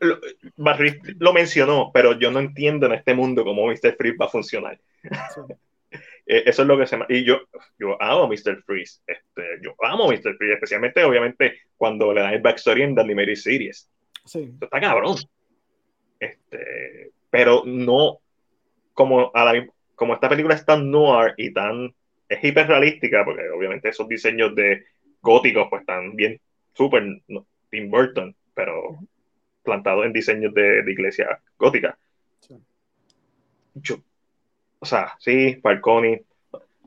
Lo, 0.00 0.20
Barry 0.56 1.00
lo 1.18 1.32
mencionó, 1.32 1.90
pero 1.92 2.18
yo 2.18 2.30
no 2.30 2.40
entiendo 2.40 2.86
en 2.86 2.92
este 2.92 3.14
mundo 3.14 3.44
cómo 3.44 3.66
Mr. 3.66 3.96
Freeze 3.96 4.16
va 4.18 4.26
a 4.26 4.30
funcionar. 4.30 4.80
Sí. 5.02 5.40
Eh, 6.28 6.42
Eso 6.46 6.62
es 6.62 6.68
lo 6.68 6.76
que 6.76 6.86
se 6.88 6.96
me... 6.96 7.06
Y 7.08 7.24
yo, 7.24 7.42
yo 7.78 7.96
amo 8.02 8.24
a 8.24 8.26
Mr. 8.26 8.60
Freeze. 8.64 9.00
Este, 9.06 9.42
yo 9.62 9.76
amo 9.80 10.04
a 10.04 10.12
Mr. 10.12 10.36
Freeze, 10.36 10.54
especialmente, 10.54 11.04
obviamente, 11.04 11.60
cuando 11.76 12.12
le 12.12 12.20
dan 12.20 12.34
el 12.34 12.40
backstory 12.40 12.82
en 12.82 12.96
The 12.96 13.02
Animated 13.02 13.36
Series. 13.36 13.88
Sí. 14.24 14.52
Está 14.60 14.80
cabrón. 14.80 15.16
Este, 16.18 17.12
pero 17.30 17.62
no 17.64 18.18
como, 18.96 19.30
a 19.34 19.44
la, 19.44 19.66
como 19.94 20.14
esta 20.14 20.28
película 20.28 20.54
es 20.54 20.64
tan 20.64 20.90
noir 20.90 21.34
y 21.36 21.52
tan 21.52 21.94
es 22.28 22.42
hiperrealística, 22.42 23.24
porque 23.24 23.48
obviamente 23.50 23.90
esos 23.90 24.08
diseños 24.08 24.54
de 24.56 24.84
góticos 25.20 25.68
pues 25.70 25.82
están 25.82 26.16
bien 26.16 26.40
súper 26.72 27.04
no, 27.28 27.46
Tim 27.70 27.90
Burton, 27.90 28.34
pero 28.54 28.98
plantados 29.62 30.06
en 30.06 30.12
diseños 30.12 30.52
de, 30.54 30.82
de 30.82 30.92
iglesia 30.92 31.40
gótica. 31.58 31.96
Sí. 32.40 32.56
Yo, 33.74 33.96
o 34.78 34.86
sea, 34.86 35.14
sí, 35.18 35.56
Falcone. 35.62 36.24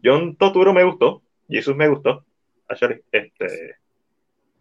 John 0.04 0.36
Toturo 0.36 0.74
me 0.74 0.84
gustó, 0.84 1.22
Jesus 1.48 1.76
me 1.76 1.90
gustó, 1.90 2.26
este, 3.12 3.76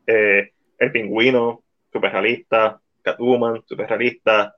eh, 0.06 0.52
el 0.78 0.92
pingüino, 0.92 1.62
super 1.92 2.12
realista, 2.12 2.80
Catwoman, 3.02 3.62
super 3.66 3.88
realista, 3.88 4.56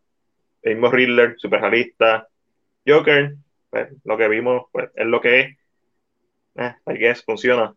el 0.62 0.75
mismo 0.75 0.91
Riddler, 0.91 1.35
super 1.39 1.60
realista, 1.60 2.28
Joker, 2.86 3.36
pues, 3.70 3.89
lo 4.05 4.17
que 4.17 4.28
vimos, 4.28 4.65
pues, 4.73 4.91
es 4.94 5.07
lo 5.07 5.20
que 5.20 5.41
es. 5.41 5.57
Eh, 6.57 6.75
I 6.86 6.99
guess, 6.99 7.25
funciona. 7.25 7.75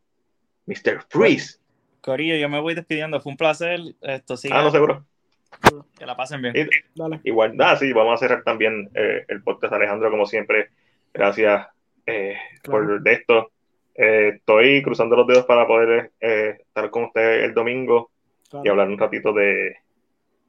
Mr. 0.66 1.06
Freeze. 1.10 1.60
Corillo, 2.02 2.36
yo 2.36 2.50
me 2.50 2.60
voy 2.60 2.74
despidiendo. 2.76 3.20
Fue 3.22 3.32
un 3.32 3.38
placer. 3.38 3.80
Esto 4.02 4.36
sigue. 4.38 4.54
Ah, 4.56 4.62
no, 4.64 4.72
seguro. 4.72 5.06
Que 5.98 6.06
la 6.06 6.16
pasen 6.18 6.42
bien. 6.42 6.56
Y- 6.56 6.70
Dale. 7.00 7.22
Igual, 7.24 7.56
ah, 7.60 7.76
sí, 7.78 7.94
vamos 7.94 8.16
a 8.16 8.18
cerrar 8.18 8.44
también 8.44 8.90
eh, 8.96 9.24
el 9.28 9.44
podcast, 9.44 9.74
Alejandro, 9.74 10.10
como 10.10 10.26
siempre. 10.26 10.70
Gracias 11.14 11.68
eh, 12.06 12.36
Claro. 12.64 12.86
por 12.88 13.02
de 13.04 13.14
esto. 13.14 13.52
Eh, 13.96 14.34
estoy 14.38 14.82
cruzando 14.82 15.16
los 15.16 15.28
dedos 15.28 15.46
para 15.46 15.68
poder 15.68 16.12
eh, 16.20 16.58
estar 16.60 16.90
con 16.90 17.04
usted 17.06 17.44
el 17.44 17.54
domingo 17.54 18.10
Claro. 18.50 18.66
y 18.66 18.70
hablar 18.70 18.88
un 18.90 18.98
ratito 18.98 19.32
de, 19.32 19.76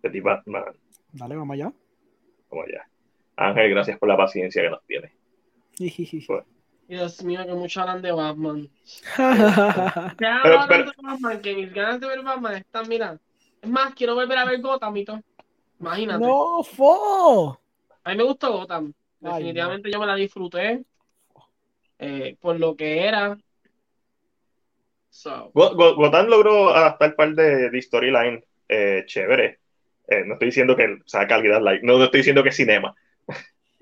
de 0.02 0.10
The 0.10 0.20
Batman. 0.22 0.64
Dale, 1.12 1.36
vamos 1.36 1.54
allá. 1.54 1.72
Como 2.48 2.64
ya. 2.66 2.88
Ángel, 3.36 3.70
gracias 3.70 3.98
por 3.98 4.08
la 4.08 4.16
paciencia 4.16 4.62
que 4.62 4.70
nos 4.70 4.84
tiene. 4.86 5.12
Dios 6.86 7.24
mío, 7.24 7.44
que 7.46 7.54
mucho 7.54 7.80
hablan 7.80 8.02
de 8.02 8.12
Batman. 8.12 8.68
Pero- 9.16 10.18
pero- 10.18 10.66
tanto 10.68 10.92
de 10.92 11.02
Batman 11.02 11.40
que 11.40 11.54
mis 11.54 11.72
ganas 11.72 12.00
de 12.00 12.06
ver 12.06 12.22
Batman 12.22 12.56
están, 12.56 12.88
mira. 12.88 13.18
Es 13.62 13.70
más, 13.70 13.94
quiero 13.94 14.14
volver 14.14 14.36
a 14.38 14.44
ver 14.44 14.60
Gotham 14.60 14.96
y 14.98 15.04
todo. 15.04 15.20
Imagínate. 15.80 16.24
no, 16.24 16.62
fo. 16.62 17.58
A 18.04 18.10
mí 18.10 18.16
me 18.16 18.24
gustó 18.24 18.52
Gotham. 18.52 18.92
Ay, 19.22 19.32
Definitivamente 19.32 19.90
yo 19.90 19.98
me 19.98 20.06
la 20.06 20.14
disfruté. 20.14 20.82
eh, 21.98 22.36
por 22.40 22.60
lo 22.60 22.76
que 22.76 23.06
era. 23.06 23.38
So, 25.08 25.50
Go- 25.54 25.74
Go- 25.74 25.94
Gotham 25.94 26.26
logró 26.26 26.68
adaptar 26.70 27.10
un 27.10 27.16
par 27.16 27.34
de, 27.34 27.70
de 27.70 27.82
storyline 27.82 28.44
eh, 28.68 29.04
chévere. 29.06 29.60
Eh, 30.08 30.24
no 30.26 30.34
estoy 30.34 30.46
diciendo 30.46 30.76
que 30.76 30.98
sea 31.06 31.26
calidad 31.26 31.62
light, 31.62 31.82
no, 31.82 31.96
no 31.96 32.04
estoy 32.04 32.18
diciendo 32.20 32.42
que 32.42 32.50
es 32.50 32.56
cinema, 32.56 32.94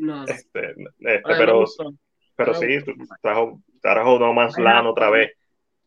no. 0.02 0.24
este, 0.24 0.74
este, 1.00 1.22
pero, 1.24 1.64
pero 2.36 2.54
sí, 2.54 2.78
trajo, 3.22 3.60
trajo 3.80 4.18
No 4.18 4.32
Man's. 4.32 4.58
Land 4.58 4.86
otra 4.86 5.10
vez. 5.10 5.32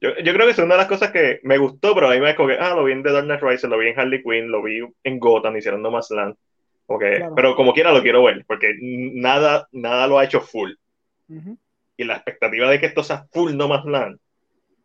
Yo, 0.02 0.18
yo 0.18 0.34
creo 0.34 0.46
que 0.46 0.52
es 0.52 0.58
una 0.58 0.76
de 0.76 0.82
las 0.82 0.88
cosas 0.88 1.12
que 1.12 1.40
me 1.44 1.58
gustó, 1.58 1.94
pero 1.94 2.10
a 2.10 2.14
mí 2.14 2.20
me 2.20 2.36
como 2.36 2.50
que, 2.50 2.58
ah, 2.58 2.76
lo 2.76 2.84
vi 2.84 2.94
en 2.94 3.04
The 3.04 3.12
Dark 3.12 3.26
Knight 3.26 3.42
Rises, 3.42 3.70
lo 3.70 3.78
vi 3.78 3.90
en 3.90 4.00
Harley 4.00 4.24
Quinn, 4.24 4.52
lo 4.52 4.62
vi 4.62 4.82
en 5.04 5.20
Gotham, 5.20 5.58
hicieron 5.58 5.82
No 5.82 5.92
Man's 5.92 6.12
Land. 6.12 6.36
Claro. 6.88 7.34
Pero 7.36 7.56
como 7.56 7.74
quiera 7.74 7.92
lo 7.92 8.02
quiero 8.02 8.24
ver, 8.24 8.46
porque 8.46 8.76
nada, 8.80 9.68
nada 9.72 10.08
lo 10.08 10.20
ha 10.20 10.26
hecho 10.26 10.42
full. 10.42 10.72
Y 11.98 12.04
la 12.04 12.16
expectativa 12.16 12.70
de 12.70 12.80
que 12.80 12.86
esto 12.86 13.04
sea 13.04 13.26
full 13.32 13.56
No 13.56 13.68
Man's 13.68 13.86
Land 13.86 14.20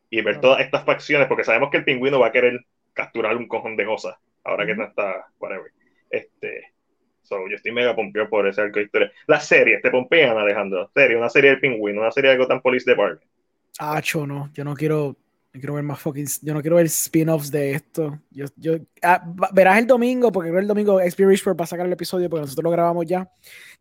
y 0.09 0.23
ver 0.23 0.41
todas 0.41 0.61
estas 0.61 0.85
facciones, 0.85 1.29
porque 1.29 1.45
sabemos 1.45 1.71
que 1.71 1.79
el 1.79 1.85
pingüino 1.85 2.19
va 2.19 2.29
a 2.29 2.33
querer 2.33 2.61
capturar 2.93 3.37
un 3.37 3.47
cojón 3.47 3.77
de 3.77 3.85
cosas, 3.85 4.17
ahora 4.43 4.67
que 4.67 4.75
no 4.75 4.85
está, 4.85 5.27
whatever. 5.39 5.71
Este, 6.11 6.70
so, 7.31 7.49
yo 7.49 7.57
estoy 7.57 7.73
mega 7.73 7.97
pompeado 7.97 8.29
por 8.29 8.47
ese 8.49 8.61
arco 8.61 8.81
de 8.81 8.87
historia. 8.87 9.13
Las 9.27 9.47
series, 9.47 9.81
te 9.83 9.91
pompean, 9.91 10.37
Alejandro. 10.37 10.91
Serie, 10.95 11.17
una 11.17 11.31
serie 11.31 11.51
del 11.53 11.61
pingüino, 11.61 12.03
una 12.03 12.13
serie 12.13 12.33
de 12.33 12.37
Gotham 12.39 12.61
Police 12.61 12.91
Department. 12.91 13.23
Acho, 13.79 14.27
no, 14.27 14.51
yo 14.53 14.65
no 14.65 14.75
quiero. 14.75 15.17
No 15.53 15.59
quiero 15.59 15.75
ver 15.75 15.83
más 15.83 15.99
fucking. 15.99 16.29
Yo 16.43 16.55
no 16.55 16.61
quiero 16.61 16.77
ver 16.77 16.87
spin-offs 16.87 17.51
de 17.51 17.73
esto. 17.73 18.21
Yo, 18.31 18.47
yo, 18.57 18.75
ah, 19.03 19.21
verás 19.53 19.79
el 19.81 19.87
domingo, 19.89 20.31
porque 20.31 20.49
creo 20.51 20.61
el 20.61 20.69
domingo 20.69 21.01
XP 21.01 21.27
Richford 21.27 21.59
va 21.59 21.65
a 21.65 21.67
sacar 21.67 21.87
el 21.87 21.93
episodio 21.93 22.31
porque 22.31 22.43
nosotros 22.43 22.63
lo 22.63 22.71
grabamos 22.71 23.05
ya. 23.07 23.29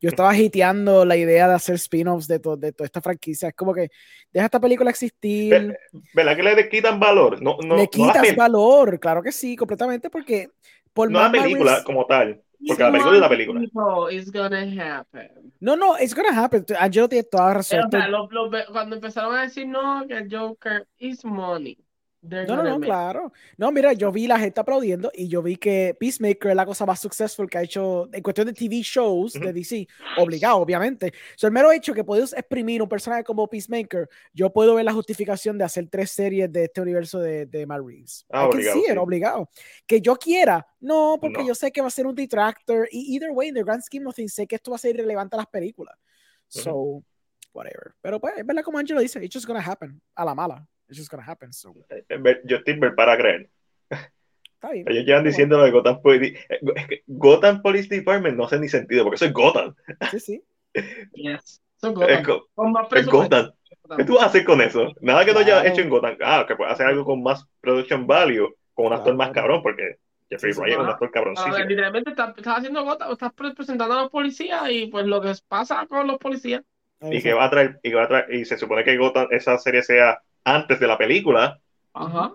Yo 0.02 0.10
estaba 0.10 0.36
hiteando 0.36 1.06
la 1.06 1.16
idea 1.16 1.48
de 1.48 1.54
hacer 1.54 1.76
spin-offs 1.76 2.28
de, 2.28 2.40
to- 2.40 2.58
de 2.58 2.72
toda 2.72 2.86
esta 2.86 3.02
franquicia. 3.02 3.50
Es 3.50 3.54
como 3.54 3.76
que 3.76 3.90
deja 4.34 4.46
esta 4.46 4.60
película 4.60 4.90
existir, 4.90 5.54
Ve- 5.68 5.78
¿Verdad 6.16 6.36
que 6.36 6.44
le 6.44 6.70
quitan 6.70 7.00
valor? 7.00 7.40
No, 7.40 7.58
no, 7.64 7.76
le 7.76 7.84
no 7.84 7.90
quitas 7.90 8.24
pel- 8.30 8.36
valor. 8.36 9.00
Claro 9.00 9.22
que 9.22 9.32
sí, 9.32 9.56
completamente, 9.56 10.10
porque 10.10 10.50
por 10.92 11.12
no 11.12 11.20
la 11.20 11.30
más 11.30 11.44
película 11.44 11.84
como 11.84 12.06
tal. 12.08 12.42
Porque 12.68 12.84
la 12.84 12.92
película 12.92 13.16
es 13.16 13.22
la 13.22 13.30
película. 13.30 13.62
It's 14.12 14.32
gonna 14.32 14.98
happen. 15.00 15.54
No, 15.60 15.76
no, 15.76 15.98
it's 15.98 16.14
gonna 16.14 16.38
happen. 16.44 16.66
Angelo 16.80 17.08
tiene 17.08 17.24
toda 17.24 17.48
la 17.48 17.54
razón. 17.56 17.80
o 17.86 17.90
sea, 17.90 18.08
lo- 18.08 18.28
lo- 18.32 18.50
cuando 18.72 18.96
empezaron 18.96 19.36
a 19.36 19.44
decir 19.44 19.68
no, 19.68 20.06
que 20.08 20.16
el 20.16 20.28
Joker 20.30 20.88
is 20.98 21.24
money. 21.24 21.78
They're 22.22 22.46
No, 22.48 22.58
no, 22.58 22.64
no, 22.64 22.80
claro. 22.80 23.32
No, 23.58 23.72
mira, 23.72 23.94
yo 23.94 24.12
vi 24.12 24.28
la 24.28 24.40
gente 24.40 24.60
aplaudiendo 24.60 25.12
y 25.14 25.28
yo 25.28 25.42
vi 25.42 25.56
que 25.56 25.96
Peacemaker 26.00 26.52
es 26.52 26.56
la 26.56 26.66
cosa 26.66 26.86
más 26.86 27.00
successful 27.00 27.50
que 27.50 27.58
ha 27.58 27.64
hecho 27.64 28.10
en 28.12 28.22
cuestión 28.22 28.48
de 28.48 28.54
TV 28.54 28.82
shows 28.82 29.34
de 29.34 29.40
Ujú. 29.40 29.54
DC. 29.54 29.88
Obligado, 30.18 30.58
obviamente. 30.58 31.14
So, 31.36 31.48
el 31.48 31.54
mero 31.54 31.72
hecho 31.72 31.94
que 31.94 32.04
puedes 32.04 32.34
exprimir 32.34 32.82
un 32.82 32.90
personaje 32.90 33.24
como 33.24 33.48
Peacemaker, 33.48 34.10
yo 34.34 34.52
puedo 34.52 34.76
ver 34.76 34.86
la 34.86 34.94
justificación 34.94 35.58
de 35.58 35.64
hacer 35.64 35.88
tres 35.90 36.12
series 36.12 36.52
de 36.52 36.66
este 36.66 36.82
universo 36.82 37.20
de, 37.20 37.46
de 37.46 37.66
Matt 37.66 37.82
Reeves. 37.86 38.26
Ah, 38.30 38.48
obligado, 38.48 38.80
see 38.80 38.92
sí. 38.92 38.98
obligado. 38.98 39.50
Que 39.86 40.02
yo 40.02 40.16
quiera, 40.16 40.66
no, 40.80 41.18
porque 41.22 41.40
No. 41.40 41.48
yo 41.48 41.56
sé 41.56 41.72
que 41.72 41.82
va 41.82 41.88
a 41.88 41.92
ser 41.92 42.06
un 42.08 42.16
detractor 42.16 42.88
y 42.92 43.16
either 43.16 43.32
way, 43.32 43.50
in 43.50 43.54
the 43.56 43.64
grand 43.64 43.82
scheme 43.82 44.06
of 44.08 44.16
things, 44.16 44.34
sé 44.34 44.46
que 44.48 44.56
esto 44.56 44.72
va 44.72 44.76
a 44.76 44.80
ser 44.80 44.96
irrelevante 44.96 45.36
a 45.36 45.38
las 45.38 45.48
películas. 45.48 45.96
So, 46.48 47.04
whatever. 47.54 47.94
Pero 48.02 48.20
pues, 48.20 48.34
es 48.38 48.46
verdad 48.46 48.64
como 48.64 48.78
Angelo 48.80 49.00
dice, 49.02 49.24
it's 49.24 49.34
just 49.34 49.46
gonna 49.46 49.62
happen. 49.62 50.02
A 50.16 50.26
la 50.26 50.34
mala. 50.36 50.68
It's 50.90 50.98
just 50.98 51.12
gonna 51.12 51.24
happen. 51.26 51.54
So, 51.54 51.74
Yo 52.46 52.58
estoy 52.58 52.80
para 52.96 53.16
creer. 53.18 53.50
está 54.56 54.72
bien. 54.72 54.86
Ellos 54.90 55.06
llevan 55.06 55.24
diciendo 55.24 55.58
lo 55.58 55.64
de 55.66 55.72
Gotham 55.72 56.02
Police. 56.02 56.38
eh, 56.50 56.60
es 56.76 56.88
que 56.88 57.04
Gotham 57.08 57.62
Police 57.62 57.88
Department 57.96 58.36
no 58.38 58.46
hace 58.46 58.60
ni 58.60 58.68
sentido, 58.68 59.04
porque 59.04 59.16
eso 59.16 59.26
es 59.26 59.34
Gotham. 59.34 59.76
Sí, 60.12 60.20
sí. 60.20 60.44
Yes. 61.14 61.62
Son 61.78 61.92
Es, 61.92 61.96
Gotham. 61.98 62.24
go- 62.24 62.50
Con 62.56 62.72
más 62.72 62.88
es. 62.94 63.06
Gotham. 63.08 63.52
¿Qué 63.98 64.04
tú 64.04 64.16
vas 64.16 64.24
a 64.24 64.26
hacer 64.28 64.44
con 64.46 64.62
eso? 64.62 64.94
Nada 65.02 65.24
que 65.26 65.34
no 65.34 65.40
hayas 65.40 65.62
Claro. 65.62 65.70
hecho 65.70 65.82
en 65.82 65.90
Gotham. 65.90 66.18
Ah, 66.22 66.46
que 66.48 66.56
puedes 66.56 66.74
hacer 66.74 66.88
algo 66.88 67.06
con 67.06 67.24
más 67.24 67.46
production 67.62 68.06
value, 68.06 68.54
con 68.74 68.88
un 68.88 68.94
actor 68.94 69.16
más 69.16 69.30
Claro. 69.32 69.48
cabrón, 69.48 69.64
porque 69.64 69.96
Jeffrey 70.30 70.54
Sí, 70.54 70.58
sí, 70.58 70.62
Wright 70.62 70.74
es 70.74 70.80
un 70.80 70.90
actor 70.90 71.08
Ah, 71.08 71.12
cabroncísimo. 71.14 71.58
literalmente 71.58 72.10
estás, 72.12 72.38
estás 72.38 72.58
haciendo 72.58 72.84
Gotham, 72.84 73.12
estás 73.14 73.34
pre- 73.34 73.54
presentando 73.56 73.96
a 73.98 74.02
los 74.04 74.12
policías 74.12 74.62
y 74.70 74.88
pues 74.88 75.06
lo 75.08 75.22
que 75.22 75.34
pasa 75.48 75.86
con 75.88 76.06
los 76.08 76.18
policías. 76.18 76.62
Y 77.02 77.22
que 77.22 77.34
va 77.34 77.46
a 77.46 77.50
traer, 77.50 77.80
y 77.82 77.90
que 77.90 77.96
va 77.96 78.04
a 78.04 78.08
traer, 78.10 78.34
y 78.34 78.44
se 78.46 78.58
supone 78.58 78.84
que 78.84 78.98
Gotham, 78.98 79.28
esa 79.32 79.58
serie 79.58 79.82
sea 79.82 80.22
antes 80.56 80.80
de 80.80 80.88
la 80.88 80.98
película. 80.98 81.60
Ajá. 81.94 82.34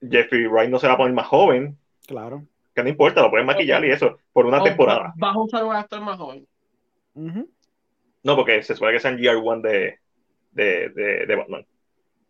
Jeffrey 0.00 0.46
Wright 0.46 0.70
no 0.70 0.78
se 0.78 0.86
va 0.88 0.94
a 0.94 0.96
poner 0.96 1.14
más 1.14 1.26
joven, 1.26 1.76
Claro. 2.06 2.44
que 2.74 2.82
no 2.82 2.88
importa, 2.88 3.22
lo 3.22 3.30
pueden 3.30 3.46
maquillar 3.46 3.84
y 3.84 3.90
eso, 3.92 4.18
por 4.32 4.46
una 4.46 4.62
temporada. 4.62 5.00
va- 5.00 5.12
Vas 5.16 5.36
a 5.36 5.40
usar 5.40 5.64
un 5.64 5.76
actor 5.76 6.00
más 6.00 6.18
joven. 6.18 6.46
No, 7.14 8.36
porque 8.36 8.62
se 8.62 8.74
supone 8.74 8.92
que 8.92 9.00
sean 9.00 9.18
Year 9.18 9.36
One 9.36 9.62
de, 9.62 9.98
de, 10.52 10.88
de, 10.90 11.26
de 11.26 11.36
Batman. 11.36 11.64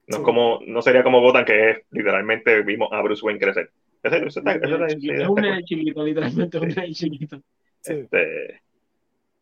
No, 0.08 0.16
es 0.16 0.16
Sí. 0.16 0.22
como, 0.24 0.60
no 0.66 0.82
sería 0.82 1.02
como 1.02 1.20
Gotham, 1.20 1.44
que 1.44 1.70
es 1.70 1.78
literalmente 1.90 2.62
vimos 2.62 2.88
a 2.92 3.00
Bruce 3.00 3.24
Wayne 3.24 3.38
crecer. 3.40 3.70
Ese- 4.02 4.16
ese 4.16 4.40
está- 4.40 4.52
ese 4.54 4.64
está- 4.74 4.86
Es 5.22 5.28
un 5.28 5.34
nene 5.40 5.62
chiquito, 5.64 6.04
literalmente 6.04 6.58
un 6.58 6.70
Sí. 6.70 6.76
nene 6.80 6.92
chiquito. 6.92 7.40
Sí. 7.80 7.92
Este, 7.94 8.60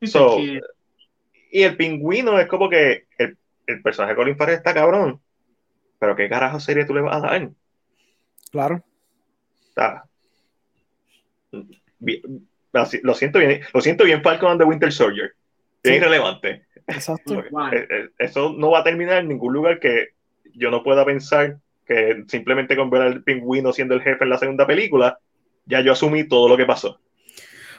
So, 0.03 0.39
y 0.39 1.63
el 1.63 1.77
pingüino 1.77 2.39
es 2.39 2.47
como 2.47 2.69
que 2.71 3.05
el, 3.19 3.37
el 3.71 3.83
personaje 3.83 4.13
de 4.13 4.17
Colin 4.17 4.37
Farrell 4.37 4.57
está 4.57 4.75
cabrón. 4.75 5.21
Pero 5.99 6.17
qué 6.17 6.29
carajo 6.29 6.61
serie 6.61 6.85
tú 6.85 6.95
le 6.95 7.01
vas 7.03 7.17
a 7.17 7.21
dar. 7.21 7.51
Claro. 8.51 8.83
sea, 9.75 10.05
bi- 11.99 12.23
así- 12.73 13.01
lo 13.03 13.15
siento 13.15 13.39
bien, 13.39 13.61
lo 13.73 13.81
siento 13.81 14.05
bien 14.05 14.23
Falcon 14.23 14.51
and 14.53 14.61
the 14.61 14.67
Winter 14.67 14.93
Soldier. 14.93 15.33
Bien 15.83 15.95
Sí. 15.95 16.01
irrelevante. 16.01 16.67
Exacto. 16.87 17.41
Eh, 17.41 17.87
eh, 17.89 18.09
Eso 18.19 18.53
no 18.57 18.71
va 18.73 18.81
a 18.81 18.85
terminar 18.85 19.19
en 19.19 19.29
ningún 19.29 19.53
lugar 19.53 19.79
que 19.79 20.09
yo 20.55 20.71
no 20.71 20.83
pueda 20.83 21.05
pensar 21.05 21.57
que 21.87 22.25
simplemente 22.29 22.77
con 22.77 22.91
ver 22.91 23.03
al 23.03 23.23
pingüino 23.23 23.73
siendo 23.73 23.95
el 23.95 24.03
jefe 24.03 24.25
en 24.25 24.31
la 24.31 24.39
segunda 24.39 24.67
película, 24.67 25.19
ya 25.67 25.81
yo 25.81 25.93
asumí 25.93 26.25
todo 26.29 26.49
lo 26.49 26.57
que 26.57 26.67
pasó. 26.67 26.99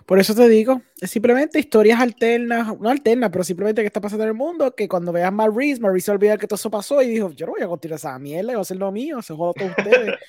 Por 0.06 0.20
eso 0.20 0.36
te 0.36 0.48
digo, 0.50 0.82
es 1.00 1.10
simplemente 1.12 1.60
historias 1.60 2.00
alternas, 2.00 2.78
no 2.80 2.90
alternas, 2.90 3.30
pero 3.30 3.44
simplemente 3.44 3.82
que 3.82 3.88
está 3.88 4.02
pasando 4.02 4.24
en 4.24 4.30
el 4.30 4.36
mundo, 4.36 4.76
que 4.76 4.88
cuando 4.88 5.12
veas 5.12 5.32
Matt 5.32 5.56
Reeves 5.56 6.04
se 6.04 6.12
olvida 6.12 6.38
que 6.38 6.48
todo 6.48 6.56
eso 6.56 6.72
pasó 6.72 7.02
y 7.02 7.08
dijo, 7.08 7.32
yo 7.32 7.46
no 7.46 7.54
voy 7.54 7.62
a 7.62 7.68
continuar 7.68 7.98
esa 7.98 8.18
mierda, 8.20 8.54
voy 8.54 8.60
a 8.60 8.62
hacer 8.62 8.78
lo 8.78 8.92
mío, 8.92 9.22
se 9.22 9.34
joda 9.34 9.54
todos 9.54 9.72
ustedes. 9.78 10.08
eso 10.18 10.20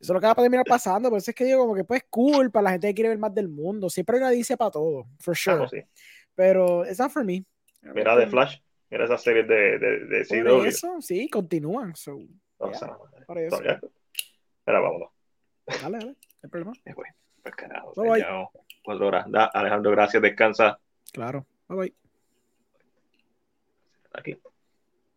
es 0.00 0.08
lo 0.08 0.20
que 0.20 0.26
va 0.26 0.32
a 0.32 0.34
terminar 0.34 0.64
pasando, 0.66 1.08
por 1.08 1.18
eso 1.18 1.30
es 1.30 1.34
que 1.34 1.44
digo 1.44 1.60
como 1.60 1.74
que 1.74 1.84
pues 1.84 2.04
cool 2.10 2.50
para 2.50 2.64
la 2.64 2.70
gente 2.72 2.88
que 2.88 2.94
quiere 2.94 3.08
ver 3.10 3.18
más 3.18 3.34
del 3.34 3.48
mundo, 3.48 3.88
siempre 3.88 4.16
hay 4.16 4.22
una 4.22 4.30
dice 4.30 4.56
para 4.56 4.70
todo, 4.70 5.06
for 5.18 5.36
sure, 5.36 5.56
no, 5.58 5.68
sí. 5.68 5.82
pero 6.34 6.84
it's 6.84 6.98
not 6.98 7.10
for 7.10 7.24
me. 7.24 7.44
Mira 7.82 8.16
The 8.16 8.26
Flash, 8.26 8.58
mira 8.90 9.04
esa 9.04 9.18
serie 9.18 9.44
de, 9.44 9.78
de, 9.78 10.06
de 10.06 10.24
Por 10.24 10.60
CW. 10.60 10.66
eso, 10.66 11.00
sí, 11.00 11.28
continúan, 11.28 11.94
so, 11.96 12.18
O 12.58 12.70
yeah, 12.70 13.46
eso. 13.46 13.60
Mira, 14.66 14.80
vámonos. 14.80 15.08
dale, 15.66 15.98
dale, 15.98 16.04
no 16.04 16.16
hay 16.42 16.50
problema, 16.50 16.72
güey, 16.94 17.10
pues 17.42 17.54
carajo, 17.56 17.92
Cuatro 18.82 19.06
horas. 19.06 19.24
Da, 19.28 19.44
Alejandro, 19.46 19.90
gracias, 19.92 20.22
descansa 20.22 20.78
claro, 21.12 21.46
bye 21.68 21.76
bye. 21.78 21.94
aquí. 24.12 24.38